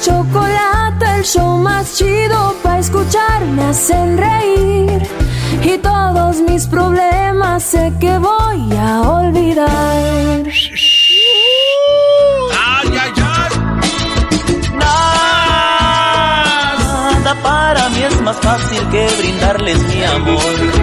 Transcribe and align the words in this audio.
chocolate, 0.00 1.06
el 1.16 1.24
show 1.24 1.58
más 1.58 1.96
chido 1.96 2.54
para 2.62 2.78
escuchar. 2.78 3.44
Me 3.46 3.64
hacen 3.64 4.18
reír 4.18 5.02
y 5.62 5.78
todos 5.78 6.40
mis 6.40 6.66
problemas 6.66 7.62
sé 7.62 7.92
que 8.00 8.18
voy 8.18 8.76
a 8.76 9.00
olvidar. 9.02 10.44
¡Ay, 12.66 12.88
ay, 13.02 13.12
ay! 13.16 13.52
Nada 17.14 17.34
para 17.42 17.88
mí 17.90 18.02
es 18.02 18.20
más 18.22 18.36
fácil 18.36 18.88
que 18.90 19.08
brindarles 19.18 19.78
mi 19.88 20.04
amor. 20.04 20.77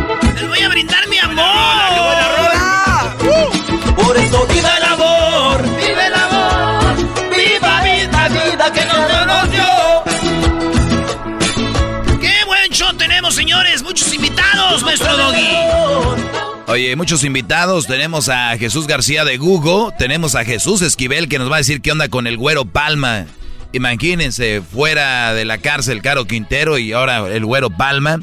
Muchos 13.85 14.11
invitados, 14.15 14.83
maestro 14.83 15.15
Doggy. 15.15 15.47
Oye, 16.65 16.95
muchos 16.95 17.23
invitados. 17.23 17.85
Tenemos 17.85 18.29
a 18.29 18.57
Jesús 18.57 18.87
García 18.87 19.23
de 19.23 19.37
Google. 19.37 19.93
Tenemos 19.99 20.33
a 20.33 20.43
Jesús 20.43 20.81
Esquivel 20.81 21.29
que 21.29 21.37
nos 21.37 21.51
va 21.51 21.57
a 21.57 21.59
decir 21.59 21.81
qué 21.81 21.91
onda 21.91 22.09
con 22.09 22.25
el 22.25 22.35
güero 22.35 22.65
Palma. 22.65 23.27
Imagínense, 23.73 24.63
fuera 24.63 25.35
de 25.35 25.45
la 25.45 25.59
cárcel 25.59 26.01
Caro 26.01 26.25
Quintero 26.25 26.79
y 26.79 26.93
ahora 26.93 27.27
el 27.31 27.45
güero 27.45 27.69
Palma. 27.69 28.21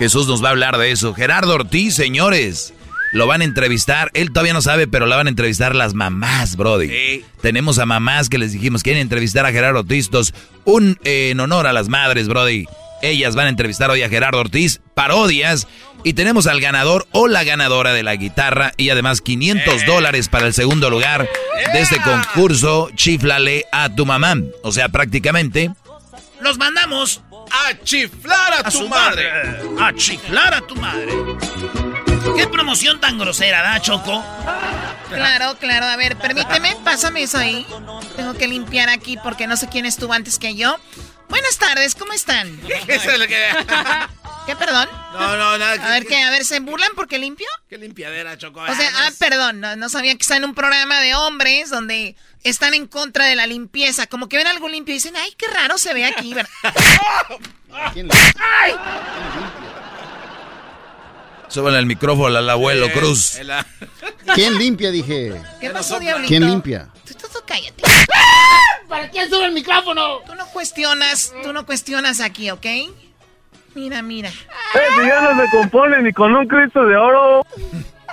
Jesús 0.00 0.26
nos 0.26 0.42
va 0.42 0.48
a 0.48 0.50
hablar 0.50 0.78
de 0.78 0.90
eso. 0.90 1.14
Gerardo 1.14 1.54
Ortiz, 1.54 1.94
señores. 1.94 2.74
Lo 3.12 3.28
van 3.28 3.42
a 3.42 3.44
entrevistar. 3.44 4.10
Él 4.14 4.32
todavía 4.32 4.52
no 4.52 4.62
sabe, 4.62 4.88
pero 4.88 5.06
la 5.06 5.14
van 5.14 5.28
a 5.28 5.30
entrevistar 5.30 5.76
las 5.76 5.94
mamás, 5.94 6.56
Brody. 6.56 7.22
Tenemos 7.40 7.78
a 7.78 7.86
mamás 7.86 8.28
que 8.28 8.38
les 8.38 8.50
dijimos, 8.50 8.82
quieren 8.82 9.02
entrevistar 9.02 9.46
a 9.46 9.52
Gerardo 9.52 9.78
Ortiz. 9.78 10.06
Entonces, 10.06 10.34
un 10.64 10.98
eh, 11.04 11.30
en 11.30 11.38
honor 11.38 11.68
a 11.68 11.72
las 11.72 11.88
madres, 11.88 12.26
Brody. 12.26 12.66
Ellas 13.08 13.34
van 13.34 13.46
a 13.46 13.50
entrevistar 13.50 13.90
hoy 13.90 14.02
a 14.02 14.08
Gerardo 14.08 14.40
Ortiz, 14.40 14.80
parodias. 14.94 15.66
Y 16.04 16.12
tenemos 16.12 16.46
al 16.46 16.60
ganador 16.60 17.06
o 17.12 17.28
la 17.28 17.44
ganadora 17.44 17.92
de 17.94 18.02
la 18.02 18.14
guitarra 18.16 18.72
y 18.76 18.90
además 18.90 19.20
500 19.22 19.86
dólares 19.86 20.28
para 20.28 20.46
el 20.46 20.52
segundo 20.54 20.90
lugar 20.90 21.28
de 21.72 21.80
este 21.80 22.00
concurso. 22.00 22.90
Chiflale 22.94 23.64
a 23.72 23.88
tu 23.94 24.04
mamá. 24.04 24.34
O 24.62 24.70
sea, 24.72 24.88
prácticamente. 24.90 25.70
Los 26.40 26.58
mandamos 26.58 27.22
¡A 27.50 27.82
chiflar 27.84 28.52
a, 28.54 28.58
a 28.60 28.64
tu 28.64 28.78
su 28.78 28.88
madre! 28.88 29.30
madre. 29.30 29.82
A 29.82 29.94
chiflar 29.94 30.54
a 30.54 30.60
tu 30.60 30.74
madre. 30.76 31.12
Qué 32.36 32.46
promoción 32.48 33.00
tan 33.00 33.18
grosera, 33.18 33.62
¿da, 33.62 33.80
Choco? 33.80 34.22
Claro, 35.10 35.56
claro. 35.60 35.86
A 35.86 35.96
ver, 35.96 36.16
permíteme, 36.16 36.76
pásame 36.84 37.22
eso 37.22 37.38
ahí. 37.38 37.66
Tengo 38.16 38.34
que 38.34 38.48
limpiar 38.48 38.88
aquí 38.88 39.16
porque 39.22 39.46
no 39.46 39.56
sé 39.56 39.68
quién 39.68 39.86
estuvo 39.86 40.12
antes 40.12 40.38
que 40.38 40.54
yo. 40.54 40.76
Buenas 41.34 41.58
tardes, 41.58 41.96
¿cómo 41.96 42.12
están? 42.12 42.60
¿Qué 42.86 42.94
es 42.94 43.18
lo 43.18 43.26
que.? 43.26 43.48
¿Qué, 44.46 44.54
perdón? 44.54 44.88
No, 45.14 45.36
no, 45.36 45.58
nada. 45.58 45.84
A 45.84 45.90
ver, 45.90 46.06
¿qué? 46.06 46.22
A 46.22 46.30
ver, 46.30 46.44
¿se 46.44 46.60
burlan 46.60 46.92
porque 46.94 47.18
limpio? 47.18 47.48
¿Qué 47.68 47.76
limpiadera, 47.76 48.38
Choco? 48.38 48.60
O 48.60 48.72
sea, 48.72 48.88
ah, 48.98 49.10
perdón, 49.18 49.58
no, 49.58 49.74
no 49.74 49.88
sabía 49.88 50.14
que 50.14 50.22
está 50.22 50.36
en 50.36 50.44
un 50.44 50.54
programa 50.54 51.00
de 51.00 51.16
hombres 51.16 51.70
donde 51.70 52.14
están 52.44 52.72
en 52.74 52.86
contra 52.86 53.26
de 53.26 53.34
la 53.34 53.48
limpieza. 53.48 54.06
Como 54.06 54.28
que 54.28 54.36
ven 54.36 54.46
algo 54.46 54.68
limpio 54.68 54.92
y 54.92 54.98
dicen, 54.98 55.16
ay, 55.16 55.34
qué 55.36 55.48
raro 55.48 55.76
se 55.76 55.92
ve 55.92 56.04
aquí, 56.04 56.34
¿verdad? 56.34 56.52
Súbale 61.54 61.78
el 61.78 61.86
micrófono 61.86 62.36
al 62.36 62.50
abuelo 62.50 62.90
Cruz. 62.92 63.36
El- 63.36 63.50
el- 63.50 63.64
¿Quién 64.34 64.58
limpia? 64.58 64.90
Dije. 64.90 65.40
¿Qué 65.60 65.70
pasó, 65.70 66.00
Diablito? 66.00 66.26
¿Quién 66.26 66.46
limpia? 66.48 66.88
Tú, 67.06 67.14
tú, 67.14 67.28
tú 67.32 67.38
cállate. 67.46 67.80
¿Para 68.88 69.08
quién 69.08 69.30
sube 69.30 69.46
el 69.46 69.52
micrófono? 69.52 70.18
Tú 70.26 70.34
no 70.34 70.46
cuestionas, 70.48 71.32
tú 71.44 71.52
no 71.52 71.64
cuestionas 71.64 72.20
aquí, 72.20 72.50
¿ok? 72.50 72.66
Mira, 73.76 74.02
mira. 74.02 74.30
Eh, 74.30 75.06
ya 75.06 75.20
no 75.20 75.40
se 75.44 75.48
compone 75.50 76.02
ni 76.02 76.12
con 76.12 76.34
un 76.34 76.44
Cristo 76.48 76.84
de 76.86 76.96
oro. 76.96 77.46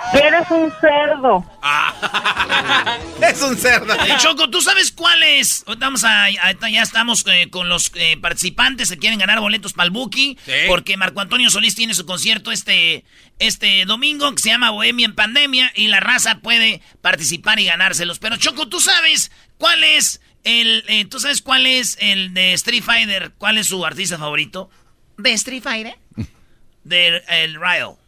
Eres 0.12 0.50
un 0.50 0.72
cerdo. 0.80 1.44
es 3.20 3.42
un 3.42 3.56
cerdo. 3.56 3.94
Eh, 3.94 4.14
Choco, 4.18 4.50
¿tú 4.50 4.60
sabes 4.60 4.92
cuál 4.92 5.22
es? 5.22 5.64
Ahorita 5.66 5.86
Vamos 5.86 6.04
a, 6.04 6.30
ya 6.30 6.82
estamos 6.82 7.24
eh, 7.26 7.48
con 7.50 7.68
los 7.68 7.90
eh, 7.94 8.16
participantes 8.20 8.90
que 8.90 8.98
quieren 8.98 9.18
ganar 9.18 9.40
boletos 9.40 9.72
para 9.72 9.86
el 9.86 9.90
Buki. 9.90 10.38
Sí. 10.44 10.52
Porque 10.68 10.96
Marco 10.96 11.20
Antonio 11.20 11.50
Solís 11.50 11.74
tiene 11.74 11.94
su 11.94 12.06
concierto 12.06 12.52
este, 12.52 13.04
este 13.38 13.84
domingo 13.84 14.32
que 14.34 14.42
se 14.42 14.50
llama 14.50 14.70
Bohemia 14.70 15.06
en 15.06 15.14
Pandemia 15.14 15.72
y 15.74 15.88
la 15.88 16.00
raza 16.00 16.40
puede 16.40 16.82
participar 17.00 17.58
y 17.60 17.66
ganárselos. 17.66 18.18
Pero 18.18 18.36
Choco, 18.36 18.68
¿tú 18.68 18.80
sabes 18.80 19.30
cuál 19.58 19.82
es 19.84 20.20
el, 20.44 20.84
eh, 20.88 21.04
tú 21.04 21.20
sabes 21.20 21.42
cuál 21.42 21.66
es 21.66 21.96
el 22.00 22.34
de 22.34 22.52
Street 22.54 22.82
Fighter? 22.82 23.32
¿Cuál 23.38 23.58
es 23.58 23.68
su 23.68 23.84
artista 23.84 24.18
favorito? 24.18 24.70
¿De 25.16 25.32
Street 25.32 25.62
Fighter? 25.62 25.96
De 26.84 27.22
el 27.28 27.60
Ryle. 27.60 28.01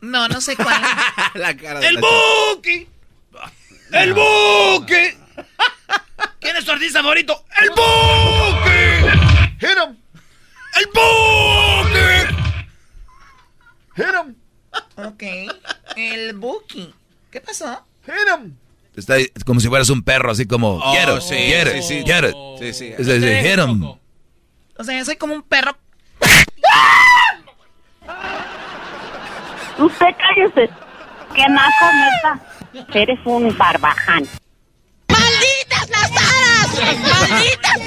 No, 0.00 0.28
no 0.28 0.40
sé 0.40 0.56
cuál. 0.56 0.80
la 1.34 1.56
cara 1.56 1.80
de 1.80 1.88
¡El 1.88 1.94
la- 1.96 2.00
Buki! 2.00 2.88
¡El 3.92 4.12
Buki! 4.14 5.18
¿Quién 6.40 6.56
es 6.56 6.64
tu 6.64 6.70
artista 6.72 7.00
favorito? 7.02 7.44
¡El 7.60 7.70
Buki! 7.70 9.08
Hit 9.60 9.70
him. 9.76 9.96
¡El 10.76 10.86
Buki! 10.94 12.34
Hit 13.96 14.06
him. 14.14 14.34
ok. 15.04 15.22
El 15.96 16.32
Buki. 16.34 16.94
¿Qué 17.30 17.40
pasó? 17.40 17.84
Hit 18.06 18.14
him. 18.36 18.54
Está 18.96 19.16
como 19.46 19.60
si 19.60 19.68
fueras 19.68 19.88
un 19.90 20.02
perro, 20.02 20.30
así 20.32 20.46
como. 20.46 20.76
Oh, 20.76 20.94
it, 20.94 21.22
sí, 21.22 21.34
it, 21.36 21.68
sí, 21.68 21.82
sí. 21.82 22.02
get 22.04 22.24
it. 22.28 22.34
Sí, 22.58 22.72
sí. 22.72 22.94
Es 22.98 23.06
decir, 23.06 23.38
hit 23.42 23.58
'em. 23.58 23.82
O 23.84 24.84
sea, 24.84 24.96
yo 24.98 25.04
soy 25.04 25.16
como 25.16 25.34
un 25.34 25.42
perro. 25.42 25.76
Usted 29.78 30.14
cállese. 30.18 30.70
Que 31.34 31.48
naco, 31.48 31.86
neta. 31.94 32.40
Eres 32.94 33.18
un 33.24 33.56
barbaján. 33.56 34.26
¡Malditas 35.08 35.88
las 35.90 36.10
aras! 36.10 37.30
¡Malditas 37.30 37.78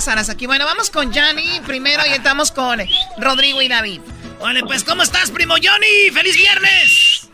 Saras 0.00 0.30
aquí. 0.30 0.46
Bueno, 0.46 0.64
vamos 0.64 0.90
con 0.90 1.12
Johnny 1.12 1.60
primero 1.66 2.02
y 2.08 2.12
estamos 2.12 2.52
con 2.52 2.78
Rodrigo 3.18 3.60
y 3.60 3.68
David. 3.68 4.00
Vale, 4.40 4.62
pues, 4.62 4.84
¿cómo 4.84 5.02
estás, 5.02 5.32
primo 5.32 5.54
Johnny? 5.54 6.10
¡Feliz 6.12 6.36
viernes! 6.36 7.28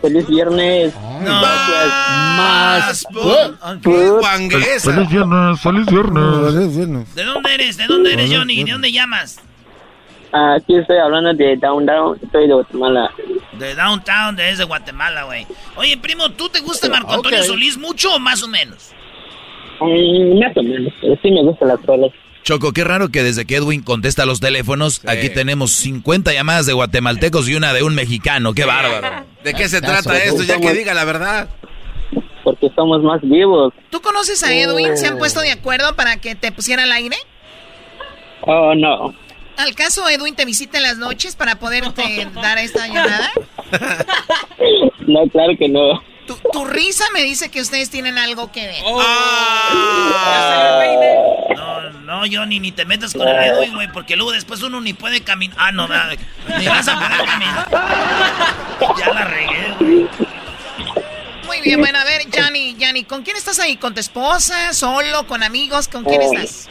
Feliz 0.00 0.26
viernes. 0.26 0.94
No. 1.22 1.42
Más. 1.42 3.04
Feliz 3.82 5.08
viernes, 5.10 5.60
feliz 5.60 5.86
viernes. 5.86 7.14
¿De 7.14 7.24
dónde 7.24 7.54
eres? 7.54 7.76
¿De 7.76 7.86
dónde 7.86 8.14
eres, 8.14 8.30
Johnny? 8.32 8.64
¿De 8.64 8.72
dónde 8.72 8.92
llamas? 8.92 9.38
Aquí 10.32 10.76
estoy 10.76 10.98
hablando 10.98 11.32
de 11.32 11.56
Downtown, 11.56 12.18
estoy 12.22 12.46
de 12.48 12.54
Guatemala. 12.54 13.10
De 13.58 13.74
Downtown, 13.74 14.36
desde 14.36 14.64
Guatemala, 14.64 15.24
güey. 15.24 15.46
Oye, 15.76 15.96
primo, 15.96 16.30
¿tú 16.30 16.48
te 16.48 16.60
gusta 16.60 16.88
Marco 16.88 17.12
Antonio. 17.12 17.42
Solís 17.42 17.78
mucho 17.78 18.14
o 18.14 18.18
más 18.18 18.42
o 18.42 18.48
menos? 18.48 18.92
Mm, 19.80 20.38
más 20.38 20.56
o 20.56 20.62
menos, 20.62 20.92
sí 21.22 21.30
me 21.30 21.42
gustan 21.42 21.68
las 21.68 21.82
rolas. 21.86 22.10
Choco, 22.42 22.72
qué 22.72 22.84
raro 22.84 23.08
que 23.08 23.24
desde 23.24 23.44
que 23.44 23.56
Edwin 23.56 23.82
contesta 23.82 24.24
los 24.24 24.38
teléfonos, 24.38 25.02
aquí 25.06 25.30
tenemos 25.30 25.72
50 25.72 26.32
llamadas 26.32 26.66
de 26.66 26.74
guatemaltecos 26.74 27.48
y 27.48 27.56
una 27.56 27.72
de 27.72 27.82
un 27.82 27.94
mexicano. 27.96 28.54
¡Qué 28.54 28.64
bárbaro! 28.64 29.26
¿De 29.42 29.52
qué 29.52 29.68
se 29.68 29.80
trata 29.80 30.16
esto? 30.18 30.44
Ya 30.44 30.60
que 30.60 30.72
diga 30.72 30.94
la 30.94 31.04
verdad. 31.04 31.48
Porque 32.44 32.70
somos 32.76 33.02
más 33.02 33.20
vivos. 33.22 33.74
¿Tú 33.90 34.00
conoces 34.00 34.44
a 34.44 34.54
Edwin? 34.54 34.96
¿Se 34.96 35.08
han 35.08 35.18
puesto 35.18 35.40
de 35.40 35.50
acuerdo 35.50 35.96
para 35.96 36.18
que 36.18 36.36
te 36.36 36.52
pusiera 36.52 36.84
al 36.84 36.92
aire? 36.92 37.16
Oh, 38.42 38.74
no. 38.76 39.12
¿Al 39.56 39.74
caso 39.74 40.08
Edwin 40.08 40.34
te 40.36 40.44
visita 40.44 40.76
en 40.78 40.84
las 40.84 40.98
noches 40.98 41.34
para 41.36 41.58
poderte 41.58 42.28
dar 42.34 42.58
esta 42.58 42.86
llamada? 42.86 43.30
No, 45.06 45.26
claro 45.28 45.52
que 45.58 45.68
no. 45.68 46.02
Tu, 46.26 46.34
tu 46.52 46.64
risa 46.64 47.04
me 47.14 47.22
dice 47.22 47.50
que 47.50 47.60
ustedes 47.60 47.88
tienen 47.90 48.18
algo 48.18 48.50
que 48.50 48.66
ver. 48.66 48.82
No, 51.54 51.90
no, 51.90 52.22
Johnny, 52.30 52.58
ni 52.60 52.72
te 52.72 52.84
metas 52.84 53.12
con 53.14 53.26
el 53.28 53.36
Edwin, 53.36 53.74
güey, 53.74 53.90
porque 53.92 54.16
luego 54.16 54.32
después 54.32 54.62
uno 54.62 54.80
ni 54.80 54.92
puede 54.92 55.20
caminar. 55.22 55.56
Ah, 55.60 55.72
no, 55.72 55.86
nada, 55.88 56.14
ni 56.58 56.66
vas 56.66 56.88
a 56.88 56.94
poder 56.98 57.24
caminar. 57.24 57.68
Ya 58.98 59.08
la 59.12 59.24
regué, 59.24 59.74
güey. 59.80 60.06
Muy 61.46 61.60
bien, 61.62 61.80
bueno, 61.80 61.98
a 61.98 62.04
ver, 62.04 62.22
Johnny, 62.34 62.76
Johnny, 62.78 63.04
¿con 63.04 63.22
quién 63.22 63.36
estás 63.36 63.58
ahí? 63.58 63.76
¿Con 63.78 63.94
tu 63.94 64.00
esposa? 64.00 64.72
¿Solo? 64.74 65.26
¿Con 65.26 65.42
amigos? 65.42 65.88
¿Con 65.88 66.04
quién 66.04 66.20
Oh. 66.22 66.32
estás? 66.32 66.68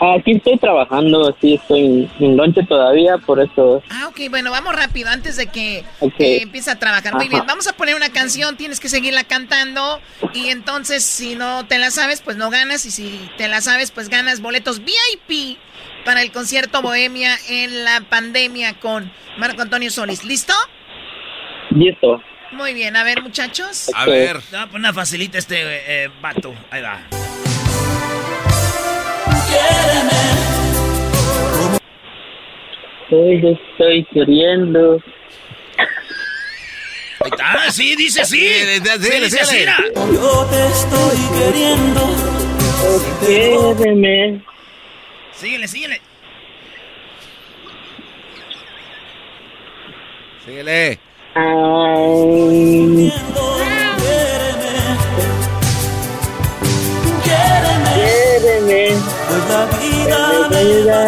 Aquí 0.00 0.32
estoy 0.36 0.56
trabajando, 0.58 1.36
sí, 1.40 1.54
estoy 1.54 2.08
en, 2.20 2.36
lonche 2.36 2.62
todavía, 2.64 3.18
por 3.18 3.40
eso. 3.40 3.82
Ah, 3.90 4.08
ok, 4.08 4.30
bueno, 4.30 4.50
vamos 4.52 4.74
rápido 4.76 5.08
antes 5.08 5.36
de 5.36 5.48
que 5.48 5.84
Ok. 5.98 6.14
eh, 6.20 6.42
empiece 6.42 6.70
a 6.70 6.78
trabajar. 6.78 7.14
Muy 7.14 7.24
Ajá. 7.24 7.30
bien, 7.30 7.46
vamos 7.46 7.66
a 7.66 7.72
poner 7.72 7.96
una 7.96 8.10
canción, 8.10 8.56
tienes 8.56 8.78
que 8.78 8.88
seguirla 8.88 9.24
cantando 9.24 10.00
y 10.34 10.48
entonces 10.48 11.04
si 11.04 11.34
no 11.34 11.66
te 11.66 11.78
la 11.78 11.90
sabes, 11.90 12.20
pues 12.20 12.36
no 12.36 12.48
ganas 12.50 12.86
y 12.86 12.90
si 12.92 13.28
te 13.36 13.48
la 13.48 13.60
sabes, 13.60 13.90
pues 13.90 14.08
ganas 14.08 14.40
boletos 14.40 14.82
VIP 14.84 15.58
para 16.04 16.22
el 16.22 16.30
concierto 16.30 16.80
Bohemia 16.80 17.36
en 17.48 17.84
la 17.84 18.00
pandemia 18.08 18.74
con 18.78 19.10
Marco 19.36 19.62
Antonio 19.62 19.90
Solís. 19.90 20.24
¿Listo? 20.24 20.54
Listo. 21.70 22.22
Muy 22.52 22.72
bien, 22.72 22.96
a 22.96 23.02
ver 23.02 23.22
muchachos. 23.22 23.90
A 23.94 24.06
ver. 24.06 24.40
Una 24.72 24.92
facilita 24.92 25.38
este 25.38 26.04
eh, 26.04 26.10
vato. 26.20 26.54
Ahí 26.70 26.82
va. 26.82 27.00
Hoy 33.10 33.40
te 33.40 33.52
estoy 33.52 34.04
queriendo. 34.12 35.02
Ahí 37.20 37.30
está, 37.32 37.70
sí, 37.70 37.96
dice 37.96 38.24
sí. 38.24 38.36
Sí, 38.38 38.80
sí, 38.82 38.90
Sí, 39.00 39.20
dice. 39.20 39.66
Yo 40.12 40.46
te 40.46 40.66
estoy 40.66 41.18
queriendo. 41.38 42.00
Quédeme. 43.26 44.42
Síguele, 45.32 45.68
síguele. 45.68 46.00
Síguele. 50.44 50.98
Ay, 51.34 53.12
vida 59.66 60.18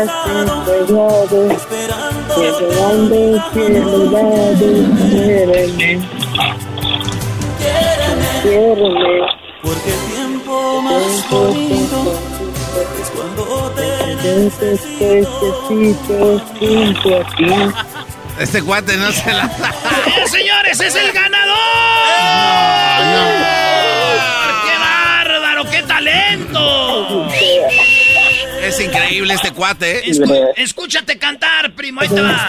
entregado. 0.03 1.51
esperando 1.51 2.35
Esperando 2.43 3.51
cielo 3.53 3.99
dado. 4.11 4.69
Quédeme. 5.11 5.91
Quédeme. 8.43 9.11
Porque 9.63 9.91
el 9.91 10.01
tiempo 10.15 10.83
más 10.83 11.31
bonito 11.31 12.01
es 13.01 13.11
cuando 13.11 13.71
te 13.75 14.01
te 14.23 14.35
necesito 14.35 15.47
junto 16.59 17.17
a 17.17 17.37
ti. 17.37 17.51
Este 18.39 18.63
cuate 18.63 18.97
no 18.97 19.13
se 19.13 19.33
la... 19.33 19.45
¡Eh, 19.45 20.27
señores, 20.27 20.81
es 20.81 20.95
el 20.95 21.13
ganador! 21.13 21.57
¡Qué 24.65 24.79
bárbaro, 24.79 25.65
qué 25.71 25.83
talento! 25.83 27.29
Es 28.71 28.81
increíble 28.81 29.35
este 29.35 29.51
cuate, 29.53 29.99
¿eh? 29.99 30.03
Escu- 30.07 30.53
escúchate 30.57 31.19
cantar, 31.19 31.73
primo, 31.73 32.01
ahí 32.01 32.09
te 32.09 32.21
va. 32.23 32.49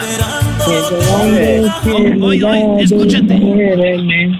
Oye, 2.21 2.43
oye, 2.43 2.83
escúchate. 2.83 3.33
Quédeme. 3.39 4.39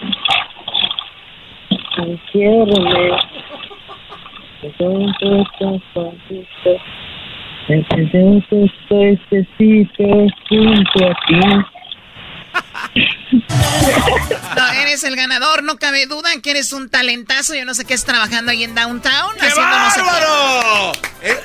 Quédeme. 2.32 3.12
Necesito 9.20 10.06
junto 10.50 11.08
a 11.08 11.14
ti. 11.28 11.71
No, 14.56 14.72
eres 14.74 15.04
el 15.04 15.16
ganador, 15.16 15.64
no 15.64 15.78
cabe 15.78 16.06
duda 16.06 16.30
que 16.44 16.52
eres 16.52 16.74
un 16.74 16.90
talentazo. 16.90 17.56
Yo 17.56 17.66
no 17.66 17.74
sé 17.74 17.86
qué 17.86 17.94
es 17.94 18.04
trabajando 18.04 18.52
ahí 18.52 18.64
en 18.64 18.76
Downtown. 18.76 19.36
¡Qué 19.40 19.54
bárbaro! 19.56 20.92
Eh, 21.22 21.40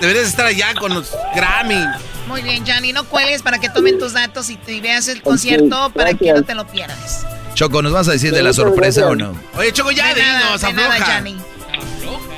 deberías 0.00 0.26
estar 0.28 0.46
allá 0.46 0.74
con 0.74 0.94
los 0.94 1.12
Grammy. 1.34 1.84
Muy 2.26 2.42
bien, 2.42 2.64
Johnny, 2.66 2.92
no 2.92 3.04
cuelgues 3.04 3.42
para 3.42 3.58
que 3.58 3.68
tomen 3.68 3.98
tus 3.98 4.12
datos 4.12 4.50
y 4.50 4.56
te 4.56 4.80
veas 4.80 5.08
el 5.08 5.22
concierto 5.22 5.90
para 5.94 6.14
que 6.14 6.32
no 6.32 6.42
te 6.42 6.54
lo 6.54 6.66
pierdas. 6.66 7.26
Choco, 7.54 7.82
¿nos 7.82 7.92
vas 7.92 8.08
a 8.08 8.12
decir 8.12 8.32
de 8.32 8.42
la 8.42 8.52
sorpresa 8.52 9.06
o 9.06 9.16
no? 9.16 9.38
Oye, 9.56 9.72
Choco, 9.72 9.90
ya 9.90 10.14
de 10.14 10.22
nada, 10.22 10.38
dinos, 10.44 10.60
de 10.60 10.72
nada, 10.72 10.94
afloja. 10.94 11.14
Johnny. 11.16 11.36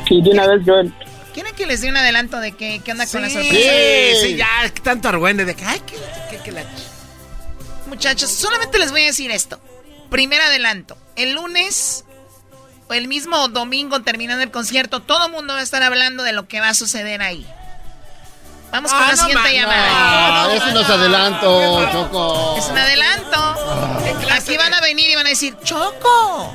Sí, 0.08 0.22
de 0.22 0.30
una 0.30 0.46
vez 0.46 0.60
yo. 0.64 0.74
¿Quieren 1.34 1.54
que 1.54 1.66
les 1.66 1.80
dé 1.80 1.88
un 1.88 1.96
adelanto 1.96 2.40
de 2.40 2.52
qué, 2.52 2.80
qué 2.84 2.92
onda 2.92 3.06
con 3.06 3.22
la 3.22 3.28
Sí, 3.28 3.34
sorpresa? 3.34 4.20
sí, 4.22 4.36
ya, 4.36 4.46
tanto 4.82 5.08
argüende 5.08 5.44
de 5.44 5.54
que, 5.54 5.64
ay, 5.64 5.80
que, 5.80 5.96
que, 6.36 6.42
que 6.42 6.52
la... 6.52 6.62
Muchachos, 8.00 8.30
solamente 8.30 8.78
les 8.78 8.92
voy 8.92 9.02
a 9.02 9.06
decir 9.08 9.30
esto. 9.30 9.60
Primer 10.08 10.40
adelanto. 10.40 10.96
El 11.16 11.32
lunes 11.34 12.06
o 12.88 12.94
el 12.94 13.08
mismo 13.08 13.48
domingo 13.48 14.00
terminando 14.00 14.42
el 14.42 14.50
concierto, 14.50 15.00
todo 15.00 15.26
el 15.26 15.32
mundo 15.32 15.52
va 15.52 15.60
a 15.60 15.62
estar 15.62 15.82
hablando 15.82 16.22
de 16.22 16.32
lo 16.32 16.48
que 16.48 16.60
va 16.60 16.70
a 16.70 16.74
suceder 16.74 17.20
ahí. 17.20 17.46
Vamos 18.72 18.90
con 18.90 19.02
Ah, 19.02 19.06
la 19.08 19.12
no 19.16 19.16
siguiente 19.18 19.42
ma- 19.42 19.52
llamada. 19.52 19.88
Ah, 19.92 20.48
eso 20.54 20.66
no 20.72 20.80
es 20.80 20.88
adelanto, 20.88 21.92
Choco. 21.92 22.56
Es 22.56 22.64
un 22.68 22.78
adelanto. 22.78 23.56
Aquí 24.32 24.56
van 24.56 24.72
a 24.72 24.80
venir 24.80 25.10
y 25.10 25.14
van 25.16 25.26
a 25.26 25.28
decir, 25.28 25.54
Choco. 25.62 26.54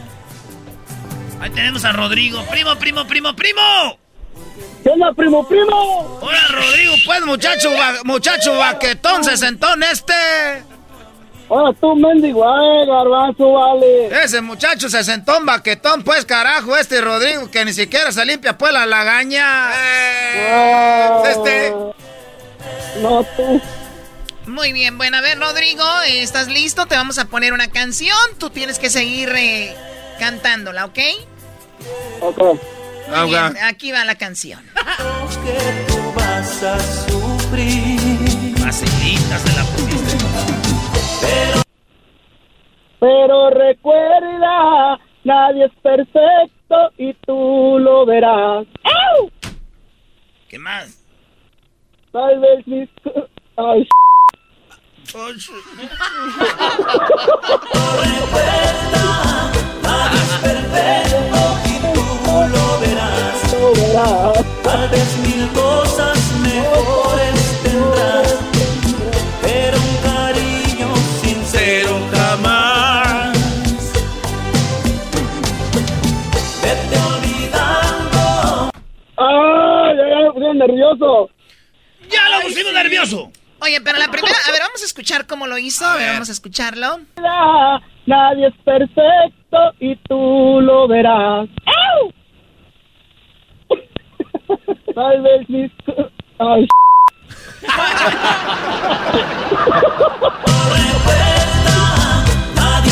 Ahí 1.41 1.51
tenemos 1.51 1.85
a 1.85 1.91
Rodrigo. 1.91 2.43
Primo, 2.47 2.75
primo, 2.77 3.05
primo, 3.05 3.35
primo. 3.35 3.99
¿Qué 4.83 4.89
onda, 4.89 5.13
primo, 5.13 5.47
primo? 5.47 6.17
Hola, 6.23 6.47
Rodrigo. 6.49 6.95
Pues, 7.05 7.21
muchacho, 7.23 7.71
va- 7.71 7.99
muchacho 8.03 8.57
vaquetón, 8.57 9.23
sesentón 9.23 9.83
este. 9.83 10.13
Hola, 11.47 11.73
tú, 11.79 11.95
mendigo, 11.95 12.43
eh, 12.43 12.85
garbanzo, 12.87 13.51
vale. 13.51 14.07
Ese 14.23 14.41
muchacho 14.41 14.89
sesentón 14.89 15.45
vaquetón, 15.45 16.03
pues, 16.03 16.25
carajo, 16.25 16.75
este 16.75 17.01
Rodrigo, 17.01 17.51
que 17.51 17.63
ni 17.65 17.73
siquiera 17.73 18.11
se 18.11 18.25
limpia, 18.25 18.57
pues, 18.57 18.73
la 18.73 18.85
lagaña. 18.87 19.71
Este. 21.29 21.71
No, 23.01 23.23
tú. 23.37 23.61
Muy 24.47 24.73
bien, 24.73 24.97
bueno, 24.97 25.17
a 25.17 25.21
ver, 25.21 25.39
Rodrigo, 25.39 25.83
¿estás 26.07 26.47
listo? 26.47 26.85
Te 26.87 26.95
vamos 26.95 27.17
a 27.19 27.25
poner 27.25 27.53
una 27.53 27.69
canción. 27.69 28.17
Tú 28.39 28.49
tienes 28.49 28.79
que 28.79 28.89
seguir 28.89 29.29
eh, 29.35 29.75
cantándola, 30.19 30.85
¿ok? 30.85 30.99
Ok. 32.21 32.59
Muy 33.15 33.29
bien, 33.29 33.57
aquí 33.63 33.91
va 33.91 34.03
la 34.05 34.15
canción. 34.15 34.63
que 35.43 35.85
tú 35.87 36.13
vas 36.15 36.63
a 36.63 36.79
sufrir. 37.07 38.55
Facilitas 38.57 39.43
de 39.45 39.53
la 39.53 39.63
pusiste. 39.63 40.04
Pero 42.99 43.49
recuerda, 43.51 44.99
nadie 45.23 45.65
es 45.65 45.71
perfecto 45.81 46.91
y 46.97 47.13
tú 47.25 47.77
lo 47.79 48.05
verás. 48.05 48.65
¡Au! 48.83 49.29
¿Qué 50.49 50.57
más? 50.59 51.01
Tal 52.11 52.39
vez 52.39 52.65
mis... 52.67 52.89
Ay, 53.57 53.87
Nadie 59.83 60.19
es 60.19 60.33
perfecto 60.41 61.43
y 61.65 61.79
tú 61.93 62.03
lo 62.53 62.79
verás. 62.79 63.53
lo 63.53 63.73
verás. 63.73 64.63
tardes 64.63 65.17
mil 65.19 65.47
cosas 65.53 66.14
¡Ay, 80.45 80.45
puse 80.45 80.53
nervioso! 80.53 81.29
¡Ya 82.09 82.29
lo 82.29 82.41
pusimos 82.41 82.73
nervioso! 82.73 83.31
Oye, 83.61 83.81
pero 83.81 83.97
la 83.97 84.09
primera, 84.09 84.35
a 84.47 84.51
ver, 84.51 84.61
vamos 84.61 84.81
a 84.81 84.85
escuchar 84.85 85.25
cómo 85.25 85.47
lo 85.47 85.57
hizo. 85.57 85.85
A 85.85 85.95
ver, 85.95 86.11
vamos 86.13 86.29
a 86.29 86.33
escucharlo. 86.33 86.99
Nadie 88.05 88.47
es 88.47 88.53
perfecto 88.63 89.57
y 89.79 89.95
tú 90.07 90.59
lo 90.61 90.87
verás. 90.87 91.47
Tal 94.95 95.21
vez 95.21 95.49
mis... 95.49 95.71
Ay, 96.37 96.67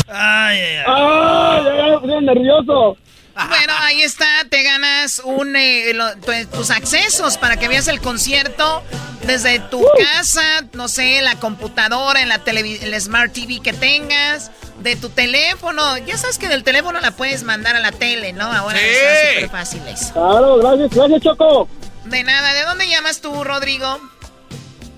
Ay, 0.08 0.58
ay, 0.60 0.76
ay. 0.76 0.84
¡Ay, 0.86 1.90
me 1.90 1.98
puse 1.98 2.20
nervioso! 2.22 2.96
Bueno, 3.34 3.72
ahí 3.80 4.02
está, 4.02 4.26
te 4.48 4.62
ganas 4.62 5.20
un 5.24 5.56
eh, 5.56 5.92
lo- 5.92 6.14
tu- 6.18 6.46
tus 6.56 6.70
accesos 6.70 7.36
para 7.36 7.56
que 7.56 7.66
veas 7.66 7.88
el 7.88 8.00
concierto 8.00 8.82
desde 9.26 9.58
tu 9.58 9.84
casa, 9.98 10.42
no 10.72 10.86
sé, 10.88 11.20
la 11.20 11.34
computadora, 11.40 12.22
en 12.22 12.28
la 12.28 12.44
televi- 12.44 12.80
el 12.82 13.00
Smart 13.00 13.32
TV 13.32 13.60
que 13.60 13.72
tengas, 13.72 14.52
de 14.80 14.94
tu 14.96 15.08
teléfono. 15.08 15.98
Ya 15.98 16.16
sabes 16.16 16.38
que 16.38 16.46
del 16.48 16.62
teléfono 16.62 17.00
la 17.00 17.10
puedes 17.10 17.42
mandar 17.42 17.74
a 17.74 17.80
la 17.80 17.90
tele, 17.90 18.32
¿no? 18.32 18.44
Ahora 18.44 18.78
Sí. 18.78 18.84
está 18.84 19.30
súper 19.34 19.50
fácil 19.50 19.82
eso. 19.88 20.12
Claro, 20.12 20.56
gracias, 20.58 20.90
gracias, 20.94 21.20
Choco. 21.22 21.68
De 22.04 22.22
nada, 22.22 22.52
¿de 22.54 22.62
dónde 22.64 22.88
llamas 22.88 23.20
tú, 23.20 23.42
Rodrigo? 23.42 23.98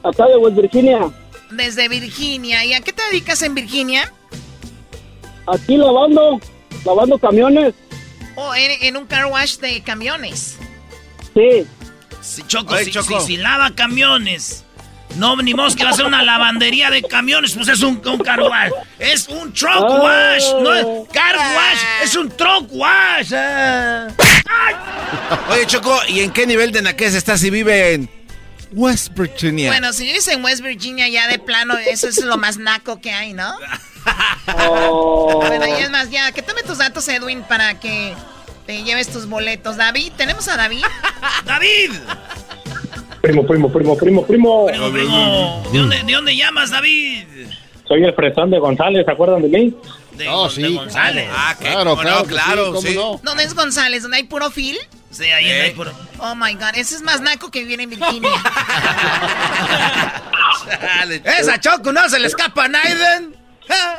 Acá 0.03 0.27
de 0.27 0.37
West 0.37 0.57
Virginia. 0.57 0.99
Desde 1.51 1.89
Virginia. 1.89 2.65
¿Y 2.65 2.75
a 2.75 2.81
qué 2.81 2.93
te 2.93 3.03
dedicas 3.05 3.41
en 3.43 3.55
Virginia? 3.55 4.13
Aquí 5.47 5.77
lavando, 5.77 6.41
lavando 6.85 7.19
camiones. 7.19 7.73
O 8.37 8.55
en, 8.55 8.71
en 8.83 8.97
un 8.97 9.07
car 9.07 9.27
wash 9.27 9.57
de 9.57 9.83
camiones. 9.83 10.57
Sí. 11.35 11.67
Si 12.21 12.43
Choco, 12.47 12.75
Oye, 12.75 12.85
si, 12.85 12.91
Choco. 12.93 13.21
si- 13.21 13.27
si 13.27 13.37
lava 13.37 13.75
camiones. 13.75 14.63
No, 15.17 15.35
ni 15.37 15.55
modo 15.55 15.75
que 15.75 15.83
va 15.85 15.91
a 15.91 15.93
ser 15.95 16.05
una 16.05 16.23
lavandería 16.23 16.91
de 16.91 17.01
camiones, 17.03 17.55
pues 17.55 17.69
es 17.69 17.81
un, 17.81 18.03
un 18.07 18.19
car 18.19 18.41
wash. 18.41 18.71
Es 18.99 19.29
un 19.29 19.53
truck 19.53 19.71
Ah. 19.89 20.01
wash, 20.03 20.45
no 20.63 20.75
es 20.75 20.87
car 21.13 21.37
wash, 21.37 21.79
es 22.05 22.15
un 22.17 22.29
truck 22.31 22.69
wash. 22.73 23.33
ah. 23.35 24.09
Oye, 25.51 25.67
Choco, 25.67 25.99
¿y 26.09 26.21
en 26.21 26.31
qué 26.33 26.47
nivel 26.47 26.73
de 26.73 26.83
naquez 26.83 27.15
está 27.15 27.39
si 27.39 27.49
vive 27.51 27.95
en 27.95 28.11
West 28.73 29.17
Virginia? 29.17 29.71
Bueno, 29.71 29.93
si 29.93 30.05
vives 30.05 30.27
en 30.29 30.45
West 30.45 30.63
Virginia 30.63 31.09
ya 31.09 31.29
de 31.29 31.39
plano, 31.39 31.77
eso 31.79 32.09
es 32.09 32.25
lo 32.25 32.37
más 32.37 32.59
naco 32.59 33.01
que 33.01 33.13
hay, 33.13 33.33
¿no? 33.33 33.55
Oh. 34.59 35.43
Bueno, 35.47 35.67
y 35.67 35.83
es 35.83 35.91
más, 35.91 36.11
ya, 36.11 36.33
que 36.33 36.43
tome 36.43 36.63
tus 36.63 36.79
datos, 36.79 37.07
Edwin, 37.09 37.43
para 37.43 37.79
que 37.81 38.15
te 38.67 38.83
lleves 38.83 39.09
tus 39.09 39.29
boletos. 39.29 39.77
David, 39.77 40.13
¿tenemos 40.17 40.47
a 40.49 40.57
David? 40.57 40.85
David. 41.45 41.93
Primo, 43.21 43.47
primo, 43.47 43.73
primo, 43.73 43.97
primo, 43.97 44.25
primo. 44.27 44.67
Primo, 44.67 44.93
primo. 44.93 45.63
¿De 45.73 45.79
dónde, 45.79 46.03
¿De 46.05 46.13
dónde 46.13 46.37
llamas, 46.37 46.71
David? 46.71 47.25
Soy 47.89 48.03
el 48.05 48.15
fresón 48.15 48.51
de 48.51 48.59
González, 48.59 49.05
¿se 49.05 49.11
acuerdan 49.13 49.43
de 49.43 49.49
mí? 49.49 49.75
De, 50.13 50.29
Oh, 50.29 50.49
de 50.49 50.55
sí, 50.55 50.75
González. 50.75 51.29
Ah. 51.33 51.55
Claro, 51.59 51.91
¿Cómo 51.91 52.03
claro, 52.03 52.21
sí, 52.21 52.27
claro, 52.27 52.67
¿cómo 52.67 52.81
sí. 52.81 52.95
no? 52.95 53.21
¿Dónde 53.23 53.45
es 53.45 53.55
González? 53.55 54.03
¿Dónde 54.03 54.17
hay 54.19 54.25
puro 54.25 54.51
fil? 54.51 54.79
Sí, 55.17 55.25
ahí 55.25 55.51
Eh. 55.51 55.75
Oh 56.19 56.35
my 56.35 56.55
god, 56.55 56.71
ese 56.75 56.97
es 56.97 57.03
más 57.03 57.21
naco 57.21 57.51
que 57.51 57.61
vivir 57.61 57.81
en 57.81 57.91
Virginia. 57.91 58.31
Esa 61.39 61.61
Choco 61.61 61.93
no 61.93 62.09
se 62.09 62.19
le 62.19 62.27
escapa 62.27 62.65
a 62.65 62.69
Naiden. 62.69 63.37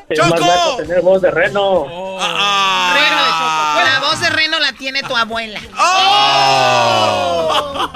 Es 0.09 0.19
más 0.19 0.29
¡Choco! 0.29 0.45
naco 0.45 0.77
tener 0.77 1.01
voz 1.01 1.21
de 1.21 1.31
reno. 1.31 1.85
Ah, 2.19 2.95
Reno, 2.95 3.89
la 3.89 3.99
voz 4.07 4.19
de 4.21 4.29
Reno 4.29 4.59
la 4.59 4.73
tiene 4.73 5.03
tu 5.03 5.15
abuela. 5.15 5.59
¡Oh! 5.77 7.91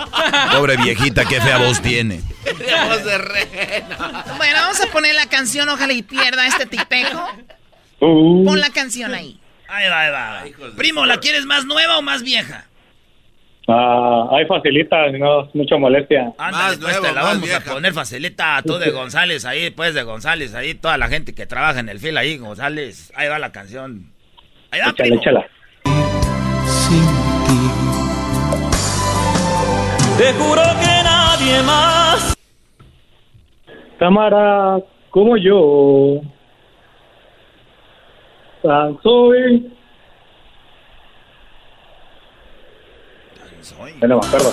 Pobre 0.52 0.78
viejita, 0.78 1.26
qué 1.26 1.42
fea 1.42 1.58
voz 1.58 1.82
tiene. 1.82 2.22
voz 2.90 3.04
de 3.06 3.18
reno. 3.18 3.98
Bueno, 4.38 4.60
vamos 4.62 4.82
a 4.82 4.88
poner 4.88 5.16
la 5.16 5.28
canción, 5.28 5.70
ojalá 5.70 5.94
y 5.94 6.04
pierda 6.04 6.46
este 6.48 6.66
tipejo. 6.66 7.28
Uh, 8.00 8.46
Pon 8.46 8.60
la 8.60 8.70
canción 8.72 9.14
ahí. 9.14 9.40
Ahí 9.70 9.88
va, 9.88 10.00
ahí 10.02 10.12
va. 10.12 10.44
Primo, 10.76 11.06
¿la 11.06 11.20
quieres 11.20 11.46
más 11.46 11.64
nueva 11.66 11.98
o 11.98 12.02
más 12.02 12.24
vieja? 12.24 12.66
Ah, 13.68 14.28
ahí 14.32 14.46
facilita, 14.46 15.10
no 15.12 15.44
es 15.44 15.56
mucha 15.56 15.78
molestia. 15.78 16.32
Ándale, 16.38 16.52
Más 16.52 16.78
pues 16.78 16.80
nueva, 16.80 17.08
te 17.08 17.14
la 17.16 17.22
más 17.22 17.32
vamos 17.34 17.42
vieja. 17.50 17.58
a 17.70 17.74
poner 17.74 17.94
facilita. 17.94 18.62
Tú 18.66 18.78
de 18.78 18.92
González, 18.92 19.46
ahí, 19.46 19.70
pues 19.72 19.94
de 19.94 20.04
González, 20.04 20.54
ahí, 20.56 20.74
toda 20.74 20.98
la 20.98 21.08
gente 21.08 21.34
que 21.34 21.46
trabaja 21.46 21.80
en 21.80 21.90
el 21.90 22.00
fil 22.00 22.18
ahí, 22.18 22.38
González. 22.38 23.12
Ahí 23.16 23.28
va 23.30 23.40
la 23.40 23.52
canción. 23.52 24.12
Ahí 24.72 24.80
va, 24.80 24.88
Échala, 24.90 24.96
primo. 24.98 25.22
échala. 25.22 25.48
sin 26.66 27.02
ti. 27.48 27.62
Te 30.18 30.34
juro 30.34 30.62
que 30.62 31.04
nadie 31.04 31.64
más. 31.64 32.36
Cámara, 34.00 34.78
como 35.10 35.38
yo. 35.38 36.22
Tan 38.64 39.00
soy. 39.02 39.72
Soy. 43.78 43.94
Bueno, 44.00 44.20
me 44.20 44.28
acuerdo. 44.28 44.52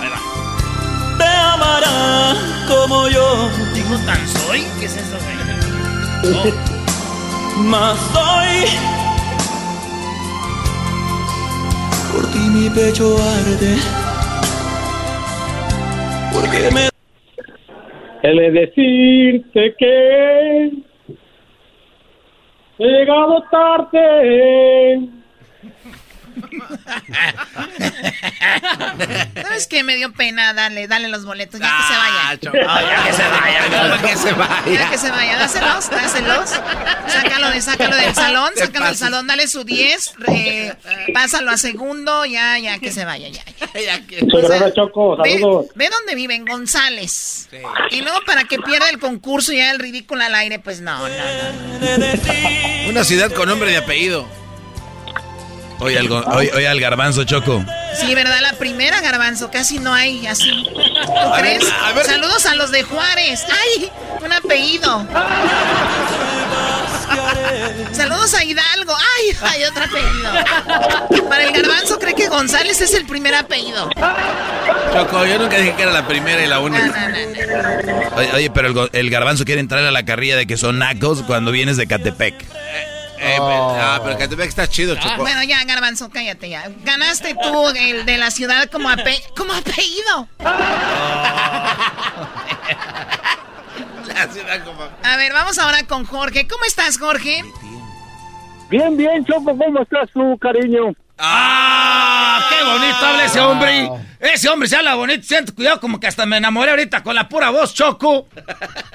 Ahí 0.00 0.08
va. 0.08 1.18
Te 1.18 1.24
amará 1.24 2.34
como 2.68 3.08
yo. 3.08 3.48
¿Dijo 3.74 3.96
tan 4.06 4.26
soy? 4.28 4.64
¿Qué 4.78 4.86
es 4.86 4.96
eso, 4.96 5.16
güey? 6.22 6.52
Más 7.68 8.12
doy. 8.12 8.64
Por 12.12 12.26
ti 12.32 12.38
mi 12.38 12.70
pecho 12.70 13.16
arde. 13.16 13.76
Porque 16.32 16.70
me 16.72 16.88
He 18.22 18.28
de 18.28 18.50
decirte 18.52 19.74
que 19.78 20.72
he 22.78 22.84
llegado 22.84 23.44
tarde. 23.50 25.00
¿Sabes 29.42 29.66
qué? 29.66 29.82
Me 29.84 29.96
dio 29.96 30.12
pena 30.12 30.52
darle, 30.54 30.86
darle 30.88 31.08
los 31.08 31.24
boletos. 31.24 31.60
Ya 31.60 31.66
Ah, 31.70 32.36
que 32.40 32.48
se 32.48 32.50
vaya. 32.50 32.84
ya 32.96 33.04
que 33.04 33.12
se 33.12 33.22
vaya. 33.28 33.88
¿Cómo 33.88 34.02
que 34.08 34.16
se 34.16 34.34
Ya 34.78 34.90
que 34.90 34.98
se 34.98 35.10
vaya. 35.10 35.38
Dáselos, 35.38 35.90
dáselos. 35.90 36.50
Sácalo, 37.08 37.50
de, 37.50 37.60
sácalo 37.60 37.96
del 37.96 38.14
salón, 38.14 38.50
sácalo 38.56 38.86
del 38.86 38.96
salón, 38.96 39.26
dale 39.26 39.48
su 39.48 39.64
10. 39.64 40.14
eh, 40.28 40.74
pásalo 41.12 41.50
a 41.50 41.56
segundo. 41.56 42.24
Ya, 42.24 42.58
ya 42.58 42.78
que 42.78 42.92
se 42.92 43.04
vaya, 43.04 43.28
ya. 43.28 43.44
ya. 43.44 43.54
Ya 43.84 44.06
que- 44.06 44.20
O 44.32 44.46
sea, 44.48 44.72
Choco, 44.72 45.16
Ve, 45.22 45.34
saludos. 45.34 45.66
ve 45.74 45.88
dónde 45.90 46.14
viven, 46.14 46.44
González. 46.44 47.48
Y 47.90 48.00
luego 48.02 48.20
para 48.26 48.44
que 48.44 48.58
pierda 48.58 48.88
el 48.88 48.98
concurso 48.98 49.52
y 49.52 49.56
ya 49.58 49.70
el 49.70 49.78
ridículo 49.78 50.22
al 50.24 50.34
aire, 50.34 50.58
pues 50.58 50.80
no, 50.80 50.98
no. 51.08 51.14
Una 52.88 53.04
ciudad 53.04 53.30
con 53.32 53.48
nombre 53.48 53.70
de 53.70 53.76
apellido. 53.78 54.26
Oye, 55.80 55.98
al, 55.98 56.08
go- 56.08 56.24
oye, 56.34 56.50
oye, 56.54 56.68
al 56.68 56.80
garbanzo, 56.80 57.24
Choco. 57.24 57.64
Sí, 58.00 58.14
¿verdad? 58.14 58.40
La 58.40 58.52
primera, 58.54 59.00
Garbanzo, 59.00 59.50
casi 59.50 59.78
no 59.78 59.92
hay 59.94 60.26
así. 60.26 60.50
¿Tú 61.06 61.10
A 61.12 61.40
ver, 61.40 61.58
crees? 61.58 61.72
a 61.84 61.92
ver. 61.92 62.04
Saludos 62.06 62.46
a 62.46 62.54
los 62.54 62.70
de 62.72 62.82
Juárez. 62.82 63.44
¡Ay! 63.50 63.90
Un 64.24 64.32
apellido. 64.32 65.06
Saludos 67.92 68.34
a 68.34 68.44
Hidalgo. 68.44 68.94
¡Ay! 68.96 69.36
Hay 69.42 69.64
otro 69.64 69.84
apellido. 69.84 71.28
Para 71.28 71.44
el 71.44 71.52
Garbanzo 71.52 71.98
cree 71.98 72.14
que 72.14 72.28
González 72.28 72.80
es 72.80 72.94
el 72.94 73.06
primer 73.06 73.34
apellido. 73.34 73.90
Choco, 74.92 75.24
yo 75.26 75.38
nunca 75.38 75.58
dije 75.58 75.74
que 75.76 75.82
era 75.82 75.92
la 75.92 76.06
primera 76.06 76.42
y 76.42 76.48
la 76.48 76.60
única. 76.60 76.86
no, 76.86 77.08
no, 77.08 77.82
no. 78.10 78.16
Oye, 78.16 78.30
oye, 78.34 78.50
pero 78.50 78.68
el, 78.68 78.90
el 78.92 79.10
garbanzo 79.10 79.44
quiere 79.44 79.60
entrar 79.60 79.84
a 79.84 79.90
la 79.90 80.04
carrilla 80.04 80.36
de 80.36 80.46
que 80.46 80.56
son 80.56 80.78
nacos 80.78 81.22
cuando 81.22 81.50
vienes 81.52 81.76
de 81.76 81.86
Catepec. 81.86 82.34
Eh, 83.24 83.36
Oh. 83.40 83.76
Ah, 83.80 84.00
pero 84.04 84.18
Catepec 84.18 84.48
está 84.48 84.68
chido, 84.68 84.94
Choco. 84.96 85.22
Bueno, 85.22 85.42
ya, 85.44 85.64
Garbanzo, 85.64 86.10
cállate 86.10 86.48
ya. 86.50 86.70
Ganaste 86.84 87.34
tú 87.34 87.68
el 87.70 88.04
de 88.06 88.16
la 88.18 88.30
ciudad 88.30 88.68
como, 88.70 88.88
ape- 88.90 89.22
como 89.36 89.52
apellido. 89.52 90.28
La 94.14 94.28
ciudad 94.28 94.64
como... 94.64 94.82
A 95.02 95.16
ver, 95.16 95.32
vamos 95.32 95.58
ahora 95.58 95.82
con 95.86 96.04
Jorge. 96.04 96.46
¿Cómo 96.46 96.64
estás, 96.64 96.98
Jorge? 96.98 97.42
Bien, 98.70 98.96
bien, 98.96 99.24
Choco, 99.24 99.56
¿cómo 99.56 99.80
estás 99.82 100.08
tú, 100.12 100.38
cariño? 100.38 100.92
¡Ah! 101.18 102.46
¡Qué 102.48 102.64
bonito 102.64 103.06
habla 103.06 103.24
ese 103.24 103.40
hombre! 103.40 103.90
Ese 104.20 104.48
hombre 104.48 104.68
se 104.68 104.76
habla 104.76 104.94
bonito. 104.94 105.22
Siento 105.24 105.54
cuidado, 105.54 105.80
como 105.80 105.98
que 106.00 106.06
hasta 106.06 106.26
me 106.26 106.36
enamoré 106.36 106.70
ahorita 106.70 107.02
con 107.02 107.14
la 107.14 107.28
pura 107.28 107.50
voz, 107.50 107.74
Choco. 107.74 108.28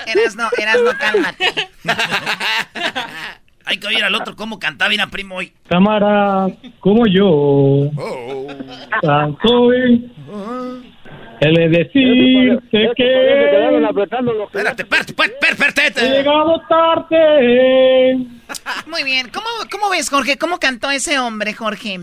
Eras 0.05 0.35
no, 0.35 0.49
eras 0.57 0.77
no, 0.83 0.97
cálmate. 0.97 1.69
Hay 3.69 3.77
que 3.77 3.85
oír 3.85 4.03
al 4.03 4.15
otro 4.15 4.35
cómo 4.35 4.57
cantaba 4.57 4.89
bien 4.89 5.01
a 5.01 5.11
primo 5.11 5.35
hoy. 5.35 5.53
Cámara, 5.69 6.47
como 6.79 7.05
yo. 7.05 7.91
Tan 8.99 9.37
soy. 9.45 10.11
He 11.41 11.47
de 11.47 11.69
decirte 11.69 12.89
que... 12.95 13.77
Espérate, 13.77 14.81
espérate, 14.81 15.11
espérate, 15.11 15.51
espérate. 15.51 16.05
He 16.05 16.09
llegado 16.17 16.59
tarde. 16.67 18.17
Muy 18.87 19.03
bien. 19.03 19.29
¿Cómo, 19.31 19.45
¿Cómo 19.71 19.91
ves, 19.91 20.09
Jorge? 20.09 20.39
¿Cómo 20.39 20.59
cantó 20.59 20.89
ese 20.89 21.19
hombre, 21.19 21.53
Jorge? 21.53 21.99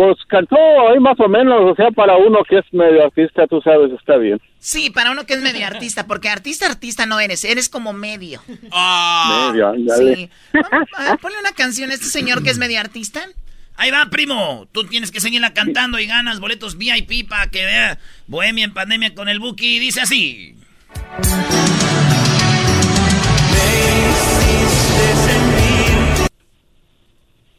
Pues 0.00 0.16
cantó 0.28 0.56
ahí 0.88 0.98
más 0.98 1.20
o 1.20 1.28
menos, 1.28 1.60
o 1.72 1.74
sea, 1.74 1.90
para 1.90 2.16
uno 2.16 2.38
que 2.48 2.56
es 2.56 2.64
medio 2.72 3.04
artista, 3.04 3.46
tú 3.46 3.60
sabes, 3.60 3.92
está 3.92 4.16
bien. 4.16 4.40
Sí, 4.58 4.88
para 4.88 5.10
uno 5.10 5.26
que 5.26 5.34
es 5.34 5.42
medio 5.42 5.66
artista, 5.66 6.06
porque 6.06 6.30
artista, 6.30 6.64
artista 6.64 7.04
no 7.04 7.20
eres, 7.20 7.44
eres 7.44 7.68
como 7.68 7.92
medio. 7.92 8.40
Medio, 8.48 9.68
ándale. 9.68 10.16
Sí. 10.16 10.30
Vamos, 10.54 10.88
a 10.96 11.04
ver, 11.04 11.18
ponle 11.18 11.38
una 11.38 11.52
canción 11.52 11.90
a 11.90 11.92
este 11.92 12.06
señor 12.06 12.42
que 12.42 12.48
es 12.48 12.56
medio 12.56 12.80
artista. 12.80 13.20
Ahí 13.76 13.90
va, 13.90 14.06
primo. 14.06 14.66
Tú 14.72 14.84
tienes 14.84 15.10
que 15.10 15.20
seguirla 15.20 15.52
cantando 15.52 15.98
y 15.98 16.06
ganas 16.06 16.40
boletos 16.40 16.78
VIP 16.78 17.28
para 17.28 17.50
que 17.50 17.62
vea 17.66 17.98
Bohemia 18.26 18.64
en 18.64 18.72
pandemia 18.72 19.14
con 19.14 19.28
el 19.28 19.38
Buki. 19.38 19.80
Dice 19.80 20.00
así. 20.00 20.56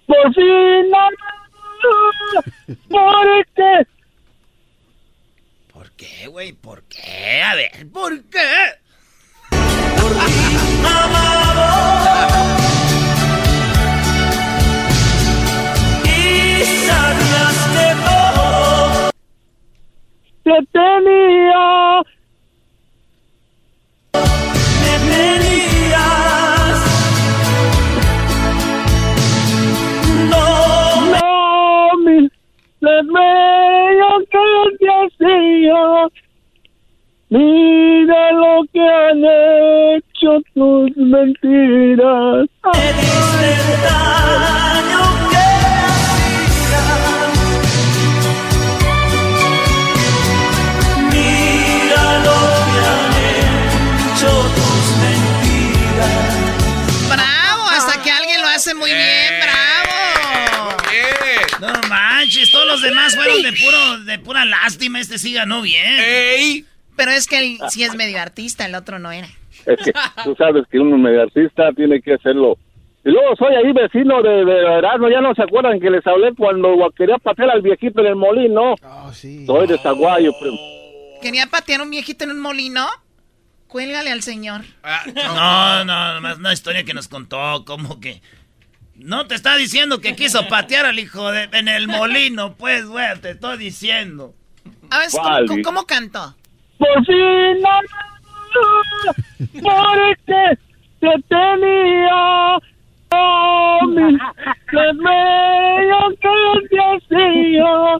Por 0.07 0.33
fin, 0.33 0.89
¿por 0.89 1.40
qué? 3.55 3.87
¿Por 5.73 5.91
qué, 5.91 6.27
güey? 6.27 6.53
¿Por 6.53 6.83
qué? 6.83 7.41
A 7.41 7.55
ver, 7.55 7.89
¿por 7.91 8.23
qué? 8.25 8.79
Y 16.05 16.63
sabías 16.85 17.57
que 17.73 17.87
todo 18.05 19.11
te 20.43 20.57
tenía. 20.71 22.01
Les 33.01 33.07
veo 33.13 34.09
que 34.29 34.45
te 34.79 34.87
hacía. 34.87 35.83
Mira 37.29 38.31
lo 38.33 38.63
que 38.73 38.81
han 38.81 39.23
hecho 39.95 40.31
tus 40.53 40.97
mentiras. 40.97 42.47
Me 42.73 42.93
diste 42.93 43.47
el 43.53 43.81
daño 43.83 45.03
que 45.31 45.47
Mira 51.09 52.05
lo 52.25 52.39
que 52.71 52.81
han 52.91 53.13
hecho 54.11 54.31
tus 54.55 54.85
mentiras. 55.01 56.33
¡Bravo! 57.07 57.63
Hasta 57.71 57.93
que 58.01 58.11
alguien 58.11 58.39
lo 58.41 58.47
hace 58.49 58.73
muy 58.75 58.91
bien, 58.91 59.20
todos 62.51 62.67
los 62.67 62.81
demás 62.81 63.15
fueron 63.15 63.41
de 63.41 63.51
puro, 63.53 64.03
de 64.05 64.19
pura 64.19 64.45
lástima. 64.45 64.99
Este 64.99 65.17
sí 65.17 65.33
ganó 65.33 65.61
bien. 65.61 66.65
Pero 66.95 67.11
es 67.11 67.27
que 67.27 67.39
él 67.39 67.59
sí 67.69 67.83
es 67.83 67.95
medio 67.95 68.19
artista, 68.21 68.65
el 68.65 68.75
otro 68.75 68.99
no 68.99 69.11
era. 69.11 69.27
Es 69.65 69.79
que 69.83 69.93
tú 70.23 70.35
sabes 70.37 70.65
que 70.71 70.79
uno 70.79 70.97
medio 70.97 71.21
artista 71.23 71.71
tiene 71.75 72.01
que 72.01 72.13
hacerlo. 72.13 72.57
Y 73.03 73.09
luego 73.09 73.35
soy 73.35 73.55
ahí 73.55 73.71
vecino 73.73 74.21
de, 74.21 74.45
de 74.45 74.77
Erasmo, 74.77 75.09
ya 75.09 75.21
no 75.21 75.33
se 75.33 75.41
acuerdan 75.41 75.79
que 75.79 75.89
les 75.89 76.05
hablé 76.05 76.33
cuando 76.35 76.75
quería 76.95 77.17
patear 77.17 77.49
al 77.49 77.61
viejito 77.61 78.01
en 78.01 78.07
el 78.07 78.15
molino. 78.15 78.75
Soy 79.13 79.67
de 79.67 79.77
Zaguayo, 79.79 80.31
primo. 80.39 80.59
¿Quería 81.21 81.47
patear 81.47 81.81
a 81.81 81.83
un 81.83 81.89
viejito 81.89 82.23
en 82.23 82.31
un 82.31 82.39
molino? 82.39 82.87
Cuélgale 83.67 84.11
al 84.11 84.21
señor. 84.21 84.61
No, 85.15 85.85
no, 85.85 86.13
nomás 86.15 86.37
una 86.37 86.53
historia 86.53 86.83
que 86.83 86.93
nos 86.93 87.07
contó, 87.07 87.63
como 87.65 87.99
que... 87.99 88.21
No 89.03 89.27
te 89.27 89.35
está 89.35 89.55
diciendo 89.55 89.99
que 89.99 90.15
quiso 90.15 90.47
patear 90.47 90.85
al 90.85 90.99
hijo 90.99 91.31
de, 91.31 91.49
en 91.53 91.67
el 91.67 91.87
molino, 91.87 92.53
pues, 92.53 92.85
güey, 92.85 93.19
te 93.19 93.31
estoy 93.31 93.57
diciendo. 93.57 94.33
A 94.89 94.99
ver, 94.99 95.07
¿cómo, 95.11 95.23
¿Cuál, 95.23 95.61
cómo- 95.63 95.85
cantó? 95.85 96.35
Por 96.77 97.05
fin, 97.05 97.63
porque 99.61 100.57
te 100.99 101.09
tenía. 101.29 102.57
Oh, 103.13 103.79
mi, 103.87 104.13
veo 104.71 106.09
que 106.21 106.67
te 106.69 106.77
hacía. 106.79 107.99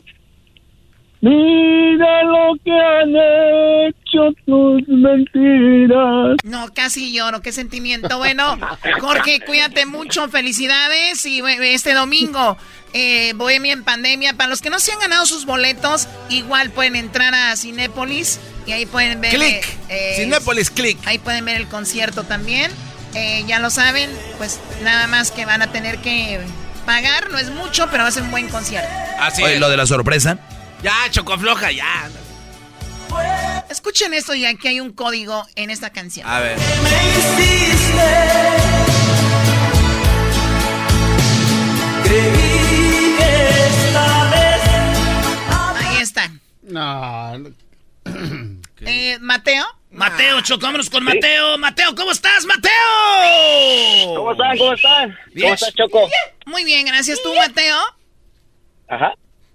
Mira 1.20 2.22
lo 2.24 2.54
que 2.64 2.72
han 2.72 3.14
hecho 3.16 4.01
tus 4.46 4.82
mentiras. 4.88 6.36
No, 6.44 6.72
casi 6.74 7.12
lloro, 7.12 7.40
qué 7.40 7.52
sentimiento. 7.52 8.18
Bueno, 8.18 8.58
Jorge, 9.00 9.40
cuídate 9.46 9.86
mucho, 9.86 10.28
felicidades. 10.28 11.24
Y 11.26 11.42
este 11.62 11.94
domingo, 11.94 12.56
eh, 12.92 13.32
Bohemia 13.34 13.72
en 13.72 13.84
Pandemia. 13.84 14.34
Para 14.34 14.48
los 14.50 14.60
que 14.62 14.70
no 14.70 14.78
se 14.78 14.92
han 14.92 14.98
ganado 15.00 15.26
sus 15.26 15.46
boletos, 15.46 16.08
igual 16.30 16.70
pueden 16.70 16.96
entrar 16.96 17.34
a 17.34 17.56
Cinépolis 17.56 18.40
y 18.66 18.72
ahí 18.72 18.86
pueden 18.86 19.20
ver. 19.20 19.34
Click. 19.34 19.64
eh, 19.88 20.14
Cinépolis, 20.18 20.70
click. 20.70 20.98
Ahí 21.06 21.18
pueden 21.18 21.44
ver 21.44 21.56
el 21.56 21.68
concierto 21.68 22.24
también. 22.24 22.70
Eh, 23.14 23.44
ya 23.46 23.58
lo 23.58 23.68
saben, 23.70 24.10
pues 24.38 24.58
nada 24.82 25.06
más 25.06 25.30
que 25.30 25.44
van 25.44 25.60
a 25.60 25.70
tener 25.70 25.98
que 25.98 26.40
pagar, 26.86 27.30
no 27.30 27.38
es 27.38 27.50
mucho, 27.50 27.88
pero 27.90 28.02
va 28.04 28.08
a 28.08 28.12
ser 28.12 28.22
un 28.22 28.30
buen 28.30 28.48
concierto. 28.48 28.88
Así 29.20 29.42
Oye, 29.42 29.54
es. 29.54 29.60
lo 29.60 29.68
de 29.68 29.76
la 29.76 29.86
sorpresa. 29.86 30.38
Ya, 30.82 30.94
chocofloja, 31.10 31.70
ya. 31.72 32.08
Escuchen 33.70 34.14
esto 34.14 34.34
ya 34.34 34.54
que 34.54 34.68
hay 34.68 34.80
un 34.80 34.92
código 34.92 35.46
en 35.56 35.70
esta 35.70 35.90
canción. 35.90 36.28
A 36.28 36.40
ver. 36.40 36.58
Ahí 45.78 46.02
está. 46.02 46.30
No. 46.62 47.32
Eh, 48.84 49.16
Mateo. 49.20 49.64
Mateo, 49.92 50.40
Choco, 50.40 50.62
vámonos 50.62 50.90
con 50.90 51.04
Mateo. 51.04 51.56
Mateo, 51.56 51.94
¿cómo 51.94 52.10
estás, 52.10 52.44
Mateo? 52.46 52.72
¿Cómo 54.16 54.32
están? 54.32 54.58
¿Cómo 54.58 54.72
están? 54.72 55.18
¿Cómo 55.40 55.54
estás, 55.54 55.74
Choco? 55.74 56.08
Muy 56.46 56.64
bien, 56.64 56.86
gracias. 56.86 57.22
¿Tú, 57.22 57.32
Mateo? 57.32 57.78
Ajá. 58.88 59.12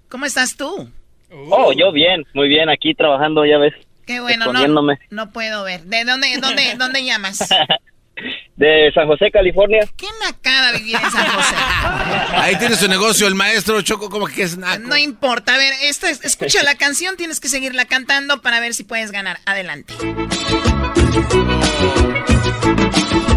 ¿Cómo 0.08 0.26
estás 0.26 0.56
tú? 0.56 0.90
Oh, 1.32 1.72
yo 1.74 1.92
bien, 1.92 2.24
muy 2.34 2.48
bien, 2.48 2.70
aquí 2.70 2.94
trabajando, 2.94 3.46
ya 3.46 3.58
ves. 3.58 3.74
Qué 4.06 4.22
bueno, 4.22 4.54
no, 4.54 4.82
no 5.10 5.32
puedo 5.32 5.64
ver. 5.66 5.82
¿De 5.84 6.06
dónde, 6.06 6.28
dónde, 6.42 6.76
dónde 6.78 7.04
llamas? 7.04 7.40
De 8.56 8.92
San 8.96 9.06
José, 9.06 9.30
California. 9.30 9.82
Qué 9.96 10.08
nacada 10.26 10.72
vivir 10.72 10.96
en 10.96 11.12
San 11.12 11.28
José. 11.28 11.56
Ahí 12.36 12.56
tiene 12.56 12.76
su 12.76 12.88
negocio 12.88 13.28
el 13.28 13.36
maestro 13.36 13.80
Choco, 13.84 14.10
como 14.10 14.26
que 14.26 14.42
es 14.42 14.58
naco. 14.58 14.80
No 14.88 14.98
importa. 14.98 15.54
A 15.54 15.58
ver, 15.58 15.72
esta 15.84 16.10
es- 16.10 16.24
escucha 16.26 16.64
la 16.64 16.74
canción, 16.76 17.16
tienes 17.18 17.40
que 17.40 17.48
seguirla 17.50 17.86
cantando 17.86 18.42
para 18.42 18.60
ver 18.60 18.74
si 18.74 18.84
puedes 18.86 19.12
ganar. 19.12 19.38
Adelante. 19.46 19.94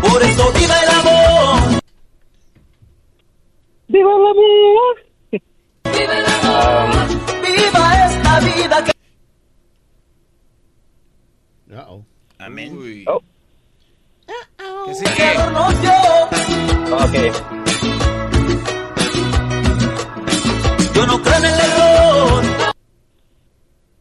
Por 0.00 0.22
eso 0.22 0.52
viva 0.58 0.76
el 0.82 0.88
amor. 0.88 1.80
Viva 3.88 4.10
el 4.10 4.26
amor. 4.30 5.09
Viva 6.00 6.18
el 6.18 6.26
amor. 6.26 7.08
Viva 7.42 8.06
esta 8.06 8.40
vida 8.40 8.84
que. 8.84 8.92
Amén. 12.38 13.04
Oh, 13.06 13.20
El 14.88 15.14
Creador 15.14 15.52
nos 15.52 15.80
dio. 15.82 15.92
ok. 16.96 17.16
Yo 20.94 21.06
no 21.06 21.22
creo 21.22 21.36
en 21.36 21.44
el 21.44 21.60
error. 21.60 22.42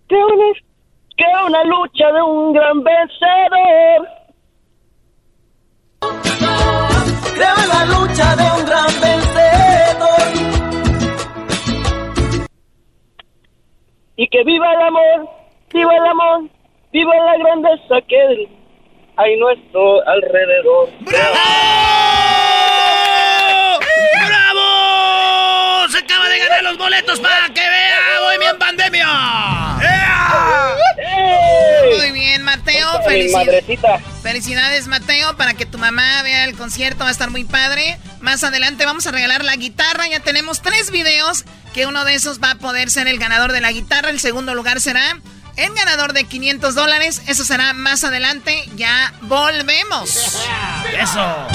Creo 0.07 0.27
en, 0.29 0.39
creo 1.17 1.47
en 1.47 1.51
la 1.51 1.63
lucha 1.65 2.11
de 2.13 2.21
un 2.21 2.53
gran 2.53 2.83
vencedor. 2.83 4.07
Creo 7.35 7.55
en 7.63 7.69
la 7.69 7.85
lucha 7.85 8.35
de 8.37 8.43
un 8.57 8.65
gran 8.65 9.01
vencedor. 9.01 9.88
Y 14.21 14.27
que 14.27 14.43
viva 14.43 14.65
el 14.73 14.81
amor, 14.81 15.29
viva 15.73 15.95
el 15.95 16.05
amor, 16.05 16.49
viva 16.91 17.15
la 17.15 17.37
grandeza 17.37 18.01
que 18.05 18.49
hay 19.15 19.37
nuestro 19.37 20.05
alrededor. 20.05 20.89
¡Bravo! 20.99 21.39
Se 25.87 25.99
acaba 25.99 26.27
de 26.27 26.37
ganar 26.37 26.63
los 26.63 26.77
boletos 26.77 27.21
para 27.21 27.47
que 27.53 27.61
vea 27.61 28.19
Bohemia 28.25 28.49
en 28.49 28.57
pandemia. 28.57 29.07
Muy 31.97 32.11
bien, 32.11 32.43
Mateo. 32.43 32.99
Mi 32.99 33.05
Felicidades. 33.05 33.45
madrecita. 33.47 33.99
Felicidades, 34.21 34.87
Mateo, 34.87 35.37
para 35.37 35.53
que 35.53 35.65
tu 35.65 35.77
mamá 35.77 36.23
vea 36.23 36.43
el 36.43 36.57
concierto. 36.57 37.05
Va 37.05 37.07
a 37.07 37.11
estar 37.11 37.29
muy 37.29 37.45
padre. 37.45 37.97
Más 38.19 38.43
adelante 38.43 38.85
vamos 38.85 39.07
a 39.07 39.11
regalar 39.11 39.45
la 39.45 39.55
guitarra. 39.55 40.09
Ya 40.09 40.19
tenemos 40.19 40.61
tres 40.61 40.91
videos 40.91 41.45
que 41.73 41.85
uno 41.85 42.05
de 42.05 42.15
esos 42.15 42.41
va 42.41 42.51
a 42.51 42.55
poder 42.55 42.89
ser 42.89 43.07
el 43.07 43.19
ganador 43.19 43.51
de 43.51 43.61
la 43.61 43.71
guitarra. 43.71 44.09
El 44.09 44.19
segundo 44.19 44.55
lugar 44.55 44.81
será 44.81 45.19
el 45.55 45.73
ganador 45.73 46.13
de 46.13 46.23
500 46.25 46.75
dólares. 46.75 47.21
Eso 47.27 47.43
será 47.43 47.73
más 47.73 48.03
adelante. 48.03 48.63
Ya 48.75 49.13
volvemos. 49.21 50.09
Eso. 50.99 51.47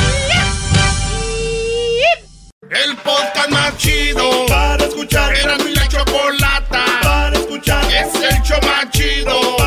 El 2.71 2.97
podcast 2.97 3.51
más 3.51 3.77
chido 3.77 4.47
para 4.47 4.85
escuchar. 4.85 5.35
Era 5.37 5.57
mi 5.59 5.75
la 5.75 5.87
chocolata 5.89 6.85
para 7.03 7.37
escuchar. 7.39 7.85
Es 7.93 8.15
el 8.15 8.43
show 8.43 8.59
más 8.63 8.91
chido 8.91 9.64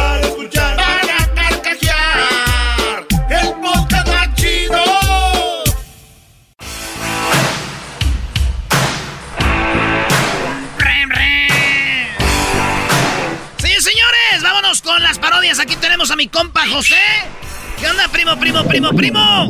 tenemos 15.98 16.12
a 16.12 16.16
mi 16.16 16.28
compa 16.28 16.62
José. 16.68 16.96
¿Qué 17.80 17.88
onda, 17.88 18.08
primo, 18.10 18.38
primo, 18.38 18.64
primo, 18.66 18.92
primo? 18.92 19.50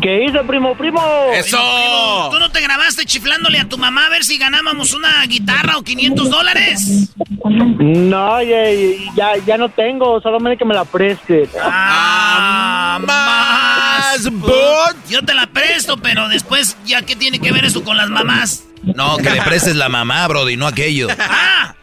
¿Qué 0.00 0.24
hizo, 0.24 0.42
primo, 0.46 0.74
primo? 0.74 1.02
Primo, 1.30 2.28
¿Tú 2.30 2.38
no 2.38 2.50
te 2.50 2.62
grabaste 2.62 3.04
chiflándole 3.04 3.58
a 3.58 3.68
tu 3.68 3.76
mamá 3.76 4.06
a 4.06 4.08
ver 4.08 4.24
si 4.24 4.38
ganábamos 4.38 4.94
una 4.94 5.22
guitarra 5.26 5.76
o 5.76 5.82
500 5.82 6.30
dólares? 6.30 7.10
No, 7.44 8.42
ya, 8.42 8.70
ya, 9.14 9.36
ya 9.44 9.58
no 9.58 9.68
tengo, 9.68 10.22
solamente 10.22 10.56
que 10.56 10.64
me 10.64 10.74
la 10.74 10.86
preste. 10.86 11.46
Ah, 11.60 12.98
más, 13.02 14.30
but. 14.30 14.96
Yo 15.10 15.22
te 15.22 15.34
la 15.34 15.48
presto, 15.48 15.98
pero 15.98 16.30
después, 16.30 16.78
¿ya 16.86 17.02
qué 17.02 17.14
tiene 17.14 17.40
que 17.40 17.52
ver 17.52 17.66
eso 17.66 17.84
con 17.84 17.98
las 17.98 18.08
mamás? 18.08 18.64
No, 18.94 19.18
que 19.18 19.28
le 19.28 19.42
prestes 19.42 19.76
la 19.76 19.90
mamá, 19.90 20.26
Brody, 20.28 20.56
no 20.56 20.66
aquello. 20.66 21.08
¡Ah! 21.18 21.74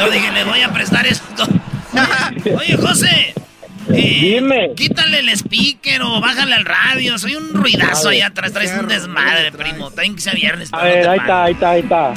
Yo 0.00 0.10
dije, 0.10 0.32
le 0.32 0.42
voy 0.42 0.62
a 0.62 0.72
prestar 0.72 1.06
esto. 1.06 1.46
Oye, 2.58 2.76
José. 2.76 3.34
eh, 3.90 4.18
Dime. 4.20 4.74
Quítale 4.74 5.20
el 5.20 5.28
speaker 5.30 6.02
o 6.02 6.20
bájale 6.20 6.54
al 6.54 6.64
radio. 6.64 7.18
Soy 7.18 7.36
un 7.36 7.54
ruidazo 7.54 8.10
allá 8.10 8.26
atrás. 8.28 8.52
Traes 8.52 8.72
un 8.78 8.88
desmadre, 8.88 9.52
primo. 9.52 9.90
También 9.90 10.14
que 10.16 10.20
sea 10.20 10.34
viernes. 10.34 10.72
A 10.72 10.78
no 10.78 10.82
ver, 10.84 11.08
ahí 11.08 11.18
está, 11.18 11.44
ahí 11.44 11.52
está, 11.52 11.70
ahí 11.70 11.80
está. 11.80 12.08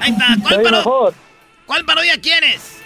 Ahí 0.00 0.10
está. 0.12 0.26
¿Cuál, 0.42 0.54
Soy 0.54 0.64
paro- 0.64 0.76
mejor. 0.78 1.14
¿Cuál 1.66 1.84
parodia 1.84 2.20
quieres? 2.20 2.78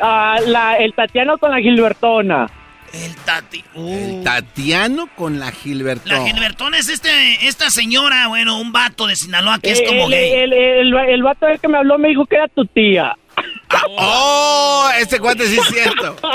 Ah, 0.00 0.36
la, 0.46 0.76
el 0.76 0.92
Tatiano 0.94 1.38
con 1.38 1.50
la 1.50 1.58
Gilbertona. 1.58 2.48
El 2.92 3.14
Tati. 3.16 3.64
El 3.74 4.22
Tatiano 4.22 5.08
con 5.16 5.38
la 5.40 5.50
Gilbertona. 5.50 6.18
La 6.20 6.26
Gilbertona 6.26 6.78
es 6.78 6.88
este, 6.88 7.46
esta 7.46 7.70
señora, 7.70 8.26
bueno, 8.28 8.60
un 8.60 8.70
vato 8.72 9.06
de 9.06 9.16
Sinaloa 9.16 9.58
que 9.60 9.70
es 9.72 9.80
Eh, 9.80 9.84
como 9.86 10.04
el, 10.06 10.10
gay. 10.10 10.30
El, 10.32 10.52
el, 10.52 10.94
el 10.94 11.22
vato 11.22 11.46
que 11.60 11.68
me 11.68 11.78
habló 11.78 11.98
me 11.98 12.08
dijo 12.08 12.26
que 12.26 12.36
era 12.36 12.48
tu 12.48 12.66
tía. 12.66 13.16
¡Oh! 13.98 14.90
Este 14.98 15.18
cuate 15.18 15.46
sí 15.46 15.58
es 15.58 15.66
cierto. 15.68 16.16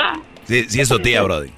Sí, 0.48 0.66
sí 0.70 0.80
es 0.80 0.88
tu 0.88 0.98
tía, 1.00 1.22
Brody. 1.24 1.52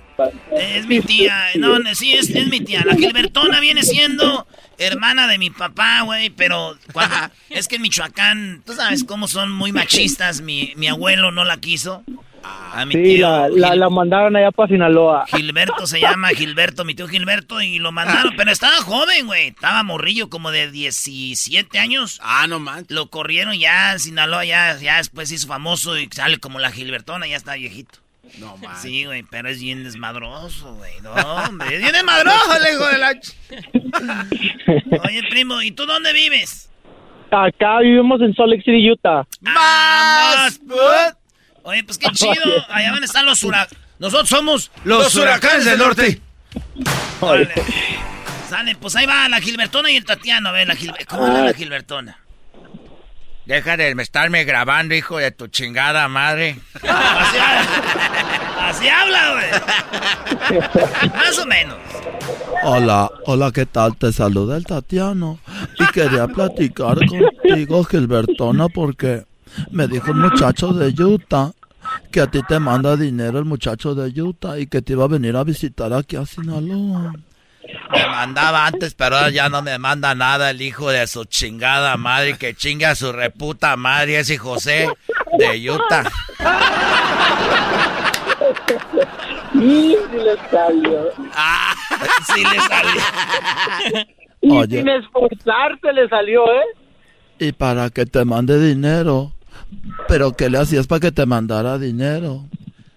Es 0.52 0.88
mi 0.88 1.00
tía. 1.00 1.36
No, 1.58 1.78
no, 1.78 1.94
sí, 1.94 2.16
es, 2.16 2.28
es 2.32 2.48
mi 2.48 2.60
tía. 2.60 2.82
La 2.84 2.96
Gilbertona 2.96 3.60
viene 3.60 3.84
siendo 3.84 4.48
hermana 4.80 5.28
de 5.28 5.38
mi 5.38 5.52
papá, 5.52 6.02
güey, 6.02 6.32
pero 6.32 6.76
cuando- 6.92 7.16
es 7.52 7.68
que 7.68 7.76
en 7.76 7.84
Michoacán, 7.84 8.64
tú 8.66 8.74
sabes 8.74 9.04
cómo 9.04 9.28
son 9.28 9.52
muy 9.52 9.72
machistas. 9.72 10.42
Mi, 10.42 10.74
mi 10.76 10.88
abuelo 10.88 11.30
no 11.32 11.46
la 11.46 11.58
quiso. 11.58 12.04
A 12.44 12.86
mi 12.86 12.94
Sí, 12.94 13.04
tío 13.04 13.30
la, 13.30 13.50
la, 13.50 13.70
Gil- 13.72 13.80
la 13.80 13.90
mandaron 13.90 14.36
allá 14.36 14.52
para 14.52 14.70
Sinaloa. 14.70 15.26
Gilberto 15.28 15.86
se 15.88 16.00
llama 16.00 16.30
Gilberto, 16.30 16.86
mi 16.86 16.96
tío 16.96 17.08
Gilberto, 17.08 17.62
y 17.62 17.80
lo 17.80 17.92
mandaron, 17.92 18.34
pero 18.38 18.52
estaba 18.52 18.78
joven, 18.78 19.26
güey. 19.28 19.48
Estaba 19.50 19.84
morrillo, 19.84 20.30
como 20.30 20.52
de 20.52 20.70
17 20.72 21.80
años. 21.80 22.20
Ah, 22.24 22.46
no 22.48 22.60
manches. 22.60 22.92
Lo 22.92 23.10
corrieron 23.10 23.58
ya 23.60 23.92
en 23.94 24.00
Sinaloa, 24.00 24.46
ya, 24.46 24.78
ya 24.78 24.98
después 24.98 25.32
hizo 25.32 25.48
famoso 25.48 25.98
y 25.98 26.08
sale 26.12 26.38
como 26.38 26.60
la 26.60 26.72
Gilbertona, 26.72 27.28
ya 27.28 27.36
está 27.38 27.56
viejito. 27.56 28.00
No 28.38 28.56
manches. 28.58 28.82
Sí, 28.84 29.06
güey, 29.06 29.24
pero 29.24 29.50
es 29.50 29.60
bien 29.60 29.84
desmadroso, 29.84 30.76
güey. 30.76 30.92
No, 31.02 31.12
hombre, 31.14 31.76
es 31.76 31.82
bien 31.82 31.92
desmadroso, 31.94 32.56
el 32.56 32.74
hijo 32.76 32.88
de 32.88 32.98
la... 33.00 33.20
Oye, 35.04 35.24
primo, 35.30 35.62
¿y 35.62 35.72
tú 35.72 35.86
dónde 35.86 36.14
vives? 36.14 36.70
Acá 37.32 37.80
vivimos 37.80 38.22
en 38.22 38.34
Salt 38.36 38.50
Lake 38.52 38.64
City, 38.64 38.92
Utah. 38.92 39.24
¡Más! 39.42 40.60
Oye, 41.70 41.84
pues 41.84 42.00
qué 42.00 42.10
chido. 42.14 42.34
Allá 42.70 42.92
van 42.92 43.04
a 43.04 43.06
estar 43.06 43.24
los 43.24 43.44
huracanes. 43.44 43.78
Nosotros 44.00 44.28
somos 44.28 44.72
Los 44.86 45.14
huracanes 45.14 45.66
del 45.66 45.78
norte. 45.78 46.20
Órale. 47.20 47.54
Sale, 48.50 48.76
pues 48.76 48.96
ahí 48.96 49.06
va 49.06 49.30
la 49.30 49.40
Gilbertona 49.40 49.92
y 49.92 49.98
el 49.98 50.04
Tatiano. 50.04 50.50
A 50.50 50.52
ver, 50.52 50.68
la 50.68 50.76
Gilbertona. 50.76 51.06
¿Cómo 51.08 51.26
habla 51.28 51.46
la 51.46 51.54
Gilbertona? 51.54 52.18
Deja 53.46 53.78
de 53.78 53.92
estarme 54.02 54.46
grabando, 54.46 54.96
hijo 54.96 55.18
de 55.20 55.30
tu 55.30 55.46
chingada 55.46 56.08
madre. 56.08 56.60
Así 56.74 57.38
habla, 57.38 57.68
Así 58.62 58.90
habla, 58.90 59.34
güey. 59.34 61.12
Más 61.12 61.38
o 61.38 61.46
menos. 61.46 61.78
Hola, 62.64 63.12
hola, 63.26 63.52
¿qué 63.52 63.68
tal? 63.68 63.96
Te 63.96 64.12
saluda 64.12 64.58
el 64.58 64.66
Tatiano 64.66 65.40
y 65.78 65.86
quería 65.92 66.28
platicar 66.28 66.98
contigo, 66.98 67.84
Gilbertona, 67.84 68.70
porque 68.70 69.24
me 69.70 69.88
dijo 69.88 70.12
un 70.12 70.22
muchacho 70.22 70.74
de 70.74 70.88
Utah 71.04 71.52
que 72.12 72.22
a 72.22 72.28
ti 72.28 72.42
te 72.48 72.60
manda 72.60 72.96
dinero 72.96 73.40
el 73.40 73.46
muchacho 73.46 73.96
de 73.96 74.22
Utah 74.22 74.60
y 74.60 74.68
que 74.68 74.82
te 74.82 74.94
iba 74.94 75.06
a 75.06 75.08
venir 75.08 75.36
a 75.36 75.44
visitar 75.44 75.94
aquí 75.94 76.16
a 76.16 76.26
Sinaloa. 76.26 77.14
Me 77.92 78.08
mandaba 78.08 78.66
antes, 78.66 78.94
pero 78.96 79.18
ahora 79.18 79.30
ya 79.30 79.50
no 79.50 79.62
me 79.62 79.78
manda 79.78 80.16
nada 80.16 80.50
el 80.52 80.62
hijo 80.62 80.90
de 80.90 81.06
su 81.08 81.26
chingada 81.26 81.98
madre. 81.98 82.38
Que 82.38 82.54
chinga 82.56 82.96
su 82.96 83.12
reputa 83.12 83.76
madre 83.76 84.20
ese 84.20 84.38
José 84.38 84.88
de 85.38 85.72
Utah. 85.72 86.10
Sí, 89.54 89.98
sí 90.12 90.18
le 90.18 90.36
salió. 90.50 91.10
Ah, 91.36 91.74
sí 92.34 92.44
le 92.44 92.60
salió. 92.62 94.06
Y 94.42 94.52
Oye. 94.52 94.78
sin 94.78 94.90
esforzarse 94.90 95.94
le 95.94 96.08
salió, 96.08 96.46
¿eh? 96.46 96.66
Y 97.40 97.52
para 97.52 97.90
que 97.90 98.06
te 98.06 98.24
mande 98.26 98.60
dinero. 98.60 99.34
Pero 100.08 100.34
¿qué 100.34 100.50
le 100.50 100.58
hacías 100.60 100.88
para 100.88 101.00
que 101.00 101.12
te 101.12 101.26
mandara 101.26 101.78
dinero? 101.78 102.44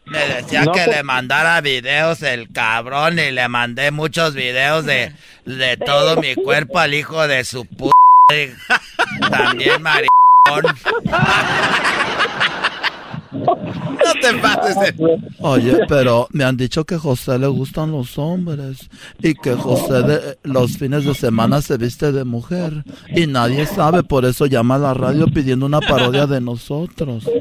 Me 0.06 0.18
decía 0.28 0.64
No, 0.64 0.72
que 0.72 0.82
pues- 0.84 0.96
le 0.96 1.02
mandara 1.02 1.60
videos 1.60 2.22
el 2.22 2.50
cabrón 2.52 3.18
y 3.18 3.30
le 3.30 3.48
mandé 3.48 3.90
muchos 3.90 4.34
videos 4.34 4.84
de, 4.84 5.12
de 5.46 5.76
todo 5.76 6.16
mi 6.16 6.34
cuerpo 6.34 6.78
al 6.78 6.94
hijo 6.94 7.26
de 7.28 7.44
su 7.44 7.64
puta. 7.66 7.92
También 9.30 9.80
maricón. 9.82 10.76
No 13.32 14.12
te 14.20 14.34
pases. 14.40 14.96
de- 14.96 15.18
Oye, 15.40 15.78
pero 15.88 16.28
me 16.32 16.44
han 16.44 16.56
dicho 16.56 16.84
que 16.84 16.96
José 16.96 17.38
le 17.38 17.46
gustan 17.46 17.92
los 17.92 18.18
hombres 18.18 18.88
y 19.22 19.34
que 19.34 19.52
José 19.54 20.02
de, 20.02 20.38
los 20.42 20.76
fines 20.76 21.04
de 21.04 21.14
semana 21.14 21.62
se 21.62 21.76
viste 21.78 22.12
de 22.12 22.24
mujer 22.24 22.72
y 23.14 23.26
nadie 23.26 23.66
sabe, 23.66 24.02
por 24.02 24.24
eso 24.24 24.46
llama 24.46 24.74
a 24.74 24.78
la 24.78 24.94
radio 24.94 25.26
pidiendo 25.26 25.66
una 25.66 25.80
parodia 25.80 26.26
de 26.26 26.40
nosotros. 26.40 27.24
¿Con 27.24 27.40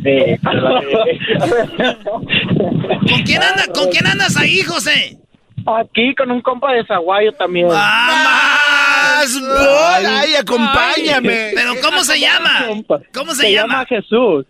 quién, 3.24 3.42
anda, 3.44 3.66
¿Con 3.74 3.90
quién 3.90 4.08
andas 4.08 4.38
ahí, 4.38 4.62
José? 4.62 5.18
Aquí 5.66 6.16
con 6.16 6.32
un 6.32 6.42
compa 6.42 6.72
de 6.74 6.86
Zaguayo 6.86 7.32
también. 7.34 7.68
¡Más! 7.68 9.40
bol! 9.40 10.06
¡Ay, 10.08 10.34
acompáñame! 10.36 11.52
¿Pero 11.54 11.74
cómo 11.84 12.04
se 12.04 12.20
llama? 12.20 12.66
¿Cómo 13.14 13.36
se, 13.36 13.44
Se 13.44 13.52
llama? 13.52 13.74
llama 13.74 13.86
Jesús. 13.86 14.46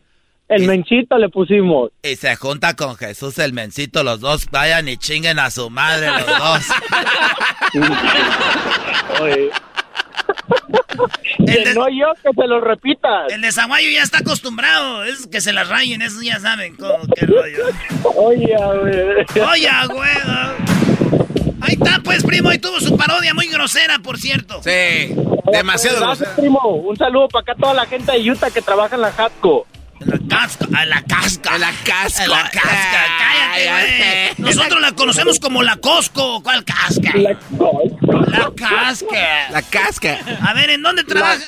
El 0.52 0.68
menchito 0.68 1.18
le 1.18 1.30
pusimos. 1.30 1.92
Y 2.04 2.16
se 2.16 2.36
junta 2.36 2.76
con 2.76 2.96
Jesús 2.98 3.38
el 3.40 3.54
mencito, 3.54 4.04
los 4.04 4.20
dos 4.20 4.48
vayan 4.52 4.88
y 4.90 4.98
chinguen 4.98 5.40
a 5.40 5.50
su 5.50 5.70
madre 5.70 6.08
los 6.12 6.26
dos. 6.28 6.66
Oye. 9.22 9.50
El 11.40 11.64
de- 11.64 11.74
no 11.74 11.88
yo, 11.90 12.12
que 12.22 12.30
se 12.36 12.48
lo 12.48 12.60
repitas. 12.62 13.32
El 13.32 13.42
de 13.42 13.52
Zaguayo 13.52 13.90
ya 13.90 14.04
está 14.04 14.20
acostumbrado. 14.20 15.04
Es 15.04 15.28
que 15.28 15.42
se 15.42 15.54
las 15.54 15.70
rayen, 15.70 16.02
esos 16.02 16.22
ya 16.24 16.40
saben 16.40 16.76
cómo, 16.76 17.00
qué 17.16 17.26
rollo. 17.26 17.66
Oye, 18.16 18.56
güey. 18.82 19.42
Oye, 19.48 19.70
güey. 19.90 20.10
Ahí 21.62 21.74
está, 21.82 22.00
pues, 22.04 22.24
primo. 22.24 22.50
Ahí 22.50 22.60
tuvo 22.60 22.80
su 22.80 22.98
parodia 22.98 23.34
muy 23.34 23.48
grosera, 23.48 24.00
por 24.00 24.18
cierto. 24.18 24.62
Sí, 24.64 25.16
demasiado 25.52 26.00
Gracias, 26.02 26.30
primo. 26.38 26.60
Un 26.68 26.98
saludo 26.98 27.28
para 27.30 27.42
acá 27.44 27.52
a 27.54 27.56
toda 27.56 27.74
la 27.74 27.86
gente 27.86 28.12
de 28.12 28.32
Utah 28.32 28.52
que 28.52 28.62
trabaja 28.62 28.96
en 28.96 29.02
la 29.02 29.14
Hatco. 29.16 29.66
La 30.06 30.18
casca, 30.28 30.66
a 30.76 30.86
la 30.86 31.02
casca. 31.04 31.58
La 31.58 31.72
casca. 31.84 32.24
A 32.24 32.28
la 32.28 32.44
casca, 32.50 33.06
cállate, 33.20 34.34
güey. 34.36 34.50
Nosotros 34.50 34.82
la 34.82 34.92
conocemos 34.94 35.40
como 35.40 35.62
la 35.64 35.76
Costco. 35.78 36.42
¿Cuál 36.42 36.64
casca? 36.66 37.12
La, 37.16 37.38
La 38.28 38.52
casca. 38.56 39.50
La 39.52 39.62
casca. 39.62 40.18
A 40.42 40.54
ver, 40.54 40.72
¿en 40.72 40.82
dónde 40.82 41.04
trabaja? 41.04 41.44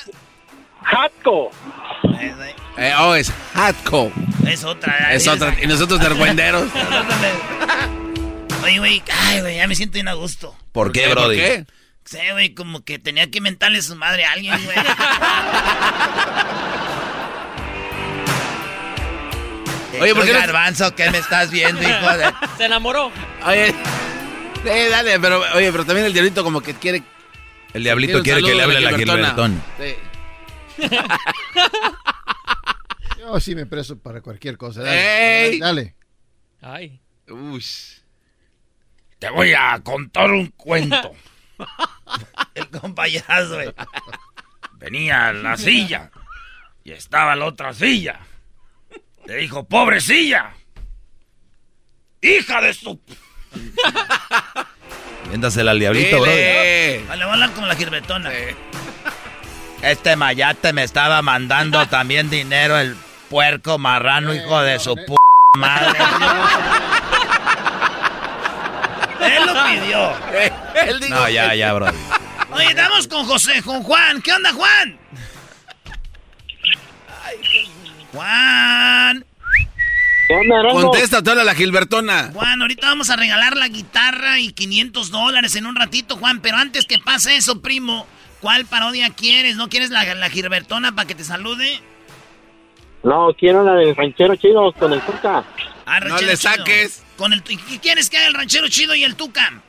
Hatco. 0.84 1.50
Eh, 2.76 2.92
oh, 2.98 3.14
es 3.14 3.32
Hatco. 3.54 4.12
Es 4.46 4.62
otra. 4.64 5.12
Es 5.12 5.26
otra. 5.26 5.54
Y 5.62 5.66
nosotros 5.66 5.98
de 6.00 6.06
argüenderos. 6.06 6.70
Oye, 8.62 8.78
güey, 8.78 9.02
ay, 9.26 9.40
güey, 9.40 9.56
ya 9.56 9.66
me 9.66 9.74
siento 9.74 9.94
bien 9.94 10.08
a 10.08 10.14
gusto. 10.14 10.56
¿Por 10.72 10.92
qué, 10.92 11.08
¿Por 11.08 11.18
Brody? 11.18 11.36
qué? 11.36 11.66
Sí, 12.04 12.18
güey, 12.32 12.54
como 12.54 12.84
que 12.84 12.98
tenía 12.98 13.30
que 13.30 13.40
mentarle 13.40 13.80
su 13.82 13.96
madre 13.96 14.24
a 14.26 14.32
alguien, 14.32 14.62
güey. 14.64 14.76
Oye, 20.00 20.14
¿por 20.14 20.24
qué 20.24 20.32
no- 20.32 20.38
garbanzo, 20.38 20.94
¿qué 20.94 21.10
me 21.10 21.18
estás 21.18 21.50
viendo, 21.50 21.82
hijo 21.88 22.16
de...? 22.16 22.32
Se 22.56 22.64
enamoró. 22.66 23.10
Oye, 23.46 23.74
sí, 24.62 24.90
dale, 24.90 25.18
pero, 25.20 25.42
oye, 25.54 25.70
pero 25.72 25.84
también 25.84 26.06
el 26.06 26.12
diablito 26.12 26.42
como 26.44 26.60
que 26.60 26.74
quiere... 26.74 27.02
El 27.72 27.82
diablito 27.84 28.22
quiere 28.22 28.42
que 28.42 28.54
le 28.54 28.62
hable 28.62 28.76
a 28.78 28.80
la 28.80 28.96
Gilbertona. 28.96 29.60
Sí. 29.78 29.94
Yo 33.18 33.40
sí 33.40 33.54
me 33.54 33.66
preso 33.66 33.98
para 33.98 34.20
cualquier 34.20 34.56
cosa. 34.56 34.82
Dale. 34.82 35.46
¡Ey! 35.46 35.58
dale. 35.58 35.94
Ay. 36.60 37.00
Uy. 37.28 37.64
Te 39.18 39.30
voy 39.30 39.52
a 39.54 39.80
contar 39.82 40.30
un 40.30 40.48
cuento. 40.48 41.12
El 42.54 42.68
compayazo, 42.68 43.54
güey. 43.54 43.74
Venía 44.74 45.28
a 45.28 45.32
la 45.32 45.56
silla 45.56 46.10
y 46.84 46.92
estaba 46.92 47.34
la 47.34 47.46
otra 47.46 47.72
silla. 47.72 48.20
Le 49.26 49.36
dijo, 49.36 49.64
pobrecilla. 49.64 50.52
Hija 52.20 52.60
de 52.60 52.74
su... 52.74 52.98
Véndasela 55.30 55.70
al 55.72 55.78
diablito, 55.78 56.20
bro. 56.20 56.30
Vale, 56.30 57.04
voy 57.08 57.20
a 57.22 57.32
hablar 57.32 57.50
con 57.52 57.68
la 57.68 57.76
girbetona. 57.76 58.30
Este 59.82 60.16
mayate 60.16 60.72
me 60.72 60.82
estaba 60.82 61.20
mandando 61.22 61.86
también 61.90 62.30
dinero 62.30 62.78
el 62.78 62.96
puerco 63.28 63.78
marrano, 63.78 64.34
hijo 64.34 64.60
de 64.62 64.78
su 64.78 64.94
p 64.94 65.14
madre. 65.56 65.98
Él 69.20 69.46
lo 69.46 69.54
pidió. 69.64 70.12
No, 71.08 71.28
ya, 71.28 71.54
ya, 71.54 71.72
bro. 71.72 71.86
Oye, 72.50 72.66
estamos 72.68 73.08
con 73.08 73.24
José, 73.26 73.62
con 73.62 73.82
Juan. 73.82 74.20
¿Qué 74.20 74.32
onda, 74.32 74.52
Juan? 74.52 74.98
Juan. 78.14 79.24
Contesta, 80.72 81.22
te 81.22 81.30
habla 81.30 81.44
la 81.44 81.54
Gilbertona. 81.54 82.30
Juan, 82.32 82.62
ahorita 82.62 82.86
vamos 82.86 83.10
a 83.10 83.16
regalar 83.16 83.56
la 83.56 83.68
guitarra 83.68 84.38
y 84.38 84.52
500 84.52 85.10
dólares 85.10 85.54
en 85.56 85.66
un 85.66 85.76
ratito, 85.76 86.16
Juan. 86.16 86.40
Pero 86.40 86.56
antes 86.56 86.86
que 86.86 86.98
pase 86.98 87.36
eso, 87.36 87.60
primo, 87.60 88.06
¿cuál 88.40 88.64
parodia 88.64 89.10
quieres? 89.10 89.56
¿No 89.56 89.68
quieres 89.68 89.90
la, 89.90 90.02
la 90.14 90.30
Gilbertona 90.30 90.92
para 90.94 91.06
que 91.06 91.14
te 91.14 91.24
salude? 91.24 91.78
No, 93.02 93.34
quiero 93.38 93.64
la 93.64 93.74
del 93.74 93.94
ranchero 93.94 94.34
chido 94.36 94.72
con 94.72 94.94
el 94.94 95.00
Tuca. 95.02 95.44
Ah, 95.84 96.00
No 96.00 96.14
le 96.16 96.20
chido. 96.20 96.36
saques. 96.36 97.02
Con 97.18 97.32
el, 97.34 97.42
¿y 97.46 97.56
¿Qué 97.58 97.78
quieres 97.78 98.08
que 98.08 98.16
haga 98.16 98.28
el 98.28 98.34
ranchero 98.34 98.66
chido 98.68 98.94
y 98.94 99.04
el 99.04 99.14
tuca? 99.14 99.60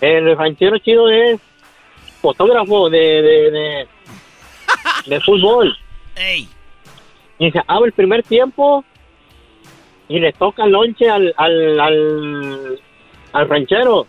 El 0.00 0.36
ranchero 0.38 0.78
chido 0.78 1.10
es 1.10 1.40
fotógrafo 2.22 2.88
de, 2.88 2.98
de, 2.98 3.50
de, 3.50 3.88
de 5.06 5.20
fútbol. 5.26 5.76
Ey. 6.14 6.48
Y 7.38 7.50
se 7.50 7.60
abre 7.66 7.88
el 7.88 7.92
primer 7.92 8.22
tiempo 8.22 8.84
y 10.08 10.18
le 10.20 10.32
toca 10.32 10.64
el 10.64 10.70
lonche 10.72 11.08
al, 11.10 11.34
al, 11.36 11.80
al, 11.80 12.80
al 13.32 13.48
ranchero. 13.48 14.06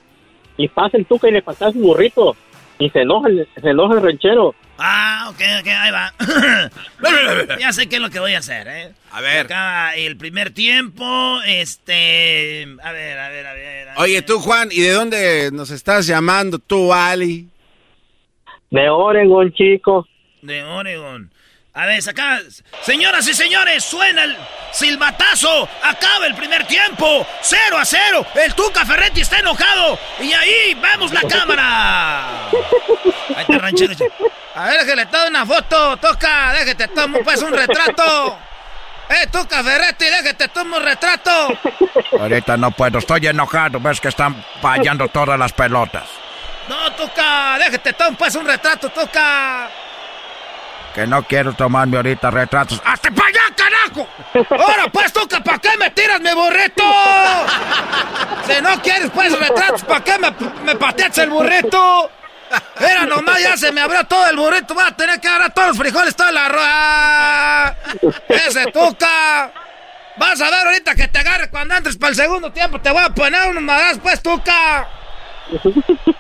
Y 0.58 0.68
pasa 0.70 0.98
el 0.98 1.06
tuca 1.06 1.28
y 1.28 1.32
le 1.32 1.42
pasa 1.42 1.72
su 1.72 1.80
burrito. 1.80 2.36
Y 2.80 2.90
se 2.92 3.02
enoja, 3.02 3.28
el- 3.30 3.48
se 3.62 3.70
enoja 3.70 3.96
el 3.96 4.04
ranchero. 4.04 4.56
Ah, 4.80 5.26
ok, 5.30 5.42
ok, 5.62 5.68
ahí 5.68 5.92
va. 5.92 6.14
ya 7.60 7.72
sé 7.74 7.90
qué 7.90 7.96
es 7.96 8.02
lo 8.02 8.10
que 8.12 8.20
voy 8.20 8.34
a 8.34 8.40
hacer, 8.40 8.68
¿eh? 8.68 8.92
A 9.12 9.22
ver. 9.22 9.46
Acá 9.48 9.96
el 9.96 10.16
primer 10.18 10.52
tiempo, 10.52 11.40
este... 11.46 12.68
A 12.84 12.92
ver, 12.92 13.18
a 13.20 13.30
ver, 13.30 13.48
a 13.48 13.54
ver. 13.54 13.90
a 13.90 14.00
Oye, 14.02 14.14
ver. 14.16 14.26
tú, 14.26 14.40
Juan, 14.40 14.70
¿y 14.72 14.82
de 14.82 14.92
dónde 14.92 15.50
nos 15.52 15.72
estás 15.72 16.06
llamando 16.06 16.60
tú, 16.60 16.94
Ali? 16.94 17.48
De 18.70 18.88
Oregon, 18.90 19.52
chico. 19.54 20.08
De 20.44 20.64
Oregon. 20.64 21.32
A 21.78 21.86
ver, 21.86 22.02
acá, 22.10 22.40
señoras 22.82 23.28
y 23.28 23.36
señores, 23.36 23.84
suena 23.84 24.24
el 24.24 24.36
silbatazo. 24.72 25.70
Acaba 25.84 26.26
el 26.26 26.34
primer 26.34 26.66
tiempo. 26.66 27.24
Cero 27.40 27.78
a 27.78 27.86
cero. 27.86 28.26
El 28.34 28.56
Tuca 28.56 28.84
Ferretti 28.84 29.22
está 29.22 29.38
enojado. 29.38 30.00
Y 30.20 30.34
ahí 30.34 30.74
vemos 30.74 31.14
la 31.14 31.22
cámara. 31.22 32.48
Ahí 32.48 33.46
está 33.48 33.60
ranchero. 33.60 33.94
A 34.56 34.70
ver, 34.70 34.88
que 34.88 34.96
le 34.96 35.06
tome 35.06 35.28
una 35.28 35.46
foto. 35.46 35.98
Toca, 35.98 36.52
déjate 36.54 36.88
tomo 36.88 37.20
pues 37.24 37.44
un 37.44 37.54
retrato. 37.54 38.40
Eh, 39.10 39.28
Tuca 39.32 39.64
Ferretti, 39.64 40.06
déjate 40.06 40.48
tomo 40.48 40.78
un 40.78 40.84
retrato. 40.84 41.60
Ahorita 42.20 42.58
no 42.58 42.72
puedo, 42.72 42.98
estoy 42.98 43.28
enojado, 43.28 43.80
ves 43.80 44.02
que 44.02 44.08
están 44.08 44.44
fallando 44.64 45.10
todas 45.10 45.38
las 45.38 45.54
pelotas. 45.54 46.10
No, 46.68 46.92
Tuca, 46.94 47.60
déjate 47.60 47.94
tomo 47.94 48.18
pues 48.18 48.34
un 48.34 48.48
retrato, 48.48 48.90
Tuca. 48.90 49.70
Que 50.98 51.06
no 51.06 51.22
quiero 51.22 51.54
tomarme 51.54 51.98
ahorita 51.98 52.32
retratos. 52.32 52.82
¡Hasta 52.84 53.12
para 53.12 53.28
allá, 53.28 53.42
carajo! 53.56 54.08
¡Ahora 54.50 54.88
pues, 54.92 55.14
Tuca, 55.14 55.40
¿para 55.42 55.60
qué 55.60 55.70
me 55.78 55.92
tiras 55.92 56.20
mi 56.20 56.34
burrito? 56.34 56.84
Si 58.48 58.60
no 58.64 58.82
quieres 58.82 59.12
pues 59.14 59.40
retratos, 59.40 59.84
¿para 59.84 60.04
qué 60.04 60.18
me, 60.18 60.34
me 60.66 60.76
pateas 60.76 61.16
el 61.20 61.30
burrito? 61.30 62.10
Era 62.80 63.06
nomás, 63.06 63.40
ya 63.40 63.56
se 63.58 63.72
me 63.72 63.82
abrió 63.82 64.08
todo 64.08 64.28
el 64.28 64.38
burrito. 64.38 64.74
Voy 64.74 64.86
a 64.88 64.92
tener 64.92 65.22
que 65.22 65.28
agarrar 65.28 65.54
todos 65.54 65.68
los 65.68 65.78
frijoles, 65.78 66.16
toda 66.16 66.32
la 66.32 66.48
roja. 66.48 67.76
Ese 68.30 68.66
Tuca. 68.72 69.52
Vas 70.18 70.42
a 70.42 70.50
ver 70.50 70.66
ahorita 70.66 70.96
que 70.96 71.08
te 71.10 71.20
agarre 71.20 71.52
cuando 71.52 71.76
entres 71.76 71.96
para 71.96 72.10
el 72.10 72.16
segundo 72.16 72.52
tiempo. 72.52 72.82
Te 72.82 72.90
voy 72.90 73.04
a 73.04 73.12
poner 73.12 73.48
unos 73.50 73.62
madras, 73.62 74.00
pues, 74.02 74.20
Tuca. 74.24 74.88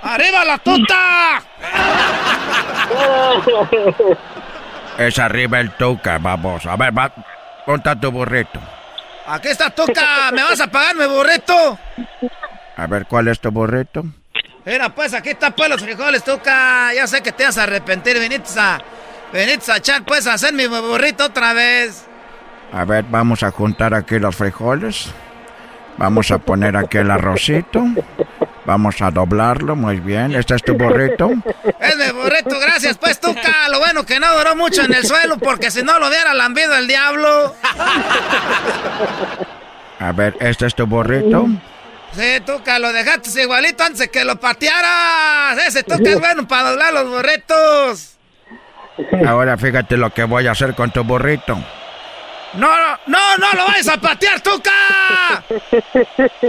¡Arriba 0.04 0.46
la 0.46 0.60
tuta! 0.60 1.42
Es 4.98 5.20
arriba 5.20 5.60
el 5.60 5.72
tuca, 5.72 6.18
vamos. 6.18 6.66
A 6.66 6.76
ver, 6.76 6.98
va. 6.98 7.12
Ponta 7.66 8.00
tu 8.00 8.12
burrito. 8.12 8.60
Aquí 9.28 9.50
está 9.50 9.70
Tuca. 9.70 10.32
¿Me 10.32 10.42
vas 10.42 10.62
a 10.62 10.68
pagar 10.68 10.96
mi 10.96 11.06
burrito? 11.06 11.78
A 12.78 12.88
ver, 12.88 13.06
¿cuál 13.06 13.28
es 13.28 13.40
tu 13.40 13.52
burrito? 13.52 14.06
Mira, 14.66 14.90
pues 14.90 15.14
aquí 15.14 15.30
está 15.30 15.52
pues 15.52 15.70
los 15.70 15.82
frijoles, 15.82 16.24
Tuca. 16.24 16.94
Ya 16.94 17.06
sé 17.08 17.22
que 17.22 17.34
te 17.34 17.44
vas 17.44 17.58
a 17.58 17.64
arrepentir. 17.64 18.18
Veniste 18.18 18.58
a, 18.58 18.82
veniste 19.34 19.72
a 19.72 19.78
echar 19.78 20.04
pues 20.04 20.26
a 20.28 20.34
hacer 20.34 20.54
mi 20.54 20.66
burrito 20.68 21.26
otra 21.26 21.52
vez. 21.52 22.06
A 22.72 22.86
ver, 22.86 23.04
vamos 23.10 23.44
a 23.44 23.52
juntar 23.52 23.94
aquí 23.94 24.18
los 24.18 24.36
frijoles. 24.36 25.12
Vamos 25.98 26.32
a 26.32 26.38
poner 26.38 26.78
aquí 26.78 27.00
el 27.00 27.12
arrocito. 27.12 27.84
Vamos 28.68 29.02
a 29.02 29.10
doblarlo, 29.12 29.78
muy 29.78 30.02
bien. 30.02 30.36
Este 30.36 30.56
es 30.56 30.62
tu 30.62 30.74
burrito. 30.74 31.32
Es 31.80 31.96
mi 31.96 32.12
burrito, 32.12 32.60
gracias 32.60 32.98
pues 32.98 33.18
Tuca. 33.18 33.70
Lo 33.70 33.80
bueno 33.80 34.06
que 34.06 34.20
no 34.20 34.38
duró 34.38 34.58
mucho 34.58 34.84
en 34.84 34.94
el 34.94 35.06
suelo 35.06 35.38
porque 35.38 35.72
si 35.72 35.84
no 35.84 35.98
lo 36.00 36.10
hubiera 36.10 36.34
lambido 36.34 36.76
el 36.76 36.86
diablo. 36.86 37.56
A 40.00 40.12
ver, 40.12 40.36
este 40.42 40.66
es 40.66 40.76
tu 40.76 40.86
burrito. 40.86 41.48
Sí, 42.12 42.42
Tuca, 42.46 42.78
lo 42.80 42.92
dejaste 42.92 43.42
igualito 43.42 43.86
antes 43.86 44.00
de 44.00 44.10
que 44.10 44.26
lo 44.26 44.38
patearas. 44.38 45.66
Ese 45.66 45.84
Tuca 45.84 46.10
es 46.10 46.20
bueno 46.20 46.46
para 46.46 46.72
doblar 46.72 46.92
los 46.92 47.08
burritos. 47.08 48.18
Ahora 49.26 49.58
fíjate 49.58 49.96
lo 49.96 50.14
que 50.14 50.26
voy 50.26 50.46
a 50.46 50.52
hacer 50.52 50.76
con 50.76 50.92
tu 50.92 51.06
burrito. 51.06 51.58
No, 52.58 52.68
no, 52.68 52.98
no, 53.06 53.38
no 53.38 53.54
lo 53.54 53.68
vayas 53.68 53.88
a 53.88 53.98
patear, 53.98 54.42
Tuca. 54.42 54.72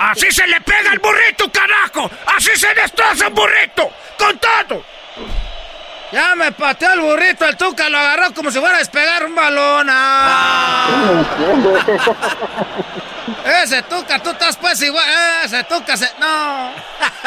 Así 0.00 0.30
se 0.30 0.46
le 0.46 0.60
pega 0.62 0.92
al 0.92 0.98
burrito, 0.98 1.50
carajo. 1.52 2.10
Así 2.34 2.56
se 2.56 2.72
destroza 2.74 3.28
un 3.28 3.34
burrito. 3.34 3.90
Con 4.18 4.38
todo. 4.38 4.82
Ya 6.10 6.34
me 6.34 6.50
pateó 6.52 6.94
el 6.94 7.00
burrito, 7.00 7.44
el 7.44 7.56
Tuca 7.58 7.90
lo 7.90 7.98
agarró 7.98 8.32
como 8.32 8.50
si 8.50 8.58
fuera 8.58 8.76
a 8.76 8.78
despegar 8.78 9.26
un 9.26 9.34
balón. 9.34 9.86
Ah. 9.90 11.22
Ese 13.62 13.82
Tuca, 13.82 14.18
tú 14.18 14.30
estás 14.30 14.56
pues 14.56 14.80
igual. 14.80 15.04
Ese 15.44 15.62
Tuca 15.64 15.94
se. 15.96 16.08
No. 16.18 16.70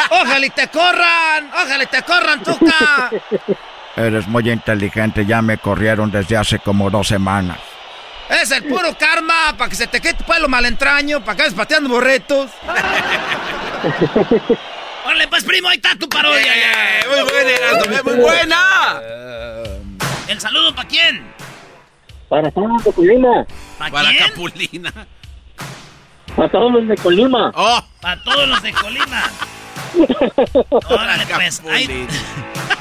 Ojalá 0.10 0.44
y 0.44 0.50
te 0.50 0.68
corran. 0.70 1.52
Ojalá 1.54 1.84
y 1.84 1.88
te 1.88 2.02
corran, 2.02 2.42
Tuca. 2.42 3.12
Eres 3.96 4.28
muy 4.28 4.50
inteligente, 4.50 5.24
ya 5.26 5.44
me 5.44 5.60
corrieron 5.60 6.10
desde 6.10 6.38
hace 6.38 6.58
como 6.58 6.90
dos 6.90 7.08
semanas. 7.08 7.60
Es 8.32 8.50
el 8.52 8.64
puro 8.64 8.98
karma, 8.98 9.56
para 9.58 9.70
que 9.70 9.76
se 9.76 9.88
te 9.88 10.00
quite 10.00 10.24
pues 10.24 10.40
lo 10.40 10.48
malentraño, 10.48 11.20
para 11.24 11.36
que 11.36 11.42
vayas 11.44 11.54
pateando 11.54 11.90
burritos. 11.90 12.50
Órale, 15.06 15.28
pues 15.28 15.44
primo, 15.44 15.68
ahí 15.68 15.76
está 15.76 15.96
tu 15.98 16.08
parodia. 16.08 16.42
Eh, 16.42 17.02
muy 17.10 17.22
buena, 17.24 17.50
Erasmo, 17.50 18.04
muy 18.04 18.22
buena. 18.22 19.02
¿El 20.28 20.40
saludo 20.40 20.74
para 20.74 20.88
quién? 20.88 21.30
Para 22.30 22.50
todos 22.52 22.84
de 22.86 22.94
Colima. 22.94 23.46
¿Para 23.78 23.92
Para 23.92 24.10
quién? 24.10 24.30
Capulina. 24.30 24.94
Para 26.36 26.50
todos 26.50 26.72
los 26.72 26.88
de 26.88 26.96
Colima. 26.96 27.52
Oh, 27.54 27.84
Para 28.00 28.24
todos 28.24 28.48
los 28.48 28.62
de 28.62 28.72
Colima. 28.72 29.24
Órale, 30.70 31.26
pues. 31.26 31.62
Ahí. 31.70 32.08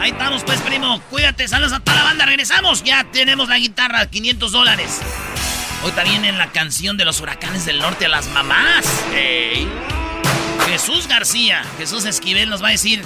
ahí 0.00 0.10
estamos, 0.10 0.44
pues, 0.44 0.60
primo. 0.60 1.00
Cuídate, 1.10 1.48
saludos 1.48 1.72
a 1.72 1.80
toda 1.80 1.96
la 1.96 2.04
banda. 2.04 2.26
Regresamos. 2.26 2.82
Ya 2.82 3.04
tenemos 3.04 3.48
la 3.48 3.58
guitarra, 3.58 4.06
500 4.06 4.52
dólares. 4.52 5.00
Hoy 5.84 5.92
también 5.92 6.24
en 6.24 6.38
la 6.38 6.50
canción 6.50 6.96
de 6.96 7.04
los 7.04 7.20
huracanes 7.20 7.66
del 7.66 7.78
norte 7.78 8.06
a 8.06 8.08
las 8.08 8.28
mamás. 8.28 8.86
Jesús 10.68 11.06
García, 11.08 11.62
Jesús 11.78 12.06
Esquivel 12.06 12.48
nos 12.48 12.62
va 12.62 12.68
a 12.68 12.70
decir, 12.70 13.02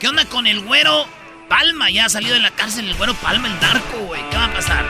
¿qué 0.00 0.08
onda 0.08 0.24
con 0.24 0.46
el 0.46 0.60
güero 0.60 1.06
Palma? 1.48 1.90
Ya 1.90 2.06
ha 2.06 2.08
salido 2.08 2.34
de 2.34 2.40
la 2.40 2.50
cárcel 2.50 2.88
el 2.88 2.94
güero 2.94 3.14
Palma, 3.14 3.48
el 3.48 3.60
narco, 3.60 3.98
güey. 4.06 4.22
¿Qué 4.30 4.36
va 4.36 4.46
a 4.46 4.54
pasar? 4.54 4.84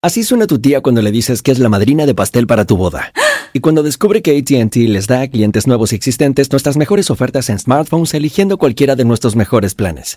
Así 0.00 0.24
suena 0.24 0.46
tu 0.46 0.58
tía 0.58 0.80
cuando 0.80 1.02
le 1.02 1.12
dices 1.12 1.42
que 1.42 1.52
es 1.52 1.58
la 1.58 1.68
madrina 1.68 2.06
de 2.06 2.14
pastel 2.14 2.46
para 2.46 2.64
tu 2.64 2.76
boda. 2.76 3.12
Y 3.52 3.60
cuando 3.60 3.82
descubre 3.82 4.22
que 4.22 4.36
ATT 4.38 4.74
les 4.88 5.06
da 5.06 5.20
a 5.20 5.28
clientes 5.28 5.66
nuevos 5.66 5.92
y 5.92 5.96
existentes 5.96 6.50
nuestras 6.50 6.78
mejores 6.78 7.10
ofertas 7.10 7.50
en 7.50 7.58
smartphones 7.58 8.14
eligiendo 8.14 8.56
cualquiera 8.56 8.96
de 8.96 9.04
nuestros 9.04 9.36
mejores 9.36 9.74
planes. 9.74 10.16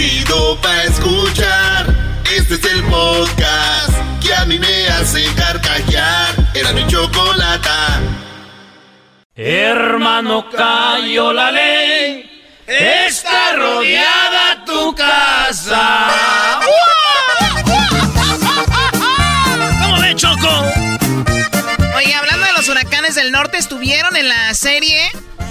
Chido 0.00 0.58
pa' 0.62 0.84
escuchar. 0.84 1.84
Este 2.34 2.54
es 2.54 2.64
el 2.72 2.82
podcast 2.84 3.92
que 4.22 4.34
a 4.34 4.46
mí 4.46 4.58
me 4.58 4.88
hace 4.88 5.22
carcajear. 5.34 6.34
Era 6.54 6.72
mi 6.72 6.86
chocolata. 6.86 8.00
Hermano, 9.34 10.48
cayó 10.48 11.34
la 11.34 11.50
ley. 11.50 12.30
Está 12.66 13.52
rodeada 13.56 14.64
tu 14.64 14.94
casa. 14.94 16.08
¿Cómo 19.82 20.00
ve, 20.00 20.16
Choco? 20.16 20.79
Del 23.14 23.32
norte, 23.32 23.58
estuvieron 23.58 24.14
en 24.16 24.28
la 24.28 24.54
serie 24.54 25.02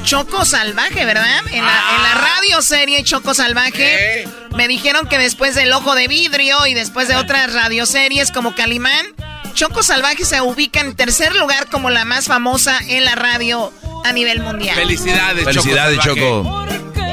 Choco 0.04 0.45
Salvaje, 0.45 1.04
¿verdad? 1.04 1.41
En 1.52 1.65
la, 1.65 1.84
en 1.95 2.04
la 2.04 2.13
radio 2.15 2.62
serie 2.62 3.04
Choco 3.04 3.34
Salvaje. 3.34 4.26
Me 4.56 4.69
dijeron 4.69 5.08
que 5.08 5.17
después 5.17 5.56
del 5.56 5.74
Ojo 5.74 5.93
de 5.93 6.08
Vidrio 6.08 6.65
y 6.67 6.74
después 6.74 7.10
de 7.10 7.17
otras 7.17 7.52
radioseries 7.52 8.32
como 8.32 8.56
Calimán, 8.56 9.06
Choco 9.54 9.84
Salvaje 9.84 10.24
se 10.24 10.39
ubica 10.39 10.80
en 10.80 10.95
tercer 10.95 11.36
lugar 11.36 11.69
como 11.69 11.89
la 11.89 12.06
más 12.06 12.28
famosa 12.28 12.80
en 12.88 13.04
la 13.04 13.15
radio 13.15 13.74
a 14.06 14.13
nivel 14.13 14.39
mundial. 14.39 14.76
Felicidades, 14.76 15.43
Felicidades, 15.43 16.00
Choco. 16.00 16.15
Choco. 16.15 16.65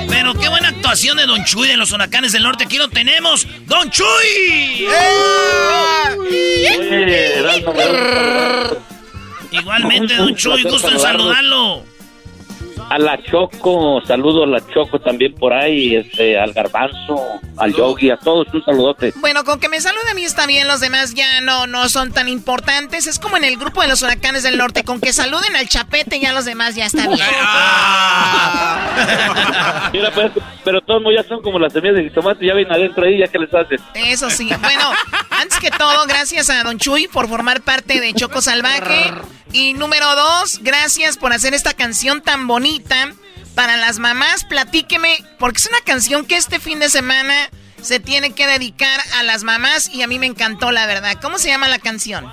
Pero 0.08 0.34
qué 0.34 0.48
buena 0.48 0.68
actuación 0.68 1.16
de 1.16 1.26
Don 1.26 1.44
Chuy 1.44 1.66
de 1.66 1.76
los 1.76 1.90
huracanes 1.90 2.30
del 2.30 2.44
norte. 2.44 2.64
Aquí 2.64 2.76
lo 2.78 2.88
tenemos. 2.88 3.48
¡Don 3.66 3.90
Chuy! 3.90 4.86
Igualmente, 9.60 10.14
Don 10.16 10.34
Chuy, 10.36 10.62
gusto 10.62 10.90
en 10.90 11.00
saludarlo. 11.00 11.84
A 12.88 13.00
la 13.00 13.20
Choco, 13.20 14.00
saludo 14.06 14.44
a 14.44 14.46
la 14.46 14.64
Choco 14.72 15.00
también 15.00 15.34
por 15.34 15.52
ahí, 15.52 15.96
este, 15.96 16.38
al 16.38 16.52
Garbanzo, 16.52 17.16
al 17.56 17.74
Yogi, 17.74 18.10
a 18.10 18.16
todos 18.16 18.46
un 18.54 18.64
saludote. 18.64 19.12
Bueno, 19.16 19.42
con 19.42 19.58
que 19.58 19.68
me 19.68 19.80
salude 19.80 20.08
a 20.08 20.14
mí 20.14 20.22
está 20.22 20.46
bien, 20.46 20.68
los 20.68 20.78
demás 20.78 21.12
ya 21.14 21.40
no, 21.40 21.66
no 21.66 21.88
son 21.88 22.12
tan 22.12 22.28
importantes. 22.28 23.08
Es 23.08 23.18
como 23.18 23.36
en 23.36 23.42
el 23.42 23.56
grupo 23.56 23.82
de 23.82 23.88
los 23.88 24.02
huracanes 24.02 24.44
del 24.44 24.56
norte, 24.56 24.84
con 24.84 25.00
que 25.00 25.12
saluden 25.12 25.56
al 25.56 25.68
chapete 25.68 26.20
ya 26.20 26.32
los 26.32 26.44
demás 26.44 26.76
ya 26.76 26.86
está 26.86 27.08
bien. 27.08 27.18
Mira, 29.92 30.12
pues, 30.12 30.30
pero 30.64 30.80
todos 30.80 31.02
ya 31.12 31.24
son 31.24 31.42
como 31.42 31.58
las 31.58 31.72
semillas 31.72 31.96
de 31.96 32.04
jitomate, 32.04 32.46
ya 32.46 32.54
ven 32.54 32.70
adentro 32.70 33.04
ahí, 33.04 33.18
ya 33.18 33.26
que 33.26 33.40
les 33.40 33.52
haces. 33.52 33.80
Eso 33.94 34.30
sí. 34.30 34.48
Bueno, 34.60 34.92
antes 35.30 35.58
que 35.58 35.72
todo, 35.72 36.06
gracias 36.06 36.50
a 36.50 36.62
Don 36.62 36.78
Chuy 36.78 37.08
por 37.08 37.28
formar 37.28 37.62
parte 37.62 38.00
de 38.00 38.14
Choco 38.14 38.40
Salvaje. 38.40 39.12
Y 39.52 39.74
número 39.74 40.06
dos, 40.16 40.58
gracias 40.60 41.16
por 41.16 41.32
hacer 41.32 41.54
esta 41.54 41.72
canción 41.72 42.20
tan 42.20 42.46
bonita 42.46 42.75
para 43.54 43.76
las 43.76 43.98
mamás. 43.98 44.44
Platíqueme, 44.44 45.08
porque 45.38 45.58
es 45.58 45.68
una 45.68 45.80
canción 45.84 46.26
que 46.26 46.36
este 46.36 46.58
fin 46.60 46.78
de 46.78 46.88
semana 46.88 47.34
se 47.80 48.00
tiene 48.00 48.34
que 48.34 48.46
dedicar 48.46 49.00
a 49.18 49.22
las 49.22 49.44
mamás 49.44 49.92
y 49.94 50.02
a 50.02 50.06
mí 50.06 50.18
me 50.18 50.26
encantó, 50.26 50.72
la 50.72 50.86
verdad. 50.86 51.12
¿Cómo 51.22 51.38
se 51.38 51.48
llama 51.48 51.68
la 51.68 51.78
canción? 51.78 52.26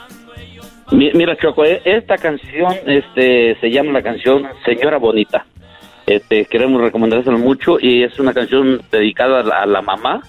Mi- 0.91 1.11
Mira, 1.13 1.37
Choco, 1.37 1.63
eh, 1.65 1.81
esta 1.85 2.17
canción 2.17 2.75
este, 2.87 3.57
se 3.59 3.69
llama 3.71 3.91
la 3.93 4.03
canción 4.03 4.43
Señora 4.65 4.97
Bonita. 4.97 5.45
Este, 6.05 6.45
queremos 6.45 6.81
recomendárselo 6.81 7.37
mucho 7.37 7.77
y 7.79 8.03
es 8.03 8.19
una 8.19 8.33
canción 8.33 8.81
dedicada 8.91 9.39
a 9.39 9.43
la, 9.43 9.55
a 9.61 9.65
la 9.65 9.81
mamá. 9.81 10.21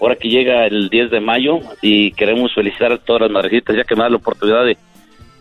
Ahora 0.00 0.16
que 0.16 0.28
llega 0.28 0.66
el 0.66 0.88
10 0.90 1.10
de 1.10 1.20
mayo 1.20 1.60
y 1.80 2.10
queremos 2.12 2.52
felicitar 2.54 2.92
a 2.92 2.98
todas 2.98 3.22
las 3.22 3.30
madrecitas 3.30 3.76
ya 3.76 3.84
que 3.84 3.94
me 3.94 4.02
da 4.02 4.10
la 4.10 4.16
oportunidad 4.16 4.64
de, 4.64 4.76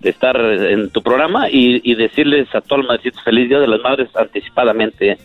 de 0.01 0.09
estar 0.09 0.35
en 0.39 0.89
tu 0.89 1.01
programa 1.01 1.47
y, 1.49 1.79
y 1.83 1.95
decirles 1.95 2.47
a 2.55 2.61
todas 2.61 2.79
las 2.85 2.87
madrecitas 2.97 3.23
feliz 3.23 3.47
Día 3.49 3.59
de 3.59 3.67
las 3.67 3.79
Madres 3.81 4.09
anticipadamente. 4.15 5.17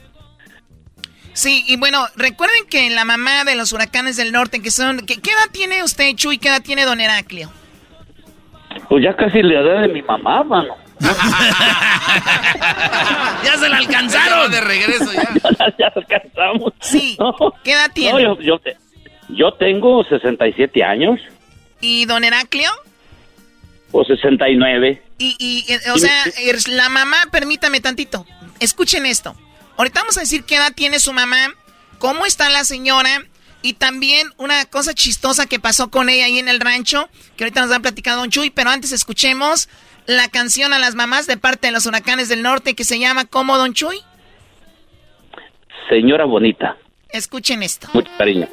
Sí, 1.33 1.65
y 1.67 1.77
bueno, 1.77 2.07
recuerden 2.17 2.67
que 2.71 2.89
la 2.91 3.05
mamá 3.05 3.45
de 3.45 3.57
los 3.57 3.73
huracanes 3.73 4.17
del 4.17 4.33
norte, 4.33 4.63
que 4.63 4.71
son... 4.71 5.01
¿Qué, 5.07 5.21
qué 5.21 5.31
edad 5.31 5.51
tiene 5.53 5.83
usted, 5.83 6.15
Chuy? 6.15 6.39
¿Qué 6.39 6.49
edad 6.49 6.63
tiene 6.63 6.85
don 6.85 7.01
Heraclio? 7.01 7.51
Pues 8.89 9.03
ya 9.05 9.15
casi 9.17 9.43
la 9.43 9.61
edad 9.61 9.83
de 9.83 9.89
mi 9.89 10.03
mamá, 10.03 10.43
mano. 10.45 10.75
¡Ya 13.45 13.57
se 13.59 13.69
la 13.69 13.77
alcanzaron! 13.79 14.51
de 14.51 14.61
regreso 14.61 15.13
ya. 15.13 15.29
ya 15.79 15.93
alcanzamos. 15.95 16.73
Sí. 16.81 17.17
¿Qué 17.65 17.73
edad 17.73 17.91
tiene? 17.93 18.13
No, 18.23 18.37
yo, 18.37 18.41
yo, 18.41 18.59
te- 18.59 18.77
yo 19.29 19.53
tengo 19.55 20.05
67 20.05 20.83
años 20.85 21.21
¿Y 21.81 22.07
don 22.07 22.25
Heraclio? 22.25 22.71
O 23.97 24.05
69. 24.05 25.03
Y, 25.19 25.37
y 25.39 25.73
eh, 25.73 25.91
o 25.93 25.99
sea, 25.99 26.25
la 26.69 26.89
mamá, 26.89 27.17
permítame 27.31 27.81
tantito, 27.81 28.27
escuchen 28.61 29.07
esto. 29.07 29.35
Ahorita 29.77 30.01
vamos 30.01 30.17
a 30.17 30.21
decir 30.21 30.45
qué 30.45 30.57
edad 30.57 30.73
tiene 30.75 30.99
su 30.99 31.13
mamá, 31.13 31.55
cómo 31.99 32.27
está 32.27 32.49
la 32.49 32.65
señora 32.65 33.25
y 33.63 33.75
también 33.75 34.29
una 34.37 34.65
cosa 34.67 34.95
chistosa 34.95 35.47
que 35.47 35.59
pasó 35.59 35.91
con 35.91 36.09
ella 36.09 36.27
ahí 36.27 36.39
en 36.39 36.49
el 36.49 36.61
rancho, 36.61 37.09
que 37.37 37.45
ahorita 37.45 37.63
nos 37.63 37.73
han 37.73 37.83
platicado 37.83 38.21
Don 38.21 38.31
Chuy, 38.31 38.51
pero 38.51 38.71
antes 38.71 38.93
escuchemos 38.93 39.69
la 40.07 40.29
canción 40.29 40.73
a 40.73 40.79
las 40.79 40.95
mamás 40.95 41.27
de 41.27 41.37
parte 41.37 41.67
de 41.67 41.73
los 41.73 41.85
huracanes 41.87 42.29
del 42.29 42.43
norte 42.43 42.75
que 42.75 42.85
se 42.85 42.99
llama 42.99 43.25
¿Cómo 43.25 43.59
Don 43.59 43.75
Chuy? 43.75 43.99
Señora 45.89 46.25
bonita. 46.25 46.77
Escuchen 47.09 47.63
esto. 47.63 47.89
Mucho 47.93 48.11
cariño. 48.17 48.49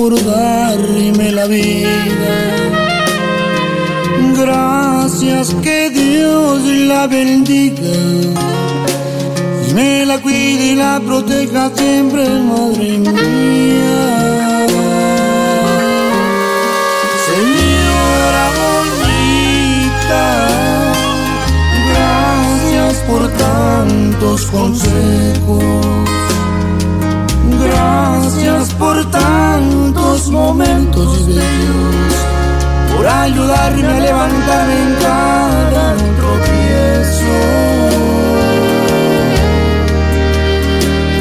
Por 0.00 0.14
darme 0.24 1.30
la 1.30 1.46
vida. 1.46 2.34
Gracias 4.42 5.54
que 5.62 5.90
Dios 5.90 6.62
la 6.90 7.06
bendiga 7.06 7.96
y 9.68 9.74
me 9.74 10.06
la 10.06 10.16
cuide 10.22 10.72
y 10.72 10.74
la 10.76 11.00
proteja 11.06 11.70
siempre, 11.76 12.22
madre 12.50 12.96
mía. 12.98 13.98
Señora 17.28 18.44
bonita, 18.60 20.24
gracias 21.90 22.94
por 23.08 23.22
tantos 23.44 24.46
consejos. 24.46 26.19
Gracias 27.70 28.74
por 28.74 29.10
tantos 29.10 30.28
momentos 30.30 31.26
bellos, 31.26 32.14
por 32.96 33.06
ayudarme 33.06 33.86
a 33.86 34.00
levantarme 34.00 34.74
en 34.74 34.94
cada 35.00 35.94
tropiezo, 36.18 37.36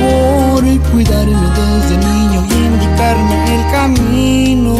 por 0.02 0.91
cuidarme 0.91 1.47
desde 1.60 1.97
niño 1.97 2.45
y 2.50 2.54
indicarme 2.54 3.56
el 3.56 3.72
camino, 3.72 4.76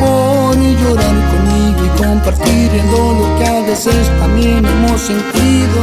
por 0.00 0.56
llorar 0.56 1.16
conmigo 1.32 1.80
y 1.84 2.02
compartir 2.02 2.70
el 2.80 2.90
dolor 2.90 3.38
que 3.38 3.46
a 3.46 3.60
veces 3.60 4.08
también 4.18 4.64
hemos 4.64 5.00
sentido. 5.00 5.80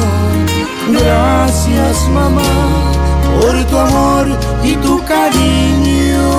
Gracias 0.91 2.09
mamá 2.09 3.10
por 3.39 3.63
tu 3.65 3.77
amor 3.77 4.27
y 4.63 4.75
tu 4.75 5.03
cariño. 5.05 6.31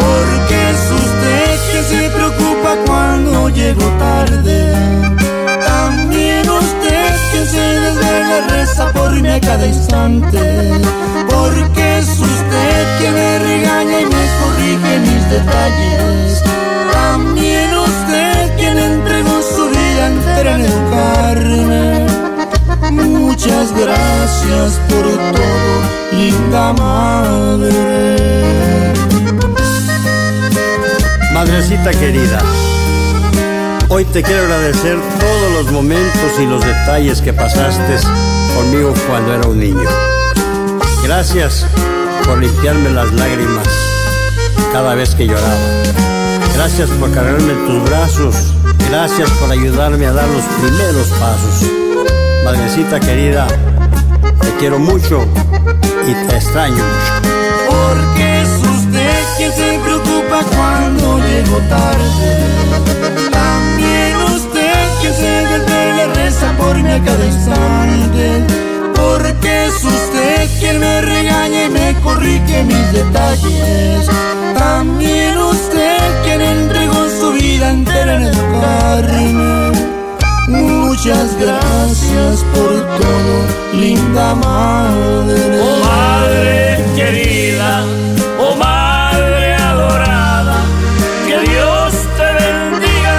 Porque 0.00 0.70
es 0.70 0.82
usted 1.04 1.52
quien 1.70 1.84
se 1.84 2.10
preocupa 2.10 2.76
cuando 2.86 3.48
llego 3.48 3.84
tarde. 3.98 4.72
También 5.66 6.48
usted 6.48 7.12
quien 7.30 7.46
se 7.46 7.80
desvela 7.84 8.46
reza 8.48 8.92
por 8.92 9.10
mí 9.20 9.28
a 9.28 9.40
cada 9.40 9.66
instante. 9.66 10.72
Porque 11.28 11.98
es 11.98 12.08
usted 12.08 12.98
quien 12.98 13.14
me 13.14 13.38
regaña 13.38 14.00
y 14.00 14.04
me 14.04 14.24
corrige 14.38 14.98
mis 15.00 15.30
detalles. 15.30 16.42
También 16.92 17.70
usted 17.74 18.56
quien 18.58 18.78
entregó 18.78 19.42
su 19.42 19.68
vida 19.70 20.06
entera 20.06 20.54
en 20.54 20.60
educarme. 20.62 22.11
Muchas 22.92 23.72
gracias 23.72 24.80
por 24.88 25.02
todo, 25.02 26.12
linda 26.12 26.72
madre. 26.74 27.72
Madrecita 31.32 31.90
querida, 31.90 32.38
hoy 33.88 34.04
te 34.04 34.22
quiero 34.22 34.42
agradecer 34.42 34.98
todos 35.18 35.52
los 35.64 35.72
momentos 35.72 36.38
y 36.38 36.46
los 36.46 36.64
detalles 36.64 37.22
que 37.22 37.32
pasaste 37.32 37.96
conmigo 38.54 38.92
cuando 39.08 39.34
era 39.34 39.48
un 39.48 39.58
niño. 39.58 39.88
Gracias 41.02 41.66
por 42.24 42.38
limpiarme 42.38 42.90
las 42.90 43.10
lágrimas 43.12 43.66
cada 44.72 44.94
vez 44.94 45.14
que 45.14 45.26
lloraba. 45.26 45.56
Gracias 46.54 46.90
por 46.90 47.10
cargarme 47.12 47.52
en 47.52 47.66
tus 47.66 47.90
brazos. 47.90 48.52
Gracias 48.88 49.30
por 49.32 49.50
ayudarme 49.50 50.06
a 50.06 50.12
dar 50.12 50.28
los 50.28 50.44
primeros 50.60 51.08
pasos. 51.18 51.70
Madrecita 52.44 52.98
querida, 52.98 53.46
te 54.40 54.50
quiero 54.58 54.78
mucho 54.78 55.24
y 56.06 56.28
te 56.28 56.36
extraño 56.36 56.74
mucho. 56.74 57.12
Porque 57.70 58.42
es 58.42 58.48
usted 58.48 59.22
quien 59.36 59.52
se 59.52 59.78
preocupa 59.78 60.42
cuando 60.56 61.18
llego 61.18 61.58
tarde. 61.68 62.30
También 63.30 64.16
usted 64.34 64.74
quien 65.00 65.14
se 65.14 65.46
desvela 65.46 66.06
reza 66.14 66.52
por 66.58 66.76
mí 66.76 66.90
a 66.90 67.02
cada 67.04 67.24
instante. 67.24 68.44
Porque 68.94 69.66
es 69.66 69.84
usted 69.84 70.48
quien 70.58 70.80
me 70.80 71.00
regaña 71.00 71.64
y 71.66 71.70
me 71.70 71.94
corrige 72.02 72.64
mis 72.64 72.92
detalles. 72.92 74.08
También 74.58 75.38
usted 75.38 75.98
quien 76.24 76.40
entregó 76.40 77.08
su 77.20 77.32
vida 77.32 77.70
entera 77.70 78.16
en 78.16 78.22
educarme. 78.22 80.01
Muchas 80.48 81.36
gracias 81.38 82.44
por 82.54 82.72
todo, 82.98 83.34
linda 83.80 84.34
madre. 84.34 85.60
Oh 85.60 85.76
madre 85.84 86.84
querida, 86.96 87.84
oh 88.38 88.56
madre 88.56 89.54
adorada, 89.54 90.56
que 91.26 91.38
Dios 91.48 91.92
te 92.18 92.28
bendiga 92.42 93.18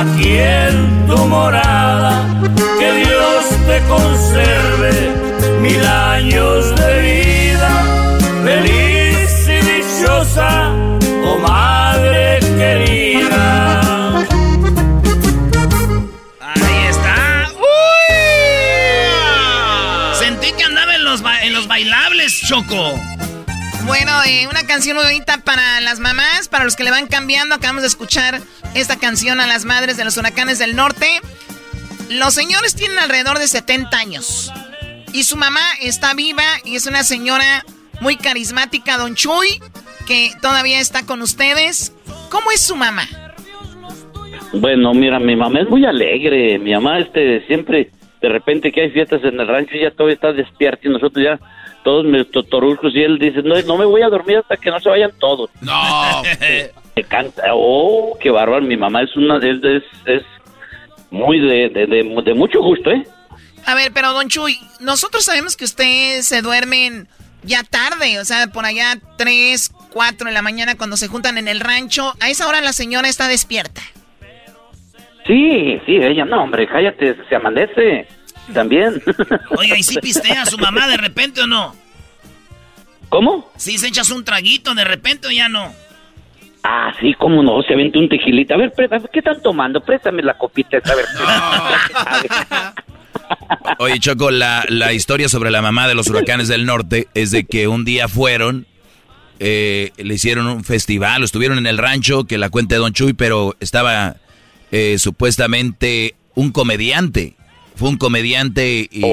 aquí 0.00 0.38
en 0.38 1.06
tu 1.06 1.18
morada, 1.26 2.24
que 2.78 2.92
Dios 2.92 3.44
te 3.66 3.80
conserve 3.88 4.92
mil 5.60 5.84
años 5.84 6.74
de 6.76 6.90
vida, 7.00 7.72
feliz 8.44 9.48
y 9.48 9.58
dichosa, 9.66 10.72
oh 11.24 11.38
madre 11.40 11.97
Choco. 22.48 22.94
Bueno, 23.84 24.10
eh, 24.26 24.46
una 24.50 24.62
canción 24.66 24.96
muy 24.96 25.04
bonita 25.04 25.36
para 25.44 25.82
las 25.82 26.00
mamás, 26.00 26.48
para 26.48 26.64
los 26.64 26.76
que 26.76 26.82
le 26.82 26.90
van 26.90 27.06
cambiando. 27.06 27.54
Acabamos 27.54 27.82
de 27.82 27.88
escuchar 27.88 28.40
esta 28.74 28.98
canción 28.98 29.42
a 29.42 29.46
las 29.46 29.66
madres 29.66 29.98
de 29.98 30.04
los 30.06 30.16
huracanes 30.16 30.58
del 30.58 30.74
norte. 30.74 31.06
Los 32.08 32.32
señores 32.32 32.74
tienen 32.74 32.98
alrededor 33.00 33.38
de 33.38 33.48
70 33.48 33.94
años. 33.98 34.50
Y 35.12 35.24
su 35.24 35.36
mamá 35.36 35.60
está 35.82 36.14
viva 36.14 36.42
y 36.64 36.76
es 36.76 36.86
una 36.86 37.02
señora 37.02 37.66
muy 38.00 38.16
carismática, 38.16 38.96
Don 38.96 39.14
Chuy, 39.14 39.60
que 40.06 40.30
todavía 40.40 40.80
está 40.80 41.04
con 41.04 41.20
ustedes. 41.20 41.94
¿Cómo 42.30 42.50
es 42.50 42.62
su 42.62 42.76
mamá? 42.76 43.02
Bueno, 44.54 44.94
mira, 44.94 45.18
mi 45.18 45.36
mamá 45.36 45.60
es 45.60 45.68
muy 45.68 45.84
alegre. 45.84 46.58
Mi 46.58 46.72
mamá, 46.72 46.98
este, 47.00 47.46
siempre, 47.46 47.90
de 48.22 48.28
repente 48.30 48.72
que 48.72 48.84
hay 48.84 48.90
fiestas 48.90 49.22
en 49.22 49.38
el 49.38 49.46
rancho, 49.46 49.74
ella 49.74 49.90
todavía 49.90 50.14
está 50.14 50.32
despierta 50.32 50.88
y 50.88 50.90
nosotros 50.90 51.22
ya, 51.22 51.38
todos 51.88 52.04
mis 52.04 52.30
totoruscos, 52.30 52.94
y 52.94 53.00
él 53.00 53.18
dice, 53.18 53.40
no, 53.42 53.58
no 53.62 53.78
me 53.78 53.86
voy 53.86 54.02
a 54.02 54.10
dormir 54.10 54.36
hasta 54.36 54.58
que 54.58 54.70
no 54.70 54.78
se 54.78 54.90
vayan 54.90 55.10
todos. 55.18 55.48
No. 55.62 56.22
Me 56.94 57.02
canta, 57.08 57.44
oh, 57.54 58.14
qué 58.20 58.30
bárbaro. 58.30 58.60
Mi 58.60 58.76
mamá 58.76 59.04
es 59.04 59.16
una, 59.16 59.38
es, 59.38 59.64
es, 59.64 59.82
es 60.04 60.22
muy 61.10 61.40
de, 61.40 61.70
de, 61.70 61.86
de, 61.86 62.22
de 62.22 62.34
mucho 62.34 62.60
gusto, 62.60 62.90
¿eh? 62.90 63.06
A 63.64 63.74
ver, 63.74 63.90
pero 63.94 64.12
Don 64.12 64.28
Chuy, 64.28 64.58
nosotros 64.80 65.24
sabemos 65.24 65.56
que 65.56 65.64
ustedes 65.64 66.26
se 66.26 66.42
duermen 66.42 67.08
ya 67.42 67.62
tarde, 67.62 68.20
o 68.20 68.24
sea, 68.26 68.48
por 68.48 68.66
allá 68.66 68.98
3, 69.16 69.72
4 69.90 70.26
de 70.26 70.34
la 70.34 70.42
mañana 70.42 70.76
cuando 70.76 70.98
se 70.98 71.08
juntan 71.08 71.38
en 71.38 71.48
el 71.48 71.60
rancho. 71.60 72.12
A 72.20 72.28
esa 72.28 72.46
hora 72.48 72.60
la 72.60 72.74
señora 72.74 73.08
está 73.08 73.28
despierta. 73.28 73.80
Sí, 75.26 75.80
sí, 75.86 75.96
ella, 75.96 76.26
no, 76.26 76.42
hombre, 76.42 76.66
cállate, 76.66 77.16
se 77.26 77.34
amanece 77.34 78.06
también. 78.52 79.02
Oiga, 79.56 79.76
¿y 79.76 79.82
si 79.82 79.98
pistea 79.98 80.42
a 80.42 80.46
su 80.46 80.58
mamá 80.58 80.88
de 80.88 80.96
repente 80.96 81.42
o 81.42 81.46
no? 81.46 81.74
¿Cómo? 83.08 83.50
¿Sí 83.56 83.78
se 83.78 83.88
echas 83.88 84.10
un 84.10 84.24
traguito 84.24 84.74
de 84.74 84.84
repente 84.84 85.28
o 85.28 85.30
ya 85.30 85.48
no? 85.48 85.72
Ah, 86.62 86.92
sí, 87.00 87.14
cómo 87.18 87.42
no, 87.42 87.62
se 87.62 87.72
aventó 87.72 87.98
un 87.98 88.08
tequilita. 88.08 88.54
A 88.54 88.58
ver, 88.58 88.72
préstame, 88.72 89.08
¿qué 89.12 89.20
están 89.20 89.40
tomando? 89.40 89.80
Préstame 89.80 90.22
la 90.22 90.36
copita 90.36 90.76
esa, 90.76 90.92
a 90.92 90.96
ver. 90.96 91.06
Oye, 93.78 93.98
Choco, 94.00 94.30
la, 94.30 94.64
la 94.68 94.92
historia 94.92 95.28
sobre 95.28 95.50
la 95.50 95.62
mamá 95.62 95.88
de 95.88 95.94
los 95.94 96.08
huracanes 96.08 96.48
del 96.48 96.66
norte 96.66 97.08
es 97.14 97.30
de 97.30 97.44
que 97.44 97.68
un 97.68 97.84
día 97.84 98.08
fueron, 98.08 98.66
eh, 99.38 99.92
le 99.96 100.14
hicieron 100.14 100.46
un 100.46 100.64
festival, 100.64 101.22
estuvieron 101.22 101.58
en 101.58 101.66
el 101.66 101.78
rancho, 101.78 102.24
que 102.24 102.38
la 102.38 102.50
cuenta 102.50 102.74
de 102.74 102.80
Don 102.80 102.92
Chuy, 102.92 103.12
pero 103.12 103.54
estaba 103.60 104.16
eh, 104.72 104.96
supuestamente 104.98 106.16
un 106.34 106.52
comediante. 106.52 107.36
Fue 107.78 107.88
un 107.88 107.96
comediante 107.96 108.88
y, 108.90 109.04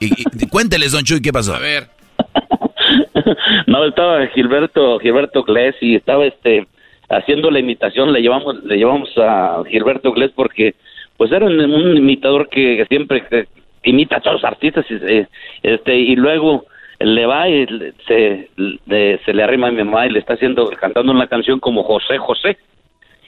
y- 0.00 0.10
y- 0.40 0.46
cuénteles, 0.48 0.92
Don 0.92 1.02
Chuy, 1.02 1.20
¿qué 1.20 1.32
pasó? 1.32 1.54
A 1.54 1.58
ver. 1.58 1.84
No, 3.66 3.84
estaba 3.84 4.26
Gilberto, 4.28 4.98
Gilberto 5.00 5.42
Glés 5.42 5.74
y 5.80 5.94
estaba 5.96 6.24
este 6.26 6.66
haciendo 7.10 7.50
la 7.50 7.58
imitación, 7.58 8.12
le 8.12 8.20
llevamos, 8.22 8.62
le 8.64 8.76
llevamos 8.76 9.10
a 9.18 9.62
Gilberto 9.68 10.12
Glés 10.12 10.30
porque 10.34 10.74
pues 11.16 11.32
era 11.32 11.44
un, 11.46 11.58
un 11.60 11.96
imitador 11.96 12.48
que 12.48 12.84
siempre 12.88 13.26
que 13.28 13.46
imita 13.84 14.16
a 14.16 14.20
todos 14.20 14.34
los 14.40 14.44
artistas 14.44 14.86
y, 14.90 15.26
este 15.62 15.96
y 15.96 16.16
luego 16.16 16.64
le 17.00 17.26
va 17.26 17.48
y 17.48 17.66
le- 17.66 17.92
se, 18.06 18.48
le, 18.86 19.18
se 19.24 19.32
le 19.34 19.42
arrima 19.42 19.68
a 19.68 19.72
mi 19.72 19.82
mamá 19.84 20.06
y 20.06 20.10
le 20.10 20.18
está 20.20 20.34
haciendo 20.34 20.68
cantando 20.80 21.12
una 21.12 21.26
canción 21.26 21.60
como 21.60 21.82
José 21.82 22.18
José 22.18 22.56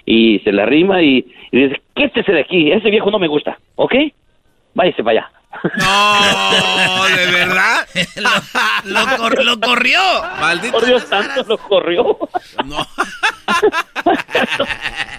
y 0.07 0.39
se 0.41 0.53
le 0.53 0.63
arrima 0.63 1.03
y, 1.03 1.27
y 1.53 1.59
dice 1.65 1.81
quítese 1.95 2.33
de 2.33 2.41
aquí, 2.41 2.73
ese 2.73 2.91
viejo 2.91 3.11
no 3.11 3.19
me 3.19 3.29
gusta, 3.29 3.59
¿ok? 3.77 3.95
Váyase 4.75 5.03
para 5.03 5.21
allá. 5.21 5.31
No, 5.79 7.05
de 7.17 7.27
verdad. 7.33 7.87
lo, 8.85 9.17
cor- 9.17 9.45
lo 9.45 9.61
corrió. 9.61 10.01
Maldito. 10.41 10.73
Por 10.79 10.87
Dios 10.87 11.03
santo, 11.05 11.45
lo 11.49 11.59
corrió. 11.59 12.19
No. 12.65 12.87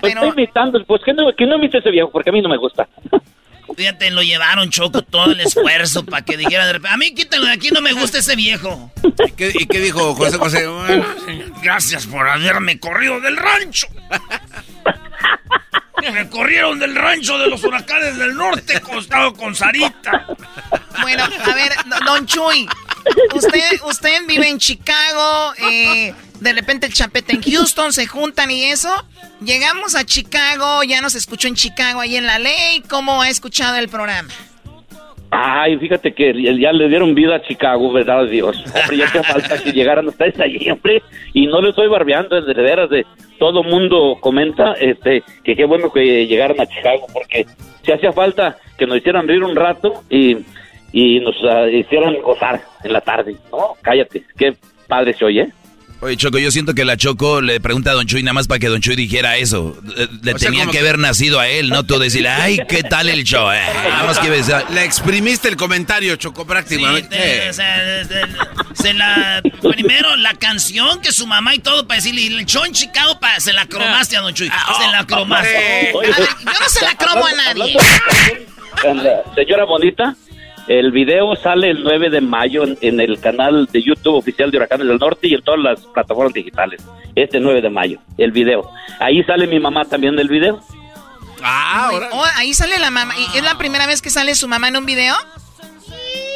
Pues 0.01 0.13
estoy 0.15 0.29
imitando, 0.29 0.83
pues 0.85 1.01
que 1.05 1.13
no, 1.13 1.31
que 1.37 1.45
no 1.45 1.57
imite 1.57 1.77
ese 1.77 1.91
viejo, 1.91 2.09
porque 2.11 2.31
a 2.31 2.33
mí 2.33 2.41
no 2.41 2.49
me 2.49 2.57
gusta. 2.57 2.87
Fíjate, 3.77 4.09
lo 4.09 4.23
llevaron, 4.23 4.69
Choco, 4.71 5.03
todo 5.03 5.31
el 5.31 5.39
esfuerzo 5.41 6.03
para 6.03 6.25
que 6.25 6.37
dijera 6.37 6.65
de 6.65 6.73
repente, 6.73 6.93
a 6.93 6.97
mí 6.97 7.13
quítenlo 7.13 7.45
de 7.45 7.53
aquí, 7.53 7.69
no 7.69 7.81
me 7.81 7.93
gusta 7.93 8.17
ese 8.17 8.35
viejo. 8.35 8.91
¿Y 9.27 9.31
qué, 9.33 9.51
y 9.53 9.65
qué 9.67 9.79
dijo 9.79 10.15
José 10.15 10.37
José? 10.37 10.67
Bueno, 10.67 11.05
Gracias 11.61 12.07
por 12.07 12.27
haberme 12.27 12.79
corrido 12.79 13.19
del 13.21 13.37
rancho. 13.37 13.87
Me 16.13 16.29
corrieron 16.29 16.79
del 16.79 16.95
rancho 16.95 17.37
de 17.37 17.47
los 17.47 17.63
huracanes 17.63 18.17
del 18.17 18.35
norte, 18.35 18.79
costado 18.81 19.33
con 19.33 19.55
Sarita. 19.55 20.25
Bueno, 21.01 21.23
a 21.23 21.53
ver, 21.53 21.73
do- 21.85 21.99
Don 22.05 22.25
Chuy, 22.25 22.67
usted, 23.33 23.81
usted 23.85 24.25
vive 24.27 24.47
en 24.47 24.57
Chicago, 24.57 25.53
eh, 25.57 26.13
de 26.39 26.53
repente 26.53 26.87
el 26.87 26.93
chapete 26.93 27.33
en 27.33 27.41
Houston, 27.43 27.93
se 27.93 28.07
juntan 28.07 28.49
y 28.51 28.65
eso. 28.65 29.05
Llegamos 29.43 29.95
a 29.95 30.05
Chicago, 30.05 30.83
ya 30.83 31.01
nos 31.01 31.15
escuchó 31.15 31.47
en 31.47 31.55
Chicago 31.55 32.01
ahí 32.01 32.15
en 32.15 32.25
la 32.25 32.39
ley. 32.39 32.83
¿Cómo 32.89 33.21
ha 33.21 33.29
escuchado 33.29 33.77
el 33.77 33.89
programa? 33.89 34.29
Ay, 35.33 35.77
fíjate 35.77 36.13
que 36.13 36.33
ya 36.59 36.73
le 36.73 36.89
dieron 36.89 37.15
vida 37.15 37.37
a 37.37 37.41
Chicago, 37.41 37.91
¿verdad, 37.93 38.27
Dios? 38.27 38.61
Hombre, 38.75 38.97
ya 38.97 39.05
hace 39.05 39.23
falta 39.23 39.63
que 39.63 39.71
llegaran 39.71 40.05
ustedes 40.05 40.37
allí, 40.41 40.69
hombre. 40.69 41.01
Y 41.33 41.47
no 41.47 41.61
le 41.61 41.69
estoy 41.69 41.87
barbeando, 41.87 42.41
de 42.41 42.53
veras, 42.53 42.89
de 42.89 43.05
todo 43.39 43.63
mundo 43.63 44.17
comenta 44.19 44.73
este 44.73 45.23
que 45.43 45.55
qué 45.55 45.63
bueno 45.63 45.91
que 45.91 46.27
llegaran 46.27 46.59
a 46.59 46.65
Chicago, 46.65 47.07
porque 47.13 47.45
si 47.81 47.93
hacía 47.93 48.11
falta 48.11 48.57
que 48.77 48.85
nos 48.85 48.97
hicieran 48.97 49.25
reír 49.25 49.43
un 49.43 49.55
rato 49.55 50.03
y, 50.09 50.37
y 50.91 51.21
nos 51.21 51.35
ah, 51.45 51.67
hicieran 51.69 52.21
gozar 52.21 52.59
en 52.83 52.91
la 52.91 52.99
tarde. 52.99 53.37
No, 53.53 53.75
cállate, 53.81 54.23
qué 54.37 54.53
padre 54.87 55.13
se 55.13 55.23
oye. 55.23 55.47
Oye, 56.03 56.17
Choco, 56.17 56.39
yo 56.39 56.49
siento 56.49 56.73
que 56.73 56.83
la 56.83 56.97
Choco 56.97 57.41
le 57.41 57.59
pregunta 57.59 57.91
a 57.91 57.93
Don 57.93 58.07
Chuy 58.07 58.23
nada 58.23 58.33
más 58.33 58.47
para 58.47 58.57
que 58.57 58.67
Don 58.67 58.81
Chuy 58.81 58.95
dijera 58.95 59.37
eso. 59.37 59.77
Le 60.23 60.33
tenía 60.33 60.65
que 60.65 60.79
haber 60.79 60.97
nacido 60.97 61.39
a 61.39 61.47
él, 61.47 61.69
no 61.69 61.83
tú 61.83 61.99
decirle, 61.99 62.29
ay, 62.29 62.59
¿qué 62.67 62.81
tal 62.81 63.07
el 63.07 63.23
show? 63.23 63.51
Eh, 63.51 63.61
nada 63.87 64.05
más 64.05 64.17
que 64.17 64.31
besar. 64.31 64.65
Le 64.71 64.83
exprimiste 64.83 65.47
el 65.47 65.55
comentario, 65.57 66.15
Choco, 66.15 66.45
prácticamente. 66.47 67.15
Sí, 67.43 67.49
o 67.49 67.53
sea, 67.53 68.03
se 68.73 68.93
la, 68.95 69.43
primero 69.61 70.15
la 70.15 70.33
canción 70.33 70.99
que 71.01 71.11
su 71.11 71.27
mamá 71.27 71.53
y 71.53 71.59
todo 71.59 71.85
para 71.87 71.97
decirle, 71.99 72.21
y 72.21 72.27
el 72.33 72.45
show 72.47 72.65
en 72.65 72.73
Chicago 72.73 73.19
pa- 73.19 73.39
se 73.39 73.53
la 73.53 73.67
cromaste 73.67 74.17
a 74.17 74.21
Don 74.21 74.33
Chuy. 74.33 74.47
se 74.49 74.87
la 74.91 75.05
cromaste. 75.05 75.91
Oye, 75.93 76.11
A 76.13 76.17
ver, 76.19 76.29
yo 76.29 76.59
no 76.59 76.69
se 76.69 76.83
la 76.83 76.95
cromo 76.97 77.25
a 77.27 77.31
nadie. 77.33 77.77
Señora 79.35 79.65
Bonita, 79.65 80.15
el 80.67 80.91
video 80.91 81.35
sale 81.35 81.69
el 81.71 81.83
9 81.83 82.09
de 82.09 82.21
mayo 82.21 82.63
en, 82.63 82.77
en 82.81 82.99
el 82.99 83.19
canal 83.19 83.65
de 83.71 83.81
YouTube 83.83 84.15
oficial 84.15 84.51
de 84.51 84.57
Huracanes 84.57 84.87
del 84.87 84.97
Norte 84.97 85.27
y 85.27 85.33
en 85.33 85.41
todas 85.41 85.59
las 85.59 85.81
plataformas 85.87 86.33
digitales. 86.33 86.81
Este 87.15 87.39
9 87.39 87.61
de 87.61 87.69
mayo, 87.69 87.99
el 88.17 88.31
video. 88.31 88.69
Ahí 88.99 89.23
sale 89.23 89.47
mi 89.47 89.59
mamá 89.59 89.83
también 89.85 90.15
del 90.15 90.27
video. 90.29 90.59
Ah, 91.43 91.89
Oh, 92.11 92.23
ahí 92.35 92.53
sale 92.53 92.77
la 92.79 92.91
mamá. 92.91 93.13
¿Y 93.17 93.37
¿Es 93.37 93.43
la 93.43 93.57
primera 93.57 93.87
vez 93.87 94.01
que 94.01 94.09
sale 94.09 94.35
su 94.35 94.47
mamá 94.47 94.67
en 94.69 94.77
un 94.77 94.85
video? 94.85 95.15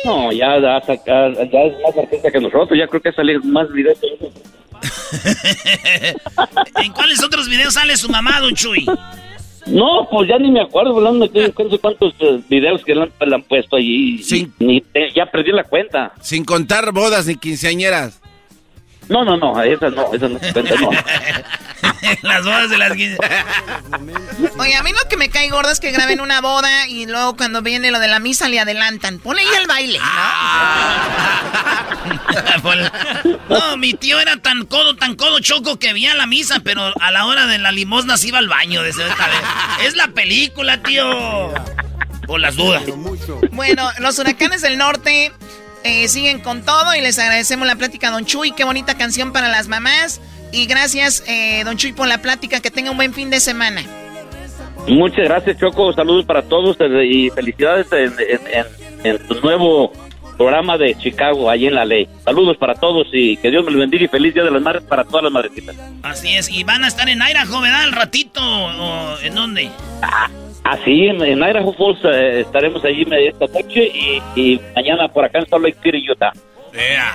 No, 0.03 0.31
ya, 0.31 0.59
ya, 0.59 0.81
saca- 0.81 1.31
ya 1.33 1.59
es 1.61 1.73
más 1.83 1.97
artista 1.97 2.31
que 2.31 2.39
nosotros, 2.39 2.77
ya 2.77 2.87
creo 2.87 3.01
que 3.01 3.11
sale 3.11 3.39
más 3.39 3.71
videos. 3.71 3.97
que 3.99 4.07
nosotros. 4.11 4.43
¿En 6.83 6.91
cuáles 6.93 7.23
otros 7.23 7.47
videos 7.49 7.73
sale 7.73 7.95
su 7.97 8.09
mamá, 8.09 8.39
Don 8.39 8.53
Chuy? 8.55 8.85
No, 9.67 10.07
pues 10.11 10.29
ya 10.29 10.37
ni 10.37 10.51
me 10.51 10.61
acuerdo, 10.61 10.95
hablando 10.95 11.27
de 11.27 11.53
no 11.57 11.69
sé 11.69 11.79
cuántos 11.79 12.13
eh, 12.19 12.39
videos 12.49 12.83
que 12.83 12.93
le 12.93 13.01
han, 13.03 13.41
puesto 13.43 13.77
allí. 13.77 14.21
Ni 14.59 14.81
te- 14.81 15.11
ya 15.15 15.25
perdí 15.25 15.51
la 15.51 15.63
cuenta. 15.63 16.13
Sin 16.21 16.45
contar 16.45 16.91
bodas 16.91 17.25
ni 17.25 17.35
quinceañeras. 17.35 18.21
No, 19.09 19.23
no, 19.23 19.37
no, 19.37 19.61
esas 19.61 19.93
no, 19.93 20.13
esas 20.13 20.31
no 20.31 20.39
no. 20.81 20.89
las 22.23 22.43
bodas 22.43 22.69
de 22.69 22.77
las 22.77 22.93
15. 22.93 23.17
Oye, 24.57 24.75
a 24.75 24.83
mí 24.83 24.91
lo 24.91 25.09
que 25.09 25.17
me 25.17 25.29
cae 25.29 25.49
gordo 25.49 25.71
es 25.71 25.79
que 25.79 25.91
graben 25.91 26.21
una 26.21 26.41
boda 26.41 26.87
y 26.87 27.05
luego 27.05 27.35
cuando 27.35 27.61
viene 27.61 27.91
lo 27.91 27.99
de 27.99 28.07
la 28.07 28.19
misa 28.19 28.49
le 28.49 28.59
adelantan. 28.59 29.19
Pon 29.19 29.37
ahí 29.37 29.47
el 29.59 29.67
baile, 29.67 29.99
No, 33.49 33.77
mi 33.77 33.93
tío 33.93 34.19
era 34.19 34.37
tan 34.37 34.65
codo, 34.65 34.95
tan 34.95 35.15
codo 35.15 35.39
choco 35.39 35.77
que 35.77 35.93
veía 35.93 36.15
la 36.15 36.25
misa, 36.25 36.59
pero 36.63 36.93
a 36.99 37.11
la 37.11 37.25
hora 37.25 37.45
de 37.45 37.59
la 37.59 37.71
limosna 37.71 38.17
se 38.17 38.29
iba 38.29 38.39
al 38.39 38.47
baño. 38.47 38.81
De 38.81 38.89
esta 38.89 39.03
vez. 39.03 39.15
Es 39.83 39.95
la 39.95 40.07
película, 40.09 40.81
tío. 40.81 41.53
Por 42.25 42.39
las 42.39 42.55
dudas. 42.55 42.83
Bueno, 43.51 43.89
los 43.99 44.17
huracanes 44.17 44.61
del 44.61 44.77
norte 44.77 45.31
eh, 45.85 46.07
siguen 46.09 46.39
con 46.41 46.63
todo 46.65 46.93
y 46.95 46.99
les 47.01 47.17
agradecemos 47.19 47.65
la 47.65 47.75
plática 47.77 48.09
a 48.09 48.11
Don 48.11 48.25
Chuy. 48.25 48.51
Qué 48.51 48.63
bonita 48.65 48.97
canción 48.97 49.31
para 49.31 49.47
las 49.47 49.67
mamás. 49.69 50.19
Y 50.51 50.65
gracias, 50.65 51.23
eh, 51.27 51.63
Don 51.63 51.77
Chuy, 51.77 51.93
por 51.93 52.07
la 52.07 52.21
plática. 52.21 52.59
Que 52.59 52.71
tenga 52.71 52.91
un 52.91 52.97
buen 52.97 53.13
fin 53.13 53.29
de 53.29 53.39
semana. 53.39 53.83
Muchas 54.87 55.25
gracias, 55.25 55.57
Choco. 55.57 55.93
Saludos 55.93 56.25
para 56.25 56.41
todos 56.43 56.75
eh, 56.79 57.05
y 57.05 57.29
felicidades 57.29 57.87
en, 57.91 58.13
en- 58.19 58.47
en- 58.53 58.85
en 59.15 59.27
tu 59.27 59.39
nuevo 59.41 59.91
programa 60.37 60.77
de 60.77 60.95
Chicago, 60.97 61.49
ahí 61.49 61.65
en 61.67 61.75
la 61.75 61.85
ley. 61.85 62.09
Saludos 62.23 62.57
para 62.57 62.73
todos 62.75 63.07
y 63.13 63.37
que 63.37 63.49
Dios 63.51 63.63
me 63.63 63.71
los 63.71 63.79
bendiga 63.79 64.03
y 64.03 64.07
feliz 64.09 64.33
Día 64.33 64.43
de 64.43 64.51
las 64.51 64.61
Madres 64.61 64.83
para 64.83 65.03
todas 65.05 65.23
las 65.23 65.31
madrecitas. 65.31 65.75
Así 66.03 66.35
es. 66.35 66.49
Y 66.49 66.63
van 66.63 66.83
a 66.83 66.87
estar 66.87 67.07
en 67.07 67.21
Idaho, 67.21 67.61
¿verdad? 67.61 67.83
Al 67.83 67.91
ratito. 67.93 68.41
¿O 68.43 69.17
en 69.21 69.33
dónde? 69.35 69.69
Así, 70.65 71.05
en, 71.05 71.21
en 71.21 71.37
Idaho 71.37 71.73
Falls 71.73 71.99
eh, 72.05 72.41
estaremos 72.41 72.83
allí 72.83 73.05
esta 73.27 73.45
noche 73.45 73.91
y, 74.35 74.59
mañana 74.75 75.07
por 75.07 75.23
acá 75.23 75.37
en 75.39 75.47
Salt 75.47 75.63
Lake 75.63 75.77
City, 75.83 76.03
Utah. 76.09 76.33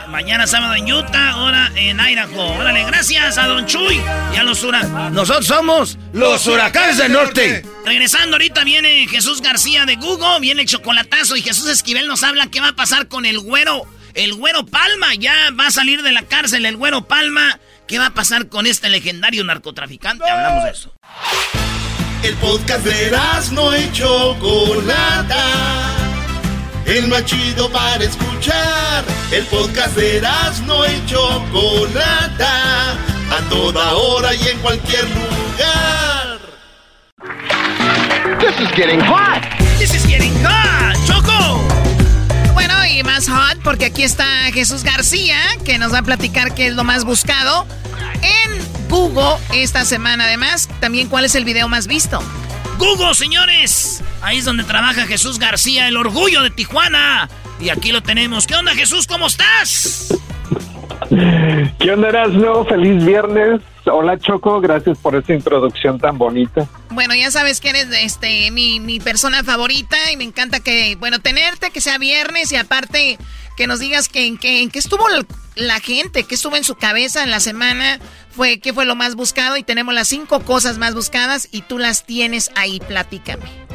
Mañana 0.09 0.47
sábado 0.47 0.75
en 0.77 0.91
Utah, 0.91 1.31
ahora 1.33 1.71
en 1.75 1.99
Idaho. 1.99 2.59
Órale, 2.59 2.85
gracias 2.85 3.39
a 3.39 3.49
Don 3.49 3.67
Chuy 3.67 4.01
y 4.33 4.37
a 4.37 4.45
los 4.45 4.63
huracanes. 4.63 5.13
Nosotros 5.13 5.47
somos 5.47 5.99
los 6.13 6.47
huracanes 6.47 6.99
del 6.99 7.13
norte. 7.13 7.65
Regresando 7.85 8.37
ahorita 8.37 8.63
viene 8.63 9.09
Jesús 9.09 9.43
García 9.43 9.85
de 9.85 9.97
Google, 9.97 10.41
viene 10.41 10.63
el 10.63 10.69
chocolatazo 10.69 11.37
y 11.37 11.43
Jesús 11.43 11.69
Esquivel 11.69 12.07
nos 12.07 12.23
habla 12.23 12.47
qué 12.47 12.61
va 12.61 12.69
a 12.69 12.77
pasar 12.77 13.09
con 13.09 13.27
el 13.27 13.41
güero, 13.41 13.83
el 14.15 14.35
güero 14.35 14.65
Palma, 14.65 15.15
ya 15.19 15.35
va 15.59 15.67
a 15.67 15.71
salir 15.73 16.03
de 16.03 16.13
la 16.13 16.23
cárcel 16.23 16.65
el 16.67 16.77
güero 16.77 17.03
Palma, 17.03 17.59
qué 17.89 17.99
va 17.99 18.07
a 18.07 18.15
pasar 18.15 18.47
con 18.49 18.67
este 18.69 18.89
legendario 18.89 19.43
narcotraficante, 19.43 20.25
hablamos 20.31 20.65
de 20.65 20.71
eso. 20.71 20.95
El 22.23 22.35
podcast 22.37 22.85
de 22.85 23.17
no 23.53 23.75
y 23.77 23.91
Chocolata. 23.93 25.45
El 26.85 27.09
más 27.09 27.25
chido 27.25 27.71
para 27.71 28.05
escuchar. 28.05 29.05
El 29.33 29.45
podcast 29.47 29.97
de 29.97 30.21
no 30.67 30.85
y 30.85 31.07
Chocolata. 31.07 32.93
A 33.31 33.49
toda 33.49 33.95
hora 33.95 34.35
y 34.35 34.49
en 34.49 34.59
cualquier 34.59 35.05
lugar. 35.05 36.39
This 38.39 38.61
is 38.61 38.71
getting 38.77 39.01
hot. 39.01 39.43
This 39.79 39.95
is 39.95 40.05
getting 40.07 40.35
hot. 40.45 40.97
Choco. 41.07 41.80
Más 43.05 43.29
hot 43.29 43.63
porque 43.63 43.87
aquí 43.87 44.03
está 44.03 44.27
Jesús 44.53 44.83
García 44.83 45.39
que 45.65 45.79
nos 45.79 45.93
va 45.93 45.99
a 45.99 46.03
platicar 46.03 46.55
qué 46.55 46.67
es 46.67 46.75
lo 46.75 46.83
más 46.83 47.05
buscado 47.05 47.65
en 48.21 48.89
Google 48.89 49.37
esta 49.55 49.85
semana. 49.85 50.25
Además, 50.25 50.69
también 50.81 51.09
cuál 51.09 51.25
es 51.25 51.37
el 51.37 51.45
video 51.45 51.69
más 51.69 51.87
visto. 51.87 52.21
Google, 52.79 53.15
señores. 53.15 54.03
Ahí 54.23 54.39
es 54.39 54.45
donde 54.45 54.65
trabaja 54.65 55.07
Jesús 55.07 55.39
García, 55.39 55.87
el 55.87 55.97
orgullo 55.97 56.43
de 56.43 56.51
Tijuana. 56.51 57.31
Y 57.61 57.69
aquí 57.69 57.93
lo 57.93 58.03
tenemos. 58.03 58.47
¿Qué 58.47 58.57
onda, 58.57 58.75
Jesús? 58.75 59.07
¿Cómo 59.07 59.29
estás? 59.29 60.09
¿Qué 61.79 61.91
onda, 61.91 62.09
Erasmo? 62.09 62.65
Feliz 62.65 63.05
viernes. 63.05 63.61
Hola, 63.87 64.19
Choco. 64.19 64.61
Gracias 64.61 64.99
por 64.99 65.17
esta 65.17 65.35
introducción 65.35 65.99
tan 65.99 66.19
bonita. 66.19 66.69
Bueno, 66.91 67.15
ya 67.15 67.31
sabes 67.31 67.61
que 67.61 67.71
eres 67.71 67.89
este 67.91 68.51
mi, 68.51 68.81
mi 68.81 69.01
persona 69.01 69.43
favorita 69.43 69.97
y 70.13 70.17
me 70.17 70.25
encanta 70.25 70.61
que, 70.61 70.97
bueno, 70.97 71.19
tenerte, 71.19 71.71
que 71.71 71.81
sea 71.81 71.99
viernes 71.99 72.53
y 72.53 72.57
aparte 72.57 73.19
que 73.57 73.67
nos 73.67 73.81
digas 73.81 74.09
que 74.09 74.27
en 74.27 74.39
qué 74.39 74.63
en 74.63 74.71
qué 74.71 74.79
estuvo 74.79 75.05
la 75.57 75.81
gente, 75.81 76.25
qué 76.25 76.35
estuvo 76.35 76.57
en 76.57 76.65
su 76.65 76.77
cabeza 76.77 77.23
en 77.23 77.31
la 77.31 77.41
semana, 77.41 77.99
fue 78.31 78.61
qué 78.61 78.73
fue 78.73 78.85
lo 78.85 78.95
más 78.95 79.17
buscado 79.17 79.57
y 79.57 79.63
tenemos 79.63 79.95
las 79.95 80.09
cinco 80.09 80.41
cosas 80.41 80.79
más 80.79 80.95
buscadas 80.95 81.49
y 81.51 81.63
tú 81.63 81.79
las 81.79 82.05
tienes 82.05 82.51
ahí, 82.55 82.81
platícame. 82.81 83.70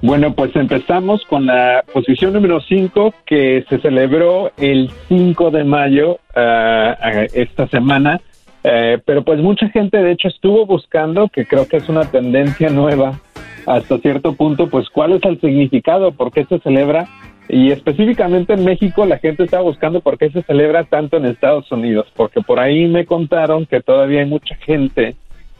Bueno, 0.00 0.32
pues 0.32 0.54
empezamos 0.54 1.24
con 1.24 1.46
la 1.46 1.84
posición 1.92 2.32
número 2.32 2.60
5 2.60 3.14
que 3.26 3.64
se 3.68 3.78
celebró 3.80 4.52
el 4.56 4.90
5 5.08 5.50
de 5.50 5.64
mayo 5.64 6.18
ah, 6.36 6.96
esta 7.32 7.66
semana. 7.66 8.20
Eh, 8.62 8.98
pero 9.04 9.22
pues 9.22 9.40
mucha 9.40 9.68
gente 9.70 9.98
de 9.98 10.12
hecho 10.12 10.28
estuvo 10.28 10.66
buscando, 10.66 11.28
que 11.28 11.46
creo 11.46 11.66
que 11.66 11.78
es 11.78 11.88
una 11.88 12.04
tendencia 12.04 12.70
nueva 12.70 13.20
hasta 13.66 13.98
cierto 13.98 14.34
punto, 14.34 14.68
pues 14.68 14.88
cuál 14.88 15.12
es 15.12 15.22
el 15.24 15.40
significado, 15.40 16.12
por 16.12 16.32
qué 16.32 16.44
se 16.44 16.58
celebra. 16.60 17.08
Y 17.48 17.72
específicamente 17.72 18.52
en 18.52 18.64
México 18.64 19.04
la 19.04 19.18
gente 19.18 19.44
está 19.44 19.60
buscando 19.60 20.00
por 20.00 20.16
qué 20.16 20.30
se 20.30 20.42
celebra 20.42 20.84
tanto 20.84 21.16
en 21.16 21.26
Estados 21.26 21.70
Unidos, 21.72 22.06
porque 22.14 22.40
por 22.40 22.60
ahí 22.60 22.86
me 22.86 23.04
contaron 23.04 23.66
que 23.66 23.80
todavía 23.80 24.20
hay 24.20 24.26
mucha 24.26 24.54
gente 24.56 25.16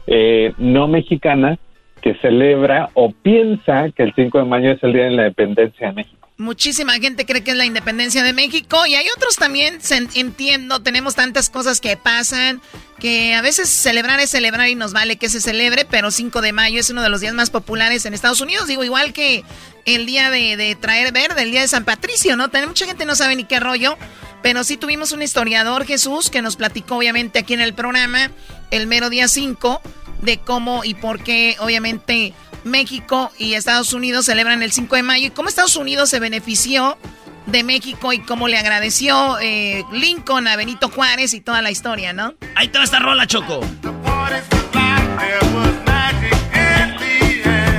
eh, 0.07 0.53
no 0.57 0.87
mexicana 0.87 1.57
que 1.99 2.15
celebra 2.15 2.89
o 2.93 3.11
piensa 3.11 3.89
que 3.91 4.03
el 4.03 4.13
5 4.15 4.39
de 4.39 4.45
mayo 4.45 4.71
es 4.71 4.83
el 4.83 4.93
Día 4.93 5.05
de 5.05 5.11
la 5.11 5.21
Independencia 5.23 5.87
de 5.87 5.93
México. 5.93 6.19
Muchísima 6.37 6.93
gente 6.93 7.25
cree 7.25 7.43
que 7.43 7.51
es 7.51 7.57
la 7.57 7.65
independencia 7.65 8.23
de 8.23 8.31
México 8.31 8.85
y 8.85 8.95
hay 8.95 9.05
otros 9.13 9.35
también, 9.35 9.79
entiendo, 10.15 10.81
tenemos 10.81 11.13
tantas 11.13 11.49
cosas 11.49 11.81
que 11.81 11.97
pasan 11.97 12.61
que 12.97 13.35
a 13.35 13.41
veces 13.41 13.67
celebrar 13.67 14.21
es 14.21 14.29
celebrar 14.29 14.69
y 14.69 14.75
nos 14.75 14.93
vale 14.93 15.17
que 15.17 15.27
se 15.27 15.41
celebre, 15.41 15.83
pero 15.83 16.11
5 16.11 16.39
de 16.39 16.53
mayo 16.53 16.79
es 16.79 16.89
uno 16.89 17.01
de 17.01 17.09
los 17.09 17.19
días 17.19 17.33
más 17.33 17.49
populares 17.49 18.05
en 18.05 18.13
Estados 18.13 18.39
Unidos, 18.39 18.67
digo, 18.67 18.85
igual 18.85 19.11
que 19.11 19.43
el 19.83 20.05
día 20.05 20.31
de, 20.31 20.55
de 20.55 20.75
traer 20.75 21.11
verde, 21.11 21.43
el 21.43 21.51
día 21.51 21.59
de 21.59 21.67
San 21.67 21.83
Patricio, 21.83 22.37
¿no? 22.37 22.49
También 22.49 22.69
mucha 22.69 22.85
gente 22.85 23.05
no 23.05 23.15
sabe 23.15 23.35
ni 23.35 23.43
qué 23.43 23.59
rollo, 23.59 23.97
pero 24.41 24.63
sí 24.63 24.77
tuvimos 24.77 25.11
un 25.11 25.21
historiador, 25.21 25.85
Jesús, 25.85 26.29
que 26.29 26.41
nos 26.41 26.55
platicó 26.55 26.95
obviamente 26.95 27.39
aquí 27.39 27.53
en 27.53 27.61
el 27.61 27.73
programa 27.73 28.31
el 28.71 28.87
mero 28.87 29.09
día 29.09 29.27
5 29.27 29.81
de 30.21 30.37
cómo 30.37 30.83
y 30.83 30.93
por 30.93 31.23
qué, 31.23 31.55
obviamente, 31.59 32.33
México 32.63 33.31
y 33.37 33.53
Estados 33.53 33.93
Unidos 33.93 34.25
celebran 34.25 34.61
el 34.63 34.71
5 34.71 34.95
de 34.95 35.03
mayo 35.03 35.27
y 35.27 35.29
cómo 35.31 35.49
Estados 35.49 35.75
Unidos 35.75 36.09
se 36.09 36.19
benefició 36.19 36.97
de 37.45 37.63
México 37.63 38.13
y 38.13 38.19
cómo 38.19 38.47
le 38.47 38.57
agradeció 38.57 39.39
eh, 39.39 39.83
Lincoln 39.91 40.47
a 40.47 40.55
Benito 40.55 40.89
Juárez 40.89 41.33
y 41.33 41.41
toda 41.41 41.61
la 41.61 41.71
historia, 41.71 42.13
¿no? 42.13 42.33
Ahí 42.55 42.67
te 42.67 42.77
va 42.77 42.83
esta 42.83 42.99
rola, 42.99 43.25
Choco. 43.27 43.61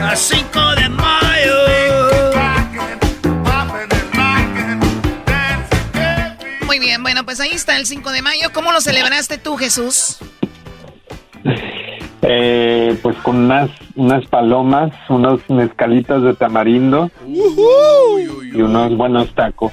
A 0.03 0.16
5 0.16 0.74
de 0.74 0.88
mayo. 0.88 1.20
Muy 6.66 6.78
bien, 6.78 7.03
bueno, 7.03 7.24
pues 7.24 7.41
ahí 7.41 7.51
está 7.51 7.76
el 7.76 7.86
5 7.86 8.11
de 8.11 8.22
mayo. 8.22 8.53
¿Cómo 8.53 8.72
lo 8.72 8.80
celebraste 8.80 9.38
tú, 9.38 9.57
Jesús? 9.57 10.18
Eh, 12.23 12.99
pues 13.03 13.16
con 13.18 13.37
unas, 13.37 13.71
unas 13.95 14.27
palomas, 14.27 14.93
unos 15.09 15.41
mezcalitas 15.49 16.23
de 16.23 16.35
tamarindo 16.35 17.11
y 17.27 18.61
unos 18.61 18.97
buenos 18.97 19.35
tacos. 19.35 19.73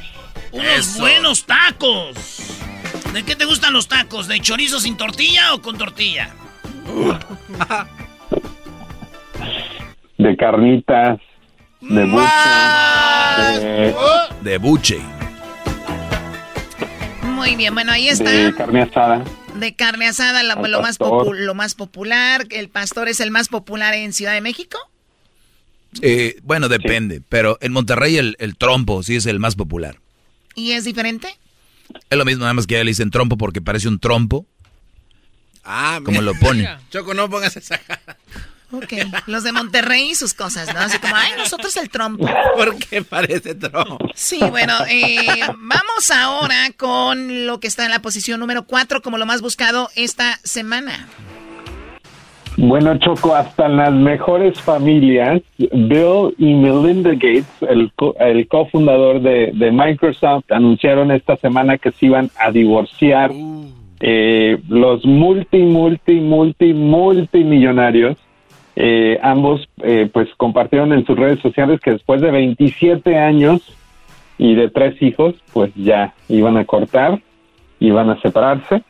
Unos 0.52 0.98
buenos 1.00 1.46
tacos. 1.46 2.16
¿De 3.14 3.24
qué 3.24 3.36
te 3.36 3.46
gustan 3.46 3.74
los 3.74 3.88
tacos? 3.88 4.28
¿De 4.28 4.40
chorizo 4.40 4.80
sin 4.80 4.96
tortilla 4.96 5.54
o 5.54 5.62
con 5.62 5.78
tortilla? 5.78 6.30
De 10.18 10.36
carnitas, 10.38 11.20
de 11.82 12.06
buche, 12.06 13.60
de, 13.60 13.96
De 14.42 14.58
buche. 14.58 15.00
Muy 17.24 17.56
bien, 17.56 17.74
bueno, 17.74 17.92
ahí 17.92 18.08
está. 18.08 18.30
de 18.32 18.54
carne 18.56 18.82
asada. 18.84 19.24
De 19.60 19.76
carne 19.76 20.08
asada, 20.08 20.44
la- 20.44 20.56
lo, 20.56 20.82
más 20.82 20.98
lo 21.00 21.54
más 21.56 21.76
popular. 21.76 22.46
¿El 22.50 22.70
pastor 22.70 23.08
es 23.10 23.20
el 23.20 23.32
más 23.32 23.48
popular 23.50 23.94
en 23.94 24.14
Ciudad 24.14 24.34
de 24.34 24.42
México? 24.42 24.78
Eh, 26.02 26.40
bueno, 26.44 26.68
depende, 26.70 27.22
pero 27.28 27.58
en 27.62 27.72
Monterrey 27.72 28.18
el, 28.18 28.36
el 28.40 28.56
trompo 28.58 29.02
sí 29.04 29.16
es 29.16 29.26
el 29.26 29.40
más 29.40 29.56
popular. 29.56 30.00
¿Y 30.54 30.72
es 30.74 30.84
diferente? 30.84 31.36
Es 32.10 32.18
lo 32.18 32.26
mismo, 32.26 32.42
nada 32.42 32.54
más 32.54 32.68
que 32.68 32.76
ya 32.76 32.84
le 32.84 32.92
dicen 32.92 33.10
trompo 33.12 33.38
porque 33.38 33.62
parece 33.62 33.88
un 33.88 34.00
trompo. 34.00 34.46
Ah, 35.64 36.00
Como 36.04 36.20
mira. 36.22 36.32
lo 36.34 36.40
pone. 36.40 36.70
Choco, 36.92 37.14
no 37.14 37.30
pongas 37.30 37.56
esa 37.58 37.78
cara. 37.78 38.18
Ok, 38.72 38.94
los 39.28 39.44
de 39.44 39.54
Monterrey 39.54 40.10
y 40.12 40.16
sus 40.16 40.34
cosas, 40.34 40.74
¿no? 40.74 40.82
Así 40.82 40.98
como, 41.00 41.16
ay, 41.16 41.32
nosotros 41.38 41.76
el 41.78 41.90
trompo. 41.90 42.28
Porque 42.58 43.02
parece 43.02 43.56
trompo. 43.56 43.98
Sí, 44.14 44.40
bueno, 44.50 44.74
eh, 44.90 45.26
vamos 45.58 46.12
ahora 46.14 46.56
con 46.76 47.46
lo 47.48 47.60
que 47.62 47.68
está 47.68 47.86
en 47.86 47.92
la 47.92 48.00
posición 48.02 48.40
número 48.42 48.64
4 48.66 49.02
como 49.02 49.18
lo 49.18 49.26
más 49.26 49.42
buscado 49.42 49.90
esta 49.96 50.38
semana. 50.44 51.08
Bueno, 52.60 52.98
Choco, 52.98 53.36
hasta 53.36 53.68
en 53.68 53.78
las 53.78 53.94
mejores 53.94 54.60
familias, 54.60 55.44
Bill 55.60 56.34
y 56.40 56.56
Melinda 56.56 57.12
Gates, 57.12 57.46
el, 57.70 57.92
co- 57.96 58.16
el 58.20 58.48
cofundador 58.48 59.22
de, 59.22 59.52
de 59.54 59.72
Microsoft, 59.72 60.52
anunciaron 60.52 61.12
esta 61.12 61.38
semana 61.38 61.78
que 61.78 61.92
se 61.92 62.08
iban 62.08 62.32
a 62.40 62.50
divorciar. 62.52 63.32
Eh, 64.00 64.58
los 64.70 65.06
multi, 65.06 65.60
multi, 65.60 66.14
multi, 66.20 66.74
multimillonarios, 66.74 68.18
eh, 68.80 69.20
ambos 69.24 69.68
eh, 69.82 70.08
pues 70.14 70.30
compartieron 70.38 70.94
en 70.94 71.04
sus 71.04 71.18
redes 71.18 71.40
sociales 71.40 71.80
que 71.80 71.92
después 71.92 72.22
de 72.22 72.30
27 72.30 73.18
años 73.18 73.76
y 74.38 74.54
de 74.54 74.70
tres 74.70 75.02
hijos, 75.02 75.34
pues 75.52 75.72
ya 75.74 76.14
iban 76.30 76.58
a 76.58 76.66
cortar, 76.66 77.20
iban 77.80 78.12
a 78.12 78.22
separarse. 78.22 78.84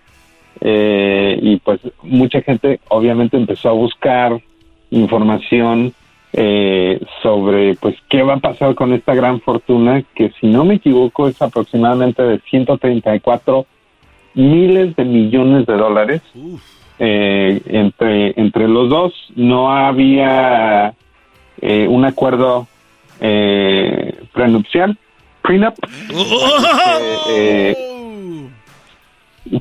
Eh, 0.59 1.39
y 1.41 1.55
pues 1.57 1.79
mucha 2.03 2.41
gente 2.41 2.81
obviamente 2.89 3.37
empezó 3.37 3.69
a 3.69 3.73
buscar 3.73 4.41
información 4.89 5.93
eh, 6.33 6.99
sobre 7.21 7.75
pues 7.75 7.95
qué 8.09 8.23
va 8.23 8.33
a 8.33 8.39
pasar 8.39 8.75
con 8.75 8.91
esta 8.91 9.15
gran 9.15 9.39
fortuna 9.39 10.03
que 10.15 10.31
si 10.41 10.47
no 10.47 10.65
me 10.65 10.75
equivoco 10.75 11.29
es 11.29 11.41
aproximadamente 11.41 12.23
de 12.23 12.39
134 12.39 13.65
miles 14.33 14.95
de 14.95 15.05
millones 15.05 15.65
de 15.67 15.77
dólares 15.77 16.21
eh, 16.99 17.61
entre 17.67 18.39
entre 18.39 18.67
los 18.67 18.89
dos 18.89 19.13
no 19.35 19.71
había 19.71 20.93
eh, 21.61 21.87
un 21.87 22.05
acuerdo 22.05 22.67
eh, 23.19 24.19
prenupcial 24.33 24.97
prenup. 25.41 25.75
Eh, 27.29 27.75
eh, 27.79 28.09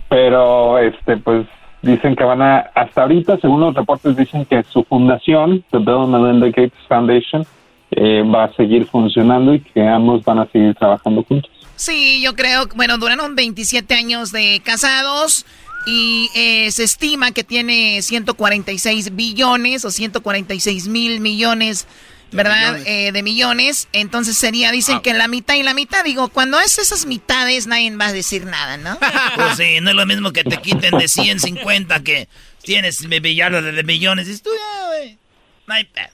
pero 0.08 0.78
este 0.78 1.16
pues 1.16 1.46
dicen 1.82 2.16
que 2.16 2.24
van 2.24 2.42
a 2.42 2.58
hasta 2.74 3.02
ahorita 3.02 3.38
según 3.38 3.60
los 3.60 3.74
reportes 3.74 4.16
dicen 4.16 4.44
que 4.44 4.62
su 4.64 4.84
fundación 4.84 5.64
the 5.70 5.78
Bill 5.78 6.02
and 6.02 6.10
Melinda 6.10 6.46
Gates 6.46 6.78
Foundation 6.88 7.46
eh, 7.92 8.22
va 8.22 8.44
a 8.44 8.52
seguir 8.54 8.86
funcionando 8.86 9.54
y 9.54 9.60
que 9.60 9.86
ambos 9.86 10.24
van 10.24 10.40
a 10.40 10.46
seguir 10.46 10.74
trabajando 10.74 11.22
juntos. 11.22 11.50
Sí, 11.76 12.22
yo 12.22 12.34
creo, 12.34 12.66
bueno, 12.74 12.98
duraron 12.98 13.36
27 13.36 13.94
años 13.94 14.32
de 14.32 14.60
casados 14.64 15.44
y 15.86 16.30
eh, 16.34 16.70
se 16.72 16.82
estima 16.82 17.30
que 17.30 17.44
tiene 17.44 18.02
146 18.02 19.14
billones 19.14 19.84
o 19.84 19.90
146 19.92 20.88
mil 20.88 21.20
millones, 21.20 21.86
¿verdad? 22.32 22.80
Eh, 22.86 23.12
De 23.12 23.22
millones. 23.22 23.86
Entonces 23.92 24.36
sería, 24.36 24.72
dicen 24.72 25.00
que 25.00 25.14
la 25.14 25.28
mitad 25.28 25.54
y 25.54 25.62
la 25.62 25.74
mitad. 25.74 26.04
Digo, 26.04 26.28
cuando 26.28 26.58
es 26.58 26.78
esas 26.78 27.06
mitades 27.06 27.68
nadie 27.68 27.94
va 27.96 28.08
a 28.08 28.12
decir 28.12 28.44
nada, 28.46 28.76
¿no? 28.76 28.98
Pues 29.36 29.56
sí, 29.56 29.80
no 29.80 29.90
es 29.90 29.96
lo 29.96 30.06
mismo 30.06 30.32
que 30.32 30.42
te 30.42 30.56
quiten 30.58 30.98
de 30.98 31.06
150 31.06 32.02
que 32.02 32.28
tienes 32.62 33.00
millones 33.02 33.74
de 33.74 33.82
millones. 33.84 34.26
Dices 34.26 34.42
tú, 34.42 34.50
ya, 34.50 34.86
güey. 34.88 35.18
No 35.68 35.74
hay 35.74 35.84
pedo. 35.84 36.10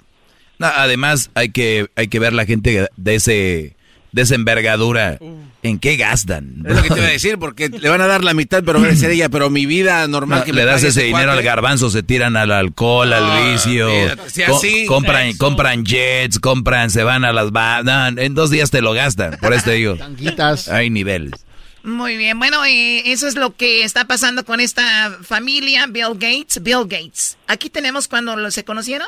No, 0.58 0.66
además, 0.66 1.30
hay 1.34 1.50
que, 1.50 1.88
hay 1.96 2.08
que 2.08 2.18
ver 2.18 2.34
la 2.34 2.44
gente 2.44 2.88
de 2.94 3.14
ese 3.14 3.74
de 4.12 4.22
esa 4.22 4.34
envergadura. 4.34 5.18
¿En 5.64 5.78
qué 5.78 5.96
gastan? 5.96 6.64
Es 6.66 6.74
lo 6.74 6.82
que 6.82 6.88
te 6.90 6.98
iba 6.98 7.06
a 7.06 7.10
decir, 7.10 7.38
porque 7.38 7.68
le 7.68 7.88
van 7.88 8.00
a 8.00 8.08
dar 8.08 8.24
la 8.24 8.34
mitad, 8.34 8.64
pero 8.66 8.80
va 8.80 8.88
a 8.88 8.96
ser 8.96 9.12
ella, 9.12 9.28
pero 9.28 9.48
mi 9.48 9.64
vida 9.64 10.06
normal 10.08 10.40
No, 10.40 10.44
que 10.44 10.52
le 10.52 10.62
me 10.62 10.66
das 10.66 10.82
ese 10.82 11.02
dinero 11.04 11.26
cuate. 11.28 11.38
al 11.38 11.44
garbanzo, 11.44 11.88
se 11.88 12.02
tiran 12.02 12.36
al 12.36 12.50
alcohol, 12.50 13.12
al 13.12 13.52
vicio, 13.52 13.88
si 14.26 14.42
co- 14.42 14.56
así- 14.56 14.86
compran, 14.86 15.28
Eso. 15.28 15.38
compran 15.38 15.84
jets, 15.86 16.40
compran, 16.40 16.90
se 16.90 17.04
van 17.04 17.24
a 17.24 17.32
las 17.32 17.52
no, 17.52 18.08
en 18.20 18.34
dos 18.34 18.50
días 18.50 18.70
te 18.72 18.82
lo 18.82 18.92
gastan, 18.92 19.38
por 19.40 19.52
eso 19.52 19.66
te 19.66 19.72
digo. 19.72 19.96
Hay 20.72 20.90
niveles. 20.90 21.32
Muy 21.84 22.16
bien, 22.16 22.38
bueno, 22.40 22.64
eh, 22.64 23.10
eso 23.12 23.26
es 23.28 23.36
lo 23.36 23.56
que 23.56 23.84
está 23.84 24.04
pasando 24.06 24.44
con 24.44 24.58
esta 24.60 25.16
familia, 25.22 25.86
Bill 25.86 26.14
Gates, 26.14 26.60
Bill 26.62 26.82
Gates. 26.88 27.36
Aquí 27.46 27.70
tenemos 27.70 28.08
cuando 28.08 28.50
se 28.50 28.64
conocieron. 28.64 29.06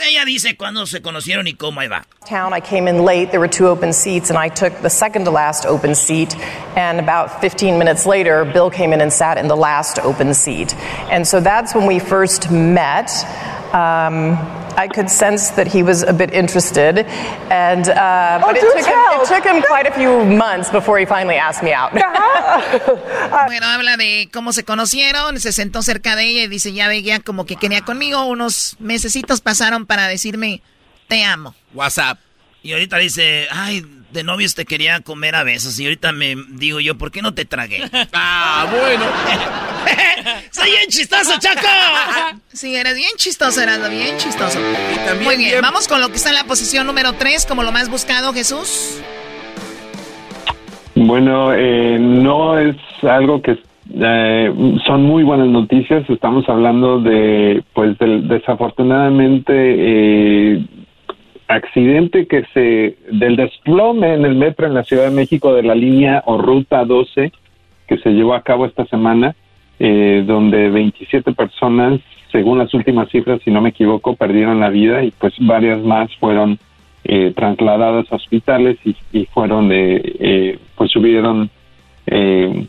Ella 0.00 0.24
dice 0.24 0.56
cuándo 0.56 0.86
se 0.86 1.02
conocieron 1.02 1.46
y 1.46 1.52
cómo 1.52 1.82
town. 2.24 2.54
I 2.54 2.60
came 2.60 2.88
in 2.88 3.04
late. 3.04 3.30
There 3.30 3.40
were 3.40 3.48
two 3.48 3.66
open 3.66 3.92
seats, 3.92 4.30
and 4.30 4.38
I 4.38 4.48
took 4.48 4.72
the 4.80 4.88
second 4.88 5.26
to 5.26 5.30
last 5.30 5.66
open 5.66 5.94
seat. 5.94 6.34
And 6.76 6.98
about 6.98 7.42
15 7.42 7.78
minutes 7.78 8.06
later, 8.06 8.46
Bill 8.46 8.70
came 8.70 8.94
in 8.94 9.02
and 9.02 9.12
sat 9.12 9.36
in 9.36 9.48
the 9.48 9.56
last 9.56 9.98
open 9.98 10.32
seat. 10.32 10.74
And 11.10 11.26
so 11.26 11.40
that's 11.40 11.74
when 11.74 11.86
we 11.86 11.98
first 11.98 12.50
met. 12.50 13.10
Um, 13.72 14.36
I 14.76 14.86
could 14.86 15.10
sense 15.10 15.50
that 15.52 15.66
he 15.66 15.82
was 15.82 16.02
a 16.02 16.12
bit 16.12 16.32
interested, 16.32 17.06
and 17.50 17.88
uh, 17.88 18.38
but 18.44 18.56
it, 18.56 18.60
took 18.60 18.84
him, 18.84 18.98
it 19.20 19.26
took 19.26 19.44
him 19.44 19.62
quite 19.62 19.86
a 19.86 19.92
few 19.92 20.24
months 20.24 20.70
before 20.70 20.98
he 20.98 21.06
finally 21.06 21.36
asked 21.36 21.62
me 21.62 21.72
out. 21.72 21.92
Bueno, 23.46 23.66
habla 23.66 23.96
de 23.96 24.28
cómo 24.32 24.52
se 24.52 24.64
conocieron, 24.64 25.40
se 25.40 25.52
sentó 25.52 25.82
cerca 25.82 26.16
de 26.16 26.24
ella 26.24 26.42
y 26.42 26.48
dice, 26.48 26.72
ya 26.72 26.86
veía 26.88 27.20
como 27.20 27.46
que 27.46 27.56
quería 27.56 27.82
conmigo. 27.82 28.24
Unos 28.26 28.76
mesecitos 28.78 29.40
pasaron 29.40 29.86
para 29.86 30.06
decirme, 30.06 30.62
te 31.08 31.24
amo. 31.24 31.54
WhatsApp. 31.72 32.18
Y 32.62 32.72
ahorita 32.72 32.98
dice, 32.98 33.48
ay, 33.50 33.84
de 34.12 34.24
novios 34.24 34.54
te 34.54 34.64
quería 34.64 35.00
comer 35.00 35.34
a 35.34 35.44
besos. 35.44 35.78
Y 35.80 35.84
ahorita 35.84 36.12
me 36.12 36.36
digo 36.50 36.80
yo, 36.80 36.96
¿por 36.98 37.10
qué 37.10 37.22
no 37.22 37.34
te 37.34 37.44
tragué? 37.44 37.82
ah, 38.12 38.66
bueno. 38.70 39.04
¡Soy 40.50 40.70
bien 40.70 40.88
chistoso, 40.88 41.32
Chaco! 41.40 41.66
Sí, 42.52 42.76
eres 42.76 42.94
bien 42.96 43.10
chistoso, 43.16 43.62
Erasmo, 43.62 43.88
bien 43.88 44.16
chistoso. 44.18 44.58
Muy 45.24 45.36
bien, 45.36 45.52
bien- 45.52 45.62
vamos 45.62 45.88
con 45.88 46.02
lo 46.02 46.10
que 46.10 46.16
está 46.16 46.28
en 46.28 46.34
la 46.34 46.44
posición 46.44 46.86
número 46.86 47.14
3, 47.14 47.46
como 47.46 47.62
lo 47.62 47.72
más 47.72 47.88
buscado, 47.88 48.34
Jesús. 48.34 49.00
Bueno, 50.94 51.54
eh, 51.54 51.96
no 51.98 52.58
es 52.58 52.76
algo 53.02 53.40
que 53.40 53.58
eh, 53.94 54.52
son 54.86 55.02
muy 55.04 55.22
buenas 55.22 55.48
noticias. 55.48 56.04
Estamos 56.10 56.46
hablando 56.48 57.00
de, 57.00 57.64
pues, 57.72 57.98
del 57.98 58.28
desafortunadamente 58.28 59.52
eh, 59.56 60.64
accidente 61.56 62.26
que 62.26 62.44
se 62.54 62.96
del 63.10 63.36
desplome 63.36 64.14
en 64.14 64.24
el 64.24 64.34
metro 64.34 64.66
en 64.66 64.74
la 64.74 64.84
Ciudad 64.84 65.04
de 65.04 65.10
México 65.10 65.54
de 65.54 65.62
la 65.62 65.74
línea 65.74 66.22
o 66.26 66.38
ruta 66.38 66.84
12 66.84 67.32
que 67.86 67.98
se 67.98 68.10
llevó 68.10 68.34
a 68.34 68.42
cabo 68.42 68.64
esta 68.64 68.86
semana, 68.86 69.34
eh, 69.78 70.24
donde 70.26 70.70
27 70.70 71.32
personas, 71.32 72.00
según 72.30 72.58
las 72.58 72.72
últimas 72.72 73.10
cifras, 73.10 73.40
si 73.44 73.50
no 73.50 73.60
me 73.60 73.70
equivoco, 73.70 74.16
perdieron 74.16 74.60
la 74.60 74.70
vida 74.70 75.02
y 75.04 75.10
pues 75.10 75.34
varias 75.40 75.82
más 75.82 76.14
fueron 76.16 76.58
eh, 77.04 77.32
trasladadas 77.34 78.10
a 78.10 78.16
hospitales 78.16 78.78
y, 78.84 79.26
fueron, 79.26 79.72
eh, 79.72 80.00
eh, 80.20 80.58
pues 80.76 80.90
subieron 80.90 81.50
eh, 82.06 82.66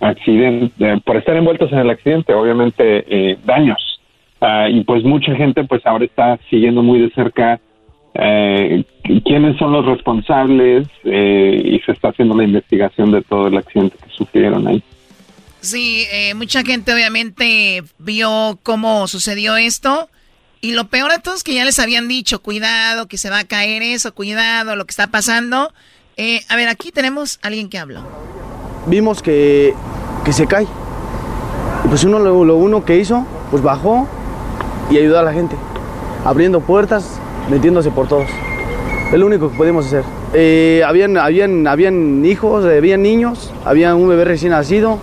accidente, 0.00 1.00
por 1.04 1.16
estar 1.16 1.36
envueltos 1.36 1.72
en 1.72 1.78
el 1.78 1.90
accidente, 1.90 2.34
obviamente 2.34 3.04
eh, 3.08 3.38
daños. 3.44 4.00
Ah, 4.40 4.68
y 4.68 4.84
pues 4.84 5.02
mucha 5.02 5.34
gente 5.34 5.64
pues 5.64 5.84
ahora 5.84 6.04
está 6.04 6.38
siguiendo 6.48 6.82
muy 6.82 7.00
de 7.00 7.10
cerca 7.10 7.60
eh, 8.18 8.84
quiénes 9.24 9.56
son 9.58 9.72
los 9.72 9.86
responsables 9.86 10.88
eh, 11.04 11.62
y 11.64 11.78
se 11.80 11.92
está 11.92 12.08
haciendo 12.08 12.36
la 12.36 12.44
investigación 12.44 13.10
de 13.12 13.22
todo 13.22 13.46
el 13.46 13.56
accidente 13.56 13.96
que 14.02 14.10
sufrieron 14.10 14.66
ahí. 14.66 14.82
Sí, 15.60 16.04
eh, 16.12 16.34
mucha 16.34 16.62
gente 16.62 16.92
obviamente 16.92 17.82
vio 17.98 18.58
cómo 18.62 19.06
sucedió 19.08 19.56
esto. 19.56 20.08
Y 20.60 20.72
lo 20.72 20.88
peor 20.88 21.12
de 21.12 21.18
todo 21.20 21.34
es 21.34 21.44
que 21.44 21.54
ya 21.54 21.64
les 21.64 21.78
habían 21.78 22.08
dicho, 22.08 22.42
cuidado, 22.42 23.06
que 23.06 23.16
se 23.16 23.30
va 23.30 23.40
a 23.40 23.44
caer 23.44 23.82
eso, 23.82 24.12
cuidado, 24.12 24.74
lo 24.74 24.84
que 24.86 24.90
está 24.90 25.06
pasando. 25.06 25.72
Eh, 26.16 26.40
a 26.48 26.56
ver, 26.56 26.68
aquí 26.68 26.90
tenemos 26.90 27.38
a 27.42 27.46
alguien 27.46 27.68
que 27.68 27.78
habló. 27.78 28.02
Vimos 28.86 29.22
que 29.22 29.74
que 30.24 30.32
se 30.32 30.46
cae. 30.46 30.66
Y 31.84 31.88
pues 31.88 32.04
uno 32.04 32.18
lo, 32.18 32.44
lo 32.44 32.56
uno 32.56 32.84
que 32.84 32.98
hizo, 32.98 33.26
pues 33.50 33.62
bajó 33.62 34.06
y 34.90 34.98
ayudó 34.98 35.18
a 35.18 35.22
la 35.22 35.32
gente, 35.32 35.56
abriendo 36.24 36.60
puertas, 36.60 37.20
metiéndose 37.50 37.90
por 37.90 38.08
todos. 38.08 38.28
Es 39.12 39.18
lo 39.18 39.26
único 39.26 39.50
que 39.50 39.56
podemos 39.56 39.86
hacer. 39.86 40.04
Eh, 40.34 40.82
habían, 40.86 41.16
habían, 41.16 41.66
habían 41.66 42.24
hijos, 42.26 42.64
eh, 42.66 42.76
habían 42.76 43.02
niños, 43.02 43.50
había 43.64 43.94
un 43.94 44.08
bebé 44.08 44.24
recién 44.24 44.52
nacido. 44.52 44.98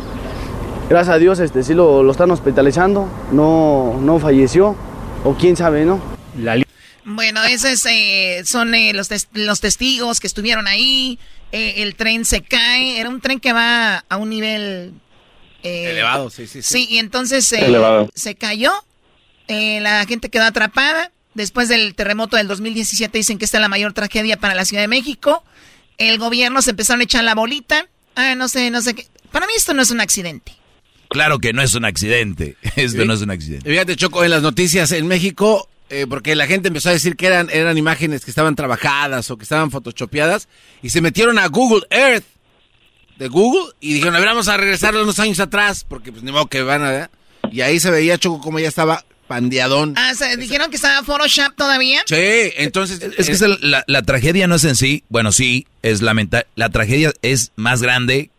Gracias 0.89 1.15
a 1.15 1.17
Dios 1.17 1.39
este, 1.39 1.63
sí 1.63 1.73
lo, 1.73 2.03
lo 2.03 2.11
están 2.11 2.29
hospitalizando, 2.29 3.09
no, 3.31 3.97
no 4.01 4.19
falleció, 4.19 4.75
o 5.23 5.33
quién 5.33 5.55
sabe, 5.57 5.83
¿no? 5.85 5.99
Bueno, 7.03 7.43
esos 7.43 7.83
eh, 7.87 8.41
son 8.45 8.75
eh, 8.75 8.93
los, 8.93 9.09
tes- 9.09 9.27
los 9.33 9.61
testigos 9.61 10.19
que 10.19 10.27
estuvieron 10.27 10.67
ahí. 10.67 11.17
Eh, 11.51 11.75
el 11.83 11.95
tren 11.95 12.25
se 12.25 12.41
cae. 12.41 12.99
Era 12.99 13.09
un 13.09 13.21
tren 13.21 13.39
que 13.39 13.53
va 13.53 14.03
a 14.09 14.17
un 14.17 14.29
nivel... 14.29 14.93
eh, 15.63 15.91
Elevado, 15.91 16.29
sí, 16.29 16.45
sí, 16.47 16.61
sí. 16.61 16.73
Sí, 16.85 16.87
y 16.89 16.97
entonces 16.99 17.51
eh, 17.53 17.65
Elevado. 17.65 18.09
se 18.13 18.35
cayó. 18.35 18.71
eh, 19.47 19.79
la 19.81 20.05
gente 20.05 20.29
quedó 20.29 20.43
atrapada. 20.45 21.11
Después 21.35 21.69
del 21.69 21.93
terremoto 21.95 22.37
del 22.37 22.47
2017 22.47 23.17
dicen 23.17 23.37
que 23.37 23.45
esta 23.45 23.57
es 23.57 23.61
la 23.61 23.69
mayor 23.69 23.93
tragedia 23.93 24.37
para 24.39 24.55
la 24.55 24.65
Ciudad 24.65 24.81
de 24.81 24.87
México. 24.87 25.43
El 25.97 26.17
gobierno 26.17 26.61
se 26.61 26.71
empezaron 26.71 27.01
a 27.01 27.03
echar 27.03 27.23
la 27.23 27.35
bolita. 27.35 27.87
Ah, 28.15 28.35
no 28.35 28.47
sé, 28.47 28.71
no 28.71 28.81
sé 28.81 28.95
qué. 28.95 29.05
Para 29.31 29.45
mí 29.45 29.53
esto 29.55 29.73
no 29.73 29.81
es 29.81 29.91
un 29.91 30.01
accidente. 30.01 30.53
Claro 31.09 31.39
que 31.39 31.53
no 31.53 31.61
es 31.61 31.75
un 31.75 31.85
accidente. 31.85 32.55
Esto 32.75 33.01
Sí. 33.01 33.07
no 33.07 33.13
es 33.13 33.21
un 33.21 33.29
accidente. 33.31 33.69
Fíjate, 33.69 33.95
Choco, 33.95 34.23
en 34.23 34.31
las 34.31 34.41
noticias 34.41 34.91
en 34.91 35.05
México, 35.07 35.69
eh, 35.89 36.07
porque 36.09 36.35
la 36.35 36.47
gente 36.47 36.69
empezó 36.69 36.89
a 36.89 36.93
decir 36.93 37.15
que 37.15 37.27
eran, 37.27 37.49
eran 37.51 37.77
imágenes 37.77 38.25
que 38.25 38.31
estaban 38.31 38.55
trabajadas 38.55 39.29
o 39.29 39.37
que 39.37 39.43
estaban 39.43 39.69
photoshopeadas, 39.69 40.47
y 40.81 40.89
se 40.89 41.01
metieron 41.01 41.37
a 41.37 41.47
Google 41.47 41.85
Earth 41.91 42.25
de 43.17 43.27
Google 43.27 43.71
y 43.79 43.93
dijeron, 43.93 44.15
a 44.15 44.19
ver, 44.19 44.29
vamos 44.29 44.47
a 44.47 44.57
regresar 44.57 44.95
unos 44.95 45.19
años 45.19 45.39
atrás, 45.39 45.85
porque 45.87 46.11
pues 46.11 46.23
ni 46.23 46.31
modo 46.31 46.47
que 46.47 46.63
van 46.63 46.81
a... 46.83 47.09
Y 47.51 47.61
ahí 47.61 47.79
se 47.79 47.91
veía, 47.91 48.17
Choco, 48.17 48.41
como 48.41 48.59
ya 48.59 48.67
estaba 48.67 49.05
pandeadón. 49.27 49.93
Ah, 49.97 50.13
¿se 50.15 50.37
dijeron 50.37 50.69
que 50.69 50.75
estaba 50.75 51.03
Photoshop 51.03 51.55
todavía. 51.55 52.01
Sí, 52.05 52.15
entonces... 52.57 53.01
Es 53.17 53.25
que 53.27 53.33
es 53.33 53.41
el- 53.41 53.57
la, 53.61 53.83
la 53.87 54.01
tragedia 54.03 54.47
no 54.47 54.55
es 54.55 54.63
en 54.63 54.75
sí, 54.75 55.03
bueno, 55.09 55.31
sí, 55.31 55.67
es 55.81 56.01
lamentable. 56.01 56.47
La 56.55 56.69
tragedia 56.69 57.11
es 57.21 57.51
más 57.55 57.81
grande, 57.81 58.29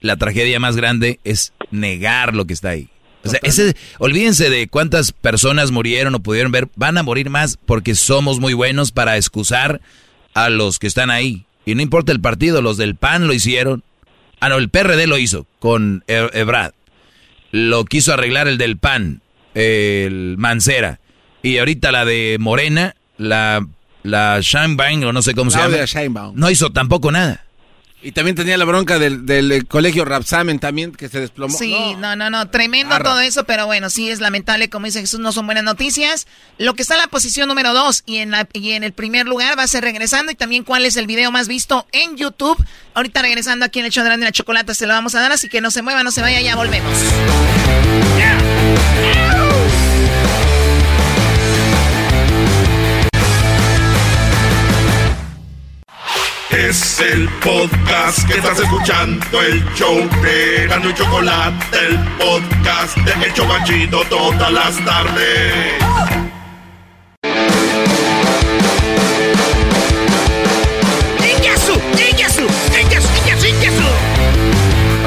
la 0.00 0.16
tragedia 0.16 0.58
más 0.60 0.76
grande 0.76 1.18
es 1.24 1.52
negar 1.70 2.34
lo 2.34 2.46
que 2.46 2.54
está 2.54 2.70
ahí. 2.70 2.88
O 3.24 3.28
sea, 3.28 3.38
ese, 3.44 3.76
olvídense 3.98 4.50
de 4.50 4.66
cuántas 4.66 5.12
personas 5.12 5.70
murieron 5.70 6.14
o 6.16 6.20
pudieron 6.20 6.50
ver, 6.50 6.68
van 6.74 6.98
a 6.98 7.04
morir 7.04 7.30
más 7.30 7.56
porque 7.66 7.94
somos 7.94 8.40
muy 8.40 8.52
buenos 8.52 8.90
para 8.90 9.16
excusar 9.16 9.80
a 10.34 10.50
los 10.50 10.80
que 10.80 10.88
están 10.88 11.08
ahí. 11.10 11.46
Y 11.64 11.76
no 11.76 11.82
importa 11.82 12.10
el 12.10 12.20
partido, 12.20 12.62
los 12.62 12.76
del 12.78 12.96
PAN 12.96 13.28
lo 13.28 13.32
hicieron. 13.32 13.84
Ah, 14.40 14.48
no, 14.48 14.56
el 14.56 14.70
PRD 14.70 15.06
lo 15.06 15.18
hizo 15.18 15.46
con 15.60 16.02
E- 16.08 16.30
Ebrad. 16.32 16.72
Lo 17.52 17.84
quiso 17.84 18.12
arreglar 18.12 18.48
el 18.48 18.58
del 18.58 18.76
PAN, 18.76 19.21
el 19.54 20.36
Mancera. 20.38 21.00
Y 21.42 21.58
ahorita 21.58 21.90
la 21.92 22.04
de 22.04 22.36
Morena, 22.38 22.94
la, 23.18 23.66
la 24.02 24.38
Sheinbaum, 24.40 25.04
o 25.04 25.12
no 25.12 25.22
sé 25.22 25.34
cómo 25.34 25.50
Claudia 25.50 25.86
se 25.86 26.04
llama. 26.04 26.32
No 26.34 26.50
hizo 26.50 26.70
tampoco 26.70 27.10
nada. 27.10 27.44
Y 28.04 28.12
también 28.12 28.34
tenía 28.34 28.56
la 28.56 28.64
bronca 28.64 28.98
del, 28.98 29.26
del, 29.26 29.66
colegio 29.68 30.04
Rapsamen 30.04 30.58
también, 30.58 30.90
que 30.92 31.08
se 31.08 31.20
desplomó. 31.20 31.56
Sí, 31.56 31.94
no, 31.98 32.16
no, 32.16 32.30
no, 32.30 32.48
tremendo 32.50 32.96
Arra. 32.96 33.04
todo 33.04 33.20
eso, 33.20 33.44
pero 33.44 33.66
bueno, 33.66 33.90
sí 33.90 34.10
es 34.10 34.20
lamentable, 34.20 34.68
como 34.68 34.86
dice 34.86 35.00
Jesús, 35.00 35.20
no 35.20 35.30
son 35.30 35.46
buenas 35.46 35.62
noticias. 35.62 36.26
Lo 36.58 36.74
que 36.74 36.82
está 36.82 36.94
en 36.94 37.00
la 37.02 37.06
posición 37.06 37.48
número 37.48 37.72
dos 37.72 38.02
y 38.04 38.16
en, 38.16 38.32
la, 38.32 38.48
y 38.52 38.72
en 38.72 38.82
el 38.82 38.92
primer 38.92 39.26
lugar 39.26 39.56
va 39.56 39.62
a 39.62 39.68
ser 39.68 39.84
regresando 39.84 40.32
y 40.32 40.34
también 40.34 40.64
cuál 40.64 40.84
es 40.84 40.96
el 40.96 41.06
video 41.06 41.30
más 41.30 41.46
visto 41.46 41.86
en 41.92 42.16
YouTube. 42.16 42.56
Ahorita 42.94 43.22
regresando 43.22 43.64
aquí 43.64 43.78
en 43.78 43.86
el 43.86 43.92
show 43.92 44.04
de 44.04 44.16
la 44.16 44.32
chocolata 44.32 44.74
se 44.74 44.86
lo 44.86 44.94
vamos 44.94 45.14
a 45.14 45.20
dar, 45.20 45.30
así 45.30 45.48
que 45.48 45.60
no 45.60 45.70
se 45.70 45.82
mueva, 45.82 46.02
no 46.02 46.10
se 46.10 46.22
vaya, 46.22 46.40
ya 46.40 46.56
volvemos. 46.56 46.92
Es 56.52 57.00
el 57.00 57.28
podcast 57.42 58.28
que 58.28 58.34
estás 58.34 58.60
escuchando, 58.60 59.40
el 59.40 59.64
show 59.74 59.96
de 60.22 60.66
Gano 60.68 60.90
y 60.90 60.94
Chocolate, 60.94 61.78
el 61.88 61.98
podcast 62.18 62.96
de 62.98 63.26
El 63.26 63.32
Chobachito 63.32 64.04
todas 64.10 64.52
las 64.52 64.84
tardes. 64.84 65.82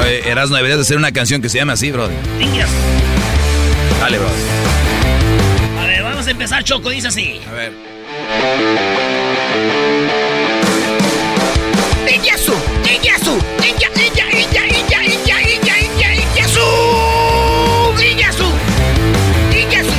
Oye, 0.00 0.28
Erasmo, 0.28 0.56
deberías 0.56 0.78
de 0.78 0.82
hacer 0.82 0.96
una 0.96 1.12
canción 1.12 1.40
que 1.40 1.48
se 1.48 1.58
llama 1.58 1.74
así, 1.74 1.90
bro. 1.92 2.08
¡Inyasu! 2.40 2.72
Dale, 4.00 4.18
bro. 4.18 4.28
A 5.80 5.86
ver, 5.86 6.02
vamos 6.02 6.26
a 6.26 6.30
empezar, 6.30 6.64
Choco, 6.64 6.90
dice 6.90 7.08
así. 7.08 7.40
A 7.48 7.52
ver. 7.52 7.72
¡Inyasu! 12.16 12.56
¡Inyasu! 12.88 13.36
¡Inya, 13.60 13.92
inya, 13.92 14.26
inya, 14.32 14.64
inya, 14.64 15.00
inya, 15.04 15.36
inya, 15.36 15.76
inya, 15.84 16.08
Inyasu! 16.16 16.64
¡Inyasu! 18.00 18.48
¡Inyasu! 19.52 19.96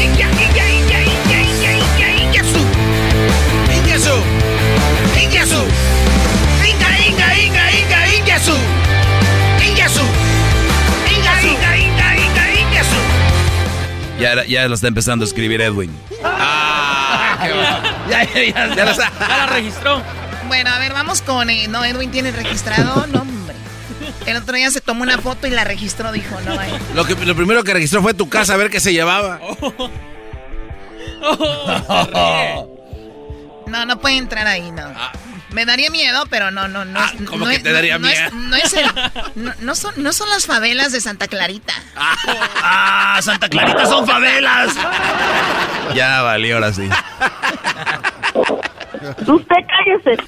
Inya, 0.00 0.28
inya, 0.32 0.66
inya, 0.72 0.98
inya, 1.04 1.40
inya, 1.44 1.70
inya, 1.84 2.08
Inyasu! 2.16 2.62
¡Inyasu! 3.76 4.16
¡Inyasu! 5.20 5.60
¡Inga, 6.64 6.90
inga, 7.04 7.28
inga, 7.44 7.64
inga, 7.76 8.00
Inyasu! 8.16 8.56
¡Inyasu! 9.60 10.04
¡Inga, 11.12 11.34
inga, 11.44 11.70
inga, 11.76 12.08
inga, 12.24 12.44
Inyasu! 12.56 13.00
Ya, 14.18 14.44
ya 14.48 14.66
lo 14.66 14.74
está 14.74 14.88
empezando 14.88 15.24
a 15.24 15.28
escribir 15.28 15.60
Edwin. 15.60 15.92
Ya, 18.08 18.24
ya, 18.24 18.42
ya, 18.48 18.74
Ya 18.74 18.84
lo 18.86 18.92
ya 18.96 19.10
la 19.28 19.46
registró. 19.52 20.00
Bueno, 20.52 20.68
a 20.70 20.78
ver, 20.78 20.92
vamos 20.92 21.22
con... 21.22 21.48
eh, 21.48 21.66
no, 21.66 21.82
Edwin 21.82 22.10
tiene 22.10 22.30
registrado, 22.30 23.06
no, 23.06 23.22
hombre. 23.22 23.56
El 24.26 24.36
otro 24.36 24.54
día 24.54 24.70
se 24.70 24.82
tomó 24.82 25.02
una 25.02 25.16
foto 25.16 25.46
y 25.46 25.50
la 25.50 25.64
registró, 25.64 26.12
dijo, 26.12 26.38
no, 26.44 26.54
vaya. 26.56 26.78
Lo, 26.94 27.06
que, 27.06 27.14
lo 27.24 27.34
primero 27.34 27.64
que 27.64 27.72
registró 27.72 28.02
fue 28.02 28.12
tu 28.12 28.28
casa 28.28 28.52
a 28.52 28.56
ver 28.58 28.68
qué 28.68 28.78
se 28.78 28.92
llevaba. 28.92 29.40
No, 33.66 33.86
no 33.86 33.98
puede 34.00 34.18
entrar 34.18 34.46
ahí, 34.46 34.70
no. 34.70 34.84
Me 35.52 35.64
daría 35.64 35.88
miedo, 35.90 36.24
pero 36.28 36.50
no, 36.50 36.68
no, 36.68 36.84
no. 36.84 37.02
es- 37.02 37.12
¿cómo 37.26 37.46
no 37.46 37.50
que 37.50 37.56
es- 37.56 37.62
te 37.62 37.72
daría 37.72 37.98
no 37.98 38.06
es- 38.08 38.20
miedo? 38.30 38.48
no 38.48 38.56
es 38.56 38.72
el- 38.74 38.86
no- 39.36 39.54
no 39.60 39.74
son, 39.74 39.94
no 39.96 40.12
son 40.12 40.28
las 40.28 40.44
favelas 40.44 40.92
de 40.92 41.00
Santa 41.00 41.26
Clarita. 41.28 41.72
¡Ah, 41.96 43.18
Santa 43.22 43.48
Clarita 43.48 43.86
son 43.86 44.06
favelas! 44.06 44.74
Ya 45.94 46.20
valió 46.20 46.56
ahora 46.56 46.72
sí. 46.74 46.86
Usted 49.26 49.56
cállese. 49.68 50.22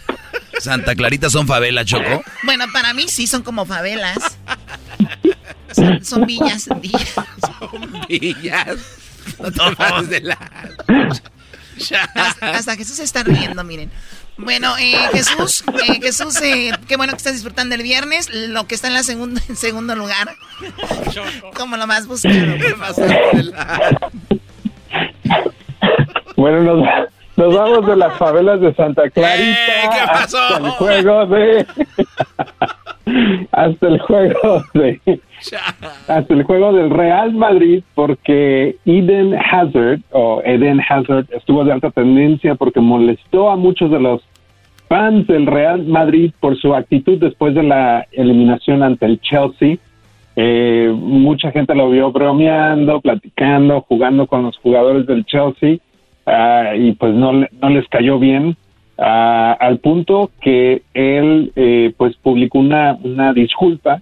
Santa 0.59 0.95
Clarita 0.95 1.31
son 1.31 1.47
favela, 1.47 1.85
Choco. 1.85 2.23
Bueno, 2.43 2.65
para 2.73 2.95
mí 2.95 3.09
sí 3.09 3.27
son 3.27 3.43
como 3.43 3.67
favelas. 3.67 4.39
Son, 5.73 6.05
son 6.05 6.27
villas, 6.27 6.69
villas. 6.81 7.15
Villas. 8.09 8.79
No 9.57 9.75
pases 9.75 10.09
de 10.11 10.21
la... 10.21 10.39
Hasta, 12.15 12.51
hasta 12.51 12.77
Jesús 12.77 12.97
se 12.97 13.05
está 13.05 13.25
riendo, 13.25 13.65
miren. 13.65 13.91
Bueno, 14.37 14.77
eh, 14.79 14.97
Jesús, 15.13 15.65
eh, 15.87 16.01
Jesús, 16.01 16.41
eh, 16.43 16.73
qué 16.89 16.97
bueno 16.97 17.13
que 17.13 17.19
estás 17.19 17.35
disfrutando 17.35 17.75
el 17.75 17.83
viernes. 17.83 18.29
Lo 18.33 18.67
que 18.67 18.75
está 18.75 18.89
en 18.89 18.95
la 18.95 19.03
segunda, 19.03 19.41
en 19.49 19.57
segundo 19.57 19.95
lugar. 19.95 20.35
Como 21.57 21.77
lo 21.77 21.87
más 21.87 22.07
buscado. 22.07 22.57
por 22.57 22.95
favor. 22.95 23.55
Bueno, 26.37 26.63
nos, 26.63 27.09
nos 27.37 27.55
vamos 27.55 27.87
de 27.87 27.97
las 27.97 28.17
favelas 28.19 28.61
de 28.61 28.75
Santa 28.75 29.11
Clarita 29.11 29.43
Eh, 29.43 29.89
¿qué 29.91 30.07
pasó? 30.07 30.39
hasta 30.39 30.59
el 30.67 30.71
juego 30.73 31.27
de 31.27 31.67
hasta 33.53 33.87
el 33.89 33.99
juego 34.01 34.63
de 34.73 35.01
hasta 36.09 36.35
el 36.35 36.43
juego 36.45 36.73
del 36.73 36.91
Real 36.91 37.35
Madrid 37.35 37.83
porque 37.95 38.77
Eden 38.87 39.35
Hazard 39.35 40.01
o 40.13 40.41
Eden 40.45 40.81
Hazard 40.81 41.27
estuvo 41.33 41.65
de 41.65 41.73
alta 41.73 41.91
tendencia 41.91 42.55
porque 42.55 42.81
molestó 42.81 43.51
a 43.51 43.57
muchos 43.57 43.91
de 43.91 44.01
los 44.01 44.23
fans 44.89 45.27
del 45.27 45.47
Real 45.47 45.85
Madrid 45.85 46.33
por 46.41 46.57
su 46.57 46.75
actitud 46.75 47.19
después 47.19 47.55
de 47.55 47.63
la 47.63 48.07
eliminación 48.13 48.83
ante 48.83 49.07
el 49.07 49.21
Chelsea. 49.21 49.77
Eh, 50.37 50.93
mucha 50.95 51.51
gente 51.53 51.75
lo 51.75 51.91
vio 51.91 52.11
bromeando, 52.11 53.01
platicando, 53.01 53.83
jugando 53.83 54.27
con 54.27 54.43
los 54.43 54.57
jugadores 54.59 55.07
del 55.07 55.25
Chelsea 55.27 55.79
ah, 56.27 56.75
y 56.77 56.93
pues 56.93 57.15
no, 57.15 57.33
no 57.33 57.71
les 57.71 57.89
cayó 57.89 58.19
bien. 58.19 58.57
Ah, 58.97 59.57
al 59.59 59.79
punto 59.79 60.31
que 60.41 60.83
él 60.95 61.53
eh, 61.57 61.93
pues 61.97 62.17
publicó 62.17 62.61
una, 62.61 62.97
una 63.03 63.33
disculpa 63.33 64.01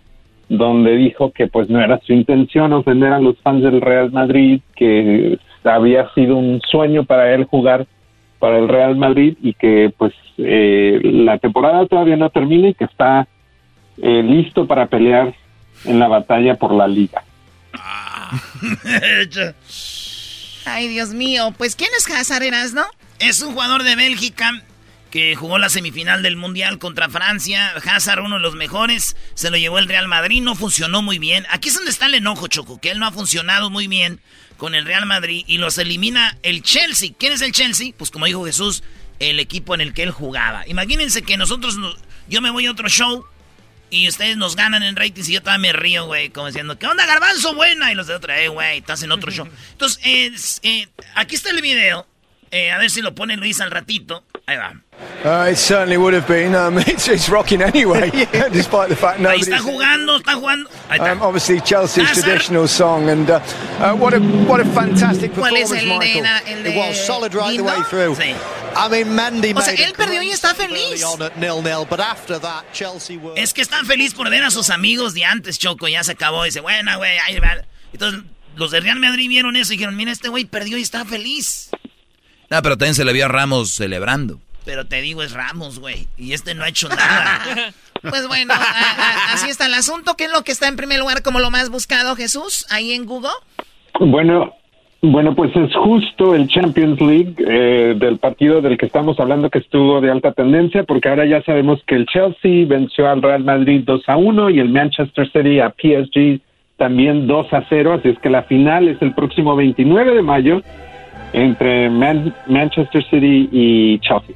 donde 0.48 0.96
dijo 0.96 1.32
que 1.32 1.46
pues 1.46 1.70
no 1.70 1.80
era 1.80 1.98
su 2.04 2.12
intención 2.12 2.74
ofender 2.74 3.12
a 3.12 3.20
los 3.20 3.38
fans 3.38 3.62
del 3.62 3.80
Real 3.80 4.12
Madrid, 4.12 4.60
que 4.76 5.38
había 5.64 6.10
sido 6.10 6.36
un 6.36 6.60
sueño 6.60 7.04
para 7.04 7.34
él 7.34 7.44
jugar 7.44 7.86
para 8.38 8.58
el 8.58 8.68
Real 8.68 8.96
Madrid 8.96 9.36
y 9.40 9.54
que 9.54 9.92
pues 9.96 10.12
eh, 10.36 11.00
la 11.02 11.38
temporada 11.38 11.86
todavía 11.86 12.16
no 12.16 12.28
termina 12.28 12.68
y 12.68 12.74
que 12.74 12.84
está 12.84 13.26
eh, 13.98 14.22
listo 14.22 14.66
para 14.66 14.86
pelear 14.86 15.34
en 15.84 15.98
la 15.98 16.08
batalla 16.08 16.56
por 16.56 16.72
la 16.72 16.86
liga. 16.86 17.22
Ay, 20.64 20.88
Dios 20.88 21.10
mío. 21.10 21.54
Pues, 21.56 21.76
¿quién 21.76 21.90
es 21.96 22.08
Hazard, 22.08 22.72
no? 22.72 22.86
Es 23.18 23.40
un 23.40 23.52
jugador 23.52 23.82
de 23.82 23.96
Bélgica 23.96 24.62
que 25.10 25.36
jugó 25.36 25.58
la 25.58 25.68
semifinal 25.68 26.22
del 26.22 26.36
Mundial 26.36 26.78
contra 26.78 27.10
Francia. 27.10 27.74
Hazard, 27.84 28.22
uno 28.22 28.36
de 28.36 28.42
los 28.42 28.54
mejores, 28.54 29.14
se 29.34 29.50
lo 29.50 29.58
llevó 29.58 29.78
el 29.78 29.86
Real 29.86 30.08
Madrid, 30.08 30.42
no 30.42 30.54
funcionó 30.54 31.02
muy 31.02 31.18
bien. 31.18 31.46
Aquí 31.50 31.68
es 31.68 31.74
donde 31.74 31.90
está 31.90 32.06
el 32.06 32.14
enojo, 32.14 32.46
Choco, 32.46 32.80
que 32.80 32.90
él 32.90 32.98
no 32.98 33.06
ha 33.06 33.12
funcionado 33.12 33.68
muy 33.68 33.88
bien 33.88 34.20
con 34.56 34.74
el 34.74 34.86
Real 34.86 35.04
Madrid 35.04 35.44
y 35.46 35.58
los 35.58 35.76
elimina 35.76 36.38
el 36.42 36.62
Chelsea. 36.62 37.10
¿Quién 37.18 37.34
es 37.34 37.42
el 37.42 37.52
Chelsea? 37.52 37.92
Pues 37.96 38.10
como 38.10 38.26
dijo 38.26 38.44
Jesús, 38.44 38.82
el 39.18 39.38
equipo 39.38 39.74
en 39.74 39.82
el 39.82 39.92
que 39.92 40.02
él 40.02 40.10
jugaba. 40.10 40.66
Imagínense 40.66 41.22
que 41.22 41.36
nosotros, 41.36 41.76
yo 42.28 42.40
me 42.40 42.50
voy 42.50 42.66
a 42.66 42.70
otro 42.70 42.88
show 42.88 43.26
y 43.92 44.08
ustedes 44.08 44.38
nos 44.38 44.56
ganan 44.56 44.82
en 44.82 44.96
ratings 44.96 45.28
y 45.28 45.34
yo 45.34 45.42
todavía 45.42 45.58
me 45.58 45.72
río, 45.74 46.06
güey, 46.06 46.30
como 46.30 46.46
diciendo, 46.46 46.78
¿qué 46.78 46.86
onda, 46.86 47.04
garbanzo 47.04 47.54
buena? 47.54 47.92
Y 47.92 47.94
los 47.94 48.06
de 48.06 48.14
otra, 48.14 48.40
eh, 48.40 48.48
güey, 48.48 48.78
estás 48.78 49.02
en 49.02 49.12
otro 49.12 49.30
show. 49.30 49.46
Entonces, 49.72 50.60
eh, 50.62 50.88
aquí 51.14 51.34
está 51.34 51.50
el 51.50 51.60
video. 51.60 52.06
Eh, 52.54 52.70
a 52.70 52.76
ver 52.78 52.90
si 52.90 53.00
lo 53.00 53.14
pone 53.14 53.36
Luis 53.38 53.60
al 53.62 53.70
ratito. 53.70 54.24
Ahí 54.46 54.56
va. 54.58 54.74
Uh, 55.24 55.50
it 55.50 55.56
certainly 55.56 55.96
would 55.96 56.12
have 56.12 56.26
been. 56.28 56.54
Um, 56.54 56.76
it's, 56.86 57.08
it's 57.08 57.28
rocking 57.30 57.62
anyway, 57.62 58.10
despite 58.52 58.88
the 58.90 58.96
fact 58.96 59.18
Ahí 59.18 59.22
nobody. 59.22 59.40
está 59.40 59.58
jugando, 59.60 60.16
está 60.18 60.34
jugando. 60.34 60.68
Ahí 60.90 60.98
está. 60.98 61.12
Um, 61.12 61.22
obviously, 61.22 61.60
Chelsea's 61.62 62.10
Hazard. 62.10 62.24
traditional 62.24 62.68
song, 62.68 63.08
and 63.08 63.30
uh, 63.30 63.40
uh, 63.80 63.94
what 63.96 64.12
a 64.12 64.18
what 64.46 64.60
a 64.60 64.64
fantastic 64.66 65.32
¿Cuál 65.32 65.56
es 65.56 65.70
performance, 65.70 65.82
el 65.82 65.88
de, 65.88 66.20
Michael. 66.20 66.42
el 66.58 66.62
de 66.64 66.70
It 66.70 66.76
was 66.76 67.06
solid 67.06 67.32
right 67.34 67.56
the 67.56 67.62
Guindo? 67.62 67.64
way 67.64 67.82
through. 67.88 68.16
Sí. 68.16 68.34
I 68.76 68.88
mean, 68.90 69.14
Mandy 69.14 69.52
O 69.54 69.60
sea, 69.62 69.72
made 69.74 69.84
él 69.84 69.92
perdió 69.94 70.22
y 70.22 70.30
está 70.30 70.54
feliz. 70.54 71.02
on 71.04 71.22
at 71.22 71.36
nil-nil, 71.36 71.86
but 71.88 72.00
after 72.00 72.38
that, 72.38 72.64
Chelsea 72.74 73.16
were. 73.16 73.34
Es 73.40 73.54
que 73.54 73.62
están 73.62 73.86
felices 73.86 74.12
por 74.14 74.28
ver 74.28 74.42
a 74.42 74.50
sus 74.50 74.68
amigos 74.70 75.14
de 75.14 75.24
antes, 75.24 75.58
Choco. 75.58 75.88
Ya 75.88 76.02
se 76.04 76.12
acabó. 76.12 76.44
Dice, 76.44 76.60
bueno, 76.60 76.98
güey, 76.98 77.18
ahí 77.18 77.38
va. 77.38 77.56
Entonces, 77.92 78.22
los 78.56 78.70
de 78.72 78.80
Real 78.80 78.98
Madrid 78.98 79.28
vieron 79.28 79.56
eso 79.56 79.72
y 79.72 79.76
dijeron, 79.76 79.96
mira, 79.96 80.12
este 80.12 80.28
güey 80.28 80.44
perdió 80.44 80.76
y 80.76 80.82
está 80.82 81.04
feliz. 81.06 81.70
No, 82.52 82.62
pero 82.62 82.76
también 82.76 82.94
se 82.94 83.04
le 83.04 83.12
vio 83.14 83.24
a 83.24 83.28
Ramos 83.28 83.70
celebrando. 83.70 84.38
Pero 84.64 84.86
te 84.86 85.00
digo, 85.00 85.22
es 85.22 85.32
Ramos, 85.32 85.80
güey. 85.80 86.06
Y 86.18 86.34
este 86.34 86.54
no 86.54 86.62
ha 86.64 86.68
hecho 86.68 86.88
nada. 86.88 87.40
Pues 88.02 88.26
bueno, 88.26 88.52
a- 88.52 88.56
a- 88.56 89.32
así 89.32 89.48
está 89.48 89.66
el 89.66 89.74
asunto. 89.74 90.14
¿Qué 90.18 90.24
es 90.24 90.32
lo 90.32 90.42
que 90.42 90.50
está 90.50 90.66
en 90.66 90.74
primer 90.74 90.98
lugar 90.98 91.22
como 91.22 91.38
lo 91.38 91.52
más 91.52 91.70
buscado, 91.70 92.16
Jesús, 92.16 92.66
ahí 92.68 92.90
en 92.94 93.04
Google? 93.06 93.30
Bueno, 94.00 94.54
bueno, 95.02 95.36
pues 95.36 95.54
es 95.54 95.72
justo 95.76 96.34
el 96.34 96.48
Champions 96.48 97.00
League 97.00 97.36
eh, 97.38 97.94
del 97.96 98.18
partido 98.18 98.60
del 98.60 98.76
que 98.76 98.86
estamos 98.86 99.20
hablando 99.20 99.50
que 99.50 99.60
estuvo 99.60 100.00
de 100.00 100.10
alta 100.10 100.32
tendencia, 100.32 100.82
porque 100.82 101.08
ahora 101.10 101.26
ya 101.26 101.44
sabemos 101.44 101.80
que 101.86 101.94
el 101.94 102.06
Chelsea 102.06 102.66
venció 102.66 103.08
al 103.08 103.22
Real 103.22 103.44
Madrid 103.44 103.82
2 103.86 104.02
a 104.08 104.16
1 104.16 104.50
y 104.50 104.58
el 104.58 104.68
Manchester 104.70 105.30
City 105.30 105.60
a 105.60 105.68
PSG 105.70 106.40
también 106.78 107.28
2 107.28 107.52
a 107.52 107.64
0, 107.68 107.92
así 108.00 108.08
es 108.08 108.18
que 108.18 108.30
la 108.30 108.42
final 108.42 108.88
es 108.88 109.00
el 109.00 109.14
próximo 109.14 109.54
29 109.54 110.12
de 110.16 110.22
mayo 110.22 110.60
entre 111.32 111.88
Man- 111.90 112.34
Manchester 112.46 113.02
City 113.10 113.48
y 113.52 113.98
Chelsea. 114.00 114.34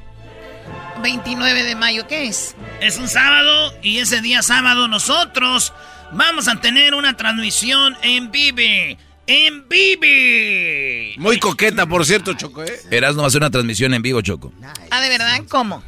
29 1.01 1.63
de 1.63 1.75
mayo, 1.75 2.07
¿qué 2.07 2.25
es? 2.27 2.55
Es 2.81 2.97
un 2.97 3.07
sábado 3.07 3.73
y 3.83 3.99
ese 3.99 4.21
día 4.21 4.41
sábado 4.41 4.87
nosotros 4.87 5.73
vamos 6.11 6.47
a 6.47 6.59
tener 6.59 6.93
una 6.95 7.15
transmisión 7.15 7.95
en 8.01 8.31
Vive. 8.31 8.97
En 9.27 9.67
Vive. 9.67 11.13
Muy 11.17 11.37
coqueta, 11.37 11.85
por 11.85 12.05
cierto, 12.05 12.33
Choco, 12.33 12.63
¿eh? 12.63 12.71
Erasmo 12.91 13.21
va 13.21 13.25
a 13.25 13.27
hacer 13.27 13.41
una 13.41 13.51
transmisión 13.51 13.93
en 13.93 14.01
vivo, 14.01 14.21
Choco. 14.21 14.51
Ah, 14.89 15.01
¿de 15.01 15.09
verdad? 15.09 15.39
¿Cómo? 15.49 15.83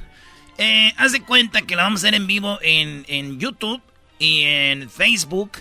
Eh, 0.57 0.93
haz 0.97 1.14
de 1.14 1.22
cuenta 1.22 1.62
que 1.62 1.76
la 1.76 1.84
vamos 1.84 2.03
a 2.03 2.07
hacer 2.07 2.16
en 2.16 2.28
vivo 2.28 2.60
en, 2.62 3.05
en 3.07 3.39
YouTube 3.39 3.82
y 4.20 4.43
en 4.43 4.89
Facebook. 4.89 5.51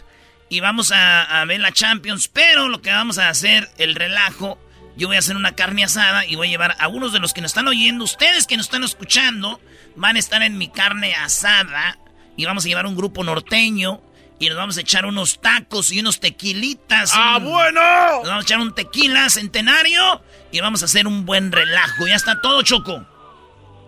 Y 0.50 0.60
vamos 0.60 0.90
a, 0.92 1.40
a 1.40 1.44
ver 1.44 1.60
la 1.60 1.70
Champions. 1.72 2.26
Pero 2.28 2.68
lo 2.68 2.82
que 2.82 2.90
vamos 2.90 3.18
a 3.18 3.28
hacer, 3.28 3.68
el 3.78 3.94
relajo. 3.94 4.58
Yo 4.98 5.06
voy 5.06 5.16
a 5.16 5.20
hacer 5.20 5.36
una 5.36 5.54
carne 5.54 5.84
asada 5.84 6.26
y 6.26 6.34
voy 6.36 6.48
a 6.48 6.50
llevar 6.50 6.76
a 6.78 6.88
unos 6.88 7.12
de 7.12 7.20
los 7.20 7.32
que 7.32 7.40
nos 7.40 7.52
están 7.52 7.68
oyendo. 7.68 8.04
Ustedes 8.04 8.46
que 8.46 8.56
nos 8.56 8.66
están 8.66 8.82
escuchando 8.84 9.60
van 9.96 10.16
a 10.16 10.18
estar 10.18 10.42
en 10.42 10.58
mi 10.58 10.68
carne 10.68 11.14
asada. 11.14 11.98
Y 12.36 12.44
vamos 12.44 12.64
a 12.64 12.68
llevar 12.68 12.84
un 12.86 12.96
grupo 12.96 13.22
norteño. 13.24 14.02
Y 14.40 14.48
nos 14.48 14.56
vamos 14.58 14.76
a 14.76 14.80
echar 14.82 15.06
unos 15.06 15.40
tacos 15.40 15.90
y 15.92 16.00
unos 16.00 16.20
tequilitas. 16.20 17.12
¡Ah, 17.14 17.38
un- 17.38 17.44
bueno! 17.44 17.80
Nos 18.18 18.28
vamos 18.28 18.42
a 18.44 18.46
echar 18.46 18.58
un 18.60 18.74
tequila 18.74 19.30
centenario. 19.30 20.22
Y 20.52 20.60
vamos 20.60 20.82
a 20.82 20.86
hacer 20.86 21.06
un 21.06 21.24
buen 21.24 21.50
relajo. 21.52 22.06
Ya 22.08 22.16
está 22.16 22.40
todo, 22.40 22.60
Choco. 22.62 23.06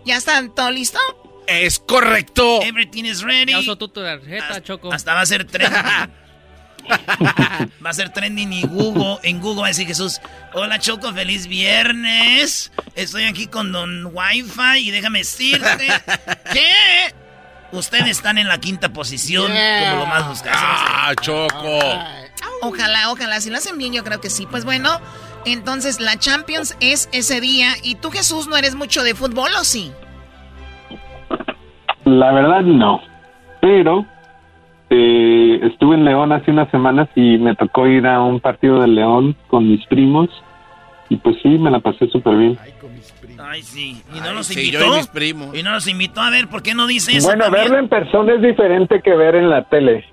¿Ya 0.05 0.17
está 0.17 0.43
todo 0.55 0.71
listo? 0.71 0.99
Es 1.49 1.81
correcto. 1.81 2.63
Everything 2.63 3.05
is 3.05 3.23
ready. 3.23 3.51
Ya 3.53 3.59
usó 3.59 3.77
tu 3.77 3.89
tarjeta, 3.89 4.63
Choco. 4.63 4.93
Hasta 4.93 5.15
va 5.15 5.21
a 5.23 5.27
ser 5.27 5.45
trending. 5.45 5.83
va 7.85 7.91
a 7.91 7.93
ser 7.93 8.11
trending 8.11 8.53
y 8.53 8.63
Google, 8.63 9.19
en 9.23 9.41
Google 9.41 9.63
va 9.63 9.67
a 9.67 9.69
decir 9.69 9.87
Jesús, 9.87 10.21
hola 10.55 10.79
Choco, 10.79 11.13
feliz 11.13 11.47
viernes. 11.47 12.73
Estoy 12.95 13.25
aquí 13.25 13.47
con 13.47 13.73
Don 13.73 14.07
Wi-Fi 14.07 14.79
y 14.79 14.91
déjame 14.91 15.21
decirte 15.21 15.89
que 16.53 17.15
ustedes 17.73 18.09
están 18.09 18.39
en 18.39 18.49
la 18.49 18.59
quinta 18.59 18.93
posición 18.93 19.51
como 19.51 19.97
lo 19.97 20.07
más 20.07 20.29
buscado. 20.29 20.57
Ah, 20.59 21.13
Choco. 21.21 21.79
Ojalá, 22.63 23.11
ojalá. 23.11 23.41
Si 23.41 23.51
lo 23.51 23.57
hacen 23.57 23.79
bien, 23.79 23.93
yo 23.93 24.05
creo 24.05 24.21
que 24.21 24.31
sí. 24.31 24.47
Pues 24.47 24.65
bueno, 24.65 25.01
entonces 25.45 26.01
la 26.01 26.19
Champions 26.19 26.77
es 26.81 27.09
ese 27.13 27.41
día. 27.41 27.73
¿Y 27.83 27.95
tú, 27.95 28.11
Jesús, 28.11 28.49
no 28.49 28.57
eres 28.57 28.75
mucho 28.75 29.03
de 29.03 29.15
fútbol 29.15 29.51
o 29.59 29.65
sí? 29.65 29.93
La 32.05 32.33
verdad 32.33 32.63
no, 32.63 33.01
pero 33.61 34.07
eh, 34.91 35.61
estuve 35.63 35.95
en 35.95 36.05
León 36.05 36.33
hace 36.33 36.51
unas 36.51 36.71
semanas 36.71 37.09
y 37.15 37.39
me 37.39 37.55
tocó 37.55 37.87
ir 37.87 38.07
a 38.07 38.21
un 38.21 38.41
partido 38.41 38.81
de 38.81 38.89
León 38.89 39.37
con 39.49 39.69
mis 39.69 39.85
primos 39.87 40.29
y 41.09 41.17
pues 41.17 41.37
sí, 41.43 41.49
me 41.49 41.71
la 41.71 41.81
pasé 41.81 42.09
súper 42.09 42.37
bien. 42.37 42.59
Ay, 43.43 43.63
sí. 43.63 44.03
Y 44.15 44.21
no 44.21 44.35
nos 44.35 44.47
sí, 44.49 44.61
invitó. 44.61 44.79
yo 44.85 44.95
y 44.95 44.97
mis 44.99 45.07
primos. 45.09 45.57
Y 45.57 45.63
no 45.63 45.71
nos 45.73 45.89
invitó 45.89 46.21
a 46.21 46.31
ver, 46.31 46.49
¿por 46.49 46.63
qué 46.63 46.75
no 46.75 46.87
dice 46.87 47.17
eso? 47.17 47.29
Bueno, 47.29 47.45
también? 47.45 47.65
verlo 47.65 47.79
en 47.79 47.89
persona 47.89 48.35
es 48.35 48.43
diferente 48.43 49.01
que 49.01 49.15
ver 49.15 49.35
en 49.35 49.49
la 49.49 49.65
tele. 49.65 50.05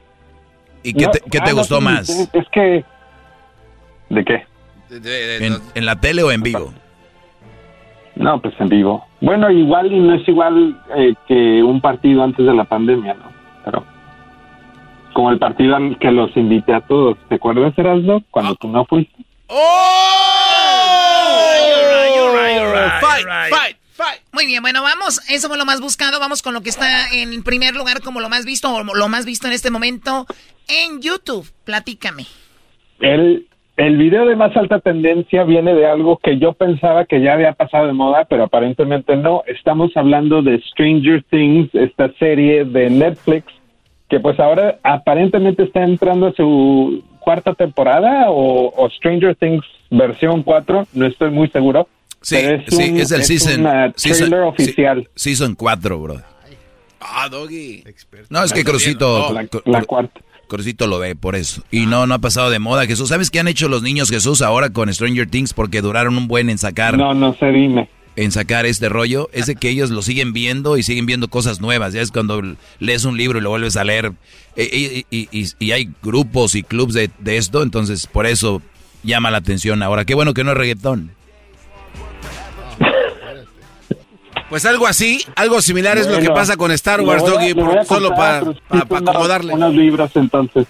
¿Y 0.83 0.93
qué 0.93 1.05
No, 1.05 1.11
te, 1.11 1.19
qué 1.19 1.39
te 1.39 1.49
ah, 1.49 1.49
no 1.49 1.55
gustó 1.57 1.81
más? 1.81 2.09
Es 2.33 2.45
que... 2.51 2.85
¿De 4.09 4.23
qué? 4.23 4.45
¿En, 4.89 5.57
en 5.75 5.85
la 5.85 5.97
tele 5.97 6.23
o 6.23 6.31
en 6.31 6.41
vivo? 6.41 6.73
No, 8.15 8.41
pues 8.41 8.53
en 8.59 8.69
vivo. 8.69 9.05
Bueno, 9.21 9.51
igual 9.51 9.91
y 9.91 9.99
no 9.99 10.15
es 10.15 10.27
igual 10.27 10.79
eh, 10.95 11.13
que 11.27 11.61
un 11.61 11.81
partido 11.81 12.23
antes 12.23 12.45
de 12.45 12.53
la 12.53 12.63
pandemia, 12.63 13.13
¿no? 13.15 13.31
Pero 13.65 13.83
como 15.17 15.31
el 15.31 15.39
partido 15.39 15.75
al 15.75 15.97
que 15.97 16.11
los 16.11 16.29
invité 16.37 16.75
a 16.75 16.81
todos. 16.81 17.17
¿Te 17.27 17.35
acuerdas, 17.35 17.73
Erasmo? 17.75 18.21
Cuando 18.29 18.53
tú 18.53 18.67
no 18.67 18.85
fuiste. 18.85 19.15
fight, 23.01 23.25
fight, 23.49 23.77
fight. 23.93 24.21
Muy 24.31 24.45
bien, 24.45 24.61
bueno, 24.61 24.83
vamos. 24.83 25.19
Eso 25.27 25.47
fue 25.47 25.57
lo 25.57 25.65
más 25.65 25.81
buscado. 25.81 26.19
Vamos 26.19 26.43
con 26.43 26.53
lo 26.53 26.61
que 26.61 26.69
está 26.69 27.11
en 27.11 27.41
primer 27.41 27.73
lugar 27.73 28.03
como 28.03 28.19
lo 28.19 28.29
más 28.29 28.45
visto 28.45 28.71
o 28.71 28.83
lo 28.83 29.07
más 29.07 29.25
visto 29.25 29.47
en 29.47 29.53
este 29.53 29.71
momento 29.71 30.27
en 30.67 31.01
YouTube. 31.01 31.51
Platícame. 31.65 32.27
El, 32.99 33.47
el 33.77 33.97
video 33.97 34.27
de 34.27 34.35
más 34.35 34.55
alta 34.55 34.81
tendencia 34.81 35.45
viene 35.45 35.73
de 35.73 35.87
algo 35.87 36.17
que 36.17 36.37
yo 36.37 36.53
pensaba 36.53 37.05
que 37.05 37.21
ya 37.21 37.33
había 37.33 37.53
pasado 37.53 37.87
de 37.87 37.93
moda, 37.93 38.25
pero 38.25 38.43
aparentemente 38.43 39.15
no. 39.15 39.41
Estamos 39.47 39.97
hablando 39.97 40.43
de 40.43 40.61
Stranger 40.61 41.23
Things, 41.31 41.73
esta 41.73 42.13
serie 42.19 42.65
de 42.65 42.91
Netflix, 42.91 43.56
que 44.09 44.19
pues 44.19 44.39
ahora 44.39 44.79
aparentemente 44.83 45.63
está 45.63 45.83
entrando 45.83 46.27
a 46.27 46.33
su 46.33 47.03
cuarta 47.19 47.53
temporada 47.53 48.29
o, 48.29 48.73
o 48.75 48.89
Stranger 48.89 49.35
Things 49.35 49.65
versión 49.89 50.43
4, 50.43 50.87
no 50.93 51.05
estoy 51.05 51.29
muy 51.31 51.49
seguro. 51.49 51.87
Sí, 52.21 52.35
pero 52.41 52.63
sí, 52.69 52.89
un- 52.91 52.97
es 52.99 53.11
el 53.11 53.23
season. 53.23 53.61
una 53.61 53.93
season- 53.93 54.17
trailer 54.29 54.41
sí, 54.57 54.63
oficial. 54.63 55.09
season 55.15 55.55
4, 55.55 55.99
bro. 55.99 56.21
Ah, 56.99 57.29
Doggy. 57.29 57.83
No, 58.29 58.43
es 58.43 58.51
que 58.53 58.63
Crucito, 58.63 59.31
la 59.33 59.43
Cru- 59.43 59.85
cuarta. 59.85 60.19
Crucito 60.47 60.87
lo 60.87 60.97
ve 60.99 61.15
por 61.15 61.35
eso. 61.35 61.61
Y 61.71 61.85
no, 61.85 62.07
no 62.07 62.15
ha 62.15 62.19
pasado 62.19 62.49
de 62.49 62.59
moda, 62.59 62.85
Jesús. 62.85 63.09
¿Sabes 63.09 63.29
qué 63.29 63.39
han 63.39 63.47
hecho 63.49 63.67
los 63.67 63.83
niños 63.83 64.09
Jesús 64.09 64.41
ahora 64.41 64.71
con 64.71 64.91
Stranger 64.93 65.29
Things? 65.29 65.53
Porque 65.53 65.81
duraron 65.81 66.17
un 66.17 66.27
buen 66.27 66.49
en 66.49 66.57
sacar. 66.57 66.97
No, 66.97 67.13
no 67.13 67.33
sé, 67.35 67.47
dime. 67.51 67.89
En 68.17 68.31
sacar 68.31 68.65
este 68.65 68.89
rollo. 68.89 69.29
Es 69.31 69.45
de 69.45 69.55
que 69.55 69.69
ellos 69.69 69.91
lo 69.91 70.01
siguen 70.01 70.33
viendo 70.33 70.75
y 70.77 70.83
siguen 70.83 71.05
viendo 71.05 71.29
cosas 71.29 71.61
nuevas. 71.61 71.93
Ya 71.93 72.01
es 72.01 72.11
cuando 72.11 72.41
lees 72.79 73.05
un 73.05 73.15
libro 73.15 73.37
y 73.39 73.41
lo 73.41 73.49
vuelves 73.51 73.77
a 73.77 73.83
leer. 73.85 74.11
E- 74.55 75.05
Y, 75.11 75.15
y- 75.15 75.29
y- 75.31 75.51
y 75.59 75.71
hay 75.71 75.89
grupos 76.01 76.55
y 76.55 76.63
clubs 76.63 76.93
de, 76.95 77.09
de 77.19 77.37
esto. 77.37 77.61
Entonces, 77.63 78.07
por 78.07 78.25
eso 78.25 78.61
llama 79.03 79.29
la 79.31 79.37
atención 79.37 79.83
ahora. 79.83 80.03
Qué 80.03 80.15
bueno 80.15 80.33
que 80.33 80.43
no 80.43 80.51
es 80.51 80.57
reggaetón. 80.57 81.11
Pues 84.49 84.65
algo 84.65 84.87
así, 84.87 85.23
algo 85.35 85.61
similar 85.61 85.97
es 85.97 86.07
lo 86.07 86.19
que 86.19 86.29
pasa 86.29 86.55
con 86.55 86.71
Star 86.71 87.01
Wars, 87.01 87.21
voy 87.21 87.31
Doggy, 87.31 87.53
por- 87.53 87.85
solo 87.85 88.09
para, 88.15 88.43
acomodarle. 88.69 89.53
Unos 89.53 89.73
libros 89.75 90.09
entonces. 90.15 90.65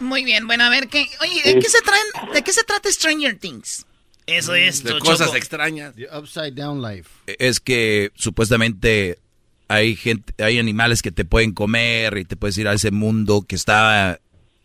Muy 0.00 0.22
bien, 0.24 0.46
bueno, 0.46 0.64
a 0.64 0.68
ver 0.68 0.88
qué. 0.88 1.06
Oye, 1.20 1.42
¿de 1.44 1.58
qué 1.60 1.68
se 1.68 1.80
traen? 1.80 2.32
¿De 2.34 2.42
qué 2.42 2.52
se 2.52 2.62
trata 2.64 2.90
Stranger 2.92 3.38
Things? 3.38 3.86
Eso 4.26 4.54
es. 4.54 4.82
De 4.82 4.90
Choco. 4.90 5.06
cosas 5.06 5.34
extrañas. 5.34 5.94
The 5.94 6.08
Upside 6.16 6.52
Down 6.52 6.82
Life. 6.82 7.10
Es 7.38 7.60
que 7.60 8.10
supuestamente 8.14 9.18
hay 9.68 9.96
gente, 9.96 10.34
hay 10.42 10.58
animales 10.58 11.02
que 11.02 11.12
te 11.12 11.24
pueden 11.24 11.52
comer 11.52 12.18
y 12.18 12.24
te 12.24 12.36
puedes 12.36 12.56
ir 12.58 12.68
a 12.68 12.74
ese 12.74 12.90
mundo 12.90 13.42
que 13.42 13.56
está 13.56 14.20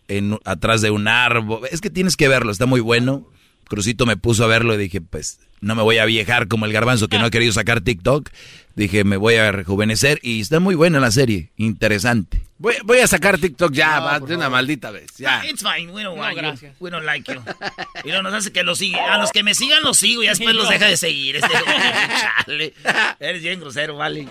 en, 0.08 0.38
atrás 0.46 0.82
de 0.82 0.92
un 0.92 1.08
árbol. 1.08 1.62
Es 1.72 1.82
que 1.82 1.90
tienes 1.90 2.18
que 2.18 2.28
verlo, 2.28 2.52
está 2.52 2.66
muy 2.66 2.82
bueno. 2.82 3.30
Crucito 3.66 4.06
me 4.06 4.18
puso 4.18 4.44
a 4.44 4.48
verlo 4.48 4.74
y 4.74 4.78
dije, 4.78 5.02
pues 5.02 5.40
no 5.62 5.76
me 5.76 5.82
voy 5.82 5.98
a 5.98 6.06
viejar 6.06 6.48
como 6.48 6.66
el 6.66 6.74
garbanzo 6.74 7.08
que 7.08 7.20
no 7.20 7.26
ha 7.26 7.30
querido 7.30 7.52
sacar 7.54 7.82
TikTok. 7.82 8.30
Dije, 8.76 9.04
me 9.04 9.18
voy 9.18 9.36
a 9.36 9.52
rejuvenecer 9.52 10.20
y 10.22 10.40
está 10.40 10.60
muy 10.60 10.76
buena 10.76 11.00
la 11.00 11.10
serie, 11.10 11.52
interesante. 11.58 12.44
Voy, 12.60 12.76
voy 12.84 13.00
a 13.00 13.08
sacar 13.08 13.40
TikTok 13.40 13.72
ya, 13.72 14.00
va, 14.00 14.20
de 14.20 14.36
una 14.36 14.50
maldita 14.50 14.92
vez. 14.92 15.12
Ya. 15.18 15.44
It's 15.46 15.64
fine, 15.64 15.92
we 15.92 16.04
don't 16.04 16.18
want 16.18 16.36
you. 16.36 16.70
We 16.80 16.92
don't 16.92 17.06
like 17.06 17.32
you. 17.32 17.42
Y 18.04 18.10
no 18.12 18.22
nos 18.22 18.34
hace 18.34 18.52
que 18.52 18.64
los 18.64 18.78
siga. 18.78 19.16
A 19.16 19.18
los 19.18 19.32
que 19.32 19.44
me 19.44 19.56
sigan 19.56 19.82
los 19.84 19.98
sigo 19.98 20.24
y 20.24 20.28
después 20.28 20.56
los 20.56 20.70
deja 20.70 20.86
de 20.86 20.98
seguir. 20.98 21.38
Este, 21.38 21.50
chale. 22.46 22.74
Eres 23.20 23.42
bien 23.42 23.60
grosero, 23.60 23.98
vale. 23.98 24.28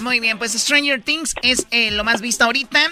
Muy 0.00 0.20
bien, 0.20 0.38
pues 0.38 0.52
Stranger 0.52 1.00
Things 1.02 1.34
es 1.42 1.66
eh, 1.70 1.90
lo 1.90 2.04
más 2.04 2.20
visto 2.20 2.44
ahorita. 2.44 2.90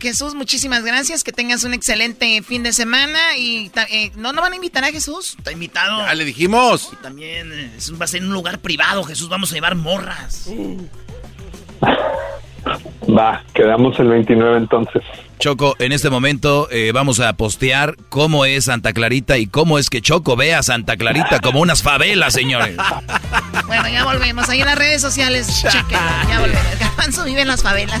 Jesús, 0.00 0.34
muchísimas 0.34 0.84
gracias. 0.84 1.24
Que 1.24 1.32
tengas 1.32 1.64
un 1.64 1.74
excelente 1.74 2.42
fin 2.42 2.62
de 2.62 2.72
semana. 2.72 3.36
Y 3.36 3.70
eh, 3.90 4.10
¿no, 4.16 4.32
¿no 4.32 4.40
van 4.40 4.52
a 4.52 4.56
invitar 4.56 4.84
a 4.84 4.90
Jesús? 4.90 5.34
Está 5.38 5.52
invitado. 5.52 6.04
Ya 6.04 6.14
le 6.14 6.24
dijimos. 6.24 6.90
Y 6.92 6.96
también 6.96 7.52
eh, 7.52 7.70
va 8.00 8.04
a 8.04 8.08
ser 8.08 8.22
en 8.22 8.28
un 8.28 8.34
lugar 8.34 8.58
privado, 8.60 9.04
Jesús. 9.04 9.28
Vamos 9.28 9.50
a 9.52 9.54
llevar 9.54 9.74
morras. 9.74 10.48
Va, 13.08 13.44
quedamos 13.52 13.98
el 13.98 14.08
29 14.08 14.56
entonces. 14.56 15.02
Choco, 15.38 15.74
en 15.78 15.92
este 15.92 16.10
momento 16.10 16.68
eh, 16.70 16.92
vamos 16.92 17.20
a 17.20 17.32
postear 17.34 17.96
cómo 18.08 18.44
es 18.44 18.64
Santa 18.64 18.92
Clarita 18.92 19.36
y 19.36 19.46
cómo 19.46 19.78
es 19.78 19.90
que 19.90 20.00
Choco 20.00 20.36
ve 20.36 20.54
a 20.54 20.62
Santa 20.62 20.96
Clarita 20.96 21.40
como 21.40 21.60
unas 21.60 21.82
favelas, 21.82 22.32
señores. 22.34 22.76
Bueno, 23.66 23.88
ya 23.88 24.04
volvemos. 24.04 24.48
Ahí 24.48 24.60
en 24.60 24.66
las 24.66 24.76
redes 24.76 25.00
sociales, 25.00 25.62
chequen. 25.62 25.98
Ya 26.28 26.38
volvemos. 26.38 26.78
Garbanzo 26.78 27.24
vive 27.24 27.40
en 27.40 27.48
las 27.48 27.62
favelas. 27.62 28.00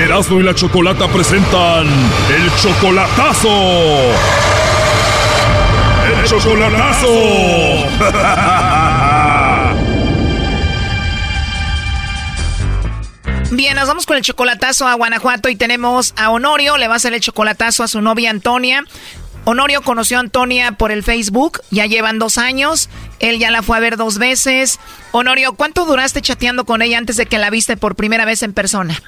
Erasmo 0.00 0.40
y 0.40 0.42
la 0.42 0.54
Chocolata 0.54 1.06
presentan 1.08 1.86
el 1.86 2.50
chocolatazo. 2.56 3.48
El 6.08 6.24
chocolatazo. 6.24 7.08
Bien, 13.50 13.76
nos 13.76 13.88
vamos 13.88 14.06
con 14.06 14.16
el 14.16 14.22
chocolatazo 14.22 14.86
a 14.86 14.94
Guanajuato 14.94 15.50
y 15.50 15.56
tenemos 15.56 16.14
a 16.16 16.30
Honorio, 16.30 16.78
le 16.78 16.88
va 16.88 16.94
a 16.94 16.96
hacer 16.96 17.12
el 17.12 17.20
chocolatazo 17.20 17.82
a 17.82 17.88
su 17.88 18.00
novia 18.00 18.30
Antonia. 18.30 18.84
Honorio 19.44 19.82
conoció 19.82 20.16
a 20.16 20.20
Antonia 20.20 20.72
por 20.72 20.92
el 20.92 21.02
Facebook, 21.02 21.60
ya 21.70 21.84
llevan 21.84 22.18
dos 22.18 22.38
años, 22.38 22.88
él 23.18 23.38
ya 23.38 23.50
la 23.50 23.62
fue 23.62 23.76
a 23.76 23.80
ver 23.80 23.98
dos 23.98 24.16
veces. 24.16 24.80
Honorio, 25.12 25.52
¿cuánto 25.54 25.84
duraste 25.84 26.22
chateando 26.22 26.64
con 26.64 26.80
ella 26.80 26.96
antes 26.96 27.16
de 27.16 27.26
que 27.26 27.36
la 27.36 27.50
viste 27.50 27.76
por 27.76 27.96
primera 27.96 28.24
vez 28.24 28.42
en 28.42 28.54
persona? 28.54 28.98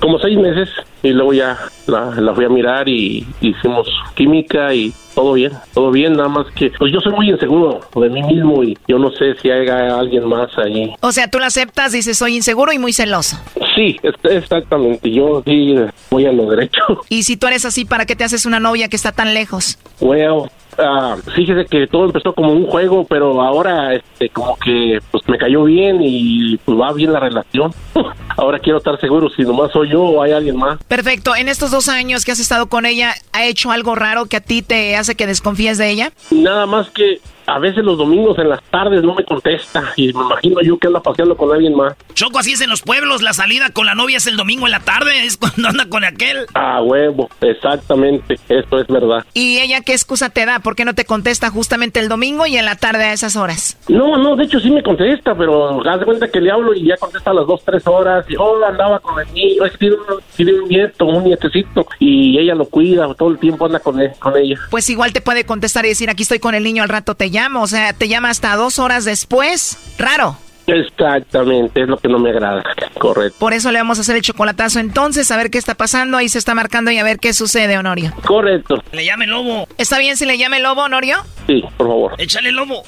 Como 0.00 0.18
seis 0.18 0.38
meses 0.38 0.68
y 1.02 1.10
luego 1.10 1.32
ya 1.32 1.58
la, 1.86 2.10
la 2.20 2.34
fui 2.34 2.44
a 2.44 2.48
mirar 2.48 2.88
y 2.88 3.26
hicimos 3.40 3.88
química 4.14 4.74
y 4.74 4.92
todo 5.16 5.32
bien, 5.32 5.52
todo 5.72 5.90
bien, 5.90 6.12
nada 6.12 6.28
más 6.28 6.46
que 6.54 6.70
pues 6.78 6.92
yo 6.92 7.00
soy 7.00 7.14
muy 7.14 7.30
inseguro 7.30 7.80
de 7.94 8.10
mí 8.10 8.22
mismo 8.22 8.62
y 8.62 8.76
yo 8.86 8.98
no 8.98 9.10
sé 9.12 9.34
si 9.40 9.50
hay 9.50 9.66
alguien 9.66 10.28
más 10.28 10.50
ahí. 10.58 10.94
O 11.00 11.10
sea, 11.10 11.30
tú 11.30 11.38
la 11.38 11.46
aceptas, 11.46 11.92
dices, 11.92 12.18
soy 12.18 12.36
inseguro 12.36 12.70
y 12.70 12.78
muy 12.78 12.92
celoso. 12.92 13.38
Sí, 13.74 13.98
exactamente, 14.24 15.10
yo 15.10 15.42
sí 15.46 15.74
voy 16.10 16.26
a 16.26 16.32
lo 16.32 16.50
derecho. 16.50 16.82
Y 17.08 17.22
si 17.22 17.38
tú 17.38 17.46
eres 17.46 17.64
así, 17.64 17.86
¿para 17.86 18.04
qué 18.04 18.14
te 18.14 18.24
haces 18.24 18.44
una 18.44 18.60
novia 18.60 18.88
que 18.88 18.96
está 18.96 19.10
tan 19.10 19.32
lejos? 19.32 19.78
Well, 20.00 20.50
ah, 20.78 21.16
fíjese 21.34 21.64
que 21.64 21.86
todo 21.86 22.04
empezó 22.04 22.34
como 22.34 22.52
un 22.52 22.66
juego, 22.66 23.04
pero 23.04 23.40
ahora 23.40 23.94
este 23.94 24.28
como 24.28 24.56
que 24.58 25.00
pues 25.10 25.26
me 25.28 25.38
cayó 25.38 25.64
bien 25.64 26.00
y 26.02 26.58
pues 26.58 26.78
va 26.78 26.92
bien 26.92 27.12
la 27.12 27.20
relación. 27.20 27.72
ahora 28.36 28.58
quiero 28.58 28.78
estar 28.78 29.00
seguro 29.00 29.28
si 29.30 29.42
nomás 29.42 29.72
soy 29.72 29.90
yo 29.90 30.02
o 30.02 30.22
hay 30.22 30.32
alguien 30.32 30.56
más. 30.56 30.82
Perfecto, 30.84 31.34
en 31.34 31.48
estos 31.48 31.70
dos 31.70 31.88
años 31.88 32.24
que 32.24 32.32
has 32.32 32.40
estado 32.40 32.68
con 32.68 32.86
ella, 32.86 33.14
¿ha 33.32 33.44
hecho 33.44 33.70
algo 33.70 33.94
raro 33.94 34.26
que 34.26 34.36
a 34.36 34.40
ti 34.40 34.62
te 34.62 34.96
hace 35.06 35.14
que 35.14 35.26
desconfíes 35.26 35.78
de 35.78 35.88
ella? 35.88 36.12
Nada 36.30 36.66
más 36.66 36.90
que 36.90 37.20
a 37.46 37.58
veces 37.58 37.84
los 37.84 37.96
domingos 37.98 38.38
en 38.38 38.48
las 38.48 38.62
tardes 38.64 39.02
no 39.02 39.14
me 39.14 39.24
contesta 39.24 39.82
y 39.96 40.12
me 40.12 40.20
imagino 40.22 40.60
yo 40.62 40.78
que 40.78 40.86
anda 40.88 41.00
paseando 41.00 41.36
con 41.36 41.52
alguien 41.52 41.74
más. 41.76 41.94
Choco, 42.14 42.38
así 42.38 42.52
es 42.52 42.60
en 42.60 42.70
los 42.70 42.82
pueblos. 42.82 43.22
La 43.22 43.32
salida 43.32 43.70
con 43.70 43.86
la 43.86 43.94
novia 43.94 44.16
es 44.16 44.26
el 44.26 44.36
domingo 44.36 44.66
en 44.66 44.72
la 44.72 44.80
tarde. 44.80 45.24
Es 45.24 45.36
cuando 45.36 45.68
anda 45.68 45.86
con 45.88 46.04
aquel. 46.04 46.46
Ah, 46.54 46.80
huevo, 46.82 47.28
exactamente, 47.40 48.38
eso 48.48 48.78
es 48.80 48.86
verdad. 48.88 49.24
¿Y 49.34 49.58
ella 49.58 49.80
qué 49.82 49.92
excusa 49.92 50.30
te 50.30 50.46
da? 50.46 50.60
¿Por 50.60 50.76
qué 50.76 50.84
no 50.84 50.94
te 50.94 51.04
contesta 51.04 51.50
justamente 51.50 52.00
el 52.00 52.08
domingo 52.08 52.46
y 52.46 52.56
en 52.56 52.64
la 52.64 52.76
tarde 52.76 53.04
a 53.04 53.12
esas 53.12 53.36
horas? 53.36 53.76
No, 53.88 54.16
no, 54.16 54.36
de 54.36 54.44
hecho 54.44 54.60
sí 54.60 54.70
me 54.70 54.82
contesta, 54.82 55.34
pero 55.36 55.86
haz 55.88 56.00
de 56.00 56.06
cuenta 56.06 56.28
que 56.28 56.40
le 56.40 56.50
hablo 56.50 56.74
y 56.74 56.86
ya 56.86 56.96
contesta 56.96 57.30
a 57.30 57.34
las 57.34 57.46
dos, 57.46 57.62
tres 57.64 57.86
horas. 57.86 58.24
Y, 58.28 58.36
oh, 58.36 58.64
andaba 58.64 58.98
con 59.00 59.20
el 59.20 59.32
niño, 59.34 59.64
es 59.64 59.72
que 59.72 59.78
tiene 59.78 59.96
un, 59.96 60.02
tiene 60.36 60.52
un 60.60 60.68
nieto, 60.68 61.04
un 61.06 61.24
nietecito, 61.24 61.86
y 61.98 62.38
ella 62.38 62.54
lo 62.54 62.64
cuida, 62.66 63.12
todo 63.14 63.30
el 63.30 63.38
tiempo 63.38 63.66
anda 63.66 63.78
con, 63.80 64.00
él- 64.00 64.12
con 64.18 64.36
ella. 64.36 64.56
Pues 64.70 64.88
igual 64.90 65.12
te 65.12 65.20
puede 65.20 65.44
contestar 65.44 65.84
y 65.84 65.90
decir, 65.90 66.08
aquí 66.10 66.22
estoy 66.22 66.38
con 66.38 66.54
el 66.54 66.64
niño, 66.64 66.82
al 66.82 66.88
rato 66.88 67.14
te 67.14 67.30
llamo. 67.36 67.62
O 67.62 67.66
sea, 67.66 67.92
te 67.92 68.08
llama 68.08 68.30
hasta 68.30 68.56
dos 68.56 68.78
horas 68.78 69.04
después. 69.04 69.78
Raro. 69.98 70.36
Exactamente, 70.66 71.82
es 71.82 71.88
lo 71.88 71.96
que 71.96 72.08
no 72.08 72.18
me 72.18 72.30
agrada, 72.30 72.64
correcto. 72.98 73.38
Por 73.38 73.52
eso 73.52 73.70
le 73.70 73.78
vamos 73.78 73.98
a 73.98 74.00
hacer 74.00 74.16
el 74.16 74.22
chocolatazo 74.22 74.80
entonces, 74.80 75.30
a 75.30 75.36
ver 75.36 75.48
qué 75.48 75.58
está 75.58 75.76
pasando. 75.76 76.16
Ahí 76.16 76.28
se 76.28 76.38
está 76.38 76.54
marcando 76.54 76.90
y 76.90 76.98
a 76.98 77.04
ver 77.04 77.18
qué 77.18 77.32
sucede, 77.32 77.78
Honorio. 77.78 78.12
Correcto. 78.24 78.82
Le 78.90 79.04
llame 79.04 79.28
lobo. 79.28 79.68
¿Está 79.78 79.98
bien 79.98 80.16
si 80.16 80.26
le 80.26 80.38
llame 80.38 80.58
lobo, 80.58 80.82
Honorio? 80.82 81.18
Sí, 81.46 81.62
por 81.76 81.86
favor. 81.86 82.14
Échale 82.18 82.50
lobo. 82.50 82.82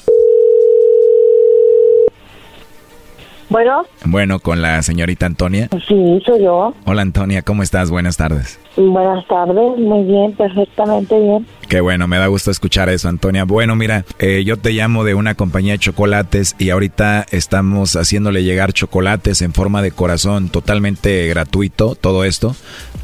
Bueno, 3.49 3.83
Bueno, 4.05 4.39
con 4.39 4.61
la 4.61 4.81
señorita 4.83 5.25
Antonia. 5.25 5.69
sí, 5.87 6.21
soy 6.23 6.43
yo. 6.43 6.73
Hola 6.85 7.01
Antonia, 7.01 7.41
¿cómo 7.41 7.63
estás? 7.63 7.89
Buenas 7.89 8.15
tardes. 8.15 8.59
Buenas 8.77 9.27
tardes, 9.27 9.77
muy 9.79 10.03
bien, 10.03 10.33
perfectamente 10.33 11.19
bien. 11.19 11.47
Qué 11.67 11.81
bueno, 11.81 12.07
me 12.07 12.17
da 12.19 12.27
gusto 12.27 12.51
escuchar 12.51 12.89
eso, 12.89 13.09
Antonia. 13.09 13.45
Bueno, 13.45 13.75
mira, 13.75 14.05
eh, 14.19 14.43
yo 14.45 14.57
te 14.57 14.71
llamo 14.71 15.03
de 15.03 15.15
una 15.15 15.33
compañía 15.33 15.73
de 15.73 15.79
chocolates 15.79 16.55
y 16.59 16.69
ahorita 16.69 17.25
estamos 17.31 17.95
haciéndole 17.95 18.43
llegar 18.43 18.71
chocolates 18.71 19.41
en 19.41 19.53
forma 19.53 19.81
de 19.81 19.91
corazón, 19.91 20.49
totalmente 20.49 21.27
gratuito, 21.27 21.95
todo 21.95 22.25
esto, 22.25 22.55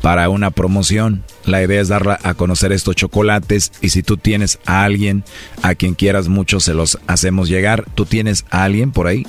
para 0.01 0.29
una 0.29 0.51
promoción. 0.51 1.23
La 1.45 1.63
idea 1.63 1.81
es 1.81 1.87
darla 1.87 2.19
a 2.23 2.35
conocer 2.35 2.71
estos 2.71 2.95
chocolates 2.95 3.71
y 3.81 3.89
si 3.89 4.03
tú 4.03 4.17
tienes 4.17 4.59
a 4.67 4.83
alguien 4.83 5.23
a 5.63 5.73
quien 5.73 5.95
quieras 5.95 6.27
mucho, 6.27 6.59
se 6.59 6.75
los 6.75 6.99
hacemos 7.07 7.49
llegar. 7.49 7.83
¿Tú 7.95 8.05
tienes 8.05 8.45
a 8.51 8.63
alguien 8.63 8.91
por 8.91 9.07
ahí? 9.07 9.25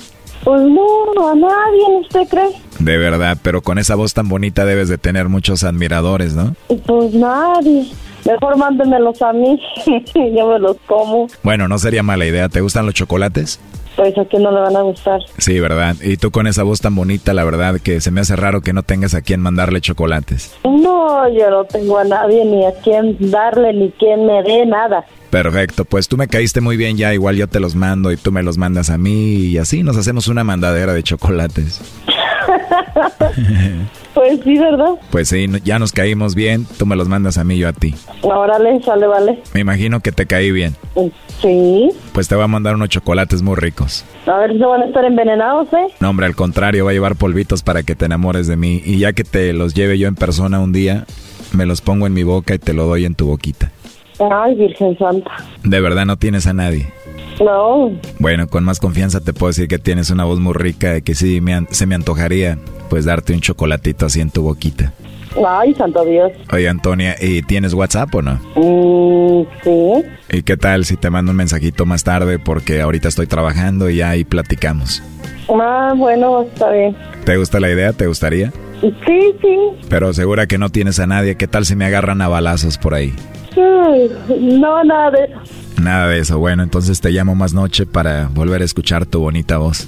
Pues 0.47 0.61
no, 0.61 1.29
a 1.29 1.35
nadie, 1.35 1.99
¿usted 1.99 2.25
cree? 2.29 2.47
De 2.79 2.97
verdad, 2.97 3.37
pero 3.41 3.61
con 3.61 3.79
esa 3.79 3.95
voz 3.95 4.13
tan 4.13 4.29
bonita 4.29 4.63
debes 4.63 4.87
de 4.87 4.97
tener 4.97 5.27
muchos 5.27 5.65
admiradores, 5.65 6.35
¿no? 6.35 6.55
Pues 6.85 7.13
nadie. 7.13 7.91
Mejor 8.23 8.55
mándemelos 8.55 9.21
a 9.21 9.33
mí, 9.33 9.59
yo 10.15 10.47
me 10.47 10.57
los 10.59 10.77
como. 10.87 11.27
Bueno, 11.43 11.67
no 11.67 11.77
sería 11.77 12.01
mala 12.01 12.25
idea. 12.25 12.47
¿Te 12.47 12.61
gustan 12.61 12.85
los 12.85 12.95
chocolates? 12.95 13.59
Pues 13.97 14.17
a 14.17 14.25
quién 14.25 14.43
no 14.43 14.51
le 14.51 14.59
van 14.61 14.75
a 14.75 14.81
gustar. 14.81 15.19
Sí, 15.39 15.59
¿verdad? 15.59 15.95
Y 16.01 16.17
tú 16.17 16.31
con 16.31 16.45
esa 16.47 16.63
voz 16.63 16.79
tan 16.79 16.95
bonita, 16.95 17.33
la 17.33 17.43
verdad 17.43 17.81
que 17.81 17.99
se 17.99 18.11
me 18.11 18.21
hace 18.21 18.35
raro 18.35 18.61
que 18.61 18.71
no 18.71 18.83
tengas 18.83 19.15
a 19.15 19.21
quien 19.21 19.41
mandarle 19.41 19.81
chocolates. 19.81 20.55
No, 20.63 21.27
yo 21.29 21.49
no 21.49 21.65
tengo 21.65 21.97
a 21.97 22.03
nadie, 22.03 22.45
ni 22.45 22.63
a 22.63 22.71
quién 22.83 23.17
darle, 23.19 23.73
ni 23.73 23.91
quien 23.91 24.25
me 24.27 24.43
dé 24.43 24.65
nada. 24.67 25.03
Perfecto, 25.31 25.83
pues 25.83 26.07
tú 26.07 26.15
me 26.15 26.27
caíste 26.27 26.61
muy 26.61 26.77
bien 26.77 26.95
ya, 26.95 27.13
igual 27.13 27.35
yo 27.35 27.47
te 27.47 27.59
los 27.59 27.75
mando 27.75 28.11
y 28.11 28.17
tú 28.17 28.31
me 28.31 28.43
los 28.43 28.57
mandas 28.57 28.89
a 28.89 28.97
mí 28.97 29.35
y 29.35 29.57
así 29.57 29.83
nos 29.83 29.97
hacemos 29.97 30.27
una 30.27 30.43
mandadera 30.43 30.93
de 30.93 31.03
chocolates. 31.03 31.81
Pues 34.17 34.39
sí, 34.43 34.57
¿verdad? 34.57 34.95
Pues 35.11 35.29
sí, 35.29 35.47
ya 35.63 35.77
nos 35.77 35.91
caímos 35.91 36.33
bien, 36.33 36.65
tú 36.79 36.87
me 36.87 36.95
los 36.95 37.07
mandas 37.07 37.37
a 37.37 37.43
mí, 37.43 37.59
yo 37.59 37.67
a 37.67 37.73
ti. 37.73 37.93
Órale, 38.23 38.81
sale, 38.81 39.05
vale. 39.05 39.43
Me 39.53 39.59
imagino 39.59 39.99
que 39.99 40.11
te 40.11 40.25
caí 40.25 40.51
bien. 40.51 40.75
Sí. 41.39 41.91
Pues 42.13 42.27
te 42.27 42.33
voy 42.33 42.43
a 42.43 42.47
mandar 42.47 42.73
unos 42.73 42.89
chocolates 42.89 43.43
muy 43.43 43.55
ricos. 43.55 44.05
A 44.25 44.39
ver 44.39 44.53
si 44.53 44.57
van 44.57 44.81
a 44.81 44.85
estar 44.85 45.05
envenenados, 45.05 45.67
¿eh? 45.71 45.93
No, 45.99 46.09
hombre, 46.09 46.25
al 46.25 46.35
contrario, 46.35 46.85
va 46.85 46.89
a 46.89 46.93
llevar 46.95 47.15
polvitos 47.15 47.61
para 47.61 47.83
que 47.83 47.95
te 47.95 48.05
enamores 48.05 48.47
de 48.47 48.57
mí. 48.57 48.81
Y 48.83 48.97
ya 48.97 49.13
que 49.13 49.23
te 49.23 49.53
los 49.53 49.75
lleve 49.75 49.99
yo 49.99 50.07
en 50.07 50.15
persona 50.15 50.59
un 50.59 50.73
día, 50.73 51.05
me 51.53 51.67
los 51.67 51.81
pongo 51.81 52.07
en 52.07 52.13
mi 52.13 52.23
boca 52.23 52.55
y 52.55 52.59
te 52.59 52.73
lo 52.73 52.85
doy 52.87 53.05
en 53.05 53.13
tu 53.13 53.27
boquita. 53.27 53.71
Ay, 54.19 54.55
Virgen 54.55 54.97
Santa. 54.97 55.31
De 55.63 55.79
verdad 55.79 56.05
no 56.05 56.17
tienes 56.17 56.47
a 56.47 56.53
nadie. 56.53 56.91
No. 57.39 57.91
Bueno, 58.19 58.47
con 58.47 58.63
más 58.63 58.79
confianza 58.79 59.21
te 59.21 59.33
puedo 59.33 59.49
decir 59.49 59.67
que 59.67 59.77
tienes 59.77 60.09
una 60.09 60.23
voz 60.23 60.39
muy 60.39 60.53
rica 60.53 60.97
y 60.97 61.01
que 61.01 61.13
sí 61.13 61.39
me 61.39 61.67
se 61.69 61.85
me 61.85 61.95
antojaría 61.95 62.57
pues 62.89 63.05
darte 63.05 63.33
un 63.33 63.41
chocolatito 63.41 64.05
así 64.07 64.21
en 64.21 64.31
tu 64.31 64.41
boquita. 64.41 64.93
Ay, 65.45 65.75
santo 65.75 66.03
Dios. 66.03 66.31
Oye, 66.51 66.67
Antonia, 66.67 67.15
¿y 67.21 67.43
tienes 67.43 67.73
WhatsApp 67.73 68.13
o 68.15 68.21
no? 68.21 68.39
Mm, 68.55 69.45
sí. 69.63 70.37
¿Y 70.37 70.41
qué 70.43 70.57
tal 70.57 70.85
si 70.85 70.97
te 70.97 71.09
mando 71.09 71.31
un 71.31 71.37
mensajito 71.37 71.85
más 71.85 72.03
tarde? 72.03 72.39
Porque 72.39 72.81
ahorita 72.81 73.07
estoy 73.09 73.27
trabajando 73.27 73.89
y 73.89 74.01
ahí 74.01 74.23
platicamos. 74.23 75.03
Ah, 75.49 75.93
bueno, 75.95 76.41
está 76.41 76.71
bien. 76.71 76.95
¿Te 77.23 77.37
gusta 77.37 77.59
la 77.59 77.69
idea? 77.69 77.93
¿Te 77.93 78.07
gustaría? 78.07 78.51
Sí, 78.81 79.35
sí. 79.41 79.57
Pero 79.89 80.13
segura 80.13 80.47
que 80.47 80.57
no 80.57 80.69
tienes 80.69 80.99
a 80.99 81.07
nadie. 81.07 81.35
¿Qué 81.35 81.47
tal 81.47 81.65
si 81.65 81.75
me 81.75 81.85
agarran 81.85 82.21
a 82.21 82.27
balazos 82.27 82.77
por 82.77 82.93
ahí? 82.93 83.13
Ay, 83.55 84.11
no, 84.39 84.83
nada 84.83 85.11
de 85.11 85.23
eso. 85.25 85.81
Nada 85.81 86.07
de 86.07 86.19
eso. 86.19 86.37
Bueno, 86.39 86.63
entonces 86.63 87.01
te 87.01 87.09
llamo 87.11 87.35
más 87.35 87.53
noche 87.53 87.85
para 87.85 88.27
volver 88.27 88.61
a 88.61 88.65
escuchar 88.65 89.05
tu 89.05 89.19
bonita 89.19 89.57
voz. 89.57 89.87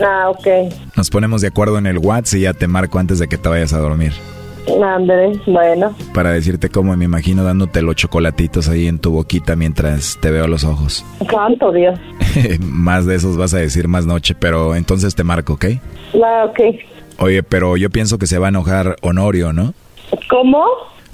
Ah, 0.00 0.28
ok. 0.28 0.46
Nos 0.96 1.10
ponemos 1.10 1.40
de 1.40 1.48
acuerdo 1.48 1.78
en 1.78 1.86
el 1.86 1.98
WhatsApp 1.98 2.38
y 2.38 2.42
ya 2.42 2.52
te 2.52 2.66
marco 2.68 2.98
antes 2.98 3.18
de 3.18 3.28
que 3.28 3.38
te 3.38 3.48
vayas 3.48 3.72
a 3.72 3.78
dormir. 3.78 4.12
Andrés, 4.84 5.38
bueno. 5.46 5.94
Para 6.12 6.32
decirte 6.32 6.68
cómo 6.68 6.96
me 6.96 7.04
imagino 7.04 7.44
dándote 7.44 7.82
los 7.82 7.94
chocolatitos 7.94 8.68
ahí 8.68 8.88
en 8.88 8.98
tu 8.98 9.12
boquita 9.12 9.54
mientras 9.56 10.18
te 10.20 10.30
veo 10.30 10.48
los 10.48 10.64
ojos. 10.64 11.04
Santo 11.30 11.72
Dios. 11.72 11.98
más 12.60 13.06
de 13.06 13.14
esos 13.14 13.36
vas 13.36 13.54
a 13.54 13.58
decir 13.58 13.88
más 13.88 14.06
noche, 14.06 14.34
pero 14.38 14.74
entonces 14.74 15.14
te 15.14 15.24
marco, 15.24 15.54
¿ok? 15.54 15.66
Ah, 16.22 16.46
ok. 16.48 16.60
Oye, 17.18 17.42
pero 17.42 17.76
yo 17.76 17.90
pienso 17.90 18.18
que 18.18 18.26
se 18.26 18.38
va 18.38 18.46
a 18.46 18.48
enojar 18.50 18.96
Honorio, 19.02 19.52
¿no? 19.52 19.74
¿Cómo? 20.28 20.64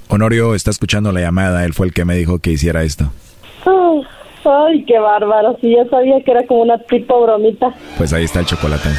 Honorio 0.09 0.53
está 0.53 0.69
escuchando 0.69 1.11
la 1.11 1.21
llamada, 1.21 1.65
él 1.65 1.73
fue 1.73 1.87
el 1.87 1.93
que 1.93 2.05
me 2.05 2.15
dijo 2.15 2.39
que 2.39 2.51
hiciera 2.51 2.83
esto. 2.83 3.05
Ay, 3.65 4.01
ay, 4.45 4.85
qué 4.85 4.99
bárbaro. 4.99 5.57
Sí, 5.61 5.71
yo 5.75 5.89
sabía 5.89 6.21
que 6.23 6.31
era 6.31 6.45
como 6.45 6.61
una 6.61 6.77
tipo 6.77 7.21
bromita. 7.23 7.73
Pues 7.97 8.11
ahí 8.13 8.25
está 8.25 8.41
el 8.41 8.45
chocolate. 8.45 8.89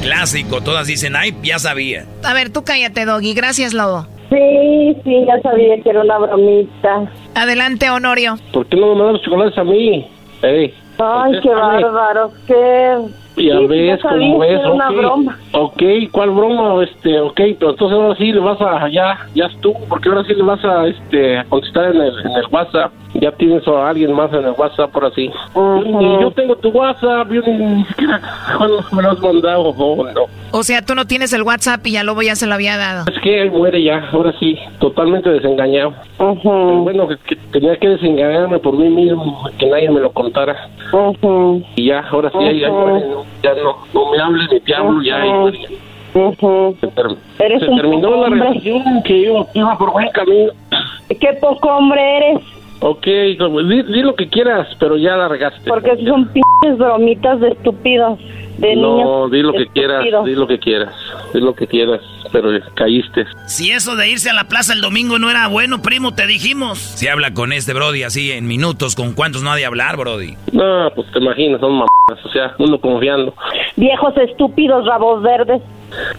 Clásico, 0.00 0.60
todas 0.60 0.86
dicen, 0.86 1.14
ay, 1.16 1.36
ya 1.42 1.58
sabía. 1.58 2.06
A 2.24 2.34
ver, 2.34 2.50
tú 2.50 2.62
cállate, 2.64 3.04
Doggy. 3.04 3.34
Gracias, 3.34 3.72
Lobo. 3.74 4.06
Sí, 4.30 4.96
sí, 5.04 5.24
ya 5.26 5.40
sabía 5.42 5.80
que 5.82 5.90
era 5.90 6.00
una 6.00 6.18
bromita. 6.18 7.10
Adelante, 7.34 7.90
Honorio. 7.90 8.36
¿Por 8.52 8.66
qué 8.66 8.76
no 8.76 8.86
me 8.88 8.94
mandan 8.94 9.12
los 9.14 9.22
chocolates 9.22 9.58
a 9.58 9.64
mí? 9.64 10.06
Ey, 10.42 10.74
Ay, 10.98 11.32
qué 11.42 11.48
bárbaro. 11.50 12.32
¿Qué? 12.46 12.96
Ya 13.36 13.58
Sí, 13.58 13.66
ves, 13.66 13.88
ya 13.96 14.02
sabía 14.08 14.28
como 14.32 14.40
que 14.40 14.46
ves, 14.48 14.60
era 14.60 14.72
una 14.72 14.90
broma. 14.90 15.38
Ok, 15.54 15.82
¿cuál 16.10 16.30
broma? 16.30 16.82
Este, 16.82 17.20
ok, 17.20 17.40
pero 17.58 17.70
entonces 17.72 17.92
ahora 17.98 18.16
sí 18.16 18.32
le 18.32 18.40
vas 18.40 18.60
a, 18.60 18.88
ya, 18.88 19.26
ya 19.34 19.46
estuvo, 19.46 19.78
porque 19.88 20.08
ahora 20.08 20.24
sí 20.24 20.34
le 20.34 20.42
vas 20.42 20.64
a, 20.64 20.86
este, 20.86 21.44
contestar 21.48 21.94
en 21.94 22.00
el, 22.00 22.18
en 22.20 22.32
el 22.32 22.46
WhatsApp. 22.50 22.92
Ya 23.14 23.30
tienes 23.32 23.66
a 23.68 23.90
alguien 23.90 24.14
más 24.14 24.32
en 24.32 24.46
el 24.46 24.54
WhatsApp, 24.56 24.90
ahora 24.94 25.10
sí. 25.14 25.30
Y 25.54 26.22
yo 26.22 26.30
tengo 26.30 26.56
tu 26.56 26.70
WhatsApp, 26.70 27.30
yo 27.30 27.42
ni, 27.42 27.52
ni 27.52 27.84
siquiera 27.84 28.20
cuando 28.56 28.82
me 28.92 29.02
lo 29.02 29.10
has 29.10 29.20
mandado, 29.20 29.62
oh, 29.64 30.04
no. 30.14 30.22
O 30.52 30.62
sea, 30.62 30.82
tú 30.82 30.94
no 30.94 31.06
tienes 31.06 31.32
el 31.34 31.42
WhatsApp 31.42 31.86
y 31.86 31.92
ya 31.92 32.04
Lobo 32.04 32.22
ya 32.22 32.34
se 32.36 32.46
lo 32.46 32.54
había 32.54 32.78
dado. 32.78 33.04
Es 33.12 33.20
que 33.20 33.42
él 33.42 33.50
muere 33.50 33.82
ya, 33.82 34.08
ahora 34.12 34.32
sí, 34.40 34.58
totalmente 34.80 35.28
desengañado. 35.28 35.92
Pero 36.16 36.82
bueno, 36.82 37.08
que, 37.08 37.16
que 37.18 37.36
tenía 37.52 37.76
que 37.76 37.88
desengañarme 37.90 38.58
por 38.58 38.76
mí 38.78 38.88
mismo, 38.88 39.46
que 39.58 39.66
nadie 39.66 39.90
me 39.90 40.00
lo 40.00 40.10
contara. 40.12 40.70
Y 41.76 41.86
ya, 41.86 42.00
ahora 42.10 42.30
sí, 42.30 42.38
Ujú. 42.38 42.72
muere, 42.72 43.06
¿no? 43.08 43.24
ya 43.42 43.54
no, 43.54 43.76
no 43.92 44.10
me 44.10 44.20
hables 44.20 44.50
ni 44.52 44.60
te 44.60 44.74
hablo, 44.74 45.02
ya. 45.02 45.18
Ahí 45.46 45.58
muere. 46.14 46.76
Se, 46.80 46.86
ter- 46.88 47.16
Eres 47.38 47.60
se 47.60 47.66
terminó 47.68 48.10
la 48.10 48.16
hombre. 48.26 48.40
relación 48.40 49.02
que 49.02 49.16
iba, 49.16 49.46
iba 49.54 49.78
por 49.78 49.92
buen 49.92 50.08
camino. 50.10 50.52
Qué 51.08 51.32
poco 51.40 51.68
hombre 51.68 52.16
eres. 52.18 52.38
Ok, 52.80 53.06
di, 53.06 53.82
di 53.82 54.02
lo 54.02 54.14
que 54.14 54.28
quieras, 54.28 54.68
pero 54.78 54.96
ya 54.96 55.16
largaste. 55.16 55.70
Porque 55.70 55.96
son 56.04 56.28
pinches 56.28 56.78
bromitas 56.78 57.40
de 57.40 57.48
estúpidos. 57.50 58.18
De 58.58 58.74
niños. 58.76 59.04
no, 59.04 59.28
di 59.30 59.40
lo 59.42 59.52
que 59.52 59.66
quieras, 59.68 60.00
estúpidos. 60.04 60.26
di 60.26 60.34
lo 60.34 60.46
que 60.46 60.58
quieras, 60.58 60.94
di 61.32 61.40
lo 61.40 61.54
que 61.54 61.66
quieras, 61.66 62.00
pero 62.32 62.50
caíste. 62.74 63.26
Si 63.46 63.70
eso 63.70 63.96
de 63.96 64.08
irse 64.08 64.30
a 64.30 64.34
la 64.34 64.44
plaza 64.44 64.72
el 64.72 64.80
domingo 64.80 65.18
no 65.18 65.30
era 65.30 65.46
bueno, 65.48 65.82
primo, 65.82 66.14
te 66.14 66.26
dijimos. 66.26 66.78
Si 66.78 67.08
habla 67.08 67.34
con 67.34 67.52
este 67.52 67.72
Brody 67.72 68.02
así 68.02 68.32
en 68.32 68.46
minutos, 68.46 68.94
¿con 68.94 69.12
cuántos 69.12 69.42
no 69.42 69.52
ha 69.52 69.56
de 69.56 69.66
hablar, 69.66 69.96
Brody? 69.96 70.36
No, 70.52 70.90
pues 70.94 71.10
te 71.12 71.18
imaginas, 71.18 71.60
son 71.60 71.72
mamadas, 71.72 72.24
o 72.24 72.28
sea, 72.30 72.54
uno 72.58 72.80
confiando. 72.80 73.34
Viejos 73.76 74.16
estúpidos, 74.16 74.86
rabos 74.86 75.22
verdes. 75.22 75.62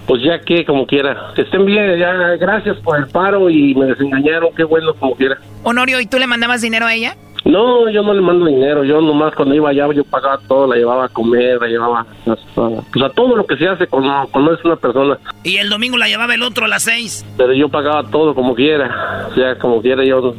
Pues 0.06 0.22
ya 0.22 0.40
que, 0.40 0.66
como 0.66 0.86
quiera. 0.86 1.32
Que 1.36 1.42
estén 1.42 1.66
bien, 1.66 1.98
ya, 1.98 2.14
gracias 2.40 2.78
por 2.78 2.98
el 2.98 3.08
paro 3.08 3.50
y 3.50 3.74
me 3.76 3.88
desengañaron, 3.88 4.54
qué 4.56 4.64
bueno, 4.64 4.94
como 5.00 5.16
quiera. 5.16 5.38
Honorio, 5.64 6.00
¿y 6.00 6.06
tú 6.06 6.20
le 6.20 6.28
mandabas 6.28 6.62
dinero 6.62 6.86
a 6.86 6.94
ella? 6.94 7.16
No, 7.46 7.90
yo 7.90 8.02
no 8.04 8.14
le 8.14 8.22
mando 8.22 8.46
dinero, 8.46 8.84
yo 8.86 9.02
nomás 9.02 9.36
cuando 9.36 9.54
iba 9.54 9.70
allá 9.70 9.92
yo 9.94 10.04
pagaba 10.06 10.40
todo, 10.48 10.68
la 10.68 10.78
llevaba 10.78 11.06
a 11.06 11.10
comer, 11.10 11.60
la 11.60 11.68
llevaba 11.68 12.06
hasta, 12.26 12.70
pues 12.92 13.04
a 13.04 13.10
todo 13.10 13.36
lo 13.36 13.46
que 13.46 13.58
se 13.58 13.68
hace 13.68 13.86
cuando, 13.88 14.28
cuando 14.32 14.54
es 14.54 14.64
una 14.64 14.78
persona, 14.78 15.18
Y 15.44 15.58
el 15.58 15.70
domingo 15.70 15.98
la 15.98 16.08
llevaba 16.08 16.34
el 16.36 16.42
otro 16.42 16.66
a 16.66 16.68
las 16.70 16.84
seis. 16.84 17.26
pero 17.38 17.54
yo 17.54 17.68
pagaba 17.68 18.04
todo 18.10 18.34
como 18.34 18.56
quiera, 18.56 19.28
o 19.30 19.36
sea, 19.36 19.58
como 19.58 19.82
quiera 19.82 20.06
yo, 20.06 20.34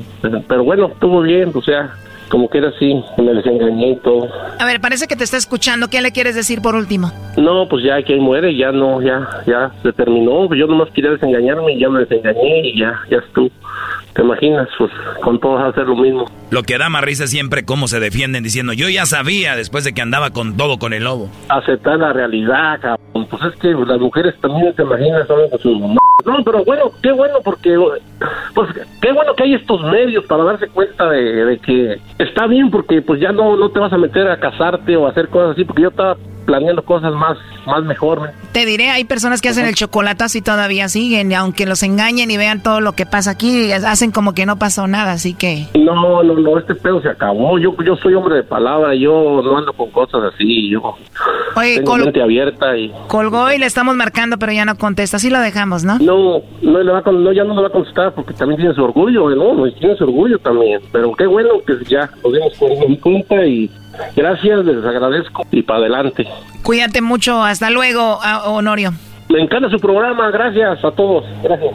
pero 0.49 0.65
bueno, 0.65 0.87
estuvo 0.87 1.21
bien, 1.21 1.53
o 1.55 1.61
sea, 1.61 1.95
como 2.31 2.49
quiera 2.49 2.73
sí, 2.79 2.95
me 3.19 3.35
desengañé 3.35 3.91
y 3.91 3.97
todo. 3.97 4.27
A 4.59 4.65
ver, 4.65 4.81
parece 4.81 5.07
que 5.07 5.15
te 5.15 5.25
está 5.25 5.37
escuchando. 5.37 5.89
¿Qué 5.89 6.01
le 6.01 6.11
quieres 6.11 6.35
decir 6.35 6.63
por 6.63 6.75
último? 6.75 7.13
No, 7.37 7.69
pues 7.69 7.85
ya 7.85 8.03
que 8.03 8.17
muere, 8.17 8.57
ya 8.57 8.73
no, 8.73 9.03
ya, 9.03 9.43
ya 9.47 9.71
se 9.83 9.93
terminó, 9.93 10.53
yo 10.55 10.67
nomás 10.67 10.91
quería 10.91 11.11
desengañarme 11.11 11.75
y 11.75 11.81
ya 11.81 11.91
me 11.91 12.01
desengañé 12.01 12.61
y 12.69 12.81
ya, 12.81 12.99
ya 13.11 13.19
estuvo. 13.19 13.51
¿Te 14.15 14.23
imaginas? 14.23 14.69
Pues 14.79 14.93
con 15.23 15.41
todos 15.41 15.61
hacer 15.62 15.87
lo 15.87 15.97
mismo. 15.97 16.27
Lo 16.51 16.62
que 16.62 16.79
da 16.79 16.89
más 16.89 17.03
risa 17.03 17.27
siempre 17.27 17.65
cómo 17.65 17.89
se 17.89 17.99
defienden 17.99 18.45
diciendo, 18.45 18.73
yo 18.73 18.89
ya 18.89 19.07
sabía 19.07 19.57
después 19.57 19.85
de 19.85 19.93
que 19.93 20.03
andaba 20.03 20.31
con 20.31 20.57
todo 20.57 20.79
con 20.79 20.93
el 20.93 21.05
lobo. 21.05 21.29
aceptar 21.49 21.99
la 21.99 22.12
realidad, 22.12 22.79
cabrón. 22.81 23.27
Pues 23.29 23.43
es 23.53 23.61
que 23.61 23.69
las 23.73 23.99
mujeres 23.99 24.35
también, 24.41 24.73
te 24.75 24.83
imaginas, 24.83 25.27
son 25.27 25.49
con 25.51 25.59
sus 25.59 25.81
mamás. 25.81 25.99
No, 26.25 26.43
pero 26.45 26.65
bueno, 26.65 26.85
qué 27.03 27.12
bueno 27.12 27.35
porque, 27.45 27.77
pues 28.55 28.71
qué 29.03 29.12
bueno 29.12 29.35
que 29.35 29.43
hay 29.43 29.55
estos 29.55 29.83
medios 29.83 30.25
para 30.27 30.45
darse 30.45 30.69
cuenta 30.69 31.11
de, 31.11 31.45
de 31.45 31.59
que 31.59 31.99
está 32.19 32.47
bien 32.47 32.71
porque 32.71 33.03
pues 33.03 33.21
ya 33.21 33.33
no, 33.33 33.57
no 33.57 33.71
te 33.71 33.81
vas 33.81 33.93
a 33.93 33.99
meter 33.99 34.29
a 34.29 34.39
casarte 34.39 34.97
o 34.97 35.07
a 35.07 35.11
hacer 35.11 35.29
cosas 35.29 35.51
así 35.53 35.65
porque 35.65 35.83
yo 35.83 35.89
estaba 35.89 36.17
planeando 36.45 36.84
cosas 36.84 37.12
más, 37.14 37.36
más 37.66 37.82
mejor. 37.84 38.20
¿me? 38.20 38.28
Te 38.53 38.66
diré, 38.66 38.90
hay 38.90 39.05
personas 39.05 39.40
que 39.40 39.49
hacen 39.49 39.66
el 39.66 39.74
chocolatazo 39.74 40.38
y 40.38 40.42
todavía 40.42 40.88
siguen, 40.88 41.32
aunque 41.34 41.66
los 41.66 41.82
engañen 41.82 42.30
y 42.30 42.36
vean 42.36 42.62
todo 42.62 42.80
lo 42.80 42.92
que 42.92 43.07
pasa 43.07 43.32
aquí, 43.32 43.72
hacen 43.72 44.11
como 44.11 44.32
que 44.34 44.47
no 44.47 44.59
pasó 44.59 44.86
nada, 44.86 45.12
así 45.12 45.34
que... 45.34 45.66
No, 45.74 46.22
no, 46.22 46.34
no, 46.34 46.58
este 46.58 46.75
pedo 46.75 47.00
se 47.03 47.08
acabó. 47.08 47.58
Yo, 47.58 47.75
yo 47.84 47.96
soy 47.96 48.14
hombre 48.14 48.37
de 48.37 48.42
palabra, 48.42 48.95
yo 48.95 49.41
no 49.42 49.58
ando 49.58 49.72
con 49.72 49.91
cosas 49.91 50.33
así. 50.34 50.71
Yo 50.71 50.96
Oye, 51.57 51.76
tengo 51.76 51.96
mente 51.96 52.22
abierta 52.22 52.76
y 52.76 52.92
colgó 53.08 53.53
y 53.53 53.58
le 53.58 53.66
estamos 53.66 53.96
marcando, 53.96 54.38
pero 54.38 54.53
ya 54.53 54.64
no 54.64 54.76
contesta, 54.76 55.16
así 55.16 55.30
lo 55.30 55.41
dejamos, 55.41 55.84
¿no? 55.84 55.99
No, 55.99 56.42
no, 56.62 56.83
le 56.83 56.92
va 56.92 56.99
a 57.04 57.12
no, 57.12 57.33
ya 57.33 57.45
no 57.45 57.54
le 57.54 57.62
va 57.62 57.68
a 57.68 57.71
contestar 57.71 58.12
porque 58.14 58.34
también 58.34 58.61
tiene 58.61 58.75
su 58.75 58.83
orgullo, 58.83 59.30
¿no? 59.30 59.71
Tiene 59.72 59.96
su 59.96 60.04
orgullo 60.04 60.38
también. 60.38 60.80
Pero 60.92 61.12
qué 61.12 61.26
bueno 61.26 61.50
que 61.66 61.75
ya 61.88 62.11
nos 62.22 62.33
dimos 62.33 62.54
con- 62.58 62.96
cuenta 62.96 63.46
y 63.46 63.71
gracias, 64.16 64.64
les 64.64 64.84
agradezco 64.84 65.46
y 65.50 65.62
para 65.62 65.80
adelante. 65.80 66.26
Cuídate 66.62 67.00
mucho, 67.00 67.42
hasta 67.42 67.71
luego, 67.71 68.21
a- 68.22 68.45
Honorio. 68.50 68.92
Me 69.29 69.41
encanta 69.41 69.68
su 69.71 69.79
programa, 69.79 70.30
gracias 70.30 70.84
a 70.84 70.91
todos, 70.92 71.25
gracias. 71.42 71.72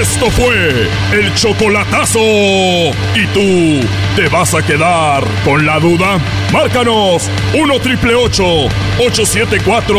Esto 0.00 0.26
fue 0.30 0.88
el 1.12 1.32
chocolatazo. 1.36 2.18
¿Y 2.18 3.24
tú 3.32 3.86
te 4.16 4.28
vas 4.28 4.52
a 4.52 4.60
quedar 4.60 5.22
con 5.44 5.64
la 5.64 5.78
duda? 5.78 6.18
Márcanos 6.52 7.30
1 7.54 7.78
triple 7.78 8.16
874 8.16 9.94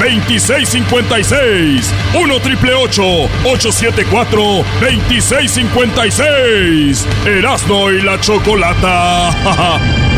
2656. 0.00 1.94
1 2.20 2.40
triple 2.40 2.74
874 2.74 4.42
2656. 4.80 7.06
Erasno 7.24 7.90
y 7.92 8.02
la 8.02 8.18
chocolata. 8.20 9.30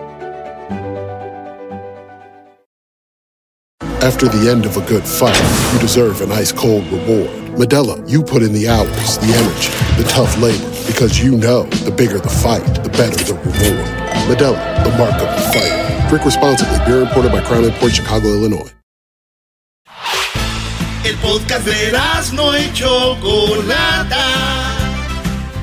After 4.01 4.25
the 4.27 4.49
end 4.49 4.65
of 4.65 4.77
a 4.77 4.81
good 4.89 5.05
fight, 5.05 5.37
you 5.71 5.77
deserve 5.77 6.21
an 6.21 6.31
ice 6.31 6.51
cold 6.51 6.83
reward. 6.91 7.29
Medella, 7.53 8.01
you 8.09 8.23
put 8.23 8.41
in 8.41 8.51
the 8.51 8.67
hours, 8.67 9.19
the 9.19 9.29
energy, 9.29 9.69
the 10.01 10.09
tough 10.09 10.41
labor, 10.41 10.73
because 10.87 11.21
you 11.21 11.37
know 11.37 11.69
the 11.85 11.91
bigger 11.91 12.17
the 12.17 12.27
fight, 12.27 12.65
the 12.81 12.89
better 12.89 13.23
the 13.23 13.35
reward. 13.45 13.85
Medella, 14.25 14.57
the 14.83 14.89
mark 14.97 15.13
of 15.21 15.29
the 15.29 15.41
fighter. 15.53 16.09
Drink 16.09 16.25
responsibly. 16.25 16.79
Beer 16.83 17.01
imported 17.01 17.31
by 17.31 17.41
Crown 17.41 17.69
Port 17.73 17.93
Chicago, 17.93 18.25
Illinois. 18.25 18.73
El 21.05 21.15
podcast 21.17 21.65
de 21.65 21.91
no 22.33 22.57
y 22.57 22.73
Chocolata. 22.73 24.25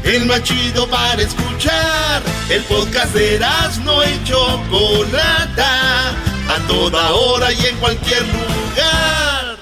El 0.05 0.27
más 0.27 0.45
chido 0.45 0.87
para 0.87 1.21
escuchar. 1.21 2.23
El 2.49 2.63
podcast 2.63 3.13
de 3.15 3.41
no 3.85 4.05
y 4.05 4.23
Chocolata. 4.23 6.28
A 6.49 6.59
toda 6.67 7.13
hora 7.13 7.53
y 7.53 7.67
en 7.67 7.77
cualquier 7.77 8.23
lugar. 8.23 9.57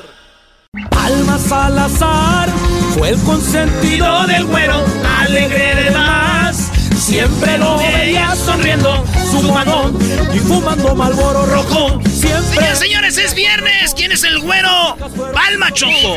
Alma 0.97 1.39
Salazar 1.39 2.51
fue 2.95 3.11
el 3.11 3.23
consentido 3.23 4.27
del 4.27 4.45
güero, 4.47 4.85
alegre 5.21 5.75
de 5.75 5.91
más. 5.93 6.71
Siempre 6.99 7.59
lo 7.59 7.79
veía 7.79 8.35
sonriendo, 8.35 9.05
su 9.31 9.43
mano 9.53 9.93
y 10.35 10.39
fumando 10.41 10.95
Malboro 10.95 11.47
Rojo. 11.47 12.01
Siempre. 12.11 12.75
señores, 12.75 13.17
es 13.19 13.35
viernes. 13.35 13.95
¿Quién 13.95 14.13
es 14.13 14.25
el 14.25 14.41
güero? 14.41 14.97
Palma 15.33 15.71
Choco. 15.73 16.17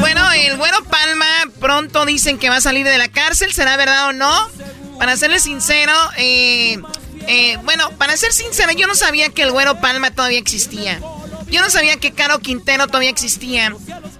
Bueno, 0.00 0.32
el 0.32 0.56
güero 0.56 0.82
Palma 0.84 1.26
pronto 1.60 2.04
dicen 2.04 2.38
que 2.38 2.48
va 2.50 2.56
a 2.56 2.60
salir 2.60 2.86
de 2.86 2.98
la 2.98 3.08
cárcel. 3.08 3.52
¿Será 3.52 3.76
verdad 3.76 4.08
o 4.08 4.12
no? 4.12 4.48
Para 4.98 5.16
serle 5.16 5.38
sincero, 5.38 5.92
eh, 6.16 6.78
eh, 7.26 7.58
bueno, 7.64 7.90
para 7.98 8.16
ser 8.16 8.32
sincero, 8.32 8.72
yo 8.72 8.86
no 8.86 8.94
sabía 8.94 9.28
que 9.30 9.42
el 9.42 9.50
güero 9.50 9.80
Palma 9.80 10.10
todavía 10.10 10.38
existía. 10.38 11.00
Yo 11.48 11.60
no 11.60 11.70
sabía 11.70 11.96
que 11.96 12.12
Caro 12.12 12.38
Quintero 12.40 12.86
todavía 12.86 13.10
existía. 13.10 13.72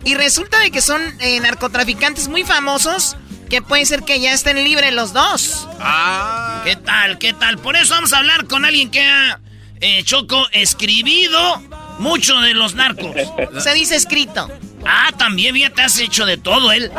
Y 0.04 0.14
resulta 0.14 0.60
de 0.60 0.70
que 0.70 0.80
son 0.80 1.02
eh, 1.20 1.40
narcotraficantes 1.40 2.28
muy 2.28 2.44
famosos 2.44 3.16
que 3.48 3.62
puede 3.62 3.86
ser 3.86 4.02
que 4.02 4.20
ya 4.20 4.32
estén 4.32 4.62
libres 4.62 4.92
los 4.92 5.12
dos. 5.12 5.68
Ah. 5.80 6.62
¿Qué 6.64 6.76
tal? 6.76 7.18
¿Qué 7.18 7.32
tal? 7.32 7.58
Por 7.58 7.76
eso 7.76 7.94
vamos 7.94 8.12
a 8.12 8.18
hablar 8.18 8.46
con 8.46 8.64
alguien 8.64 8.90
que 8.90 9.02
ha, 9.02 9.40
eh, 9.80 10.02
Choco, 10.04 10.46
escribido 10.52 11.62
mucho 11.98 12.38
de 12.40 12.54
los 12.54 12.74
narcos. 12.74 13.14
Se 13.62 13.72
dice 13.74 13.96
escrito. 13.96 14.50
Ah, 14.86 15.10
también 15.16 15.54
ya 15.56 15.70
te 15.70 15.82
has 15.82 15.98
hecho 15.98 16.26
de 16.26 16.36
todo 16.36 16.72
él. 16.72 16.90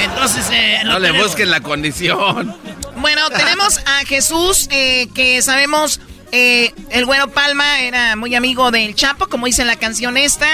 Entonces, 0.00 0.46
eh, 0.52 0.80
no 0.84 0.98
le 0.98 1.12
busquen 1.12 1.50
la 1.50 1.60
condición. 1.60 2.56
Bueno, 2.96 3.30
tenemos 3.30 3.78
a 3.86 4.04
Jesús, 4.04 4.68
eh, 4.70 5.08
que 5.14 5.40
sabemos, 5.42 6.00
eh, 6.32 6.72
el 6.90 7.06
güero 7.06 7.28
Palma 7.28 7.80
era 7.80 8.16
muy 8.16 8.34
amigo 8.34 8.70
del 8.70 8.94
Chapo, 8.94 9.28
como 9.28 9.46
dice 9.46 9.64
la 9.64 9.76
canción 9.76 10.16
esta. 10.16 10.46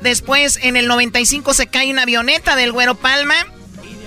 Después, 0.00 0.58
en 0.62 0.76
el 0.76 0.86
95 0.86 1.54
se 1.54 1.66
cae 1.66 1.90
una 1.90 2.02
avioneta 2.02 2.56
del 2.56 2.72
Güero 2.72 2.94
Palma. 2.94 3.34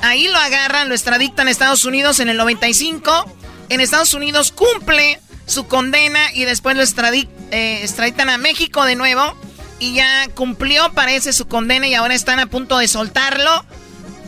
Ahí 0.01 0.27
lo 0.27 0.37
agarran, 0.37 0.87
lo 0.87 0.95
extraditan 0.95 1.47
a 1.47 1.51
Estados 1.51 1.85
Unidos 1.85 2.19
en 2.19 2.29
el 2.29 2.37
95. 2.37 3.25
En 3.69 3.81
Estados 3.81 4.13
Unidos 4.13 4.51
cumple 4.51 5.19
su 5.45 5.67
condena 5.67 6.33
y 6.33 6.45
después 6.45 6.77
lo 6.77 6.83
eh, 6.83 7.79
extraditan 7.81 8.29
a 8.29 8.37
México 8.37 8.85
de 8.85 8.95
nuevo. 8.95 9.35
Y 9.81 9.95
ya 9.95 10.27
cumplió, 10.35 10.93
parece, 10.93 11.33
su 11.33 11.47
condena 11.47 11.87
y 11.87 11.95
ahora 11.95 12.13
están 12.13 12.39
a 12.39 12.45
punto 12.45 12.77
de 12.77 12.87
soltarlo. 12.87 13.49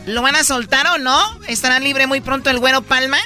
¿Lo 0.04 0.20
van 0.20 0.34
a 0.34 0.42
soltar 0.42 0.84
o 0.88 0.98
no? 0.98 1.16
¿Estará 1.46 1.78
libre 1.78 2.08
muy 2.08 2.20
pronto 2.20 2.50
el 2.50 2.58
Güero 2.58 2.82
Palma? 2.82 3.18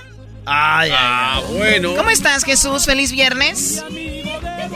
Ay, 0.44 0.90
ah, 0.94 1.40
bueno. 1.56 1.94
¿Cómo 1.96 2.10
estás, 2.10 2.44
Jesús? 2.44 2.84
Feliz 2.84 3.12
viernes. 3.12 3.82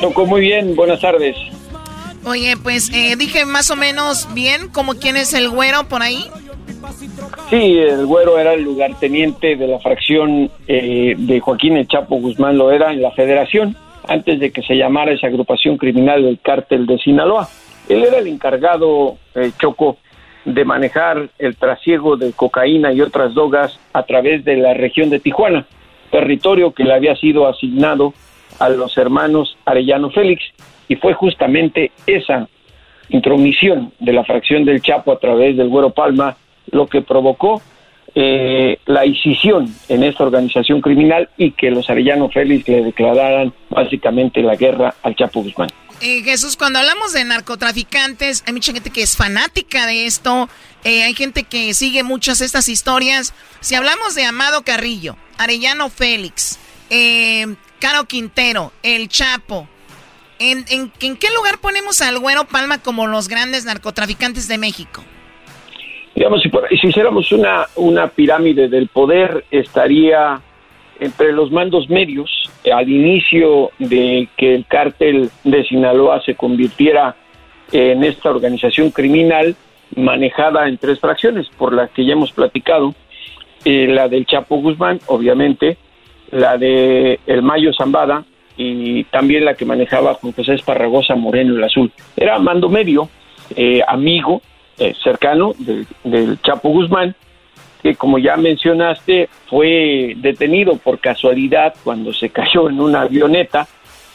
Tocó 0.00 0.24
muy 0.24 0.40
bien, 0.40 0.74
buenas 0.74 1.00
tardes. 1.00 1.36
Oye, 2.24 2.56
pues 2.56 2.90
eh, 2.94 3.16
dije 3.16 3.44
más 3.44 3.70
o 3.70 3.76
menos 3.76 4.32
bien 4.32 4.68
como 4.68 4.94
quién 4.94 5.18
es 5.18 5.34
el 5.34 5.50
güero 5.50 5.84
por 5.88 6.00
ahí. 6.00 6.30
Sí, 7.50 7.78
el 7.78 8.06
güero 8.06 8.38
era 8.38 8.54
el 8.54 8.62
lugarteniente 8.62 9.56
de 9.56 9.66
la 9.66 9.78
fracción 9.78 10.50
eh, 10.66 11.14
de 11.18 11.40
Joaquín 11.40 11.76
El 11.76 11.86
Chapo 11.86 12.16
Guzmán, 12.16 12.56
lo 12.56 12.72
era 12.72 12.92
en 12.92 13.02
la 13.02 13.10
federación, 13.10 13.76
antes 14.08 14.40
de 14.40 14.50
que 14.50 14.62
se 14.62 14.74
llamara 14.74 15.12
esa 15.12 15.26
agrupación 15.26 15.76
criminal 15.76 16.22
del 16.22 16.38
cártel 16.40 16.86
de 16.86 16.98
Sinaloa. 16.98 17.48
Él 17.88 18.04
era 18.04 18.18
el 18.18 18.26
encargado, 18.26 19.16
eh, 19.34 19.50
Choco, 19.58 19.98
de 20.44 20.64
manejar 20.64 21.28
el 21.38 21.56
trasiego 21.56 22.16
de 22.16 22.32
cocaína 22.32 22.92
y 22.92 23.00
otras 23.00 23.34
drogas 23.34 23.78
a 23.92 24.02
través 24.04 24.44
de 24.44 24.56
la 24.56 24.74
región 24.74 25.10
de 25.10 25.20
Tijuana, 25.20 25.66
territorio 26.10 26.72
que 26.72 26.84
le 26.84 26.94
había 26.94 27.14
sido 27.16 27.46
asignado 27.46 28.12
a 28.58 28.68
los 28.68 28.96
hermanos 28.98 29.56
Arellano 29.64 30.10
Félix 30.10 30.42
y 30.88 30.96
fue 30.96 31.14
justamente 31.14 31.92
esa 32.06 32.48
intromisión 33.08 33.92
de 34.00 34.12
la 34.12 34.24
fracción 34.24 34.64
del 34.64 34.82
Chapo 34.82 35.12
a 35.12 35.18
través 35.18 35.56
del 35.56 35.68
Güero 35.68 35.90
Palma 35.90 36.36
lo 36.70 36.86
que 36.86 37.02
provocó 37.02 37.60
eh, 38.14 38.78
la 38.86 39.06
incisión 39.06 39.74
en 39.88 40.02
esta 40.02 40.24
organización 40.24 40.80
criminal 40.80 41.28
y 41.36 41.52
que 41.52 41.70
los 41.70 41.88
Arellano 41.88 42.28
Félix 42.28 42.68
le 42.68 42.82
declararan 42.82 43.52
básicamente 43.70 44.42
la 44.42 44.56
guerra 44.56 44.94
al 45.02 45.16
Chapo 45.16 45.42
Guzmán. 45.42 45.70
Eh, 46.00 46.22
Jesús, 46.22 46.56
cuando 46.56 46.80
hablamos 46.80 47.12
de 47.12 47.24
narcotraficantes, 47.24 48.42
hay 48.46 48.52
mucha 48.52 48.72
gente 48.72 48.90
que 48.90 49.02
es 49.02 49.16
fanática 49.16 49.86
de 49.86 50.06
esto, 50.06 50.48
eh, 50.84 51.04
hay 51.04 51.14
gente 51.14 51.44
que 51.44 51.74
sigue 51.74 52.02
muchas 52.02 52.40
de 52.40 52.46
estas 52.46 52.68
historias. 52.68 53.34
Si 53.60 53.74
hablamos 53.76 54.14
de 54.14 54.24
Amado 54.24 54.62
Carrillo, 54.62 55.16
Arellano 55.38 55.90
Félix, 55.90 56.58
Caro 57.78 58.04
Quintero, 58.04 58.72
El 58.82 59.08
Chapo, 59.08 59.68
¿En, 60.44 60.90
qué 60.90 61.30
lugar 61.36 61.58
ponemos 61.60 62.00
al 62.00 62.18
Güero 62.18 62.48
Palma 62.48 62.78
como 62.78 63.06
los 63.06 63.28
grandes 63.28 63.64
narcotraficantes 63.64 64.48
de 64.48 64.58
México? 64.58 65.04
Digamos, 66.14 66.42
si, 66.42 66.50
si 66.80 66.88
hiciéramos 66.88 67.32
una, 67.32 67.66
una 67.76 68.08
pirámide 68.08 68.68
del 68.68 68.88
poder, 68.88 69.44
estaría 69.50 70.40
entre 71.00 71.32
los 71.32 71.50
mandos 71.50 71.88
medios, 71.90 72.30
al 72.72 72.88
inicio 72.88 73.70
de 73.78 74.28
que 74.36 74.54
el 74.54 74.66
cártel 74.66 75.30
de 75.42 75.64
Sinaloa 75.64 76.22
se 76.22 76.34
convirtiera 76.34 77.16
en 77.72 78.04
esta 78.04 78.30
organización 78.30 78.90
criminal 78.90 79.56
manejada 79.96 80.68
en 80.68 80.78
tres 80.78 81.00
fracciones, 81.00 81.48
por 81.56 81.72
las 81.72 81.90
que 81.90 82.04
ya 82.04 82.12
hemos 82.12 82.32
platicado, 82.32 82.94
eh, 83.64 83.86
la 83.88 84.08
del 84.08 84.26
Chapo 84.26 84.56
Guzmán, 84.56 85.00
obviamente, 85.06 85.76
la 86.30 86.56
de 86.56 87.20
el 87.26 87.42
Mayo 87.42 87.72
Zambada 87.74 88.24
y 88.56 89.04
también 89.04 89.44
la 89.44 89.54
que 89.54 89.64
manejaba 89.64 90.14
Juan 90.14 90.32
José 90.32 90.54
Esparragosa 90.54 91.14
Moreno 91.14 91.56
el 91.56 91.64
Azul. 91.64 91.92
Era 92.16 92.38
mando 92.38 92.68
medio, 92.68 93.08
eh, 93.56 93.80
amigo, 93.86 94.42
eh, 94.78 94.94
cercano 95.02 95.54
del, 95.58 96.38
Chapo 96.42 96.70
Guzmán, 96.70 97.14
que 97.82 97.94
como 97.94 98.18
ya 98.18 98.36
mencionaste 98.36 99.28
fue 99.46 100.14
detenido 100.16 100.76
por 100.76 100.98
casualidad 100.98 101.74
cuando 101.82 102.12
se 102.12 102.30
cayó 102.30 102.68
en 102.68 102.80
una 102.80 103.02
avioneta, 103.02 103.66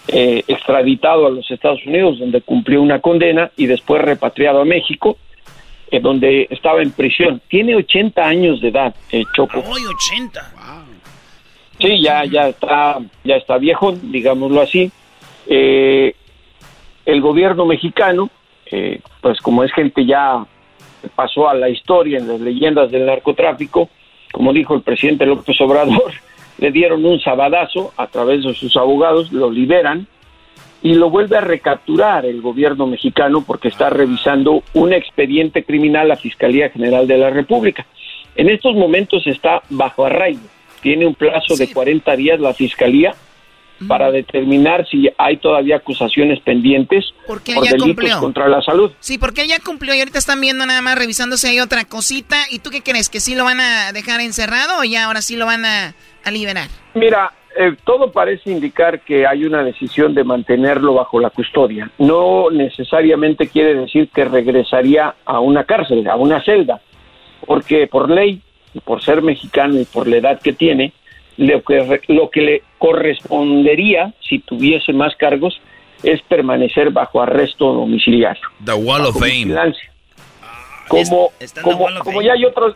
eh, 0.07 0.43
extraditado 0.47 1.27
a 1.27 1.29
los 1.29 1.49
Estados 1.51 1.85
Unidos 1.85 2.19
donde 2.19 2.41
cumplió 2.41 2.81
una 2.81 2.99
condena 2.99 3.51
y 3.57 3.65
después 3.65 4.01
repatriado 4.01 4.61
a 4.61 4.65
México, 4.65 5.17
donde 6.01 6.47
estaba 6.49 6.81
en 6.81 6.91
prisión. 6.91 7.41
Tiene 7.47 7.73
80 7.75 8.21
años 8.21 8.59
de 8.59 8.69
edad, 8.69 8.93
Chopo. 9.34 9.63
¡Ay, 9.65 9.84
80! 10.19 10.57
Sí, 11.79 12.01
ya, 12.01 12.25
ya 12.25 12.49
está, 12.49 12.97
ya 13.23 13.35
está 13.35 13.57
viejo, 13.57 13.91
digámoslo 13.91 14.61
así. 14.61 14.91
Eh, 15.47 16.15
el 17.05 17.21
gobierno 17.21 17.65
mexicano, 17.65 18.29
eh, 18.72 18.99
pues 19.22 19.39
como 19.41 19.64
es 19.64 19.72
gente 19.73 20.06
ya 20.06 20.45
pasó 21.15 21.48
a 21.48 21.53
la 21.53 21.69
historia 21.69 22.18
en 22.18 22.27
las 22.27 22.39
leyendas 22.39 22.91
del 22.91 23.06
narcotráfico, 23.06 23.89
como 24.31 24.53
dijo 24.53 24.76
el 24.76 24.81
presidente 24.81 25.26
López 25.26 25.60
Obrador, 25.61 26.14
le 26.57 26.72
dieron 26.72 27.06
un 27.06 27.19
sabadazo 27.19 27.94
a 27.98 28.07
través 28.07 28.44
de 28.44 28.53
sus 28.53 28.76
abogados, 28.76 29.31
lo 29.31 29.49
liberan 29.52 30.07
y 30.81 30.95
lo 30.95 31.10
vuelve 31.10 31.38
a 31.38 31.41
recapturar 31.41 32.26
el 32.26 32.41
gobierno 32.41 32.88
mexicano 32.88 33.44
porque 33.45 33.68
está 33.68 33.89
revisando 33.89 34.64
un 34.73 34.94
expediente 34.94 35.64
criminal 35.64 36.06
a 36.06 36.10
la 36.10 36.15
Fiscalía 36.18 36.69
General 36.69 37.07
de 37.07 37.18
la 37.18 37.30
República. 37.30 37.85
En 38.35 38.49
estos 38.49 38.76
momentos 38.76 39.26
está 39.26 39.64
bajo 39.69 40.06
arraigo 40.06 40.48
tiene 40.81 41.06
un 41.06 41.15
plazo 41.15 41.56
de 41.56 41.72
40 41.72 42.15
días 42.15 42.39
la 42.39 42.53
fiscalía 42.53 43.14
para 43.88 44.12
determinar 44.12 44.88
si 44.88 45.10
hay 45.18 45.38
todavía 45.38 45.78
acusaciones 45.78 46.40
pendientes 46.40 47.06
porque 47.28 47.54
por 47.54 47.68
delitos 47.68 48.16
contra 48.18 48.48
la 48.48 48.62
salud. 48.62 48.91
Sí, 48.99 49.18
porque 49.18 49.41
él 49.41 49.49
ya 49.49 49.60
cumplió 49.60 49.94
y 49.94 49.99
ahorita 49.99 50.18
están 50.18 50.41
viendo 50.41 50.66
nada 50.66 50.82
más 50.82 50.98
revisando 50.98 51.38
si 51.38 51.48
hay 51.48 51.60
otra 51.60 51.86
cosita. 51.86 52.38
¿Y 52.49 52.60
tú 52.60 52.70
qué 52.70 52.82
crees? 52.82 53.10
¿Que 53.10 53.20
sí 53.20 53.36
lo 53.36 53.44
van 53.44 53.60
a 53.60 53.91
dejar 53.91 54.22
encerrado 54.22 54.80
o 54.80 54.84
ya 54.84 55.06
ahora 55.06 55.22
sí 55.22 55.36
lo 55.36 55.45
van 55.45 55.66
a, 55.66 55.94
liberar? 56.32 56.68
Mira, 56.94 57.32
eh, 57.58 57.78
todo 57.86 58.12
parece 58.12 58.52
indicar 58.52 58.99
que 58.99 59.26
hay 59.26 59.45
una 59.45 59.64
decisión 59.64 60.14
de 60.14 60.26
mantenerlo 60.26 60.94
bajo 60.94 61.22
la 61.22 61.30
custodia. 61.30 61.90
No 61.99 62.49
necesariamente 62.52 63.48
quiere 63.48 63.76
decir 63.76 64.10
que 64.14 64.26
regresaría 64.26 65.16
a 65.24 65.40
una 65.40 65.64
cárcel, 65.64 66.06
a 66.10 66.18
una 66.18 66.44
celda, 66.44 66.82
porque 67.45 67.88
por 67.88 68.10
ley 68.10 68.41
por 68.84 69.02
ser 69.02 69.22
mexicano 69.22 69.80
y 69.80 69.86
por 69.86 70.08
la 70.08 70.18
edad 70.18 70.41
que 70.41 70.54
tiene, 70.54 70.94
lo 71.38 71.61
que, 71.61 72.01
lo 72.07 72.30
que 72.30 72.41
le 72.41 72.64
correspondería, 72.77 74.14
si 74.27 74.39
tuviese 74.39 74.93
más 74.93 75.15
cargos, 75.15 75.59
es 76.03 76.22
permanecer 76.23 76.91
bajo 76.91 77.22
arresto 77.22 77.73
domiciliario. 77.73 78.43
The 78.64 78.73
Wall 78.73 79.05
of 79.05 79.19
Fame. 79.19 79.55
Como, 80.88 81.31
como, 81.64 81.88
como 82.03 82.22
ya 82.22 82.34
hay 82.34 82.45
otros, 82.45 82.76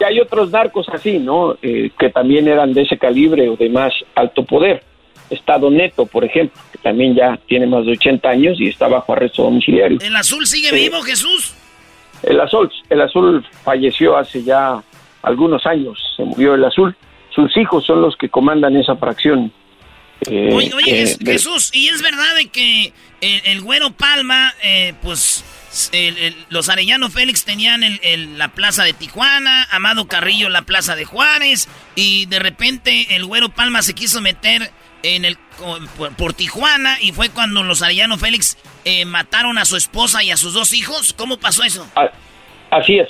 Y 0.00 0.04
hay 0.04 0.20
otros 0.20 0.50
narcos 0.50 0.88
así, 0.90 1.18
¿no? 1.18 1.56
Eh, 1.62 1.90
que 1.98 2.10
también 2.10 2.46
eran 2.46 2.72
de 2.74 2.82
ese 2.82 2.98
calibre 2.98 3.48
o 3.48 3.56
de 3.56 3.68
más 3.68 3.92
alto 4.14 4.44
poder. 4.44 4.82
Estado 5.30 5.70
Neto, 5.70 6.06
por 6.06 6.24
ejemplo, 6.24 6.60
que 6.72 6.78
también 6.78 7.14
ya 7.14 7.38
tiene 7.46 7.66
más 7.66 7.84
de 7.84 7.92
80 7.92 8.28
años 8.28 8.60
y 8.60 8.68
está 8.68 8.88
bajo 8.88 9.12
arresto 9.12 9.42
domiciliario. 9.42 9.98
¿El 10.00 10.16
azul 10.16 10.46
sigue 10.46 10.72
vivo, 10.72 11.00
Jesús? 11.02 11.54
El 12.22 12.40
azul, 12.40 12.70
el 12.90 13.00
azul 13.00 13.46
falleció 13.62 14.16
hace 14.16 14.42
ya 14.42 14.82
algunos 15.22 15.64
años, 15.66 15.98
se 16.16 16.24
murió 16.24 16.54
el 16.54 16.64
azul. 16.64 16.96
Sus 17.34 17.56
hijos 17.56 17.84
son 17.86 18.02
los 18.02 18.16
que 18.16 18.28
comandan 18.28 18.76
esa 18.76 18.96
fracción. 18.96 19.52
Eh, 20.28 20.50
oye, 20.52 20.72
oye 20.74 21.02
eh, 21.02 21.16
Jesús, 21.24 21.70
¿y 21.72 21.88
es 21.88 22.02
verdad 22.02 22.34
de 22.36 22.48
que 22.48 22.92
el, 23.20 23.60
güero 23.60 23.92
Palma, 23.92 24.52
eh, 24.62 24.94
pues 25.02 25.44
los 26.48 26.68
Arellano 26.68 27.08
Félix 27.10 27.44
tenían 27.44 27.82
la 28.36 28.48
plaza 28.48 28.82
de 28.84 28.94
Tijuana, 28.94 29.68
Amado 29.70 30.08
Carrillo 30.08 30.48
la 30.48 30.62
plaza 30.62 30.96
de 30.96 31.04
Juárez, 31.04 31.68
y 31.94 32.26
de 32.26 32.40
repente 32.40 33.14
el 33.14 33.26
güero 33.26 33.50
Palma 33.50 33.82
se 33.82 33.94
quiso 33.94 34.20
meter 34.20 34.72
en 35.02 35.24
el 35.24 35.38
por, 36.16 36.32
Tijuana 36.34 36.98
y 37.00 37.12
fue 37.12 37.30
cuando 37.30 37.62
los 37.62 37.82
Arellano 37.82 38.16
Félix 38.16 38.56
eh, 38.84 39.04
mataron 39.04 39.58
a 39.58 39.64
su 39.64 39.76
esposa 39.76 40.22
y 40.22 40.30
a 40.30 40.36
sus 40.36 40.54
dos 40.54 40.72
hijos. 40.72 41.12
¿Cómo 41.12 41.38
pasó 41.38 41.64
eso? 41.64 41.86
Así 42.70 42.98
es. 42.98 43.08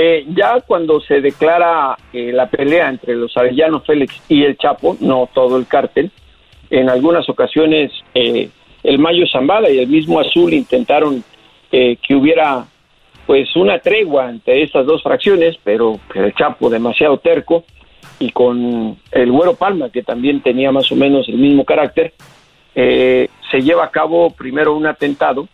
Eh, 0.00 0.26
ya 0.28 0.60
cuando 0.60 1.00
se 1.00 1.20
declara 1.20 1.96
eh, 2.12 2.30
la 2.32 2.48
pelea 2.48 2.88
entre 2.88 3.16
los 3.16 3.36
Arellano 3.36 3.80
Félix 3.80 4.22
y 4.28 4.44
el 4.44 4.56
Chapo, 4.56 4.96
no 5.00 5.28
todo 5.34 5.56
el 5.56 5.66
cártel, 5.66 6.12
en 6.70 6.88
algunas 6.88 7.28
ocasiones 7.28 7.90
el 8.14 8.98
Mayo 8.98 9.24
Zambada 9.26 9.70
y 9.70 9.78
el 9.78 9.88
mismo 9.88 10.20
Azul 10.20 10.52
intentaron 10.52 11.24
que 11.70 12.14
hubiera 12.14 12.66
pues 13.26 13.56
una 13.56 13.78
tregua 13.78 14.28
entre 14.28 14.62
estas 14.62 14.84
dos 14.84 15.02
fracciones, 15.02 15.56
pero 15.64 15.98
el 16.14 16.34
Chapo 16.34 16.68
demasiado 16.68 17.18
terco 17.18 17.64
y 18.18 18.30
con 18.30 18.96
el 19.10 19.32
Güero 19.32 19.54
Palma, 19.54 19.90
que 19.90 20.02
también 20.02 20.40
tenía 20.40 20.72
más 20.72 20.90
o 20.90 20.96
menos 20.96 21.28
el 21.28 21.38
mismo 21.38 21.64
carácter, 21.64 22.12
eh, 22.74 23.28
se 23.50 23.60
lleva 23.62 23.84
a 23.84 23.90
cabo 23.90 24.30
primero 24.30 24.76
un 24.76 24.86
atentado 24.86 25.48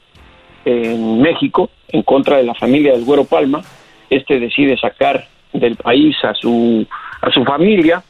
en 0.64 1.20
México 1.20 1.70
en 1.88 2.02
contra 2.02 2.38
de 2.38 2.44
la 2.44 2.54
familia 2.54 2.92
del 2.92 3.04
Güero 3.04 3.24
Palma. 3.24 3.62
Este 4.10 4.38
decide 4.38 4.76
sacar 4.76 5.26
del 5.52 5.76
país 5.76 6.16
a 6.24 6.34
su, 6.34 6.86
a 7.20 7.30
su 7.30 7.44
familia. 7.44 8.02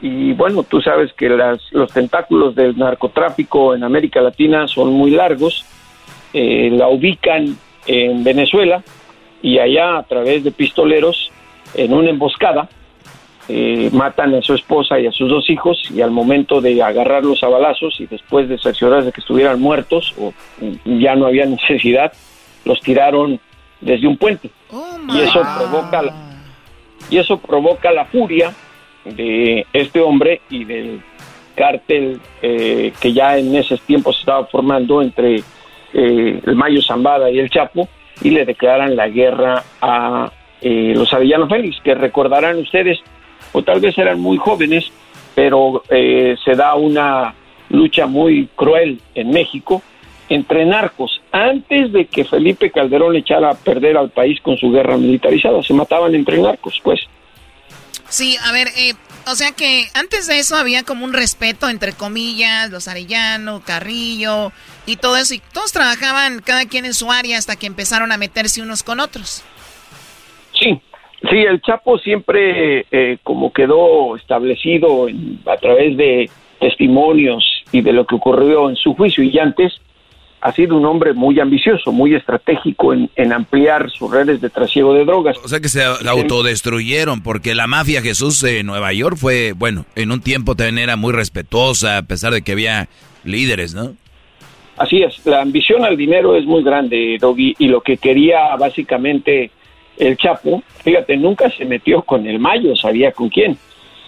Y 0.00 0.32
bueno, 0.32 0.64
tú 0.64 0.80
sabes 0.80 1.12
que 1.12 1.28
las, 1.28 1.60
los 1.72 1.92
tentáculos 1.92 2.54
del 2.54 2.76
narcotráfico 2.76 3.74
en 3.74 3.84
América 3.84 4.20
Latina 4.20 4.66
son 4.66 4.92
muy 4.92 5.12
largos. 5.12 5.64
Eh, 6.34 6.70
la 6.72 6.88
ubican 6.88 7.56
en 7.86 8.24
Venezuela 8.24 8.82
y 9.42 9.58
allá 9.58 9.98
a 9.98 10.02
través 10.04 10.44
de 10.44 10.50
pistoleros 10.50 11.30
en 11.74 11.92
una 11.92 12.10
emboscada 12.10 12.68
eh, 13.48 13.90
matan 13.92 14.34
a 14.34 14.42
su 14.42 14.54
esposa 14.54 15.00
y 15.00 15.06
a 15.06 15.12
sus 15.12 15.28
dos 15.28 15.50
hijos 15.50 15.82
y 15.92 16.00
al 16.00 16.12
momento 16.12 16.60
de 16.60 16.80
agarrarlos 16.80 17.42
a 17.42 17.48
balazos 17.48 17.98
y 17.98 18.06
después 18.06 18.48
de 18.48 18.56
cerciorarse 18.56 19.06
de 19.06 19.12
que 19.12 19.20
estuvieran 19.20 19.60
muertos 19.60 20.14
o 20.18 20.32
ya 20.84 21.16
no 21.16 21.26
había 21.26 21.44
necesidad, 21.46 22.12
los 22.64 22.80
tiraron 22.80 23.40
desde 23.80 24.06
un 24.06 24.16
puente. 24.16 24.50
Oh, 24.72 24.98
y 25.08 25.20
eso 25.20 25.42
provoca 25.58 26.02
la, 26.02 26.14
y 27.10 27.18
eso 27.18 27.38
provoca 27.38 27.92
la 27.92 28.06
furia 28.06 28.54
de 29.04 29.66
este 29.72 30.00
hombre 30.00 30.40
y 30.48 30.64
del 30.64 31.02
cártel 31.54 32.20
eh, 32.40 32.92
que 32.98 33.12
ya 33.12 33.36
en 33.36 33.54
esos 33.54 33.80
tiempos 33.82 34.16
se 34.16 34.20
estaba 34.20 34.46
formando 34.46 35.02
entre 35.02 35.42
eh, 35.92 36.40
el 36.42 36.54
Mayo 36.56 36.80
Zambada 36.80 37.30
y 37.30 37.38
el 37.38 37.50
Chapo 37.50 37.88
y 38.22 38.30
le 38.30 38.46
declaran 38.46 38.96
la 38.96 39.08
guerra 39.08 39.62
a 39.80 40.30
los 40.64 41.12
Avillanos 41.12 41.48
Félix, 41.48 41.80
que 41.82 41.92
recordarán 41.92 42.56
ustedes 42.58 43.00
o 43.52 43.62
tal 43.62 43.80
vez 43.80 43.98
eran 43.98 44.20
muy 44.20 44.38
jóvenes, 44.38 44.90
pero 45.34 45.82
eh, 45.90 46.36
se 46.44 46.54
da 46.54 46.74
una 46.76 47.34
lucha 47.68 48.06
muy 48.06 48.48
cruel 48.54 49.00
en 49.14 49.30
México 49.30 49.82
entre 50.34 50.64
narcos. 50.64 51.20
Antes 51.30 51.92
de 51.92 52.06
que 52.06 52.24
Felipe 52.24 52.70
Calderón 52.70 53.16
echara 53.16 53.50
a 53.50 53.54
perder 53.54 53.96
al 53.96 54.10
país 54.10 54.40
con 54.40 54.56
su 54.56 54.70
guerra 54.70 54.96
militarizada, 54.96 55.62
se 55.62 55.74
mataban 55.74 56.14
entre 56.14 56.38
narcos, 56.38 56.80
pues. 56.82 57.00
Sí, 58.08 58.36
a 58.44 58.52
ver, 58.52 58.68
eh, 58.76 58.92
o 59.26 59.34
sea 59.34 59.52
que 59.52 59.86
antes 59.94 60.26
de 60.26 60.38
eso 60.38 60.56
había 60.56 60.82
como 60.82 61.04
un 61.04 61.12
respeto 61.12 61.68
entre 61.68 61.92
comillas, 61.92 62.70
los 62.70 62.88
Arellano, 62.88 63.62
Carrillo 63.64 64.52
y 64.84 64.96
todo 64.96 65.16
eso, 65.16 65.34
y 65.34 65.40
todos 65.52 65.72
trabajaban 65.72 66.40
cada 66.40 66.66
quien 66.66 66.84
en 66.84 66.94
su 66.94 67.10
área 67.10 67.38
hasta 67.38 67.56
que 67.56 67.66
empezaron 67.66 68.12
a 68.12 68.18
meterse 68.18 68.60
unos 68.60 68.82
con 68.82 69.00
otros. 69.00 69.42
Sí, 70.60 70.80
Sí, 71.30 71.36
el 71.38 71.60
Chapo 71.62 71.98
siempre, 71.98 72.84
eh, 72.90 73.18
como 73.22 73.52
quedó 73.52 74.16
establecido 74.16 75.06
a 75.46 75.56
través 75.56 75.96
de 75.96 76.28
testimonios 76.58 77.44
y 77.70 77.80
de 77.80 77.92
lo 77.92 78.06
que 78.06 78.16
ocurrió 78.16 78.68
en 78.68 78.76
su 78.76 78.94
juicio 78.94 79.22
y 79.22 79.38
antes, 79.38 79.72
ha 80.42 80.52
sido 80.52 80.76
un 80.76 80.84
hombre 80.84 81.12
muy 81.12 81.38
ambicioso, 81.38 81.92
muy 81.92 82.16
estratégico 82.16 82.92
en, 82.92 83.32
ampliar 83.32 83.88
sus 83.92 84.10
redes 84.10 84.40
de 84.40 84.50
trasiego 84.50 84.92
de 84.92 85.04
drogas. 85.04 85.38
O 85.44 85.48
sea 85.48 85.60
que 85.60 85.68
se 85.68 85.84
autodestruyeron, 85.84 87.22
porque 87.22 87.54
la 87.54 87.68
mafia 87.68 88.02
Jesús 88.02 88.42
de 88.42 88.64
Nueva 88.64 88.92
York 88.92 89.16
fue, 89.16 89.52
bueno, 89.52 89.86
en 89.94 90.10
un 90.10 90.20
tiempo 90.20 90.56
también 90.56 90.78
era 90.78 90.96
muy 90.96 91.12
respetuosa, 91.12 91.98
a 91.98 92.02
pesar 92.02 92.32
de 92.32 92.42
que 92.42 92.52
había 92.52 92.88
líderes, 93.22 93.72
¿no? 93.72 93.94
Así 94.76 95.02
es, 95.02 95.24
la 95.24 95.42
ambición 95.42 95.84
al 95.84 95.96
dinero 95.96 96.34
es 96.34 96.44
muy 96.44 96.64
grande, 96.64 97.18
Doggy, 97.20 97.54
y 97.60 97.68
lo 97.68 97.80
que 97.80 97.96
quería 97.96 98.56
básicamente 98.56 99.52
el 99.96 100.16
Chapo, 100.16 100.64
fíjate, 100.82 101.16
nunca 101.16 101.50
se 101.50 101.64
metió 101.66 102.02
con 102.02 102.26
el 102.26 102.40
Mayo, 102.40 102.74
sabía 102.74 103.12
con 103.12 103.28
quién. 103.28 103.56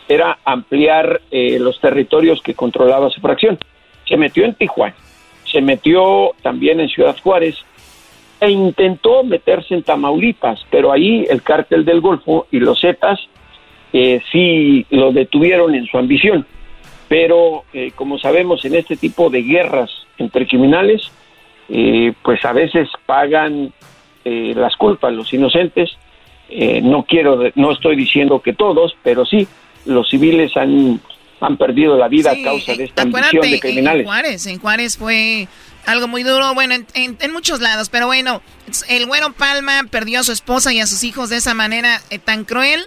Era 0.08 0.38
ampliar 0.44 1.20
eh, 1.30 1.58
los 1.60 1.80
territorios 1.80 2.42
que 2.42 2.54
controlaba 2.54 3.08
su 3.10 3.20
fracción. 3.20 3.56
Se 4.08 4.16
metió 4.16 4.44
en 4.44 4.54
Tijuana, 4.54 4.96
se 5.54 5.62
metió 5.62 6.32
también 6.42 6.80
en 6.80 6.88
Ciudad 6.88 7.16
Juárez 7.22 7.56
e 8.40 8.50
intentó 8.50 9.24
meterse 9.24 9.74
en 9.74 9.82
Tamaulipas, 9.82 10.60
pero 10.70 10.92
ahí 10.92 11.24
el 11.30 11.42
cártel 11.42 11.84
del 11.84 12.00
Golfo 12.00 12.46
y 12.50 12.58
los 12.58 12.80
Zetas 12.80 13.20
eh, 13.92 14.20
sí 14.30 14.84
lo 14.90 15.12
detuvieron 15.12 15.74
en 15.74 15.86
su 15.86 15.96
ambición. 15.96 16.46
Pero 17.08 17.64
eh, 17.72 17.92
como 17.94 18.18
sabemos, 18.18 18.64
en 18.64 18.74
este 18.74 18.96
tipo 18.96 19.30
de 19.30 19.42
guerras 19.42 19.90
entre 20.18 20.46
criminales, 20.46 21.10
pues 22.22 22.44
a 22.44 22.52
veces 22.52 22.90
pagan 23.06 23.72
eh, 24.24 24.54
las 24.56 24.74
culpas, 24.76 25.12
los 25.12 25.32
inocentes. 25.34 25.90
Eh, 26.48 26.80
no 26.82 27.02
quiero, 27.02 27.38
no 27.54 27.72
estoy 27.72 27.94
diciendo 27.94 28.40
que 28.40 28.54
todos, 28.54 28.96
pero 29.02 29.26
sí, 29.26 29.46
los 29.84 30.08
civiles 30.08 30.56
han, 30.56 31.00
han 31.40 31.56
perdido 31.56 31.96
la 31.96 32.08
vida 32.08 32.32
a 32.32 32.42
causa 32.42 32.74
de 32.74 32.84
esta 32.84 33.02
ambición 33.02 33.42
de 33.42 33.60
criminales. 33.60 34.00
En 34.00 34.06
Juárez, 34.06 34.46
en 34.46 34.58
Juárez 34.58 34.96
fue 34.96 35.48
algo 35.86 36.08
muy 36.08 36.22
duro, 36.22 36.54
bueno, 36.54 36.74
en, 36.94 37.32
muchos 37.32 37.60
lados, 37.60 37.90
pero 37.90 38.06
bueno, 38.06 38.42
el 38.88 39.06
güero 39.06 39.32
Palma 39.32 39.84
perdió 39.90 40.20
a 40.20 40.22
su 40.24 40.32
esposa 40.32 40.72
y 40.72 40.80
a 40.80 40.86
sus 40.86 41.04
hijos 41.04 41.28
de 41.30 41.36
esa 41.36 41.54
manera 41.54 42.00
eh, 42.10 42.18
tan 42.18 42.44
cruel. 42.44 42.86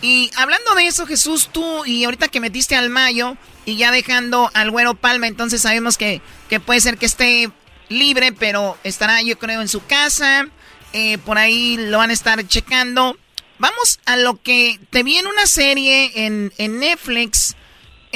Y 0.00 0.30
hablando 0.36 0.74
de 0.74 0.86
eso, 0.86 1.06
Jesús, 1.06 1.50
tú 1.52 1.84
y 1.84 2.04
ahorita 2.04 2.28
que 2.28 2.40
metiste 2.40 2.76
al 2.76 2.88
Mayo 2.88 3.36
y 3.66 3.76
ya 3.76 3.90
dejando 3.90 4.50
al 4.54 4.70
güero 4.70 4.94
Palma, 4.94 5.26
entonces 5.26 5.60
sabemos 5.60 5.98
que, 5.98 6.22
que 6.48 6.60
puede 6.60 6.80
ser 6.80 6.98
que 6.98 7.06
esté 7.06 7.50
libre, 7.88 8.32
pero 8.32 8.76
estará 8.84 9.20
yo 9.22 9.38
creo 9.38 9.60
en 9.60 9.68
su 9.68 9.84
casa. 9.84 10.48
Eh, 10.92 11.18
por 11.18 11.38
ahí 11.38 11.76
lo 11.76 11.98
van 11.98 12.10
a 12.10 12.14
estar 12.14 12.46
checando. 12.46 13.16
Vamos 13.58 14.00
a 14.06 14.16
lo 14.16 14.40
que 14.40 14.78
te 14.90 15.02
vi 15.02 15.16
en 15.16 15.26
una 15.26 15.46
serie 15.46 16.12
en, 16.14 16.78
Netflix. 16.78 17.56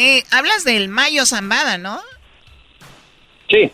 Eh, 0.05 0.25
hablas 0.33 0.65
del 0.65 0.89
Mayo 0.89 1.25
Zambada, 1.25 1.79
¿no? 1.79 2.01
Sí, 3.49 3.71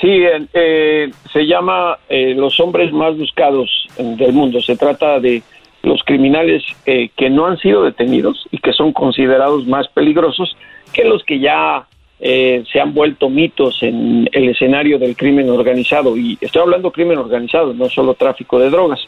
sí, 0.00 0.24
eh, 0.54 1.10
se 1.30 1.46
llama 1.46 1.98
Los 2.08 2.58
hombres 2.58 2.90
más 2.90 3.18
buscados 3.18 3.68
del 3.98 4.32
mundo. 4.32 4.62
Se 4.62 4.76
trata 4.78 5.20
de 5.20 5.42
los 5.82 6.02
criminales 6.04 6.62
que 6.84 7.28
no 7.28 7.46
han 7.46 7.58
sido 7.58 7.82
detenidos 7.82 8.48
y 8.50 8.58
que 8.58 8.72
son 8.72 8.94
considerados 8.94 9.66
más 9.66 9.88
peligrosos 9.88 10.56
que 10.94 11.04
los 11.04 11.22
que 11.24 11.38
ya 11.38 11.86
eh, 12.24 12.64
se 12.72 12.80
han 12.80 12.94
vuelto 12.94 13.28
mitos 13.28 13.82
en 13.82 14.30
el 14.32 14.48
escenario 14.48 14.98
del 14.98 15.16
crimen 15.16 15.50
organizado. 15.50 16.16
Y 16.16 16.38
estoy 16.40 16.62
hablando 16.62 16.92
crimen 16.92 17.18
organizado, 17.18 17.74
no 17.74 17.90
solo 17.90 18.14
tráfico 18.14 18.58
de 18.58 18.70
drogas. 18.70 19.00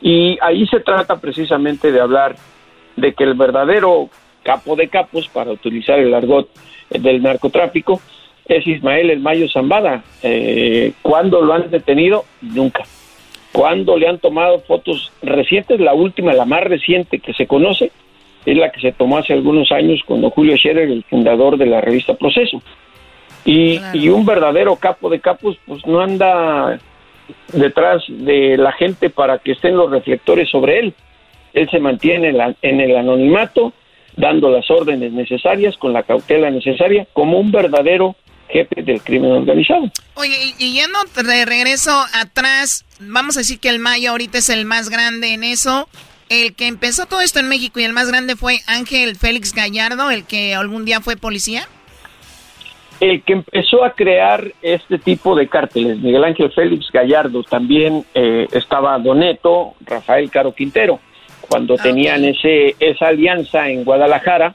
Y 0.00 0.36
ahí 0.40 0.66
se 0.66 0.80
trata 0.80 1.20
precisamente 1.20 1.92
de 1.92 2.00
hablar 2.00 2.34
de 2.96 3.12
que 3.12 3.24
el 3.24 3.34
verdadero 3.34 4.08
capo 4.46 4.76
de 4.76 4.86
capos, 4.88 5.26
para 5.28 5.50
utilizar 5.50 5.98
el 5.98 6.14
argot 6.14 6.48
del 6.90 7.20
narcotráfico, 7.20 8.00
es 8.46 8.64
Ismael 8.64 9.10
El 9.10 9.18
Mayo 9.20 9.48
Zambada. 9.48 10.04
Eh, 10.22 10.92
¿Cuándo 11.02 11.40
lo 11.42 11.52
han 11.52 11.68
detenido? 11.70 12.24
Nunca. 12.40 12.84
¿Cuándo 13.50 13.96
le 13.98 14.06
han 14.06 14.18
tomado 14.18 14.60
fotos 14.60 15.10
recientes? 15.20 15.80
La 15.80 15.94
última, 15.94 16.32
la 16.32 16.44
más 16.44 16.62
reciente 16.62 17.18
que 17.18 17.32
se 17.34 17.46
conoce, 17.48 17.90
es 18.44 18.56
la 18.56 18.70
que 18.70 18.80
se 18.80 18.92
tomó 18.92 19.18
hace 19.18 19.32
algunos 19.32 19.72
años 19.72 20.00
con 20.06 20.22
Julio 20.30 20.56
Scherer, 20.56 20.88
el 20.90 21.02
fundador 21.10 21.56
de 21.58 21.66
la 21.66 21.80
revista 21.80 22.14
Proceso. 22.14 22.62
Y, 23.44 23.80
un 24.08 24.24
verdadero 24.24 24.76
capo 24.76 25.08
de 25.10 25.20
capos, 25.20 25.56
pues 25.66 25.84
no 25.86 26.00
anda 26.00 26.78
detrás 27.52 28.04
de 28.08 28.56
la 28.56 28.70
gente 28.72 29.10
para 29.10 29.38
que 29.38 29.52
estén 29.52 29.76
los 29.76 29.90
reflectores 29.90 30.48
sobre 30.48 30.78
él. 30.78 30.94
él 31.52 31.68
se 31.70 31.80
mantiene 31.80 32.28
en, 32.28 32.36
la- 32.38 32.54
en 32.62 32.80
el 32.80 32.96
anonimato, 32.96 33.72
dando 34.16 34.50
las 34.50 34.70
órdenes 34.70 35.12
necesarias, 35.12 35.76
con 35.76 35.92
la 35.92 36.02
cautela 36.02 36.50
necesaria, 36.50 37.06
como 37.12 37.38
un 37.38 37.52
verdadero 37.52 38.16
jefe 38.48 38.82
del 38.82 39.02
crimen 39.02 39.32
organizado. 39.32 39.90
Oye, 40.14 40.54
y, 40.58 40.72
yendo 40.72 40.98
de 41.14 41.44
regreso 41.44 41.92
atrás, 42.14 42.84
vamos 43.00 43.36
a 43.36 43.40
decir 43.40 43.58
que 43.60 43.68
el 43.68 43.78
Mayo 43.78 44.10
ahorita 44.10 44.38
es 44.38 44.48
el 44.48 44.64
más 44.64 44.88
grande 44.88 45.34
en 45.34 45.44
eso. 45.44 45.88
El 46.28 46.54
que 46.54 46.66
empezó 46.66 47.06
todo 47.06 47.20
esto 47.20 47.38
en 47.38 47.48
México 47.48 47.78
y 47.78 47.84
el 47.84 47.92
más 47.92 48.08
grande 48.08 48.34
fue 48.34 48.58
Ángel 48.66 49.16
Félix 49.16 49.52
Gallardo, 49.52 50.10
el 50.10 50.24
que 50.24 50.54
algún 50.54 50.84
día 50.84 51.00
fue 51.00 51.16
policía. 51.16 51.68
El 52.98 53.22
que 53.22 53.34
empezó 53.34 53.84
a 53.84 53.92
crear 53.92 54.52
este 54.62 54.98
tipo 54.98 55.36
de 55.36 55.48
cárteles, 55.48 55.98
Miguel 55.98 56.24
Ángel 56.24 56.50
Félix 56.50 56.90
Gallardo, 56.90 57.42
también 57.42 58.06
eh, 58.14 58.48
estaba 58.52 58.98
Doneto, 58.98 59.74
Rafael 59.84 60.30
Caro 60.30 60.54
Quintero, 60.54 60.98
cuando 61.48 61.76
tenían 61.76 62.24
ese 62.24 62.76
esa 62.78 63.08
alianza 63.08 63.68
en 63.68 63.84
Guadalajara, 63.84 64.54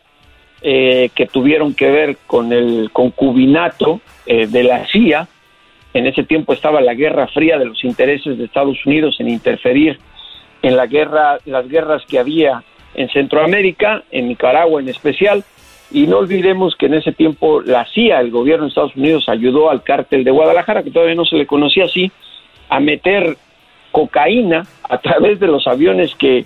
eh, 0.61 1.09
que 1.15 1.26
tuvieron 1.26 1.73
que 1.73 1.89
ver 1.89 2.18
con 2.27 2.53
el 2.53 2.91
concubinato 2.91 3.99
eh, 4.26 4.47
de 4.47 4.63
la 4.63 4.85
CIA. 4.88 5.27
En 5.93 6.05
ese 6.05 6.23
tiempo 6.23 6.53
estaba 6.53 6.81
la 6.81 6.93
Guerra 6.93 7.27
Fría 7.27 7.57
de 7.57 7.65
los 7.65 7.84
intereses 7.84 8.38
de 8.38 8.45
Estados 8.45 8.77
Unidos 8.85 9.15
en 9.19 9.30
interferir 9.30 9.99
en 10.61 10.77
la 10.77 10.85
guerra, 10.85 11.39
las 11.45 11.68
guerras 11.68 12.03
que 12.07 12.19
había 12.19 12.63
en 12.93 13.09
Centroamérica, 13.09 14.03
en 14.11 14.27
Nicaragua 14.27 14.81
en 14.81 14.89
especial, 14.89 15.43
y 15.91 16.07
no 16.07 16.19
olvidemos 16.19 16.76
que 16.76 16.85
en 16.85 16.93
ese 16.93 17.11
tiempo 17.11 17.61
la 17.61 17.85
CIA, 17.85 18.22
el 18.22 18.31
gobierno 18.31 18.65
de 18.65 18.69
Estados 18.69 18.95
Unidos, 18.95 19.27
ayudó 19.27 19.69
al 19.69 19.84
cártel 19.84 20.23
de 20.23 20.31
Guadalajara, 20.31 20.84
que 20.84 20.91
todavía 20.91 21.15
no 21.15 21.26
se 21.26 21.35
le 21.38 21.47
conocía 21.47 21.85
así, 21.85 22.11
a 22.69 22.80
meter 22.80 23.35
cocaína 23.91 24.65
a 24.88 24.99
través 24.99 25.39
de 25.39 25.47
los 25.47 25.68
aviones 25.68 26.15
que 26.15 26.45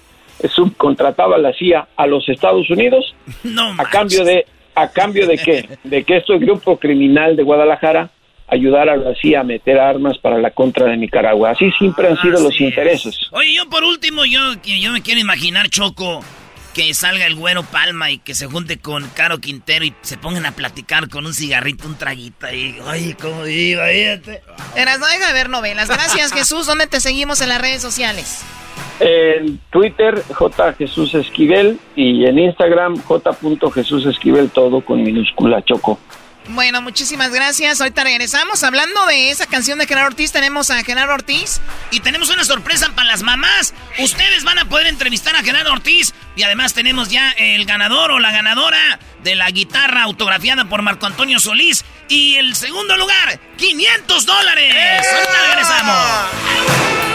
subcontrataba 0.54 1.38
la 1.38 1.54
CIA 1.54 1.88
a 1.96 2.08
los 2.08 2.28
Estados 2.30 2.70
Unidos, 2.70 3.16
a 3.78 3.86
cambio 3.90 4.24
de 4.24 4.46
a 4.76 4.90
cambio 4.90 5.26
de 5.26 5.38
qué, 5.38 5.70
de 5.84 6.04
que 6.04 6.18
esto 6.18 6.34
el 6.34 6.40
grupo 6.40 6.78
criminal 6.78 7.36
de 7.36 7.44
Guadalajara 7.44 8.10
ayudara 8.48 8.94
a 8.94 8.98
la 8.98 9.16
CIA 9.16 9.42
a 9.42 9.44
meter 9.44 9.80
armas 9.80 10.18
para 10.18 10.38
la 10.38 10.52
contra 10.52 10.88
de 10.88 10.98
Nicaragua. 10.98 11.52
Así 11.52 11.72
siempre 11.78 12.08
han 12.08 12.22
sido 12.22 12.42
los 12.42 12.60
intereses. 12.60 13.18
Oye, 13.32 13.54
yo 13.56 13.70
por 13.70 13.84
último, 13.84 14.26
yo, 14.26 14.40
yo 14.64 14.92
me 14.92 15.02
quiero 15.02 15.20
imaginar, 15.20 15.70
Choco, 15.70 16.22
que 16.74 16.94
salga 16.94 17.26
el 17.26 17.36
güero 17.36 17.64
Palma 17.64 18.12
y 18.12 18.18
que 18.18 18.36
se 18.36 18.48
junte 18.48 18.78
con 18.78 19.08
Caro 19.10 19.40
Quintero 19.40 19.86
y 19.86 19.94
se 20.02 20.18
pongan 20.18 20.46
a 20.46 20.52
platicar 20.52 21.10
con 21.10 21.26
un 21.26 21.34
cigarrito, 21.34 21.88
un 21.88 21.96
traguito 21.96 22.54
y, 22.54 22.76
ay, 22.86 23.16
cómo 23.20 23.48
iba, 23.48 23.88
fíjate. 23.88 24.42
Eras, 24.76 25.00
no 25.00 25.08
deja 25.08 25.28
de 25.28 25.34
ver 25.34 25.50
novelas. 25.50 25.88
Gracias, 25.88 26.34
Jesús. 26.34 26.68
¿Dónde 26.68 26.88
te 26.88 27.00
seguimos 27.00 27.40
en 27.42 27.50
las 27.50 27.62
redes 27.62 27.82
sociales? 27.82 28.44
En 29.00 29.60
Twitter, 29.72 30.24
J. 30.34 30.74
Jesús 30.74 31.14
Esquivel, 31.14 31.80
y 31.96 32.26
en 32.26 32.40
Instagram, 32.40 33.02
J. 33.02 33.38
Jesús 33.74 34.06
Esquivel, 34.06 34.50
todo 34.50 34.82
con 34.82 35.04
minúscula 35.04 35.64
Choco. 35.64 36.00
Bueno, 36.50 36.82
muchísimas 36.82 37.32
gracias. 37.32 37.82
Ahorita 37.82 38.04
regresamos. 38.04 38.64
Hablando 38.64 39.06
de 39.08 39.32
esa 39.32 39.48
canción 39.48 39.80
de 39.80 39.88
Genaro 39.88 40.08
Ortiz, 40.08 40.32
tenemos 40.32 40.70
a 40.70 40.84
Genaro 40.84 41.14
Ortiz. 41.14 41.60
Y 41.92 42.02
tenemos 42.02 42.30
una 42.30 42.44
sorpresa 42.44 42.92
para 42.96 43.08
las 43.08 43.24
mamás. 43.24 43.74
Ustedes 44.00 44.44
van 44.44 44.60
a 44.60 44.66
poder 44.66 44.88
entrevistar 44.88 45.36
a 45.36 45.42
Genaro 45.44 45.72
Ortiz. 45.72 46.14
Y 46.36 46.44
además 46.44 46.74
tenemos 46.74 47.10
ya 47.10 47.32
el 47.32 47.66
ganador 47.66 48.12
o 48.12 48.20
la 48.20 48.32
ganadora 48.32 49.00
de 49.24 49.36
la 49.36 49.50
guitarra 49.50 50.04
autografiada 50.04 50.66
por 50.66 50.84
Marco 50.84 51.08
Antonio 51.08 51.40
Solís. 51.40 51.84
Y 52.10 52.36
el 52.36 52.56
segundo 52.56 52.96
lugar, 52.96 53.40
500 53.58 54.26
dólares. 54.26 55.04
Ahorita 55.12 55.48
regresamos. 55.50 57.15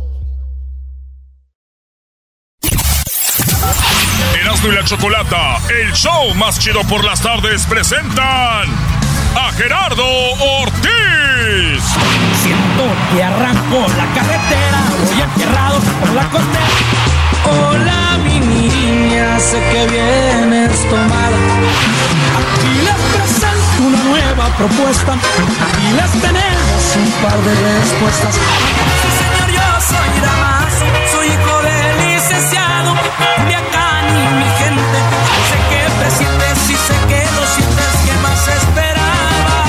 Erasmo 4.51 4.69
y 4.69 4.75
la 4.75 4.83
Chocolata, 4.83 5.57
el 5.69 5.93
show 5.93 6.35
más 6.35 6.59
chido 6.59 6.83
por 6.83 7.05
las 7.05 7.21
tardes, 7.21 7.65
presentan 7.67 8.67
a 9.33 9.51
Gerardo 9.55 10.03
Ortiz. 10.59 11.81
Siento 12.43 12.83
que 13.13 13.23
arranco 13.23 13.87
la 13.95 14.05
carretera, 14.13 14.83
voy 15.07 15.21
enterrado 15.21 15.79
por 15.79 16.09
la 16.13 16.23
costera. 16.29 16.65
Hola 17.45 18.17
mi 18.25 18.41
niña, 18.41 19.39
sé 19.39 19.57
que 19.71 19.87
vienes 19.87 20.89
tomada. 20.89 21.37
Aquí 22.35 22.73
les 22.83 22.99
presento 23.15 23.83
una 23.87 24.03
nueva 24.03 24.47
propuesta 24.57 25.15
y 25.81 25.93
les 25.93 26.11
tenemos 26.11 26.95
un 26.97 27.11
par 27.23 27.39
de 27.39 27.79
respuestas. 27.79 28.35
Sí 28.35 29.09
señor, 29.17 29.49
yo 29.49 29.79
soy 29.79 30.19
Damaso, 30.19 30.85
soy 31.09 31.27
hijo 31.27 31.61
del 31.61 32.13
licenciado 32.13 32.95
Culiacán 33.17 33.70
que 36.17 36.25
presientes 36.25 36.69
y 36.69 36.75
sé 36.75 36.93
que 37.07 37.23
lo 37.35 37.45
sientes, 37.47 37.91
que 38.05 38.13
más 38.21 38.47
esperaba. 38.47 39.59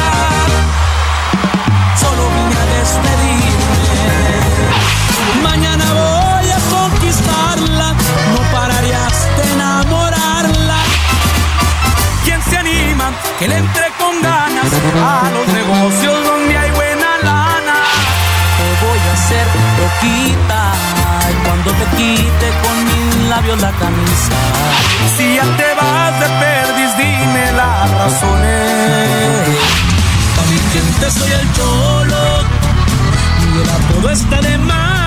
Solo 1.96 2.22
vine 2.34 2.56
a 2.56 2.66
despedirme. 2.78 3.80
Mañana 5.42 5.84
voy 5.92 6.50
a 6.50 6.58
conquistarla, 6.70 7.88
no 8.32 8.40
pararías 8.52 9.16
de 9.36 9.52
enamorarla. 9.52 10.78
¿Quién 12.24 12.40
se 12.42 12.56
anima? 12.56 13.12
Que 13.38 13.48
le 13.48 13.56
entre 13.58 13.86
con 13.98 14.20
ganas 14.22 14.72
a 14.72 15.30
los 15.34 15.46
negocios 15.48 16.24
donde 16.24 16.58
hay 16.58 16.70
buena 16.72 17.18
lana. 17.22 17.76
Te 18.58 18.66
voy 18.84 19.00
a 19.10 19.12
hacer 19.12 19.46
poquita 19.78 20.60
y 21.30 21.34
cuando 21.46 21.70
te 21.72 21.86
quite 21.96 22.48
con 22.62 22.71
la 23.60 23.70
camisa. 23.72 24.32
Si 25.16 25.34
ya 25.34 25.42
te 25.42 25.74
vas 25.74 26.20
de 26.20 26.28
perdis, 26.40 26.96
dime 26.96 27.52
las 27.52 27.90
razones. 27.90 29.48
Pa' 30.36 30.44
mi 30.50 30.58
gente 30.72 31.10
soy 31.10 31.32
el 31.32 31.52
cholo, 31.52 32.44
y 33.40 33.60
el 33.62 33.70
apodo 33.70 34.10
está 34.10 34.40
de 34.40 34.58
más. 34.58 35.01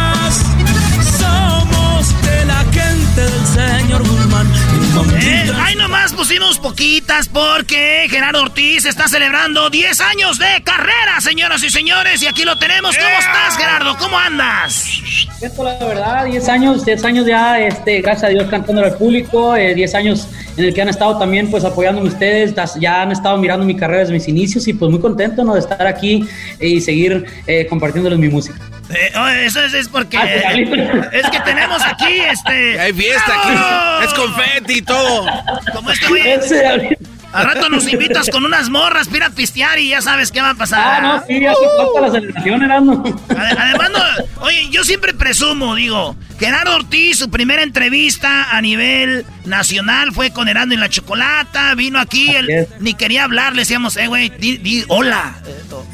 Eh, 4.95 5.51
ahí 5.57 5.75
nomás 5.75 6.13
pusimos 6.13 6.57
poquitas 6.57 7.27
porque 7.27 8.07
Gerardo 8.09 8.43
Ortiz 8.43 8.85
está 8.85 9.07
celebrando 9.07 9.69
10 9.69 9.99
años 10.01 10.39
de 10.39 10.63
carrera, 10.63 11.19
señoras 11.19 11.63
y 11.63 11.69
señores. 11.69 12.21
Y 12.21 12.27
aquí 12.27 12.43
lo 12.43 12.57
tenemos. 12.57 12.95
¿Cómo 12.97 13.19
estás, 13.19 13.57
Gerardo? 13.57 13.97
¿Cómo 13.97 14.17
andas? 14.17 15.01
Esto, 15.41 15.63
la 15.63 15.77
verdad, 15.79 16.25
10 16.25 16.47
años, 16.47 16.85
10 16.85 17.03
años 17.03 17.25
ya, 17.25 17.59
este, 17.59 18.01
gracias 18.01 18.23
a 18.23 18.27
Dios, 18.29 18.47
cantando 18.49 18.83
al 18.83 18.95
público, 18.95 19.55
eh, 19.55 19.75
10 19.75 19.95
años 19.95 20.29
en 20.55 20.65
el 20.65 20.73
que 20.73 20.81
han 20.81 20.89
estado 20.89 21.17
también, 21.17 21.51
pues, 21.51 21.65
apoyándome 21.65 22.07
ustedes, 22.07 22.53
ya 22.79 23.01
han 23.01 23.11
estado 23.11 23.37
mirando 23.37 23.65
mi 23.65 23.75
carrera 23.75 23.99
desde 23.99 24.13
mis 24.13 24.27
inicios 24.27 24.67
y, 24.67 24.73
pues, 24.73 24.89
muy 24.89 25.01
contento, 25.01 25.43
¿no?, 25.43 25.53
de 25.53 25.59
estar 25.59 25.85
aquí 25.85 26.25
y 26.59 26.79
seguir 26.79 27.25
eh, 27.47 27.67
compartiéndoles 27.67 28.17
mi 28.17 28.29
música. 28.29 28.59
Eh, 28.89 29.11
oh, 29.17 29.27
eso 29.27 29.61
es, 29.63 29.73
es 29.73 29.89
porque. 29.89 30.17
Ah, 30.17 30.53
es 31.11 31.29
que 31.29 31.39
tenemos 31.41 31.81
aquí 31.83 32.19
este. 32.19 32.79
Hay 32.79 32.93
fiesta 32.93 33.33
aquí, 33.33 34.05
es 34.05 34.13
confeti 34.13 34.73
y 34.77 34.81
todo. 34.81 35.25
Como 35.73 35.91
este 35.91 36.07
güey. 36.07 36.97
Al 37.33 37.45
rato 37.47 37.67
nos 37.67 37.85
invitas 37.91 38.29
con 38.29 38.45
unas 38.45 38.69
morras, 38.69 39.09
pira 39.09 39.25
a 39.25 39.29
pistear 39.29 39.77
y 39.77 39.89
ya 39.89 40.01
sabes 40.01 40.31
qué 40.31 40.41
va 40.41 40.51
a 40.51 40.55
pasar. 40.55 40.81
Ah, 40.85 41.01
no, 41.01 41.23
sí, 41.27 41.45
hace 41.45 41.59
falta 41.77 42.01
la 42.01 42.11
celebración, 42.11 42.63
Erasmo. 42.63 43.03
Ade- 43.27 43.57
Además, 43.59 43.89
no, 43.91 43.99
oye, 44.45 44.69
yo 44.69 44.83
siempre 44.83 45.13
presumo, 45.13 45.75
digo, 45.75 46.15
Gerardo 46.39 46.75
Ortiz, 46.75 47.17
su 47.17 47.29
primera 47.29 47.63
entrevista 47.63 48.55
a 48.55 48.61
nivel 48.61 49.25
nacional 49.45 50.11
fue 50.11 50.31
con 50.31 50.47
Herando 50.47 50.75
y 50.75 50.77
la 50.77 50.89
Chocolata, 50.89 51.73
vino 51.75 51.99
aquí, 51.99 52.35
él 52.35 52.67
ni 52.79 52.93
quería 52.93 53.23
hablar, 53.23 53.53
le 53.53 53.61
decíamos, 53.61 53.97
eh, 53.97 54.07
güey, 54.07 54.29
di, 54.29 54.57
di 54.57 54.83
hola, 54.87 55.37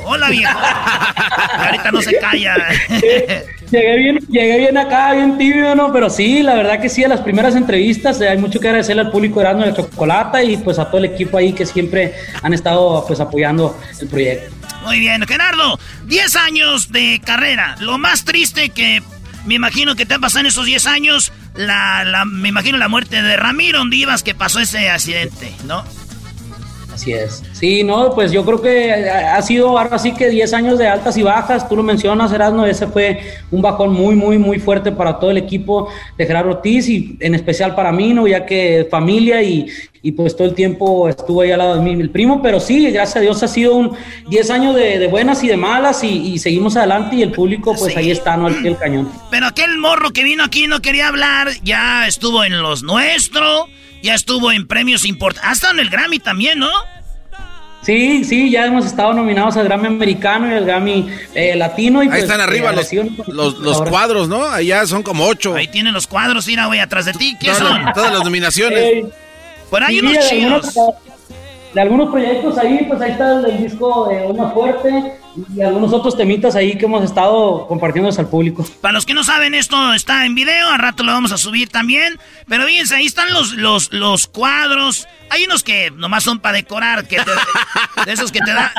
hola 0.04 0.30
viejo. 0.30 0.60
Ahorita 1.58 1.92
no 1.92 2.02
se 2.02 2.18
calla. 2.18 2.56
Llegué 3.72 3.96
bien, 3.96 4.18
llegué 4.28 4.58
bien 4.58 4.78
acá, 4.78 5.14
bien 5.14 5.38
tibio, 5.38 5.74
¿no? 5.76 5.94
Pero 5.94 6.10
sí, 6.10 6.44
la 6.44 6.56
verdad 6.56 6.82
que 6.82 6.90
sí, 6.90 7.06
a 7.06 7.08
las 7.08 7.22
primeras 7.22 7.56
entrevistas 7.56 8.20
eh, 8.20 8.28
hay 8.28 8.38
mucho 8.38 8.60
que 8.60 8.68
agradecerle 8.68 9.04
al 9.04 9.12
público 9.12 9.40
de 9.40 9.46
Erasmo 9.46 9.66
de 9.66 9.74
Chocolata 9.74 10.44
y 10.44 10.58
pues 10.58 10.78
a 10.78 10.86
todo 10.86 10.98
el 10.98 11.06
equipo 11.06 11.38
ahí 11.38 11.54
que 11.54 11.66
siempre 11.66 12.14
han 12.42 12.54
estado 12.54 13.06
pues 13.08 13.22
apoyando 13.22 13.78
el 14.02 14.08
proyecto. 14.10 14.61
Muy 14.84 15.00
bien, 15.00 15.26
Gerardo, 15.28 15.80
10 16.06 16.36
años 16.38 16.92
de 16.92 17.22
carrera. 17.24 17.76
Lo 17.80 17.98
más 17.98 18.26
triste 18.26 18.70
que 18.70 19.04
me 19.46 19.56
imagino 19.56 19.96
que 19.96 20.06
te 20.06 20.16
han 20.16 20.22
pasado 20.22 20.42
en 20.42 20.46
esos 20.48 20.66
10 20.66 20.86
años, 20.88 21.32
la, 21.56 22.24
me 22.26 22.50
imagino 22.50 22.78
la 22.78 22.88
muerte 22.88 23.22
de 23.22 23.38
Ramiro 23.38 23.82
Ondivas 23.82 24.24
que 24.24 24.36
pasó 24.36 24.60
ese 24.60 24.90
accidente, 24.90 25.54
¿no? 25.66 25.84
Así 26.94 27.14
es. 27.14 27.44
Sí, 27.54 27.84
no, 27.84 28.14
pues 28.14 28.32
yo 28.32 28.46
creo 28.46 28.62
que 28.62 28.92
ha 28.92 29.42
sido 29.42 29.78
ahora 29.78 29.98
sí 29.98 30.14
que 30.14 30.30
10 30.30 30.54
años 30.54 30.78
de 30.78 30.88
altas 30.88 31.18
y 31.18 31.24
bajas. 31.24 31.68
Tú 31.68 31.76
lo 31.76 31.84
mencionas, 31.84 32.32
Erasmo, 32.32 32.66
ese 32.66 32.88
fue 32.88 33.20
un 33.50 33.62
bajón 33.62 33.94
muy, 33.94 34.16
muy, 34.16 34.38
muy 34.38 34.60
fuerte 34.60 34.92
para 34.92 35.20
todo 35.20 35.32
el 35.32 35.38
equipo 35.38 35.90
de 36.18 36.26
Gerardo 36.26 36.52
Ortiz 36.52 36.90
y 36.90 37.18
en 37.20 37.36
especial 37.36 37.76
para 37.76 37.92
mí, 37.92 38.14
¿no? 38.14 38.28
Ya 38.28 38.46
que 38.46 38.88
familia 38.90 39.42
y, 39.42 39.68
y 40.04 40.12
pues 40.14 40.36
todo 40.36 40.48
el 40.48 40.56
tiempo 40.56 41.08
estuvo 41.08 41.42
ahí 41.42 41.52
al 41.52 41.60
lado 41.60 41.76
de 41.76 41.82
mí, 41.82 42.00
el 42.00 42.10
primo. 42.10 42.42
Pero 42.42 42.60
sí, 42.60 42.90
gracias 42.92 43.18
a 43.18 43.20
Dios 43.20 43.42
ha 43.44 43.48
sido 43.48 43.76
un 43.76 43.96
10 44.30 44.50
años 44.50 44.76
de, 44.76 45.08
buenas 45.08 45.44
y 45.44 45.48
de 45.48 45.58
malas 45.58 46.04
y, 46.04 46.40
seguimos 46.40 46.76
adelante 46.76 47.18
y 47.18 47.22
el 47.22 47.32
público 47.32 47.76
pues 47.78 47.96
ahí 47.96 48.12
está, 48.12 48.38
¿no? 48.38 48.48
Al 48.48 48.56
pie 48.56 48.64
del 48.64 48.78
cañón. 48.78 49.12
Pero 49.30 49.48
aquel 49.48 49.78
morro 49.78 50.12
que 50.12 50.24
vino 50.24 50.44
aquí 50.44 50.68
no 50.68 50.82
quería 50.82 51.08
hablar, 51.08 51.50
ya 51.64 52.08
estuvo 52.08 52.44
en 52.44 52.62
los 52.62 52.84
nuestros 52.84 53.68
ya 54.02 54.16
estuvo 54.16 54.52
en 54.52 54.68
premios 54.68 55.06
importantes. 55.06 55.50
Ha 55.50 55.54
estado 55.54 55.74
en 55.74 55.80
el 55.80 55.90
Grammy 55.90 56.20
también, 56.20 56.60
¿no? 56.60 56.70
Sí, 57.82 58.24
sí, 58.24 58.52
ya 58.52 58.68
hemos 58.68 58.86
estado 58.86 59.14
nominados 59.14 59.58
al 59.58 59.66
Grammy 59.66 59.88
americano 59.88 60.52
y 60.52 60.54
al 60.54 60.66
Grammy 60.66 61.10
eh, 61.34 61.56
latino. 61.56 62.04
Y 62.04 62.06
Ahí 62.06 62.10
pues, 62.12 62.24
están 62.24 62.40
arriba 62.40 62.74
eh, 62.74 63.12
los, 63.28 63.58
los, 63.58 63.82
cuadros, 63.82 64.30
¿no? 64.30 64.46
Allá 64.46 64.86
son 64.86 65.02
como 65.02 65.26
ocho. 65.26 65.56
Ahí 65.56 65.68
tienen 65.68 65.94
los 65.94 66.06
cuadros, 66.06 66.46
mira, 66.46 66.68
güey, 66.68 66.80
atrás 66.80 67.06
de 67.06 67.14
ti. 67.14 67.36
¿Qué 67.40 67.54
son? 67.56 67.92
Todas 67.94 68.14
las 68.14 68.24
nominaciones. 68.24 68.80
Eh, 68.80 69.06
Por 69.70 69.84
ahí 69.84 70.00
unos 70.00 70.30
chidos. 70.30 70.76
de 71.74 71.82
algunos 71.82 72.12
proyectos 72.12 72.58
ahí, 72.60 72.86
pues 72.88 73.02
ahí 73.02 73.12
está 73.12 73.40
el, 73.40 73.64
disco 73.64 74.08
de 74.10 74.28
Una 74.28 74.50
Fuerte 74.52 75.14
y 75.56 75.62
algunos 75.62 75.94
otros 75.94 76.18
temitas 76.18 76.56
ahí 76.56 76.78
que 76.78 76.86
hemos 76.86 77.04
estado 77.04 77.66
compartiéndoles 77.68 78.20
al 78.20 78.28
público. 78.28 78.66
Para 78.82 78.94
los 78.94 79.06
que 79.06 79.14
no 79.14 79.24
saben, 79.24 79.54
esto 79.54 79.94
está 79.94 80.26
en 80.26 80.36
video, 80.36 80.70
a 80.70 80.78
rato 80.78 81.04
lo 81.04 81.12
vamos 81.12 81.32
a 81.32 81.38
subir 81.38 81.70
también. 81.70 82.20
Pero 82.48 82.66
fíjense, 82.66 82.96
ahí 82.96 83.06
están 83.06 83.34
los, 83.34 83.54
los, 83.54 83.94
los 83.94 84.28
cuadros. 84.28 85.08
Hay 85.30 85.46
unos 85.46 85.64
que 85.64 85.92
nomás 85.92 86.24
son 86.24 86.40
para 86.40 86.58
decorar, 86.58 87.08
que 87.08 87.18
de 88.06 88.12
esos 88.12 88.32
que 88.32 88.40
te 88.40 88.52
da. 88.52 88.74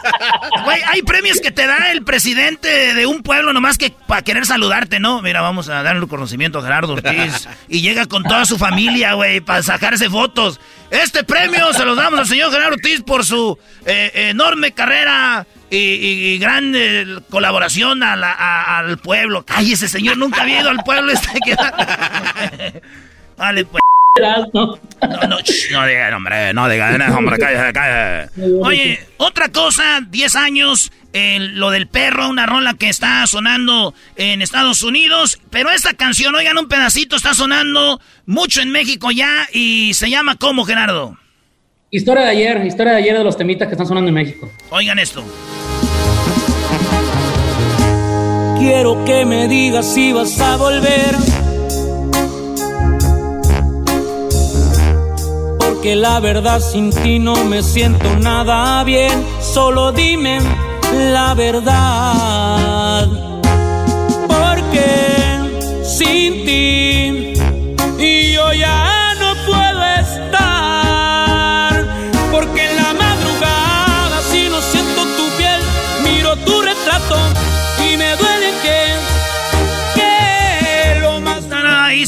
Güey, 0.65 0.83
hay 0.87 1.03
premios 1.03 1.41
que 1.41 1.51
te 1.51 1.67
da 1.67 1.91
el 1.93 2.03
presidente 2.05 2.95
de 2.95 3.07
un 3.07 3.23
pueblo 3.23 3.53
nomás 3.53 3.79
que 3.79 3.91
para 4.07 4.23
querer 4.23 4.45
saludarte, 4.45 5.01
¿no? 5.01 5.23
Mira, 5.23 5.41
vamos 5.41 5.69
a 5.69 5.83
darle 5.83 6.03
el 6.03 6.09
conocimiento 6.09 6.59
a 6.59 6.63
Gerardo 6.63 6.95
Ortiz. 6.95 7.49
Y 7.69 7.81
llega 7.81 8.07
con 8.07 8.23
toda 8.23 8.45
su 8.45 8.59
familia, 8.59 9.15
güey, 9.15 9.41
para 9.41 9.63
sacarse 9.63 10.11
fotos. 10.11 10.61
Este 10.91 11.25
premio 11.25 11.73
se 11.73 11.87
lo 11.87 11.95
damos 11.95 12.21
al 12.21 12.27
señor 12.27 12.51
Gerardo 12.53 12.75
Ortiz 12.75 13.03
por 13.03 13.25
su 13.25 13.59
eh, 13.87 14.11
enorme 14.15 14.73
carrera 14.73 15.47
y, 15.75 16.39
gran 16.39 16.75
eh, 16.75 17.05
colaboración 17.31 18.03
al 18.03 18.99
pueblo. 18.99 19.45
ese 19.61 19.89
señor, 19.89 20.19
nunca 20.19 20.43
ha 20.43 20.49
ido 20.49 20.69
al 20.71 20.83
pueblo 20.85 21.13
este 21.13 21.39
que... 21.45 21.57
vale, 23.37 23.65
pues. 23.65 23.83
No, 24.21 24.47
no, 24.53 24.79
no, 25.01 25.39
no 25.71 25.87
diga, 25.87 26.15
hombre, 26.15 26.53
no 26.53 26.69
diga, 26.69 27.17
hombre, 27.17 27.39
cállate, 27.39 27.73
cállate. 27.73 28.31
Oye, 28.61 29.01
otra 29.17 29.49
cosa, 29.49 30.03
10 30.07 30.37
años, 30.37 30.93
lo 31.15 31.71
del 31.71 31.89
perro, 31.89 32.29
una 32.29 32.45
rola 32.45 32.75
que 32.75 32.91
está 32.91 33.27
sonando 33.27 33.95
en 34.17 34.43
Estados 34.43 34.83
Unidos, 34.83 35.41
pero 35.49 35.71
esta 35.71 35.95
canción, 35.95 36.35
oigan, 36.35 36.59
un 36.59 36.69
pedacito 36.69 37.17
está 37.17 37.33
sonando 37.33 38.03
mucho 38.27 38.61
en 38.61 38.71
México 38.71 39.11
ya 39.11 39.49
y 39.51 39.95
se 39.95 40.11
llama 40.11 40.37
¿cómo, 40.37 40.67
Gerardo? 40.67 41.17
Historia 41.91 42.25
de 42.25 42.31
ayer, 42.31 42.67
historia 42.67 42.93
de 42.93 42.99
ayer 42.99 43.17
de 43.17 43.25
los 43.25 43.39
temitas 43.39 43.69
que 43.69 43.73
están 43.73 43.87
sonando 43.87 44.09
en 44.09 44.15
México. 44.15 44.51
Oigan 44.71 44.99
esto. 44.99 45.25
Quiero 48.65 49.05
que 49.05 49.25
me 49.25 49.49
digas 49.49 49.85
si 49.85 50.13
vas 50.13 50.39
a 50.41 50.57
volver. 50.57 51.17
Porque 55.59 55.97
la 55.97 56.21
verdad 56.21 56.61
sin 56.61 56.91
ti 56.91 57.19
no 57.19 57.35
me 57.45 57.61
siento 57.65 58.09
nada 58.21 58.85
bien. 58.85 59.27
Solo 59.41 59.91
dime 59.91 60.39
la 61.13 61.35
verdad. 61.35 63.09
Porque 64.29 65.83
sin 65.83 66.45
ti 66.47 67.22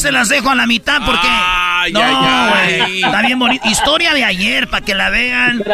se 0.05 0.13
las 0.13 0.29
dejo 0.29 0.51
a 0.51 0.55
la 0.55 0.67
mitad 0.67 1.01
porque... 1.07 1.27
no. 1.95 2.55
Está 3.07 3.23
bien 3.23 3.39
bonito. 3.39 3.67
Historia 3.67 4.13
de 4.13 4.23
ayer, 4.23 4.69
para 4.69 4.85
que 4.85 4.95
la 4.95 5.09
vean. 5.09 5.65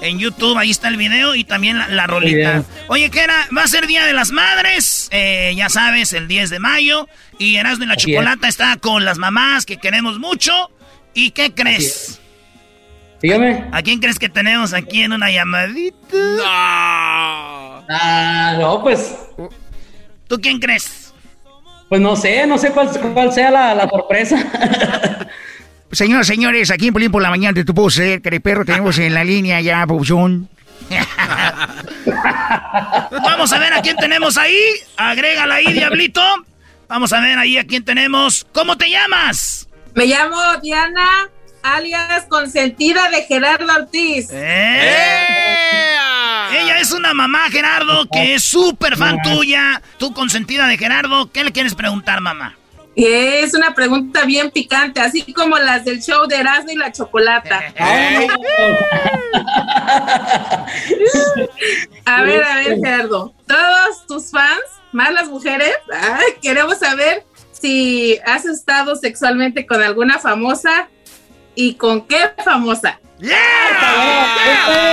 En 0.00 0.18
YouTube, 0.18 0.56
ahí 0.56 0.70
está 0.70 0.88
el 0.88 0.96
video 0.96 1.34
y 1.34 1.44
también 1.44 1.78
la, 1.94 2.06
rolita. 2.06 2.64
Oye, 2.88 3.10
¿qué 3.10 3.20
era? 3.20 3.34
Va 3.54 3.64
a 3.64 3.68
ser 3.68 3.86
Día 3.86 4.06
de 4.06 4.14
las 4.14 4.30
Madres, 4.30 5.08
eh, 5.10 5.52
ya 5.54 5.68
sabes, 5.68 6.14
el 6.14 6.28
10 6.28 6.48
de 6.48 6.60
mayo. 6.60 7.06
Y 7.38 7.56
Erasmo 7.56 7.84
y 7.84 7.88
la 7.88 7.96
Chocolata 7.96 8.48
está 8.48 8.78
con 8.78 9.04
las 9.04 9.18
mamás 9.18 9.66
que 9.66 9.76
queremos 9.76 10.18
mucho. 10.18 10.70
¿Y 11.12 11.32
qué 11.32 11.52
crees? 11.52 12.18
Dígame. 13.20 13.66
¿A 13.70 13.82
quién 13.82 14.00
crees 14.00 14.18
que 14.18 14.30
tenemos 14.30 14.72
aquí 14.72 15.02
en 15.02 15.12
una 15.12 15.30
llamadita? 15.30 15.96
No. 16.10 17.84
Ah, 17.90 18.56
no, 18.58 18.82
pues. 18.82 19.14
¿Tú 20.26 20.40
quién 20.40 20.58
crees? 20.58 21.03
Pues 21.88 22.00
no 22.00 22.16
sé, 22.16 22.46
no 22.46 22.58
sé 22.58 22.70
cuál, 22.70 22.88
cuál 23.12 23.32
sea 23.32 23.50
la, 23.50 23.74
la 23.74 23.88
sorpresa. 23.88 24.36
Señoras, 25.92 26.26
señores, 26.26 26.70
aquí 26.72 26.88
en 26.88 26.92
Polín 26.92 27.12
por 27.12 27.22
la 27.22 27.30
mañana 27.30 27.62
te 27.64 27.72
puedo 27.72 27.88
ser, 27.88 28.20
perro 28.20 28.64
tenemos 28.64 28.98
en 28.98 29.14
la 29.14 29.22
línea 29.22 29.60
ya, 29.60 29.86
Pauchón. 29.86 30.48
Vamos 33.10 33.52
a 33.52 33.58
ver 33.60 33.72
a 33.72 33.80
quién 33.80 33.96
tenemos 33.96 34.36
ahí. 34.36 34.58
Agrégala 34.96 35.54
ahí, 35.56 35.72
diablito. 35.72 36.20
Vamos 36.88 37.12
a 37.12 37.20
ver 37.20 37.38
ahí 37.38 37.58
a 37.58 37.66
quién 37.66 37.84
tenemos. 37.84 38.44
¿Cómo 38.52 38.76
te 38.76 38.90
llamas? 38.90 39.68
Me 39.94 40.06
llamo 40.06 40.36
Diana, 40.62 41.28
alias 41.62 42.24
consentida 42.28 43.08
de 43.10 43.22
Gerardo 43.22 43.72
Ortiz. 43.72 44.28
¡Eh! 44.32 45.16
Ella 46.54 46.78
es 46.78 46.92
una 46.92 47.14
mamá, 47.14 47.50
Gerardo, 47.50 48.06
que 48.12 48.34
es 48.34 48.44
súper 48.44 48.96
fan 48.96 49.18
tuya. 49.22 49.82
Tú 49.98 50.12
consentida 50.12 50.66
de 50.66 50.78
Gerardo. 50.78 51.30
¿Qué 51.32 51.42
le 51.44 51.52
quieres 51.52 51.74
preguntar, 51.74 52.20
mamá? 52.20 52.56
Es 52.96 53.54
una 53.54 53.74
pregunta 53.74 54.24
bien 54.24 54.52
picante, 54.52 55.00
así 55.00 55.32
como 55.32 55.58
las 55.58 55.84
del 55.84 56.00
show 56.00 56.28
de 56.28 56.36
Erasmo 56.36 56.70
y 56.70 56.76
la 56.76 56.92
Chocolata. 56.92 57.60
a 62.04 62.22
ver, 62.22 62.44
a 62.44 62.56
ver, 62.56 62.78
Gerardo. 62.78 63.34
Todos 63.48 64.06
tus 64.06 64.30
fans, 64.30 64.62
más 64.92 65.12
las 65.12 65.28
mujeres, 65.28 65.74
queremos 66.40 66.78
saber 66.78 67.24
si 67.52 68.18
has 68.24 68.44
estado 68.44 68.94
sexualmente 68.94 69.66
con 69.66 69.82
alguna 69.82 70.20
famosa 70.20 70.88
y 71.56 71.74
con 71.74 72.06
qué 72.06 72.30
famosa. 72.44 73.00
¡Yeah! 73.18 73.36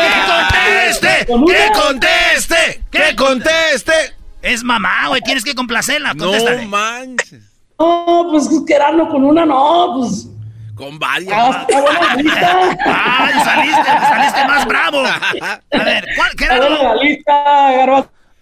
¡Que 0.08 0.22
conteste! 0.32 1.26
¡Que 1.26 1.72
conteste! 1.80 2.84
¡Que 2.92 3.16
conteste! 3.16 3.94
Es 4.42 4.64
mamá, 4.64 5.08
güey, 5.10 5.22
tienes 5.22 5.44
que 5.44 5.54
complacerla. 5.54 6.16
Contéstale. 6.16 6.64
No 6.64 6.70
manches. 6.70 7.42
No, 7.80 8.28
pues 8.32 8.50
quedarlo 8.68 9.10
con 9.10 9.24
una, 9.24 9.46
no, 9.46 9.98
pues. 10.00 10.28
Con 10.76 10.98
varias. 10.98 11.32
Ah, 11.36 11.66
Ay, 11.68 13.34
saliste, 13.44 13.92
saliste 14.10 14.46
más 14.48 14.66
bravo. 14.66 15.04
A 15.06 15.62
ver, 15.72 16.08
¿cuál, 16.16 16.32
Gerardo? 16.38 16.96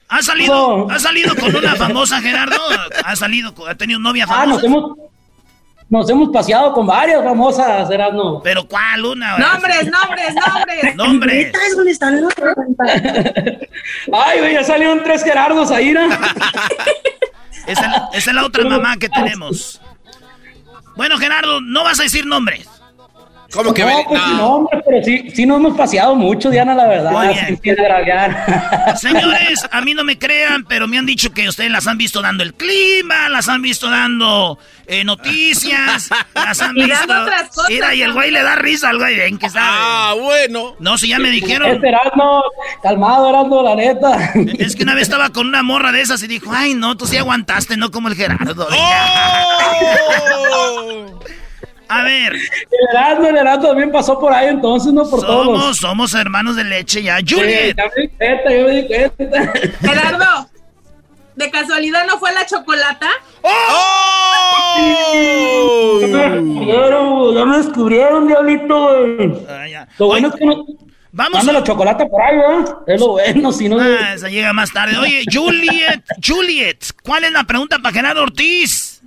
¿Ha 0.07 0.22
salido, 0.23 0.89
¿Ha 0.89 0.99
salido 0.99 1.35
con 1.35 1.56
una 1.56 1.76
famosa, 1.76 2.22
Gerardo? 2.22 2.56
¿Ha 3.03 3.15
salido, 3.15 3.53
ha 3.68 3.76
tenido 3.76 3.99
novia 3.99 4.26
famosa? 4.26 4.43
Ah, 4.43 4.47
nos 4.47 4.64
hemos, 4.64 4.97
nos 5.90 6.10
hemos 6.10 6.30
paseado 6.30 6.72
con 6.74 6.86
varias 6.86 7.24
famosas, 7.24 7.90
Gerardo. 7.90 8.41
¿Pero 8.44 8.68
cuál? 8.68 9.06
Una. 9.06 9.38
Nombres, 9.38 9.90
nombres, 9.90 10.36
nombres. 10.36 10.95
Nombres. 10.95 11.52
dónde 11.76 11.91
están 11.91 12.22
los 12.22 12.34
Ay, 14.14 14.40
güey, 14.40 14.53
ya 14.53 14.64
salieron 14.64 15.03
tres 15.03 15.24
Gerardos 15.24 15.72
ahí, 15.72 15.91
¿no? 15.91 16.02
Esa, 17.66 18.10
es 18.14 18.26
la 18.28 18.45
otra 18.45 18.64
mamá 18.70 18.98
que 18.98 19.10
tenemos. 19.10 19.82
Bueno, 20.95 21.18
Gerardo, 21.18 21.60
no 21.61 21.84
vas 21.84 21.99
a 21.99 22.03
decir 22.03 22.26
nombres. 22.26 22.68
¿Cómo 23.52 23.74
que 23.74 23.82
no, 23.82 23.88
ve- 23.88 24.06
pues, 24.08 24.22
no. 24.22 24.34
no, 24.38 24.48
hombre, 24.58 24.82
pero 24.86 25.04
sí, 25.04 25.32
sí 25.34 25.46
nos 25.46 25.58
hemos 25.58 25.76
paseado 25.78 26.14
mucho, 26.16 26.50
Diana, 26.52 26.76
la 26.76 26.88
verdad. 26.88 27.12
Sin 27.64 27.80
agraviar. 27.80 28.96
Señores, 28.98 29.68
a 29.72 29.82
mí 29.82 29.94
no 29.96 30.04
me 30.04 30.18
crean, 30.20 30.66
pero 30.66 30.88
me 30.88 30.98
han 31.00 31.06
dicho 31.06 31.32
que 31.32 31.48
ustedes 31.50 31.72
las 31.72 31.88
han 31.88 31.98
visto 31.98 32.22
dando 32.22 32.44
el 32.44 32.54
clima, 32.54 33.28
las 33.30 33.50
han 33.50 33.62
visto 33.64 33.90
dando 33.90 34.60
eh, 34.86 35.04
noticias, 35.04 36.10
las 36.36 36.62
han 36.62 36.78
Y 36.78 36.84
visto. 36.86 37.08
dando 37.08 37.24
otras 37.24 37.50
cosas 37.50 37.70
Mira, 37.70 37.96
y 37.96 38.02
el 38.04 38.14
güey 38.14 38.30
le 38.32 38.44
da 38.44 38.56
risa 38.56 38.90
al 38.90 38.98
güey, 39.00 39.16
ven 39.18 39.38
que 39.40 39.50
sabe. 39.50 39.66
Ah, 39.68 40.14
bueno. 40.20 40.76
No, 40.80 40.98
si 40.98 41.08
ya 41.08 41.18
me 41.20 41.30
dijeron. 41.32 41.72
Este 41.72 41.88
Erasmo, 41.90 42.44
calmado, 42.84 43.30
Erasmo, 43.30 43.64
la 43.64 43.76
neta. 43.76 44.32
Es 44.60 44.76
que 44.76 44.84
una 44.84 44.94
vez 44.94 45.04
estaba 45.04 45.30
con 45.32 45.48
una 45.48 45.64
morra 45.64 45.92
de 45.92 46.02
esas 46.02 46.22
y 46.24 46.28
dijo, 46.28 46.52
ay, 46.54 46.76
no, 46.76 46.96
tú 46.98 47.06
sí 47.08 47.18
aguantaste, 47.18 47.78
no 47.78 47.90
como 47.90 48.08
el 48.10 48.16
Gerardo. 48.16 48.68
A 51.90 52.03
ver. 52.03 52.34
El 52.34 52.41
Erasmo, 52.91 53.28
el 53.28 53.38
Erasmo 53.38 53.68
también 53.68 53.91
pasó 53.91 54.20
por 54.20 54.32
ahí 54.32 54.48
entonces, 54.48 54.94
no 54.94 55.10
por 55.10 55.22
todos. 55.22 55.45
Somos, 55.45 55.78
somos 55.78 56.14
hermanos 56.14 56.56
de 56.56 56.64
leche 56.64 57.02
ya. 57.02 57.18
Juliet. 57.18 57.72
Sí, 57.72 57.74
ya 57.76 57.84
me 57.95 58.02
di 58.02 58.07
cuenta, 58.10 58.52
ya 58.52 58.64
me 58.64 58.82
di 58.82 58.88
cuenta. 58.88 59.53
Gerardo, 59.82 60.49
¿de 61.36 61.52
casualidad 61.52 62.06
no 62.06 62.20
fue 62.20 62.32
la 62.32 62.45
chocolata? 62.45 63.07
Ya 66.02 66.07
me 66.07 66.36
descubrieron, 66.36 67.36
ya 67.36 67.45
me 67.45 67.57
descubrieron, 67.57 68.28
diablito. 68.28 69.07
Lo 69.98 70.06
bueno 70.06 70.28
es 70.28 70.36
que 70.36 70.45
no. 70.45 70.66
Vamos 71.11 71.44
Dame 71.44 71.53
la 71.53 71.64
chocolate 71.64 72.06
por 72.06 72.22
ahí, 72.22 72.38
¿verdad? 72.38 72.78
Es 72.86 72.99
lo 72.99 73.07
bueno, 73.14 73.52
si 73.52 73.68
no. 73.68 73.80
Ah, 73.80 74.14
esa 74.14 74.30
llega 74.30 74.53
más 74.53 74.72
tarde. 74.72 74.95
Oye, 74.99 75.24
Juliet, 75.32 76.03
Juliet, 76.24 76.86
¿cuál 77.02 77.24
es 77.24 77.32
la 77.32 77.45
pregunta 77.45 77.80
para 77.80 77.94
Gerardo 77.94 78.22
Ortiz? 78.22 78.99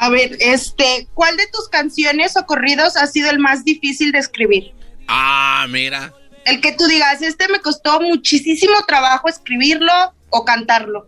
A 0.00 0.08
ver, 0.10 0.36
este, 0.40 1.06
¿cuál 1.14 1.36
de 1.36 1.46
tus 1.52 1.68
canciones 1.68 2.36
o 2.36 2.44
corridos 2.46 2.96
ha 2.96 3.06
sido 3.06 3.30
el 3.30 3.38
más 3.38 3.64
difícil 3.64 4.12
de 4.12 4.18
escribir? 4.18 4.72
Ah, 5.08 5.66
mira. 5.70 6.12
El 6.44 6.60
que 6.60 6.72
tú 6.72 6.86
digas, 6.86 7.22
este 7.22 7.48
me 7.48 7.60
costó 7.60 8.00
muchísimo 8.00 8.74
trabajo 8.86 9.28
escribirlo 9.28 9.92
o 10.30 10.44
cantarlo. 10.44 11.06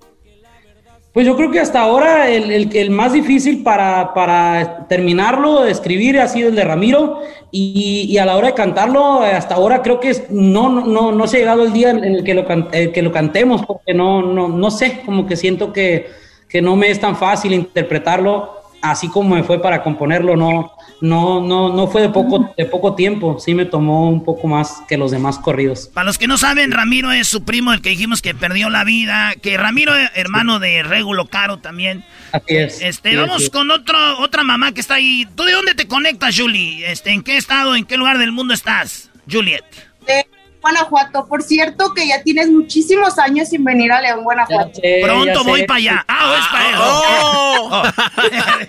Pues 1.12 1.26
yo 1.26 1.34
creo 1.34 1.50
que 1.50 1.60
hasta 1.60 1.80
ahora 1.80 2.28
el, 2.28 2.50
el, 2.52 2.76
el 2.76 2.90
más 2.90 3.14
difícil 3.14 3.62
para, 3.62 4.12
para 4.12 4.86
terminarlo, 4.86 5.62
de 5.62 5.70
escribir, 5.72 6.20
ha 6.20 6.28
sido 6.28 6.50
el 6.50 6.54
de 6.56 6.62
Ramiro. 6.64 7.22
Y, 7.50 8.06
y 8.08 8.18
a 8.18 8.26
la 8.26 8.36
hora 8.36 8.48
de 8.48 8.54
cantarlo, 8.54 9.22
hasta 9.22 9.54
ahora 9.54 9.80
creo 9.82 9.98
que 9.98 10.10
es- 10.10 10.24
no, 10.30 10.68
no, 10.68 10.84
no, 10.84 11.12
no 11.12 11.26
se 11.26 11.36
ha 11.38 11.40
llegado 11.40 11.62
el 11.64 11.72
día 11.72 11.88
en 11.90 12.04
el 12.04 12.22
que 12.22 12.34
lo, 12.34 12.46
can- 12.46 12.68
eh, 12.72 12.92
que 12.92 13.00
lo 13.00 13.12
cantemos, 13.12 13.64
porque 13.64 13.94
no, 13.94 14.20
no, 14.20 14.48
no 14.48 14.70
sé, 14.70 15.00
como 15.06 15.26
que 15.26 15.36
siento 15.36 15.72
que, 15.72 16.10
que 16.48 16.62
no 16.62 16.76
me 16.76 16.90
es 16.90 17.00
tan 17.00 17.16
fácil 17.16 17.52
interpretarlo, 17.52 18.54
así 18.82 19.08
como 19.08 19.34
me 19.34 19.42
fue 19.42 19.60
para 19.60 19.82
componerlo, 19.82 20.36
no, 20.36 20.72
no, 21.00 21.40
no, 21.40 21.70
no 21.74 21.86
fue 21.88 22.02
de 22.02 22.08
poco, 22.08 22.54
de 22.56 22.64
poco 22.66 22.94
tiempo, 22.94 23.38
sí 23.38 23.54
me 23.54 23.64
tomó 23.64 24.08
un 24.08 24.24
poco 24.24 24.46
más 24.46 24.82
que 24.88 24.96
los 24.96 25.10
demás 25.10 25.38
corridos. 25.38 25.90
Para 25.92 26.06
los 26.06 26.18
que 26.18 26.26
no 26.28 26.38
saben, 26.38 26.70
Ramiro 26.72 27.10
es 27.12 27.28
su 27.28 27.44
primo, 27.44 27.72
el 27.72 27.82
que 27.82 27.90
dijimos 27.90 28.22
que 28.22 28.34
perdió 28.34 28.70
la 28.70 28.84
vida. 28.84 29.34
Que 29.42 29.56
Ramiro, 29.56 29.94
eh, 29.96 30.08
hermano 30.14 30.58
de 30.58 30.82
Regulo 30.82 31.26
Caro 31.26 31.58
también. 31.58 32.04
Así 32.32 32.56
es. 32.56 32.80
Este, 32.80 33.10
Sí, 33.10 33.16
vamos 33.16 33.42
es. 33.44 33.50
con 33.50 33.70
otro, 33.70 33.98
otra 34.20 34.42
mamá 34.42 34.72
que 34.72 34.80
está 34.80 34.94
ahí. 34.94 35.26
¿Tú 35.34 35.42
de 35.44 35.52
dónde 35.52 35.74
te 35.74 35.86
conectas, 35.88 36.38
Julie? 36.38 36.90
Este, 36.90 37.10
¿En 37.10 37.22
qué 37.22 37.36
estado, 37.36 37.74
en 37.76 37.84
qué 37.84 37.96
lugar 37.96 38.18
del 38.18 38.32
mundo 38.32 38.54
estás, 38.54 39.10
Juliet? 39.30 39.64
De 40.06 40.26
Guanajuato, 40.66 41.26
por 41.26 41.44
cierto 41.44 41.94
que 41.94 42.08
ya 42.08 42.24
tienes 42.24 42.50
muchísimos 42.50 43.20
años 43.20 43.48
sin 43.48 43.62
venir 43.62 43.92
a 43.92 44.00
León, 44.00 44.24
Guanajuato. 44.24 44.80
Pronto 45.00 45.44
voy 45.44 45.64
para 45.64 45.78
allá. 45.78 46.04
Ah, 46.08 46.36
es 46.40 46.46
para 46.48 47.92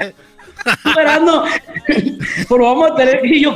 eso. 0.04 0.14
Esperando. 0.86 1.44
Pero 2.50 2.64
vamos 2.64 2.92
a 2.92 2.96
tener 2.96 3.22
que 3.22 3.28
ir 3.28 3.44
yo 3.44 3.56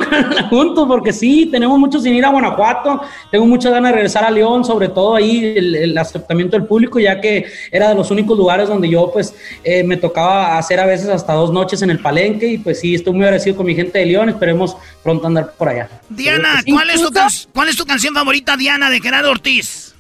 juntos 0.49 0.87
porque 0.87 1.11
sí, 1.13 1.47
tenemos 1.51 1.77
mucho 1.77 1.99
sin 1.99 2.15
ir 2.15 2.25
a 2.25 2.29
Guanajuato. 2.29 3.01
Tengo 3.29 3.45
muchas 3.45 3.71
ganas 3.71 3.91
de 3.91 3.95
regresar 3.95 4.23
a 4.23 4.31
León, 4.31 4.63
sobre 4.63 4.89
todo 4.89 5.15
ahí 5.15 5.53
el, 5.55 5.75
el 5.75 5.97
aceptamiento 5.97 6.57
del 6.57 6.65
público, 6.65 6.99
ya 6.99 7.19
que 7.19 7.45
era 7.71 7.89
de 7.89 7.95
los 7.95 8.11
únicos 8.11 8.37
lugares 8.37 8.69
donde 8.69 8.89
yo 8.89 9.11
pues 9.11 9.33
eh, 9.63 9.83
me 9.83 9.97
tocaba 9.97 10.57
hacer 10.57 10.79
a 10.79 10.85
veces 10.85 11.09
hasta 11.09 11.33
dos 11.33 11.51
noches 11.51 11.81
en 11.81 11.89
el 11.89 11.99
palenque 11.99 12.47
y 12.47 12.57
pues 12.57 12.79
sí, 12.79 12.95
estoy 12.95 13.13
muy 13.13 13.23
agradecido 13.23 13.57
con 13.57 13.65
mi 13.65 13.75
gente 13.75 13.99
de 13.99 14.05
León. 14.05 14.29
Esperemos 14.29 14.75
pronto 15.03 15.27
andar 15.27 15.53
por 15.57 15.69
allá. 15.69 15.89
Diana, 16.09 16.61
¿cuál 16.69 16.89
es, 16.89 17.01
tu 17.01 17.11
¿cuál 17.53 17.69
es 17.69 17.75
tu 17.75 17.85
canción 17.85 18.13
favorita, 18.13 18.57
Diana, 18.57 18.89
de 18.89 18.99
Gerardo 18.99 19.31
Ortiz? 19.31 19.90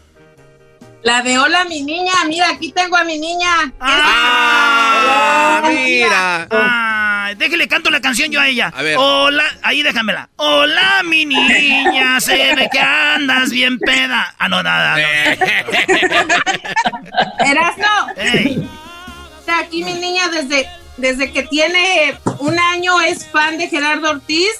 La 1.03 1.21
de 1.23 1.37
Hola 1.39 1.65
mi 1.65 1.81
niña, 1.81 2.13
mira, 2.27 2.49
aquí 2.51 2.71
tengo 2.71 2.95
a 2.95 3.03
mi 3.03 3.17
niña. 3.17 3.73
Ah, 3.79 5.63
mira. 5.73 6.47
Ah, 6.51 7.31
déjele 7.35 7.67
canto 7.67 7.89
la 7.89 7.99
canción 8.01 8.31
yo 8.31 8.39
a 8.39 8.47
ella. 8.47 8.71
A 8.75 8.83
ver. 8.83 8.97
Hola, 8.99 9.43
ahí 9.63 9.81
déjamela. 9.81 10.29
Hola, 10.35 11.01
mi 11.03 11.25
niña, 11.25 12.19
se 12.19 12.35
ve 12.55 12.69
que 12.71 12.79
andas 12.79 13.49
bien 13.49 13.79
peda. 13.79 14.35
Ah, 14.37 14.47
no, 14.47 14.61
nada. 14.61 14.99
Erasno. 17.39 17.87
O 18.15 19.43
sea, 19.43 19.57
aquí 19.59 19.83
mi 19.83 19.95
niña 19.95 20.27
desde, 20.29 20.69
desde 20.97 21.31
que 21.31 21.41
tiene 21.43 22.15
un 22.37 22.59
año 22.59 23.01
es 23.01 23.25
fan 23.27 23.57
de 23.57 23.69
Gerardo 23.69 24.11
Ortiz. 24.11 24.51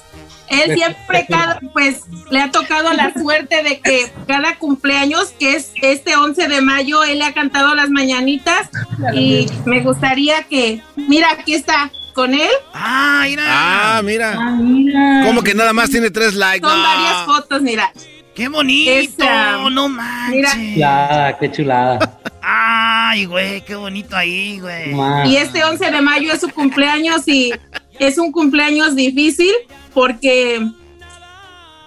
Él 0.52 0.74
siempre, 0.76 1.26
cada, 1.30 1.60
pues, 1.74 2.02
le 2.30 2.42
ha 2.42 2.52
tocado 2.52 2.92
la 2.94 3.14
suerte 3.14 3.64
de 3.64 3.80
que 3.80 4.12
cada 4.28 4.58
cumpleaños, 4.58 5.34
que 5.40 5.56
es 5.56 5.72
este 5.82 6.16
11 6.16 6.48
de 6.48 6.62
mayo, 6.62 7.04
él 7.04 7.20
le 7.20 7.26
ha 7.26 7.34
cantado 7.34 7.74
las 7.76 7.90
mañanitas. 7.90 8.70
Y 9.14 9.48
me 9.66 9.82
gustaría 9.82 10.44
que, 10.44 10.82
mira, 10.96 11.28
aquí 11.32 11.54
está 11.54 11.92
con 12.14 12.34
él. 12.34 12.50
Ah, 12.74 13.24
mira. 13.28 13.44
Ah, 13.48 14.02
mira. 14.04 15.24
¿Cómo 15.26 15.42
que 15.42 15.54
nada 15.54 15.74
más 15.74 15.90
tiene 15.90 16.10
tres 16.12 16.34
likes? 16.36 16.68
Son 16.68 16.78
No. 16.78 16.84
varias 16.84 17.26
fotos, 17.26 17.62
mira. 17.62 17.92
¡Qué 18.36 18.48
bonito! 18.48 18.92
Esa. 18.92 19.70
no 19.70 19.90
manches. 19.90 20.32
Mira. 20.36 20.52
Chulada, 20.74 21.38
qué 21.38 21.52
chulada. 21.52 22.20
Ay, 22.42 23.26
güey, 23.26 23.62
qué 23.66 23.76
bonito 23.76 24.16
ahí, 24.16 24.60
güey. 24.60 24.94
Y 25.30 25.36
este 25.38 25.64
11 25.64 25.92
de 25.92 26.02
mayo 26.02 26.32
es 26.34 26.42
su 26.42 26.50
cumpleaños 26.50 27.28
y 27.28 27.54
es 28.00 28.18
un 28.18 28.32
cumpleaños 28.32 28.96
difícil 28.96 29.52
porque 29.94 30.66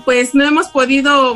pues 0.05 0.35
no 0.35 0.45
hemos 0.45 0.69
podido 0.69 1.35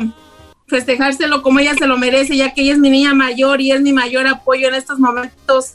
festejárselo 0.67 1.41
como 1.41 1.59
ella 1.59 1.73
se 1.75 1.87
lo 1.87 1.97
merece, 1.97 2.37
ya 2.37 2.53
que 2.53 2.61
ella 2.61 2.73
es 2.73 2.79
mi 2.79 2.89
niña 2.89 3.13
mayor 3.13 3.59
y 3.61 3.71
es 3.71 3.81
mi 3.81 3.91
mayor 3.91 4.27
apoyo 4.27 4.67
en 4.67 4.75
estos 4.75 4.99
momentos 4.99 5.73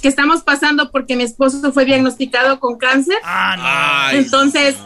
que 0.00 0.08
estamos 0.08 0.42
pasando 0.42 0.90
porque 0.90 1.14
mi 1.16 1.22
esposo 1.22 1.72
fue 1.72 1.84
diagnosticado 1.84 2.58
con 2.58 2.76
cáncer. 2.76 3.18
Entonces, 4.12 4.76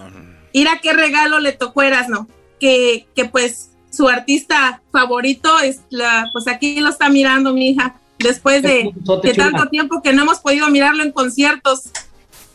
ir 0.52 0.68
a 0.68 0.78
qué 0.78 0.92
regalo 0.92 1.40
le 1.40 1.52
tocó 1.52 1.82
Erasno, 1.82 2.28
que, 2.60 3.06
que 3.16 3.24
pues 3.24 3.70
su 3.90 4.08
artista 4.08 4.82
favorito 4.92 5.58
es 5.60 5.80
la, 5.88 6.28
pues 6.32 6.46
aquí 6.48 6.80
lo 6.80 6.90
está 6.90 7.08
mirando 7.08 7.54
mi 7.54 7.70
hija, 7.70 7.96
después 8.18 8.62
de, 8.62 8.92
de 9.22 9.34
tanto 9.34 9.66
tiempo 9.68 10.02
que 10.02 10.12
no 10.12 10.22
hemos 10.22 10.40
podido 10.40 10.68
mirarlo 10.68 11.02
en 11.02 11.12
conciertos. 11.12 11.90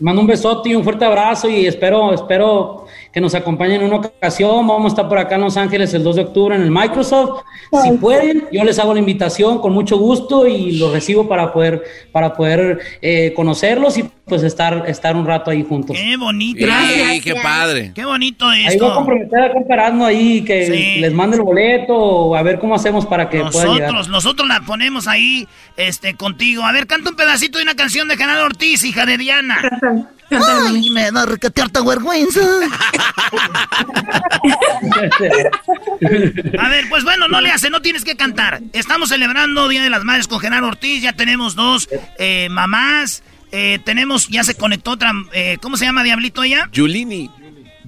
Mando 0.02 0.22
un 0.22 0.28
besote 0.28 0.69
y 0.69 0.76
un 0.76 0.84
fuerte 0.84 1.06
abrazo 1.06 1.48
y 1.48 1.68
espero, 1.68 2.11
espero 2.11 2.88
que 3.13 3.19
nos 3.21 3.35
acompañen 3.35 3.81
en 3.81 3.88
una 3.88 3.97
ocasión. 3.97 4.65
Vamos 4.67 4.85
a 4.85 4.88
estar 4.89 5.09
por 5.09 5.17
acá 5.17 5.35
en 5.35 5.41
Los 5.41 5.57
Ángeles 5.57 5.93
el 5.93 6.03
2 6.03 6.15
de 6.15 6.21
octubre 6.23 6.55
en 6.55 6.61
el 6.61 6.71
Microsoft. 6.71 7.43
Si 7.83 7.91
pueden, 7.97 8.45
yo 8.51 8.63
les 8.63 8.79
hago 8.79 8.93
la 8.93 8.99
invitación 8.99 9.59
con 9.59 9.73
mucho 9.73 9.97
gusto 9.97 10.47
y 10.47 10.77
los 10.77 10.91
recibo 10.91 11.27
para 11.27 11.51
poder, 11.53 11.83
para 12.11 12.33
poder 12.33 12.79
eh, 13.01 13.33
conocerlos 13.35 13.97
y 13.97 14.09
pues 14.25 14.43
estar, 14.43 14.85
estar 14.88 15.15
un 15.17 15.25
rato 15.25 15.51
ahí 15.51 15.65
juntos. 15.67 15.97
Qué 15.97 16.15
bonito. 16.15 16.65
Sí, 16.65 17.21
qué 17.21 17.35
padre. 17.35 17.91
Qué 17.93 18.05
bonito 18.05 18.47
Ahí 18.47 18.61
voy 18.63 18.67
a 18.67 18.69
esto. 18.71 18.95
comprometer 18.95 19.39
a 19.41 19.51
compararnos 19.51 20.07
ahí, 20.07 20.41
que 20.43 20.65
Sí. 20.67 20.99
les 21.01 21.11
mande 21.13 21.35
el 21.38 21.43
boleto 21.43 21.93
o 21.93 22.35
a 22.35 22.41
ver 22.43 22.59
cómo 22.59 22.75
hacemos 22.75 23.05
para 23.05 23.29
que 23.29 23.39
puedan 23.39 23.73
llegar. 23.73 23.91
Nosotros, 23.91 24.07
nosotros 24.09 24.47
la 24.47 24.61
ponemos 24.61 25.07
ahí, 25.07 25.47
este, 25.75 26.15
contigo. 26.15 26.63
A 26.63 26.71
ver, 26.71 26.88
canta 26.88 27.09
un 27.09 27.15
pedacito 27.17 27.57
de 27.57 27.63
una 27.63 27.75
canción 27.75 28.07
de 28.07 28.15
Gerardo 28.15 28.45
Ortiz, 28.45 28.83
hija 28.85 29.05
de 29.05 29.17
Diana. 29.17 29.57
Ay, 30.29 30.89
me 30.91 31.11
da 31.11 31.25
recatearte 31.25 31.81
vergüenza. 31.85 32.39
A 36.60 36.69
ver, 36.69 36.86
pues 36.90 37.03
bueno, 37.03 37.28
no 37.28 37.41
le 37.41 37.52
hace, 37.52 37.69
no 37.69 37.82
tienes 37.82 38.03
que 38.03 38.15
cantar. 38.15 38.61
Estamos 38.73 39.10
celebrando 39.10 39.68
Día 39.68 39.84
de 39.84 39.90
las 39.90 40.03
Madres 40.03 40.28
con 40.28 40.40
Gerardo 40.40 40.68
Ortiz, 40.68 41.02
ya 41.02 41.14
tenemos 41.14 41.56
dos 41.56 41.90
eh, 42.18 42.48
mamás, 42.49 43.23
eh, 43.52 43.80
tenemos, 43.84 44.28
ya 44.28 44.44
se 44.44 44.56
conectó 44.56 44.91
otra, 44.91 45.11
eh, 45.34 45.57
¿cómo 45.61 45.78
se 45.78 45.86
llama 45.86 46.03
Diablito 46.03 46.44
ella? 46.44 46.69
Julini. 46.76 47.30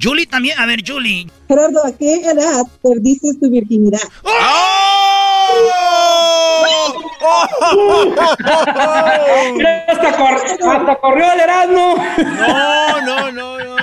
Julie 0.01 0.25
también, 0.25 0.57
a 0.59 0.65
ver, 0.65 0.83
Julie. 0.85 1.27
Gerardo, 1.47 1.85
¿a 1.85 1.91
qué 1.95 2.15
edad 2.15 2.63
perdiste 2.81 3.29
tu 3.39 3.49
virginidad? 3.49 3.99
Mira, 9.55 9.85
hasta, 9.87 10.17
cor- 10.17 10.41
hasta 10.71 10.95
corrió 10.97 11.31
el 11.33 11.39
Erasmo. 11.39 11.95
No, 12.17 13.01
no, 13.01 13.31
no, 13.31 13.57
no. 13.59 13.82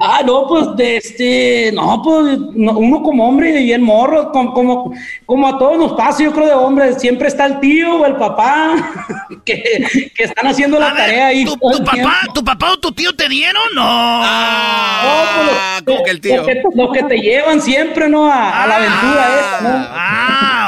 Ah, 0.00 0.20
no, 0.24 0.46
pues 0.46 0.76
de 0.76 0.96
este, 0.98 1.72
no, 1.72 2.00
pues 2.02 2.38
no, 2.54 2.78
uno 2.78 3.02
como 3.02 3.28
hombre 3.28 3.60
y 3.62 3.72
el 3.72 3.80
morro, 3.80 4.30
como, 4.30 4.54
como, 4.54 4.92
como 5.26 5.48
a 5.48 5.58
todos 5.58 5.76
nos 5.76 5.92
pasa, 5.94 6.22
yo 6.22 6.32
creo 6.32 6.46
de 6.46 6.52
hombres, 6.54 7.00
siempre 7.00 7.26
está 7.26 7.46
el 7.46 7.58
tío 7.58 7.96
o 7.96 8.06
el 8.06 8.14
papá 8.14 8.76
que, 9.44 10.10
que 10.14 10.24
están 10.24 10.46
haciendo 10.46 10.78
la 10.78 10.94
tarea 10.94 11.26
ahí. 11.26 11.44
¿Tu 11.44 11.56
papá, 11.84 12.20
tu 12.32 12.44
papá 12.44 12.72
o 12.72 12.76
tu 12.78 12.92
tío 12.92 13.12
te 13.14 13.28
dieron? 13.28 13.62
No. 13.74 13.82
No, 13.82 14.22
Ah, 14.24 15.80
como 15.84 16.02
que 16.04 16.10
el 16.10 16.20
tío. 16.20 16.36
Los 16.36 16.46
que, 16.46 16.62
los 16.74 16.92
que 16.92 17.02
te 17.02 17.16
llevan 17.18 17.60
siempre, 17.60 18.08
¿no? 18.08 18.30
A, 18.30 18.62
a 18.62 18.66
la 18.66 18.76
aventura 18.76 19.28
esa, 19.40 19.60
¿no? 19.62 19.68
Ah, 19.90 20.67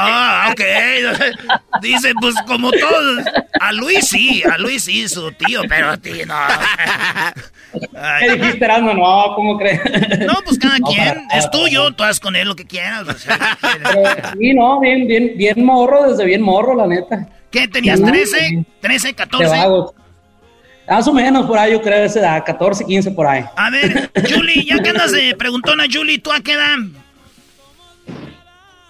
ok. 0.51 1.81
Dice, 1.81 2.13
pues 2.19 2.35
como 2.47 2.71
todos. 2.71 3.25
A 3.59 3.71
Luis 3.71 4.07
sí, 4.07 4.43
a 4.51 4.57
Luis 4.57 4.83
sí, 4.83 5.07
su 5.07 5.31
tío, 5.33 5.61
pero 5.69 5.89
a 5.91 5.97
ti 5.97 6.11
no. 6.27 6.35
Ay. 7.95 8.27
¿Qué 8.27 8.35
dijiste, 8.35 8.65
Erasmo? 8.65 8.93
No, 8.93 9.33
¿cómo 9.35 9.57
crees? 9.57 9.79
No, 10.25 10.33
pues 10.45 10.57
cada 10.59 10.77
No, 10.79 10.87
quien. 10.87 11.07
para- 11.27 11.39
es 11.39 11.49
tuyo, 11.51 11.91
tú 11.93 12.03
haz 12.03 12.19
con 12.19 12.35
él 12.35 12.47
lo 12.47 12.55
que 12.55 12.65
quieras. 12.65 13.07
o 13.07 13.13
sea, 13.13 13.57
Sí, 14.37 14.53
no, 14.53 14.79
bien, 14.79 15.07
bien, 15.07 15.33
bien 15.37 15.63
morro, 15.63 16.09
desde 16.09 16.25
bien 16.25 16.41
morro, 16.41 16.75
la 16.75 16.87
neta. 16.87 17.27
¿Qué 17.49 17.67
tenías? 17.67 17.99
Sí. 17.99 18.05
¿13? 18.05 18.65
¿13, 18.81 19.01
De 19.07 19.13
14? 19.13 19.45
vagos. 19.47 19.93
Más 20.89 21.07
o 21.07 21.13
menos 21.13 21.45
por 21.45 21.57
ahí, 21.57 21.71
yo 21.71 21.81
creo, 21.81 22.03
esa 22.03 22.19
edad, 22.19 22.43
14, 22.45 22.83
15 22.85 23.11
por 23.11 23.25
ahí. 23.27 23.45
A 23.55 23.69
ver, 23.69 24.11
Julie, 24.29 24.65
ya 24.65 24.79
que 24.79 24.89
andas 24.89 25.11
de 25.13 25.33
preguntona, 25.37 25.85
Julie, 25.91 26.19
¿tú 26.19 26.31
a 26.33 26.41
qué 26.41 26.53
edad? 26.53 26.75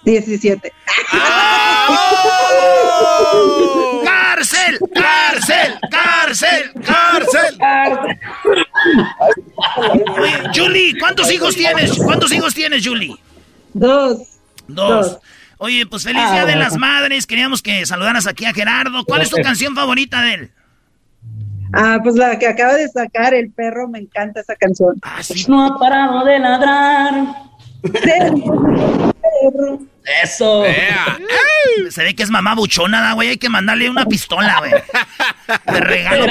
17. 0.04 0.74
¡Cárcel! 4.04 4.80
¡Cárcel! 4.94 5.80
¡Cárcel! 5.90 6.72
¡Cárcel! 6.86 7.60
Oye, 10.20 10.36
Julie, 10.56 10.94
¿cuántos 11.00 11.32
hijos 11.32 11.56
tienes? 11.56 11.98
¿Cuántos 11.98 12.32
hijos 12.32 12.54
tienes, 12.54 12.86
Julie? 12.86 13.16
Dos. 13.74 14.20
Dos. 14.68 15.20
Oye, 15.58 15.86
pues 15.86 16.04
feliz 16.04 16.22
Ah, 16.26 16.32
Día 16.32 16.42
de 16.46 16.54
bueno. 16.54 16.62
las 16.62 16.78
Madres. 16.78 17.28
Queríamos 17.28 17.62
que 17.62 17.86
saludaras 17.86 18.26
aquí 18.26 18.46
a 18.46 18.54
Gerardo. 18.54 19.04
¿Cuál 19.06 19.22
es 19.22 19.30
tu 19.30 19.38
canción 19.42 19.76
favorita 19.76 20.22
de 20.22 20.34
él? 20.34 20.52
Ah, 21.74 22.00
pues 22.04 22.16
la 22.16 22.38
que 22.40 22.48
acaba 22.48 22.74
de 22.74 22.88
sacar, 22.90 23.34
El 23.34 23.52
Perro, 23.52 23.88
me 23.88 24.00
encanta 24.00 24.42
esa 24.42 24.56
canción. 24.56 24.96
No 25.48 25.66
ha 25.66 25.80
parado 25.80 26.26
de 26.26 26.40
ladrar. 26.40 27.14
Eso. 30.24 30.64
Se 31.90 32.04
ve 32.04 32.16
que 32.16 32.24
es 32.24 32.30
mamá 32.30 32.56
buchona, 32.56 33.02
¿da, 33.02 33.14
güey. 33.14 33.30
Hay 33.30 33.38
que 33.38 33.50
mandarle 33.50 33.90
una 33.90 34.06
pistola, 34.06 34.60
güey. 34.60 34.72
De 35.66 35.80
regalo. 35.80 36.28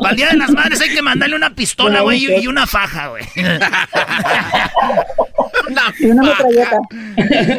Para 0.00 0.10
el 0.10 0.16
Día 0.16 0.28
de 0.28 0.36
las 0.36 0.50
Madres 0.50 0.80
hay 0.80 0.94
que 0.94 1.02
mandarle 1.02 1.36
una 1.36 1.54
pistola, 1.54 2.00
güey, 2.00 2.24
y, 2.24 2.42
y 2.42 2.46
una 2.46 2.66
faja, 2.66 3.08
güey. 3.08 3.24
Y 5.98 6.06
una 6.06 6.22
metralleta. 6.28 6.78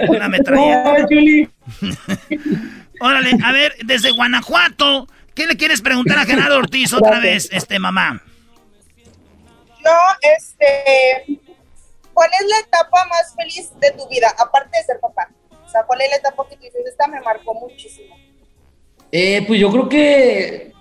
Una 0.09 0.27
metralleta. 0.29 0.95
Órale, 2.99 3.37
a 3.43 3.51
ver, 3.51 3.75
desde 3.83 4.11
Guanajuato, 4.11 5.07
¿qué 5.35 5.47
le 5.47 5.57
quieres 5.57 5.81
preguntar 5.81 6.19
a 6.19 6.25
Gerardo 6.25 6.57
Ortiz 6.57 6.93
otra 6.93 7.19
vez, 7.19 7.49
este 7.51 7.79
mamá? 7.79 8.21
No, 9.83 9.91
este, 10.21 11.39
¿cuál 12.13 12.29
es 12.39 12.47
la 12.47 12.59
etapa 12.59 13.05
más 13.05 13.33
feliz 13.35 13.71
de 13.79 13.91
tu 13.91 14.07
vida, 14.07 14.33
aparte 14.37 14.77
de 14.77 14.83
ser 14.83 14.99
papá? 14.99 15.29
O 15.65 15.69
sea, 15.69 15.83
¿cuál 15.83 16.01
es 16.01 16.09
la 16.09 16.17
etapa 16.17 16.47
que 16.47 16.55
tú 16.55 16.63
dices, 16.63 16.85
esta 16.85 17.07
me 17.07 17.21
marcó 17.21 17.53
muchísimo? 17.53 18.15
Eh, 19.11 19.43
pues 19.45 19.59
yo 19.59 19.71
creo 19.71 19.89
que 19.89 20.72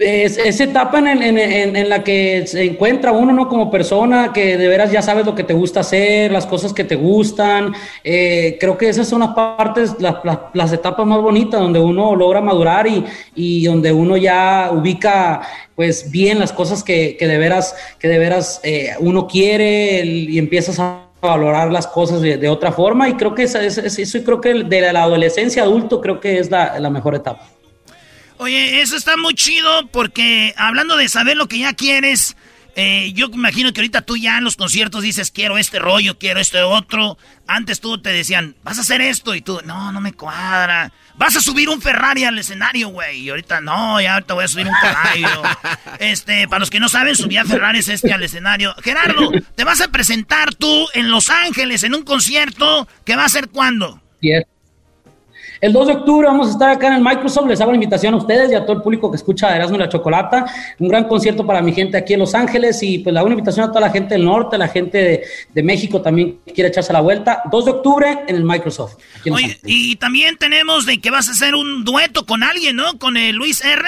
es 0.00 0.38
esa 0.38 0.64
etapa 0.64 0.98
en, 0.98 1.88
la 1.88 2.02
que 2.02 2.46
se 2.46 2.64
encuentra 2.64 3.12
uno, 3.12 3.32
¿no? 3.32 3.48
Como 3.48 3.70
persona, 3.70 4.32
que 4.32 4.56
de 4.56 4.66
veras 4.68 4.90
ya 4.90 5.02
sabes 5.02 5.26
lo 5.26 5.34
que 5.34 5.44
te 5.44 5.52
gusta 5.54 5.80
hacer, 5.80 6.32
las 6.32 6.46
cosas 6.46 6.72
que 6.72 6.84
te 6.84 6.96
gustan. 6.96 7.74
Eh, 8.02 8.56
creo 8.58 8.78
que 8.78 8.88
esas 8.88 9.06
son 9.08 9.20
las 9.20 9.30
partes, 9.30 9.94
las, 10.00 10.16
las- 10.54 10.72
etapas 10.72 11.06
más 11.06 11.20
bonitas, 11.20 11.60
donde 11.60 11.78
uno 11.80 12.16
logra 12.16 12.40
madurar 12.40 12.86
y, 12.86 13.04
y 13.34 13.64
donde 13.66 13.92
uno 13.92 14.16
ya 14.16 14.70
ubica, 14.72 15.42
pues, 15.76 16.10
bien 16.10 16.38
las 16.38 16.52
cosas 16.52 16.82
que, 16.82 17.16
que 17.18 17.26
de 17.26 17.38
veras, 17.38 17.74
que 17.98 18.08
de 18.08 18.18
veras 18.18 18.60
eh, 18.64 18.90
uno 19.00 19.26
quiere 19.26 20.02
y 20.04 20.38
empiezas 20.38 20.78
a 20.80 21.06
valorar 21.20 21.70
las 21.70 21.86
cosas 21.86 22.22
de, 22.22 22.48
otra 22.48 22.72
forma 22.72 23.08
y 23.08 23.14
creo 23.14 23.34
que 23.34 23.42
esa- 23.42 23.62
eso 23.62 24.18
y 24.18 24.22
creo 24.22 24.40
que 24.40 24.54
de 24.64 24.92
la 24.92 25.02
adolescencia 25.02 25.62
adulto 25.62 26.00
creo 26.00 26.18
que 26.18 26.38
es 26.38 26.50
la, 26.50 26.78
la 26.80 26.88
mejor 26.88 27.14
etapa. 27.14 27.59
Oye, 28.40 28.80
eso 28.80 28.96
está 28.96 29.18
muy 29.18 29.34
chido 29.34 29.86
porque 29.88 30.54
hablando 30.56 30.96
de 30.96 31.10
saber 31.10 31.36
lo 31.36 31.46
que 31.46 31.58
ya 31.58 31.74
quieres, 31.74 32.38
eh, 32.74 33.12
yo 33.12 33.26
imagino 33.26 33.70
que 33.74 33.82
ahorita 33.82 34.00
tú 34.00 34.16
ya 34.16 34.38
en 34.38 34.44
los 34.44 34.56
conciertos 34.56 35.02
dices, 35.02 35.30
quiero 35.30 35.58
este 35.58 35.78
rollo, 35.78 36.16
quiero 36.16 36.40
este 36.40 36.62
otro. 36.62 37.18
Antes 37.46 37.82
tú 37.82 38.00
te 38.00 38.08
decían, 38.08 38.56
vas 38.62 38.78
a 38.78 38.80
hacer 38.80 39.02
esto 39.02 39.34
y 39.34 39.42
tú, 39.42 39.60
no, 39.66 39.92
no 39.92 40.00
me 40.00 40.14
cuadra. 40.14 40.90
Vas 41.16 41.36
a 41.36 41.42
subir 41.42 41.68
un 41.68 41.82
Ferrari 41.82 42.24
al 42.24 42.38
escenario, 42.38 42.88
güey. 42.88 43.24
Y 43.24 43.28
ahorita, 43.28 43.60
no, 43.60 44.00
ya 44.00 44.14
ahorita 44.14 44.32
voy 44.32 44.44
a 44.44 44.48
subir 44.48 44.68
un 44.68 44.74
caballo. 44.80 45.42
este, 45.98 46.48
para 46.48 46.60
los 46.60 46.70
que 46.70 46.80
no 46.80 46.88
saben, 46.88 47.16
subía 47.16 47.44
Ferraris 47.44 47.88
este 47.88 48.10
al 48.10 48.22
escenario. 48.22 48.74
Gerardo, 48.82 49.32
te 49.54 49.64
vas 49.64 49.82
a 49.82 49.88
presentar 49.88 50.54
tú 50.54 50.88
en 50.94 51.10
Los 51.10 51.28
Ángeles 51.28 51.82
en 51.82 51.94
un 51.94 52.04
concierto 52.04 52.88
que 53.04 53.16
va 53.16 53.26
a 53.26 53.28
ser 53.28 53.50
cuándo? 53.50 54.00
Yes. 54.22 54.44
El 55.60 55.74
2 55.74 55.86
de 55.88 55.92
octubre 55.92 56.26
vamos 56.26 56.48
a 56.48 56.50
estar 56.52 56.70
acá 56.70 56.86
en 56.86 56.94
el 56.94 57.02
Microsoft. 57.02 57.46
Les 57.46 57.60
hago 57.60 57.70
la 57.70 57.76
invitación 57.76 58.14
a 58.14 58.16
ustedes 58.16 58.50
y 58.50 58.54
a 58.54 58.62
todo 58.62 58.76
el 58.76 58.82
público 58.82 59.10
que 59.10 59.16
escucha 59.16 59.54
Erasmo 59.54 59.76
y 59.76 59.80
la 59.80 59.90
Chocolata. 59.90 60.46
Un 60.78 60.88
gran 60.88 61.04
concierto 61.04 61.46
para 61.46 61.60
mi 61.60 61.72
gente 61.72 61.98
aquí 61.98 62.14
en 62.14 62.20
Los 62.20 62.34
Ángeles 62.34 62.82
y 62.82 63.00
pues 63.00 63.12
le 63.12 63.18
hago 63.18 63.26
una 63.26 63.34
invitación 63.34 63.66
a 63.66 63.68
toda 63.68 63.82
la 63.82 63.90
gente 63.90 64.14
del 64.14 64.24
norte, 64.24 64.56
la 64.56 64.68
gente 64.68 64.98
de, 64.98 65.24
de 65.52 65.62
México 65.62 66.00
también 66.00 66.38
que 66.46 66.54
quiere 66.54 66.70
echarse 66.70 66.94
la 66.94 67.02
vuelta. 67.02 67.42
2 67.50 67.64
de 67.66 67.70
octubre 67.72 68.20
en 68.26 68.36
el 68.36 68.42
Microsoft. 68.44 68.96
en 69.24 69.34
Oye, 69.34 69.58
y 69.66 69.96
también 69.96 70.38
tenemos 70.38 70.86
de 70.86 70.98
que 70.98 71.10
vas 71.10 71.28
a 71.28 71.32
hacer 71.32 71.54
un 71.54 71.84
dueto 71.84 72.24
con 72.24 72.42
alguien, 72.42 72.76
¿no? 72.76 72.98
Con 72.98 73.18
el 73.18 73.36
Luis 73.36 73.62
R. 73.62 73.86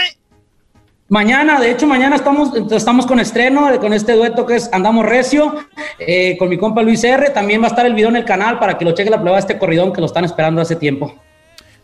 Mañana, 1.09 1.59
de 1.59 1.71
hecho, 1.71 1.87
mañana 1.87 2.17
estamos, 2.17 2.51
estamos 2.71 3.07
con 3.07 3.19
estreno, 3.19 3.69
con 3.81 3.93
este 3.95 4.13
dueto 4.13 4.45
que 4.45 4.57
es 4.57 4.71
Andamos 4.73 5.07
Recio, 5.07 5.55
eh, 5.99 6.37
con 6.39 6.49
mi 6.51 6.59
compa 6.59 6.83
Luis 6.83 7.03
R. 7.05 7.31
También 7.31 7.63
va 7.63 7.67
a 7.67 7.69
estar 7.69 7.87
el 7.87 7.95
video 7.95 8.11
en 8.11 8.17
el 8.17 8.25
canal 8.25 8.59
para 8.59 8.77
que 8.77 8.85
lo 8.85 8.93
cheque 8.93 9.11
la 9.11 9.21
prueba 9.21 9.37
de 9.37 9.41
este 9.41 9.59
corridón 9.59 9.93
que 9.93 10.01
lo 10.01 10.07
están 10.07 10.25
esperando 10.25 10.61
hace 10.61 10.77
tiempo. 10.77 11.15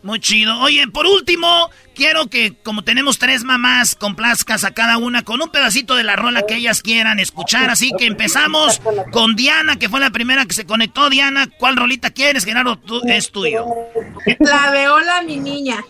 Muy 0.01 0.19
chido. 0.19 0.57
Oye, 0.61 0.87
por 0.87 1.05
último, 1.05 1.69
quiero 1.93 2.27
que, 2.27 2.53
como 2.63 2.83
tenemos 2.83 3.19
tres 3.19 3.43
mamás, 3.43 3.95
complazcas 3.95 4.63
a 4.63 4.71
cada 4.71 4.97
una 4.97 5.23
con 5.23 5.41
un 5.41 5.49
pedacito 5.49 5.95
de 5.95 6.03
la 6.03 6.15
rola 6.15 6.43
que 6.43 6.55
ellas 6.55 6.81
quieran 6.81 7.19
escuchar. 7.19 7.69
Así 7.69 7.91
que 7.97 8.05
empezamos 8.05 8.81
con 9.11 9.35
Diana, 9.35 9.77
que 9.77 9.89
fue 9.89 9.99
la 9.99 10.09
primera 10.09 10.45
que 10.45 10.53
se 10.53 10.65
conectó. 10.65 11.09
Diana, 11.09 11.49
¿cuál 11.57 11.75
rolita 11.75 12.11
quieres, 12.11 12.45
Gerardo? 12.45 12.77
Tú, 12.77 13.01
es 13.07 13.31
tuyo. 13.31 13.65
La 14.39 14.71
de 14.71 14.87
hola, 14.87 15.21
mi 15.21 15.37
niña. 15.37 15.83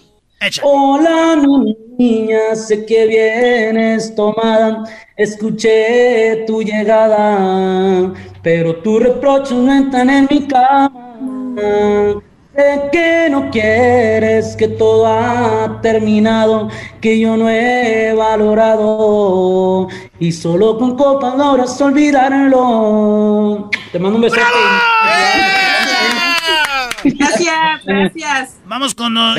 Hola, 0.64 1.36
mi 1.36 1.78
niña, 1.98 2.56
sé 2.56 2.86
que 2.86 3.06
vienes 3.06 4.16
tomada. 4.16 4.86
Escuché 5.18 6.46
tu 6.48 6.64
llegada, 6.64 8.14
pero 8.42 8.78
tus 8.78 9.04
reproches 9.04 9.52
no 9.52 9.74
están 9.74 10.10
en 10.10 10.28
mi 10.32 10.48
cama. 10.48 12.24
Sé 12.60 12.90
que 12.92 13.30
no 13.30 13.50
quieres, 13.52 14.58
que 14.58 14.68
todo 14.68 15.08
ha 15.08 15.80
terminado, 15.82 16.68
que 17.00 17.18
yo 17.18 17.38
no 17.38 17.50
he 17.50 18.12
valorado. 18.14 19.88
Y 20.20 20.34
solo 20.34 20.78
con 20.78 20.98
copas 20.98 21.38
logras 21.38 21.80
olvidarlo. 21.80 23.70
Te 23.94 24.00
mando 24.00 24.18
un 24.18 24.24
besote. 24.24 24.42
Gracias, 27.06 27.86
gracias. 27.86 28.58
Vamos 28.66 28.94
con, 28.94 29.14
la, 29.14 29.36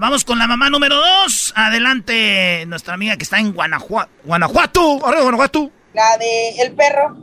vamos 0.00 0.24
con 0.24 0.40
la 0.40 0.48
mamá 0.48 0.68
número 0.68 0.96
dos. 0.96 1.52
Adelante, 1.54 2.64
nuestra 2.66 2.94
amiga 2.94 3.16
que 3.16 3.22
está 3.22 3.38
en 3.38 3.52
Guanajuato. 3.52 4.10
Guanajuato, 4.24 5.06
arriba 5.06 5.22
Guanajuato. 5.22 5.70
La 5.92 6.16
de 6.18 6.60
El 6.60 6.72
Perro. 6.72 7.18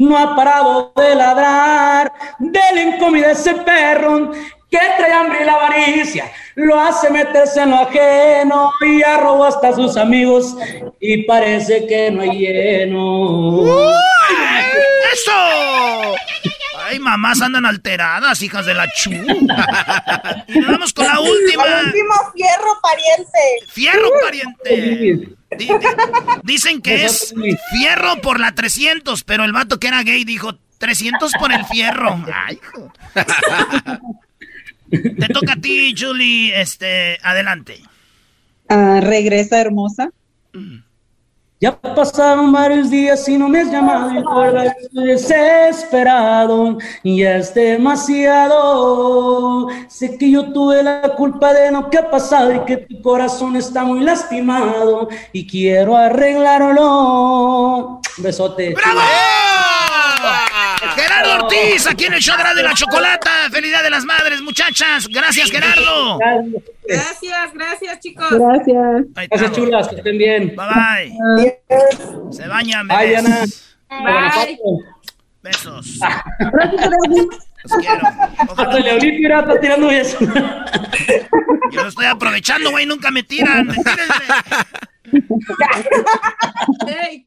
No 0.00 0.18
ha 0.18 0.34
parado 0.34 0.92
de 0.96 1.14
ladrar, 1.14 2.12
denle 2.40 2.98
comida 2.98 3.28
a 3.28 3.32
ese 3.32 3.54
perro 3.54 4.32
que 4.70 4.78
trae 4.98 5.12
hambre 5.12 5.42
y 5.42 5.44
la 5.44 5.52
avaricia, 5.54 6.30
lo 6.56 6.78
hace 6.80 7.10
meterse 7.10 7.62
en 7.62 7.70
lo 7.70 7.76
ajeno 7.76 8.72
y 8.80 9.00
ya 9.00 9.18
robó 9.18 9.44
hasta 9.44 9.72
sus 9.74 9.96
amigos 9.96 10.56
y 11.00 11.22
parece 11.24 11.86
que 11.86 12.10
no 12.10 12.22
hay 12.22 12.38
lleno. 12.38 13.62
¡Eso! 15.12 16.14
Ay, 16.88 16.98
mamás 17.00 17.40
andan 17.42 17.66
alteradas, 17.66 18.40
hijas 18.42 18.64
de 18.66 18.74
la 18.74 18.86
chu. 18.96 19.10
Y 19.12 20.58
nos 20.58 20.70
vamos 20.72 20.92
con 20.92 21.06
la 21.06 21.18
última. 21.20 21.64
El 21.64 21.86
último 21.86 22.14
fierro 22.34 22.80
pariente. 22.82 23.38
Fierro 23.72 24.08
pariente. 24.22 25.36
Di- 25.56 25.68
dicen 26.42 26.82
que 26.82 27.04
es 27.04 27.34
fierro 27.72 28.20
por 28.20 28.38
la 28.40 28.52
300, 28.52 29.24
pero 29.24 29.44
el 29.44 29.52
vato 29.52 29.78
que 29.80 29.88
era 29.88 30.02
gay 30.02 30.24
dijo 30.24 30.58
300 30.78 31.32
por 31.40 31.52
el 31.52 31.64
fierro. 31.64 32.20
Ay, 32.32 32.60
hijo. 32.62 32.92
Te 34.90 35.28
toca 35.32 35.54
a 35.54 35.60
ti, 35.60 35.94
Julie. 35.96 36.60
Este, 36.60 37.18
adelante. 37.22 37.80
Ah, 38.68 39.00
regresa 39.02 39.60
hermosa. 39.60 40.10
Ya 41.58 41.80
pasaron 41.80 42.52
varios 42.52 42.90
días 42.90 43.26
y 43.30 43.38
no 43.38 43.48
me 43.48 43.60
has 43.60 43.72
llamado 43.72 44.12
y 44.12 44.22
por 44.22 44.58
estoy 44.58 45.06
desesperado 45.06 46.76
y 47.02 47.20
ya 47.20 47.36
es 47.36 47.54
demasiado. 47.54 49.66
Sé 49.88 50.18
que 50.18 50.30
yo 50.30 50.52
tuve 50.52 50.82
la 50.82 51.14
culpa 51.16 51.54
de 51.54 51.72
lo 51.72 51.88
que 51.88 51.96
ha 51.96 52.10
pasado 52.10 52.54
y 52.54 52.60
que 52.66 52.76
tu 52.76 53.00
corazón 53.00 53.56
está 53.56 53.84
muy 53.84 54.00
lastimado 54.00 55.08
y 55.32 55.46
quiero 55.46 55.96
arreglarlo. 55.96 58.02
Besote. 58.18 58.74
Solís, 61.40 61.86
aquí 61.86 62.04
en 62.06 62.14
el 62.14 62.20
show 62.20 62.36
de 62.54 62.62
la 62.62 62.72
chocolata. 62.74 63.50
Felicidad 63.50 63.82
de 63.82 63.90
las 63.90 64.04
madres, 64.04 64.40
muchachas. 64.40 65.06
Gracias, 65.08 65.50
Gerardo. 65.50 66.18
Gracias, 66.88 67.52
gracias, 67.54 68.00
chicos. 68.00 68.30
Gracias. 68.30 69.04
Gracias, 69.30 69.52
chulas, 69.52 69.88
que 69.88 69.96
estén 69.96 70.18
bien. 70.18 70.54
Bye 70.56 70.66
bye. 70.74 72.32
Se 72.32 72.46
bañan, 72.48 72.88
Bye, 72.88 73.16
bebés. 73.16 73.76
Ana. 73.88 74.30
Bye. 74.30 74.58
Besos. 75.42 75.98
Gracias, 76.52 76.90
Los 77.62 77.76
quiero. 77.80 78.78
Leolito 78.78 79.16
mira, 79.18 79.40
está 79.40 79.60
tirando 79.60 79.90
eso. 79.90 80.18
Yo 81.72 81.82
lo 81.82 81.88
estoy 81.88 82.06
aprovechando, 82.06 82.70
güey. 82.70 82.86
Nunca 82.86 83.10
me 83.10 83.22
tiran. 83.22 83.74
Hey. 86.86 87.26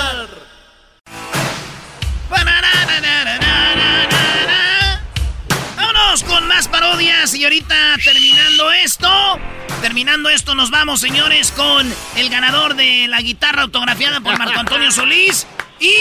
Con 6.27 6.47
más 6.47 6.67
parodias 6.67 7.33
y 7.35 7.43
ahorita 7.43 7.97
terminando 8.03 8.71
esto, 8.71 9.39
terminando 9.81 10.29
esto 10.29 10.55
nos 10.55 10.69
vamos 10.69 11.01
señores 11.01 11.51
con 11.51 11.91
el 12.15 12.29
ganador 12.29 12.75
de 12.75 13.07
la 13.07 13.21
guitarra 13.21 13.63
autografiada 13.63 14.21
por 14.21 14.37
Marco 14.37 14.59
Antonio 14.59 14.91
Solís 14.91 15.47
y 15.79 15.91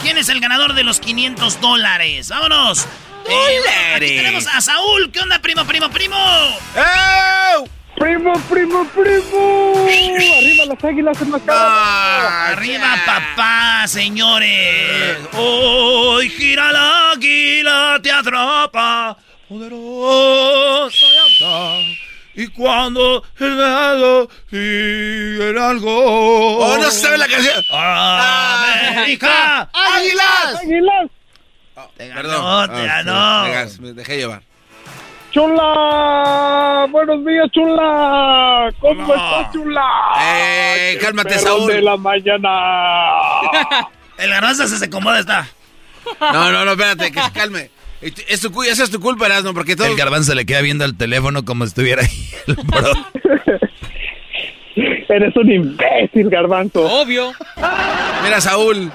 quién 0.00 0.18
es 0.18 0.28
el 0.28 0.40
ganador 0.40 0.74
de 0.74 0.84
los 0.84 1.00
500 1.00 1.60
dólares. 1.60 2.28
Vámonos. 2.28 2.86
Eh, 3.28 3.94
aquí 3.96 4.06
tenemos 4.16 4.46
a 4.46 4.60
Saúl. 4.60 5.10
¿Qué 5.12 5.20
onda, 5.20 5.38
primo, 5.40 5.64
primo, 5.64 5.90
primo? 5.90 6.16
Primo, 7.96 8.32
primo, 8.50 8.84
primo. 8.88 9.84
Arriba 9.86 10.64
las 10.66 10.84
águilas 10.84 11.22
en 11.22 11.30
la 11.30 11.40
Ah, 11.48 12.48
arriba, 12.48 12.94
papá, 13.06 13.86
señores. 13.86 15.18
Hoy 15.34 16.30
gira 16.30 16.72
la 16.72 17.12
águila, 17.12 18.00
te 18.02 18.10
atrapa. 18.10 19.16
Poderosa 19.48 21.06
y 22.34 22.46
cuando 22.48 23.22
el 23.38 23.56
dedo 23.56 24.28
sigue 24.48 25.50
en 25.50 25.58
algo. 25.58 26.56
Oh, 26.58 26.78
no 26.78 26.90
se 26.90 27.00
sabe 27.00 27.18
la 27.18 27.28
canción. 27.28 27.62
América. 27.70 29.68
¡Águilas! 29.74 30.60
¡Águilas! 30.62 31.10
Te 31.96 32.06
Perdón. 32.10 32.70
te 32.70 32.88
Ah, 32.88 33.02
ganó. 33.02 33.66
me- 33.80 33.92
dejé 33.92 34.16
llevar. 34.16 34.42
¡Chula! 35.30 36.86
¡Buenos 36.90 37.24
días, 37.24 37.46
chula! 37.52 38.70
¿Cómo 38.80 39.14
estás, 39.14 39.52
chula? 39.52 39.82
Eh, 40.20 40.98
cálmate, 41.00 41.38
Saúl. 41.38 41.66
de 41.72 41.80
la 41.82 41.96
mañana! 41.96 42.48
El 44.18 44.30
garbanzo 44.30 44.66
se 44.68 44.78
se 44.78 44.84
acomoda, 44.86 45.20
está. 45.20 45.46
No, 46.20 46.50
no, 46.52 46.64
no, 46.64 46.72
espérate, 46.72 47.10
que 47.12 47.22
se 47.22 47.32
calme. 47.32 47.70
Es 48.02 48.40
tu, 48.40 48.62
esa 48.62 48.84
es 48.84 48.90
tu 48.90 49.00
culpa, 49.00 49.26
Erasmo, 49.26 49.54
porque 49.54 49.76
todo... 49.76 49.86
El 49.86 49.96
garbanzo 49.96 50.34
le 50.34 50.44
queda 50.44 50.60
viendo 50.60 50.84
el 50.84 50.96
teléfono 50.96 51.44
como 51.44 51.64
si 51.64 51.68
estuviera 51.68 52.02
ahí 52.02 52.28
el 52.48 52.56
bro. 52.56 52.92
Eres 55.08 55.36
un 55.36 55.50
imbécil, 55.50 56.28
garbanzo. 56.30 56.82
Obvio. 56.84 57.32
Mira, 58.24 58.40
Saúl, 58.40 58.90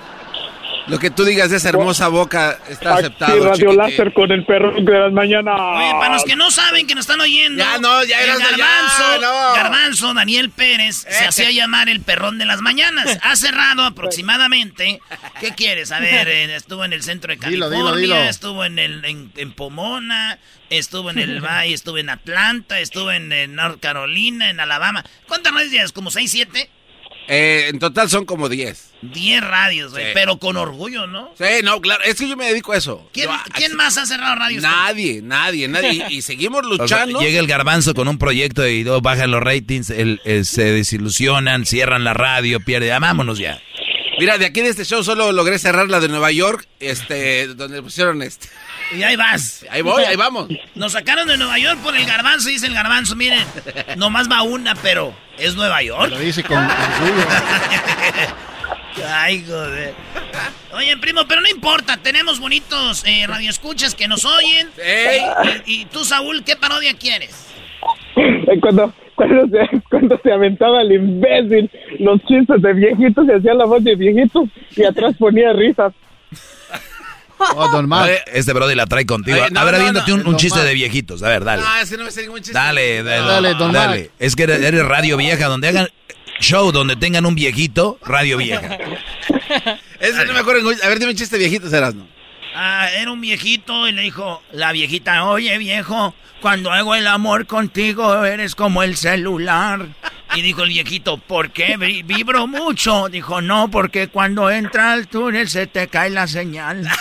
lo 0.87 0.99
que 0.99 1.09
tú 1.09 1.23
digas 1.25 1.49
de 1.49 1.57
esa 1.57 1.69
hermosa 1.69 2.07
boca 2.07 2.59
está 2.69 2.93
Aquí 2.95 2.99
aceptado, 3.05 3.35
Radio 3.43 3.53
chiquitín. 3.55 3.77
Láser 3.77 4.13
con 4.13 4.31
el 4.31 4.45
perrón 4.45 4.85
de 4.85 4.91
las 4.99 5.11
mañanas. 5.13 5.55
Oye, 5.59 5.91
para 5.99 6.13
los 6.13 6.23
que 6.23 6.35
no 6.35 6.49
saben 6.51 6.87
que 6.87 6.95
nos 6.95 7.03
están 7.03 7.21
oyendo. 7.21 7.63
Ya, 7.63 7.77
no, 7.79 8.03
ya, 8.03 8.19
ya, 8.25 8.37
garbanzo, 8.37 9.21
no. 9.21 9.53
garbanzo 9.55 10.13
Daniel 10.13 10.49
Pérez 10.49 11.05
se 11.09 11.23
Eh. 11.23 11.27
hacía 11.27 11.51
llamar 11.51 11.89
el 11.89 12.01
perrón 12.01 12.37
de 12.37 12.45
las 12.45 12.61
mañanas. 12.61 13.17
Ha 13.21 13.35
cerrado 13.35 13.83
aproximadamente. 13.83 14.99
¿Qué 15.39 15.51
quieres? 15.53 15.91
A 15.91 15.99
ver, 15.99 16.27
eh, 16.27 16.55
estuvo 16.55 16.83
en 16.85 16.93
el 16.93 17.03
centro 17.03 17.31
de 17.31 17.37
California, 17.37 17.77
dilo, 17.77 17.95
dilo. 17.95 18.15
estuvo 18.17 18.63
en 18.65 18.79
el 18.79 19.03
en, 19.05 19.31
en 19.35 19.51
Pomona, 19.53 20.39
estuvo 20.69 21.09
en 21.09 21.19
el 21.19 21.41
Valle, 21.45 21.73
estuvo 21.73 21.97
en 21.97 22.09
Atlanta, 22.09 22.79
estuvo 22.79 23.11
en, 23.11 23.27
North 23.55 23.79
Carolina, 23.79 24.49
en 24.49 24.59
Alabama. 24.59 25.03
¿Cuántas 25.27 25.53
radios? 25.53 25.91
¿Como 25.91 26.11
6, 26.11 26.29
7? 26.31 26.69
Eh, 27.27 27.67
en 27.69 27.79
total 27.79 28.09
son 28.09 28.25
como 28.25 28.47
10. 28.49 28.91
10 29.01 29.41
radios, 29.43 29.91
güey. 29.91 30.05
Sí. 30.05 30.11
Pero 30.13 30.37
con 30.39 30.55
orgullo, 30.57 31.07
¿no? 31.07 31.31
Sí, 31.37 31.43
no, 31.63 31.81
claro, 31.81 32.03
es 32.05 32.15
que 32.15 32.27
yo 32.27 32.35
me 32.37 32.45
dedico 32.47 32.71
a 32.71 32.77
eso. 32.77 33.07
¿Quién, 33.13 33.27
Yo- 33.27 33.35
quién 33.53 33.75
más 33.75 33.97
ha 33.97 34.05
cerrado 34.05 34.35
radios? 34.35 34.63
Nadie, 34.63 35.21
nadie, 35.21 35.67
nadie. 35.67 36.05
Y, 36.09 36.17
y 36.17 36.21
seguimos 36.21 36.61
O 36.65 36.87
sea, 36.87 37.05
luchando. 37.05 37.19
llega 37.19 37.39
el 37.39 37.47
garbanzo 37.47 37.93
con 37.93 38.07
un 38.07 38.17
proyecto 38.17 38.67
y 38.67 38.83
bajan 38.83 39.31
los 39.31 39.41
ratings, 39.43 39.89
el- 39.89 40.21
el- 40.25 40.45
se 40.45 40.63
desilusionan, 40.71 41.65
cierran 41.65 42.03
la 42.03 42.13
radio, 42.13 42.59
pierde. 42.59 42.87
Ya, 42.87 42.99
vámonos 42.99 43.37
ya. 43.39 43.61
Mira, 44.19 44.37
de 44.37 44.45
aquí 44.45 44.61
de 44.61 44.69
este 44.69 44.83
show 44.85 45.03
solo 45.03 45.31
logré 45.31 45.59
cerrar 45.59 45.89
la 45.89 45.99
de 45.99 46.07
Nueva 46.07 46.31
York, 46.31 46.67
este, 46.79 47.47
donde 47.47 47.81
pusieron 47.81 48.21
este. 48.21 48.47
Y 48.95 49.03
ahí 49.03 49.15
vas. 49.15 49.65
Ahí 49.69 49.81
voy, 49.81 50.03
ahí 50.03 50.15
vamos. 50.15 50.47
Nos 50.75 50.93
sacaron 50.93 51.27
de 51.27 51.37
Nueva 51.37 51.59
York 51.59 51.79
por 51.81 51.95
el 51.95 52.05
garbanzo, 52.05 52.49
dice 52.49 52.67
el 52.67 52.73
garbanzo, 52.73 53.15
miren, 53.15 53.45
nomás 53.97 54.29
va 54.29 54.41
una, 54.43 54.75
pero 54.75 55.13
es 55.37 55.55
Nueva 55.55 55.83
York. 55.83 56.09
Lo 56.09 56.19
dice 56.19 56.43
con 56.43 56.57
orgullo. 56.57 57.27
Ay, 59.07 59.45
joder. 59.47 59.93
Oye, 60.73 60.97
primo, 60.97 61.27
pero 61.27 61.41
no 61.41 61.47
importa, 61.49 61.97
tenemos 61.97 62.39
bonitos 62.39 63.03
eh, 63.05 63.25
radioescuchas 63.27 63.93
que 63.93 64.07
nos 64.07 64.25
oyen. 64.25 64.69
Ey. 64.83 65.21
Y, 65.65 65.81
y 65.81 65.85
tú, 65.85 66.03
Saúl, 66.03 66.43
¿qué 66.43 66.55
parodia 66.55 66.95
quieres? 66.95 67.45
Cuando, 68.61 68.93
cuando, 69.17 69.47
se, 69.47 69.81
cuando 69.89 70.17
se 70.23 70.31
aventaba 70.31 70.81
el 70.81 70.93
imbécil 70.93 71.69
los 71.99 72.23
chistes 72.25 72.61
de 72.61 72.73
viejitos 72.73 73.27
y 73.27 73.31
hacía 73.31 73.53
la 73.53 73.65
voz 73.65 73.83
de 73.83 73.95
viejitos 73.95 74.47
y 74.75 74.83
atrás 74.85 75.15
ponía 75.19 75.51
risas. 75.51 75.93
Oh, 77.55 77.69
don 77.71 77.89
Este 78.33 78.53
brody 78.53 78.73
la 78.73 78.87
trae 78.87 79.05
contigo. 79.05 79.37
Oye, 79.37 79.51
no, 79.51 79.59
a 79.59 79.63
ver, 79.65 79.73
no, 79.75 79.79
aviéntate 79.79 80.11
no, 80.11 80.29
un, 80.29 80.37
chiste 80.37 80.59
de 80.59 80.73
viejitos. 80.73 81.21
A 81.21 81.29
ver, 81.29 81.43
dale. 81.43 81.61
No, 81.61 81.77
ese 81.77 81.97
no 81.97 82.05
me 82.05 82.21
ningún 82.21 82.37
chiste. 82.37 82.53
Dale, 82.53 83.03
dale, 83.03 83.27
Dale, 83.27 83.53
don 83.53 83.73
dale. 83.73 84.11
Es 84.17 84.35
que 84.35 84.43
eres, 84.43 84.63
eres 84.63 84.83
radio 84.85 85.17
vieja, 85.17 85.47
donde 85.47 85.67
hagan 85.67 85.87
show 86.39 86.71
donde 86.71 86.95
tengan 86.95 87.25
un 87.25 87.35
viejito, 87.35 87.99
radio 88.03 88.37
vieja. 88.37 88.77
Ese 89.99 90.25
no 90.25 90.33
me 90.33 90.39
acuerdo. 90.39 90.69
A 90.69 90.87
ver, 90.87 90.99
dime 90.99 91.11
un 91.11 91.17
chiste 91.17 91.37
viejito, 91.37 91.69
serás, 91.69 91.95
¿no? 91.95 92.07
Ah, 92.55 92.89
era 92.95 93.11
un 93.11 93.21
viejito 93.21 93.87
y 93.87 93.91
le 93.91 94.01
dijo 94.03 94.41
la 94.51 94.71
viejita, 94.71 95.25
oye 95.25 95.57
viejo, 95.57 96.15
cuando 96.41 96.71
hago 96.71 96.95
el 96.95 97.05
amor 97.07 97.45
contigo 97.47 98.25
eres 98.25 98.55
como 98.55 98.83
el 98.83 98.95
celular. 98.97 99.87
Y 100.35 100.41
dijo 100.41 100.63
el 100.63 100.69
viejito, 100.69 101.17
¿por 101.17 101.51
qué? 101.51 101.77
Vi- 101.77 102.03
Vibro 102.03 102.47
mucho. 102.47 103.07
Dijo, 103.09 103.41
no, 103.41 103.69
porque 103.71 104.09
cuando 104.09 104.49
entra 104.49 104.91
al 104.93 105.07
túnel 105.07 105.47
se 105.49 105.67
te 105.67 105.87
cae 105.87 106.09
la 106.09 106.27
señal. 106.27 106.83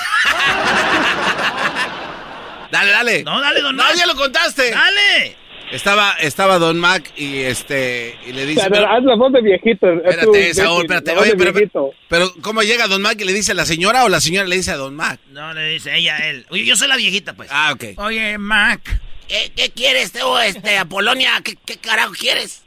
Dale, 2.70 2.90
dale. 2.90 3.24
No, 3.24 3.40
dale, 3.40 3.60
don 3.62 3.77
No, 3.77 3.85
ya 3.94 4.06
lo 4.06 4.14
contaste. 4.16 4.70
Dale. 4.73 5.36
Estaba, 5.72 6.12
estaba 6.20 6.59
Don 6.59 6.78
Mac 6.78 7.12
y 7.16 7.38
este 7.40 8.16
y 8.26 8.32
le 8.32 8.47
dice. 8.47 8.60
Pero 8.62 8.74
pero- 8.74 8.88
haz 8.93 9.02
la 9.05 9.16
voz 9.16 9.32
de 9.32 9.43
viejito. 9.43 9.90
espérate, 9.93 10.55
Saúl, 10.55 10.82
espérate. 10.82 11.12
Oye, 11.16 11.34
pero, 11.36 11.93
pero 12.09 12.32
¿cómo 12.40 12.62
llega 12.62 12.86
Don 12.86 13.02
Mac 13.02 13.20
y 13.20 13.24
le 13.24 13.32
dice 13.32 13.52
a 13.52 13.55
la 13.56 13.66
señora 13.66 14.05
o 14.05 14.09
la 14.09 14.20
señora 14.20 14.47
le 14.47 14.56
dice 14.56 14.70
a 14.70 14.76
Don 14.76 14.94
Mac? 14.94 15.18
No, 15.30 15.52
le 15.55 15.70
dice 15.70 15.97
ella 15.97 16.16
a 16.16 16.28
él. 16.28 16.47
Oye, 16.51 16.64
yo 16.64 16.76
soy 16.76 16.88
la 16.88 16.97
viejita, 16.97 17.34
pues. 17.34 17.48
Ah, 17.52 17.72
ok. 17.72 17.98
Oye, 17.98 18.38
Mac. 18.38 18.80
¿Qué, 19.28 19.51
qué 19.56 19.70
quieres 19.70 20.12
tú, 20.12 20.38
este, 20.38 20.78
Apolonia? 20.78 21.40
¿Qué, 21.43 21.56
qué 21.66 21.76
carajo 21.78 22.12
quieres? 22.12 22.62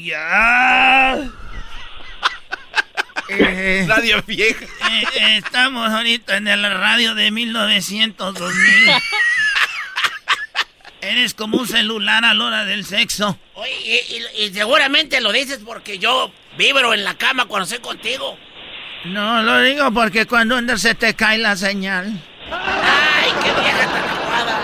Ya. 0.00 1.30
Eh, 3.30 3.86
Radio 3.88 4.22
vieja. 4.26 4.64
eh, 4.66 5.04
eh, 5.18 5.36
estamos 5.38 5.88
ahorita 5.90 6.36
en 6.36 6.44
la 6.44 6.74
radio 6.74 7.14
de 7.14 7.30
1900, 7.30 8.34
2000. 8.34 8.54
Eres 11.04 11.34
como 11.34 11.58
un 11.58 11.66
celular 11.68 12.24
a 12.24 12.32
la 12.34 12.44
hora 12.44 12.64
del 12.64 12.84
sexo. 12.84 13.38
Oye, 13.54 13.70
y, 13.84 14.40
y- 14.42 14.46
y 14.46 14.54
seguramente 14.54 15.20
lo 15.20 15.32
dices 15.32 15.60
porque 15.64 15.98
yo 15.98 16.32
vibro 16.56 16.94
en 16.94 17.04
la 17.04 17.14
cama 17.14 17.44
cuando 17.46 17.64
estoy 17.64 17.78
contigo. 17.80 18.38
No, 19.04 19.42
lo 19.42 19.60
digo 19.60 19.92
porque 19.92 20.26
cuando 20.26 20.56
andas 20.56 20.80
se 20.80 20.94
te 20.94 21.14
cae 21.14 21.36
la 21.38 21.56
señal. 21.56 22.06
¡Ay, 22.50 23.32
qué 23.42 23.52
vieja 23.60 23.86
tan 23.86 24.04
aguada! 24.08 24.60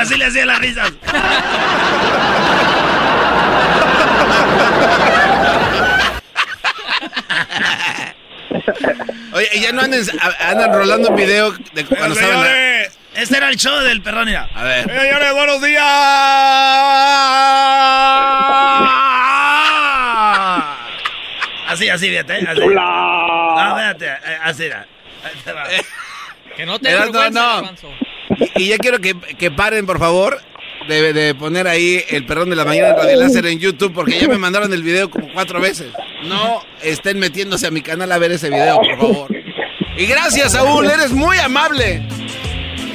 Así 0.00 0.16
le 0.16 0.24
hacía 0.26 0.46
las 0.46 0.58
risas. 0.60 0.92
Oye, 9.32 9.48
y 9.54 9.60
ya 9.60 9.72
no 9.72 9.82
andan, 9.82 10.00
andan 10.40 10.72
rolando 10.72 11.08
un 11.10 11.16
video 11.16 11.52
de 11.72 11.84
cuando 11.84 12.14
estaban... 12.14 12.40
la- 12.42 12.82
este 13.14 13.36
era 13.36 13.48
el 13.50 13.56
show 13.56 13.78
del 13.80 14.00
perrón, 14.02 14.24
mira. 14.26 14.48
A 14.54 14.64
ver. 14.64 14.84
Señores, 14.88 15.32
buenos 15.34 15.60
días. 15.60 15.82
Así, 21.68 21.88
así, 21.88 22.08
fíjate. 22.08 22.34
Así. 22.48 22.60
No, 22.60 23.76
fíjate, 23.76 24.06
eh, 24.06 24.38
así 24.42 24.64
era. 24.64 24.86
Te 25.44 25.52
va. 25.52 25.64
Que 26.56 26.66
no 26.66 26.76
Era- 26.82 27.06
no, 27.30 27.30
no. 27.62 27.72
Y 28.56 28.68
ya 28.68 28.78
quiero 28.78 28.98
que, 28.98 29.14
que 29.38 29.50
paren, 29.50 29.86
por 29.86 29.98
favor, 29.98 30.40
de, 30.88 31.12
de 31.12 31.34
poner 31.34 31.68
ahí 31.68 32.02
el 32.08 32.24
perrón 32.26 32.50
de 32.50 32.56
la 32.56 32.64
mañana 32.64 32.90
en 32.90 32.96
Radio 32.96 33.20
Láser 33.20 33.46
en 33.46 33.58
YouTube, 33.58 33.92
porque 33.92 34.18
ya 34.18 34.28
me 34.28 34.38
mandaron 34.38 34.72
el 34.72 34.82
video 34.82 35.10
como 35.10 35.30
cuatro 35.32 35.60
veces. 35.60 35.88
No 36.24 36.62
estén 36.82 37.18
metiéndose 37.18 37.66
a 37.66 37.70
mi 37.70 37.82
canal 37.82 38.10
a 38.12 38.18
ver 38.18 38.32
ese 38.32 38.48
video, 38.48 38.76
por 38.76 38.98
favor. 38.98 39.36
Y 39.96 40.06
gracias, 40.06 40.52
Saúl, 40.52 40.90
eres 40.90 41.12
muy 41.12 41.38
amable. 41.38 42.06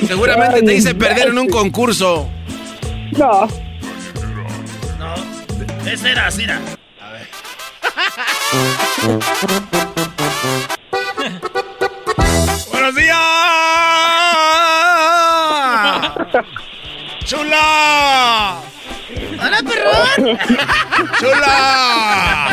Seguramente 0.05 0.61
te 0.64 0.76
hice 0.76 0.95
perder 0.95 1.30
en 1.30 1.38
un 1.38 1.47
concurso. 1.47 2.27
No. 3.18 3.47
No, 4.99 5.15
ese 5.89 6.11
era, 6.11 6.27
así 6.27 6.43
era. 6.43 6.59
¡Buenos 12.72 12.95
días! 12.95 13.77
¡Chula! 17.28 18.62
¡Hola, 19.44 19.60
perrón! 19.62 20.40
¡Chula! 21.20 22.48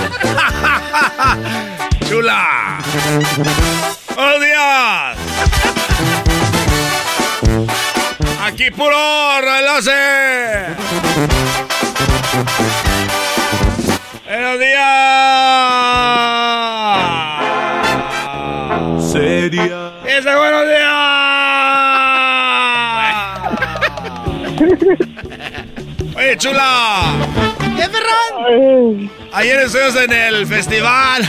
¡Chula! 2.09 2.79
¡Buenos 4.17 4.41
días! 4.41 5.17
Aquí 8.43 8.73
puro 8.73 9.41
relace. 9.43 10.75
¡Buenos 14.27 14.59
días! 14.59 14.83
Seria. 19.13 19.93
¡Ese 20.05 20.35
buenos 20.35 20.67
días! 20.67 21.14
Oye, 26.25 26.39
chula. 26.39 27.13
¿Qué, 27.77 27.87
perrón? 27.87 29.11
Ayer 29.31 29.61
estuvimos 29.61 29.95
en 29.97 30.11
el 30.11 30.47
festival. 30.47 31.23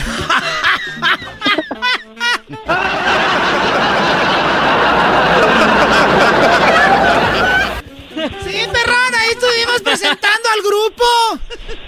Sí, 8.42 8.66
perrón, 8.72 9.14
ahí 9.20 9.30
estuvimos 9.32 9.82
presentando 9.84 10.48
al 10.54 10.62
grupo. 10.62 11.04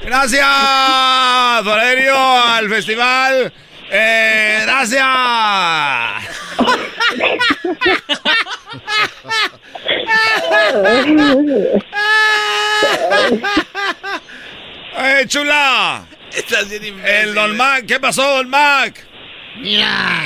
Gracias, 0.02 1.64
Valerio, 1.64 2.14
al 2.14 2.68
festival. 2.68 3.54
Eh, 3.90 4.64
gracias. 4.66 6.47
¡Eh, 15.00 15.24
chula! 15.26 16.04
El 17.04 17.34
Don 17.34 17.56
Mac, 17.56 17.84
¿qué 17.86 18.00
pasó, 18.00 18.36
Don 18.36 18.48
Mac? 18.48 19.06
Mira, 19.56 20.22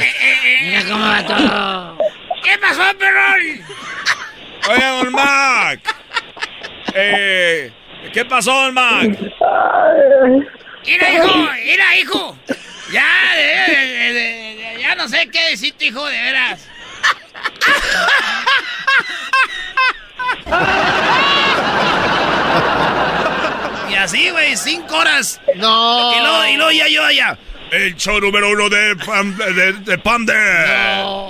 mira 0.62 0.84
cómo 0.84 1.06
va 1.06 1.24
todo. 1.24 1.98
¿Qué 2.42 2.58
pasó, 2.58 2.82
perrón? 2.98 3.64
Oye, 4.70 4.84
Don 4.84 5.12
Mac. 5.12 5.80
Eh, 6.94 7.72
¿Qué 8.12 8.24
pasó, 8.24 8.52
Don 8.52 8.74
Mac? 8.74 9.18
Mira, 10.86 11.10
hijo, 11.14 11.34
mira, 11.64 11.96
hijo. 11.98 12.38
Ya, 12.92 13.34
de- 13.36 13.74
de- 13.74 14.12
de- 14.12 14.12
de- 14.12 14.76
ya 14.80 14.94
no 14.94 15.08
sé 15.08 15.28
qué 15.30 15.50
decirte, 15.50 15.86
hijo, 15.86 16.04
de 16.06 16.20
veras. 16.20 16.60
Y 23.90 23.94
así, 23.94 24.30
güey, 24.30 24.56
cinco 24.56 24.96
horas. 24.96 25.40
No. 25.56 26.12
Y 26.16 26.20
luego, 26.20 26.46
y 26.46 26.56
luego 26.56 26.70
ya 26.72 26.88
yo 26.88 27.04
allá. 27.04 27.38
El 27.70 27.96
show 27.96 28.20
número 28.20 28.50
uno 28.50 28.68
de, 28.68 28.96
Pam- 28.96 29.34
de, 29.36 29.72
de 29.72 29.98
Panda. 29.98 30.34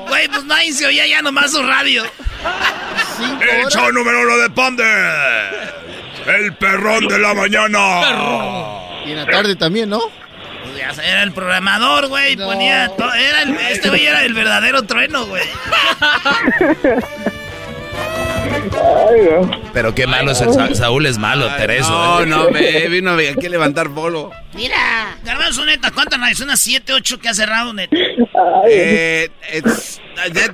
Güey, 0.08 0.28
pues 0.28 0.44
nadie 0.44 0.72
se 0.72 0.86
oía 0.86 1.06
ya 1.06 1.22
nomás 1.22 1.52
su 1.52 1.62
radio. 1.62 2.04
El 3.40 3.66
show 3.68 3.90
número 3.92 4.22
uno 4.22 4.36
de 4.38 4.50
Panda. 4.50 5.50
El 6.26 6.54
perrón 6.56 7.06
de 7.08 7.18
la 7.18 7.34
mañana. 7.34 7.78
Y 9.06 9.10
en 9.12 9.16
la 9.16 9.26
tarde 9.26 9.56
también, 9.56 9.88
¿no? 9.90 10.00
Pues 10.64 10.76
ya 10.76 10.90
Era 11.02 11.22
el 11.22 11.32
programador, 11.32 12.08
güey. 12.08 12.36
Ponía 12.36 12.88
to- 12.96 13.12
era 13.12 13.42
el- 13.42 13.56
este 13.70 13.88
güey 13.88 14.06
era 14.06 14.22
el 14.24 14.32
verdadero 14.34 14.82
trueno, 14.82 15.26
güey. 15.26 15.42
Pero 19.72 19.94
qué 19.94 20.06
malo 20.06 20.32
es 20.32 20.40
el 20.40 20.52
Sa- 20.52 20.74
Saúl, 20.74 21.06
es 21.06 21.18
malo, 21.18 21.46
Tereso. 21.56 21.90
No, 21.90 22.20
¿eh? 22.22 22.26
no, 22.26 22.48
a 23.12 23.28
aquí 23.28 23.46
a 23.46 23.50
levantar 23.50 23.90
polo. 23.90 24.30
Mira. 24.54 25.16
Garbanzo, 25.24 25.64
neta, 25.64 25.90
¿cuántas 25.90 26.20
radios? 26.20 26.40
Unas 26.40 26.60
7, 26.60 26.92
8 26.92 27.18
que 27.18 27.28
ha 27.28 27.34
cerrado, 27.34 27.72
neta. 27.72 27.96
Eh, 28.68 29.30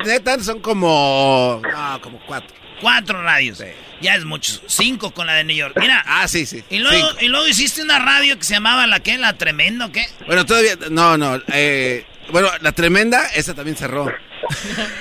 neta, 0.06 0.38
son 0.40 0.60
como. 0.60 1.60
No, 1.62 2.00
como 2.00 2.18
cuatro. 2.26 2.54
Cuatro 2.80 3.22
radios. 3.22 3.62
Ya 4.00 4.14
es 4.14 4.24
mucho. 4.24 4.60
Cinco 4.66 5.10
con 5.12 5.26
la 5.26 5.34
de 5.34 5.44
New 5.44 5.56
York. 5.56 5.74
Mira. 5.80 6.02
Ah, 6.06 6.28
sí, 6.28 6.46
sí. 6.46 6.62
Y 6.70 6.78
luego, 6.78 7.08
Cinco. 7.08 7.24
y 7.24 7.28
luego 7.28 7.48
hiciste 7.48 7.82
una 7.82 7.98
radio 7.98 8.38
que 8.38 8.44
se 8.44 8.54
llamaba 8.54 8.86
la 8.86 9.00
qué, 9.00 9.18
la 9.18 9.32
tremenda, 9.32 9.86
¿o 9.86 9.92
qué? 9.92 10.06
Bueno, 10.26 10.46
todavía. 10.46 10.76
No, 10.90 11.16
no. 11.18 11.40
eh, 11.52 12.04
bueno, 12.30 12.48
la 12.60 12.72
tremenda, 12.72 13.26
esa 13.34 13.54
también 13.54 13.76
cerró. 13.76 14.12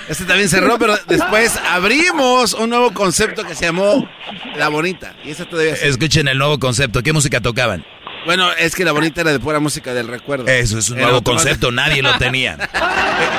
Esa 0.09 0.25
también 0.25 0.49
cerró, 0.49 0.79
pero 0.79 0.97
después 1.07 1.57
abrimos 1.69 2.53
un 2.53 2.69
nuevo 2.71 2.91
concepto 2.93 3.43
que 3.43 3.53
se 3.53 3.65
llamó 3.65 4.09
La 4.55 4.69
Bonita. 4.69 5.13
Y 5.23 5.29
esa 5.31 5.45
todavía 5.45 5.75
sigue. 5.75 5.89
Escuchen 5.89 6.27
el 6.27 6.37
nuevo 6.39 6.57
concepto. 6.59 7.03
¿Qué 7.03 7.13
música 7.13 7.39
tocaban? 7.39 7.85
Bueno, 8.25 8.51
es 8.53 8.73
que 8.75 8.83
La 8.83 8.91
Bonita 8.93 9.21
era 9.21 9.31
de 9.31 9.39
pura 9.39 9.59
música 9.59 9.93
del 9.93 10.07
recuerdo. 10.07 10.47
Eso 10.47 10.79
es 10.79 10.89
un 10.89 10.97
Era 10.97 11.07
nuevo 11.07 11.23
concepto, 11.23 11.71
nadie 11.71 12.01
lo 12.01 12.17
tenía. 12.17 12.57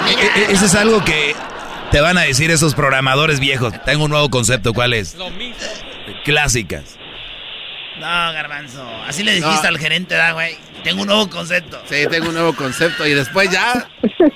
E- 0.08 0.40
e- 0.40 0.52
Ese 0.52 0.66
es 0.66 0.74
algo 0.74 1.04
que 1.04 1.34
te 1.90 2.00
van 2.00 2.18
a 2.18 2.22
decir 2.22 2.50
esos 2.50 2.74
programadores 2.74 3.40
viejos. 3.40 3.72
Tengo 3.84 4.04
un 4.04 4.10
nuevo 4.10 4.28
concepto, 4.30 4.72
¿cuál 4.74 4.94
es? 4.94 5.14
Lo 5.14 5.30
mismo. 5.30 5.56
Clásicas. 6.24 6.96
No, 7.98 8.06
Garbanzo. 8.32 8.86
Así 9.06 9.22
le 9.24 9.32
dijiste 9.34 9.62
No. 9.62 9.68
al 9.68 9.78
gerente, 9.78 10.14
¿da, 10.14 10.32
güey? 10.32 10.56
Tengo 10.84 11.02
un 11.02 11.08
nuevo 11.08 11.28
concepto. 11.28 11.82
Sí, 11.88 12.04
tengo 12.08 12.28
un 12.28 12.34
nuevo 12.34 12.54
concepto. 12.54 13.04
Y 13.06 13.12
después 13.14 13.50
ya. 13.50 13.88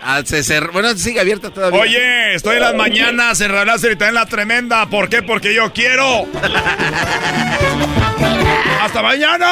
ah, 0.02 0.22
se 0.24 0.42
cerró. 0.42 0.72
Bueno, 0.72 0.96
sigue 0.96 1.20
abierta 1.20 1.50
todavía. 1.50 1.80
Oye, 1.80 2.34
estoy 2.34 2.56
en 2.56 2.62
las 2.62 2.74
mañanas 2.74 3.40
en 3.40 3.52
Radio 3.52 3.74
y 3.76 3.96
también 3.96 4.14
la 4.14 4.26
tremenda. 4.26 4.86
¿Por 4.86 5.08
qué? 5.08 5.22
Porque 5.22 5.54
yo 5.54 5.72
quiero. 5.72 6.26
¡Hasta 8.82 9.00
mañana! 9.02 9.46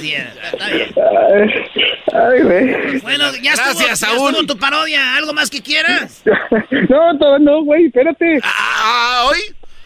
Así 0.00 0.14
es, 0.14 0.36
está 0.52 0.68
bien. 0.68 0.90
Ay, 2.14 2.42
güey. 2.42 3.00
Bueno, 3.00 3.24
ya 3.42 3.52
estuvo, 3.52 3.74
Gracias, 3.78 4.00
ya 4.00 4.06
Saúl. 4.06 4.30
estuvo 4.30 4.46
tu 4.46 4.58
parodia. 4.58 5.16
¿Algo 5.16 5.34
más 5.34 5.50
que 5.50 5.60
quieras? 5.60 6.24
No, 6.88 7.12
no, 7.12 7.38
no, 7.38 7.64
güey, 7.64 7.86
espérate. 7.86 8.40
Ah, 8.42 9.26
hoy. 9.28 9.38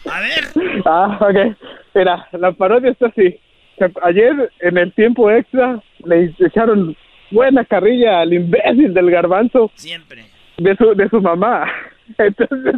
A 0.09 0.19
ver. 0.21 0.45
Ah, 0.85 1.17
ok. 1.19 1.57
Mira, 1.93 2.27
la 2.31 2.51
parodia 2.53 2.91
está 2.91 3.07
así. 3.07 3.39
Ayer, 4.03 4.51
en 4.61 4.77
el 4.77 4.93
tiempo 4.93 5.29
extra, 5.29 5.81
le 6.05 6.33
echaron 6.39 6.95
buena 7.31 7.65
carrilla 7.65 8.21
al 8.21 8.33
imbécil 8.33 8.93
del 8.93 9.11
garbanzo. 9.11 9.69
Siempre. 9.75 10.25
De 10.57 10.75
su, 10.77 10.95
de 10.95 11.09
su 11.09 11.19
mamá. 11.21 11.69
Entonces, 12.17 12.75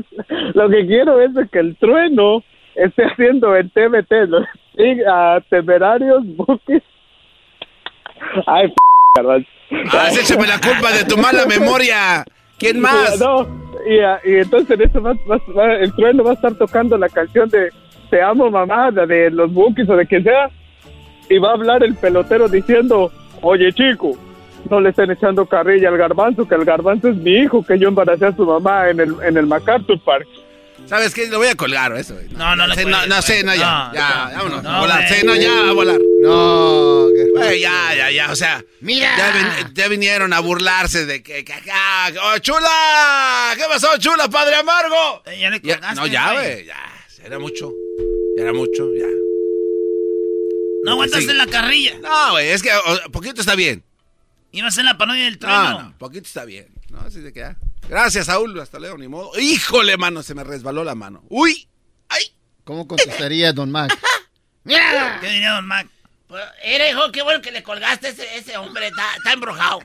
lo 0.56 0.70
que 0.70 0.88
quiero 0.88 1.22
es 1.22 1.32
que 1.52 1.60
el 1.60 1.76
trueno 1.78 2.44
esté 2.76 3.04
haciendo 3.06 3.56
el 3.56 3.70
TBT, 3.72 4.12
los 4.28 4.46
sí, 4.76 4.98
a 5.08 5.40
temerarios, 5.50 6.26
buques. 6.26 6.82
Ay, 8.46 8.68
p 8.70 8.76
garbanzo. 9.16 9.48
Ah, 9.94 10.10
échame 10.12 10.48
la 10.48 10.60
culpa 10.60 10.92
de 10.92 11.04
tu 11.06 11.18
mala 11.18 11.46
memoria. 11.46 12.24
¿Quién 12.58 12.80
más? 12.80 13.20
No, 13.20 13.44
y, 13.88 14.32
y 14.32 14.36
entonces 14.38 14.72
en 14.80 14.82
eso 14.90 15.02
va- 15.02 15.14
va- 15.30 15.42
va- 15.56 15.76
el 15.76 15.94
trueno 15.94 16.24
va 16.24 16.32
a 16.32 16.34
estar 16.34 16.54
tocando 16.56 16.98
la 16.98 17.10
canción 17.10 17.50
de 17.50 17.70
te 18.10 18.22
amo 18.22 18.50
mamá, 18.50 18.90
la 18.92 19.06
de 19.06 19.30
los 19.30 19.52
bookies 19.54 19.90
o 19.90 19.96
de 19.96 20.06
quien 20.08 20.24
sea, 20.24 20.50
y 21.30 21.38
va 21.40 21.50
a 21.50 21.54
hablar 21.54 21.84
el 21.84 21.96
pelotero 21.96 22.48
diciendo, 22.48 23.12
oye 23.42 23.72
chico, 23.74 24.14
no 24.70 24.80
le 24.80 24.90
estén 24.90 25.12
echando 25.12 25.46
carrilla 25.46 25.90
al 25.90 25.98
garbanzo, 25.98 26.48
que 26.48 26.56
el 26.56 26.64
garbanzo 26.66 27.10
es 27.10 27.16
mi 27.18 27.32
hijo, 27.36 27.66
que 27.66 27.78
yo 27.78 27.90
embaracé 27.90 28.26
a 28.28 28.36
su 28.36 28.46
mamá 28.46 28.90
en 28.90 29.00
el, 29.02 29.16
en 29.24 29.38
el 29.38 29.46
MacArthur 29.46 30.00
Park. 30.00 30.28
¿Sabes 30.88 31.14
qué? 31.14 31.28
Lo 31.28 31.38
voy 31.40 31.48
a 31.48 31.56
colgar 31.56 31.96
eso. 31.98 32.14
güey. 32.14 32.28
No, 32.30 32.56
no, 32.56 32.56
no, 32.56 32.68
le 32.68 32.76
no, 32.76 32.82
cuelgues, 32.84 33.08
no, 33.10 33.16
no, 33.16 33.22
güey. 33.22 33.58
ya, 33.60 33.88
No, 33.88 33.94
ya, 33.94 34.30
no, 34.32 34.38
vámonos, 34.38 34.64
no, 34.64 34.70
a 34.70 34.80
volar, 34.80 35.24
no, 35.26 35.36
ya, 35.36 35.70
a 35.70 35.74
volar. 35.74 36.00
No, 36.22 37.08
Güey, 37.36 37.60
ya, 37.62 37.94
ya, 37.96 38.10
ya, 38.12 38.32
o 38.32 38.36
sea, 38.36 38.64
Mira. 38.82 39.16
ya, 39.18 39.32
vin- 39.34 39.74
ya 39.74 39.88
vinieron 39.90 40.34
a 40.34 40.40
burlarse 40.40 41.06
de 41.06 41.22
que, 41.22 41.44
que, 41.46 41.54
que- 41.62 41.72
ah, 41.72 42.10
oh, 42.24 42.38
chula, 42.40 43.54
¿qué 43.56 43.64
pasó, 43.70 43.98
chula, 44.00 44.28
padre 44.30 44.56
amargo? 44.56 45.22
Eh, 45.26 45.40
ya 45.40 45.50
le 45.50 45.60
Ya, 45.62 45.76
colgaste, 45.76 45.96
no, 46.02 46.08
ya, 46.08 46.34
güey. 46.34 46.66
ya, 46.66 46.76
era 47.24 47.38
mucho, 47.40 47.72
ya 48.38 48.44
era 48.44 48.54
mucho, 48.54 48.94
ya. 48.96 49.06
No 50.84 50.92
aguantaste 50.94 51.28
Sí. 51.32 51.34
la 51.38 51.48
carrilla. 51.48 51.98
No, 52.02 52.32
güey, 52.32 52.50
es 52.50 52.64
que 52.64 52.72
o- 52.74 53.12
poquito 53.12 53.42
está 53.42 53.56
bien. 53.56 53.84
Iba 54.52 54.68
a 54.70 54.72
ser 54.72 54.86
la 54.86 54.98
parodia 54.98 55.26
del 55.26 55.38
trueno. 55.38 55.58
Ah, 55.60 55.84
no, 55.84 55.98
poquito 55.98 56.26
está 56.26 56.46
bien. 56.46 56.68
No, 56.90 57.02
así 57.02 57.20
de 57.20 57.34
que 57.34 57.42
ya. 57.42 57.58
Gracias, 57.90 58.26
Saúl, 58.26 58.60
hasta 58.60 58.80
luego, 58.80 58.98
ni 58.98 59.08
modo. 59.08 59.32
Híjole, 59.40 59.96
mano, 59.98 60.22
se 60.24 60.36
me 60.36 60.44
resbaló 60.44 60.84
la 60.84 60.96
mano. 60.96 61.24
Uy, 61.30 61.68
¿Cómo 62.64 62.86
contestaría 62.86 63.54
Don 63.54 63.72
Mac? 63.72 63.98
Mira. 64.66 65.20
¿Qué 65.22 65.28
diría 65.30 65.52
Don 65.54 65.66
Mac? 65.66 65.88
Pues, 66.28 66.44
Era 66.62 66.90
hijo, 66.90 67.10
qué 67.14 67.22
bueno 67.22 67.42
que 67.42 67.50
le 67.52 67.64
colgaste 67.64 68.10
ese, 68.10 68.36
ese 68.38 68.58
hombre, 68.58 68.88
está, 68.88 69.16
está 69.16 69.32
embrujado. 69.32 69.80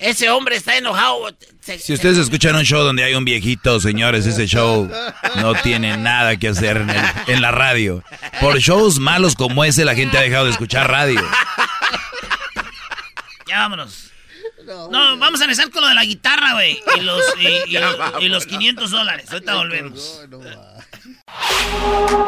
Ese 0.00 0.30
hombre 0.30 0.56
está 0.56 0.76
enojado. 0.76 1.28
Se- 1.60 1.78
Si 1.78 1.92
ustedes 1.92 2.18
escuchan 2.18 2.56
un 2.56 2.64
show 2.64 2.82
donde 2.82 3.04
hay 3.04 3.14
un 3.14 3.24
viejito, 3.24 3.78
señores, 3.78 4.26
ese 4.26 4.46
show 4.48 4.90
no 5.36 5.54
tiene 5.62 5.96
nada 5.96 6.36
que 6.38 6.48
hacer 6.48 6.78
en, 6.78 6.90
el- 6.90 7.04
en 7.28 7.40
la 7.40 7.52
radio. 7.52 8.02
Por 8.40 8.58
shows 8.58 8.98
malos 8.98 9.36
como 9.36 9.62
ese, 9.64 9.84
la 9.84 9.94
gente 9.94 10.18
ha 10.18 10.22
dejado 10.22 10.46
de 10.46 10.50
escuchar 10.50 10.90
radio. 10.90 11.20
Ya 13.46 13.58
vámonos. 13.60 14.09
No, 14.90 15.16
vamos 15.18 15.40
a 15.40 15.44
empezar 15.44 15.70
con 15.70 15.82
lo 15.82 15.88
de 15.88 15.94
la 15.94 16.04
guitarra, 16.04 16.52
güey. 16.54 16.80
Y 16.96 17.00
los, 17.00 17.22
y, 17.40 17.46
y- 17.76 18.24
y 18.24 18.28
los 18.28 18.46
500 18.46 18.90
dólares. 18.90 19.26
Ahorita 19.32 19.54
volvemos. 19.56 20.20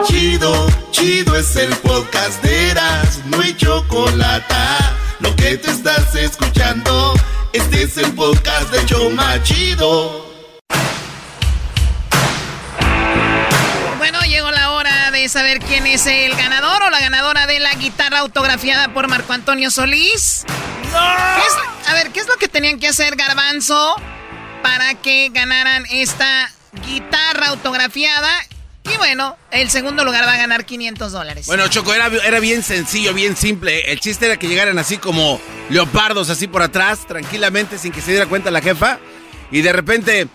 Chido, 0.06 0.66
chido 0.90 1.36
es 1.36 1.56
el 1.56 1.74
podcast 1.76 2.42
de 2.42 2.70
Eras, 2.70 3.20
no 3.26 3.40
hay 3.40 3.54
chocolate. 3.56 4.54
Lo 5.20 5.34
que 5.36 5.56
te 5.56 5.70
estás 5.70 6.14
escuchando, 6.14 7.14
este 7.52 7.82
es 7.82 7.96
el 7.98 8.12
podcast 8.12 8.70
de 8.72 8.84
Choma 8.86 9.42
Chido. 9.42 10.31
De 15.22 15.28
saber 15.28 15.60
quién 15.60 15.86
es 15.86 16.06
el 16.06 16.34
ganador 16.34 16.82
o 16.82 16.90
la 16.90 17.00
ganadora 17.00 17.46
de 17.46 17.60
la 17.60 17.72
guitarra 17.74 18.18
autografiada 18.20 18.92
por 18.92 19.06
Marco 19.08 19.32
Antonio 19.32 19.70
Solís. 19.70 20.44
¿Qué 20.46 21.46
es- 21.46 21.88
a 21.88 21.94
ver, 21.94 22.10
¿qué 22.10 22.20
es 22.20 22.26
lo 22.26 22.36
que 22.36 22.48
tenían 22.48 22.80
que 22.80 22.88
hacer 22.88 23.14
Garbanzo 23.14 23.94
para 24.62 24.94
que 24.94 25.30
ganaran 25.32 25.84
esta 25.90 26.50
guitarra 26.86 27.48
autografiada? 27.48 28.30
Y 28.92 28.96
bueno, 28.96 29.36
el 29.52 29.70
segundo 29.70 30.04
lugar 30.04 30.26
va 30.26 30.32
a 30.32 30.36
ganar 30.38 30.64
500 30.64 31.12
dólares. 31.12 31.46
Bueno, 31.46 31.68
Choco, 31.68 31.94
era, 31.94 32.06
era 32.24 32.40
bien 32.40 32.64
sencillo, 32.64 33.14
bien 33.14 33.36
simple. 33.36 33.92
El 33.92 34.00
chiste 34.00 34.26
era 34.26 34.36
que 34.38 34.48
llegaran 34.48 34.76
así 34.80 34.98
como 34.98 35.40
leopardos, 35.70 36.30
así 36.30 36.48
por 36.48 36.62
atrás, 36.62 37.06
tranquilamente, 37.06 37.78
sin 37.78 37.92
que 37.92 38.00
se 38.00 38.10
diera 38.10 38.26
cuenta 38.26 38.50
la 38.50 38.60
jefa. 38.60 38.98
Y 39.52 39.60
de 39.62 39.72
repente. 39.72 40.26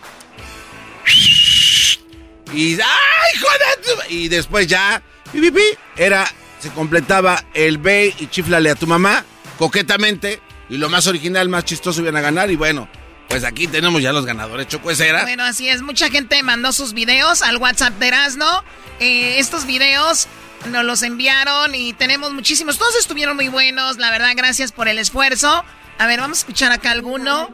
Y. 2.52 2.74
¡Ay, 2.74 3.40
joder! 3.40 4.10
Y 4.10 4.28
después 4.28 4.66
ya. 4.66 5.02
pi, 5.32 5.50
era. 5.96 6.26
Se 6.60 6.70
completaba 6.70 7.44
el 7.54 7.78
ve 7.78 8.14
y 8.18 8.26
chiflale 8.26 8.70
a 8.70 8.74
tu 8.74 8.86
mamá, 8.86 9.24
coquetamente. 9.58 10.40
Y 10.68 10.76
lo 10.76 10.88
más 10.88 11.06
original, 11.06 11.48
más 11.48 11.64
chistoso 11.64 12.00
iban 12.00 12.16
a 12.16 12.20
ganar. 12.20 12.50
Y 12.50 12.56
bueno, 12.56 12.88
pues 13.28 13.44
aquí 13.44 13.68
tenemos 13.68 14.02
ya 14.02 14.12
los 14.12 14.26
ganadores. 14.26 14.66
Choco, 14.66 14.90
ese 14.90 15.08
era. 15.08 15.22
Bueno, 15.22 15.44
así 15.44 15.68
es. 15.68 15.82
Mucha 15.82 16.10
gente 16.10 16.42
mandó 16.42 16.72
sus 16.72 16.94
videos 16.94 17.42
al 17.42 17.58
WhatsApp 17.58 17.94
de 17.98 18.08
Erasno. 18.08 18.64
Eh, 18.98 19.38
estos 19.38 19.66
videos 19.66 20.26
nos 20.66 20.84
los 20.84 21.02
enviaron 21.02 21.74
y 21.74 21.92
tenemos 21.92 22.32
muchísimos. 22.32 22.78
Todos 22.78 22.96
estuvieron 22.96 23.36
muy 23.36 23.48
buenos. 23.48 23.98
La 23.98 24.10
verdad, 24.10 24.32
gracias 24.36 24.72
por 24.72 24.88
el 24.88 24.98
esfuerzo. 24.98 25.64
A 25.98 26.06
ver, 26.06 26.20
vamos 26.20 26.38
a 26.38 26.40
escuchar 26.40 26.72
acá 26.72 26.90
alguno. 26.90 27.50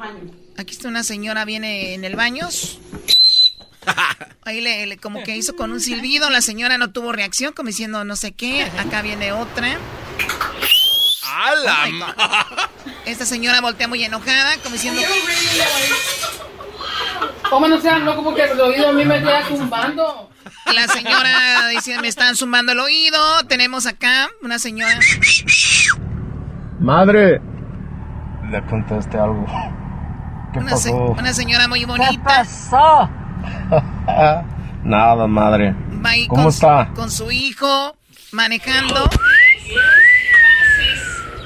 Aquí 0.56 0.72
está 0.72 0.88
una 0.88 1.02
señora, 1.02 1.44
viene 1.44 1.94
en 1.94 2.04
el 2.04 2.14
baño. 2.16 2.48
Ahí 4.44 4.60
le, 4.60 4.86
le- 4.86 4.96
como 4.98 5.22
que 5.22 5.36
hizo 5.36 5.56
con 5.56 5.72
un 5.72 5.80
silbido. 5.80 6.28
La 6.30 6.40
señora 6.42 6.76
no 6.78 6.90
tuvo 6.90 7.12
reacción, 7.12 7.52
como 7.52 7.68
diciendo 7.68 8.04
no 8.04 8.16
sé 8.16 8.32
qué. 8.32 8.64
Acá 8.78 9.02
viene 9.02 9.32
otra. 9.32 9.78
¡Hala! 11.26 11.76
Oh. 12.18 12.88
Esta 13.06 13.24
señora 13.26 13.60
voltea 13.60 13.88
muy 13.88 14.04
enojada, 14.04 14.56
como 14.62 14.74
diciendo. 14.74 15.00
¿Cómo 17.50 17.68
no 17.68 17.80
sean 17.80 18.04
loco 18.04 18.22
porque 18.24 18.42
el 18.44 18.60
oído 18.60 18.88
a 18.88 18.92
mí 18.92 19.04
me 19.04 19.18
queda 19.20 19.44
zumbando? 19.46 20.30
La 20.74 20.88
señora 20.88 21.68
dice, 21.68 21.98
me 22.00 22.08
están 22.08 22.36
zumbando 22.36 22.72
el 22.72 22.80
oído. 22.80 23.18
Tenemos 23.48 23.86
acá 23.86 24.28
una 24.42 24.58
señora. 24.58 24.98
Madre. 26.80 27.40
Le 28.50 28.62
contaste 28.66 29.16
algo. 29.18 29.46
¿Qué 30.52 30.58
Una, 30.60 30.76
se- 30.76 30.90
pasó? 30.90 31.04
una 31.18 31.32
señora 31.32 31.66
muy 31.68 31.84
bonita. 31.84 32.10
¿Qué 32.10 32.18
pasó? 32.18 33.08
Nada, 34.84 35.26
madre. 35.26 35.74
Va 36.04 36.10
ahí 36.10 36.26
¿Cómo 36.26 36.42
con, 36.44 36.52
está? 36.52 36.90
con 36.94 37.10
su 37.10 37.30
hijo 37.30 37.96
manejando. 38.32 39.08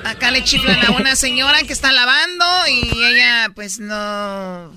Acá 0.04 0.30
le 0.30 0.42
chiflan 0.42 0.84
a 0.86 0.90
una 0.92 1.14
señora 1.16 1.58
que 1.62 1.72
está 1.72 1.92
lavando 1.92 2.44
y 2.68 3.04
ella 3.04 3.50
pues 3.54 3.78
no 3.78 4.72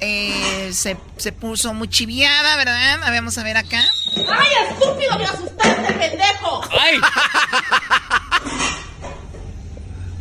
eh, 0.00 0.70
se, 0.72 0.96
se 1.16 1.32
puso 1.32 1.72
muy 1.74 1.88
chiviada, 1.88 2.56
¿verdad? 2.56 3.02
A 3.02 3.10
ver, 3.10 3.20
Vamos 3.20 3.38
a 3.38 3.42
ver 3.42 3.56
acá. 3.56 3.82
¡Ay, 4.16 4.48
estúpido! 4.70 5.18
¡Me 5.18 5.24
asustaste, 5.24 5.92
pendejo! 5.94 6.60
¡Ay! 6.78 7.00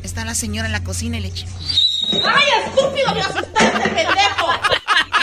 Está 0.04 0.24
la 0.26 0.34
señora 0.34 0.66
en 0.68 0.72
la 0.72 0.84
cocina 0.84 1.18
y 1.18 1.22
le 1.22 1.32
chifla. 1.32 1.58
¡Ay, 2.12 2.46
estúpido! 2.66 3.14
¡Me 3.14 3.22
asustaste, 3.22 3.90
pendejo! 3.90 4.48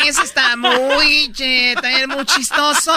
Eso 0.07 0.23
está 0.23 0.57
muy, 0.57 1.33
che, 1.33 1.75
también 1.81 2.11
muy 2.11 2.25
chistoso. 2.27 2.93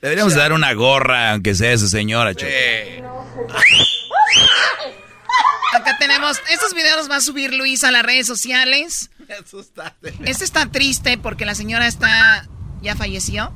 Deberíamos 0.00 0.34
dar 0.34 0.52
una 0.52 0.72
gorra, 0.72 1.32
aunque 1.32 1.54
sea 1.54 1.72
esa 1.72 1.86
señora, 1.86 2.34
Choco. 2.34 2.50
Acá 5.74 5.96
tenemos, 5.98 6.40
estos 6.50 6.74
videos 6.74 6.96
los 6.96 7.10
va 7.10 7.16
a 7.16 7.20
subir 7.20 7.54
Luis 7.54 7.84
a 7.84 7.90
las 7.90 8.02
redes 8.02 8.26
sociales. 8.26 9.10
Me 9.28 9.34
asustaste. 9.34 10.14
Este 10.24 10.44
está 10.44 10.66
triste 10.66 11.18
porque 11.18 11.44
la 11.46 11.54
señora 11.54 11.86
está, 11.86 12.46
ya 12.82 12.96
falleció. 12.96 13.52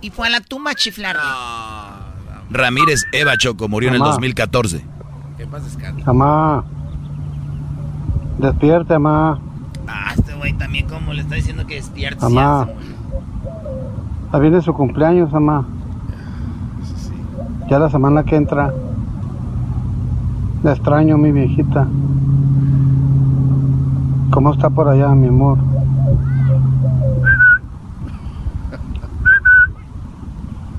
Y 0.00 0.10
fue 0.10 0.28
a 0.28 0.30
la 0.30 0.40
tumba 0.40 0.72
a 0.72 0.74
chiflarle. 0.74 1.22
Ramírez 2.50 3.04
Eva 3.12 3.36
Choco 3.36 3.68
murió 3.68 3.88
en 3.90 3.94
el 3.96 4.00
Mamá. 4.00 4.12
2014. 4.12 4.84
¿Qué 5.36 5.46
pasa? 5.46 5.66
Mamá. 6.06 6.64
Despierte, 8.38 8.96
mamá. 8.98 9.40
Ah, 9.88 10.12
este 10.16 10.34
güey 10.34 10.52
también 10.52 10.86
como 10.86 11.12
le 11.12 11.22
está 11.22 11.34
diciendo 11.34 11.66
que 11.66 11.74
despierte. 11.74 12.22
Mamá. 12.22 12.68
Ya 14.32 14.38
viene 14.38 14.62
su 14.62 14.72
cumpleaños, 14.72 15.32
mamá. 15.32 15.66
Ya 17.68 17.80
la 17.80 17.90
semana 17.90 18.22
que 18.22 18.36
entra. 18.36 18.72
La 20.62 20.72
extraño, 20.72 21.18
mi 21.18 21.32
viejita. 21.32 21.88
¿Cómo 24.30 24.52
está 24.52 24.70
por 24.70 24.88
allá, 24.88 25.08
mi 25.08 25.28
amor? 25.28 25.58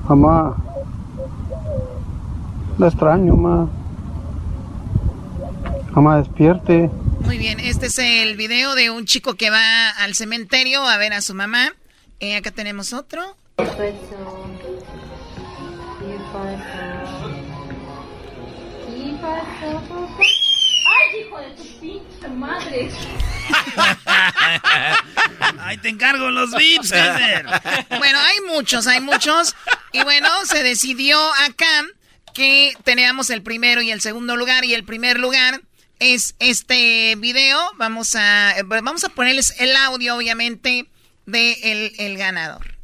Mamá. 0.07 0.53
La 2.77 2.87
extraño, 2.87 3.35
mamá. 3.35 3.67
Mamá, 5.93 6.17
despierte. 6.17 6.89
Muy 7.29 7.37
bien, 7.37 7.59
este 7.59 7.85
es 7.85 7.99
el 7.99 8.35
video 8.37 8.73
de 8.73 8.89
un 8.89 9.05
chico 9.05 9.35
que 9.35 9.51
va 9.51 9.91
al 9.91 10.15
cementerio 10.15 10.83
a 10.83 10.97
ver 10.97 11.13
a 11.13 11.21
su 11.21 11.35
mamá. 11.35 11.75
Eh, 12.19 12.35
acá 12.35 12.49
tenemos 12.49 12.91
otro. 12.91 13.37
¡Ay, 13.55 13.67
hijo 21.21 21.39
de 21.39 21.51
tu 21.51 21.63
pinche 21.79 22.27
madre! 22.29 22.89
Ahí 25.59 25.77
te 25.77 25.89
encargo 25.89 26.31
los 26.31 26.49
VIPs. 26.55 26.93
Bueno, 27.99 28.17
hay 28.19 28.37
muchos, 28.47 28.87
hay 28.87 29.01
muchos. 29.01 29.55
Y 29.91 30.01
bueno, 30.01 30.27
se 30.45 30.63
decidió 30.63 31.19
acá 31.45 31.85
que 32.33 32.75
teníamos 32.83 33.29
el 33.29 33.43
primero 33.43 33.83
y 33.83 33.91
el 33.91 34.01
segundo 34.01 34.35
lugar. 34.35 34.65
Y 34.65 34.73
el 34.73 34.83
primer 34.83 35.19
lugar 35.19 35.61
es 35.99 36.35
este 36.39 37.15
video. 37.17 37.59
Vamos 37.77 38.15
a, 38.15 38.57
eh, 38.57 38.63
vamos 38.63 39.03
a 39.03 39.09
ponerles 39.09 39.53
el 39.59 39.75
audio, 39.75 40.15
obviamente, 40.15 40.87
del 41.25 41.61
de 41.61 41.93
el 41.99 42.17
ganador. 42.17 42.79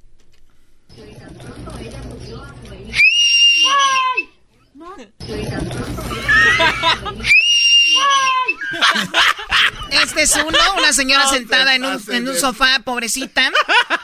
Este 9.90 10.24
es 10.24 10.36
uno, 10.36 10.58
una 10.78 10.94
señora 10.94 11.28
sentada 11.28 11.76
en 11.76 11.86
un, 11.86 12.02
en 12.10 12.28
un 12.28 12.36
sofá, 12.36 12.80
pobrecita. 12.84 13.52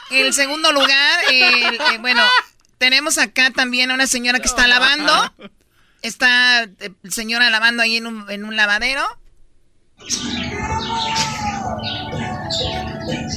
El 0.10 0.34
segundo 0.34 0.72
lugar, 0.72 1.20
el, 1.30 1.76
eh, 1.76 1.98
bueno, 2.00 2.24
tenemos 2.78 3.18
acá 3.18 3.52
también 3.52 3.92
a 3.92 3.94
una 3.94 4.08
señora 4.08 4.40
que 4.40 4.48
está 4.48 4.68
lavando. 4.68 5.34
Está 6.02 6.64
eh, 6.64 6.92
señora 7.10 7.50
lavando 7.50 7.84
ahí 7.84 7.98
en 7.98 8.08
un, 8.08 8.30
en 8.30 8.46
un 8.46 8.56
lavadero. 8.56 9.04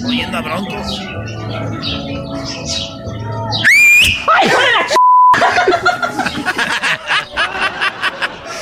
Oyendo 0.07 0.39
a 0.39 0.41
Broncos. 0.41 1.01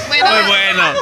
Bueno, 0.09 0.31
Muy 0.31 0.47
bueno. 0.47 0.93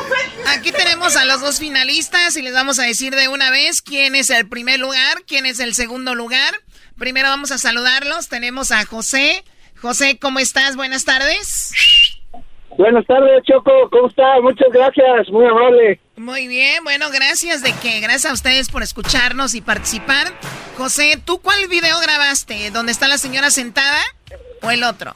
Aquí 0.49 0.73
tenemos 0.73 1.17
a 1.17 1.25
los 1.25 1.41
dos 1.41 1.59
finalistas 1.59 2.37
y 2.37 2.43
les 2.43 2.53
vamos 2.53 2.79
a 2.79 2.85
decir 2.85 3.15
de 3.15 3.29
una 3.29 3.51
vez 3.51 3.83
quién 3.83 4.15
es 4.15 4.31
el 4.31 4.49
primer 4.49 4.81
lugar, 4.81 5.23
quién 5.27 5.47
es 5.47 5.61
el 5.61 5.75
segundo 5.75 6.15
lugar. 6.15 6.55
Primero 6.99 7.29
vamos 7.29 7.51
a 7.51 7.59
saludarlos. 7.59 8.29
Tenemos 8.29 8.71
a 8.71 8.85
José. 8.85 9.45
José, 9.81 10.19
¿cómo 10.19 10.39
estás? 10.39 10.77
Buenas 10.77 11.05
tardes. 11.05 11.73
Buenas 12.79 13.05
tardes, 13.07 13.43
Choco. 13.45 13.71
¿Cómo 13.91 14.09
está? 14.09 14.41
Muchas 14.41 14.69
gracias. 14.73 15.29
Muy 15.31 15.45
amable. 15.47 16.01
Muy 16.17 16.49
bien, 16.49 16.83
bueno, 16.85 17.07
gracias 17.11 17.63
de 17.63 17.73
que, 17.75 18.01
gracias 18.01 18.27
a 18.27 18.33
ustedes 18.35 18.69
por 18.71 18.83
escucharnos 18.83 19.55
y 19.55 19.61
participar. 19.61 20.27
José, 20.77 21.19
¿tú 21.25 21.41
cuál 21.41 21.67
video 21.69 21.99
grabaste? 22.01 22.71
¿Dónde 22.71 22.93
está 22.93 23.09
la 23.09 23.19
señora 23.19 23.51
sentada 23.51 24.01
o 24.63 24.71
el 24.71 24.85
otro? 24.85 25.15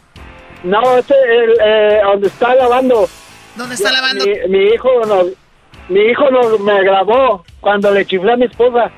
No, 0.62 0.96
este 0.98 1.14
el, 1.14 1.52
eh, 1.62 2.00
donde 2.04 2.28
está 2.28 2.54
lavando. 2.54 3.08
¿Dónde 3.56 3.74
está 3.74 3.92
lavando? 3.92 4.24
Mi, 4.26 4.32
mi 4.48 4.64
hijo 4.74 4.88
nos, 5.06 5.26
mi 5.88 6.00
hijo 6.00 6.30
nos 6.30 6.58
me 6.60 6.82
grabó 6.82 7.44
cuando 7.60 7.90
le 7.90 8.06
chiflé 8.06 8.32
a 8.32 8.36
mi 8.36 8.46
esposa. 8.46 8.90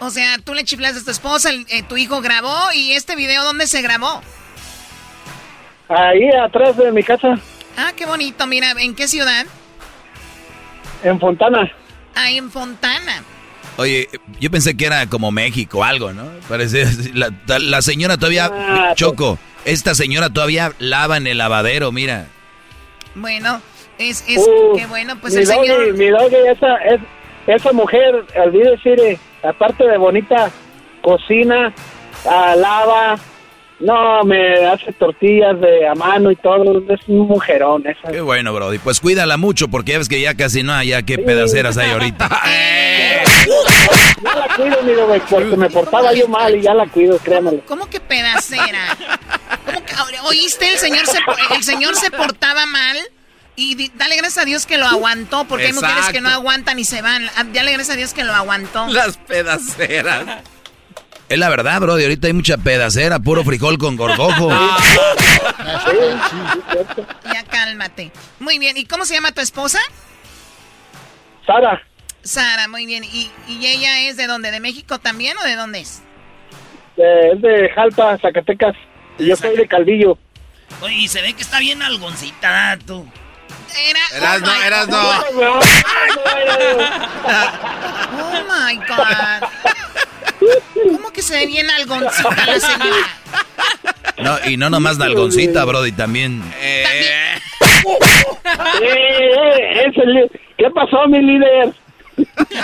O 0.00 0.08
sea, 0.10 0.36
tú 0.44 0.54
le 0.54 0.64
chiflaste 0.64 1.00
a 1.00 1.04
tu 1.04 1.10
esposa, 1.10 1.50
el- 1.50 1.66
eh, 1.68 1.82
tu 1.82 1.96
hijo 1.96 2.20
grabó 2.20 2.56
y 2.72 2.92
este 2.92 3.16
video, 3.16 3.42
¿dónde 3.44 3.66
se 3.66 3.82
grabó? 3.82 4.22
Ahí 5.88 6.28
atrás 6.30 6.76
de 6.76 6.92
mi 6.92 7.02
casa, 7.02 7.34
Ah, 7.76 7.92
qué 7.96 8.06
bonito, 8.06 8.46
mira, 8.46 8.72
¿en 8.78 8.94
qué 8.94 9.08
ciudad? 9.08 9.46
en 11.02 11.18
Fontana. 11.18 11.70
Ahí 12.14 12.36
en 12.36 12.50
Fontana. 12.50 13.22
Oye, 13.78 14.08
yo 14.38 14.50
pensé 14.50 14.76
que 14.76 14.84
era 14.84 15.06
como 15.06 15.30
México, 15.30 15.82
algo, 15.82 16.12
¿no? 16.12 16.24
Parece 16.48 16.84
la, 17.14 17.30
la 17.58 17.80
señora 17.80 18.18
todavía 18.18 18.50
Ah, 18.52 18.92
Choco, 18.94 19.38
esta 19.64 19.94
señora 19.94 20.28
todavía 20.28 20.72
lava 20.78 21.16
en 21.16 21.26
el 21.26 21.38
lavadero, 21.38 21.90
mira. 21.90 22.26
Bueno, 23.14 23.62
es, 23.98 24.24
es, 24.28 24.38
Uh, 24.38 24.76
qué 24.76 24.86
bueno, 24.86 25.18
pues 25.20 25.34
el 25.34 25.46
doggy, 25.46 25.66
señor... 25.66 25.94
mi 25.94 26.08
doggy, 26.08 26.36
esa, 26.48 26.76
es, 26.76 27.00
esa 27.46 27.72
mujer, 27.72 28.26
olvide 28.36 28.72
decir, 28.72 29.00
eh, 29.00 29.18
aparte 29.42 29.84
de 29.84 29.96
bonita, 29.96 30.50
cocina, 31.02 31.72
ah, 32.28 32.54
lava, 32.56 33.16
no, 33.80 34.22
me 34.24 34.66
hace 34.66 34.92
tortillas 34.92 35.60
de 35.60 35.86
a 35.88 35.94
mano 35.94 36.30
y 36.30 36.36
todo, 36.36 36.78
es 36.92 37.00
un 37.08 37.26
mujerón 37.28 37.86
esa. 37.86 38.10
Qué 38.12 38.20
bueno, 38.20 38.52
Brody. 38.52 38.78
Pues 38.78 39.00
cuídala 39.00 39.36
mucho 39.36 39.68
porque 39.68 39.92
ya 39.92 39.98
ves 39.98 40.08
que 40.08 40.20
ya 40.20 40.34
casi 40.34 40.62
no 40.62 40.72
hay, 40.72 40.88
ya 40.88 41.02
qué 41.02 41.18
pedaceras 41.18 41.76
hay 41.78 41.90
ahorita. 41.90 42.28
Ya 44.22 44.34
la 44.36 44.54
cuido, 44.54 44.82
mi 44.82 44.92
doggy, 44.92 45.20
porque 45.30 45.56
me 45.56 45.70
portaba 45.70 46.12
yo 46.12 46.28
mal 46.28 46.54
y 46.54 46.60
ya 46.60 46.74
la 46.74 46.86
cuido, 46.86 47.18
créanmelo. 47.18 47.62
¿Cómo 47.66 47.88
que 47.88 48.00
pedacera? 48.00 48.96
¿Cómo 49.64 49.80
que, 49.84 49.94
¿Oíste? 50.28 50.68
El 50.70 50.78
señor, 50.78 51.06
se, 51.06 51.18
el 51.56 51.64
señor 51.64 51.96
se 51.96 52.10
portaba 52.10 52.66
mal 52.66 52.98
y 53.56 53.76
di- 53.76 53.90
dale 53.94 54.16
gracias 54.16 54.42
a 54.42 54.44
Dios 54.44 54.66
que 54.66 54.76
lo 54.76 54.86
aguantó, 54.86 55.44
porque 55.46 55.66
hay 55.66 55.72
mujeres 55.72 56.10
que 56.12 56.20
no 56.20 56.28
aguantan 56.28 56.78
y 56.78 56.84
se 56.84 57.00
van. 57.00 57.24
Ah, 57.36 57.44
Dale 57.44 57.72
gracias 57.72 57.94
a 57.94 57.96
Dios 57.98 58.12
que 58.12 58.24
lo 58.24 58.34
aguantó. 58.34 58.86
Las 58.88 59.16
pedaceras. 59.16 60.22
Es 61.30 61.38
la 61.38 61.48
verdad, 61.48 61.80
Brody. 61.80 62.02
Ahorita 62.02 62.26
hay 62.26 62.32
mucha 62.32 62.58
pedacera, 62.58 63.20
puro 63.20 63.44
frijol 63.44 63.78
con 63.78 63.96
gorgojo. 63.96 64.50
Ya 67.32 67.44
cálmate. 67.44 68.10
Muy 68.38 68.58
bien, 68.58 68.76
¿y 68.76 68.84
cómo 68.84 69.04
se 69.04 69.14
llama 69.14 69.32
tu 69.32 69.40
esposa? 69.40 69.78
Sara, 71.46 71.80
Sara, 72.22 72.68
muy 72.68 72.86
bien. 72.86 73.04
¿Y, 73.04 73.30
y 73.48 73.66
ella 73.66 74.00
es 74.08 74.16
de 74.16 74.26
dónde? 74.26 74.50
¿De 74.50 74.60
México 74.60 74.98
también 74.98 75.36
o 75.38 75.46
de 75.46 75.56
dónde 75.56 75.80
es? 75.80 76.02
eh, 76.96 77.30
es 77.34 77.40
de 77.40 77.70
Jalpa, 77.74 78.18
Zacatecas, 78.18 78.74
y 79.18 79.26
yo 79.26 79.36
soy 79.36 79.56
de 79.56 79.66
Calvillo. 79.66 80.18
Oye, 80.82 80.94
y 80.94 81.08
se 81.08 81.22
ve 81.22 81.32
que 81.32 81.42
está 81.42 81.58
bien 81.60 81.82
algoncita, 81.82 82.78
tú. 82.86 83.06
Era. 83.88 84.00
Eras 84.16 84.42
no, 84.42 84.52
eras 84.62 84.88
no. 84.88 85.60
Oh 88.22 88.42
my 88.48 88.76
God. 88.76 89.48
¿Cómo 90.92 91.10
que 91.12 91.22
se 91.22 91.34
ve 91.36 91.46
bien 91.46 91.68
algoncita 91.70 92.46
la 92.46 92.60
señora? 92.60 93.06
No, 94.18 94.38
y 94.48 94.56
no 94.56 94.70
nomás 94.70 94.98
nalgoncita, 94.98 95.64
Brody, 95.64 95.92
también. 95.92 96.42
Eh, 96.60 96.84
eh, 98.82 100.30
¿Qué 100.58 100.70
pasó, 100.74 101.06
mi 101.08 101.20
líder? 101.22 101.74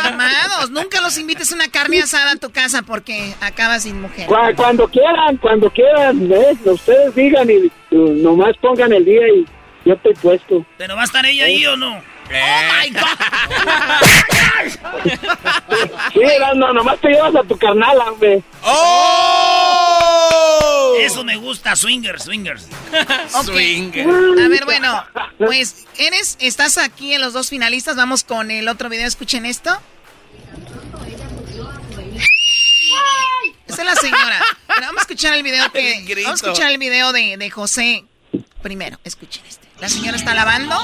Amados, 0.05 0.71
nunca 0.71 1.01
los 1.01 1.17
invites 1.19 1.51
a 1.53 1.55
una 1.55 1.69
carne 1.71 2.01
asada 2.03 2.33
a 2.33 2.37
tu 2.37 2.51
casa 2.51 2.83
porque 2.83 3.35
acabas 3.41 3.85
sin 3.85 4.01
mujer. 4.03 4.27
Cu- 4.27 4.35
cuando 4.57 4.87
quieran, 4.89 5.37
cuando 5.39 5.71
quieran, 5.71 6.29
¿ves? 6.29 6.59
Ustedes 6.65 7.15
digan 7.15 7.49
y 7.51 7.71
nomás 7.91 8.55
pongan 8.61 8.93
el 8.93 9.05
día 9.05 9.27
y 9.29 9.47
yo 9.87 9.95
estoy 9.95 10.15
puesto. 10.15 10.67
¿Pero 10.77 10.97
va 10.97 11.03
a 11.03 11.05
estar 11.05 11.25
ella 11.25 11.45
ahí 11.45 11.65
o 11.67 11.77
no? 11.77 11.97
Oh 11.97 12.29
my 12.29 12.93
Sí, 16.13 16.21
no, 16.57 16.73
nomás 16.73 17.01
te 17.01 17.11
llevas 17.11 17.37
a 17.37 17.45
tu 17.45 17.57
carnal, 17.57 17.97
hombre. 17.99 18.43
¡Oh! 18.63 20.95
Eso 20.99 21.23
me 21.23 21.37
gusta, 21.37 21.77
swingers, 21.77 22.25
swingers. 22.25 22.67
Ok. 23.35 23.51
A 23.51 24.49
ver, 24.49 24.65
bueno, 24.65 25.05
pues 25.39 25.87
eres, 25.99 26.37
estás 26.41 26.79
aquí 26.79 27.15
en 27.15 27.21
los 27.21 27.33
dos 27.33 27.49
finalistas. 27.49 27.95
Vamos 27.95 28.25
con 28.25 28.51
el 28.51 28.67
otro 28.69 28.89
video. 28.89 29.07
Escuchen 29.07 29.47
esto. 29.47 29.71
Esa 33.69 33.83
es 33.83 33.87
la 33.87 33.95
señora. 33.95 34.43
Pero 34.67 34.81
vamos 34.81 34.99
a 34.99 35.03
escuchar 35.03 35.35
el 35.35 35.45
video 35.45 35.71
que. 35.71 36.03
Vamos 36.25 36.43
a 36.43 36.47
escuchar 36.47 36.73
el 36.73 36.79
video 36.79 37.13
de, 37.13 37.37
de 37.37 37.51
José. 37.51 38.05
Primero, 38.63 38.99
escuchen 39.05 39.45
este. 39.47 39.66
La 39.81 39.89
señora 39.89 40.17
está 40.17 40.35
lavando. 40.35 40.75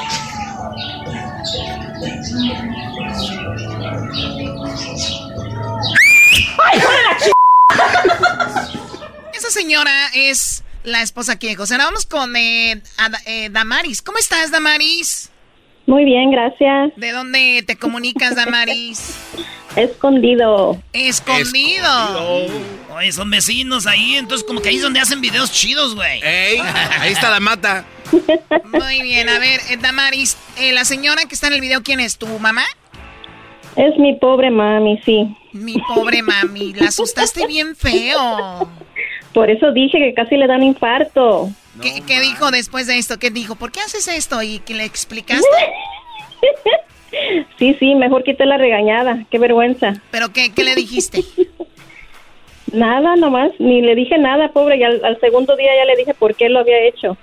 Esa 9.33 9.51
señora 9.51 9.91
es 10.15 10.63
la 10.85 11.03
esposa 11.03 11.33
aquí 11.33 11.49
de 11.49 11.57
José. 11.57 11.75
Ahora 11.75 11.87
vamos 11.87 12.05
con 12.05 12.37
eh, 12.37 12.83
eh, 13.25 13.49
Damaris. 13.51 14.03
¿Cómo 14.03 14.19
estás, 14.19 14.51
Damaris? 14.51 15.31
Muy 15.87 16.05
bien, 16.05 16.31
gracias. 16.31 16.93
¿De 16.97 17.13
dónde 17.13 17.65
te 17.67 17.77
comunicas, 17.77 18.37
Damaris? 18.37 19.17
Escondido. 19.77 20.83
Escondido. 20.93 21.89
Oye, 22.95 23.11
son 23.11 23.31
vecinos 23.31 23.87
ahí, 23.87 24.17
entonces 24.17 24.47
como 24.47 24.61
que 24.61 24.69
ahí 24.69 24.77
es 24.77 24.83
donde 24.83 25.01
hacen 25.01 25.21
videos 25.21 25.51
chidos, 25.51 25.95
güey. 25.95 26.21
Ey, 26.23 26.59
ahí 27.01 27.13
está 27.13 27.31
la 27.31 27.41
mata. 27.41 27.87
Muy 28.65 29.03
bien, 29.03 29.29
a 29.31 29.39
ver, 29.39 29.61
eh, 29.71 29.79
Damaris, 29.81 30.37
eh, 30.59 30.73
la 30.73 30.85
señora 30.85 31.23
que 31.27 31.35
está 31.35 31.47
en 31.47 31.55
el 31.55 31.61
video, 31.63 31.83
¿quién 31.83 32.01
es? 32.01 32.19
¿Tu 32.19 32.27
mamá? 32.39 32.65
Es 33.77 33.97
mi 33.99 34.15
pobre 34.17 34.51
mami, 34.51 35.01
sí. 35.07 35.35
Mi 35.53 35.77
pobre 35.95 36.23
mami, 36.23 36.75
la 36.75 36.89
asustaste 36.89 37.47
bien 37.47 37.75
feo. 37.75 38.69
Por 39.33 39.51
eso 39.51 39.73
dije 39.73 39.99
que 39.99 40.13
casi 40.13 40.37
le 40.37 40.47
dan 40.47 40.63
infarto. 40.63 41.51
¿Qué, 41.81 42.03
qué 42.07 42.21
dijo 42.21 42.51
después 42.51 42.87
de 42.87 42.99
esto? 42.99 43.19
¿Qué 43.19 43.31
dijo? 43.31 43.55
¿Por 43.55 43.73
qué 43.73 43.81
haces 43.81 44.07
esto? 44.09 44.43
¿Y 44.43 44.59
que 44.59 44.75
le 44.75 44.85
explicaste? 44.85 45.47
Sí, 47.59 47.77
sí, 47.79 47.95
mejor 47.95 48.25
quité 48.25 48.47
la 48.47 48.57
regañada. 48.57 49.27
Qué 49.31 49.39
vergüenza. 49.39 49.93
¿Pero 50.11 50.33
qué, 50.33 50.51
qué 50.51 50.65
le 50.65 50.75
dijiste? 50.75 51.23
Nada, 52.73 53.17
nomás. 53.17 53.53
Ni 53.59 53.83
le 53.83 53.95
dije 53.95 54.19
nada, 54.19 54.49
pobre. 54.53 54.77
Y 54.79 54.83
al, 54.83 55.05
al 55.05 55.19
segundo 55.21 55.57
día 55.57 55.71
ya 55.77 55.85
le 55.85 55.97
dije 55.97 56.15
por 56.15 56.35
qué 56.35 56.49
lo 56.49 56.61
había 56.61 56.81
hecho. 56.87 57.17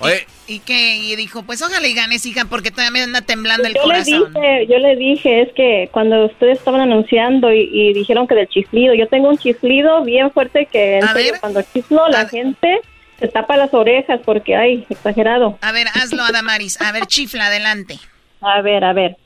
Oye, 0.00 0.26
¿Y 0.46 0.58
qué? 0.58 0.96
Y 0.96 1.16
dijo, 1.16 1.42
pues 1.44 1.62
ojalá 1.62 1.86
y 1.86 1.94
ganes, 1.94 2.26
hija, 2.26 2.44
porque 2.44 2.70
todavía 2.70 2.90
me 2.90 3.00
anda 3.02 3.22
temblando 3.22 3.66
el 3.66 3.74
Yo 3.74 3.80
le 3.82 3.86
corazón. 3.86 4.34
dije, 4.34 4.66
yo 4.66 4.78
le 4.78 4.96
dije, 4.96 5.40
es 5.42 5.52
que 5.54 5.88
cuando 5.92 6.26
ustedes 6.26 6.58
estaban 6.58 6.80
anunciando 6.82 7.50
y, 7.52 7.70
y 7.72 7.94
dijeron 7.94 8.26
que 8.26 8.34
del 8.34 8.48
chiflido, 8.48 8.92
yo 8.92 9.08
tengo 9.08 9.30
un 9.30 9.38
chiflido 9.38 10.02
bien 10.04 10.30
fuerte 10.32 10.66
que 10.70 10.98
en 10.98 11.08
serio, 11.08 11.32
ver. 11.32 11.40
cuando 11.40 11.62
chiflo 11.62 12.08
la 12.08 12.28
gente 12.28 12.80
se 13.18 13.28
tapa 13.28 13.56
las 13.56 13.72
orejas 13.72 14.20
porque, 14.24 14.54
ay, 14.54 14.84
exagerado. 14.90 15.56
A 15.62 15.72
ver, 15.72 15.86
hazlo, 15.94 16.22
Adamaris. 16.24 16.78
A 16.82 16.92
ver, 16.92 17.06
chifla, 17.06 17.46
adelante. 17.46 17.98
A 18.42 18.60
ver, 18.60 18.84
a 18.84 18.92
ver. 18.92 19.16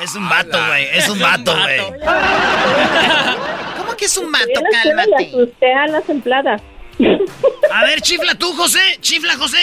Es 0.00 0.14
un 0.16 0.28
vato, 0.28 0.58
güey, 0.66 0.88
es 0.92 1.08
un 1.08 1.20
vato, 1.20 1.56
güey. 1.56 1.80
¿Cómo 3.78 3.96
que 3.96 4.04
es 4.06 4.16
un 4.16 4.30
mato? 4.30 4.46
Cálmate. 4.72 5.26
asusté 5.28 5.72
a 5.72 5.86
las 5.86 6.08
empleadas. 6.08 6.60
A 7.72 7.84
ver, 7.84 8.00
chifla 8.00 8.34
tú, 8.34 8.52
José, 8.54 8.80
chifla, 9.00 9.36
José. 9.36 9.58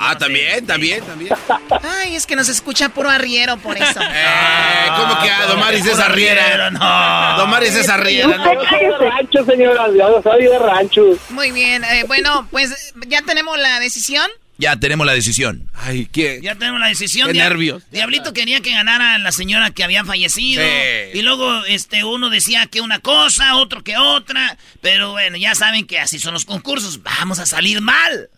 Ah, 0.00 0.16
también, 0.16 0.64
también, 0.64 1.02
también. 1.04 1.34
Ay, 1.82 2.14
es 2.14 2.24
que 2.24 2.36
nos 2.36 2.48
escucha 2.48 2.88
puro 2.90 3.10
arriero 3.10 3.56
por 3.56 3.76
eso. 3.76 4.00
Eh, 4.20 4.90
¿Cómo 4.96 5.20
que 5.20 5.30
a 5.30 5.46
Don 5.46 5.58
Maris 5.58 5.84
es 5.86 5.98
arriera? 5.98 6.70
No. 6.70 7.38
Don 7.38 7.50
Maris 7.50 7.74
es 7.74 7.88
arriera. 7.88 8.28
De 8.28 8.98
rancho, 8.98 9.44
señora. 9.44 9.86
Yo 9.96 10.22
soy 10.22 10.44
de 10.44 10.58
rancho. 10.58 11.02
Muy 11.30 11.50
bien, 11.50 11.82
eh, 11.84 12.04
bueno, 12.06 12.46
pues 12.50 12.94
ya 13.08 13.22
tenemos 13.22 13.58
la 13.58 13.80
decisión. 13.80 14.30
Ya 14.60 14.76
tenemos 14.76 15.06
la 15.06 15.12
decisión. 15.14 15.70
Ay, 15.74 16.06
¿qué? 16.10 16.40
Ya 16.42 16.56
tenemos 16.56 16.80
la 16.80 16.88
decisión. 16.88 17.28
Qué 17.28 17.34
Dia- 17.34 17.44
nervios. 17.44 17.84
Diablito 17.92 18.32
quería 18.32 18.60
que 18.60 18.72
ganara 18.72 19.16
la 19.18 19.30
señora 19.30 19.70
que 19.70 19.84
había 19.84 20.04
fallecido. 20.04 20.62
Sí. 20.62 21.18
Y 21.18 21.22
luego 21.22 21.64
este 21.66 22.02
uno 22.02 22.28
decía 22.28 22.66
que 22.66 22.80
una 22.80 22.98
cosa, 22.98 23.54
otro 23.54 23.84
que 23.84 23.96
otra. 23.96 24.58
Pero 24.80 25.12
bueno, 25.12 25.36
ya 25.36 25.54
saben 25.54 25.86
que 25.86 26.00
así 26.00 26.18
son 26.18 26.34
los 26.34 26.44
concursos. 26.44 27.02
Vamos 27.04 27.38
a 27.38 27.46
salir 27.46 27.80
mal. 27.80 28.28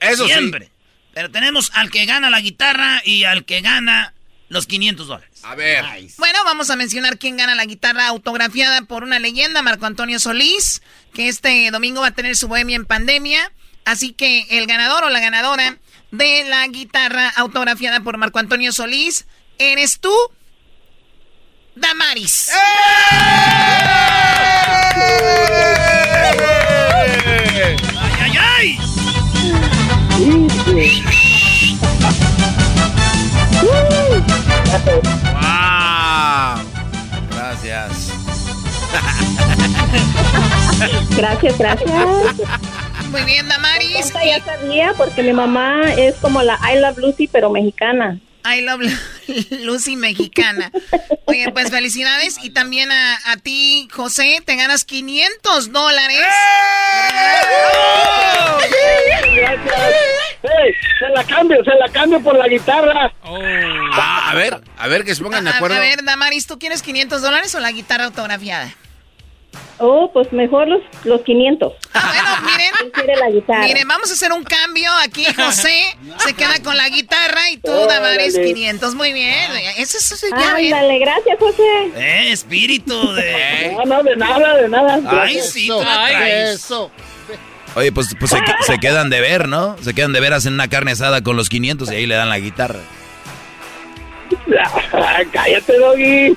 Eso 0.00 0.26
sí. 0.26 0.32
Siempre. 0.32 0.70
Pero 1.12 1.30
tenemos 1.30 1.70
al 1.74 1.90
que 1.90 2.06
gana 2.06 2.30
la 2.30 2.40
guitarra 2.40 3.02
y 3.04 3.24
al 3.24 3.44
que 3.44 3.60
gana 3.60 4.14
los 4.48 4.66
500 4.66 5.06
dólares. 5.06 5.40
A 5.42 5.54
ver. 5.54 5.84
Bueno, 6.16 6.38
vamos 6.44 6.70
a 6.70 6.76
mencionar 6.76 7.18
quién 7.18 7.36
gana 7.36 7.54
la 7.54 7.66
guitarra 7.66 8.06
autografiada 8.06 8.82
por 8.82 9.02
una 9.02 9.18
leyenda, 9.18 9.60
Marco 9.60 9.84
Antonio 9.84 10.18
Solís, 10.18 10.80
que 11.12 11.28
este 11.28 11.70
domingo 11.70 12.00
va 12.00 12.08
a 12.08 12.14
tener 12.14 12.36
su 12.36 12.48
bohemia 12.48 12.76
en 12.76 12.86
pandemia. 12.86 13.52
Así 13.88 14.12
que 14.12 14.44
el 14.50 14.66
ganador 14.66 15.04
o 15.04 15.08
la 15.08 15.18
ganadora 15.18 15.78
de 16.10 16.44
la 16.44 16.66
guitarra 16.66 17.32
autografiada 17.36 18.00
por 18.00 18.18
Marco 18.18 18.38
Antonio 18.38 18.70
Solís 18.70 19.24
eres 19.56 19.98
tú, 19.98 20.12
Damaris. 21.74 22.50
¡Ay, 22.52 22.58
ay, 28.20 28.36
ay! 28.36 28.78
¡Wow! 35.32 36.62
Gracias. 37.30 38.12
Gracias, 41.16 41.58
gracias. 41.58 42.77
Muy 43.10 43.22
bien, 43.22 43.48
Damaris. 43.48 43.96
Esta 43.96 44.24
ya 44.24 44.42
sabía 44.44 44.92
porque 44.96 45.22
mi 45.22 45.32
mamá 45.32 45.92
es 45.96 46.14
como 46.16 46.42
la 46.42 46.58
I 46.72 46.78
Love 46.78 46.98
Lucy, 46.98 47.26
pero 47.28 47.50
mexicana. 47.50 48.18
I 48.44 48.62
love 48.62 48.80
Lucy 49.62 49.96
mexicana. 49.96 50.70
Oye, 51.26 51.50
pues 51.52 51.70
felicidades. 51.70 52.38
Y 52.42 52.50
también 52.50 52.90
a, 52.90 53.18
a 53.26 53.36
ti, 53.36 53.88
José, 53.92 54.42
te 54.44 54.56
ganas 54.56 54.84
500 54.84 55.72
dólares. 55.72 56.24
Gracias. 59.34 59.74
Hey, 60.42 60.72
se 60.98 61.08
la 61.14 61.24
cambio, 61.24 61.62
se 61.64 61.74
la 61.74 61.88
cambio 61.92 62.22
por 62.22 62.36
la 62.38 62.46
guitarra. 62.48 63.12
Ah, 63.92 64.30
a 64.30 64.34
ver, 64.34 64.60
a 64.78 64.88
ver 64.88 65.04
que 65.04 65.14
se 65.14 65.22
pongan 65.22 65.44
de 65.44 65.50
acuerdo. 65.50 65.76
a 65.76 65.80
ver, 65.80 66.04
Damaris, 66.04 66.46
¿tú 66.46 66.58
quieres 66.58 66.82
500 66.82 67.20
dólares 67.20 67.54
o 67.54 67.60
la 67.60 67.72
guitarra 67.72 68.04
autografiada? 68.04 68.72
Oh, 69.80 70.10
pues 70.12 70.32
mejor 70.32 70.66
los, 70.66 70.80
los 71.04 71.20
500. 71.22 71.72
Ah, 71.94 72.12
bueno, 72.12 72.50
miren. 72.50 72.72
¿Quién 72.78 72.90
quiere 72.90 73.16
la 73.16 73.30
guitarra? 73.30 73.64
Miren, 73.64 73.86
vamos 73.86 74.10
a 74.10 74.14
hacer 74.14 74.32
un 74.32 74.42
cambio. 74.42 74.90
Aquí 75.04 75.24
José 75.36 75.96
se 76.18 76.34
queda 76.34 76.60
con 76.64 76.76
la 76.76 76.88
guitarra 76.88 77.50
y 77.50 77.58
tú, 77.58 77.70
Damaris, 77.70 78.34
Órale. 78.34 78.54
500. 78.54 78.94
Muy 78.96 79.12
bien. 79.12 79.50
Eso, 79.76 79.98
eso, 79.98 80.14
eso, 80.16 80.26
ya 80.30 80.54
ven. 80.54 80.74
Ándale, 80.74 80.98
gracias, 80.98 81.38
José. 81.38 81.62
Eh, 81.96 82.32
espíritu 82.32 83.12
de. 83.12 83.76
No, 83.78 83.84
no, 83.84 84.02
de 84.02 84.16
nada, 84.16 84.56
de 84.56 84.68
nada. 84.68 85.00
Ay, 85.22 85.40
sí, 85.40 85.68
la 85.68 86.08
traes. 86.08 86.68
Oye, 87.76 87.92
pues, 87.92 88.08
pues 88.18 88.32
se, 88.32 88.38
se 88.62 88.78
quedan 88.80 89.10
de 89.10 89.20
ver, 89.20 89.48
¿no? 89.48 89.76
Se 89.82 89.94
quedan 89.94 90.12
de 90.12 90.20
ver, 90.20 90.32
hacen 90.32 90.54
una 90.54 90.68
carne 90.68 90.90
asada 90.92 91.22
con 91.22 91.36
los 91.36 91.48
500 91.48 91.92
y 91.92 91.94
ahí 91.94 92.06
le 92.06 92.16
dan 92.16 92.28
la 92.28 92.38
guitarra. 92.40 92.80
Cállate, 95.32 95.78
Doggy. 95.78 96.36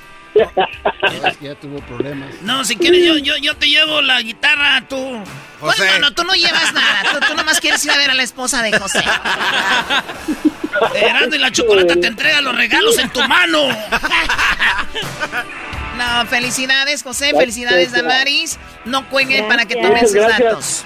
Ya 1.41 1.55
tuvo 1.55 1.79
problemas. 1.81 2.29
No, 2.41 2.63
si 2.63 2.75
quieres, 2.77 3.03
yo, 3.05 3.17
yo, 3.17 3.35
yo 3.37 3.55
te 3.57 3.67
llevo 3.67 4.01
la 4.01 4.21
guitarra, 4.21 4.81
tú. 4.87 5.21
José. 5.59 5.85
No, 5.93 5.99
no, 5.99 6.13
tú 6.13 6.23
no 6.23 6.33
llevas 6.33 6.73
nada. 6.73 7.03
Tú, 7.11 7.19
tú 7.27 7.35
nomás 7.35 7.59
quieres 7.59 7.83
ir 7.85 7.91
a 7.91 7.97
ver 7.97 8.09
a 8.11 8.13
la 8.13 8.23
esposa 8.23 8.61
de 8.63 8.77
José. 8.79 9.03
Erasmo 10.95 11.35
y 11.35 11.37
la 11.37 11.51
chocolata 11.51 11.95
te 11.95 12.07
entrega 12.07 12.41
los 12.41 12.55
regalos 12.55 12.97
en 12.97 13.09
tu 13.09 13.21
mano. 13.27 13.67
No, 15.97 16.25
felicidades, 16.27 17.03
José. 17.03 17.31
Felicidades, 17.37 17.91
Damaris. 17.91 18.57
No 18.85 19.07
cuelguen 19.09 19.47
para 19.47 19.65
que 19.65 19.75
tomen 19.75 20.01
sus 20.07 20.13
Gracias. 20.15 20.39
datos. 20.39 20.85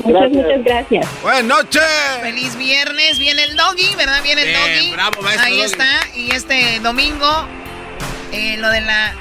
Muchas, 0.00 0.30
muchas 0.32 0.64
gracias. 0.64 1.06
Buenas 1.22 1.44
noches. 1.44 1.82
Feliz 2.20 2.56
viernes. 2.56 3.18
Viene 3.18 3.44
el 3.44 3.56
doggy, 3.56 3.94
¿verdad? 3.94 4.22
Viene 4.22 4.42
el 4.42 4.48
Bien, 4.48 4.60
doggy. 4.60 4.90
bravo, 4.92 5.22
maestro 5.22 5.46
Ahí 5.46 5.56
Doggy. 5.56 5.64
está. 5.72 5.88
Y 6.14 6.30
este 6.32 6.80
domingo, 6.80 7.48
eh, 8.34 8.56
lo 8.58 8.68
de 8.68 8.80
la 8.80 9.14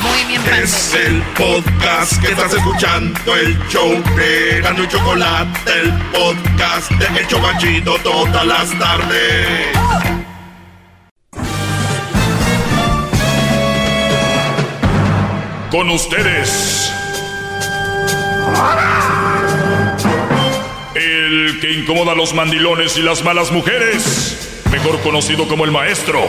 Bohemia 0.00 0.36
en 0.36 0.42
Pandemia. 0.42 0.64
Es 0.64 0.94
el 0.94 1.22
podcast 1.36 2.20
que 2.22 2.30
estás 2.30 2.54
escuchando, 2.54 3.36
el 3.36 3.58
show 3.68 3.90
de 4.16 4.60
Gano 4.62 4.84
y 4.84 4.88
Chocolate, 4.88 5.72
el 5.80 5.92
podcast 6.12 6.90
de 6.92 7.20
El 7.20 7.26
Chobachito 7.26 7.96
todas 7.98 8.46
las 8.46 8.78
tardes. 8.78 9.66
Con 15.70 15.90
ustedes. 15.90 16.92
El 20.94 21.58
que 21.60 21.72
incomoda 21.72 22.12
a 22.12 22.14
los 22.14 22.34
mandilones 22.34 22.96
y 22.96 23.02
las 23.02 23.24
malas 23.24 23.50
mujeres. 23.50 24.62
Mejor 24.70 25.00
conocido 25.00 25.48
como 25.48 25.64
el 25.64 25.72
maestro. 25.72 26.28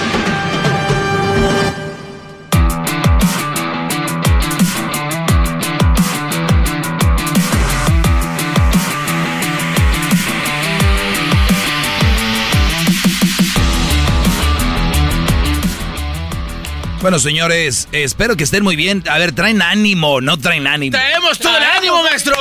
Bueno, 17.01 17.17
señores, 17.17 17.87
espero 17.91 18.37
que 18.37 18.43
estén 18.43 18.63
muy 18.63 18.75
bien. 18.75 19.03
A 19.09 19.17
ver, 19.17 19.31
traen 19.31 19.63
ánimo, 19.63 20.21
no 20.21 20.37
traen 20.37 20.67
ánimo. 20.67 20.91
¡Traemos 20.91 21.39
todo 21.39 21.57
el 21.57 21.63
ánimo, 21.63 22.03
maestro! 22.03 22.35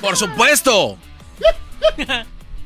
Por 0.00 0.16
supuesto. 0.16 0.96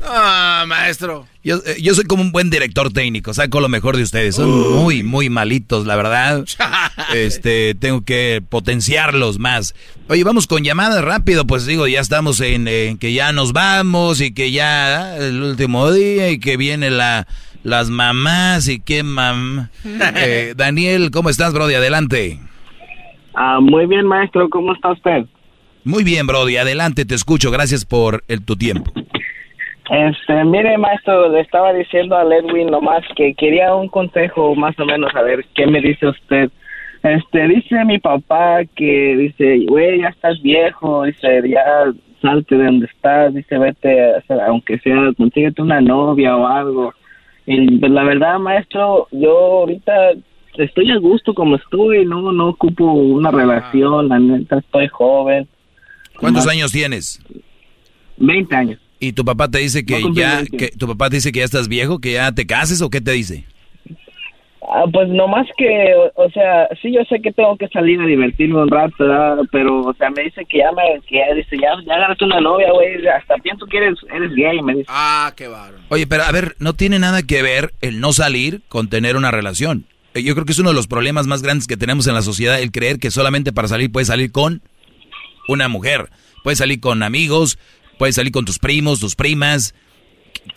Ah, 0.06 0.64
maestro. 0.68 1.26
Yo, 1.42 1.62
eh, 1.64 1.78
yo 1.80 1.94
soy 1.94 2.04
como 2.04 2.22
un 2.22 2.30
buen 2.30 2.50
director 2.50 2.92
técnico, 2.92 3.32
saco 3.32 3.58
lo 3.60 3.70
mejor 3.70 3.96
de 3.96 4.02
ustedes. 4.02 4.34
Son 4.34 4.74
muy, 4.82 5.02
muy 5.02 5.30
malitos, 5.30 5.86
la 5.86 5.96
verdad. 5.96 6.44
Este, 7.14 7.74
tengo 7.74 8.04
que 8.04 8.42
potenciarlos 8.48 9.38
más. 9.38 9.74
Oye, 10.08 10.24
vamos 10.24 10.46
con 10.46 10.64
llamadas 10.64 11.04
rápido, 11.04 11.46
pues 11.46 11.64
digo, 11.64 11.86
ya 11.86 12.00
estamos 12.00 12.40
en, 12.40 12.66
en 12.66 12.98
que 12.98 13.12
ya 13.12 13.32
nos 13.32 13.52
vamos 13.52 14.20
y 14.20 14.32
que 14.32 14.50
ya 14.50 15.12
ah, 15.12 15.16
el 15.16 15.42
último 15.42 15.92
día 15.92 16.30
y 16.30 16.38
que 16.38 16.56
viene 16.56 16.90
la 16.90 17.26
las 17.64 17.90
mamás 17.90 18.68
y 18.68 18.78
que 18.78 19.02
mam. 19.02 19.68
Eh, 20.16 20.54
Daniel, 20.56 21.10
¿cómo 21.10 21.30
estás, 21.30 21.52
Brody? 21.52 21.74
Adelante. 21.74 22.38
Ah, 23.34 23.58
muy 23.60 23.86
bien, 23.86 24.06
maestro, 24.06 24.48
¿cómo 24.48 24.74
está 24.74 24.92
usted? 24.92 25.24
Muy 25.82 26.04
bien, 26.04 26.26
Brody, 26.26 26.56
adelante, 26.56 27.04
te 27.04 27.14
escucho. 27.14 27.50
Gracias 27.50 27.84
por 27.84 28.22
el, 28.28 28.44
tu 28.44 28.54
tiempo. 28.54 28.92
Este, 29.90 30.44
mire, 30.44 30.78
maestro, 30.78 31.28
le 31.30 31.40
estaba 31.40 31.72
diciendo 31.72 32.16
a 32.16 32.22
Edwin 32.22 32.68
nomás 32.70 33.04
que 33.16 33.34
quería 33.34 33.74
un 33.74 33.88
consejo, 33.88 34.54
más 34.54 34.78
o 34.78 34.86
menos, 34.86 35.14
a 35.14 35.22
ver 35.22 35.44
qué 35.54 35.66
me 35.66 35.80
dice 35.80 36.06
usted. 36.06 36.50
Este, 37.02 37.48
dice 37.48 37.84
mi 37.84 37.98
papá 37.98 38.60
que 38.76 39.14
dice, 39.16 39.66
güey, 39.68 40.00
ya 40.00 40.08
estás 40.08 40.40
viejo, 40.40 41.04
dice, 41.04 41.42
ya 41.46 41.92
salte 42.22 42.56
de 42.56 42.64
donde 42.64 42.86
estás, 42.86 43.34
dice, 43.34 43.58
vete, 43.58 44.14
aunque 44.46 44.78
sea, 44.78 45.12
consíguete 45.18 45.60
una 45.60 45.82
novia 45.82 46.34
o 46.34 46.46
algo. 46.46 46.94
Y 47.46 47.78
pues, 47.78 47.92
la 47.92 48.04
verdad, 48.04 48.38
maestro, 48.38 49.08
yo 49.12 49.30
ahorita 49.30 49.92
estoy 50.58 50.90
a 50.90 50.98
gusto 50.98 51.34
como 51.34 51.56
estoy, 51.56 52.06
no, 52.06 52.32
no 52.32 52.48
ocupo 52.48 52.84
una 52.92 53.30
relación, 53.30 54.08
la 54.08 54.18
neta, 54.18 54.58
estoy 54.58 54.88
joven. 54.88 55.48
¿Cuántos 56.18 56.46
años 56.46 56.72
tienes? 56.72 57.20
20 58.16 58.54
años. 58.54 58.80
¿Y 59.00 59.12
tu 59.12 59.24
papá 59.24 59.50
te 59.50 59.58
dice 59.58 59.84
que 59.84 60.00
No 60.00 60.14
ya, 60.14 60.36
20. 60.36 60.56
que 60.56 60.68
tu 60.68 60.86
papá 60.86 61.10
te 61.10 61.16
dice 61.16 61.32
que 61.32 61.40
ya 61.40 61.44
estás 61.44 61.68
viejo, 61.68 61.98
que 61.98 62.12
ya 62.12 62.32
te 62.32 62.46
cases 62.46 62.80
o 62.80 62.88
qué 62.88 63.00
te 63.00 63.12
dice? 63.12 63.44
Ah, 64.66 64.84
pues 64.90 65.08
nomás 65.08 65.46
que, 65.58 65.94
o, 65.94 66.24
o 66.24 66.30
sea, 66.30 66.68
sí, 66.80 66.92
yo 66.92 67.00
sé 67.04 67.20
que 67.20 67.32
tengo 67.32 67.56
que 67.56 67.68
salir 67.68 68.00
a 68.00 68.06
divertirme 68.06 68.62
un 68.62 68.68
rato, 68.70 68.94
¿verdad? 68.98 69.38
pero, 69.52 69.80
o 69.82 69.94
sea, 69.94 70.10
me 70.10 70.22
dice 70.22 70.44
que 70.48 70.58
ya 70.58 70.72
me, 70.72 71.00
que 71.06 71.16
ya, 71.18 71.34
dice, 71.34 71.56
ya, 71.60 71.68
ya 71.86 71.94
agarraste 71.94 72.24
una 72.24 72.40
novia, 72.40 72.72
güey, 72.72 73.06
hasta 73.06 73.36
pienso 73.38 73.66
que 73.66 73.76
eres, 73.76 73.98
eres 74.14 74.34
gay, 74.34 74.62
me 74.62 74.74
dice. 74.74 74.86
Ah, 74.88 75.32
qué 75.36 75.48
bárbaro. 75.48 75.84
Oye, 75.90 76.06
pero 76.06 76.22
a 76.24 76.32
ver, 76.32 76.54
no 76.58 76.72
tiene 76.72 76.98
nada 76.98 77.22
que 77.22 77.42
ver 77.42 77.74
el 77.82 78.00
no 78.00 78.12
salir 78.12 78.62
con 78.68 78.88
tener 78.88 79.16
una 79.16 79.30
relación. 79.30 79.86
Eh, 80.14 80.22
Yo 80.22 80.34
creo 80.34 80.46
que 80.46 80.52
es 80.52 80.58
uno 80.58 80.70
de 80.70 80.76
los 80.76 80.86
problemas 80.86 81.26
más 81.26 81.42
grandes 81.42 81.66
que 81.66 81.76
tenemos 81.76 82.06
en 82.06 82.14
la 82.14 82.22
sociedad, 82.22 82.60
el 82.60 82.72
creer 82.72 82.98
que 82.98 83.10
solamente 83.10 83.52
para 83.52 83.68
salir 83.68 83.92
puedes 83.92 84.08
salir 84.08 84.32
con 84.32 84.62
una 85.46 85.68
mujer. 85.68 86.08
Puedes 86.42 86.58
salir 86.58 86.80
con 86.80 87.02
amigos, 87.02 87.58
puedes 87.98 88.14
salir 88.14 88.32
con 88.32 88.44
tus 88.44 88.58
primos, 88.58 89.00
tus 89.00 89.14
primas. 89.14 89.74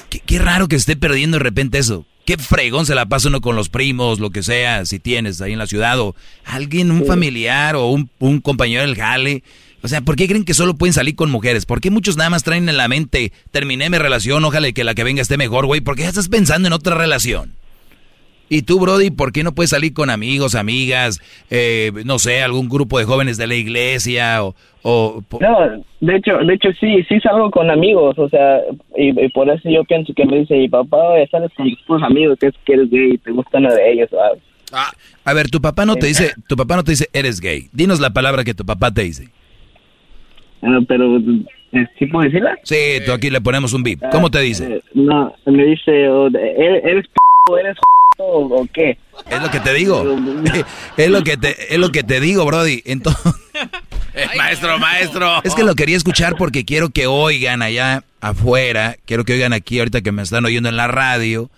Qué, 0.09 0.19
qué 0.25 0.39
raro 0.39 0.67
que 0.67 0.75
esté 0.75 0.95
perdiendo 0.95 1.37
de 1.37 1.43
repente 1.43 1.77
eso. 1.77 2.05
Qué 2.27 2.37
fregón 2.37 2.85
se 2.85 2.93
la 2.93 3.05
pasa 3.05 3.29
uno 3.29 3.39
con 3.39 3.55
los 3.55 3.69
primos, 3.69 4.19
lo 4.19 4.31
que 4.31 4.43
sea, 4.43 4.85
si 4.85 4.99
tienes 4.99 5.39
ahí 5.39 5.53
en 5.53 5.59
la 5.59 5.65
ciudad, 5.65 5.97
o 6.01 6.13
alguien, 6.43 6.91
un 6.91 7.05
familiar 7.05 7.77
o 7.77 7.87
un, 7.87 8.09
un 8.19 8.41
compañero 8.41 8.81
del 8.81 8.97
jale. 8.97 9.43
O 9.81 9.87
sea, 9.87 10.01
¿por 10.01 10.17
qué 10.17 10.27
creen 10.27 10.43
que 10.43 10.53
solo 10.53 10.75
pueden 10.75 10.91
salir 10.91 11.15
con 11.15 11.31
mujeres? 11.31 11.65
¿Por 11.65 11.79
qué 11.79 11.89
muchos 11.89 12.17
nada 12.17 12.29
más 12.29 12.43
traen 12.43 12.67
en 12.67 12.75
la 12.75 12.89
mente, 12.89 13.31
terminé 13.51 13.89
mi 13.89 13.97
relación, 13.97 14.43
ojalá 14.43 14.69
que 14.73 14.83
la 14.83 14.93
que 14.93 15.05
venga 15.05 15.21
esté 15.21 15.37
mejor, 15.37 15.67
güey? 15.67 15.79
Porque 15.79 16.01
ya 16.01 16.09
estás 16.09 16.27
pensando 16.27 16.67
en 16.67 16.73
otra 16.73 16.95
relación. 16.95 17.53
Y 18.49 18.61
tú, 18.61 18.79
Brody, 18.79 19.11
¿por 19.11 19.31
qué 19.33 19.43
no 19.43 19.51
puedes 19.53 19.71
salir 19.71 19.93
con 19.93 20.09
amigos, 20.09 20.55
amigas, 20.55 21.19
eh, 21.49 21.91
no 22.05 22.17
sé, 22.17 22.41
algún 22.41 22.69
grupo 22.69 22.97
de 22.97 23.05
jóvenes 23.05 23.37
de 23.37 23.45
la 23.47 23.55
iglesia 23.55 24.41
o... 24.43 24.55
o 24.83 25.21
No, 25.41 25.83
de 25.99 26.15
hecho, 26.15 26.37
de 26.37 26.53
hecho 26.53 26.69
sí, 26.79 27.03
sí 27.09 27.19
salgo 27.19 27.51
con 27.51 27.69
amigos, 27.69 28.17
o 28.17 28.29
sea, 28.29 28.59
y, 28.95 29.09
y 29.19 29.29
por 29.29 29.49
eso 29.49 29.69
yo 29.69 29.83
pienso 29.83 30.13
que 30.13 30.25
me 30.25 30.39
dice 30.39 30.55
mi 30.55 30.69
papá, 30.69 30.97
"Oye, 31.09 31.27
sales 31.29 31.51
con 31.57 31.67
tus 31.85 32.01
amigos, 32.03 32.37
que 32.39 32.47
es 32.47 32.53
que 32.65 32.73
eres 32.73 32.89
gay 32.89 33.11
y 33.15 33.17
te 33.17 33.31
gusta 33.31 33.57
uno 33.57 33.73
de 33.73 33.91
ellos, 33.91 34.09
¿sabes? 34.09 34.41
A 35.25 35.33
ver, 35.33 35.49
tu 35.49 35.59
papá 35.61 35.85
no 35.85 35.95
te 35.97 36.07
dice, 36.07 36.31
tu 36.47 36.55
papá 36.55 36.75
no 36.77 36.83
te 36.83 36.91
dice, 36.91 37.07
eres 37.13 37.41
gay. 37.41 37.67
Dinos 37.73 37.99
la 37.99 38.11
palabra 38.11 38.43
que 38.45 38.53
tu 38.53 38.65
papá 38.65 38.93
te 38.93 39.03
dice. 39.03 39.27
Ah, 40.61 40.79
pero, 40.87 41.17
eh, 41.17 41.85
¿sí 41.99 42.05
puedo 42.07 42.23
decirla? 42.25 42.57
Sí, 42.63 42.75
tú 43.05 43.11
aquí 43.11 43.29
le 43.29 43.41
ponemos 43.41 43.73
un 43.73 43.83
bip. 43.83 44.01
¿Cómo 44.11 44.31
te 44.31 44.39
dice? 44.39 44.75
Eh, 44.75 44.81
no, 44.93 45.33
me 45.45 45.65
dice, 45.65 46.09
o 46.09 46.29
de- 46.29 46.51
¿eres, 46.51 46.83
eres 46.85 47.05
p 47.07 47.13
o 48.17 48.23
o, 48.23 48.61
o 48.61 48.67
qué? 48.73 48.97
Es 49.29 49.41
lo 49.41 49.49
que 49.49 49.59
te 49.59 49.73
digo. 49.73 50.03
es 50.97 51.09
lo 51.09 51.23
que 51.23 51.37
te, 51.37 51.73
es 51.73 51.79
lo 51.79 51.91
que 51.91 52.03
te 52.03 52.19
digo, 52.19 52.45
Brody. 52.45 52.81
Entonces, 52.85 53.33
maestro, 54.37 54.79
maestro. 54.79 55.43
es 55.43 55.55
que 55.55 55.63
lo 55.63 55.75
quería 55.75 55.97
escuchar 55.97 56.35
porque 56.37 56.65
quiero 56.65 56.89
que 56.89 57.07
oigan 57.07 57.61
allá 57.61 58.03
afuera, 58.21 58.97
quiero 59.05 59.25
que 59.25 59.33
oigan 59.33 59.53
aquí 59.53 59.79
ahorita 59.79 60.01
que 60.01 60.11
me 60.11 60.23
están 60.23 60.45
oyendo 60.45 60.69
en 60.69 60.77
la 60.77 60.87
radio, 60.87 61.49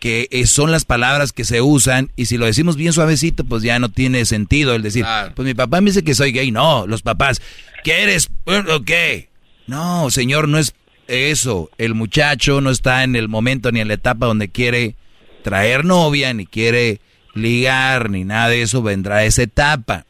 que 0.00 0.28
eh, 0.30 0.46
son 0.46 0.70
las 0.70 0.84
palabras 0.84 1.32
que 1.32 1.44
se 1.44 1.60
usan 1.60 2.10
y 2.16 2.26
si 2.26 2.36
lo 2.36 2.46
decimos 2.46 2.76
bien 2.76 2.92
suavecito, 2.92 3.44
pues 3.44 3.62
ya 3.62 3.78
no 3.78 3.88
tiene 3.88 4.24
sentido 4.24 4.74
el 4.74 4.82
decir, 4.82 5.06
pues 5.34 5.46
mi 5.46 5.54
papá 5.54 5.80
me 5.80 5.90
dice 5.90 6.04
que 6.04 6.14
soy 6.14 6.32
gay. 6.32 6.50
No, 6.50 6.86
los 6.86 7.02
papás, 7.02 7.40
¿qué 7.84 8.02
eres? 8.02 8.28
¿O 8.44 8.82
qué? 8.82 9.28
No, 9.66 10.10
señor, 10.10 10.48
no 10.48 10.58
es 10.58 10.74
eso. 11.06 11.70
El 11.78 11.94
muchacho 11.94 12.60
no 12.60 12.70
está 12.70 13.04
en 13.04 13.16
el 13.16 13.28
momento 13.28 13.70
ni 13.72 13.80
en 13.80 13.88
la 13.88 13.94
etapa 13.94 14.26
donde 14.26 14.48
quiere 14.48 14.96
traer 15.42 15.84
novia, 15.84 16.32
ni 16.34 16.46
quiere 16.46 17.00
ligar, 17.34 18.10
ni 18.10 18.24
nada 18.24 18.48
de 18.48 18.62
eso, 18.62 18.82
vendrá 18.82 19.16
a 19.16 19.24
esa 19.24 19.42
etapa. 19.42 20.06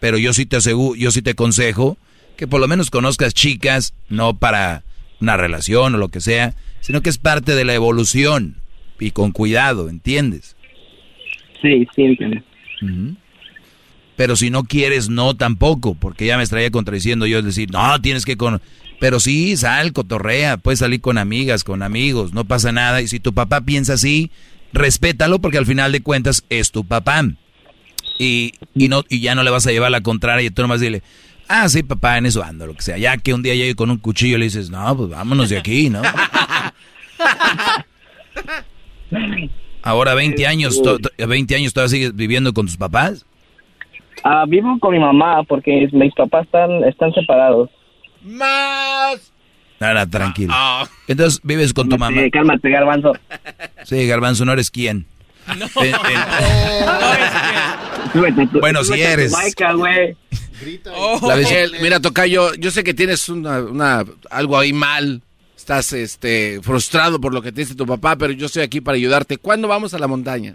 Pero 0.00 0.18
yo 0.18 0.32
sí 0.32 0.46
te 0.46 0.56
aseguro, 0.56 0.96
yo 0.96 1.10
sí 1.10 1.22
te 1.22 1.30
aconsejo 1.30 1.96
que 2.36 2.46
por 2.46 2.60
lo 2.60 2.68
menos 2.68 2.90
conozcas 2.90 3.34
chicas, 3.34 3.94
no 4.08 4.38
para 4.38 4.84
una 5.20 5.36
relación 5.36 5.94
o 5.94 5.98
lo 5.98 6.08
que 6.08 6.20
sea, 6.20 6.54
sino 6.80 7.00
que 7.00 7.10
es 7.10 7.18
parte 7.18 7.54
de 7.54 7.64
la 7.64 7.74
evolución 7.74 8.56
y 9.00 9.10
con 9.10 9.32
cuidado, 9.32 9.88
¿entiendes? 9.88 10.56
Sí, 11.62 11.86
sí, 11.94 12.02
entiendo. 12.02 12.42
Pero 14.16 14.36
si 14.36 14.50
no 14.50 14.64
quieres, 14.64 15.08
no 15.08 15.34
tampoco, 15.34 15.94
porque 15.94 16.26
ya 16.26 16.36
me 16.36 16.42
estaría 16.42 16.70
contradiciendo 16.70 17.26
yo 17.26 17.38
es 17.38 17.44
decir, 17.44 17.70
no, 17.70 18.00
tienes 18.00 18.24
que 18.24 18.36
con... 18.36 18.60
Pero 18.98 19.20
sí, 19.20 19.58
sal, 19.58 19.92
cotorrea, 19.92 20.56
puedes 20.56 20.78
salir 20.78 21.02
con 21.02 21.18
amigas, 21.18 21.64
con 21.64 21.82
amigos, 21.82 22.32
no 22.32 22.46
pasa 22.46 22.72
nada. 22.72 23.02
Y 23.02 23.08
si 23.08 23.20
tu 23.20 23.34
papá 23.34 23.60
piensa 23.60 23.92
así, 23.92 24.30
respétalo 24.76 25.40
porque 25.40 25.58
al 25.58 25.66
final 25.66 25.92
de 25.92 26.02
cuentas 26.02 26.44
es 26.48 26.70
tu 26.70 26.84
papá. 26.84 27.22
Y, 28.18 28.52
y, 28.74 28.88
no, 28.88 29.02
y 29.08 29.20
ya 29.20 29.34
no 29.34 29.42
le 29.42 29.50
vas 29.50 29.66
a 29.66 29.72
llevar 29.72 29.90
la 29.90 30.00
contraria 30.00 30.46
y 30.46 30.50
tú 30.50 30.62
nomás 30.62 30.80
dile, 30.80 31.02
ah, 31.48 31.68
sí, 31.68 31.82
papá, 31.82 32.16
en 32.18 32.26
eso 32.26 32.42
ando, 32.42 32.66
lo 32.66 32.74
que 32.74 32.82
sea. 32.82 32.96
Ya 32.96 33.16
que 33.18 33.34
un 33.34 33.42
día 33.42 33.54
llegue 33.54 33.74
con 33.74 33.90
un 33.90 33.98
cuchillo 33.98 34.36
y 34.36 34.38
le 34.40 34.44
dices, 34.46 34.70
no, 34.70 34.96
pues 34.96 35.10
vámonos 35.10 35.48
de 35.50 35.58
aquí, 35.58 35.90
¿no? 35.90 36.00
Ahora 39.82 40.14
20 40.14 40.46
años, 40.46 40.82
to- 40.82 40.98
to- 40.98 41.10
20 41.26 41.54
años 41.54 41.72
todavía 41.72 41.90
sigues 41.90 42.16
viviendo 42.16 42.52
con 42.52 42.66
tus 42.66 42.76
papás. 42.76 43.24
Ah, 44.24 44.44
vivo 44.48 44.78
con 44.80 44.92
mi 44.92 44.98
mamá 44.98 45.42
porque 45.44 45.88
mis 45.92 46.14
papás 46.14 46.46
están, 46.46 46.82
están 46.84 47.12
separados. 47.12 47.70
Más. 48.22 49.32
Nada, 49.80 50.06
tranquilo. 50.06 50.54
Entonces 51.06 51.40
vives 51.42 51.72
con 51.72 51.88
tu 51.88 51.98
mamá. 51.98 52.22
Sí, 52.22 52.30
cálmate, 52.30 52.70
garbanzo. 52.70 53.12
Sí, 53.84 54.06
Garbanzo, 54.06 54.44
¿no 54.44 54.52
eres 54.52 54.70
quién? 54.70 55.06
Eh, 55.82 55.92
Bueno, 58.60 58.80
si 58.82 58.86
Súbete 58.88 59.06
a 59.06 59.14
tu 59.14 59.20
eres. 59.20 59.32
Maica, 59.32 59.72
güey. 59.72 60.16
La 61.22 61.34
vez- 61.36 61.72
mira, 61.82 62.00
Tocayo, 62.00 62.54
yo 62.54 62.70
sé 62.70 62.82
que 62.82 62.94
tienes 62.94 63.28
una, 63.28 63.60
una- 63.60 64.04
algo 64.30 64.58
ahí 64.58 64.72
mal. 64.72 65.22
Estás 65.56 65.92
este, 65.94 66.60
frustrado 66.62 67.20
por 67.20 67.34
lo 67.34 67.42
que 67.42 67.50
te 67.50 67.62
dice 67.62 67.74
tu 67.74 67.86
papá, 67.86 68.14
pero 68.16 68.32
yo 68.32 68.46
estoy 68.46 68.62
aquí 68.62 68.80
para 68.80 68.96
ayudarte. 68.96 69.36
¿Cuándo 69.36 69.66
vamos 69.66 69.94
a 69.94 69.98
la 69.98 70.06
montaña? 70.06 70.54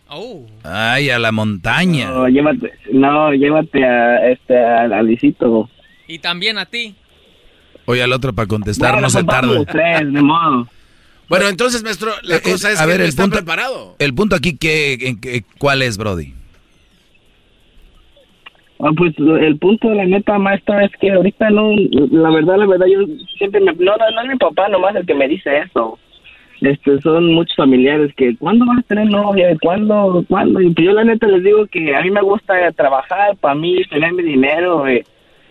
Ay, 0.63 1.09
a 1.09 1.19
la 1.19 1.31
montaña. 1.33 2.09
No, 2.09 2.27
llévate, 2.29 2.71
no, 2.93 3.33
llévate 3.33 3.83
a, 3.83 4.29
este, 4.31 4.57
a, 4.57 4.83
a. 4.85 5.01
Y 6.07 6.19
también 6.19 6.57
a 6.57 6.65
ti. 6.65 6.95
Oye, 7.91 8.03
al 8.03 8.13
otro 8.13 8.31
para 8.33 8.47
contestar 8.47 8.91
Bueno, 8.93 9.01
no 9.01 9.09
se 9.09 9.23
pues 9.23 9.27
tarda. 9.37 9.65
tres, 9.65 10.13
de 10.13 10.21
modo. 10.21 10.67
Bueno, 11.27 11.47
entonces, 11.49 11.83
maestro, 11.83 12.11
la 12.23 12.37
Eh, 12.37 12.41
cosa 12.41 12.69
eh, 12.69 12.73
es 12.73 12.79
a 12.79 12.83
que 12.83 12.87
ver, 12.89 12.97
no 12.99 13.03
el 13.03 13.09
está 13.09 13.23
punto, 13.23 13.35
preparado. 13.37 13.95
el 13.99 14.13
punto 14.13 14.35
aquí, 14.35 14.57
que, 14.57 14.93
en 15.01 15.19
que- 15.19 15.43
¿cuál 15.57 15.81
es, 15.81 15.97
Brody? 15.97 16.33
Ah, 18.79 18.89
pues 18.97 19.13
el 19.17 19.57
punto 19.59 19.89
de 19.89 19.95
la 19.95 20.05
neta, 20.05 20.39
maestra, 20.39 20.83
es 20.85 20.91
que 20.99 21.11
ahorita 21.11 21.49
no, 21.51 21.71
la 22.11 22.31
verdad, 22.31 22.57
la 22.57 22.65
verdad, 22.65 22.87
yo 22.87 22.99
siempre 23.37 23.59
me, 23.61 23.73
no, 23.73 23.95
no, 23.95 24.11
no 24.11 24.21
es 24.23 24.27
mi 24.29 24.37
papá 24.37 24.69
nomás 24.69 24.95
el 24.95 25.05
que 25.05 25.13
me 25.13 25.27
dice 25.27 25.49
eso. 25.59 25.99
Este, 26.61 26.99
son 27.01 27.33
muchos 27.33 27.55
familiares 27.55 28.11
que, 28.15 28.35
¿cuándo 28.37 28.65
vas 28.65 28.79
a 28.79 28.83
tener 28.83 29.07
novia? 29.09 29.55
¿Cuándo? 29.61 30.23
¿Cuándo? 30.27 30.61
Y 30.61 30.69
pues 30.71 30.85
yo 30.87 30.93
la 30.93 31.03
neta 31.03 31.27
les 31.27 31.43
digo 31.43 31.65
que 31.67 31.95
a 31.95 32.01
mí 32.01 32.09
me 32.11 32.21
gusta 32.21 32.71
trabajar 32.71 33.35
para 33.39 33.55
mí, 33.55 33.83
tener 33.89 34.13
mi 34.13 34.23
dinero 34.23 34.87
eh, 34.87 35.03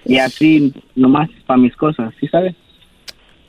y 0.04 0.18
así, 0.18 0.72
nomás 0.94 1.28
para 1.46 1.58
mis 1.58 1.74
cosas, 1.76 2.12
¿sí 2.20 2.26
sabes? 2.28 2.54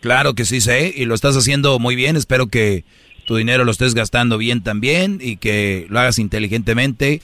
Claro 0.02 0.34
que 0.34 0.46
sí 0.46 0.62
sé, 0.62 0.94
y 0.96 1.06
lo 1.06 1.14
estás 1.14 1.38
haciendo 1.38 1.78
muy 1.80 1.96
bien. 1.96 2.16
Espero 2.18 2.48
que 2.48 2.84
tu 3.26 3.36
dinero 3.36 3.64
lo 3.64 3.72
estés 3.72 3.94
gastando 3.94 4.38
bien 4.38 4.62
también 4.62 5.20
y 5.22 5.38
que 5.38 5.86
lo 5.90 6.00
hagas 6.00 6.20
inteligentemente. 6.20 7.22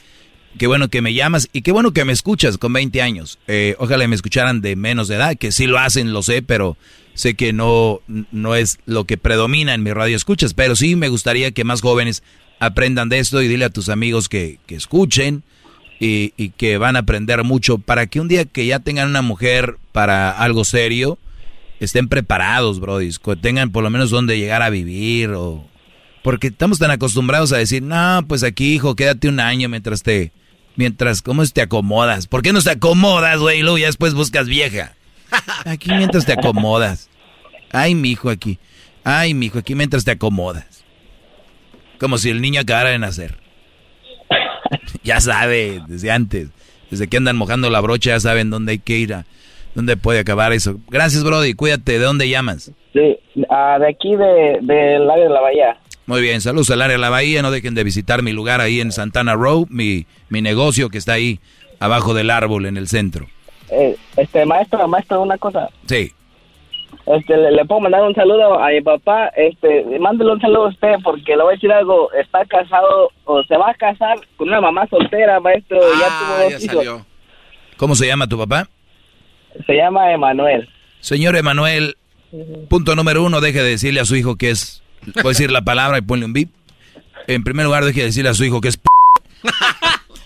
Qué 0.56 0.66
bueno 0.66 0.88
que 0.88 1.02
me 1.02 1.12
llamas 1.12 1.48
y 1.52 1.62
qué 1.62 1.72
bueno 1.72 1.92
que 1.92 2.04
me 2.04 2.12
escuchas 2.12 2.56
con 2.56 2.72
20 2.72 3.02
años. 3.02 3.38
Eh, 3.48 3.74
ojalá 3.78 4.06
me 4.08 4.14
escucharan 4.14 4.60
de 4.60 4.76
menos 4.76 5.08
de 5.08 5.16
edad, 5.16 5.36
que 5.36 5.52
sí 5.52 5.66
lo 5.66 5.78
hacen, 5.78 6.12
lo 6.12 6.22
sé, 6.22 6.40
pero 6.40 6.76
sé 7.14 7.34
que 7.34 7.52
no, 7.52 8.00
no 8.06 8.54
es 8.54 8.78
lo 8.86 9.04
que 9.04 9.18
predomina 9.18 9.74
en 9.74 9.82
mi 9.82 9.92
radio 9.92 10.16
escuchas. 10.16 10.54
Pero 10.54 10.76
sí 10.76 10.94
me 10.94 11.08
gustaría 11.08 11.50
que 11.50 11.64
más 11.64 11.80
jóvenes 11.80 12.22
aprendan 12.60 13.08
de 13.08 13.18
esto 13.18 13.42
y 13.42 13.48
dile 13.48 13.64
a 13.64 13.70
tus 13.70 13.88
amigos 13.88 14.28
que, 14.28 14.58
que 14.66 14.76
escuchen 14.76 15.42
y, 16.00 16.32
y 16.36 16.50
que 16.50 16.78
van 16.78 16.96
a 16.96 17.00
aprender 17.00 17.44
mucho 17.44 17.78
para 17.78 18.06
que 18.06 18.20
un 18.20 18.28
día 18.28 18.44
que 18.44 18.66
ya 18.66 18.78
tengan 18.78 19.08
una 19.08 19.22
mujer 19.22 19.76
para 19.92 20.30
algo 20.30 20.64
serio, 20.64 21.18
estén 21.80 22.08
preparados, 22.08 22.80
brodis, 22.80 23.18
que 23.18 23.36
tengan 23.36 23.70
por 23.70 23.82
lo 23.82 23.90
menos 23.90 24.10
donde 24.10 24.38
llegar 24.38 24.62
a 24.62 24.70
vivir 24.70 25.30
o... 25.30 25.66
Porque 26.22 26.48
estamos 26.48 26.78
tan 26.78 26.90
acostumbrados 26.90 27.52
a 27.52 27.58
decir, 27.58 27.82
no, 27.82 28.24
pues 28.28 28.42
aquí, 28.42 28.74
hijo, 28.74 28.96
quédate 28.96 29.28
un 29.28 29.40
año 29.40 29.68
mientras 29.68 30.02
te... 30.02 30.32
Mientras, 30.76 31.22
¿cómo 31.22 31.44
te 31.46 31.62
acomodas? 31.62 32.28
¿Por 32.28 32.42
qué 32.42 32.52
no 32.52 32.62
te 32.62 32.70
acomodas, 32.70 33.40
güey? 33.40 33.58
Y 33.58 33.62
luego 33.62 33.78
ya 33.78 33.86
después 33.86 34.14
buscas 34.14 34.46
vieja. 34.46 34.94
Aquí 35.64 35.90
mientras 35.90 36.24
te 36.24 36.32
acomodas. 36.32 37.08
Ay, 37.72 37.96
mi 37.96 38.10
hijo 38.10 38.30
aquí. 38.30 38.60
Ay, 39.02 39.34
mi 39.34 39.46
hijo 39.46 39.58
aquí 39.58 39.74
mientras 39.74 40.04
te 40.04 40.12
acomodas. 40.12 40.84
Como 41.98 42.16
si 42.16 42.30
el 42.30 42.40
niño 42.40 42.60
acabara 42.60 42.90
de 42.90 42.98
nacer. 43.00 43.38
ya 45.04 45.20
sabe, 45.20 45.82
desde 45.86 46.10
antes. 46.10 46.48
Desde 46.90 47.08
que 47.08 47.16
andan 47.16 47.36
mojando 47.36 47.70
la 47.70 47.80
brocha 47.80 48.10
ya 48.10 48.20
saben 48.20 48.50
dónde 48.50 48.72
hay 48.72 48.78
que 48.78 48.98
ir 48.98 49.14
a... 49.14 49.24
¿Dónde 49.74 49.96
puede 49.96 50.18
acabar 50.18 50.52
eso? 50.52 50.80
Gracias, 50.88 51.22
Brody. 51.22 51.54
Cuídate. 51.54 51.92
¿De 51.92 52.04
dónde 52.04 52.28
llamas? 52.28 52.72
Sí, 52.92 53.16
ah, 53.48 53.78
de 53.78 53.88
aquí 53.88 54.16
de, 54.16 54.58
del 54.62 55.08
área 55.08 55.24
de 55.24 55.30
la 55.30 55.40
bahía. 55.40 55.76
Muy 56.06 56.22
bien, 56.22 56.40
saludos 56.40 56.70
al 56.70 56.82
área 56.82 56.96
de 56.96 57.00
la 57.00 57.10
bahía. 57.10 57.42
No 57.42 57.50
dejen 57.50 57.74
de 57.74 57.84
visitar 57.84 58.22
mi 58.22 58.32
lugar 58.32 58.60
ahí 58.60 58.80
en 58.80 58.90
Santana 58.90 59.34
Row, 59.34 59.66
mi, 59.70 60.06
mi 60.30 60.42
negocio 60.42 60.88
que 60.88 60.98
está 60.98 61.12
ahí 61.12 61.38
abajo 61.78 62.14
del 62.14 62.30
árbol 62.30 62.66
en 62.66 62.76
el 62.76 62.88
centro. 62.88 63.26
Eh, 63.70 63.94
este, 64.16 64.46
maestro, 64.46 64.88
maestro, 64.88 65.22
una 65.22 65.38
cosa. 65.38 65.68
Sí. 65.86 66.12
Este, 67.16 67.36
le, 67.36 67.52
le 67.52 67.64
puedo 67.64 67.80
mandar 67.80 68.02
un 68.02 68.14
saludo 68.14 68.58
a 68.62 68.68
mi 68.68 68.80
papá. 68.82 69.28
Este, 69.36 69.84
mándele 69.98 70.32
un 70.32 70.40
saludo 70.40 70.66
a 70.66 70.68
usted 70.68 70.94
porque 71.02 71.36
le 71.36 71.42
voy 71.42 71.52
a 71.52 71.54
decir 71.54 71.72
algo. 71.72 72.12
Está 72.12 72.44
casado 72.44 73.10
o 73.24 73.42
se 73.44 73.56
va 73.56 73.70
a 73.70 73.74
casar 73.74 74.18
con 74.36 74.48
una 74.48 74.60
mamá 74.60 74.86
soltera, 74.88 75.40
maestro. 75.40 75.78
ya 75.98 76.08
tuvo 76.08 76.50
dos 76.50 76.64
hijos. 76.64 77.06
¿Cómo 77.76 77.94
se 77.94 78.06
llama 78.06 78.26
tu 78.26 78.36
papá? 78.36 78.68
Se 79.66 79.74
llama 79.74 80.12
Emanuel. 80.12 80.68
Señor 81.00 81.36
Emanuel, 81.36 81.96
punto 82.68 82.94
número 82.96 83.22
uno, 83.24 83.40
deje 83.40 83.62
de 83.62 83.70
decirle 83.70 84.00
a 84.00 84.04
su 84.04 84.16
hijo 84.16 84.36
que 84.36 84.50
es... 84.50 84.82
Puede 85.14 85.28
decir 85.28 85.50
la 85.50 85.62
palabra 85.62 85.98
y 85.98 86.02
ponle 86.02 86.24
un 86.26 86.32
bip. 86.32 86.50
En 87.28 87.44
primer 87.44 87.64
lugar, 87.66 87.84
deje 87.84 88.00
de 88.00 88.06
decirle 88.06 88.30
a 88.30 88.34
su 88.34 88.44
hijo 88.44 88.60
que 88.60 88.68
es... 88.68 88.76
p- 88.76 88.88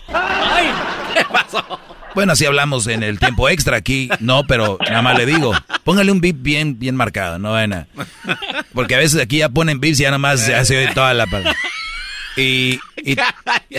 Ay, 0.07 0.67
¿qué 1.17 1.25
pasó? 1.31 1.79
Bueno, 2.15 2.33
así 2.33 2.45
hablamos 2.45 2.87
en 2.87 3.01
el 3.01 3.19
tiempo 3.19 3.49
extra 3.49 3.77
aquí, 3.77 4.09
no, 4.19 4.43
pero 4.43 4.77
nada 4.87 5.01
más 5.01 5.17
le 5.17 5.25
digo, 5.25 5.51
póngale 5.83 6.11
un 6.11 6.21
bip 6.21 6.37
bien, 6.41 6.77
bien 6.77 6.95
marcado, 6.95 7.39
no 7.39 7.53
vayan 7.53 7.87
Porque 8.73 8.95
a 8.95 8.99
veces 8.99 9.19
aquí 9.19 9.39
ya 9.39 9.49
ponen 9.49 9.79
bips 9.79 9.99
y 9.99 10.03
ya 10.03 10.09
nada 10.09 10.19
más 10.19 10.41
se 10.41 10.53
hace 10.53 10.87
toda 10.93 11.13
la 11.13 11.25
palabra. 11.25 11.55
Y, 12.35 12.79
y, 12.97 13.15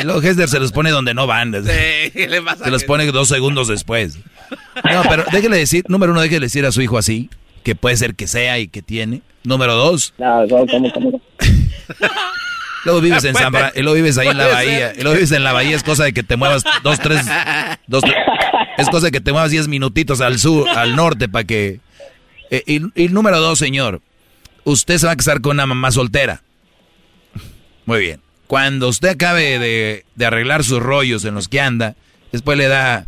luego 0.05 0.23
Hester 0.23 0.49
se 0.49 0.61
los 0.61 0.73
pone 0.73 0.91
donde 0.91 1.15
no 1.15 1.27
van. 1.27 1.53
se 1.65 2.71
los 2.71 2.85
pone 2.85 3.07
dos 3.07 3.29
segundos 3.29 3.69
después. 3.69 4.19
No, 4.85 5.03
pero 5.09 5.25
déjele 5.33 5.57
decir, 5.57 5.85
número 5.89 6.13
uno, 6.13 6.21
déjele 6.21 6.47
decir 6.47 6.65
a 6.67 6.73
su 6.73 6.81
hijo 6.83 6.99
así, 6.99 7.31
que 7.63 7.75
puede 7.75 7.97
ser 7.97 8.15
que 8.15 8.27
sea 8.27 8.59
y 8.59 8.69
que 8.69 8.83
tiene. 8.83 9.23
Número 9.43 9.75
dos. 9.75 10.15
No, 10.19 10.47
¿cómo, 10.49 10.93
cómo? 10.93 11.21
Luego 12.85 13.01
vives 13.01 13.25
en 13.25 13.35
San 13.35 13.53
y 13.75 13.81
luego 13.81 13.95
vives 13.95 14.19
ahí 14.19 14.29
en 14.29 14.39
la 14.39 14.47
bahía. 14.49 14.93
Y 14.97 15.03
luego 15.03 15.15
vives 15.15 15.33
en 15.33 15.45
la 15.45 15.53
bahía, 15.53 15.77
es 15.77 15.83
cosa 15.83 16.05
de 16.05 16.13
que 16.13 16.23
te 16.23 16.37
muevas 16.37 16.63
dos, 16.83 17.01
tres, 17.01 17.27
dos, 17.87 18.05
es 18.77 18.89
cosa 18.89 19.07
de 19.07 19.13
que 19.13 19.21
te 19.21 19.33
muevas 19.33 19.51
diez 19.51 19.69
minutitos 19.69 20.21
al 20.21 20.39
sur, 20.39 20.69
al 20.69 20.97
norte 20.97 21.29
para 21.29 21.45
que... 21.45 21.81
Eh, 22.51 22.63
y, 22.67 23.09
número 23.09 23.41
dos, 23.41 23.59
señor, 23.59 24.01
usted 24.65 24.99
se 24.99 25.07
va 25.07 25.13
a 25.13 25.17
casar 25.17 25.41
con 25.41 25.57
una 25.57 25.67
mamá 25.67 25.91
soltera. 25.91 26.43
Muy 27.87 28.01
bien. 28.01 28.21
Cuando 28.47 28.89
usted 28.89 29.09
acabe 29.09 29.59
de, 29.59 30.05
de 30.15 30.27
arreglar 30.27 30.65
sus 30.65 30.81
rollos 30.81 31.25
en 31.25 31.35
los 31.35 31.49
que 31.49 31.61
anda, 31.61 31.97
después 32.31 32.59
le 32.59 32.69
da, 32.69 33.07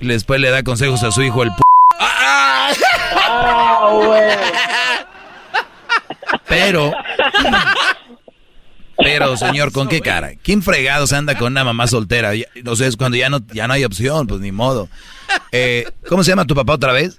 después 0.00 0.40
le 0.40 0.50
da 0.50 0.62
consejos 0.62 1.02
a 1.02 1.10
su 1.10 1.22
hijo 1.22 1.42
el 1.42 1.48
p 1.50 1.56
ah, 1.98 2.70
Pero 6.46 6.92
pero, 8.96 9.36
señor, 9.36 9.72
¿con 9.72 9.88
qué 9.88 10.00
cara? 10.00 10.32
¿Quién 10.42 10.62
fregados 10.62 11.12
anda 11.12 11.36
con 11.36 11.52
una 11.52 11.64
mamá 11.64 11.86
soltera? 11.86 12.32
No 12.62 12.76
sé, 12.76 12.86
es 12.86 12.96
cuando 12.96 13.16
ya 13.16 13.28
no, 13.28 13.40
ya 13.52 13.66
no 13.66 13.74
hay 13.74 13.84
opción, 13.84 14.26
pues 14.26 14.40
ni 14.40 14.52
modo. 14.52 14.88
Eh, 15.52 15.86
¿Cómo 16.08 16.22
se 16.22 16.30
llama 16.30 16.46
tu 16.46 16.54
papá 16.54 16.74
otra 16.74 16.92
vez? 16.92 17.18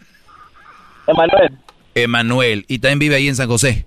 Emanuel. 1.07 1.57
Emanuel. 1.93 2.65
¿Y 2.67 2.79
también 2.79 2.99
vive 2.99 3.15
ahí 3.15 3.27
en 3.27 3.35
San 3.35 3.47
José? 3.47 3.85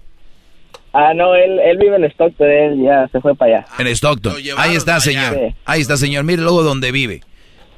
Ah, 0.92 1.12
no, 1.14 1.34
él, 1.34 1.58
él 1.60 1.78
vive 1.78 1.96
en 1.96 2.04
Stockton, 2.04 2.48
él 2.48 2.82
ya 2.82 3.08
se 3.08 3.20
fue 3.20 3.34
para 3.34 3.58
allá. 3.58 3.66
En 3.78 3.86
Stockton. 3.88 4.34
Ahí 4.56 4.74
está, 4.74 5.00
señor. 5.00 5.54
Ahí 5.64 5.80
está, 5.80 5.96
señor. 5.96 6.24
Mire 6.24 6.42
luego 6.42 6.62
donde 6.62 6.92
vive. 6.92 7.22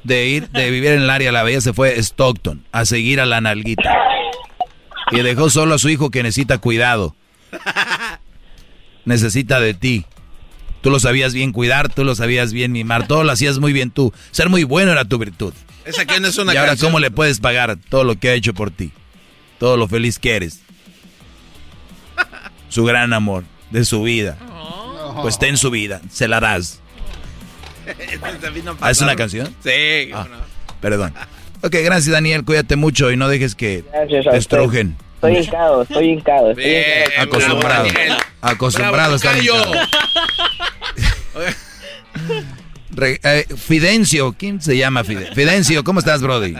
De 0.03 0.25
ir, 0.27 0.49
de 0.49 0.71
vivir 0.71 0.93
en 0.93 1.03
el 1.03 1.09
área 1.11 1.27
de 1.27 1.31
la 1.31 1.43
Bella 1.43 1.61
se 1.61 1.73
fue 1.73 1.89
a 1.89 1.95
Stockton 2.01 2.63
a 2.71 2.85
seguir 2.85 3.19
a 3.21 3.25
la 3.25 3.39
nalguita. 3.39 3.95
Y 5.11 5.19
dejó 5.21 5.49
solo 5.49 5.75
a 5.75 5.77
su 5.77 5.89
hijo 5.89 6.09
que 6.09 6.23
necesita 6.23 6.57
cuidado 6.57 7.15
necesita 9.05 9.59
de 9.59 9.73
ti. 9.73 10.05
Tú 10.81 10.89
lo 10.89 10.99
sabías 10.99 11.33
bien 11.33 11.51
cuidar, 11.51 11.93
tú 11.93 12.03
lo 12.03 12.15
sabías 12.15 12.53
bien 12.53 12.71
mimar, 12.71 13.07
todo 13.07 13.23
lo 13.23 13.31
hacías 13.31 13.59
muy 13.59 13.71
bien 13.71 13.91
tú. 13.91 14.13
Ser 14.31 14.49
muy 14.49 14.63
bueno 14.63 14.91
era 14.91 15.05
tu 15.05 15.17
virtud. 15.19 15.53
Esa 15.85 16.05
que 16.05 16.19
no 16.19 16.27
es 16.27 16.37
una 16.37 16.53
y 16.53 16.57
ahora, 16.57 16.75
¿cómo 16.75 16.99
le 16.99 17.11
puedes 17.11 17.39
pagar 17.39 17.77
todo 17.89 18.03
lo 18.03 18.15
que 18.15 18.29
ha 18.29 18.33
hecho 18.33 18.53
por 18.53 18.71
ti? 18.71 18.91
Todo 19.59 19.77
lo 19.77 19.87
feliz 19.87 20.17
que 20.17 20.35
eres. 20.35 20.61
Su 22.69 22.83
gran 22.83 23.13
amor 23.13 23.43
de 23.69 23.85
su 23.85 24.03
vida. 24.03 24.37
Pues 25.21 25.39
ten 25.39 25.57
su 25.57 25.71
vida, 25.71 26.01
se 26.09 26.27
la 26.27 26.39
das. 26.39 26.79
¿Ah, 28.81 28.89
¿Es 28.91 29.01
una 29.01 29.15
canción? 29.15 29.47
Sí. 29.63 30.11
Ah, 30.13 30.27
perdón. 30.79 31.13
Ok, 31.63 31.75
gracias 31.83 32.11
Daniel, 32.11 32.43
cuídate 32.45 32.75
mucho 32.75 33.11
y 33.11 33.17
no 33.17 33.27
dejes 33.27 33.55
que 33.55 33.83
te 34.07 34.37
estrujen. 34.37 34.95
Estoy 35.21 35.37
hincado, 35.37 35.81
estoy 35.83 36.09
hincado. 36.09 36.49
Estoy 36.49 37.13
acostumbrado. 37.15 37.85
acostumbrado 38.41 39.15
está 39.15 39.37
eh, 42.97 43.45
Fidencio, 43.55 44.33
¿quién 44.35 44.59
se 44.61 44.75
llama 44.75 45.03
Fidencio? 45.03 45.35
Fidencio, 45.35 45.83
¿cómo 45.83 45.99
estás, 45.99 46.23
Brody? 46.23 46.55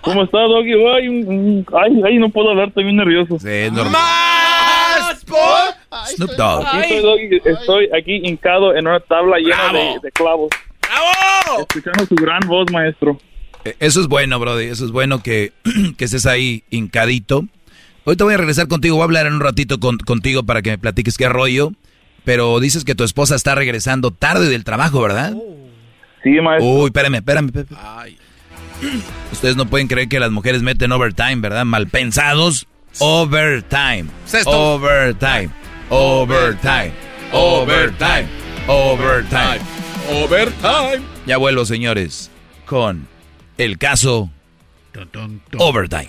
¿Cómo 0.00 0.24
estás, 0.24 0.48
Doggy? 0.48 0.72
Ay, 0.72 1.64
ay, 1.82 2.02
ay, 2.06 2.18
no 2.18 2.30
puedo 2.30 2.50
hablar, 2.50 2.68
estoy 2.68 2.84
bien 2.84 2.96
nervioso. 2.96 3.38
Sí, 3.38 3.48
es 3.48 3.72
normal. 3.72 3.92
¡Más 3.92 5.24
por... 5.26 6.06
Snoop 6.06 6.30
Dogg. 6.30 6.66
Estoy, 6.80 7.02
Doggy, 7.02 7.40
estoy 7.44 7.90
aquí 7.94 8.22
hincado 8.24 8.74
en 8.74 8.86
una 8.86 9.00
tabla 9.00 9.36
llena 9.36 9.72
de, 9.72 9.98
de, 10.02 10.10
clavos. 10.12 10.48
¡Bravo! 10.80 11.60
Escuchando 11.68 12.06
tu 12.06 12.14
gran 12.14 12.40
voz, 12.48 12.72
maestro. 12.72 13.18
Eh, 13.66 13.76
eso 13.80 14.00
es 14.00 14.08
bueno, 14.08 14.38
Brody. 14.40 14.64
Eso 14.64 14.86
es 14.86 14.90
bueno 14.92 15.22
que, 15.22 15.52
que 15.98 16.06
estés 16.06 16.24
ahí 16.24 16.64
hincadito 16.70 17.44
Ahorita 18.04 18.24
voy 18.24 18.34
a 18.34 18.36
regresar 18.36 18.68
contigo, 18.68 18.96
voy 18.96 19.02
a 19.02 19.04
hablar 19.04 19.26
en 19.26 19.34
un 19.34 19.40
ratito 19.40 19.78
contigo 19.80 20.42
para 20.42 20.62
que 20.62 20.70
me 20.70 20.78
platiques 20.78 21.16
qué 21.16 21.28
rollo. 21.28 21.72
Pero 22.24 22.60
dices 22.60 22.84
que 22.84 22.94
tu 22.94 23.04
esposa 23.04 23.34
está 23.34 23.54
regresando 23.54 24.10
tarde 24.10 24.48
del 24.48 24.64
trabajo, 24.64 25.00
¿verdad? 25.02 25.34
Sí, 26.22 26.30
maestro. 26.40 26.68
Uy, 26.68 26.86
espérame, 26.86 27.16
espérame. 27.16 27.50
Ay. 27.76 28.16
Ustedes 29.32 29.56
no 29.56 29.66
pueden 29.66 29.88
creer 29.88 30.08
que 30.08 30.20
las 30.20 30.30
mujeres 30.30 30.62
meten 30.62 30.92
overtime, 30.92 31.36
¿verdad? 31.36 31.64
Mal 31.64 31.88
pensados. 31.88 32.66
Overtime. 32.98 34.06
Overtime. 34.44 35.50
Overtime. 35.88 36.92
Overtime. 37.32 38.28
Overtime. 38.68 39.60
Overtime. 40.10 41.02
Ya 41.26 41.36
vuelvo, 41.38 41.64
señores, 41.64 42.30
con 42.66 43.06
el 43.58 43.78
caso 43.78 44.30
Overtime. 45.58 46.08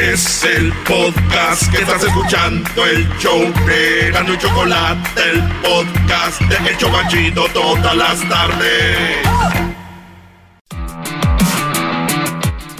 Es 0.00 0.44
el 0.44 0.72
podcast 0.86 1.72
que 1.72 1.78
estás 1.78 2.04
escuchando, 2.04 2.86
el 2.86 3.08
show 3.18 3.52
de 3.66 4.12
Gano 4.12 4.32
y 4.32 4.38
Chocolate, 4.38 5.30
el 5.30 5.42
podcast 5.60 6.40
de 6.42 6.70
El 6.70 6.76
Chocachito 6.78 7.48
todas 7.48 7.96
las 7.96 8.28
tardes. 8.28 8.96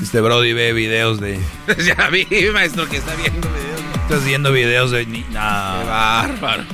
Este 0.01 0.21
Brody 0.21 0.53
ve 0.53 0.73
videos 0.73 1.19
de. 1.19 1.41
ya 1.85 2.09
vi, 2.09 2.25
maestro, 2.53 2.89
que 2.89 2.99
está 2.99 3.13
viendo 3.17 3.49
videos. 3.49 3.81
Estás 4.05 4.25
viendo 4.25 4.53
videos 4.53 4.93
de. 4.93 5.05
No. 5.07 5.23
Qué 5.25 5.35
bárbaro. 5.35 6.65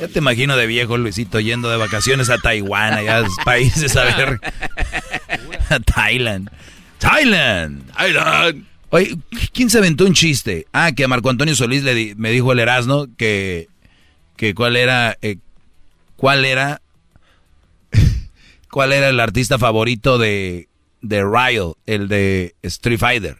Ya 0.00 0.08
te 0.08 0.18
imagino 0.20 0.56
de 0.56 0.66
viejo 0.66 0.96
Luisito 0.96 1.38
yendo 1.38 1.70
de 1.70 1.76
vacaciones 1.76 2.30
a 2.30 2.38
Taiwán, 2.38 2.94
allá 2.94 3.18
a 3.18 3.20
los 3.20 3.36
países 3.44 3.94
a 3.96 4.04
ver. 4.04 4.40
a 5.68 5.80
Thailand. 5.80 6.50
Thailand. 6.98 7.92
Thailand. 7.92 8.69
Oye, 8.90 9.16
¿quién 9.52 9.70
se 9.70 9.78
aventó 9.78 10.04
un 10.04 10.14
chiste? 10.14 10.66
Ah, 10.72 10.92
que 10.92 11.04
a 11.04 11.08
Marco 11.08 11.30
Antonio 11.30 11.54
Solís 11.54 11.84
le 11.84 12.14
me 12.16 12.30
dijo 12.30 12.52
el 12.52 12.58
Erasmo 12.58 13.06
que, 13.16 13.68
que 14.36 14.54
cuál 14.54 14.76
era, 14.76 15.16
eh, 15.22 15.36
cuál 16.16 16.44
era, 16.44 16.82
cuál 18.70 18.92
era 18.92 19.08
el 19.08 19.20
artista 19.20 19.58
favorito 19.58 20.18
de, 20.18 20.68
de 21.02 21.24
Ryle, 21.24 21.74
el 21.86 22.08
de 22.08 22.54
Street 22.62 22.98
Fighter. 22.98 23.38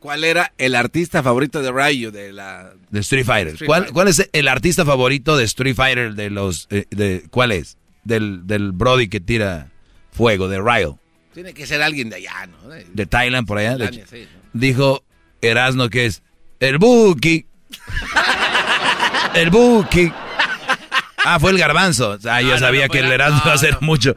¿Cuál 0.00 0.24
era 0.24 0.52
el 0.56 0.74
artista 0.74 1.22
favorito 1.22 1.60
de 1.60 1.70
Ryo 1.70 2.10
de 2.10 2.32
la 2.32 2.72
de 2.88 3.00
Street 3.00 3.26
Fighter? 3.26 3.66
¿Cuál, 3.66 3.92
¿Cuál, 3.92 4.08
es 4.08 4.30
el 4.32 4.48
artista 4.48 4.86
favorito 4.86 5.36
de 5.36 5.44
Street 5.44 5.76
Fighter 5.76 6.14
de 6.14 6.30
los 6.30 6.68
eh, 6.70 6.86
de 6.90 7.24
cuál 7.30 7.52
es? 7.52 7.76
Del, 8.02 8.46
del 8.46 8.72
Brody 8.72 9.08
que 9.08 9.20
tira 9.20 9.70
fuego 10.10 10.48
de 10.48 10.58
Ryo. 10.58 10.98
Tiene 11.40 11.54
que 11.54 11.66
ser 11.66 11.80
alguien 11.80 12.10
de 12.10 12.16
allá, 12.16 12.48
¿no? 12.48 12.68
De, 12.68 13.06
Thailand, 13.06 13.46
por 13.46 13.56
allá. 13.56 13.78
Dijo 14.52 15.02
Erasno 15.40 15.88
que 15.88 16.04
es 16.04 16.22
el 16.58 16.76
Buki. 16.76 17.46
el 19.34 19.48
Buki. 19.48 20.12
Ah, 21.24 21.40
fue 21.40 21.52
el 21.52 21.58
garbanzo. 21.58 22.18
Ah, 22.28 22.42
yo 22.42 22.58
sabía 22.58 22.90
que 22.90 22.98
el 22.98 23.10
Erasmo 23.10 23.40
iba 23.42 23.52
a 23.52 23.54
hacer 23.54 23.78
mucho. 23.80 24.14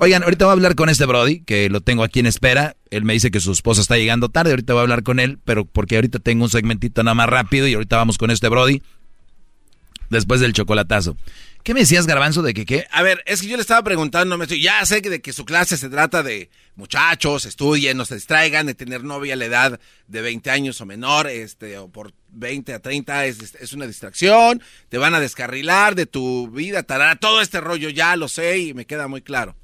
Oigan, 0.00 0.22
ahorita 0.22 0.44
voy 0.44 0.50
a 0.50 0.52
hablar 0.52 0.74
con 0.74 0.90
este 0.90 1.06
Brody, 1.06 1.40
que 1.40 1.70
lo 1.70 1.80
tengo 1.80 2.02
aquí 2.02 2.20
en 2.20 2.26
espera. 2.26 2.76
Él 2.90 3.02
me 3.02 3.14
dice 3.14 3.30
que 3.30 3.40
su 3.40 3.50
esposa 3.50 3.80
está 3.80 3.96
llegando 3.96 4.28
tarde. 4.28 4.50
Ahorita 4.50 4.74
voy 4.74 4.80
a 4.80 4.82
hablar 4.82 5.02
con 5.04 5.20
él, 5.20 5.38
pero 5.46 5.64
porque 5.64 5.94
ahorita 5.94 6.18
tengo 6.18 6.44
un 6.44 6.50
segmentito 6.50 7.02
nada 7.02 7.14
más 7.14 7.30
rápido 7.30 7.66
y 7.66 7.72
ahorita 7.72 7.96
vamos 7.96 8.18
con 8.18 8.30
este 8.30 8.50
Brody. 8.50 8.82
Después 10.10 10.40
del 10.40 10.52
chocolatazo. 10.52 11.16
¿Qué 11.62 11.74
me 11.74 11.80
decías, 11.80 12.06
Garbanzo, 12.06 12.40
de 12.40 12.54
que 12.54 12.64
qué? 12.64 12.86
A 12.90 13.02
ver, 13.02 13.22
es 13.26 13.42
que 13.42 13.48
yo 13.48 13.56
le 13.56 13.60
estaba 13.60 13.82
preguntando, 13.82 14.38
maestro, 14.38 14.56
ya 14.56 14.84
sé 14.86 15.02
que 15.02 15.10
de 15.10 15.20
que 15.20 15.34
su 15.34 15.44
clase 15.44 15.76
se 15.76 15.90
trata 15.90 16.22
de 16.22 16.48
muchachos, 16.76 17.44
estudien, 17.44 17.96
no 17.96 18.06
se 18.06 18.14
distraigan, 18.14 18.66
de 18.66 18.74
tener 18.74 19.04
novia 19.04 19.34
a 19.34 19.36
la 19.36 19.44
edad 19.44 19.80
de 20.06 20.22
20 20.22 20.50
años 20.50 20.80
o 20.80 20.86
menor, 20.86 21.26
este, 21.26 21.76
o 21.76 21.88
por 21.88 22.14
20 22.30 22.72
a 22.72 22.78
30 22.78 23.26
es, 23.26 23.54
es 23.54 23.72
una 23.74 23.86
distracción, 23.86 24.62
te 24.88 24.96
van 24.96 25.14
a 25.14 25.20
descarrilar 25.20 25.94
de 25.94 26.06
tu 26.06 26.48
vida, 26.50 26.84
tará, 26.84 27.16
todo 27.16 27.42
este 27.42 27.60
rollo 27.60 27.90
ya 27.90 28.16
lo 28.16 28.28
sé 28.28 28.58
y 28.60 28.74
me 28.74 28.86
queda 28.86 29.08
muy 29.08 29.20
claro. 29.20 29.54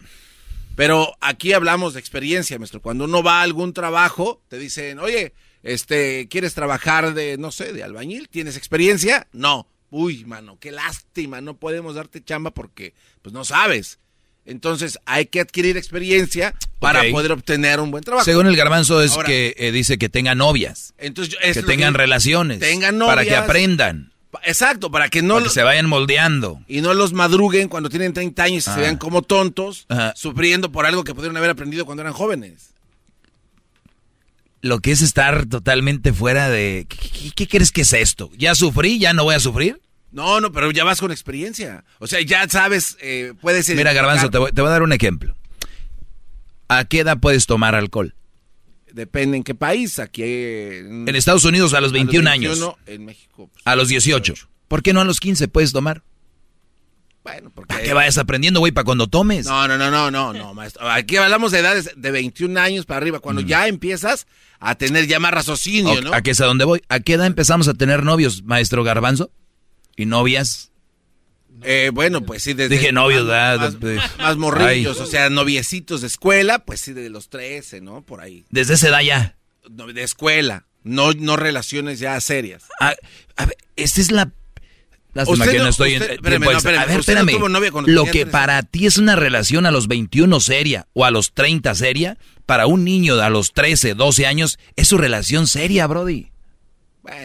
Pero 0.77 1.17
aquí 1.21 1.53
hablamos 1.53 1.95
de 1.95 2.01
experiencia, 2.01 2.59
maestro. 2.59 2.83
Cuando 2.83 3.05
uno 3.05 3.23
va 3.23 3.41
a 3.41 3.43
algún 3.45 3.73
trabajo, 3.73 4.43
te 4.49 4.59
dicen, 4.59 4.99
oye, 4.99 5.33
este, 5.63 6.29
¿quieres 6.29 6.53
trabajar 6.53 7.15
de, 7.15 7.39
no 7.39 7.51
sé, 7.53 7.73
de 7.73 7.85
albañil? 7.85 8.29
¿Tienes 8.29 8.57
experiencia? 8.57 9.27
No 9.33 9.69
uy, 9.91 10.25
mano, 10.25 10.59
qué 10.61 10.73
lástima, 10.73 11.41
no 11.41 11.57
podemos 11.57 11.95
darte 11.95 12.23
chamba 12.23 12.51
porque 12.53 12.95
pues 13.23 13.33
no 13.33 13.45
sabes. 13.45 13.99
Entonces 14.47 14.99
hay 15.07 15.27
que 15.27 15.41
adquirir 15.41 15.77
experiencia 15.77 16.55
para 16.79 17.03
poder 17.11 17.33
obtener 17.33 17.81
un 17.81 17.91
buen 17.91 18.05
trabajo. 18.05 18.25
Según 18.25 18.47
el 18.47 18.57
garbanzo 18.57 19.01
es 19.01 19.17
que 19.25 19.55
eh, 19.57 19.73
dice 19.73 19.97
que 19.97 20.09
tengan 20.09 20.39
novias, 20.39 20.93
entonces, 20.99 21.37
que 21.41 21.63
tengan 21.63 21.95
relaciones, 21.95 22.59
tengan 22.59 22.99
novias, 22.99 23.17
para 23.17 23.25
que 23.25 23.37
aprendan. 23.37 24.13
Exacto, 24.43 24.91
para 24.91 25.09
que 25.09 25.23
no 25.23 25.35
para 25.35 25.45
que 25.45 25.51
se 25.51 25.63
vayan 25.63 25.87
moldeando. 25.87 26.61
Y 26.67 26.81
no 26.81 26.93
los 26.93 27.13
madruguen 27.13 27.69
cuando 27.69 27.89
tienen 27.89 28.13
30 28.13 28.43
años 28.43 28.59
y 28.59 28.61
se 28.63 28.71
ah. 28.71 28.77
vean 28.77 28.97
como 28.97 29.23
tontos, 29.23 29.87
sufriendo 30.15 30.73
por 30.73 30.87
algo 30.87 31.05
que 31.05 31.15
pudieron 31.15 31.37
haber 31.37 31.51
aprendido 31.51 31.87
cuando 31.87 32.03
eran 32.03 32.13
jóvenes. 32.13 32.74
Lo 34.65 34.81
que 34.81 34.93
es 34.93 35.03
estar 35.03 35.45
totalmente 35.45 36.15
fuera 36.15 36.49
de... 36.49 36.87
qué 37.37 37.47
crees 37.47 37.71
que 37.71 37.83
es 37.83 37.93
esto? 37.93 38.31
¿Ya 38.39 38.55
sufrí? 38.55 38.99
¿Ya 38.99 39.13
no 39.13 39.25
voy 39.25 39.35
a 39.35 39.41
sufrir? 39.41 39.79
No, 40.11 40.41
no, 40.41 40.53
pero 40.53 40.71
ya 40.71 40.85
vas 40.85 41.01
con 41.01 41.13
experiencia. 41.13 41.85
O 41.99 42.07
sea, 42.07 42.23
ya 42.23 42.49
sabes, 42.49 42.97
eh, 43.03 43.35
puedes... 43.43 43.69
Mira, 43.69 43.93
Garbanzo, 43.93 44.31
te 44.31 44.39
voy, 44.39 44.51
a 44.55 44.71
dar 44.71 44.83
un 44.83 44.95
ejemplo. 44.95 45.37
¿A 46.69 46.87
qué 46.87 47.01
edad 47.01 47.19
puedes 47.21 47.45
tomar 47.45 47.75
alcohol? 47.75 48.15
Depende 48.91 49.37
en 49.37 49.45
qué 49.45 49.55
país. 49.55 49.99
Aquí 49.99 50.23
en, 50.23 51.07
en 51.07 51.15
Estados 51.15 51.45
Unidos 51.45 51.75
a 51.75 51.83
los 51.83 51.93
21 51.93 52.31
años. 52.31 52.59
En 52.87 53.05
México. 53.05 53.51
Pues, 53.53 53.67
a 53.67 53.77
los 53.77 53.89
18. 53.89 54.35
¿Por 54.67 54.83
qué 54.83 54.95
no 54.95 55.03
a 55.03 55.05
los 55.05 55.21
15 55.21 55.47
puedes 55.49 55.73
tomar? 55.75 56.03
Bueno, 57.25 57.51
porque... 57.55 57.69
¿Para 57.73 57.83
qué 57.83 57.95
vayas 57.95 58.19
aprendiendo, 58.19 58.61
güey, 58.61 58.71
para 58.71 58.85
cuando 58.85 59.07
tomes? 59.07 59.47
No, 59.47 59.67
no, 59.67 59.79
no, 59.79 59.91
no, 59.91 60.11
no, 60.11 60.35
no, 60.35 60.53
maestro. 60.53 60.89
Aquí 60.91 61.17
hablamos 61.17 61.53
de 61.53 61.61
edades 61.61 61.91
de 61.97 62.11
21 62.11 62.61
años 62.61 62.85
para 62.85 62.99
arriba. 62.99 63.19
Cuando 63.19 63.41
mm. 63.41 63.47
ya 63.47 63.67
empiezas 63.67 64.27
a 64.61 64.75
tener 64.75 65.07
ya 65.07 65.19
más 65.19 65.33
raciocinio, 65.33 66.03
¿no? 66.03 66.13
¿A 66.13 66.21
qué 66.21 66.33
es 66.33 66.41
a 66.43 66.45
dónde 66.45 66.67
voy? 66.67 66.83
¿A 66.89 67.01
qué 67.01 67.15
edad 67.15 67.27
empezamos 67.27 67.67
a 67.67 67.75
tener 67.75 68.05
novios, 68.05 68.45
maestro 68.45 68.85
Garbanzo? 68.85 69.31
¿Y 69.97 70.05
novias? 70.05 70.71
Eh, 71.63 71.91
bueno, 71.95 72.21
pues 72.27 72.43
sí, 72.43 72.53
desde... 72.53 72.77
Dije 72.77 72.93
novios, 72.93 73.27
más, 73.27 73.79
más, 74.19 74.37
morrillos, 74.37 75.01
o 75.01 75.07
sea, 75.07 75.31
noviecitos 75.31 76.03
de 76.03 76.09
escuela, 76.09 76.59
pues 76.59 76.81
sí, 76.81 76.93
de 76.93 77.09
los 77.09 77.31
13, 77.31 77.81
¿no? 77.81 78.03
Por 78.03 78.21
ahí. 78.21 78.45
¿Desde 78.51 78.75
esa 78.75 78.89
edad 78.89 79.01
ya? 79.01 79.37
de 79.67 80.03
escuela, 80.03 80.67
no, 80.83 81.13
no 81.13 81.37
relaciones 81.37 81.99
ya 81.99 82.21
serias. 82.21 82.65
Ah, 82.81 82.95
a 83.37 83.47
ver, 83.47 83.57
esta 83.77 84.03
es 84.03 84.11
la... 84.11 84.31
Lástima 85.15 85.47
que 85.47 85.59
no 85.59 85.69
estoy 85.69 85.95
en, 85.95 86.03
espérame, 86.03 86.49
A 86.49 86.85
ver, 86.87 87.01
espérame. 87.01 87.33
lo 87.87 88.05
que 88.07 88.27
para 88.27 88.63
ti 88.63 88.87
es 88.87 88.99
una 88.99 89.17
relación 89.17 89.65
a 89.65 89.71
los 89.71 89.89
21 89.89 90.41
seria 90.41 90.87
o 90.93 91.05
a 91.05 91.11
los 91.11 91.33
30 91.33 91.75
seria, 91.75 92.19
para 92.47 92.67
un 92.67 92.85
niño 92.85 93.17
de 93.17 93.23
a 93.23 93.31
los 93.31 93.53
13, 93.53 93.95
12 93.95 94.27
años, 94.27 94.59
es 94.77 94.89
su 94.89 94.99
relación 94.99 95.47
seria, 95.47 95.87
Brody 95.87 96.35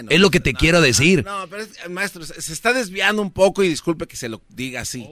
es 0.09 0.19
lo 0.19 0.29
que 0.29 0.39
te 0.39 0.53
quiero 0.53 0.81
decir. 0.81 1.23
No, 1.25 1.47
pero 1.49 1.65
maestro, 1.89 2.23
se 2.23 2.53
está 2.53 2.73
desviando 2.73 3.21
un 3.21 3.31
poco 3.31 3.63
y 3.63 3.69
disculpe 3.69 4.07
que 4.07 4.15
se 4.15 4.29
lo 4.29 4.41
diga 4.49 4.81
así. 4.81 5.07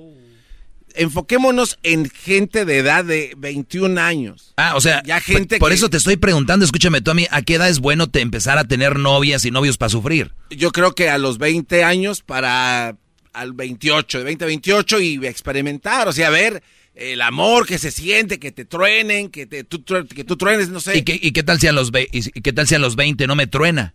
Enfoquémonos 0.98 1.78
en 1.84 2.10
gente 2.10 2.66
de 2.66 2.78
edad 2.78 3.06
de 3.06 3.34
21 3.38 4.00
años. 4.00 4.54
Ah, 4.58 4.76
o 4.76 4.82
sea, 4.82 5.04
ya 5.06 5.20
gente 5.20 5.60
por, 5.60 5.72
eso 5.72 5.90
te 5.90 5.98
estoy 5.98 6.18
preguntando, 6.18 6.66
escúchame 6.66 7.02
tú 7.02 7.12
a 7.12 7.14
mí, 7.14 7.28
¿a 7.32 7.42
qué 7.42 7.56
edad 7.56 7.70
es 7.70 7.80
bueno 7.80 8.10
te 8.10 8.22
empezar 8.22 8.58
a 8.58 8.66
tener 8.66 8.98
novias 8.98 9.46
y 9.46 9.52
novios 9.52 9.78
para 9.78 9.90
sufrir? 9.90 10.34
Yo 10.50 10.72
creo 10.72 10.94
que 10.96 11.10
a 11.10 11.18
los 11.18 11.38
20 11.38 11.84
años 11.84 12.22
para 12.22 12.98
al 13.34 13.54
28, 13.54 14.18
de 14.18 14.24
20 14.24 14.44
a 14.44 14.48
28 14.48 15.00
y 15.00 15.28
experimentar, 15.28 16.08
o 16.08 16.12
sea, 16.12 16.30
ver 16.30 16.64
el 16.96 17.22
amor 17.22 17.68
que 17.68 17.78
se 17.78 17.92
siente, 17.92 18.40
que 18.40 18.52
te 18.52 18.66
truenen, 18.66 19.30
que, 19.30 19.46
te, 19.46 19.64
tú, 19.64 19.84
que 19.84 20.24
tú 20.24 20.36
truenes, 20.36 20.70
no 20.70 20.80
sé. 20.80 20.98
¿Y 20.98 21.04
qué, 21.04 21.20
y 21.22 21.32
qué 21.32 21.44
tal 21.44 21.60
si 21.60 21.68
a 21.68 21.72
los 21.72 21.92
y 22.12 22.42
qué 22.42 22.54
tal 22.54 22.68
si 22.68 22.76
a 22.76 22.80
los 22.80 22.96
20 22.96 23.28
no 23.28 23.36
me 23.36 23.46
truena? 23.46 23.94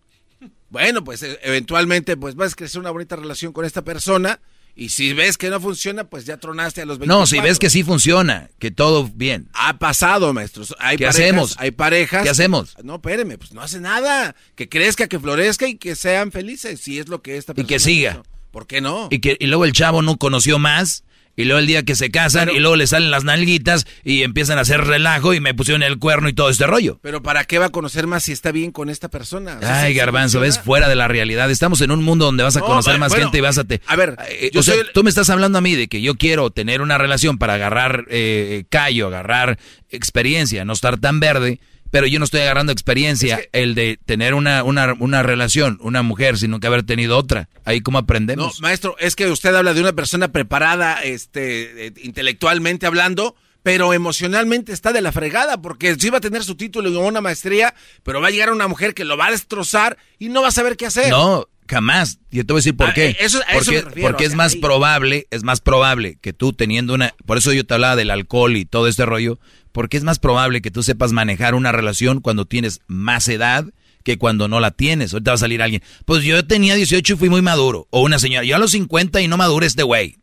Bueno, 0.69 1.03
pues 1.03 1.21
e, 1.21 1.39
eventualmente 1.43 2.17
pues 2.17 2.35
vas 2.35 2.53
a 2.53 2.55
crecer 2.55 2.79
una 2.79 2.91
bonita 2.91 3.15
relación 3.15 3.53
con 3.53 3.65
esta 3.65 3.83
persona 3.83 4.39
y 4.75 4.89
si 4.89 5.13
ves 5.13 5.37
que 5.37 5.49
no 5.49 5.59
funciona, 5.59 6.05
pues 6.05 6.25
ya 6.25 6.37
tronaste 6.37 6.81
a 6.81 6.85
los 6.85 6.97
24. 6.97 7.19
No, 7.19 7.27
si 7.27 7.39
ves 7.39 7.59
que 7.59 7.69
sí 7.69 7.83
funciona, 7.83 8.49
que 8.57 8.71
todo 8.71 9.07
bien. 9.13 9.49
Ha 9.53 9.77
pasado, 9.77 10.33
maestros. 10.33 10.75
Hay 10.79 10.97
¿Qué 10.97 11.05
hacemos? 11.05 11.55
Hay 11.59 11.71
parejas. 11.71 12.23
¿Qué 12.23 12.29
hacemos? 12.29 12.75
No, 12.83 12.95
espéreme, 12.95 13.37
pues 13.37 13.53
no 13.53 13.61
hace 13.61 13.79
nada. 13.79 14.35
Que 14.55 14.69
crezca, 14.69 15.07
que 15.07 15.19
florezca 15.19 15.67
y 15.67 15.75
que 15.75 15.95
sean 15.95 16.31
felices, 16.31 16.79
si 16.79 16.97
es 16.97 17.07
lo 17.07 17.21
que 17.21 17.37
esta 17.37 17.53
persona 17.53 17.65
Y 17.65 17.67
que 17.67 17.79
siga. 17.79 18.23
¿Por 18.51 18.65
qué 18.65 18.81
no? 18.81 19.09
Y 19.11 19.19
que 19.19 19.37
y 19.39 19.45
luego 19.47 19.65
el 19.65 19.73
chavo 19.73 20.01
no 20.01 20.17
conoció 20.17 20.57
más 20.57 21.03
y 21.35 21.45
luego 21.45 21.59
el 21.59 21.67
día 21.67 21.83
que 21.83 21.95
se 21.95 22.11
casan 22.11 22.49
y 22.49 22.59
luego 22.59 22.75
le 22.75 22.87
salen 22.87 23.11
las 23.11 23.23
nalguitas 23.23 23.85
y 24.03 24.23
empiezan 24.23 24.57
a 24.57 24.61
hacer 24.61 24.81
relajo 24.81 25.33
y 25.33 25.39
me 25.39 25.53
pusieron 25.53 25.83
el 25.83 25.97
cuerno 25.97 26.29
y 26.29 26.33
todo 26.33 26.49
este 26.49 26.67
rollo. 26.67 26.99
Pero 27.01 27.23
¿para 27.23 27.45
qué 27.45 27.59
va 27.59 27.65
a 27.65 27.69
conocer 27.69 28.07
más 28.07 28.23
si 28.23 28.31
está 28.31 28.51
bien 28.51 28.71
con 28.71 28.89
esta 28.89 29.09
persona? 29.09 29.59
Ay, 29.63 29.93
garbanzo, 29.93 30.39
ves 30.39 30.59
fuera 30.59 30.87
de 30.87 30.95
la 30.95 31.07
realidad. 31.07 31.49
Estamos 31.49 31.81
en 31.81 31.91
un 31.91 32.03
mundo 32.03 32.25
donde 32.25 32.43
vas 32.43 32.55
a 32.55 32.61
conocer 32.61 32.99
más 32.99 33.13
gente 33.13 33.37
y 33.37 33.41
vas 33.41 33.57
a 33.57 33.63
te... 33.63 33.81
A 33.87 33.95
ver, 33.95 34.17
eh, 34.29 34.51
yo 34.53 34.61
tú 34.93 35.03
me 35.03 35.09
estás 35.09 35.29
hablando 35.29 35.57
a 35.57 35.61
mí 35.61 35.75
de 35.75 35.87
que 35.87 36.01
yo 36.01 36.15
quiero 36.15 36.51
tener 36.51 36.81
una 36.81 36.97
relación 36.97 37.37
para 37.37 37.55
agarrar 37.55 38.05
eh, 38.09 38.65
callo, 38.69 39.07
agarrar 39.07 39.57
experiencia, 39.89 40.65
no 40.65 40.73
estar 40.73 40.97
tan 40.97 41.19
verde 41.19 41.59
pero 41.93 42.07
yo 42.07 42.17
no 42.17 42.25
estoy 42.25 42.41
agarrando 42.41 42.71
experiencia 42.71 43.39
el 43.51 43.75
de 43.75 43.99
tener 44.03 44.33
una, 44.33 44.63
una, 44.63 44.95
una, 44.99 45.21
relación, 45.21 45.77
una 45.79 46.01
mujer, 46.01 46.39
sino 46.39 46.59
que 46.59 46.65
haber 46.65 46.81
tenido 46.81 47.15
otra. 47.15 47.49
Ahí 47.65 47.81
cómo 47.81 47.99
aprendemos. 47.99 48.59
No, 48.59 48.67
maestro, 48.67 48.95
es 48.97 49.15
que 49.15 49.29
usted 49.29 49.53
habla 49.53 49.75
de 49.75 49.81
una 49.81 49.93
persona 49.93 50.31
preparada, 50.31 51.03
este, 51.03 51.85
eh, 51.85 51.93
intelectualmente 52.01 52.87
hablando, 52.87 53.35
pero 53.61 53.93
emocionalmente 53.93 54.73
está 54.73 54.91
de 54.91 55.01
la 55.01 55.11
fregada, 55.11 55.61
porque 55.61 55.95
sí 55.99 56.09
va 56.09 56.17
a 56.17 56.21
tener 56.21 56.43
su 56.43 56.55
título 56.55 56.89
y 56.89 56.95
una 56.95 57.21
maestría, 57.21 57.75
pero 58.01 58.21
va 58.21 58.29
a 58.29 58.31
llegar 58.31 58.51
una 58.51 58.67
mujer 58.67 58.95
que 58.95 59.05
lo 59.05 59.15
va 59.15 59.27
a 59.27 59.31
destrozar 59.31 59.99
y 60.17 60.29
no 60.29 60.41
va 60.41 60.47
a 60.47 60.51
saber 60.51 60.77
qué 60.77 60.87
hacer. 60.87 61.11
No, 61.11 61.47
jamás. 61.69 62.17
Yo 62.31 62.43
te 62.43 62.53
voy 62.53 62.57
a 62.57 62.61
decir 62.61 62.75
por 62.75 62.89
ah, 62.89 62.93
qué. 62.95 63.15
Eso, 63.19 63.39
porque, 63.53 63.83
porque 64.01 64.25
es 64.25 64.33
más 64.33 64.55
probable, 64.55 65.27
es 65.29 65.43
más 65.43 65.61
probable 65.61 66.17
que 66.21 66.33
tú 66.33 66.53
teniendo 66.53 66.95
una, 66.95 67.13
por 67.27 67.37
eso 67.37 67.53
yo 67.53 67.67
te 67.67 67.75
hablaba 67.75 67.95
del 67.95 68.09
alcohol 68.09 68.57
y 68.57 68.65
todo 68.65 68.87
este 68.87 69.05
rollo, 69.05 69.39
porque 69.73 69.97
es 69.97 70.03
más 70.03 70.19
probable 70.19 70.61
que 70.61 70.71
tú 70.71 70.83
sepas 70.83 71.11
manejar 71.11 71.55
una 71.55 71.73
relación 71.73 72.21
cuando 72.21 72.45
tienes 72.45 72.79
más 72.87 73.27
edad 73.27 73.65
que 74.03 74.17
cuando 74.17 74.47
no 74.47 74.59
la 74.59 74.71
tienes. 74.71 75.13
Ahorita 75.13 75.31
va 75.31 75.35
a 75.35 75.39
salir 75.39 75.61
alguien, 75.61 75.81
pues 76.05 76.23
yo 76.23 76.45
tenía 76.45 76.75
18 76.75 77.13
y 77.13 77.17
fui 77.17 77.29
muy 77.29 77.41
maduro. 77.41 77.87
O 77.89 78.01
una 78.01 78.19
señora, 78.19 78.45
yo 78.45 78.55
a 78.55 78.59
los 78.59 78.71
50 78.71 79.19
y 79.21 79.27
no 79.27 79.35
madure 79.35 79.65
este 79.65 79.83
güey. 79.83 80.17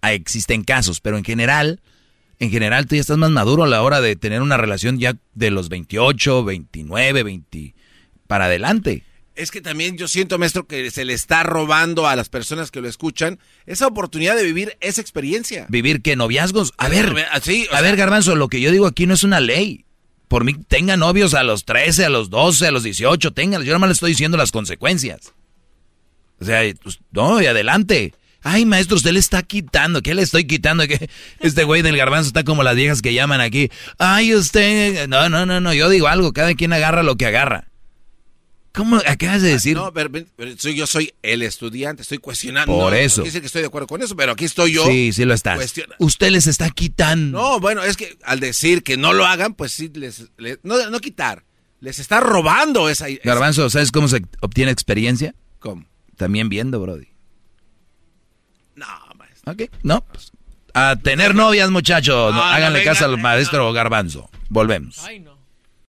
Ah, 0.00 0.12
existen 0.12 0.64
casos, 0.64 1.00
pero 1.00 1.18
en 1.18 1.24
general, 1.24 1.80
en 2.38 2.50
general 2.50 2.86
tú 2.86 2.94
ya 2.94 3.00
estás 3.00 3.18
más 3.18 3.30
maduro 3.30 3.64
a 3.64 3.68
la 3.68 3.82
hora 3.82 4.00
de 4.00 4.16
tener 4.16 4.42
una 4.42 4.56
relación 4.56 4.98
ya 4.98 5.16
de 5.34 5.50
los 5.50 5.68
28, 5.68 6.44
29, 6.44 7.22
20 7.22 7.74
para 8.26 8.44
adelante. 8.46 9.04
Es 9.34 9.50
que 9.50 9.60
también 9.60 9.96
yo 9.98 10.06
siento, 10.06 10.38
maestro, 10.38 10.66
que 10.66 10.90
se 10.92 11.04
le 11.04 11.12
está 11.12 11.42
robando 11.42 12.06
a 12.06 12.14
las 12.14 12.28
personas 12.28 12.70
que 12.70 12.80
lo 12.80 12.88
escuchan 12.88 13.40
esa 13.66 13.88
oportunidad 13.88 14.36
de 14.36 14.44
vivir 14.44 14.76
esa 14.80 15.00
experiencia. 15.00 15.66
¿Vivir 15.68 16.02
qué? 16.02 16.14
¿Noviazgos? 16.14 16.72
A 16.76 16.88
ver, 16.88 17.14
a 17.72 17.80
ver, 17.80 17.96
Garbanzo, 17.96 18.36
lo 18.36 18.48
que 18.48 18.60
yo 18.60 18.70
digo 18.70 18.86
aquí 18.86 19.06
no 19.06 19.14
es 19.14 19.24
una 19.24 19.40
ley. 19.40 19.84
Por 20.28 20.44
mí, 20.44 20.54
tenga 20.54 20.96
novios 20.96 21.34
a 21.34 21.42
los 21.42 21.64
13, 21.64 22.04
a 22.04 22.08
los 22.10 22.30
12, 22.30 22.68
a 22.68 22.70
los 22.70 22.84
18, 22.84 23.32
tengan. 23.32 23.62
Yo 23.62 23.68
nada 23.68 23.80
más 23.80 23.88
le 23.88 23.94
estoy 23.94 24.12
diciendo 24.12 24.36
las 24.36 24.52
consecuencias. 24.52 25.32
O 26.40 26.44
sea, 26.44 26.62
pues, 26.82 27.00
no, 27.10 27.42
y 27.42 27.46
adelante. 27.46 28.14
Ay, 28.42 28.66
maestro, 28.66 28.96
usted 28.96 29.12
le 29.12 29.20
está 29.20 29.42
quitando. 29.42 30.02
¿Qué 30.02 30.14
le 30.14 30.22
estoy 30.22 30.46
quitando? 30.46 30.86
Que 30.86 31.08
este 31.40 31.64
güey 31.64 31.82
del 31.82 31.96
garbanzo 31.96 32.28
está 32.28 32.44
como 32.44 32.62
las 32.62 32.76
viejas 32.76 33.02
que 33.02 33.14
llaman 33.14 33.40
aquí. 33.40 33.70
Ay, 33.98 34.34
usted. 34.34 35.08
No, 35.08 35.28
no, 35.28 35.46
no, 35.46 35.60
no. 35.60 35.72
Yo 35.72 35.88
digo 35.88 36.08
algo. 36.08 36.32
Cada 36.32 36.54
quien 36.54 36.72
agarra 36.72 37.02
lo 37.02 37.16
que 37.16 37.26
agarra. 37.26 37.68
¿Cómo 38.74 38.96
acabas 38.96 39.40
de 39.40 39.50
decir? 39.50 39.76
No, 39.76 39.92
pero, 39.92 40.10
yo 40.58 40.86
soy 40.88 41.14
el 41.22 41.42
estudiante, 41.42 42.02
estoy 42.02 42.18
cuestionando. 42.18 42.72
Por 42.72 42.92
eso. 42.92 43.24
No 43.24 43.30
que 43.30 43.38
estoy 43.38 43.62
de 43.62 43.68
acuerdo 43.68 43.86
con 43.86 44.02
eso, 44.02 44.16
pero 44.16 44.32
aquí 44.32 44.44
estoy 44.44 44.72
yo. 44.72 44.84
Sí, 44.84 45.12
sí 45.12 45.24
lo 45.24 45.32
está. 45.32 45.56
Usted 45.98 46.30
les 46.30 46.48
está 46.48 46.68
quitando. 46.70 47.38
No, 47.38 47.60
bueno, 47.60 47.84
es 47.84 47.96
que 47.96 48.18
al 48.24 48.40
decir 48.40 48.82
que 48.82 48.96
no 48.96 49.12
lo 49.12 49.26
hagan, 49.26 49.54
pues 49.54 49.70
sí, 49.70 49.92
les, 49.94 50.24
no, 50.64 50.90
no 50.90 50.98
quitar, 50.98 51.44
les 51.78 52.00
está 52.00 52.18
robando 52.18 52.88
esa... 52.88 53.06
Garbanzo, 53.22 53.70
¿sabes 53.70 53.92
cómo 53.92 54.08
se 54.08 54.22
obtiene 54.40 54.72
experiencia? 54.72 55.36
¿Cómo? 55.60 55.86
También 56.16 56.48
viendo, 56.48 56.80
Brody. 56.80 57.08
No, 58.74 58.86
maestro. 59.16 59.52
Ok, 59.52 59.62
no. 59.84 60.04
Pues, 60.04 60.32
a 60.74 60.96
tener 60.96 61.36
novias, 61.36 61.70
muchachos. 61.70 62.34
Háganle 62.34 62.82
caso 62.82 63.04
al 63.04 63.18
maestro 63.18 63.72
Garbanzo. 63.72 64.28
Volvemos. 64.48 64.98
Ay, 65.04 65.20
no. 65.20 65.38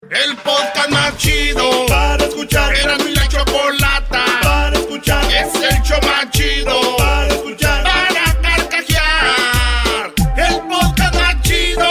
El 0.09 0.35
podcast 0.37 0.89
más 0.89 1.15
chido 1.17 1.85
para 1.87 2.20
escuchar. 2.41 2.73
Era 2.75 2.97
mi 2.97 3.13
la 3.13 3.27
chocolata. 3.27 4.25
Para 4.41 4.77
escuchar. 4.77 5.23
Es 5.25 5.53
el 5.55 5.81
show 5.83 5.99
chido. 6.31 6.97
Para 6.97 7.27
escuchar. 7.27 7.83
Para 7.83 8.41
carcajear. 8.41 10.13
El 10.37 10.61
podcast 10.67 11.15
más 11.15 11.41
chido. 11.43 11.89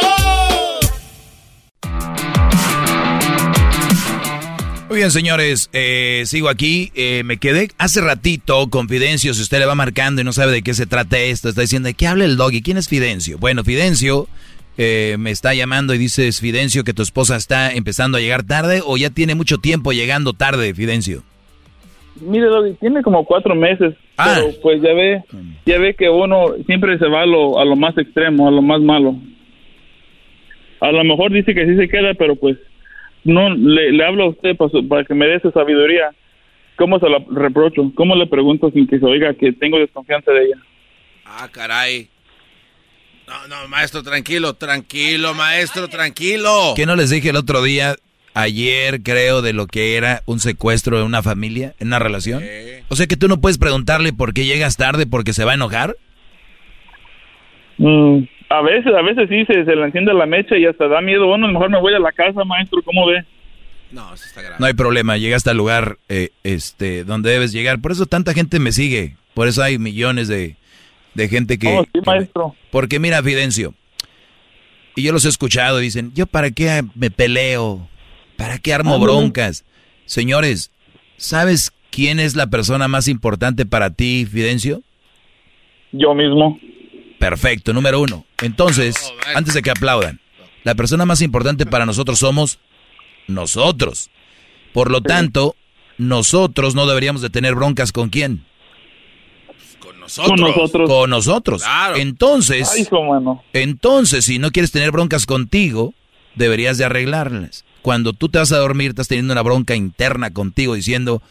Muy 4.88 4.98
bien, 4.98 5.10
señores. 5.12 5.70
Eh, 5.72 6.24
sigo 6.26 6.48
aquí. 6.48 6.90
Eh, 6.94 7.22
me 7.24 7.38
quedé 7.38 7.70
hace 7.78 8.00
ratito 8.00 8.68
con 8.70 8.88
Fidencio. 8.88 9.34
Si 9.34 9.42
usted 9.42 9.60
le 9.60 9.66
va 9.66 9.76
marcando 9.76 10.20
y 10.20 10.24
no 10.24 10.32
sabe 10.32 10.52
de 10.52 10.62
qué 10.62 10.74
se 10.74 10.86
trata 10.86 11.18
esto, 11.18 11.48
está 11.48 11.60
diciendo, 11.60 11.86
¿de 11.86 11.94
qué 11.94 12.08
habla 12.08 12.24
el 12.24 12.36
doggy? 12.36 12.62
¿Quién 12.62 12.76
es 12.76 12.88
Fidencio? 12.88 13.38
Bueno, 13.38 13.62
Fidencio 13.62 14.28
eh, 14.82 15.16
me 15.18 15.30
está 15.30 15.52
llamando 15.52 15.92
y 15.94 15.98
dices, 15.98 16.40
Fidencio, 16.40 16.84
que 16.84 16.94
tu 16.94 17.02
esposa 17.02 17.36
está 17.36 17.72
empezando 17.74 18.16
a 18.16 18.20
llegar 18.22 18.44
tarde 18.44 18.80
o 18.82 18.96
ya 18.96 19.10
tiene 19.10 19.34
mucho 19.34 19.58
tiempo 19.58 19.92
llegando 19.92 20.32
tarde, 20.32 20.72
Fidencio. 20.72 21.22
Mire, 22.22 22.46
tiene 22.80 23.02
como 23.02 23.24
cuatro 23.26 23.54
meses, 23.54 23.94
Ah. 24.16 24.34
pero 24.36 24.60
pues 24.62 24.82
ya 24.82 24.92
ve, 24.94 25.22
ya 25.66 25.78
ve 25.78 25.94
que 25.94 26.08
uno 26.08 26.54
siempre 26.66 26.98
se 26.98 27.06
va 27.08 27.22
a 27.22 27.26
lo, 27.26 27.58
a 27.58 27.64
lo 27.64 27.76
más 27.76 27.96
extremo, 27.98 28.48
a 28.48 28.50
lo 28.50 28.62
más 28.62 28.80
malo. 28.80 29.16
A 30.80 30.90
lo 30.92 31.04
mejor 31.04 31.30
dice 31.32 31.54
que 31.54 31.66
sí 31.66 31.76
se 31.76 31.88
queda, 31.88 32.14
pero 32.14 32.36
pues 32.36 32.56
no 33.24 33.50
le, 33.54 33.92
le 33.92 34.04
hablo 34.04 34.24
a 34.24 34.28
usted 34.30 34.56
para, 34.56 34.70
su- 34.70 34.88
para 34.88 35.04
que 35.04 35.14
me 35.14 35.26
dé 35.26 35.40
su 35.40 35.50
sabiduría. 35.50 36.10
¿Cómo 36.76 36.98
se 36.98 37.08
la 37.10 37.18
reprocho? 37.30 37.92
¿Cómo 37.94 38.14
le 38.16 38.26
pregunto 38.26 38.70
sin 38.70 38.86
que 38.86 38.98
se 38.98 39.04
oiga 39.04 39.34
que 39.34 39.52
tengo 39.52 39.78
desconfianza 39.78 40.32
de 40.32 40.44
ella? 40.46 40.56
Ah, 41.26 41.48
caray. 41.52 42.08
No, 43.30 43.46
no, 43.46 43.68
maestro, 43.68 44.02
tranquilo, 44.02 44.54
tranquilo, 44.54 45.34
maestro, 45.34 45.86
tranquilo. 45.86 46.72
¿Qué 46.74 46.84
no 46.84 46.96
les 46.96 47.10
dije 47.10 47.30
el 47.30 47.36
otro 47.36 47.62
día, 47.62 47.94
ayer 48.34 49.04
creo, 49.04 49.40
de 49.40 49.52
lo 49.52 49.68
que 49.68 49.96
era 49.96 50.22
un 50.26 50.40
secuestro 50.40 50.98
de 50.98 51.04
una 51.04 51.22
familia, 51.22 51.74
en 51.78 51.86
una 51.86 52.00
relación? 52.00 52.42
O 52.88 52.96
sea 52.96 53.06
que 53.06 53.16
tú 53.16 53.28
no 53.28 53.40
puedes 53.40 53.56
preguntarle 53.56 54.12
por 54.12 54.34
qué 54.34 54.46
llegas 54.46 54.76
tarde 54.76 55.06
porque 55.06 55.32
se 55.32 55.44
va 55.44 55.52
a 55.52 55.54
enojar. 55.54 55.94
Mm, 57.78 58.24
a 58.48 58.62
veces, 58.62 58.92
a 58.92 59.02
veces 59.02 59.28
sí 59.28 59.44
se, 59.44 59.64
se 59.64 59.76
le 59.76 59.84
enciende 59.84 60.12
la 60.12 60.26
mecha 60.26 60.58
y 60.58 60.66
hasta 60.66 60.88
da 60.88 61.00
miedo. 61.00 61.28
Bueno, 61.28 61.44
a 61.44 61.48
lo 61.50 61.52
mejor 61.52 61.70
me 61.70 61.80
voy 61.80 61.94
a 61.94 62.00
la 62.00 62.10
casa, 62.10 62.42
maestro, 62.42 62.82
¿cómo 62.82 63.06
ve? 63.06 63.24
No, 63.92 64.12
eso 64.12 64.24
está 64.24 64.42
grave. 64.42 64.56
No 64.58 64.66
hay 64.66 64.74
problema, 64.74 65.18
llegaste 65.18 65.50
al 65.50 65.56
lugar 65.56 65.98
eh, 66.08 66.30
este, 66.42 67.04
donde 67.04 67.30
debes 67.30 67.52
llegar. 67.52 67.80
Por 67.80 67.92
eso 67.92 68.06
tanta 68.06 68.34
gente 68.34 68.58
me 68.58 68.72
sigue. 68.72 69.14
Por 69.34 69.46
eso 69.46 69.62
hay 69.62 69.78
millones 69.78 70.26
de, 70.26 70.56
de 71.20 71.28
gente 71.28 71.58
que... 71.58 71.68
Oh, 71.68 71.84
sí, 71.92 72.00
maestro. 72.04 72.54
porque 72.70 72.98
mira, 72.98 73.22
Fidencio, 73.22 73.74
y 74.96 75.02
yo 75.02 75.12
los 75.12 75.24
he 75.24 75.28
escuchado, 75.28 75.78
dicen, 75.78 76.12
yo 76.14 76.26
para 76.26 76.50
qué 76.50 76.82
me 76.94 77.10
peleo, 77.10 77.88
para 78.36 78.58
qué 78.58 78.74
armo 78.74 78.94
Ándale. 78.94 79.12
broncas. 79.12 79.64
Señores, 80.06 80.70
¿sabes 81.16 81.72
quién 81.90 82.18
es 82.18 82.34
la 82.36 82.48
persona 82.48 82.88
más 82.88 83.06
importante 83.06 83.66
para 83.66 83.90
ti, 83.90 84.26
Fidencio? 84.30 84.82
Yo 85.92 86.14
mismo. 86.14 86.58
Perfecto, 87.18 87.72
número 87.72 88.00
uno. 88.00 88.24
Entonces, 88.42 89.12
antes 89.34 89.54
de 89.54 89.62
que 89.62 89.70
aplaudan, 89.70 90.20
la 90.64 90.74
persona 90.74 91.04
más 91.04 91.20
importante 91.20 91.66
para 91.66 91.86
nosotros 91.86 92.18
somos 92.18 92.58
nosotros. 93.28 94.10
Por 94.72 94.90
lo 94.90 95.00
tanto, 95.02 95.54
nosotros 95.98 96.74
no 96.74 96.86
deberíamos 96.86 97.22
de 97.22 97.30
tener 97.30 97.54
broncas 97.54 97.92
con 97.92 98.08
quién. 98.08 98.44
Con 100.16 100.40
nosotros. 100.40 100.88
Con 100.88 101.10
nosotros. 101.10 101.62
Con 101.62 101.70
nosotros. 101.70 102.00
Entonces, 102.00 102.70
Ay, 102.74 102.82
hijo, 102.82 103.02
mano. 103.04 103.42
entonces, 103.52 104.24
si 104.24 104.38
no 104.38 104.50
quieres 104.50 104.72
tener 104.72 104.90
broncas 104.90 105.26
contigo, 105.26 105.94
deberías 106.34 106.78
de 106.78 106.84
arreglarlas. 106.84 107.64
Cuando 107.82 108.12
tú 108.12 108.28
te 108.28 108.38
vas 108.38 108.52
a 108.52 108.58
dormir, 108.58 108.90
estás 108.90 109.08
teniendo 109.08 109.32
una 109.32 109.42
bronca 109.42 109.74
interna 109.74 110.30
contigo 110.30 110.74
diciendo, 110.74 111.22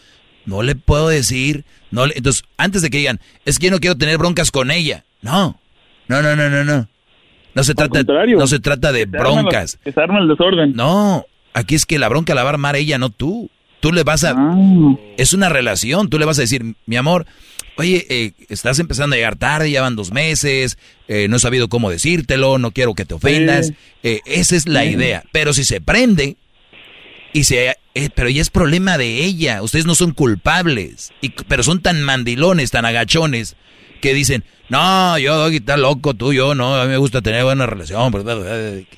no 0.45 0.63
le 0.63 0.75
puedo 0.75 1.09
decir, 1.09 1.65
no 1.91 2.07
le... 2.07 2.15
Entonces, 2.17 2.43
antes 2.57 2.81
de 2.81 2.89
que 2.89 2.97
digan, 2.97 3.19
es 3.45 3.59
que 3.59 3.67
yo 3.67 3.71
no 3.71 3.79
quiero 3.79 3.97
tener 3.97 4.17
broncas 4.17 4.51
con 4.51 4.71
ella. 4.71 5.03
No, 5.21 5.59
no, 6.07 6.21
no, 6.21 6.35
no, 6.35 6.49
no, 6.49 6.63
no. 6.63 6.87
No 7.53 7.63
se 7.63 7.73
trata, 7.75 8.03
no 8.03 8.47
se 8.47 8.59
trata 8.59 8.91
de 8.91 9.05
broncas. 9.05 9.79
que 9.83 9.91
se 9.91 9.99
arma 9.99 10.19
el 10.19 10.27
desorden. 10.27 10.73
No, 10.73 11.25
aquí 11.53 11.75
es 11.75 11.85
que 11.85 11.99
la 11.99 12.07
bronca 12.07 12.35
la 12.35 12.43
va 12.43 12.49
a 12.49 12.53
armar 12.53 12.75
ella, 12.75 12.97
no 12.97 13.09
tú. 13.09 13.49
Tú 13.79 13.91
le 13.91 14.03
vas 14.03 14.23
a... 14.23 14.31
Ah. 14.37 14.55
Es 15.17 15.33
una 15.33 15.49
relación, 15.49 16.09
tú 16.09 16.19
le 16.19 16.25
vas 16.25 16.37
a 16.37 16.41
decir, 16.41 16.75
mi 16.85 16.95
amor, 16.95 17.25
oye, 17.79 18.05
eh, 18.09 18.33
estás 18.49 18.79
empezando 18.79 19.15
a 19.15 19.17
llegar 19.17 19.35
tarde, 19.37 19.71
ya 19.71 19.81
van 19.81 19.95
dos 19.95 20.11
meses, 20.11 20.77
eh, 21.07 21.27
no 21.29 21.37
he 21.37 21.39
sabido 21.39 21.69
cómo 21.69 21.89
decírtelo, 21.89 22.57
no 22.57 22.71
quiero 22.71 22.93
que 22.93 23.05
te 23.05 23.13
ofendas. 23.13 23.71
Eh, 24.03 24.21
esa 24.25 24.55
es 24.55 24.67
la 24.67 24.85
idea. 24.85 25.23
Pero 25.31 25.53
si 25.53 25.63
se 25.63 25.81
prende, 25.81 26.35
y 27.33 27.45
se, 27.45 27.77
eh, 27.95 28.09
pero 28.13 28.29
ya 28.29 28.41
es 28.41 28.49
problema 28.49 28.97
de 28.97 29.23
ella, 29.23 29.61
ustedes 29.61 29.85
no 29.85 29.95
son 29.95 30.11
culpables, 30.11 31.11
y, 31.21 31.29
pero 31.29 31.63
son 31.63 31.81
tan 31.81 32.03
mandilones, 32.03 32.71
tan 32.71 32.85
agachones, 32.85 33.55
que 34.01 34.13
dicen, 34.13 34.43
no, 34.69 35.17
yo, 35.17 35.35
Doggy, 35.35 35.57
está 35.57 35.77
loco, 35.77 36.13
tú, 36.13 36.33
yo, 36.33 36.55
no, 36.55 36.75
a 36.75 36.85
mí 36.85 36.91
me 36.91 36.97
gusta 36.97 37.21
tener 37.21 37.43
buena 37.43 37.65
relación. 37.65 38.13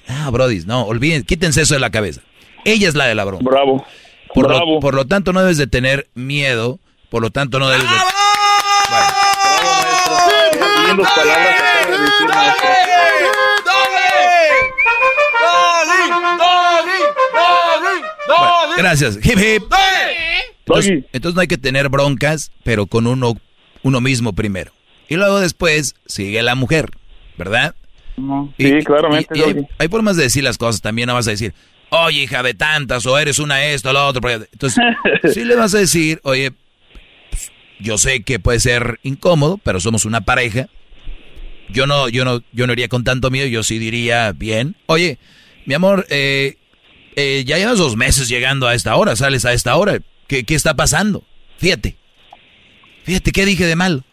Ah, 0.07 0.29
brodis, 0.31 0.65
no, 0.65 0.83
olviden, 0.83 1.23
quítense 1.23 1.61
eso 1.61 1.73
de 1.75 1.79
la 1.79 1.91
cabeza. 1.91 2.21
Ella 2.65 2.89
es 2.89 2.95
la 2.95 3.05
de 3.05 3.15
la 3.15 3.25
broma. 3.25 3.49
Bravo. 3.49 3.85
Por, 4.33 4.47
Bravo. 4.47 4.75
Lo, 4.75 4.79
por 4.79 4.93
lo 4.93 5.05
tanto, 5.05 5.33
no 5.33 5.41
debes 5.41 5.57
de 5.57 5.67
tener 5.67 6.07
miedo, 6.13 6.79
por 7.09 7.21
lo 7.21 7.31
tanto, 7.31 7.59
no 7.59 7.69
debes 7.69 7.83
de... 7.83 7.95
Qué 10.51 10.87
lindas 10.87 11.11
palabras 11.13 11.55
acaba 11.61 11.97
de 11.97 12.03
decir, 12.03 12.27
maestro. 12.27 12.69
Bueno, 18.27 18.51
gracias. 18.77 19.17
Hip, 19.23 19.37
hip. 19.39 19.63
Entonces, 20.65 21.03
entonces 21.11 21.35
no 21.35 21.41
hay 21.41 21.47
que 21.47 21.57
tener 21.57 21.89
broncas, 21.89 22.51
pero 22.63 22.85
con 22.87 23.07
uno, 23.07 23.33
uno 23.83 24.01
mismo 24.01 24.33
primero. 24.33 24.71
Y 25.09 25.15
luego 25.15 25.39
después 25.39 25.95
sigue 26.05 26.41
la 26.41 26.55
mujer, 26.55 26.89
¿verdad? 27.37 27.75
No, 28.15 28.53
Y- 28.57 28.67
sí, 28.67 28.83
claramente. 28.83 29.27
y- 29.37 29.39
y 29.39 29.43
hay, 29.43 29.67
hay 29.79 29.87
formas 29.89 30.15
de 30.15 30.23
decir 30.23 30.43
las 30.43 30.57
cosas, 30.57 30.81
también 30.81 31.07
no 31.07 31.13
vas 31.13 31.27
a 31.27 31.31
decir, 31.31 31.53
oye, 31.89 32.19
hija 32.23 32.41
de 32.43 32.53
tantas, 32.53 33.05
o 33.05 33.17
eres 33.17 33.39
una 33.39 33.65
esto, 33.65 33.91
lo 33.91 34.05
otro. 34.07 34.29
Entonces, 34.29 34.81
sí 35.33 35.43
le 35.43 35.55
vas 35.55 35.73
a 35.73 35.79
decir, 35.79 36.21
oye, 36.23 36.51
pues, 36.51 36.61
yo 37.81 37.97
sé 37.97 38.23
que 38.23 38.39
puede 38.39 38.59
ser 38.59 38.99
incómodo, 39.03 39.57
pero 39.63 39.79
somos 39.79 40.05
una 40.05 40.21
pareja. 40.21 40.67
Yo 41.69 41.87
no, 41.87 42.09
yo 42.09 42.25
no, 42.25 42.41
yo 42.51 42.67
no 42.67 42.73
iría 42.73 42.87
con 42.89 43.03
tanto 43.03 43.31
miedo, 43.31 43.47
yo 43.47 43.63
sí 43.63 43.79
diría 43.79 44.31
bien. 44.33 44.75
Oye, 44.87 45.19
mi 45.65 45.73
amor, 45.73 46.05
eh, 46.09 46.57
eh, 47.15 47.43
ya 47.45 47.57
llevas 47.57 47.77
dos 47.77 47.95
meses 47.95 48.27
llegando 48.27 48.67
a 48.67 48.75
esta 48.75 48.95
hora, 48.95 49.15
sales 49.15 49.45
a 49.45 49.53
esta 49.53 49.75
hora. 49.75 49.99
¿Qué, 50.27 50.43
qué 50.43 50.55
está 50.55 50.75
pasando? 50.75 51.23
Fíjate. 51.57 51.95
Fíjate, 53.03 53.31
¿qué 53.31 53.45
dije 53.45 53.65
de 53.65 53.75
mal? 53.75 54.03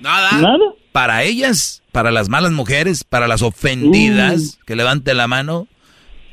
Nada. 0.00 0.32
Nada. 0.32 0.58
Para 0.92 1.24
ellas, 1.24 1.82
para 1.90 2.10
las 2.10 2.28
malas 2.28 2.52
mujeres, 2.52 3.02
para 3.04 3.26
las 3.26 3.42
ofendidas, 3.42 4.58
que 4.66 4.76
levanten 4.76 5.16
la 5.16 5.26
mano, 5.26 5.66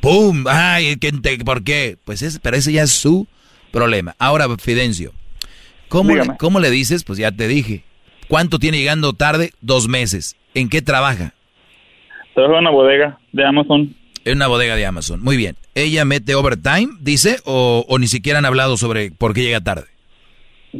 ¡pum! 0.01 0.45
¡Ay! 0.47 0.97
¿qué 0.97 1.11
te- 1.11 1.37
¿Por 1.39 1.63
qué? 1.63 1.97
Pues 2.03 2.21
es, 2.21 2.39
pero 2.39 2.57
ese 2.57 2.71
ya 2.73 2.83
es 2.83 2.91
su 2.91 3.27
problema. 3.71 4.15
Ahora, 4.19 4.47
Fidencio, 4.57 5.13
¿cómo, 5.91 6.15
le. 6.15 6.23
¿cómo 6.39 6.59
le 6.59 6.71
dices? 6.71 7.03
Pues 7.03 7.19
ya 7.19 7.31
te 7.31 7.47
dije. 7.47 7.83
¿Cuánto 8.27 8.59
tiene 8.59 8.77
llegando 8.77 9.13
tarde? 9.13 9.51
Dos 9.61 9.87
meses. 9.87 10.37
¿En 10.55 10.69
qué 10.69 10.81
trabaja? 10.81 11.33
Trabajo 12.33 12.55
en 12.55 12.61
una 12.61 12.71
bodega 12.71 13.19
de 13.33 13.45
Amazon. 13.45 13.93
En 14.23 14.37
una 14.37 14.47
bodega 14.47 14.75
de 14.75 14.85
Amazon. 14.85 15.21
Muy 15.21 15.35
bien. 15.35 15.57
¿Ella 15.75 16.05
mete 16.05 16.33
overtime, 16.35 16.89
dice, 17.01 17.37
o, 17.45 17.85
o 17.87 17.99
ni 17.99 18.07
siquiera 18.07 18.39
han 18.39 18.45
hablado 18.45 18.77
sobre 18.77 19.11
por 19.11 19.33
qué 19.33 19.41
llega 19.41 19.61
tarde? 19.61 19.83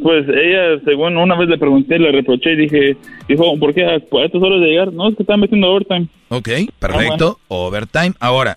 Pues 0.02 0.26
ella, 0.26 0.80
según 0.86 1.18
una 1.18 1.36
vez 1.36 1.50
le 1.50 1.58
pregunté, 1.58 1.98
le 1.98 2.12
reproché 2.12 2.52
y 2.52 2.56
dije, 2.56 2.96
dijo, 3.28 3.58
¿por 3.58 3.74
qué 3.74 3.84
a, 3.84 3.90
a 3.90 4.24
estas 4.24 4.42
horas 4.42 4.60
de 4.60 4.68
llegar? 4.68 4.92
No, 4.92 5.10
es 5.10 5.16
que 5.16 5.22
están 5.22 5.40
metiendo 5.40 5.70
overtime. 5.70 6.08
Ok, 6.30 6.48
perfecto. 6.78 7.38
Overtime. 7.48 8.14
Ahora, 8.18 8.56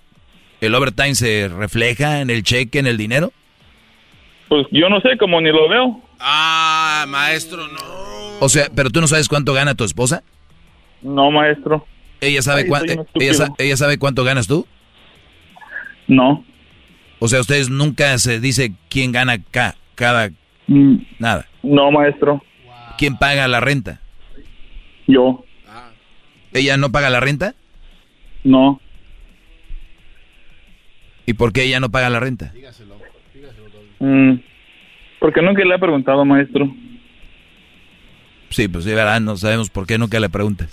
¿el 0.61 0.73
overtime 0.73 1.15
se 1.15 1.49
refleja 1.49 2.21
en 2.21 2.29
el 2.29 2.43
cheque, 2.43 2.79
en 2.79 2.87
el 2.87 2.97
dinero? 2.97 3.33
Pues 4.47 4.65
yo 4.71 4.87
no 4.87 5.01
sé, 5.01 5.17
como 5.17 5.41
ni 5.41 5.49
lo 5.51 5.67
veo. 5.67 6.01
Ah, 6.27 7.05
maestro, 7.07 7.67
no. 7.67 8.39
O 8.39 8.49
sea, 8.49 8.67
pero 8.75 8.89
tú 8.89 8.99
no 8.99 9.07
sabes 9.07 9.27
cuánto 9.29 9.53
gana 9.53 9.75
tu 9.75 9.83
esposa. 9.83 10.23
No, 11.03 11.29
maestro. 11.29 11.85
¿Ella 12.19 12.41
sabe, 12.41 12.61
Ay, 12.61 12.67
cuán- 12.67 12.89
eh, 12.89 12.93
ella, 12.93 13.01
estúpido. 13.03 13.33
sa- 13.35 13.53
ella 13.59 13.77
sabe 13.77 13.99
cuánto 13.99 14.23
ganas 14.23 14.47
tú? 14.47 14.65
No. 16.07 16.43
O 17.19 17.27
sea, 17.27 17.41
ustedes 17.41 17.69
nunca 17.69 18.17
se 18.17 18.39
dice 18.39 18.73
quién 18.89 19.11
gana 19.11 19.37
ca- 19.51 19.75
cada... 19.93 20.31
Mm, 20.67 20.95
Nada. 21.19 21.47
No, 21.61 21.91
maestro. 21.91 22.43
¿Quién 22.97 23.17
paga 23.17 23.47
la 23.47 23.59
renta? 23.59 24.01
Yo. 25.05 25.45
¿Ella 26.53 26.77
no 26.77 26.91
paga 26.91 27.09
la 27.11 27.19
renta? 27.19 27.53
No. 28.43 28.81
¿Y 31.27 31.33
por 31.33 31.53
qué 31.53 31.63
ella 31.63 31.79
no 31.79 31.89
paga 31.91 32.09
la 32.09 32.19
renta? 32.19 32.51
Mm, 33.99 34.33
porque 35.25 35.41
nunca 35.41 35.65
le 35.65 35.73
he 35.73 35.79
preguntado, 35.79 36.23
maestro. 36.23 36.71
Sí, 38.51 38.67
pues 38.67 38.83
sí, 38.83 38.91
verdad, 38.91 39.19
no 39.19 39.35
sabemos 39.37 39.71
por 39.71 39.87
qué 39.87 39.97
nunca 39.97 40.19
le 40.19 40.29
preguntas. 40.29 40.69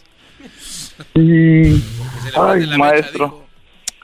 Ay, 1.15 1.81
maestro. 2.77 3.47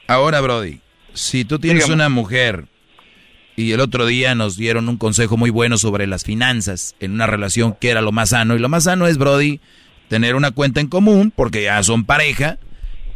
Ahora, 0.07 0.41
Brody, 0.41 0.79
si 1.13 1.45
tú 1.45 1.59
tienes 1.59 1.83
Dígame. 1.83 1.93
una 2.01 2.09
mujer 2.09 2.65
y 3.55 3.73
el 3.73 3.79
otro 3.79 4.07
día 4.07 4.33
nos 4.33 4.57
dieron 4.57 4.89
un 4.89 4.97
consejo 4.97 5.37
muy 5.37 5.51
bueno 5.51 5.77
sobre 5.77 6.07
las 6.07 6.23
finanzas 6.23 6.95
en 6.99 7.11
una 7.11 7.27
relación 7.27 7.75
que 7.79 7.91
era 7.91 8.01
lo 8.01 8.11
más 8.11 8.29
sano, 8.29 8.55
y 8.55 8.59
lo 8.59 8.69
más 8.69 8.85
sano 8.85 9.05
es, 9.05 9.19
Brody, 9.19 9.59
tener 10.07 10.33
una 10.33 10.49
cuenta 10.49 10.81
en 10.81 10.87
común, 10.87 11.31
porque 11.35 11.61
ya 11.61 11.83
son 11.83 12.05
pareja, 12.05 12.57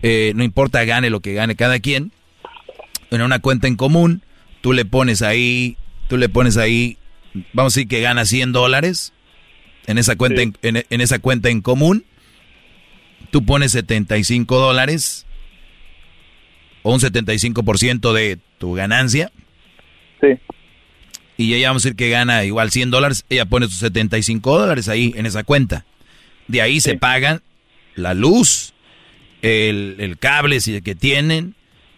eh, 0.03 0.33
no 0.35 0.43
importa 0.43 0.85
gane 0.85 1.09
lo 1.09 1.19
que 1.21 1.33
gane 1.33 1.55
cada 1.55 1.79
quien, 1.79 2.11
en 3.09 3.23
una 3.23 3.39
cuenta 3.39 3.67
en 3.67 3.75
común, 3.75 4.21
tú 4.61 4.71
le 4.71 4.85
pones 4.85 5.23
ahí 5.23 5.77
Tú 6.07 6.17
le 6.17 6.29
pones 6.29 6.57
ahí, 6.57 6.97
vamos 7.53 7.73
a 7.73 7.79
decir 7.79 7.87
que 7.87 8.01
gana 8.01 8.25
100 8.25 8.51
dólares 8.51 9.13
en 9.87 9.97
esa 9.97 10.15
cuenta, 10.15 10.41
en, 10.41 10.53
en, 10.61 11.01
esa 11.01 11.19
cuenta 11.19 11.49
en 11.49 11.61
común. 11.61 12.05
Tú 13.31 13.45
pones 13.45 13.71
75 13.71 14.59
dólares 14.59 15.25
o 16.83 16.93
un 16.93 16.99
75% 16.99 18.13
de 18.13 18.39
tu 18.57 18.73
ganancia. 18.73 19.31
Sí. 20.21 20.39
Y 21.37 21.53
ella 21.55 21.69
vamos 21.69 21.83
a 21.83 21.89
decir 21.89 21.97
que 21.97 22.09
gana 22.09 22.43
igual 22.43 22.71
100 22.71 22.91
dólares, 22.91 23.25
ella 23.29 23.45
pone 23.45 23.67
sus 23.67 23.79
75 23.79 24.59
dólares 24.59 24.87
ahí 24.87 25.13
en 25.15 25.25
esa 25.25 25.43
cuenta. 25.43 25.85
De 26.47 26.61
ahí 26.61 26.79
se 26.79 26.97
pagan 26.97 27.41
la 27.95 28.13
luz, 28.13 28.73
el, 29.41 29.95
el 29.99 30.17
cable 30.19 30.59
que 30.83 30.95
tienen, 30.95 31.55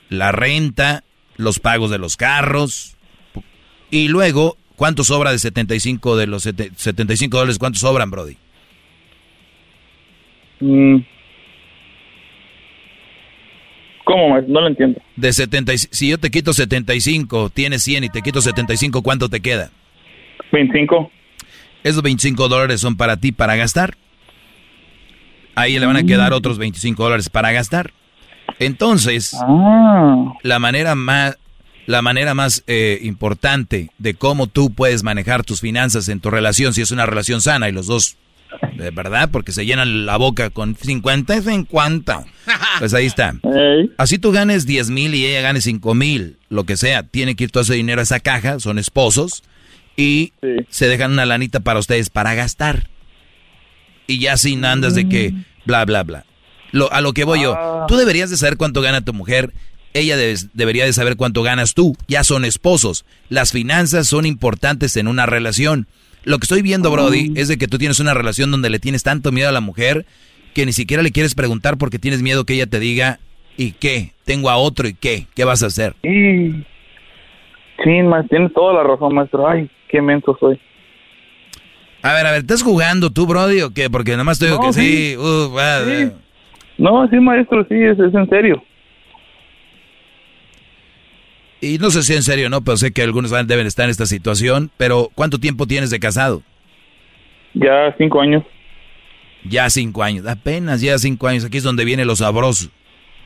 la 0.10 0.32
renta, 0.32 1.04
los 1.36 1.60
pagos 1.60 1.92
de 1.92 1.98
los 1.98 2.16
carros. 2.16 2.96
Y 3.92 4.08
luego, 4.08 4.58
¿cuánto 4.76 5.04
sobra 5.04 5.32
de 5.32 5.40
75 5.40 6.18
de 6.18 6.28
los 6.28 6.44
75 6.44 7.38
dólares? 7.38 7.58
¿Cuánto 7.58 7.80
sobran, 7.80 8.12
Brody? 8.12 8.38
Mm. 10.60 10.98
¿Cómo? 14.06 14.40
No 14.42 14.62
lo 14.62 14.68
entiendo. 14.68 15.02
De 15.16 15.34
70, 15.34 15.74
si 15.78 16.10
yo 16.10 16.20
te 16.20 16.30
quito 16.30 16.54
75, 16.54 17.50
tienes 17.50 17.82
100 17.84 18.04
y 18.04 18.10
te 18.10 18.22
quito 18.22 18.40
75, 18.40 19.02
¿cuánto 19.02 19.30
te 19.30 19.42
queda? 19.42 19.72
25. 20.52 21.12
Esos 21.84 22.02
25 22.04 22.48
dólares 22.48 22.82
son 22.82 22.98
para 22.98 23.18
ti 23.18 23.32
para 23.32 23.56
gastar. 23.56 23.96
Ahí 25.56 25.80
le 25.80 25.86
van 25.86 25.98
a 25.98 26.04
quedar 26.04 26.32
mm. 26.32 26.36
otros 26.36 26.58
25 26.58 27.04
dólares 27.04 27.30
para 27.30 27.52
gastar. 27.52 27.92
Entonces, 28.60 29.36
ah. 29.42 30.34
la 30.44 30.60
manera 30.60 30.96
más, 30.96 31.38
la 31.86 32.02
manera 32.02 32.34
más 32.34 32.64
eh, 32.68 33.00
importante 33.04 33.92
de 33.98 34.14
cómo 34.14 34.48
tú 34.48 34.74
puedes 34.74 35.04
manejar 35.04 35.44
tus 35.44 35.62
finanzas 35.62 36.10
en 36.10 36.20
tu 36.20 36.30
relación, 36.30 36.74
si 36.74 36.82
es 36.82 36.92
una 36.92 37.06
relación 37.06 37.42
sana 37.42 37.70
y 37.70 37.72
los 37.72 37.88
dos, 37.88 38.18
de 38.78 38.92
verdad, 38.92 39.30
porque 39.32 39.52
se 39.52 39.66
llenan 39.66 40.06
la 40.06 40.18
boca 40.18 40.50
con 40.50 40.76
50 40.76 41.38
y 41.38 41.42
50. 41.42 42.26
Pues 42.80 42.94
ahí 42.94 43.06
está. 43.06 43.36
Así 43.98 44.18
tú 44.18 44.32
ganes 44.32 44.66
10 44.66 44.90
mil 44.90 45.14
y 45.16 45.26
ella 45.26 45.42
gane 45.42 45.62
5 45.62 45.94
mil, 45.94 46.38
lo 46.50 46.64
que 46.64 46.78
sea, 46.78 47.04
tiene 47.04 47.36
que 47.36 47.46
ir 47.46 47.52
todo 47.52 47.64
ese 47.64 47.76
dinero 47.76 48.00
a 48.02 48.04
esa 48.04 48.20
caja, 48.20 48.60
son 48.60 48.80
esposos, 48.80 49.44
y 49.98 50.34
se 50.70 50.88
dejan 50.88 51.12
una 51.12 51.26
lanita 51.26 51.60
para 51.60 51.80
ustedes 51.80 52.10
para 52.10 52.34
gastar. 52.36 52.90
Y 54.08 54.20
ya 54.20 54.38
sin 54.38 54.66
andas 54.66 54.94
de 54.94 55.10
que 55.10 55.34
bla, 55.66 55.84
bla, 55.86 56.04
bla 56.04 56.26
a 56.92 57.02
lo 57.02 57.14
que 57.14 57.24
voy 57.24 57.42
yo, 57.42 57.56
ah. 57.56 57.86
tú 57.88 57.96
deberías 57.96 58.30
de 58.30 58.38
saber 58.38 58.58
cuánto 58.58 58.82
gana 58.82 59.02
tu 59.02 59.14
mujer, 59.14 59.54
ella 59.96 60.18
debería 60.54 60.86
de 60.86 60.94
saber 60.94 61.16
cuánto 61.16 61.42
ganas 61.42 61.74
tú, 61.74 61.96
ya 62.08 62.24
son 62.24 62.46
esposos. 62.46 63.06
Las 63.30 63.52
finanzas 63.52 64.08
son 64.08 64.26
importantes 64.26 64.98
en 64.98 65.08
una 65.08 65.26
relación. 65.26 65.88
Lo 66.26 66.38
que 66.38 66.44
estoy 66.44 66.62
viendo, 66.62 66.92
Brody, 66.92 67.32
es 67.36 67.48
de 67.48 67.58
que 67.58 67.68
tú 67.68 67.78
tienes 67.78 68.00
una 68.00 68.14
relación 68.14 68.52
donde 68.52 68.70
le 68.70 68.80
tienes 68.80 69.04
tanto 69.04 69.32
miedo 69.32 69.48
a 69.50 69.54
la 69.54 69.62
mujer 69.62 70.06
que 70.54 70.66
ni 70.66 70.74
siquiera 70.74 71.02
le 71.02 71.12
quieres 71.12 71.36
preguntar 71.36 71.78
porque 71.78 72.00
tienes 72.00 72.22
miedo 72.22 72.46
que 72.46 72.56
ella 72.56 72.66
te 72.66 72.80
diga, 72.80 73.20
¿y 73.58 73.72
qué? 73.74 74.12
Tengo 74.26 74.50
a 74.50 74.58
otro 74.58 74.88
y 74.88 74.94
qué? 74.94 75.28
¿Qué 75.36 75.44
vas 75.44 75.64
a 75.64 75.68
hacer? 75.68 75.94
Sí, 76.02 76.52
sí 77.84 78.02
tienes 78.30 78.54
toda 78.54 78.74
la 78.74 78.84
razón, 78.84 79.14
maestro. 79.16 79.48
Ay, 79.48 79.70
qué 79.90 80.02
menso 80.02 80.36
soy. 80.40 80.60
A 82.02 82.14
ver, 82.14 82.28
a 82.28 82.32
ver, 82.32 82.42
¿estás 82.42 82.64
jugando 82.64 83.12
tú, 83.12 83.26
Brody, 83.26 83.62
o 83.62 83.72
qué? 83.72 83.90
Porque 83.90 84.12
nada 84.12 84.24
más 84.24 84.40
te 84.40 84.46
digo 84.46 84.60
que 84.60 84.74
sí. 84.74 85.16
Uh, 85.18 85.58
sí. 85.86 86.12
No, 86.78 87.08
sí, 87.10 87.20
maestro, 87.20 87.66
sí, 87.68 87.76
es, 87.76 87.98
en 88.00 88.30
serio. 88.30 88.64
Y 91.66 91.80
no 91.80 91.90
sé 91.90 92.04
si 92.04 92.14
en 92.14 92.22
serio 92.22 92.48
no, 92.48 92.62
pero 92.62 92.78
sé 92.78 92.92
que 92.92 93.02
algunos 93.02 93.32
deben 93.32 93.66
estar 93.66 93.86
en 93.86 93.90
esta 93.90 94.06
situación. 94.06 94.70
Pero, 94.78 95.10
¿cuánto 95.16 95.40
tiempo 95.40 95.66
tienes 95.66 95.90
de 95.90 96.00
casado? 96.00 96.44
Ya 97.56 97.96
cinco 97.98 98.22
años. 98.22 98.44
Ya 99.44 99.68
cinco 99.72 100.04
años, 100.04 100.28
apenas 100.28 100.82
ya 100.82 101.00
cinco 101.00 101.28
años. 101.28 101.44
Aquí 101.44 101.58
es 101.58 101.64
donde 101.64 101.84
viene 101.84 102.06
lo 102.06 102.16
sabroso. 102.16 102.70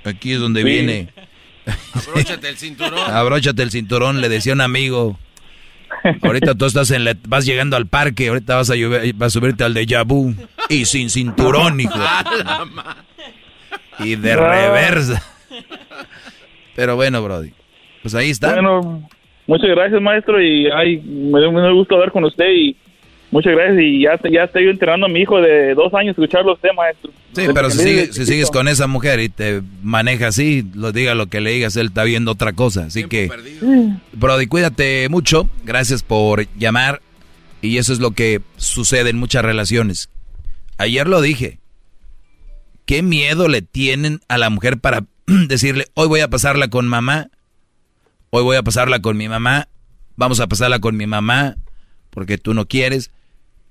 Aquí 0.05 0.31
es 0.31 0.39
donde 0.39 0.63
viene. 0.63 1.09
Abróchate 1.93 2.47
el 2.47 2.57
cinturón. 2.57 2.99
Abróchate 3.11 3.61
el 3.61 3.71
cinturón, 3.71 4.21
le 4.21 4.29
decía 4.29 4.53
un 4.53 4.61
amigo. 4.61 5.19
Ahorita 6.21 6.55
tú 6.55 6.65
estás 6.65 6.91
en 6.91 7.03
vas 7.27 7.45
llegando 7.45 7.75
al 7.75 7.87
parque, 7.87 8.29
ahorita 8.29 8.55
vas 8.55 8.69
a, 8.69 8.75
vas 9.15 9.27
a 9.27 9.29
subirte 9.31 9.65
al 9.65 9.73
de 9.73 9.85
Yabu 9.85 10.33
y 10.69 10.85
sin 10.85 11.09
cinturón, 11.09 11.81
hijo. 11.81 11.99
Y 14.01 14.15
de 14.15 14.33
reversa. 14.33 15.21
Pero 16.77 16.95
bueno, 16.95 17.21
Brody. 17.21 17.51
Pues 18.11 18.23
ahí 18.23 18.31
está. 18.31 18.53
Bueno, 18.53 19.07
muchas 19.45 19.69
gracias, 19.69 20.01
maestro. 20.01 20.41
Y 20.41 20.67
ay, 20.71 20.97
me 20.97 21.39
dio 21.39 21.49
un 21.49 21.75
gusto 21.75 21.93
hablar 21.93 22.11
con 22.11 22.23
usted. 22.23 22.49
Y 22.51 22.75
muchas 23.29 23.53
gracias. 23.53 23.79
Y 23.79 24.01
ya, 24.01 24.19
ya 24.31 24.45
estoy 24.45 24.67
entrenando 24.67 25.05
a 25.05 25.09
mi 25.09 25.21
hijo 25.21 25.39
de 25.39 25.75
dos 25.75 25.93
años 25.93 26.17
a 26.17 26.21
escucharlo 26.21 26.53
usted, 26.53 26.69
maestro. 26.75 27.11
Sí, 27.33 27.43
pero 27.53 27.69
si, 27.69 28.07
si 28.07 28.25
sigues 28.25 28.49
con 28.49 28.67
esa 28.67 28.87
mujer 28.87 29.19
y 29.19 29.29
te 29.29 29.61
maneja 29.83 30.27
así, 30.27 30.65
lo 30.73 30.91
diga 30.91 31.13
lo 31.13 31.27
que 31.27 31.39
le 31.39 31.51
digas, 31.51 31.77
él 31.77 31.87
está 31.87 32.03
viendo 32.03 32.31
otra 32.31 32.53
cosa. 32.53 32.85
Así 32.85 33.03
que, 33.03 33.29
Brody, 34.13 34.47
cuídate 34.47 35.07
mucho. 35.09 35.47
Gracias 35.63 36.01
por 36.01 36.47
llamar. 36.57 37.01
Y 37.61 37.77
eso 37.77 37.93
es 37.93 37.99
lo 37.99 38.11
que 38.11 38.41
sucede 38.57 39.11
en 39.11 39.19
muchas 39.19 39.45
relaciones. 39.45 40.09
Ayer 40.77 41.07
lo 41.07 41.21
dije 41.21 41.59
qué 42.87 43.03
miedo 43.03 43.47
le 43.49 43.61
tienen 43.61 44.21
a 44.29 44.39
la 44.39 44.49
mujer 44.49 44.79
para 44.79 45.05
decirle, 45.27 45.85
hoy 45.93 46.07
voy 46.07 46.21
a 46.21 46.29
pasarla 46.29 46.69
con 46.69 46.87
mamá, 46.87 47.29
hoy 48.29 48.43
voy 48.43 48.57
a 48.57 48.63
pasarla 48.63 49.01
con 49.01 49.17
mi 49.17 49.27
mamá, 49.27 49.67
vamos 50.15 50.39
a 50.39 50.47
pasarla 50.47 50.79
con 50.79 50.97
mi 50.97 51.07
mamá, 51.07 51.57
porque 52.09 52.37
tú 52.37 52.53
no 52.53 52.67
quieres. 52.67 53.11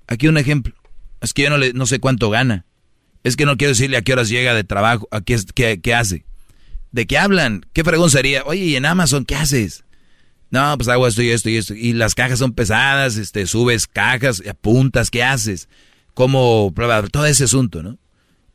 Aquí 0.07 0.27
un 0.27 0.37
ejemplo, 0.37 0.73
es 1.21 1.33
que 1.33 1.43
yo 1.43 1.49
no, 1.49 1.57
le, 1.57 1.73
no 1.73 1.85
sé 1.85 1.99
cuánto 1.99 2.29
gana, 2.29 2.65
es 3.23 3.35
que 3.35 3.45
no 3.45 3.57
quiero 3.57 3.71
decirle 3.71 3.97
a 3.97 4.01
qué 4.01 4.13
horas 4.13 4.29
llega 4.29 4.53
de 4.53 4.63
trabajo, 4.63 5.07
a 5.11 5.21
qué, 5.21 5.37
qué, 5.81 5.93
hace. 5.93 6.25
¿De 6.91 7.05
qué 7.05 7.17
hablan? 7.17 7.65
¿Qué 7.73 7.83
fregón 7.83 8.09
sería? 8.09 8.43
Oye, 8.45 8.63
¿y 8.63 8.75
en 8.75 8.85
Amazon 8.85 9.25
qué 9.25 9.35
haces? 9.35 9.83
No, 10.51 10.75
pues 10.77 10.87
hago 10.87 11.05
esto 11.05 11.21
y 11.21 11.29
esto 11.29 11.49
y 11.49 11.57
esto. 11.57 11.75
Y 11.75 11.93
las 11.93 12.15
cajas 12.15 12.39
son 12.39 12.53
pesadas, 12.53 13.17
este, 13.17 13.45
subes 13.45 13.85
cajas, 13.85 14.41
apuntas, 14.49 15.11
¿qué 15.11 15.23
haces? 15.23 15.69
Como, 16.13 16.73
todo 17.11 17.25
ese 17.25 17.43
asunto, 17.43 17.83
¿no? 17.83 17.97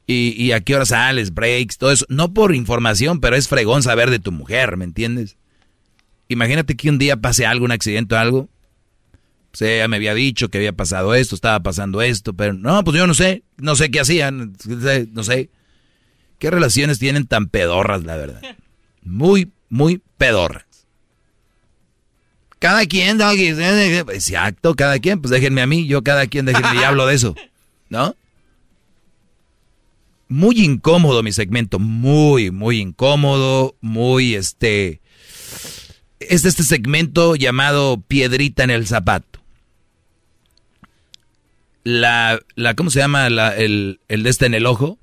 y, 0.06 0.34
y 0.42 0.52
a 0.52 0.60
qué 0.60 0.74
hora 0.74 0.86
sales, 0.86 1.32
breaks, 1.32 1.78
todo 1.78 1.92
eso. 1.92 2.04
No 2.08 2.34
por 2.34 2.54
información, 2.54 3.20
pero 3.20 3.36
es 3.36 3.48
fregón 3.48 3.82
saber 3.82 4.10
de 4.10 4.18
tu 4.18 4.32
mujer, 4.32 4.76
¿me 4.76 4.84
entiendes? 4.84 5.36
Imagínate 6.28 6.76
que 6.76 6.90
un 6.90 6.98
día 6.98 7.16
pase 7.16 7.46
algo, 7.46 7.64
un 7.64 7.72
accidente 7.72 8.14
o 8.14 8.18
algo. 8.18 8.38
O 8.38 8.48
pues 9.56 9.58
sea, 9.58 9.86
me 9.88 9.96
había 9.96 10.14
dicho 10.14 10.48
que 10.48 10.58
había 10.58 10.72
pasado 10.72 11.14
esto, 11.14 11.34
estaba 11.34 11.60
pasando 11.60 12.02
esto, 12.02 12.34
pero 12.34 12.54
no, 12.54 12.82
pues 12.82 12.96
yo 12.96 13.06
no 13.06 13.14
sé, 13.14 13.44
no 13.56 13.76
sé 13.76 13.90
qué 13.90 14.00
hacían, 14.00 14.54
no 15.12 15.22
sé. 15.22 15.50
¿Qué 16.38 16.50
relaciones 16.50 16.98
tienen 16.98 17.26
tan 17.26 17.48
pedorras, 17.48 18.02
la 18.04 18.16
verdad? 18.16 18.40
Muy, 19.02 19.52
muy 19.68 20.00
pedorras. 20.16 20.64
Cada 22.58 22.86
quien, 22.86 23.20
exacto, 23.20 24.74
cada 24.74 24.98
quien, 24.98 25.20
pues 25.20 25.30
déjenme 25.30 25.60
a 25.60 25.66
mí, 25.66 25.86
yo 25.86 26.02
cada 26.02 26.26
quien, 26.26 26.46
déjenme 26.46 26.80
y 26.80 26.84
hablo 26.84 27.06
de 27.06 27.14
eso, 27.14 27.34
¿no? 27.90 28.16
muy 30.34 30.64
incómodo 30.64 31.22
mi 31.22 31.32
segmento, 31.32 31.78
muy, 31.78 32.50
muy 32.50 32.80
incómodo, 32.80 33.76
muy 33.80 34.34
este... 34.34 35.00
Es 36.20 36.44
este 36.44 36.62
segmento 36.62 37.36
llamado 37.36 38.00
Piedrita 38.00 38.64
en 38.64 38.70
el 38.70 38.86
Zapato. 38.86 39.40
La, 41.84 42.40
la 42.54 42.74
¿cómo 42.74 42.90
se 42.90 43.00
llama? 43.00 43.28
La, 43.28 43.54
el, 43.54 44.00
el 44.08 44.22
de 44.22 44.30
este 44.30 44.46
en 44.46 44.54
el 44.54 44.66
ojo. 44.66 44.98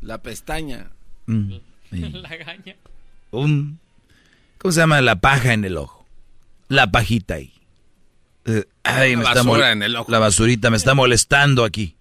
La 0.00 0.18
pestaña. 0.22 0.90
Mm, 1.26 1.52
la 1.90 2.36
gaña. 2.36 2.76
Un, 3.30 3.78
¿Cómo 4.58 4.72
se 4.72 4.80
llama? 4.80 5.00
La 5.00 5.16
paja 5.16 5.52
en 5.52 5.64
el 5.64 5.76
ojo. 5.76 6.06
La 6.68 6.90
pajita 6.90 7.34
ahí. 7.34 7.52
Eh, 8.46 8.64
ay, 8.82 9.12
la 9.12 9.18
me 9.18 9.24
está 9.24 9.72
en 9.72 9.82
el 9.82 9.96
ojo. 9.96 10.10
La 10.10 10.18
basurita 10.18 10.70
me 10.70 10.76
está 10.76 10.94
molestando 10.94 11.64
aquí. 11.64 11.96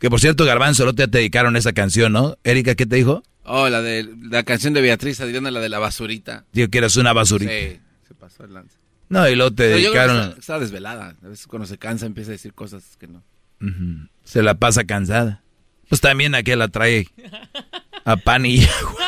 Que 0.00 0.10
por 0.10 0.20
cierto, 0.20 0.44
Garbanzo, 0.44 0.84
no 0.84 0.94
te 0.94 1.06
dedicaron 1.06 1.56
esa 1.56 1.72
canción, 1.72 2.12
¿no? 2.12 2.36
Erika, 2.44 2.74
¿qué 2.74 2.86
te 2.86 2.96
dijo? 2.96 3.22
Oh, 3.44 3.68
la 3.68 3.82
de 3.82 4.08
la 4.22 4.42
canción 4.42 4.74
de 4.74 4.80
Beatriz 4.80 5.20
Adriana, 5.20 5.50
la 5.50 5.60
de 5.60 5.68
la 5.68 5.78
basurita. 5.78 6.44
Digo 6.52 6.68
que 6.68 6.78
eras 6.78 6.96
una 6.96 7.12
basurita. 7.12 7.52
Sí, 7.52 7.80
se 8.08 8.14
pasó 8.14 8.44
el 8.44 8.54
lance. 8.54 8.76
No, 9.08 9.28
y 9.28 9.36
luego 9.36 9.52
te 9.52 9.64
dedicaron. 9.64 10.34
Está, 10.38 10.58
desvelada. 10.58 11.16
A 11.22 11.28
veces 11.28 11.46
cuando 11.46 11.66
se 11.66 11.78
cansa 11.78 12.06
empieza 12.06 12.30
a 12.30 12.32
decir 12.32 12.54
cosas 12.54 12.96
que 12.98 13.06
no. 13.06 13.22
Se 14.24 14.42
la 14.42 14.54
pasa 14.54 14.84
cansada. 14.84 15.42
Pues 15.88 16.00
también 16.00 16.34
aquí 16.34 16.54
la 16.54 16.68
trae 16.68 17.08
a 18.04 18.16
pan 18.16 18.46
y 18.46 18.64
agua. 18.64 19.04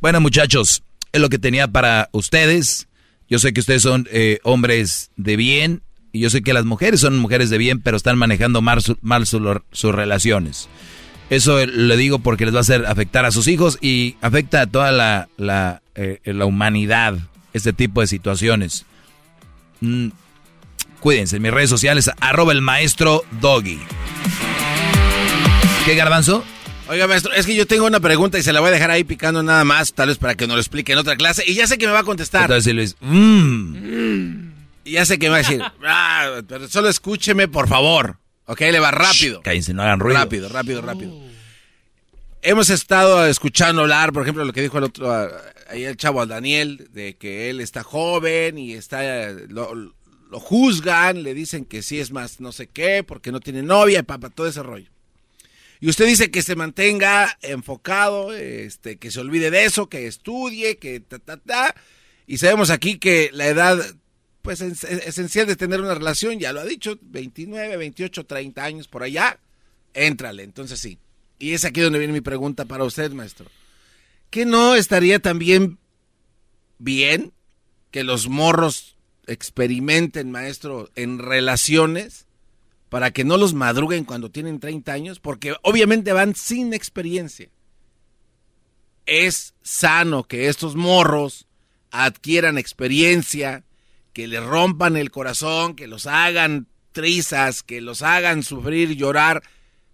Bueno, 0.00 0.20
muchachos, 0.20 0.82
es 1.12 1.20
lo 1.20 1.28
que 1.28 1.38
tenía 1.38 1.68
para 1.68 2.08
ustedes. 2.12 2.88
Yo 3.28 3.38
sé 3.38 3.52
que 3.52 3.60
ustedes 3.60 3.82
son 3.82 4.08
eh, 4.10 4.40
hombres 4.42 5.10
de 5.16 5.36
bien 5.36 5.82
y 6.12 6.20
yo 6.20 6.30
sé 6.30 6.42
que 6.42 6.52
las 6.52 6.64
mujeres 6.64 7.00
son 7.00 7.18
mujeres 7.18 7.50
de 7.50 7.58
bien, 7.58 7.80
pero 7.80 7.96
están 7.96 8.18
manejando 8.18 8.60
mal, 8.60 8.82
sus 8.82 9.94
relaciones. 9.94 10.68
Eso 11.32 11.64
le 11.64 11.96
digo 11.96 12.18
porque 12.18 12.44
les 12.44 12.52
va 12.52 12.58
a 12.58 12.60
hacer 12.60 12.84
afectar 12.84 13.24
a 13.24 13.30
sus 13.30 13.48
hijos 13.48 13.78
y 13.80 14.16
afecta 14.20 14.60
a 14.60 14.66
toda 14.66 14.92
la, 14.92 15.28
la, 15.38 15.80
eh, 15.94 16.20
la 16.26 16.44
humanidad. 16.44 17.14
este 17.54 17.72
tipo 17.72 18.02
de 18.02 18.06
situaciones. 18.06 18.84
Mm, 19.80 20.08
cuídense, 21.00 21.36
en 21.36 21.42
mis 21.42 21.50
redes 21.50 21.70
sociales, 21.70 22.10
arroba 22.20 22.52
el 22.52 22.60
maestro 22.60 23.24
Doggy. 23.40 23.80
¿Qué 25.86 25.94
garbanzo? 25.94 26.44
Oiga, 26.86 27.06
maestro, 27.06 27.32
es 27.32 27.46
que 27.46 27.54
yo 27.54 27.66
tengo 27.66 27.86
una 27.86 28.00
pregunta 28.00 28.38
y 28.38 28.42
se 28.42 28.52
la 28.52 28.60
voy 28.60 28.68
a 28.68 28.72
dejar 28.72 28.90
ahí 28.90 29.02
picando 29.02 29.42
nada 29.42 29.64
más, 29.64 29.94
tal 29.94 30.08
vez 30.08 30.18
para 30.18 30.34
que 30.34 30.46
nos 30.46 30.56
lo 30.56 30.60
explique 30.60 30.92
en 30.92 30.98
otra 30.98 31.16
clase. 31.16 31.44
Y 31.46 31.54
ya 31.54 31.66
sé 31.66 31.78
que 31.78 31.86
me 31.86 31.94
va 31.94 32.00
a 32.00 32.04
contestar. 32.04 32.42
Entonces 32.42 32.74
Luis, 32.74 32.96
mmm. 33.00 34.50
Y 34.84 34.92
ya 34.92 35.06
sé 35.06 35.18
que 35.18 35.28
me 35.28 35.30
va 35.30 35.36
a 35.36 35.38
decir, 35.38 35.62
ah, 35.86 36.42
pero 36.46 36.68
solo 36.68 36.90
escúcheme, 36.90 37.48
por 37.48 37.68
favor. 37.68 38.18
Ok, 38.46 38.60
le 38.60 38.78
va 38.78 38.90
rápido. 38.90 39.42
cállense, 39.42 39.72
no 39.72 39.82
hagan 39.82 40.00
ruido. 40.00 40.18
Rápido, 40.18 40.48
rápido, 40.48 40.82
rápido. 40.82 41.12
Hemos 42.42 42.70
estado 42.70 43.26
escuchando 43.26 43.82
hablar, 43.82 44.12
por 44.12 44.22
ejemplo, 44.22 44.44
lo 44.44 44.52
que 44.52 44.62
dijo 44.62 44.78
el 44.78 44.84
otro, 44.84 45.12
ah, 45.12 45.28
ahí 45.68 45.84
el 45.84 45.96
chavo 45.96 46.26
Daniel, 46.26 46.88
de 46.92 47.14
que 47.16 47.50
él 47.50 47.60
está 47.60 47.84
joven 47.84 48.58
y 48.58 48.72
está, 48.72 49.30
lo, 49.30 49.74
lo 49.74 50.40
juzgan, 50.40 51.22
le 51.22 51.34
dicen 51.34 51.64
que 51.64 51.82
sí 51.82 52.00
es 52.00 52.10
más 52.10 52.40
no 52.40 52.50
sé 52.50 52.66
qué, 52.66 53.04
porque 53.04 53.30
no 53.30 53.38
tiene 53.38 53.62
novia 53.62 54.00
y 54.00 54.02
papá, 54.02 54.30
todo 54.30 54.48
ese 54.48 54.62
rollo. 54.62 54.90
Y 55.78 55.88
usted 55.88 56.06
dice 56.06 56.30
que 56.30 56.42
se 56.42 56.56
mantenga 56.56 57.36
enfocado, 57.42 58.32
este, 58.32 58.98
que 58.98 59.10
se 59.10 59.20
olvide 59.20 59.50
de 59.50 59.64
eso, 59.64 59.88
que 59.88 60.06
estudie, 60.06 60.78
que 60.78 61.00
ta, 61.00 61.18
ta, 61.18 61.36
ta. 61.36 61.74
Y 62.26 62.38
sabemos 62.38 62.70
aquí 62.70 62.98
que 62.98 63.30
la 63.32 63.48
edad, 63.48 63.78
pues, 64.42 64.60
es, 64.60 64.84
esencial 64.84 65.46
de 65.46 65.56
tener 65.56 65.80
una 65.80 65.94
relación, 65.94 66.38
ya 66.38 66.52
lo 66.52 66.60
ha 66.60 66.64
dicho, 66.64 66.98
29, 67.00 67.76
28, 67.76 68.26
30 68.26 68.64
años 68.64 68.88
por 68.88 69.02
allá, 69.02 69.38
éntrale. 69.94 70.42
Entonces 70.42 70.78
sí. 70.78 70.98
Y 71.38 71.52
es 71.52 71.64
aquí 71.64 71.80
donde 71.80 71.98
viene 71.98 72.12
mi 72.12 72.20
pregunta 72.20 72.64
para 72.64 72.84
usted, 72.84 73.10
maestro. 73.12 73.46
¿Qué 74.30 74.44
no 74.44 74.74
estaría 74.74 75.18
también 75.18 75.78
bien 76.78 77.32
que 77.90 78.04
los 78.04 78.28
morros 78.28 78.96
experimenten, 79.26 80.30
maestro, 80.30 80.90
en 80.94 81.18
relaciones? 81.18 82.26
para 82.92 83.10
que 83.10 83.24
no 83.24 83.38
los 83.38 83.54
madruguen 83.54 84.04
cuando 84.04 84.30
tienen 84.30 84.60
30 84.60 84.92
años, 84.92 85.18
porque 85.18 85.54
obviamente 85.62 86.12
van 86.12 86.34
sin 86.34 86.74
experiencia. 86.74 87.48
Es 89.06 89.54
sano 89.62 90.24
que 90.24 90.48
estos 90.48 90.76
morros 90.76 91.46
adquieran 91.90 92.58
experiencia, 92.58 93.64
que 94.12 94.26
les 94.26 94.42
rompan 94.42 94.96
el 94.96 95.10
corazón, 95.10 95.74
que 95.74 95.86
los 95.86 96.06
hagan 96.06 96.66
trizas, 96.92 97.62
que 97.62 97.80
los 97.80 98.02
hagan 98.02 98.42
sufrir, 98.42 98.96
llorar, 98.96 99.42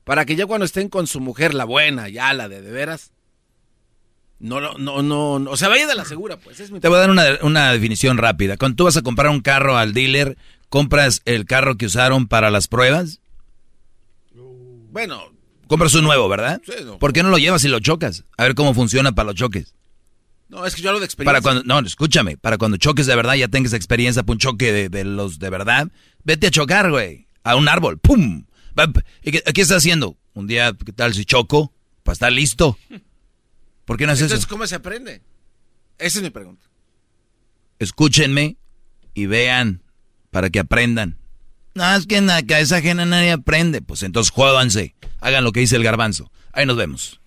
para 0.04 0.24
que 0.24 0.36
ya 0.36 0.46
cuando 0.46 0.64
estén 0.64 0.88
con 0.88 1.06
su 1.06 1.20
mujer, 1.20 1.54
la 1.54 1.64
buena, 1.64 2.08
ya 2.08 2.32
la 2.34 2.48
de 2.48 2.62
de 2.62 2.70
veras, 2.70 3.12
no, 4.40 4.60
no, 4.60 4.78
no, 4.78 5.02
no, 5.02 5.50
o 5.50 5.56
sea, 5.56 5.68
vaya 5.68 5.86
de 5.86 5.96
la 5.96 6.04
segura, 6.04 6.36
pues. 6.36 6.58
Te 6.58 6.88
voy 6.88 6.96
a 6.96 7.00
dar 7.00 7.10
una, 7.10 7.24
una 7.42 7.72
definición 7.72 8.18
rápida. 8.18 8.56
Cuando 8.56 8.76
tú 8.76 8.84
vas 8.84 8.96
a 8.96 9.02
comprar 9.02 9.30
un 9.30 9.40
carro 9.40 9.76
al 9.76 9.92
dealer, 9.92 10.36
¿compras 10.68 11.22
el 11.24 11.44
carro 11.44 11.76
que 11.76 11.86
usaron 11.86 12.28
para 12.28 12.50
las 12.50 12.68
pruebas? 12.68 13.20
Bueno. 14.90 15.32
Compras 15.66 15.94
un 15.94 16.04
nuevo, 16.04 16.28
¿verdad? 16.28 16.62
Sí, 16.64 16.84
no. 16.84 16.98
¿Por 16.98 17.12
qué 17.12 17.22
no 17.22 17.30
lo 17.30 17.38
llevas 17.38 17.64
y 17.64 17.68
lo 17.68 17.80
chocas? 17.80 18.24
A 18.36 18.44
ver 18.44 18.54
cómo 18.54 18.74
funciona 18.74 19.12
para 19.12 19.26
los 19.26 19.34
choques. 19.34 19.74
No, 20.48 20.64
es 20.64 20.74
que 20.74 20.82
yo 20.82 20.88
hablo 20.88 21.00
de 21.00 21.06
experiencia. 21.06 21.40
Para 21.40 21.42
cuando, 21.42 21.62
no, 21.64 21.86
escúchame, 21.86 22.36
para 22.36 22.56
cuando 22.56 22.76
choques 22.78 23.06
de 23.06 23.14
verdad, 23.14 23.34
ya 23.34 23.48
tengas 23.48 23.74
experiencia 23.74 24.22
para 24.22 24.32
un 24.32 24.38
choque 24.38 24.88
de, 24.88 25.04
los 25.04 25.38
de 25.38 25.50
verdad, 25.50 25.88
vete 26.24 26.46
a 26.46 26.50
chocar, 26.50 26.90
güey, 26.90 27.26
a 27.42 27.56
un 27.56 27.68
árbol, 27.68 27.98
¡pum! 27.98 28.44
¿Y 29.22 29.32
qué, 29.32 29.42
qué 29.42 29.60
estás 29.60 29.78
haciendo? 29.78 30.16
Un 30.34 30.46
día, 30.46 30.72
¿qué 30.84 30.92
tal 30.92 31.12
si 31.14 31.24
choco? 31.24 31.72
Para 32.02 32.14
estar 32.14 32.32
listo. 32.32 32.78
¿Por 33.84 33.96
qué 33.96 34.06
no 34.06 34.12
haces 34.12 34.22
Entonces, 34.22 34.44
eso? 34.44 34.48
¿cómo 34.48 34.66
se 34.66 34.74
aprende? 34.74 35.22
Esa 35.98 36.18
es 36.18 36.22
mi 36.22 36.30
pregunta. 36.30 36.64
Escúchenme 37.78 38.56
y 39.14 39.26
vean 39.26 39.82
para 40.30 40.50
que 40.50 40.60
aprendan. 40.60 41.18
No, 41.74 41.94
es 41.94 42.06
que 42.06 42.16
en 42.16 42.26
la 42.26 42.42
cabeza 42.42 42.76
ajena 42.76 43.04
nadie 43.04 43.32
aprende. 43.32 43.82
Pues 43.82 44.02
entonces 44.02 44.30
jódanse. 44.32 44.94
Hagan 45.20 45.44
lo 45.44 45.52
que 45.52 45.60
dice 45.60 45.76
el 45.76 45.84
garbanzo. 45.84 46.30
Ahí 46.52 46.66
nos 46.66 46.76
vemos. 46.76 47.17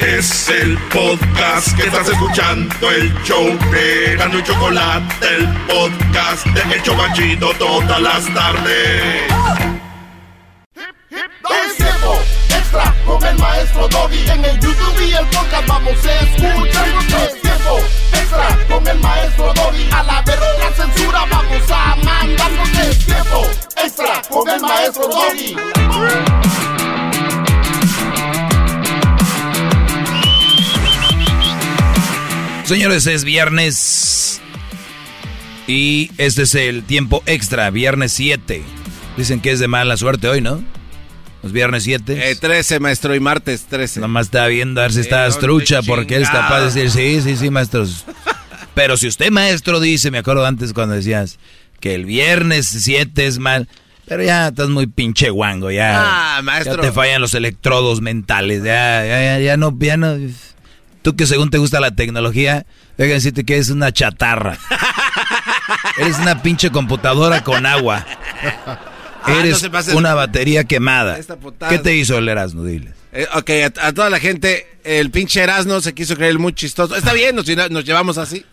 Es 0.00 0.48
el 0.48 0.78
podcast 0.92 1.76
que 1.76 1.82
estás 1.82 2.08
escuchando, 2.08 2.90
el 2.90 3.12
show 3.24 3.44
de 3.72 4.14
Gano 4.16 4.38
y 4.38 4.42
Chocolate, 4.44 5.26
el 5.26 5.48
podcast 5.66 6.46
de 6.46 6.74
El 6.74 6.82
Chocachito 6.82 7.50
todas 7.54 8.00
las 8.00 8.32
tardes. 8.32 9.22
Es 11.10 11.76
tiempo 11.76 12.16
extra 12.48 12.94
con 13.04 13.24
el 13.24 13.38
maestro 13.38 13.88
Doggy. 13.88 14.30
En 14.30 14.44
el 14.44 14.60
YouTube 14.60 15.00
y 15.00 15.12
el 15.14 15.26
podcast 15.26 15.66
vamos 15.66 15.92
a 15.92 16.20
escuchar. 16.20 16.88
Es 17.26 17.42
tiempo 17.42 17.78
extra 18.12 18.58
con 18.68 18.86
el 18.86 19.00
maestro 19.00 19.52
Doggy. 19.52 19.90
A 19.90 20.02
la 20.04 20.22
verga 20.22 20.46
la 20.60 20.76
censura 20.76 21.24
vamos 21.28 21.70
a 21.70 21.96
mandar. 21.96 22.50
Es 22.88 23.04
tiempo 23.04 23.50
extra 23.76 24.22
con 24.30 24.48
el 24.48 24.60
maestro 24.60 25.08
Doggy. 25.08 25.56
Señores, 32.68 33.06
es 33.06 33.24
viernes. 33.24 34.42
Y 35.66 36.10
este 36.18 36.42
es 36.42 36.54
el 36.54 36.84
tiempo 36.84 37.22
extra, 37.24 37.70
viernes 37.70 38.12
7. 38.12 38.62
Dicen 39.16 39.40
que 39.40 39.52
es 39.52 39.58
de 39.58 39.68
mala 39.68 39.96
suerte 39.96 40.28
hoy, 40.28 40.42
¿no? 40.42 40.62
Los 41.42 41.52
viernes 41.52 41.84
7. 41.84 42.30
Eh, 42.30 42.36
13, 42.36 42.78
maestro, 42.78 43.14
y 43.14 43.20
martes 43.20 43.64
13. 43.70 44.00
Nomás 44.00 44.26
está 44.26 44.46
viendo 44.48 44.82
a 44.82 44.84
ver 44.84 44.92
si 44.92 45.00
está 45.00 45.26
trucha, 45.30 45.80
porque 45.80 46.16
él 46.16 46.24
es 46.24 46.28
capaz 46.28 46.58
de 46.60 46.64
decir, 46.66 46.90
sí, 46.90 47.22
sí, 47.22 47.38
sí, 47.38 47.48
maestros. 47.48 48.04
Pero 48.74 48.98
si 48.98 49.08
usted, 49.08 49.30
maestro, 49.30 49.80
dice, 49.80 50.10
me 50.10 50.18
acuerdo 50.18 50.44
antes 50.44 50.74
cuando 50.74 50.94
decías 50.94 51.38
que 51.80 51.94
el 51.94 52.04
viernes 52.04 52.66
7 52.66 53.26
es 53.26 53.38
mal. 53.38 53.66
Pero 54.04 54.22
ya 54.24 54.48
estás 54.48 54.68
muy 54.68 54.86
pinche 54.86 55.30
guango, 55.30 55.70
ya. 55.70 56.36
Ah, 56.36 56.42
maestro. 56.42 56.76
Ya 56.76 56.82
te 56.82 56.92
fallan 56.92 57.22
los 57.22 57.32
electrodos 57.32 58.02
mentales, 58.02 58.62
ya, 58.62 59.06
ya, 59.06 59.22
ya, 59.22 59.38
ya 59.38 59.56
no, 59.56 59.74
ya 59.80 59.96
no. 59.96 60.18
Tú 61.02 61.16
que 61.16 61.26
según 61.26 61.50
te 61.50 61.58
gusta 61.58 61.80
la 61.80 61.94
tecnología, 61.94 62.66
déjame 62.96 63.14
decirte 63.14 63.44
que 63.44 63.58
es 63.58 63.70
una 63.70 63.92
chatarra. 63.92 64.58
Eres 65.98 66.18
una 66.18 66.42
pinche 66.42 66.70
computadora 66.70 67.42
con 67.44 67.66
agua. 67.66 68.04
Ah, 69.22 69.34
Eres 69.40 69.62
no 69.62 69.96
una 69.98 70.14
batería 70.14 70.64
quemada. 70.64 71.18
¿Qué 71.68 71.78
te 71.78 71.94
hizo 71.96 72.18
el 72.18 72.28
Erasmo? 72.28 72.64
Diles. 72.64 72.94
Eh, 73.12 73.26
ok, 73.34 73.50
a, 73.80 73.88
a 73.88 73.92
toda 73.92 74.10
la 74.10 74.18
gente, 74.20 74.66
el 74.84 75.10
pinche 75.10 75.40
Erasmo 75.42 75.80
se 75.80 75.94
quiso 75.94 76.16
creer 76.16 76.38
muy 76.38 76.52
chistoso. 76.52 76.94
Está 76.96 77.12
bien, 77.12 77.34
nos, 77.36 77.46
nos 77.70 77.84
llevamos 77.84 78.18
así. 78.18 78.44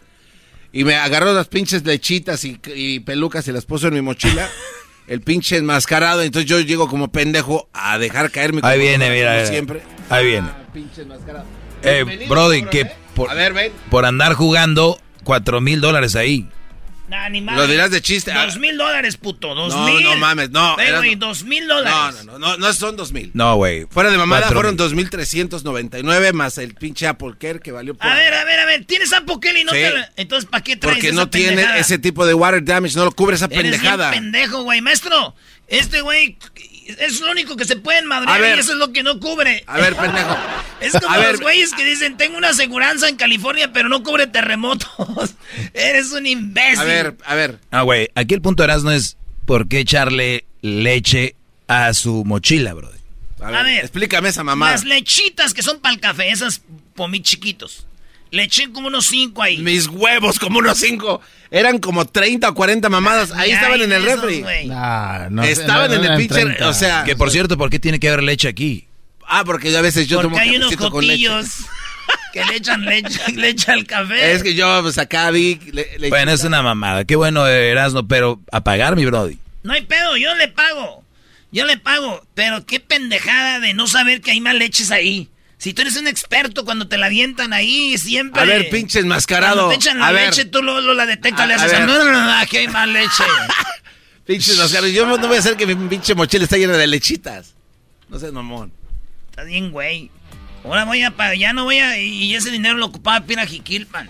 Y 0.71 0.83
me 0.83 0.95
agarró 0.95 1.33
las 1.33 1.47
pinches 1.47 1.85
lechitas 1.85 2.43
y, 2.43 2.59
y 2.75 2.99
pelucas 2.99 3.47
y 3.47 3.51
las 3.51 3.65
puso 3.65 3.87
en 3.87 3.93
mi 3.93 4.01
mochila. 4.01 4.49
El 5.07 5.21
pinche 5.21 5.57
enmascarado. 5.57 6.21
Entonces 6.23 6.49
yo 6.49 6.59
llego 6.59 6.87
como 6.89 7.09
pendejo 7.11 7.69
a 7.73 7.97
dejar 7.99 8.31
caer 8.31 8.53
mi 8.53 8.61
Ahí 8.63 8.79
viene, 8.79 9.09
mira. 9.11 9.45
siempre. 9.45 9.83
Ahí 10.09 10.25
viene. 10.25 10.49
Pinche 10.73 11.03
enmascarado. 11.03 11.45
Eh, 11.85 12.03
Brody, 12.27 12.61
bro, 12.61 12.69
que 12.71 12.81
eh. 12.81 12.91
por, 13.13 13.29
A 13.29 13.33
ver, 13.33 13.53
ven. 13.53 13.71
por 13.89 14.05
andar 14.05 14.33
jugando, 14.33 14.99
cuatro 15.23 15.61
mil 15.61 15.81
dólares 15.81 16.15
ahí. 16.15 16.47
Nah, 17.07 17.29
ni 17.29 17.39
Lo 17.39 17.67
dirás 17.67 17.91
de 17.91 18.01
chiste. 18.01 18.31
Ah, 18.31 18.45
Dos 18.45 18.57
mil 18.57 18.75
dólares, 18.77 19.15
puto. 19.17 19.53
Dos 19.53 19.75
No, 19.75 19.85
mil. 19.85 20.03
no 20.03 20.15
mames, 20.17 20.49
no, 20.49 20.75
Ve, 20.75 20.87
era- 20.87 20.97
güey, 20.97 21.13
dos 21.13 21.43
mil 21.43 21.67
No, 21.67 21.75
dólares. 21.75 22.25
no, 22.25 22.39
no, 22.39 22.39
no, 22.39 22.57
no 22.57 22.73
son 22.73 22.95
dos 22.97 23.11
mil. 23.11 23.29
No, 23.35 23.57
güey. 23.57 23.85
Fuera 23.91 24.09
de 24.09 24.17
mamada 24.17 24.47
fueron 24.49 24.71
mil. 24.75 25.07
2.399 25.11 26.33
más 26.33 26.57
el 26.57 26.73
pinche 26.73 27.05
Apple 27.05 27.33
Care 27.39 27.59
que 27.59 27.71
valió 27.71 27.93
por... 27.93 28.07
A 28.07 28.15
ver, 28.15 28.33
a 28.33 28.43
ver, 28.43 28.59
a 28.59 28.65
ver. 28.65 28.85
¿Tienes 28.85 29.13
Apple 29.13 29.35
Care 29.39 29.59
y 29.61 29.63
no 29.63 29.71
Sí. 29.71 29.77
te 29.77 30.21
Entonces, 30.21 30.49
¿para 30.49 30.63
qué 30.63 30.77
traes 30.77 30.95
Porque 30.95 31.07
esa 31.09 31.15
no 31.15 31.29
tiene 31.29 31.49
pendejada? 31.49 31.77
ese 31.77 31.99
tipo 31.99 32.25
de 32.25 32.33
water 32.33 32.63
damage, 32.63 32.95
no 32.95 33.05
lo 33.05 33.11
cubre 33.11 33.35
esa 33.35 33.45
Eres 33.45 33.61
bien 33.61 33.71
pendejada. 33.73 34.09
pendejo, 34.09 34.63
güey. 34.63 34.81
Maestro, 34.81 35.35
este 35.67 36.01
güey 36.01 36.37
es 36.85 37.19
lo 37.21 37.31
único 37.31 37.55
que 37.55 37.65
se 37.65 37.75
pueden 37.75 38.05
madrear 38.05 38.39
ver. 38.41 38.57
y 38.57 38.59
eso 38.59 38.73
es 38.73 38.77
lo 38.77 38.91
que 38.91 39.03
no 39.03 39.19
cubre. 39.19 39.63
A 39.67 39.77
ver, 39.77 39.95
pendejo. 39.95 40.37
Es 40.81 40.91
como 40.91 41.09
A 41.09 41.17
los 41.17 41.25
ver. 41.27 41.37
güeyes 41.41 41.71
que 41.73 41.83
dicen, 41.85 42.17
tengo 42.17 42.37
una 42.37 42.49
aseguranza 42.49 43.07
en 43.09 43.15
California, 43.15 43.71
pero 43.73 43.87
no 43.89 44.03
cubre 44.03 44.27
terremotos. 44.27 44.89
Eres 45.73 46.11
un 46.11 46.27
imbécil. 46.27 46.79
A 46.79 46.83
ver, 46.83 47.15
a 47.25 47.33
ver. 47.35 47.59
Ah, 47.71 47.81
güey. 47.83 48.09
Aquí 48.13 48.33
el 48.35 48.41
punto 48.41 48.61
de 48.63 48.65
Erasmo 48.65 48.91
es 48.91 49.17
por 49.45 49.67
qué 49.67 49.79
echarle 49.79 50.45
leche 50.61 51.35
a 51.67 51.93
su 51.93 52.23
mochila, 52.25 52.73
Brody. 52.73 52.97
A 53.41 53.47
ver, 53.47 53.55
A 53.55 53.63
ver. 53.63 53.79
explícame 53.85 54.29
esa 54.29 54.43
mamada. 54.43 54.73
Las 54.73 54.83
lechitas 54.83 55.53
que 55.53 55.63
son 55.63 55.79
para 55.79 55.95
el 55.95 56.01
café, 56.01 56.29
esas 56.29 56.61
pomí 56.93 57.21
chiquitos. 57.21 57.87
Le 58.31 58.43
eché 58.43 58.69
como 58.71 58.87
unos 58.87 59.05
cinco 59.05 59.41
ahí. 59.41 59.57
Mis 59.59 59.87
huevos, 59.87 60.39
como 60.39 60.59
unos 60.59 60.77
cinco. 60.77 61.21
Eran 61.51 61.77
como 61.79 62.05
30 62.05 62.49
o 62.49 62.53
40 62.53 62.89
mamadas. 62.89 63.31
Ahí 63.31 63.49
Ya 63.51 63.55
estaban 63.57 63.81
en 63.81 63.91
el 63.93 64.05
esos, 64.05 64.21
refri. 64.21 64.41
no, 65.29 65.43
Estaban 65.43 65.89
no 65.91 65.95
en 66.03 66.05
el 66.11 66.17
pinche. 66.17 66.41
30. 66.41 66.67
O 66.67 66.73
sea. 66.73 67.03
Que 67.05 67.15
por 67.15 67.31
cierto, 67.31 67.57
¿por 67.57 67.69
qué 67.69 67.79
tiene 67.79 67.99
que 67.99 68.09
haber 68.09 68.23
leche 68.23 68.47
aquí? 68.47 68.87
Ah, 69.27 69.43
porque 69.45 69.75
a 69.75 69.81
veces 69.81 70.07
yo 70.07 70.17
tomo 70.21 70.35
Porque 70.35 70.49
hay 70.49 70.55
unos 70.57 70.75
cotillos 70.75 71.47
que 72.33 72.43
le 72.45 72.57
echan 72.57 72.83
leche, 72.85 73.19
leche 73.33 73.71
al 73.71 73.85
café. 73.85 74.33
Es 74.33 74.43
que 74.43 74.53
yo, 74.53 74.81
pues 74.81 74.97
acá 74.97 75.31
vi. 75.31 75.55
le- 75.71 75.97
le- 75.97 76.09
Bueno, 76.09 76.31
es 76.31 76.43
una 76.43 76.61
mamada. 76.61 77.05
Qué 77.05 77.15
bueno, 77.15 77.47
Erasmo, 77.47 78.07
pero 78.07 78.41
a 78.51 78.63
pagar, 78.63 78.95
mi 78.95 79.05
Brody. 79.05 79.37
No 79.63 79.73
hay 79.73 79.83
pedo, 79.83 80.17
yo 80.17 80.35
le 80.35 80.47
pago. 80.49 81.03
Yo 81.51 81.65
le 81.65 81.77
pago. 81.77 82.25
Pero 82.33 82.65
qué 82.65 82.79
pendejada 82.79 83.59
de 83.61 83.73
no 83.73 83.87
saber 83.87 84.19
que 84.21 84.31
hay 84.31 84.41
más 84.41 84.55
leches 84.55 84.91
ahí. 84.91 85.29
Si 85.57 85.73
tú 85.73 85.81
eres 85.81 85.95
un 85.97 86.07
experto 86.07 86.65
cuando 86.65 86.87
te 86.87 86.97
la 86.97 87.05
avientan 87.07 87.53
ahí, 87.53 87.97
siempre. 87.97 88.41
A 88.41 88.45
ver, 88.45 88.69
pinche 88.69 88.99
enmascarado. 88.99 89.65
Cuando 89.67 89.69
te 89.69 89.75
echan 89.75 89.99
la 89.99 90.07
A 90.07 90.11
ver. 90.11 90.25
leche, 90.29 90.45
tú 90.45 90.61
lo, 90.61 90.81
lo 90.81 90.93
la 90.93 91.05
detectas, 91.05 91.41
A- 91.41 91.45
le 91.47 91.53
a 91.53 91.57
haces. 91.57 91.71
ver. 91.71 91.87
No, 91.87 92.03
no, 92.03 92.11
no, 92.11 92.31
aquí 92.37 92.57
hay 92.57 92.67
más 92.67 92.87
leche. 92.87 93.23
Pinche 94.25 94.51
enmascarado. 94.53 94.87
Yo 94.87 95.05
no 95.05 95.17
voy 95.27 95.37
a 95.37 95.39
hacer 95.39 95.55
que 95.55 95.65
mi 95.67 95.75
pinche 95.87 96.15
mochila 96.15 96.43
esté 96.45 96.57
llena 96.57 96.73
de 96.77 96.87
lechitas. 96.87 97.53
No 98.09 98.19
seas 98.19 98.33
mamón. 98.33 98.71
Está 99.29 99.43
bien, 99.43 99.71
güey. 99.71 100.09
Ahora 100.63 100.83
voy 100.85 101.03
a 101.03 101.11
para 101.11 101.29
allá, 101.31 101.53
no 101.53 101.63
voy 101.65 101.77
a. 101.79 101.99
Y 101.99 102.33
ese 102.35 102.49
dinero 102.49 102.75
lo 102.75 102.87
ocupaba 102.87 103.19
para 103.21 103.33
ir 103.33 103.39
a 103.39 103.45
Jiquilpan. 103.45 104.09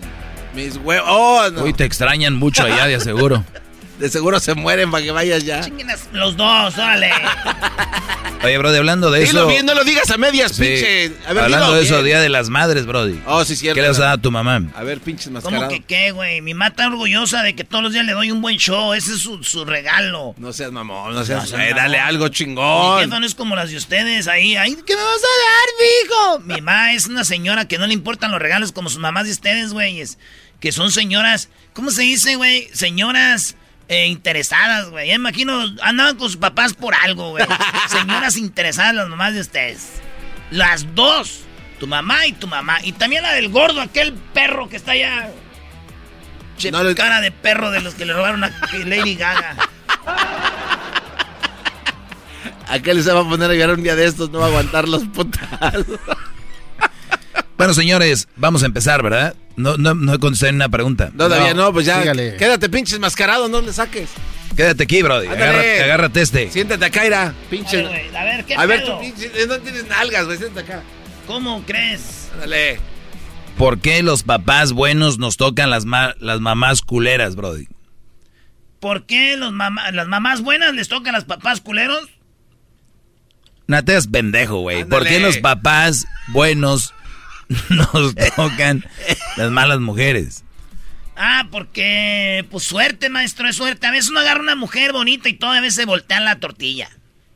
Mis 0.54 0.76
huevos. 0.78 1.06
Oh, 1.10 1.50
no. 1.52 1.64
Uy, 1.64 1.74
te 1.74 1.84
extrañan 1.84 2.34
mucho 2.34 2.62
allá, 2.64 2.86
de 2.86 2.94
aseguro. 2.94 3.44
De 3.98 4.10
seguro 4.10 4.38
se 4.40 4.54
mueren 4.54 4.90
para 4.90 5.02
que 5.02 5.10
vayas 5.10 5.44
ya. 5.44 5.66
Los 6.12 6.36
dos, 6.36 6.76
órale. 6.76 7.10
Oye, 8.44 8.58
Brody, 8.58 8.76
hablando 8.76 9.10
de 9.10 9.20
Dilo 9.20 9.40
eso. 9.40 9.48
bien, 9.48 9.64
no 9.66 9.74
lo 9.74 9.82
digas 9.82 10.10
a 10.10 10.18
medias, 10.18 10.52
Sí. 10.52 10.62
pinche. 10.62 11.12
A 11.26 11.32
ver, 11.32 11.44
hablando 11.44 11.66
dilo 11.68 11.76
de 11.78 11.82
eso, 11.84 11.94
bien. 11.96 12.04
Día 12.06 12.20
de 12.20 12.28
las 12.28 12.48
Madres, 12.50 12.84
Brody. 12.86 13.18
Oh, 13.26 13.44
sí, 13.44 13.56
cierto. 13.56 13.74
¿Qué 13.76 13.80
le 13.82 13.88
vas 13.88 13.98
a 13.98 14.02
dar 14.04 14.12
a 14.12 14.18
tu 14.18 14.30
mamá? 14.30 14.62
A 14.76 14.82
ver, 14.84 15.00
pinches 15.00 15.26
¿Cómo 15.28 15.40
mascarado. 15.40 15.68
que 15.70 15.82
qué, 15.82 16.10
güey? 16.12 16.42
Mi 16.42 16.52
mamá 16.54 16.68
está 16.68 16.86
orgullosa 16.86 17.42
de 17.42 17.56
que 17.56 17.64
todos 17.64 17.82
los 17.82 17.92
días 17.94 18.04
le 18.04 18.12
doy 18.12 18.30
un 18.30 18.42
buen 18.42 18.58
show. 18.58 18.92
Ese 18.92 19.14
es 19.14 19.20
su, 19.20 19.42
su 19.42 19.64
regalo. 19.64 20.34
No 20.36 20.52
seas 20.52 20.70
mamón, 20.70 21.14
no 21.14 21.24
seas. 21.24 21.42
No 21.50 21.56
seas 21.56 21.70
eh, 21.70 21.72
dale 21.74 21.98
algo 21.98 22.26
Mi 22.26 22.30
chingón. 22.30 23.00
jefa 23.00 23.18
no 23.18 23.26
es 23.26 23.34
como 23.34 23.56
las 23.56 23.70
de 23.70 23.78
ustedes 23.78 24.28
ahí. 24.28 24.54
Ay, 24.56 24.76
¿qué 24.86 24.94
me 24.94 25.02
vas 25.02 25.22
a 25.22 26.28
dar, 26.28 26.38
mijo? 26.38 26.38
Mi 26.46 26.60
mamá 26.60 26.92
es 26.92 27.06
una 27.06 27.24
señora 27.24 27.66
que 27.66 27.78
no 27.78 27.86
le 27.86 27.94
importan 27.94 28.30
los 28.30 28.40
regalos 28.40 28.70
como 28.70 28.90
sus 28.90 29.00
mamás 29.00 29.24
de 29.24 29.32
ustedes, 29.32 29.72
güeyes. 29.72 30.18
Que 30.60 30.70
son 30.72 30.92
señoras, 30.92 31.48
¿cómo 31.72 31.90
se 31.90 32.02
dice, 32.02 32.36
güey? 32.36 32.68
Señoras 32.72 33.56
eh, 33.88 34.06
interesadas, 34.06 34.90
güey. 34.90 35.08
Ya 35.08 35.14
imagino, 35.14 35.64
andaban 35.82 36.16
con 36.16 36.28
sus 36.28 36.36
papás 36.36 36.74
por 36.74 36.94
algo, 36.94 37.30
güey. 37.30 37.44
Señoras 37.88 38.36
interesadas 38.36 38.94
las 38.94 39.08
mamás 39.08 39.34
de 39.34 39.40
ustedes. 39.40 40.00
Las 40.50 40.94
dos. 40.94 41.42
Tu 41.78 41.86
mamá 41.86 42.26
y 42.26 42.32
tu 42.32 42.46
mamá. 42.46 42.78
Y 42.82 42.92
también 42.92 43.22
la 43.22 43.32
del 43.32 43.50
gordo, 43.50 43.80
aquel 43.80 44.14
perro 44.14 44.68
que 44.68 44.76
está 44.76 44.92
allá. 44.92 45.30
Che, 46.56 46.72
cara 46.94 47.20
de 47.20 47.30
perro 47.30 47.70
de 47.70 47.80
los 47.82 47.94
que 47.94 48.06
le 48.06 48.14
robaron 48.14 48.42
a 48.44 48.50
Lady 48.84 49.14
Gaga. 49.14 49.56
Aquel 52.68 53.02
se 53.02 53.12
va 53.12 53.20
a 53.20 53.24
poner 53.24 53.50
a 53.50 53.54
llorar 53.54 53.76
un 53.76 53.82
día 53.82 53.94
de 53.94 54.06
estos, 54.06 54.30
no 54.30 54.38
va 54.38 54.46
a 54.46 54.48
aguantar 54.48 54.88
los 54.88 55.04
putazos. 55.04 55.86
Bueno, 57.56 57.72
señores, 57.74 58.28
vamos 58.36 58.62
a 58.62 58.66
empezar, 58.66 59.02
¿verdad? 59.02 59.34
No, 59.56 59.76
no, 59.78 59.94
no 59.94 60.18
contesté 60.20 60.50
una 60.50 60.68
pregunta. 60.68 61.10
Todavía 61.16 61.54
no, 61.54 61.72
pues 61.72 61.86
ya. 61.86 62.02
Quédate, 62.12 62.68
pinches 62.68 62.98
mascarado, 62.98 63.48
no 63.48 63.60
le 63.62 63.72
saques. 63.72 64.10
Quédate 64.54 64.84
aquí, 64.84 65.02
Brody. 65.02 65.26
Agárrate, 65.26 65.82
agárrate 65.82 66.22
este. 66.22 66.50
Siéntate 66.50 66.84
acá, 66.84 67.06
Ira. 67.06 67.34
Pinche. 67.50 67.80
A 67.84 67.88
ver, 67.88 68.08
güey, 68.10 68.16
a 68.16 68.24
ver, 68.24 68.44
¿qué 68.44 68.54
A 68.54 68.66
ver, 68.66 68.80
pedo? 68.82 68.94
tú 68.96 69.00
pinche. 69.02 69.26
eh, 69.34 69.46
No 69.48 69.58
tienes 69.58 69.86
nalgas, 69.86 70.26
güey. 70.26 70.38
Siéntate 70.38 70.60
acá. 70.72 70.82
¿Cómo 71.26 71.62
crees? 71.66 72.28
Dale. 72.38 72.78
¿Por 73.58 73.80
qué 73.80 74.02
los 74.02 74.22
papás 74.22 74.72
buenos 74.72 75.18
nos 75.18 75.36
tocan 75.38 75.70
las, 75.70 75.86
ma- 75.86 76.14
las 76.20 76.40
mamás 76.40 76.82
culeras, 76.82 77.36
Brody? 77.36 77.68
¿Por 78.80 79.06
qué 79.06 79.36
los 79.36 79.52
mamá- 79.52 79.90
las 79.92 80.06
mamás 80.06 80.42
buenas 80.42 80.74
les 80.74 80.88
tocan 80.88 81.14
a 81.14 81.18
los 81.18 81.24
papás 81.24 81.60
culeros? 81.62 82.08
No 83.66 83.82
te 83.84 84.00
pendejo, 84.02 84.60
güey. 84.60 84.84
¿Por 84.84 85.06
qué 85.06 85.18
los 85.20 85.38
papás 85.38 86.06
buenos 86.28 86.94
nos 87.70 88.14
tocan 88.36 88.84
las 89.36 89.50
malas 89.50 89.80
mujeres? 89.80 90.44
Ah, 91.16 91.48
porque, 91.50 92.44
pues 92.50 92.64
suerte, 92.64 93.08
maestro, 93.08 93.48
es 93.48 93.56
suerte. 93.56 93.86
A 93.86 93.90
veces 93.90 94.10
uno 94.10 94.20
agarra 94.20 94.40
una 94.40 94.54
mujer 94.54 94.92
bonita 94.92 95.28
y 95.28 95.34
toda 95.34 95.60
vez 95.60 95.74
se 95.74 95.86
voltea 95.86 96.20
la 96.20 96.38
tortilla. 96.40 96.90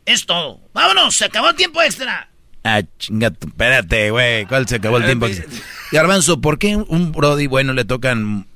Es 0.04 0.26
todo. 0.26 0.60
Vámonos, 0.74 1.16
se 1.16 1.24
acabó 1.24 1.48
el 1.50 1.56
tiempo 1.56 1.80
extra. 1.82 2.28
Ah, 2.62 2.82
chinga, 2.98 3.30
tu- 3.30 3.48
espérate, 3.48 4.10
güey. 4.10 4.44
¿Cuál 4.44 4.68
se 4.68 4.76
acabó 4.76 4.98
el 4.98 5.06
tiempo? 5.06 5.28
Garbanzo, 5.92 6.42
¿por 6.42 6.58
qué 6.58 6.76
un 6.76 7.10
Brody 7.12 7.46
bueno 7.46 7.72
le 7.72 7.86
tocan 7.86 8.46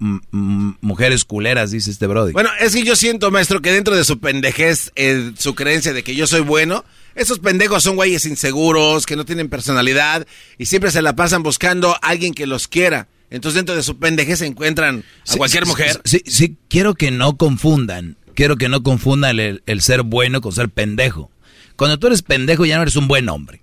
mujeres 0.83 1.25
culeras, 1.25 1.71
dice 1.71 1.91
este 1.91 2.07
Brody? 2.07 2.33
Bueno, 2.33 2.51
es 2.61 2.75
que 2.75 2.83
yo 2.85 2.97
siento, 2.97 3.31
maestro, 3.31 3.63
que 3.63 3.73
dentro 3.73 3.97
de 3.97 4.05
su 4.05 4.21
pendejez, 4.21 4.93
eh, 4.95 5.33
su 5.39 5.55
creencia 5.55 5.95
de 5.95 6.03
que 6.05 6.15
yo 6.15 6.27
soy 6.27 6.41
bueno, 6.43 6.85
esos 7.15 7.39
pendejos 7.39 7.83
son 7.83 7.97
güeyes 7.97 8.27
inseguros, 8.27 9.07
que 9.07 9.17
no 9.17 9.25
tienen 9.25 9.49
personalidad 9.49 10.27
y 10.59 10.67
siempre 10.67 10.91
se 10.91 11.03
la 11.03 11.17
pasan 11.17 11.43
buscando 11.43 11.93
a 11.95 11.99
alguien 12.09 12.35
que 12.35 12.47
los 12.47 12.69
quiera. 12.69 13.09
Entonces 13.31 13.57
dentro 13.57 13.75
de 13.75 13.83
su 13.83 13.99
pendejez 13.99 14.41
se 14.41 14.47
encuentran 14.47 15.05
a 15.27 15.33
Sí, 15.33 15.39
cualquier 15.39 15.65
sí, 15.65 15.71
mujer. 15.71 16.01
Sí, 16.05 16.23
sí, 16.27 16.57
quiero 16.69 16.95
que 16.95 17.11
no 17.11 17.37
confundan. 17.37 18.17
Quiero 18.35 18.57
que 18.57 18.69
no 18.69 18.83
confundan 18.83 19.39
el, 19.39 19.63
el 19.67 19.81
ser 19.81 20.03
bueno 20.03 20.41
con 20.41 20.53
ser 20.53 20.69
pendejo. 20.69 21.31
Cuando 21.77 21.99
tú 21.99 22.09
eres 22.09 22.23
pendejo 22.23 22.65
ya 22.67 22.77
no 22.77 22.83
eres 22.83 22.97
un 22.97 23.09
buen 23.09 23.29
hombre. 23.29 23.63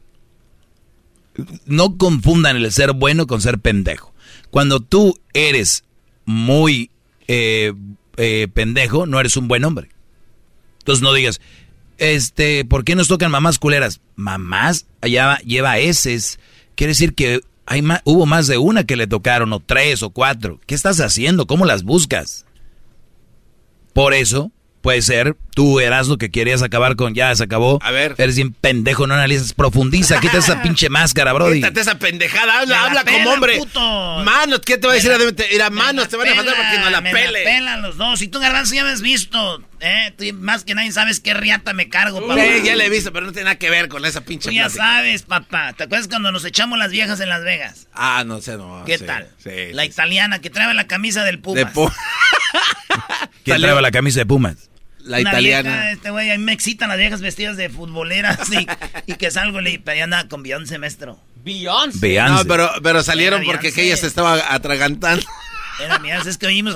No 1.66 1.98
confundan 1.98 2.58
el 2.58 2.72
ser 2.72 2.94
bueno 2.94 3.28
con 3.28 3.42
ser 3.42 3.60
pendejo. 3.60 4.14
Cuando 4.50 4.80
tú 4.82 5.18
eres 5.34 5.86
muy 6.26 6.92
eh, 7.28 7.74
eh, 8.18 8.48
pendejo, 8.54 9.06
no 9.06 9.20
eres 9.20 9.38
un 9.38 9.48
buen 9.48 9.64
hombre. 9.64 9.90
Entonces 10.80 11.02
no 11.02 11.14
digas, 11.14 11.40
este, 12.02 12.66
¿por 12.66 12.84
qué 12.84 12.96
nos 12.96 13.08
tocan 13.08 13.30
mamás 13.30 13.60
culeras? 13.60 14.02
Mamás, 14.16 14.88
allá 15.02 15.38
lleva 15.46 15.78
eses. 15.78 16.40
Quiere 16.74 16.92
decir 16.92 17.14
que 17.14 17.42
hay 17.68 17.84
hubo 18.06 18.26
más 18.26 18.48
de 18.48 18.58
una 18.58 18.86
que 18.86 18.96
le 18.96 19.06
tocaron, 19.06 19.54
o 19.54 19.60
tres, 19.60 20.02
o 20.02 20.10
cuatro. 20.10 20.60
¿Qué 20.66 20.74
estás 20.74 21.00
haciendo? 21.00 21.46
¿Cómo 21.46 21.64
las 21.64 21.84
buscas? 21.84 22.48
Por 23.94 24.16
eso, 24.16 24.52
puede 24.82 25.02
ser, 25.02 25.36
tú 25.56 25.80
eras 25.80 26.08
lo 26.08 26.18
que 26.18 26.32
querías 26.32 26.62
acabar 26.62 26.96
con, 26.96 27.14
ya 27.14 27.34
se 27.36 27.44
acabó. 27.44 27.80
A 27.82 27.92
ver. 27.92 28.16
Eres 28.18 28.36
bien 28.36 28.52
pendejo, 28.54 29.08
no 29.08 29.14
analices, 29.14 29.54
profundiza, 29.54 30.20
quita 30.20 30.38
esa 30.40 30.62
pinche 30.64 30.90
máscara, 30.90 31.34
Brody. 31.34 31.56
Quítate 31.62 31.82
esa 31.82 31.98
pendejada, 32.00 32.46
Me 32.46 32.52
habla, 32.60 32.76
la 32.76 32.84
habla 32.86 33.04
pela, 33.04 33.18
como 33.24 33.30
hombre. 33.36 33.58
puto. 33.58 33.80
Manos, 34.24 34.60
¿qué 34.66 34.78
te 34.78 34.88
va 34.88 34.94
a 34.94 34.96
decir? 34.96 35.12
La- 35.12 35.18
Mira, 35.52 35.70
manos, 35.70 36.08
te 36.10 36.18
van 36.18 36.28
a 36.30 36.36
faltar 36.36 36.56
para 36.56 36.72
que 36.72 36.80
no 36.80 36.90
la 36.90 37.02
me 37.02 37.12
pele. 37.12 37.44
pelan 37.44 37.82
los 37.82 37.98
dos. 37.98 38.22
Y 38.22 38.28
tú, 38.28 38.40
Garbanzo, 38.40 38.74
ya 38.76 38.84
me 38.84 38.90
has 38.92 39.02
visto. 39.02 39.64
¿eh? 39.80 40.14
Tú 40.18 40.24
más 40.40 40.64
que 40.64 40.76
nadie 40.76 40.92
sabes 40.92 41.20
qué 41.20 41.34
riata 41.34 41.74
me 41.74 41.90
cargo, 41.90 42.22
papá. 42.28 42.42
Sí, 42.42 42.62
ya 42.66 42.76
le 42.76 42.86
he 42.86 42.90
visto, 42.90 43.12
pero 43.14 43.26
no 43.26 43.32
tiene 43.32 43.46
nada 43.46 43.56
que 43.58 43.70
ver 43.70 43.88
con 43.90 44.04
esa 44.06 44.22
pinche 44.22 44.50
Tú 44.50 44.56
ya 44.56 44.64
plática. 44.64 44.84
sabes, 44.84 45.22
papá. 45.24 45.74
¿Te 45.74 45.84
acuerdas 45.86 46.08
cuando 46.08 46.32
nos 46.32 46.44
echamos 46.46 46.78
las 46.80 46.92
viejas 46.92 47.20
en 47.20 47.30
Las 47.30 47.44
Vegas? 47.44 47.88
Ah, 47.94 48.24
no 48.26 48.42
sé, 48.42 48.58
no. 48.58 48.84
¿Qué 48.86 48.98
sí, 48.98 49.06
tal? 49.06 49.28
Sí. 49.44 49.50
la 49.74 49.86
italiana 49.86 50.40
que 50.40 50.50
trae 50.50 50.74
la 50.74 50.88
camisa 50.88 51.24
del 51.24 51.40
Pumas. 51.40 51.58
De 51.66 51.68
Pu- 51.72 51.92
¿Quién 53.44 53.56
Salió- 53.56 53.70
trae 53.70 53.82
la 53.82 53.92
camisa 53.92 54.20
de 54.20 54.26
Pumas? 54.26 54.70
La 55.04 55.20
Una 55.20 55.30
italiana. 55.32 55.70
vieja, 55.72 55.92
este 55.92 56.10
güey, 56.12 56.32
a 56.32 56.38
mí 56.38 56.44
me 56.44 56.54
excitan 56.54 56.90
las 56.90 56.98
viejas 56.98 57.22
vestidas 57.22 57.58
de 57.58 57.70
futboleras 57.70 58.40
y, 58.52 58.68
y 59.12 59.16
que 59.16 59.32
salgo 59.32 59.60
y 59.62 59.78
le 59.78 60.02
andaba 60.02 60.28
con 60.28 60.44
Beyoncé, 60.44 60.78
maestro. 60.78 61.20
Beyoncé. 61.44 62.00
Beyoncé. 62.00 62.34
No, 62.44 62.46
pero, 62.48 62.72
pero 62.84 63.04
salieron 63.04 63.44
porque 63.44 63.68
Beyoncé. 63.68 63.76
que 63.82 63.88
ella 63.88 63.98
se 63.98 64.08
estaba 64.08 64.54
atragantando. 64.54 65.26
Era 65.82 66.00
mira, 66.00 66.22
es 66.26 66.38
que 66.38 66.48
oímos. 66.48 66.76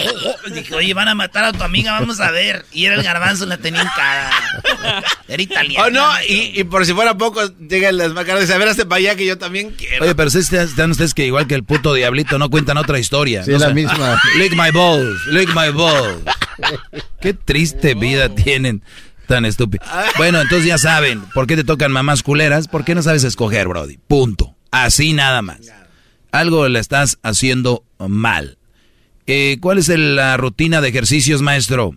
Dije, 0.52 0.74
oye, 0.74 0.94
van 0.94 1.08
a 1.08 1.14
matar 1.14 1.44
a 1.44 1.52
tu 1.52 1.62
amiga, 1.62 1.92
vamos 1.92 2.20
a 2.20 2.30
ver. 2.30 2.64
Y 2.72 2.86
era 2.86 2.94
el 2.94 3.02
garbanzo, 3.02 3.46
la 3.46 3.58
tenía 3.58 3.82
en 3.82 3.88
cara. 3.88 4.30
Era 5.28 5.42
italiana. 5.42 5.86
Oh, 5.86 5.90
no, 5.90 6.06
y, 6.28 6.58
y 6.58 6.64
por 6.64 6.86
si 6.86 6.92
fuera 6.92 7.16
poco, 7.16 7.40
llega 7.58 7.88
el 7.88 7.98
desmacarado 7.98 8.40
y 8.40 8.42
dice, 8.42 8.54
a 8.54 8.58
ver, 8.58 8.68
hazte 8.68 8.86
para 8.86 8.98
allá 8.98 9.16
que 9.16 9.26
yo 9.26 9.38
también 9.38 9.72
quiero. 9.72 10.04
Oye, 10.04 10.14
pero 10.14 10.30
si 10.30 10.38
están 10.38 10.90
ustedes 10.90 11.14
que 11.14 11.26
igual 11.26 11.46
que 11.46 11.54
el 11.54 11.64
puto 11.64 11.94
diablito 11.94 12.38
no 12.38 12.50
cuentan 12.50 12.78
otra 12.78 12.98
historia. 12.98 13.44
Sí, 13.44 13.52
¿no? 13.52 13.58
la 13.58 13.70
misma. 13.70 14.20
Lick 14.38 14.52
my 14.52 14.70
balls, 14.70 15.26
lick 15.26 15.48
my 15.48 15.70
balls. 15.70 16.22
Qué 17.20 17.34
triste 17.34 17.94
vida 17.94 18.28
tienen. 18.34 18.82
Tan 19.26 19.44
estúpido. 19.44 19.84
Bueno, 20.18 20.40
entonces 20.40 20.68
ya 20.68 20.78
saben, 20.78 21.20
¿por 21.34 21.48
qué 21.48 21.56
te 21.56 21.64
tocan 21.64 21.90
mamás 21.90 22.22
culeras? 22.22 22.68
¿Por 22.68 22.84
qué 22.84 22.94
no 22.94 23.02
sabes 23.02 23.24
escoger, 23.24 23.66
Brody? 23.66 23.98
Punto. 23.98 24.54
Así 24.70 25.14
nada 25.14 25.42
más. 25.42 25.58
Algo 26.30 26.68
le 26.68 26.78
estás 26.78 27.18
haciendo 27.22 27.82
mal. 27.98 28.58
Eh, 29.26 29.58
¿Cuál 29.60 29.78
es 29.78 29.88
el- 29.88 30.16
la 30.16 30.36
rutina 30.36 30.80
de 30.80 30.88
ejercicios, 30.88 31.42
maestro? 31.42 31.96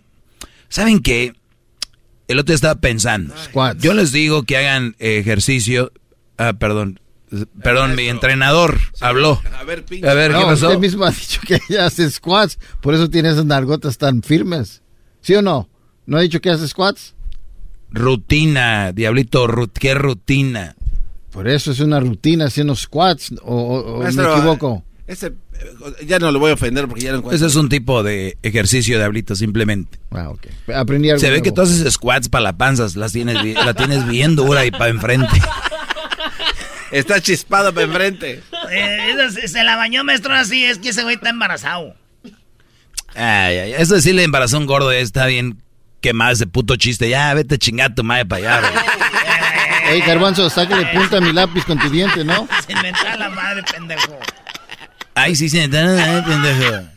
¿Saben 0.67 0.99
qué? 0.99 1.33
El 2.27 2.39
otro 2.39 2.53
estaba 2.53 2.75
pensando. 2.75 3.33
Yo 3.79 3.93
les 3.93 4.11
digo 4.11 4.43
que 4.43 4.57
hagan 4.57 4.95
ejercicio. 4.99 5.91
Ah, 6.37 6.53
perdón. 6.53 6.99
Perdón, 7.61 7.95
mi 7.95 8.07
entrenador 8.07 8.79
habló. 9.01 9.39
A 9.59 9.63
ver, 9.63 9.85
pinche. 9.85 10.09
A 10.09 10.13
ver, 10.15 10.31
¿qué 10.31 10.37
No, 10.39 10.45
pasó? 10.47 10.67
usted 10.67 10.79
mismo 10.79 11.05
ha 11.05 11.11
dicho 11.11 11.39
que 11.45 11.59
ella 11.69 11.85
hace 11.85 12.09
squats, 12.09 12.57
por 12.81 12.95
eso 12.95 13.09
tiene 13.09 13.29
esas 13.29 13.45
nargotas 13.45 13.97
tan 13.99 14.23
firmes. 14.23 14.81
¿Sí 15.21 15.35
o 15.35 15.41
no? 15.43 15.69
¿No 16.07 16.17
ha 16.17 16.21
dicho 16.21 16.41
que 16.41 16.49
hace 16.49 16.67
squats? 16.67 17.13
Rutina, 17.91 18.91
diablito, 18.91 19.47
rut- 19.47 19.73
¿qué 19.79 19.93
rutina? 19.95 20.75
Por 21.31 21.47
eso 21.47 21.71
es 21.71 21.79
una 21.79 21.99
rutina 21.99 22.45
haciendo 22.45 22.75
squats, 22.75 23.33
o, 23.43 23.55
o- 23.55 23.99
Maestro, 24.03 24.27
me 24.31 24.37
equivoco. 24.37 24.83
Ese, 25.07 25.33
ya 26.05 26.19
no 26.19 26.31
lo 26.31 26.39
voy 26.39 26.51
a 26.51 26.53
ofender 26.53 26.87
porque 26.87 27.03
ya 27.03 27.11
lo 27.11 27.17
encuentro. 27.19 27.35
Ese 27.35 27.45
es 27.47 27.55
un 27.55 27.69
tipo 27.69 28.03
de 28.03 28.37
ejercicio, 28.43 28.97
diablito, 28.97 29.35
simplemente. 29.35 29.99
Ah, 30.11 30.29
ok. 30.29 30.47
Aprendí 30.75 31.09
algo 31.09 31.19
Se 31.19 31.27
ve 31.27 31.39
nuevo. 31.39 31.43
que 31.43 31.51
tú 31.51 31.61
haces 31.61 31.93
squats 31.93 32.29
para 32.29 32.43
la 32.43 32.57
panza, 32.57 32.87
las 32.95 33.11
tienes, 33.11 33.35
la 33.55 33.73
tienes 33.73 34.07
bien 34.07 34.35
dura 34.35 34.65
y 34.65 34.71
para 34.71 34.87
enfrente. 34.89 35.41
Está 36.91 37.21
chispado 37.21 37.73
para 37.73 37.85
enfrente. 37.85 38.41
Eh, 38.71 39.15
se, 39.31 39.47
se 39.47 39.63
la 39.63 39.75
bañó, 39.75 40.03
maestro, 40.03 40.33
así. 40.33 40.65
Es 40.65 40.79
que 40.79 40.89
ese 40.89 41.03
güey 41.03 41.15
está 41.15 41.29
embarazado. 41.29 41.93
Ay, 43.15 43.57
ay, 43.57 43.73
eso 43.77 43.95
decirle 43.95 44.23
embarazó 44.23 44.57
a 44.57 44.59
un 44.59 44.65
gordo 44.65 44.91
está 44.91 45.25
bien 45.25 45.61
quemado 46.01 46.31
ese 46.31 46.47
puto 46.47 46.75
chiste. 46.77 47.09
Ya, 47.09 47.33
vete 47.33 47.55
a 47.55 47.57
chingar 47.57 47.91
a 47.91 47.95
tu 47.95 48.03
madre 48.03 48.25
para 48.25 48.57
allá, 48.57 48.69
güey. 48.71 48.83
Ey, 49.89 50.01
Garbanzo, 50.01 50.49
sácale 50.49 50.85
punta 50.87 51.17
a 51.17 51.21
mi 51.21 51.33
lápiz 51.33 51.65
con 51.65 51.79
tu 51.79 51.89
diente, 51.89 52.23
¿no? 52.23 52.47
Se 52.65 52.71
inventa 52.73 53.15
la 53.17 53.29
madre, 53.29 53.63
pendejo. 53.63 54.19
Ay, 55.21 55.35
sí, 55.35 55.49
se 55.49 55.67
pendejo. 55.69 56.87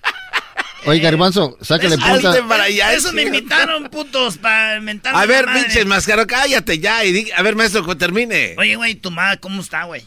Oye, 0.84 0.98
Garbanzo, 1.00 1.56
sácale 1.60 1.96
punta. 1.96 2.34
para 2.48 2.64
allá, 2.64 2.92
Eso 2.92 3.12
me 3.12 3.22
invitaron, 3.22 3.84
putos, 3.84 4.36
para 4.38 4.76
inventar 4.78 5.14
A 5.14 5.26
ver, 5.26 5.46
pinche 5.46 5.84
máscaro, 5.84 6.26
cállate 6.26 6.78
ya 6.80 7.04
y 7.04 7.12
di- 7.12 7.30
a 7.30 7.40
ver, 7.42 7.54
maestro, 7.54 7.86
que 7.86 7.94
termine. 7.94 8.54
Oye, 8.58 8.74
güey, 8.74 8.96
tu 8.96 9.10
madre, 9.12 9.38
¿cómo 9.38 9.60
está, 9.60 9.84
güey? 9.84 10.04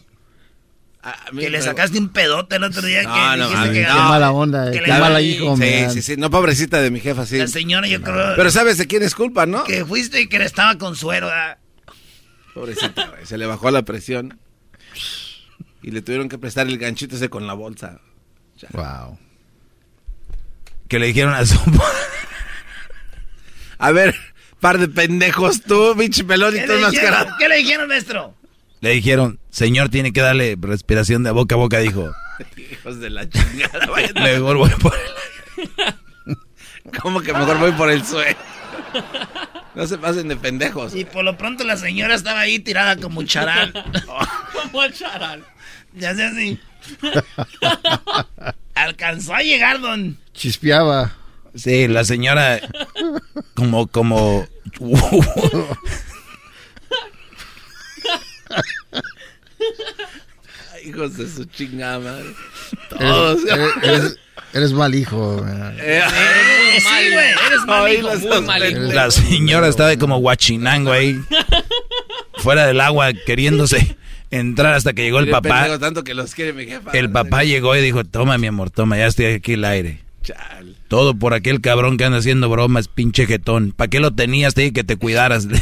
Que 1.37 1.49
le 1.49 1.59
pero- 1.59 1.63
sacaste 1.63 1.97
un 1.99 2.09
pedote 2.09 2.55
el 2.55 2.63
otro 2.63 2.81
día 2.81 3.03
No, 3.03 3.13
que 3.13 3.37
no, 3.37 3.49
dijiste 3.49 3.73
que 3.73 3.81
no. 3.83 3.93
Qué 3.95 4.01
mala 4.01 4.31
onda, 4.31 4.71
que 4.71 4.77
eh, 4.79 4.81
le 4.81 4.85
qué 4.87 4.91
mala 4.99 5.21
hijo, 5.21 5.55
Sí, 5.55 5.61
man. 5.61 5.91
sí, 5.91 6.01
sí, 6.01 6.15
no, 6.17 6.29
pobrecita 6.31 6.81
de 6.81 6.89
mi 6.91 6.99
jefa, 6.99 7.25
sí. 7.25 7.37
La 7.37 7.47
señora, 7.47 7.87
yo 7.87 8.01
creo. 8.01 8.35
Pero 8.35 8.49
¿sabes 8.51 8.77
de 8.77 8.87
quién 8.87 9.03
es 9.03 9.13
culpa, 9.15 9.45
no? 9.45 9.63
Que 9.65 9.85
fuiste 9.85 10.19
y 10.21 10.27
que 10.27 10.39
le 10.39 10.45
estaba 10.45 10.77
con 10.77 10.95
suero, 10.95 11.27
¿verdad? 11.27 11.57
Pobrecita, 12.53 13.05
güey, 13.07 13.25
se 13.25 13.37
le 13.37 13.45
bajó 13.45 13.69
la 13.71 13.83
presión. 13.83 14.39
Y 15.85 15.91
le 15.91 16.01
tuvieron 16.01 16.29
que 16.29 16.39
prestar 16.39 16.65
el 16.65 16.79
ganchito 16.79 17.15
ese 17.15 17.29
con 17.29 17.45
la 17.45 17.53
bolsa. 17.53 17.99
Wow. 18.71 19.19
Que 20.87 20.97
le 20.97 21.05
dijeron 21.05 21.35
a 21.35 21.45
su... 21.45 21.59
A 23.77 23.91
ver, 23.91 24.15
par 24.59 24.79
de 24.79 24.87
pendejos 24.87 25.61
tú, 25.61 25.93
pinche 25.95 26.23
pelón 26.23 26.55
y 26.55 26.61
¿Qué 26.61 26.65
tú 26.65 26.73
enmascarado. 26.73 27.35
¿Qué 27.37 27.47
le 27.47 27.57
dijeron, 27.57 27.87
maestro? 27.87 28.33
Le 28.81 28.93
dijeron, 28.93 29.39
señor, 29.51 29.89
tiene 29.89 30.11
que 30.11 30.21
darle 30.21 30.57
respiración 30.59 31.21
de 31.21 31.29
boca 31.29 31.53
a 31.53 31.59
boca, 31.59 31.77
dijo. 31.77 32.11
Hijos 32.71 32.99
de 32.99 33.11
la 33.11 33.29
chingada. 33.29 33.85
Mejor 34.15 34.57
voy 34.57 34.71
por 34.71 34.95
el... 34.95 36.35
¿Cómo 36.99 37.21
que 37.21 37.31
mejor 37.31 37.59
voy 37.59 37.73
por 37.73 37.91
el 37.91 38.03
suelo? 38.03 38.37
No 39.75 39.85
se 39.85 39.99
pasen 39.99 40.29
de 40.29 40.35
pendejos. 40.35 40.95
Y 40.95 41.05
por 41.05 41.23
lo 41.23 41.37
pronto 41.37 41.63
la 41.63 41.77
señora 41.77 42.15
estaba 42.15 42.39
ahí 42.39 42.57
tirada 42.57 42.97
como 42.97 43.21
charal. 43.21 43.71
Como 44.51 44.87
charal. 44.87 45.45
Ya 45.95 46.13
sé 46.15 46.23
así. 46.23 46.59
Alcanzó 48.75 49.33
a 49.35 49.41
llegar, 49.41 49.79
don. 49.81 50.17
Chispeaba. 50.33 51.15
Sí, 51.55 51.87
la 51.87 52.03
señora 52.03 52.59
como, 53.55 53.87
como... 53.87 54.45
Hijos 60.85 61.17
de 61.17 61.27
su 61.29 61.45
chingada 61.45 61.99
madre. 61.99 62.25
Eres, 62.25 62.99
Todos. 62.99 63.41
eres- 63.45 63.71
eres- 63.83 64.17
eres 64.53 64.71
mal 64.73 64.93
hijo. 64.93 65.43
Eh, 65.47 66.01
Eh, 66.03 66.79
sí, 66.79 67.11
güey, 67.11 67.27
eres 67.47 67.65
mal 67.65 68.01
los 68.01 68.21
muy 68.21 68.41
mal 68.41 68.69
hijo. 68.71 68.79
La 68.93 69.09
señora 69.11 69.67
estaba 69.67 69.95
como 69.97 70.19
guachinango 70.19 70.91
ahí, 70.91 71.19
fuera 72.37 72.67
del 72.67 72.81
agua, 72.81 73.11
queriéndose 73.25 73.97
entrar 74.39 74.73
hasta 74.73 74.93
que 74.93 75.03
llegó 75.03 75.19
el 75.19 75.29
papá. 75.29 75.77
tanto 75.79 76.03
que 76.03 76.13
los 76.13 76.35
quiere 76.35 76.53
mi 76.53 76.65
jefa. 76.65 76.91
El 76.91 77.11
papá 77.11 77.43
llegó 77.43 77.75
y 77.75 77.81
dijo, 77.81 78.03
toma 78.03 78.37
mi 78.37 78.47
amor, 78.47 78.69
toma, 78.69 78.97
ya 78.97 79.07
estoy 79.07 79.25
aquí 79.25 79.53
el 79.53 79.65
aire. 79.65 80.01
Chal. 80.23 80.75
Todo 80.87 81.15
por 81.15 81.33
aquel 81.33 81.61
cabrón 81.61 81.97
que 81.97 82.05
anda 82.05 82.17
haciendo 82.17 82.49
bromas, 82.49 82.87
pinche 82.87 83.27
jetón. 83.27 83.71
¿Para 83.71 83.89
qué 83.89 83.99
lo 83.99 84.11
tenías? 84.11 84.53
Te 84.53 84.61
dije 84.61 84.73
que 84.73 84.83
te 84.83 84.97
cuidaras. 84.97 85.47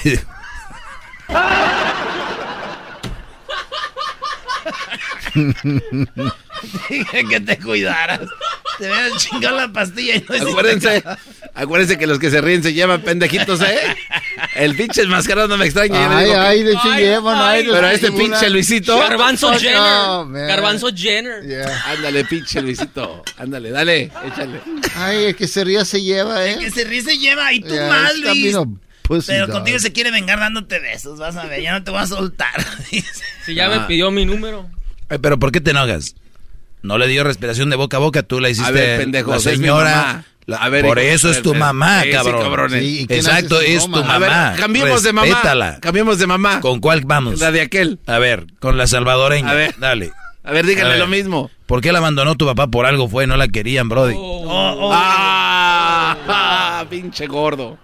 Dije 6.90 7.24
que 7.30 7.40
te 7.40 7.58
cuidaras. 7.60 8.22
Te 8.80 8.88
voy 8.90 8.98
a 8.98 9.18
chingar 9.18 9.54
la 9.54 9.72
pastilla 9.72 10.16
y 10.16 10.26
no 10.28 10.50
Acuérdense, 10.50 11.04
acuérdense 11.54 11.98
que 11.98 12.08
los 12.08 12.20
que 12.20 12.30
se 12.32 12.42
ríen 12.42 12.64
se 12.64 12.74
llevan 12.74 13.02
pendejitos, 13.02 13.62
¿eh? 13.62 13.80
El 14.56 14.76
pinche 14.76 15.02
enmascarado 15.04 15.48
no 15.48 15.58
me 15.58 15.66
extraña. 15.66 16.18
Ay, 16.18 16.26
digo 16.26 16.40
ay, 16.40 16.64
de 16.64 16.72
hecho 16.74 16.96
llevan, 16.96 17.38
ay, 17.40 17.66
de 17.66 17.72
Pero 17.72 17.88
a 17.88 17.94
este 17.94 18.12
pinche 18.12 18.50
Luisito. 18.50 18.98
Garbanzo 18.98 19.50
Oh, 19.50 19.60
Jenner. 19.60 19.78
no, 19.78 20.26
man. 20.26 20.48
Garbanzo 20.48 20.88
Jenner. 20.96 21.44
Yeah. 21.46 21.84
Ándale, 21.92 22.26
pinche 22.26 22.62
Luisito. 22.62 23.24
Ándale, 23.38 23.70
dale, 23.72 24.12
échale. 24.26 24.60
Ay, 24.96 25.26
el 25.26 25.36
que 25.36 25.48
se 25.48 25.64
ría 25.64 25.86
se 25.86 26.02
lleva, 26.02 26.46
¿eh? 26.48 26.58
Que 26.60 26.72
se 26.72 26.84
ríe 26.86 27.02
se 27.02 27.18
lleva 27.18 27.52
y 27.54 27.60
tú 27.60 27.68
Yeah, 27.74 27.88
mal, 27.90 28.22
Luis. 28.22 28.56
pussy 29.04 29.28
Pero 29.28 29.48
dog. 29.48 29.56
contigo 29.58 29.80
se 29.80 29.92
quiere 29.92 30.10
vengar 30.12 30.40
dándote 30.40 30.80
besos, 30.80 31.20
vas 31.20 31.36
a 31.36 31.46
ver, 31.46 31.62
ya 31.62 31.74
no 31.74 31.84
te 31.84 31.92
voy 31.92 32.00
a 32.02 32.08
soltar. 32.08 32.54
dice. 32.92 33.24
Si 33.46 33.54
ya 33.54 33.70
me 33.70 33.82
pidió 33.82 34.10
mi 34.12 34.26
número. 34.26 34.68
Ay, 35.10 35.18
pero 35.22 35.38
¿por 35.38 35.52
qué 35.52 35.60
te 35.62 35.72
enojas? 35.72 36.16
No 36.84 36.98
le 36.98 37.08
dio 37.08 37.24
respiración 37.24 37.70
de 37.70 37.76
boca 37.76 37.98
a 37.98 38.00
boca, 38.02 38.22
tú 38.24 38.40
la 38.40 38.50
hiciste. 38.50 38.68
A 38.70 38.72
ver, 38.72 39.00
pendejos, 39.00 39.46
la 39.46 39.52
es 39.52 39.58
mi 39.60 39.66
señora. 39.66 39.92
mamá. 39.96 40.24
la- 40.46 40.58
A 40.58 40.70
ver, 40.70 40.84
por 40.86 41.00
eso 41.00 41.30
es 41.32 41.42
tu 41.42 41.54
sí, 41.54 41.58
mamá, 41.58 42.04
sí, 42.04 42.12
cabrón. 42.12 42.42
cabrones. 42.44 42.80
Sí, 42.84 43.00
¿y 43.02 43.08
quién 43.08 43.20
Exacto, 43.20 43.62
es 43.62 43.86
tu 43.86 43.92
bromas? 43.92 44.10
A 44.16 44.20
ver, 44.20 44.30
mamá. 44.30 44.54
cambiemos 44.58 45.02
de 45.04 45.14
mamá. 45.14 45.78
Cambiemos 45.80 46.20
de 46.20 46.28
mamá. 46.28 46.60
¿Con 46.60 46.80
cuál 46.82 47.02
vamos? 47.06 47.40
La 47.40 47.52
de 47.52 47.62
aquel. 47.62 48.00
A 48.06 48.20
ver, 48.20 48.46
con 48.60 48.78
la 48.78 48.86
salvadoreña. 48.86 49.50
A 49.50 49.54
ver. 49.54 49.76
Dale. 49.80 50.12
A 50.44 50.52
ver, 50.52 50.66
díganle 50.66 50.90
A 50.90 50.96
ver. 50.96 51.00
lo 51.00 51.08
mismo. 51.08 51.50
¿Por 51.66 51.80
qué 51.80 51.94
la 51.94 52.00
abandonó 52.00 52.36
tu 52.36 52.46
papá? 52.46 52.68
Por 52.68 52.86
algo 52.86 53.08
fue, 53.08 53.26
no 53.28 53.38
la 53.38 53.48
querían, 53.48 53.88
Brody. 53.88 54.16
Oh, 54.18 54.76
oh. 54.78 54.92
Ah, 54.94 56.18
ah, 56.28 56.86
pinche 56.90 57.26
gordo. 57.28 57.78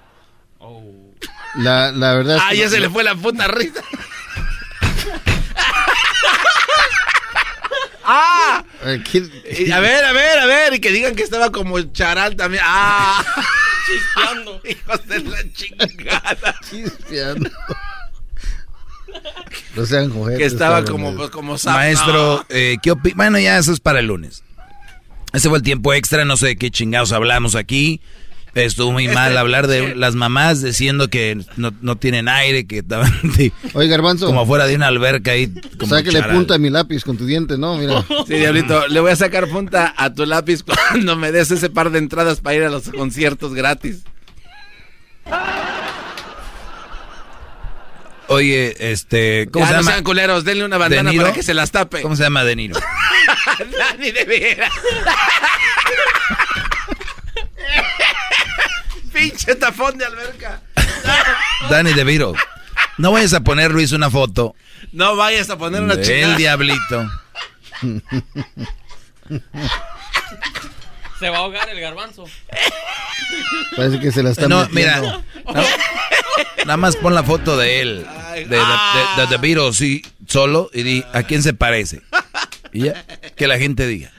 La, 1.56 1.92
la 1.92 2.14
verdad 2.14 2.36
es 2.38 2.42
Ah, 2.46 2.50
que 2.52 2.58
ya 2.58 2.66
no- 2.66 2.70
se 2.72 2.80
le 2.80 2.90
fue 2.90 3.04
la 3.04 3.16
puta 3.16 3.48
risa. 3.48 3.82
¡Ah! 8.12 8.64
Eh, 8.86 9.04
¿quién- 9.10 9.32
Y 9.60 9.70
a 9.72 9.80
ver, 9.80 10.04
a 10.04 10.12
ver, 10.14 10.40
a 10.40 10.46
ver, 10.48 10.74
y 10.74 10.80
que 10.80 10.92
digan 10.92 11.16
que 11.16 11.22
estaba 11.24 11.52
como 11.52 11.80
charal 11.94 12.36
también. 12.36 12.64
¡Ah! 12.66 13.24
Chispeando. 13.86 14.62
Hijos 14.68 15.08
de 15.08 15.20
la 15.20 15.54
chingada. 15.54 16.56
Chispeando. 16.70 17.50
No 19.76 19.86
sean 19.86 20.10
joder. 20.12 20.38
Que 20.38 20.46
estaba 20.46 20.84
como, 20.86 21.16
pues, 21.16 21.30
como 21.30 21.58
sapo. 21.58 21.78
Maestro, 21.78 22.46
eh, 22.50 22.78
¿qué 22.82 22.92
opi- 22.92 23.14
Bueno, 23.16 23.40
ya 23.40 23.58
eso 23.58 23.72
es 23.72 23.80
para 23.80 24.00
el 24.00 24.08
lunes. 24.08 24.44
Ese 25.34 25.50
fue 25.50 25.60
el 25.60 25.64
tiempo 25.64 25.94
extra, 25.94 26.26
no 26.26 26.38
sé 26.38 26.48
de 26.48 26.56
qué 26.58 26.72
chingados 26.72 27.12
hablamos 27.12 27.56
aquí. 27.56 28.02
Estuvo 28.56 28.92
muy 28.92 29.06
Este, 29.06 29.16
mal 29.16 29.38
hablar 29.38 29.68
de 29.68 29.90
sí. 29.90 29.94
las 29.96 30.16
mamás 30.16 30.62
diciendo 30.62 31.08
que 31.10 31.38
no, 31.56 31.72
no 31.82 31.96
tienen 31.98 32.28
aire, 32.28 32.66
que 32.66 32.80
estaban 32.80 33.12
de- 33.38 33.52
Oye, 33.74 33.88
Garbanzo, 33.88 34.26
como 34.26 34.46
fuera 34.46 34.66
de 34.66 34.76
una 34.76 34.88
alberca 34.88 35.32
ahí. 35.32 35.48
Como 35.80 35.96
sáquele 35.96 36.20
charal. 36.20 36.36
punta 36.36 36.56
a 36.56 36.58
mi 36.58 36.70
lápiz 36.70 37.04
con 37.04 37.16
tu 37.18 37.26
diente, 37.26 37.58
¿no? 37.58 37.78
Mira. 37.78 38.04
Sí, 38.28 38.34
diablito, 38.36 38.88
le 38.88 39.00
voy 39.00 39.12
a 39.12 39.16
sacar 39.16 39.48
punta 39.48 39.94
a 39.98 40.14
tu 40.14 40.26
lápiz 40.26 40.64
cuando 40.90 41.16
me 41.16 41.32
des 41.32 41.52
ese 41.52 41.70
par 41.70 41.92
de 41.92 42.00
entradas 42.00 42.42
para 42.42 42.56
ir 42.56 42.64
a 42.64 42.70
los 42.70 42.90
conciertos 42.90 43.54
gratis. 43.54 44.04
Oye, 48.28 48.92
este, 48.92 49.48
¿cómo 49.52 49.66
ya 49.66 49.70
se 49.70 49.74
no 49.76 49.80
llama? 49.82 49.92
sean 49.94 50.04
culeros, 50.04 50.44
denle 50.44 50.64
una 50.66 50.76
¿De 50.76 50.80
bandana 50.80 51.10
Niro? 51.10 51.24
para 51.24 51.34
que 51.36 51.42
se 51.42 51.56
las 51.56 51.72
tape. 51.72 52.02
¿Cómo 52.04 52.16
se 52.16 52.22
llama 52.24 52.44
De 52.44 52.56
Niro? 52.56 52.80
Dani 53.78 54.12
de 54.12 54.24
veras. 54.26 54.72
Pinche 59.12 59.56
tafón 59.56 59.98
de 59.98 60.06
alberca. 60.06 60.62
Danny 61.70 61.94
DeVito. 61.94 62.34
No 62.98 63.12
vayas 63.12 63.34
a 63.34 63.40
poner, 63.42 63.72
Luis, 63.72 63.92
una 63.94 64.10
foto 64.10 64.56
No 64.92 65.16
vayas 65.16 65.50
a 65.50 65.58
poner 65.58 65.82
una 65.82 65.96
del 65.96 66.06
chingada. 66.06 66.36
diablito. 66.36 67.10
Se 71.20 71.30
va 71.30 71.38
a 71.38 71.40
ahogar 71.42 71.70
el 71.70 71.80
garbanzo. 71.82 72.26
Parece 73.76 74.00
que 74.00 74.12
se 74.12 74.24
la 74.24 74.32
están 74.32 74.50
No, 74.50 74.68
metiendo. 74.70 75.02
mira, 75.02 75.24
no, 75.54 75.64
nada 76.66 76.78
más 76.78 76.96
pon 76.96 77.14
la 77.14 77.24
foto 77.24 77.58
de 77.58 77.82
él, 77.82 78.06
de, 78.36 78.46
de, 78.46 78.58
de, 78.58 78.58
de 78.58 79.28
The 79.30 79.38
Beatles, 79.38 79.76
sí, 79.76 80.02
solo, 80.28 80.70
y 80.74 80.84
di, 80.84 81.06
¿a 81.14 81.24
quién 81.24 81.44
se 81.44 81.54
parece? 81.54 82.02
Y 82.72 82.84
ya, 82.86 83.04
que 83.36 83.48
la 83.48 83.58
gente 83.58 83.86
diga. 83.88 84.12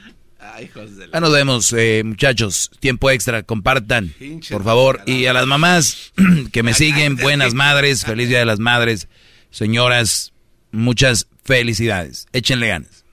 Ay, 0.53 0.65
hijos 0.65 0.97
de 0.97 1.07
la- 1.07 1.13
Ya 1.13 1.19
nos 1.19 1.31
vemos, 1.31 1.73
eh, 1.73 2.01
muchachos. 2.05 2.71
Tiempo 2.79 3.09
extra, 3.09 3.43
compartan, 3.43 4.09
Pinche 4.19 4.53
por 4.53 4.63
favor. 4.63 5.01
Y 5.05 5.25
a 5.27 5.33
las 5.33 5.45
mamás 5.47 6.11
que 6.51 6.63
me 6.63 6.73
siguen, 6.73 7.15
buenas 7.17 7.53
madres, 7.53 8.03
feliz 8.05 8.29
día 8.29 8.39
de 8.39 8.45
las 8.45 8.59
madres. 8.59 9.07
Señoras, 9.49 10.33
muchas 10.71 11.27
felicidades. 11.43 12.27
Échenle 12.33 12.67
ganas. 12.69 13.05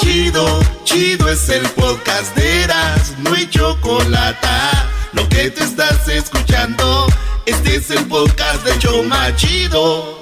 Chido, 0.00 0.60
chido 0.84 1.28
es 1.28 1.48
el 1.48 1.62
podcast 1.70 2.34
de 2.36 2.62
Eras, 2.64 3.14
no 3.18 3.32
hay 3.34 3.48
chocolate. 3.48 4.48
Lo 5.12 5.28
que 5.28 5.50
te 5.50 5.62
estás 5.64 6.08
escuchando, 6.08 7.06
este 7.46 7.76
es 7.76 7.90
el 7.90 8.04
podcast 8.06 8.64
de 8.64 8.78
Choma 8.78 9.34
Chido. 9.36 10.21